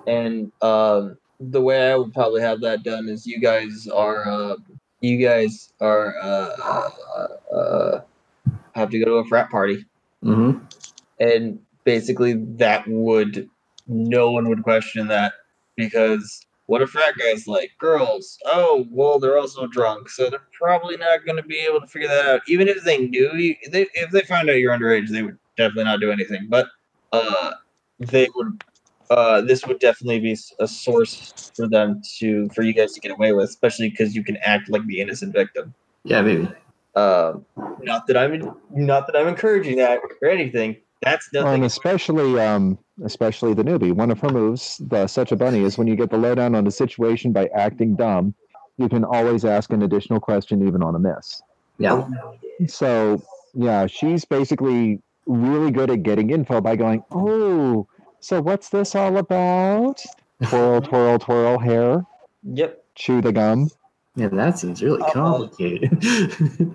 and 0.06 0.52
um, 0.62 1.16
the 1.40 1.60
way 1.60 1.90
I 1.90 1.96
would 1.96 2.12
probably 2.12 2.40
have 2.40 2.60
that 2.60 2.82
done 2.82 3.08
is 3.08 3.26
you 3.26 3.40
guys 3.40 3.88
are 3.92 4.28
uh, 4.28 4.56
you 5.00 5.18
guys 5.26 5.72
are 5.80 6.14
uh, 6.22 6.50
uh, 6.62 7.54
uh, 7.56 8.00
have 8.74 8.90
to 8.90 8.98
go 8.98 9.04
to 9.06 9.12
a 9.14 9.24
frat 9.26 9.50
party, 9.50 9.84
Mm-hmm. 10.24 10.58
and 11.18 11.58
basically 11.84 12.34
that 12.56 12.84
would 12.86 13.48
no 13.88 14.30
one 14.30 14.48
would 14.48 14.62
question 14.62 15.08
that 15.08 15.32
because 15.76 16.46
what 16.66 16.82
a 16.82 16.86
frat 16.86 17.14
guy's 17.18 17.46
like 17.46 17.70
girls? 17.78 18.38
Oh 18.44 18.86
well 18.90 19.18
they're 19.18 19.38
also 19.38 19.66
drunk 19.66 20.08
so 20.10 20.28
they're 20.30 20.46
probably 20.52 20.96
not 20.96 21.24
going 21.24 21.36
to 21.36 21.42
be 21.42 21.58
able 21.58 21.80
to 21.80 21.86
figure 21.86 22.08
that 22.08 22.26
out. 22.26 22.42
Even 22.48 22.68
if 22.68 22.84
they 22.84 22.98
knew 22.98 23.34
you 23.34 23.56
they, 23.70 23.86
if 23.94 24.10
they 24.10 24.20
found 24.22 24.50
out 24.50 24.56
you're 24.58 24.76
underage 24.76 25.08
they 25.08 25.22
would 25.22 25.38
definitely 25.56 25.84
not 25.84 26.00
do 26.00 26.10
anything. 26.12 26.46
But 26.48 26.68
uh 27.12 27.52
they 27.98 28.28
would 28.34 28.62
uh 29.10 29.40
this 29.42 29.66
would 29.66 29.78
definitely 29.80 30.20
be 30.20 30.36
a 30.60 30.66
source 30.68 31.52
for 31.56 31.68
them 31.68 32.00
to 32.18 32.48
for 32.54 32.62
you 32.62 32.72
guys 32.72 32.92
to 32.92 33.00
get 33.00 33.10
away 33.10 33.32
with 33.32 33.48
especially 33.48 33.90
because 33.90 34.14
you 34.14 34.24
can 34.24 34.36
act 34.38 34.68
like 34.70 34.84
the 34.86 35.00
innocent 35.00 35.32
victim 35.34 35.74
Yeah, 36.04 36.22
maybe. 36.22 36.48
um 36.96 37.44
not 37.82 38.06
that 38.06 38.16
i'm 38.16 38.40
not 38.72 39.06
that 39.06 39.16
i'm 39.16 39.28
encouraging 39.28 39.76
that 39.76 39.98
or 40.22 40.28
anything 40.28 40.76
that's 41.02 41.28
Well, 41.32 41.44
nothing 41.44 41.54
and 41.62 41.64
especially, 41.64 42.38
um, 42.38 42.78
especially 43.04 43.54
the 43.54 43.64
newbie. 43.64 43.92
One 43.92 44.10
of 44.10 44.20
her 44.20 44.28
moves, 44.28 44.76
the 44.86 45.06
such 45.06 45.32
a 45.32 45.36
bunny, 45.36 45.62
is 45.62 45.78
when 45.78 45.86
you 45.86 45.96
get 45.96 46.10
the 46.10 46.18
lowdown 46.18 46.54
on 46.54 46.64
the 46.64 46.70
situation 46.70 47.32
by 47.32 47.46
acting 47.54 47.96
dumb, 47.96 48.34
you 48.76 48.86
can 48.86 49.02
always 49.04 49.46
ask 49.46 49.72
an 49.72 49.82
additional 49.82 50.20
question 50.20 50.66
even 50.68 50.82
on 50.82 50.94
a 50.94 50.98
miss. 50.98 51.40
Yeah. 51.78 52.06
So 52.66 53.22
yeah, 53.54 53.86
she's 53.86 54.26
basically 54.26 55.00
really 55.26 55.70
good 55.70 55.90
at 55.90 56.02
getting 56.02 56.28
info 56.30 56.60
by 56.60 56.76
going, 56.76 57.02
"Oh, 57.12 57.86
so 58.20 58.40
what's 58.40 58.68
this 58.68 58.94
all 58.94 59.16
about?" 59.16 60.02
Twirl, 60.42 60.80
twirl, 60.80 61.18
twirl, 61.18 61.58
hair, 61.58 62.04
yep 62.42 62.80
chew 62.94 63.20
the 63.20 63.32
gum. 63.32 63.70
Man, 64.16 64.36
that 64.36 64.58
seems 64.58 64.82
really 64.82 65.02
Uh, 65.02 65.10
complicated. 65.12 65.98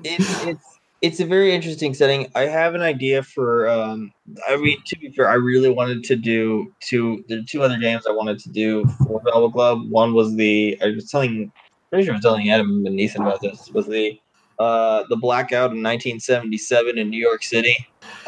it's 0.04 0.46
it's 0.46 0.80
it's 1.02 1.20
a 1.20 1.26
very 1.26 1.54
interesting 1.54 1.94
setting. 1.94 2.32
I 2.34 2.44
have 2.44 2.74
an 2.74 2.82
idea 2.82 3.22
for. 3.22 3.70
Um, 3.70 4.12
I 4.48 4.56
mean, 4.58 4.82
to 4.88 4.98
be 4.98 5.12
fair, 5.12 5.30
I 5.30 5.36
really 5.36 5.70
wanted 5.70 6.04
to 6.06 6.16
do 6.16 6.74
two. 6.80 7.24
There 7.28 7.40
are 7.40 7.44
two 7.48 7.62
other 7.62 7.78
games 7.78 8.08
I 8.08 8.12
wanted 8.12 8.40
to 8.40 8.50
do 8.50 8.86
for 9.06 9.22
Velvet 9.24 9.54
Glove. 9.54 9.88
One 9.90 10.14
was 10.14 10.36
the 10.36 10.78
I 10.82 10.92
was 10.92 11.10
telling, 11.12 11.52
pretty 11.90 12.06
sure 12.06 12.14
I 12.14 12.18
was 12.18 12.24
telling 12.24 12.50
Adam 12.50 12.86
and 12.86 13.00
Ethan 13.00 13.22
about 13.22 13.42
this. 13.42 13.70
Was 13.72 13.86
the 13.88 14.20
uh, 14.58 15.04
the 15.10 15.18
blackout 15.18 15.72
in 15.72 15.84
1977 15.84 16.98
in 16.98 17.10
New 17.10 17.20
York 17.20 17.44
City, 17.44 17.76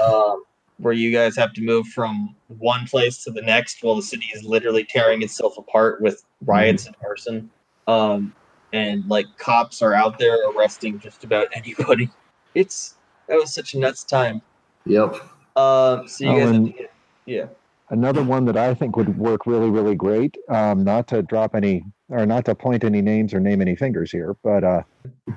um, 0.04 0.44
where 0.78 0.94
you 0.94 1.12
guys 1.12 1.36
have 1.36 1.54
to 1.54 1.62
move 1.62 1.88
from 1.88 2.36
one 2.60 2.86
place 2.88 3.24
to 3.24 3.32
the 3.32 3.42
next 3.42 3.84
while 3.84 3.96
the 3.96 4.02
city 4.02 4.28
is 4.36 4.44
literally 4.44 4.84
tearing 4.84 5.22
itself 5.22 5.58
apart 5.58 6.02
with 6.02 6.24
riots 6.46 6.86
and 6.86 6.96
arson. 7.04 7.50
Um, 7.88 8.34
and 8.74 9.08
like 9.08 9.26
cops 9.38 9.82
are 9.82 9.94
out 9.94 10.20
there 10.20 10.38
arresting 10.52 11.00
just 11.00 11.24
about 11.24 11.48
anybody. 11.54 12.10
It's 12.54 12.96
that 13.28 13.36
was 13.36 13.54
such 13.54 13.74
a 13.74 13.80
nuts 13.80 14.04
time. 14.04 14.42
yep. 14.86 15.16
Um, 15.56 16.08
so 16.08 16.24
you 16.24 16.30
Oh, 16.30 16.34
guys, 16.38 16.42
have 16.46 16.56
and- 16.56 16.66
to 16.68 16.72
get, 16.74 16.92
yeah, 17.26 17.46
Another 17.90 18.22
one 18.22 18.44
that 18.46 18.58
I 18.58 18.74
think 18.74 18.98
would 18.98 19.18
work 19.18 19.46
really, 19.48 19.70
really 19.70 19.96
great. 19.96 20.36
Um, 20.50 20.84
not 20.84 21.08
to 21.08 21.22
drop 21.24 21.56
any 21.56 21.86
or 22.10 22.26
not 22.26 22.44
to 22.46 22.54
point 22.56 22.84
any 22.84 23.02
names 23.02 23.34
or 23.34 23.40
name 23.40 23.62
any 23.62 23.76
fingers 23.78 24.12
here, 24.12 24.36
but 24.44 24.64
uh, 24.66 24.82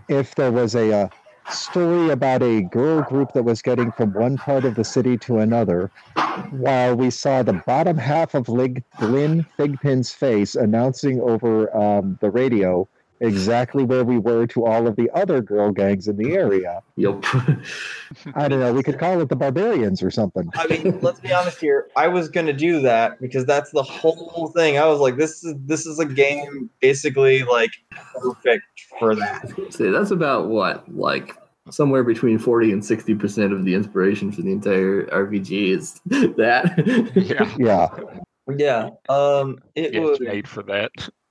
if 0.08 0.34
there 0.34 0.50
was 0.50 0.74
a 0.74 0.92
uh, 0.92 1.08
story 1.52 2.10
about 2.10 2.42
a 2.42 2.62
girl 2.62 3.02
group 3.02 3.32
that 3.32 3.44
was 3.44 3.62
getting 3.62 3.92
from 3.92 4.12
one 4.12 4.36
part 4.36 4.64
of 4.64 4.74
the 4.74 4.84
city 4.84 5.16
to 5.18 5.38
another, 5.38 5.90
while 6.50 6.94
we 6.94 7.10
saw 7.10 7.42
the 7.42 7.62
bottom 7.66 7.96
half 7.96 8.34
of 8.34 8.48
Lynn 8.48 8.84
Thigpen's 9.00 10.12
face 10.12 10.54
announcing 10.54 11.20
over 11.20 11.74
um, 11.76 12.18
the 12.20 12.30
radio 12.30 12.88
exactly 13.20 13.84
where 13.84 14.04
we 14.04 14.18
were 14.18 14.46
to 14.48 14.64
all 14.64 14.86
of 14.86 14.96
the 14.96 15.10
other 15.14 15.40
girl 15.40 15.70
gangs 15.70 16.08
in 16.08 16.16
the 16.16 16.32
area. 16.32 16.82
Yep. 16.96 17.24
I 18.34 18.48
don't 18.48 18.60
know. 18.60 18.72
We 18.72 18.82
could 18.82 18.98
call 18.98 19.20
it 19.20 19.28
the 19.28 19.36
Barbarians 19.36 20.02
or 20.02 20.10
something. 20.10 20.50
I 20.54 20.66
mean, 20.66 20.98
let's 21.00 21.20
be 21.20 21.32
honest 21.32 21.60
here. 21.60 21.88
I 21.96 22.08
was 22.08 22.28
gonna 22.28 22.52
do 22.52 22.80
that 22.82 23.20
because 23.20 23.44
that's 23.44 23.70
the 23.70 23.82
whole 23.82 24.52
thing. 24.56 24.78
I 24.78 24.86
was 24.86 25.00
like, 25.00 25.16
this 25.16 25.44
is 25.44 25.54
this 25.66 25.86
is 25.86 25.98
a 25.98 26.06
game 26.06 26.70
basically 26.80 27.44
like 27.44 27.70
perfect 28.20 28.64
for 28.98 29.14
that. 29.14 29.52
See, 29.70 29.90
that's 29.90 30.10
about 30.10 30.48
what, 30.48 30.92
like 30.94 31.36
somewhere 31.70 32.02
between 32.02 32.38
forty 32.38 32.72
and 32.72 32.84
sixty 32.84 33.14
percent 33.14 33.52
of 33.52 33.64
the 33.64 33.74
inspiration 33.74 34.32
for 34.32 34.42
the 34.42 34.52
entire 34.52 35.04
RPG 35.06 35.76
is 35.76 36.00
that. 36.06 37.12
Yeah, 37.14 37.54
Yeah. 37.58 37.88
Yeah. 38.56 38.90
Um. 39.08 39.58
It 39.74 39.94
yeah, 39.94 40.00
was. 40.00 40.20
made 40.20 40.48
for 40.48 40.62
that. 40.64 40.90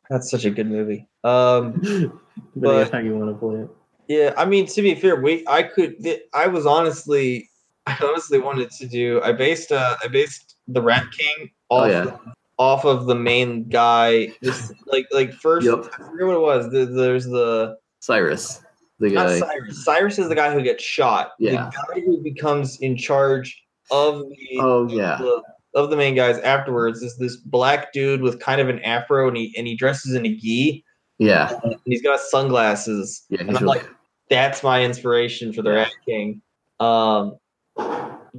That's 0.09 0.31
such 0.31 0.45
a 0.45 0.49
good 0.49 0.67
movie. 0.67 1.08
Um. 1.23 2.21
But- 2.55 2.91
how 2.91 2.99
you 2.99 3.15
want 3.17 3.31
to 3.31 3.37
play 3.37 3.61
it. 3.61 3.69
Yeah, 4.07 4.33
I 4.37 4.45
mean 4.45 4.65
to 4.67 4.81
be 4.81 4.95
fair, 4.95 5.21
we 5.21 5.45
I 5.47 5.61
could 5.63 5.95
I 6.33 6.47
was 6.47 6.65
honestly 6.65 7.47
I 7.85 7.95
honestly 8.03 8.39
wanted 8.39 8.71
to 8.71 8.87
do 8.87 9.21
I 9.23 9.31
based 9.33 9.71
uh 9.71 9.95
I 10.03 10.07
based 10.07 10.55
the 10.67 10.81
Rat 10.81 11.05
King 11.15 11.49
Oh, 11.69 11.77
off 11.83 11.89
yeah. 11.91 12.17
off 12.57 12.85
of 12.85 13.05
the 13.05 13.13
main 13.15 13.67
guy. 13.69 14.33
just 14.43 14.73
like 14.87 15.05
like 15.11 15.31
first 15.33 15.67
Yep. 15.67 15.85
I 15.93 15.97
forget 16.09 16.27
what 16.27 16.35
it 16.35 16.41
was. 16.41 16.71
The, 16.71 16.85
there's 16.85 17.25
the 17.25 17.77
Cyrus, 17.99 18.61
the 18.99 19.09
not 19.11 19.27
guy. 19.27 19.39
Cyrus. 19.39 19.85
Cyrus 19.85 20.17
is 20.19 20.27
the 20.29 20.35
guy 20.35 20.51
who 20.53 20.63
gets 20.63 20.83
shot. 20.83 21.31
Yeah. 21.37 21.69
The 21.69 21.95
guy 21.95 22.01
who 22.05 22.23
becomes 22.23 22.79
in 22.79 22.97
charge 22.97 23.61
of 23.91 24.21
the 24.29 24.59
Oh 24.59 24.87
yeah. 24.89 25.17
the, 25.19 25.43
of 25.75 25.91
the 25.91 25.95
main 25.97 26.15
guys 26.15 26.39
afterwards 26.39 27.03
is 27.03 27.15
this 27.17 27.35
black 27.37 27.93
dude 27.93 28.21
with 28.21 28.39
kind 28.39 28.59
of 28.59 28.69
an 28.69 28.79
afro 28.79 29.27
and 29.27 29.37
he 29.37 29.53
and 29.57 29.67
he 29.67 29.75
dresses 29.75 30.15
in 30.15 30.25
a 30.25 30.35
gi 30.35 30.83
Yeah. 31.19 31.59
and 31.63 31.75
he's 31.85 32.01
got 32.01 32.19
sunglasses. 32.19 33.23
Yeah. 33.29 33.41
And 33.41 33.49
I'm 33.49 33.63
really, 33.63 33.79
like, 33.79 33.89
that's 34.29 34.63
my 34.63 34.83
inspiration 34.83 35.53
for 35.53 35.61
the 35.61 35.71
Rat 35.71 35.91
King. 36.05 36.41
Um, 36.79 37.37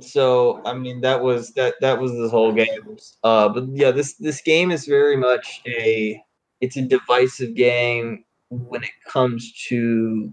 so 0.00 0.62
I 0.64 0.74
mean, 0.74 1.00
that 1.02 1.22
was 1.22 1.52
that 1.52 1.74
that 1.80 2.00
was 2.00 2.12
this 2.12 2.30
whole 2.30 2.52
game. 2.52 2.96
Uh, 3.22 3.48
but 3.48 3.68
yeah, 3.72 3.90
this 3.90 4.14
this 4.14 4.40
game 4.40 4.70
is 4.70 4.86
very 4.86 5.16
much 5.16 5.62
a 5.66 6.22
it's 6.60 6.76
a 6.76 6.82
divisive 6.82 7.54
game 7.54 8.24
when 8.48 8.82
it 8.82 8.90
comes 9.06 9.52
to. 9.68 10.32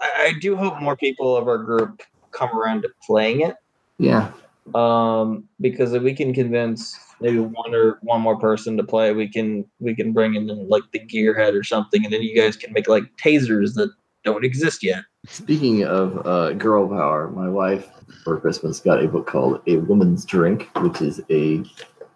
I, 0.00 0.34
I 0.34 0.38
do 0.40 0.56
hope 0.56 0.80
more 0.80 0.96
people 0.96 1.36
of 1.36 1.48
our 1.48 1.58
group 1.58 2.02
come 2.32 2.50
around 2.56 2.82
to 2.82 2.90
playing 3.06 3.40
it 3.40 3.56
yeah. 3.98 4.32
um, 4.74 5.48
because 5.60 5.92
if 5.92 6.02
we 6.02 6.14
can 6.14 6.32
convince 6.32 6.98
maybe 7.20 7.38
one 7.38 7.74
or 7.74 7.98
one 8.02 8.20
more 8.20 8.38
person 8.38 8.76
to 8.76 8.82
play, 8.84 9.12
we 9.12 9.28
can 9.28 9.64
we 9.80 9.94
can 9.94 10.12
bring 10.12 10.34
in 10.34 10.46
like 10.68 10.84
the 10.92 11.00
gearhead 11.00 11.58
or 11.58 11.64
something, 11.64 12.04
and 12.04 12.12
then 12.12 12.22
you 12.22 12.36
guys 12.36 12.56
can 12.56 12.72
make 12.72 12.88
like 12.88 13.04
tasers 13.22 13.74
that 13.74 13.90
don't 14.24 14.44
exist 14.44 14.82
yet. 14.82 15.04
Speaking 15.26 15.84
of 15.84 16.26
uh, 16.26 16.52
girl 16.52 16.88
power, 16.88 17.28
my 17.30 17.48
wife 17.48 17.88
for 18.24 18.40
Christmas 18.40 18.80
got 18.80 19.02
a 19.02 19.08
book 19.08 19.26
called 19.26 19.60
A 19.66 19.76
Woman's 19.76 20.24
Drink, 20.24 20.68
which 20.80 21.00
is 21.00 21.20
a 21.30 21.62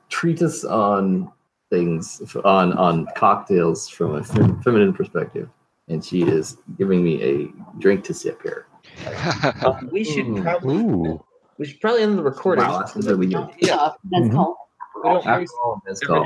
treatise 0.08 0.64
on 0.64 1.30
things 1.70 2.20
on 2.44 2.72
on 2.74 3.06
cocktails 3.16 3.88
from 3.88 4.16
a 4.16 4.24
fem- 4.24 4.60
feminine 4.62 4.92
perspective, 4.92 5.48
and 5.88 6.04
she 6.04 6.22
is 6.22 6.58
giving 6.76 7.02
me 7.02 7.22
a 7.22 7.78
drink 7.78 8.04
to 8.04 8.14
sip 8.14 8.42
here. 8.42 8.66
Uh, 9.06 9.80
we 9.90 10.04
should 10.04 10.36
probably 10.42 10.76
Ooh. 10.76 11.24
we 11.58 11.66
should 11.66 11.80
probably 11.80 12.02
end 12.02 12.18
the 12.18 12.22
recording. 12.22 12.64
Wow, 12.64 12.78
that's 12.80 12.94
what 12.94 13.18
we 13.18 13.26
do. 13.26 13.48
Yeah, 13.60 13.90
that's 14.10 14.26
Mhm. 14.26 14.32
called. 14.32 14.56
We 15.02 15.08
don't 15.10 15.26
waste 15.26 15.54
Alcohol, 15.64 15.82
mezcal, 15.86 16.24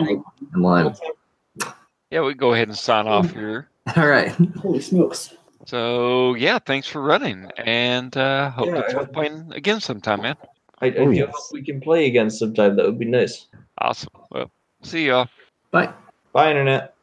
and 0.52 0.62
lime. 0.62 0.94
yeah, 2.10 2.20
we 2.22 2.32
can 2.32 2.38
go 2.38 2.52
ahead 2.52 2.68
and 2.68 2.76
sign 2.76 3.06
off 3.06 3.30
here. 3.32 3.68
All 3.96 4.06
right. 4.06 4.28
Holy 4.58 4.80
smokes. 4.80 5.34
So 5.66 6.34
yeah, 6.34 6.58
thanks 6.58 6.86
for 6.86 7.00
running, 7.02 7.48
and 7.56 8.16
uh, 8.16 8.50
hope 8.50 8.68
Yeah, 8.68 8.82
it's 8.86 8.94
I- 8.94 9.04
playing 9.04 9.52
again 9.54 9.80
sometime, 9.80 10.22
man. 10.22 10.36
I, 10.80 10.86
I 10.88 10.94
Oh, 10.98 11.10
do 11.10 11.16
yes. 11.16 11.30
hope 11.32 11.44
we 11.52 11.62
can 11.64 11.80
play 11.80 12.06
again 12.06 12.28
sometime. 12.30 12.76
That 12.76 12.84
would 12.84 12.98
be 12.98 13.06
nice. 13.06 13.46
Awesome. 13.78 14.10
Well, 14.30 14.50
see 14.82 15.06
y'all. 15.06 15.28
Bye. 15.70 15.92
Bye, 16.32 16.50
internet. 16.50 16.94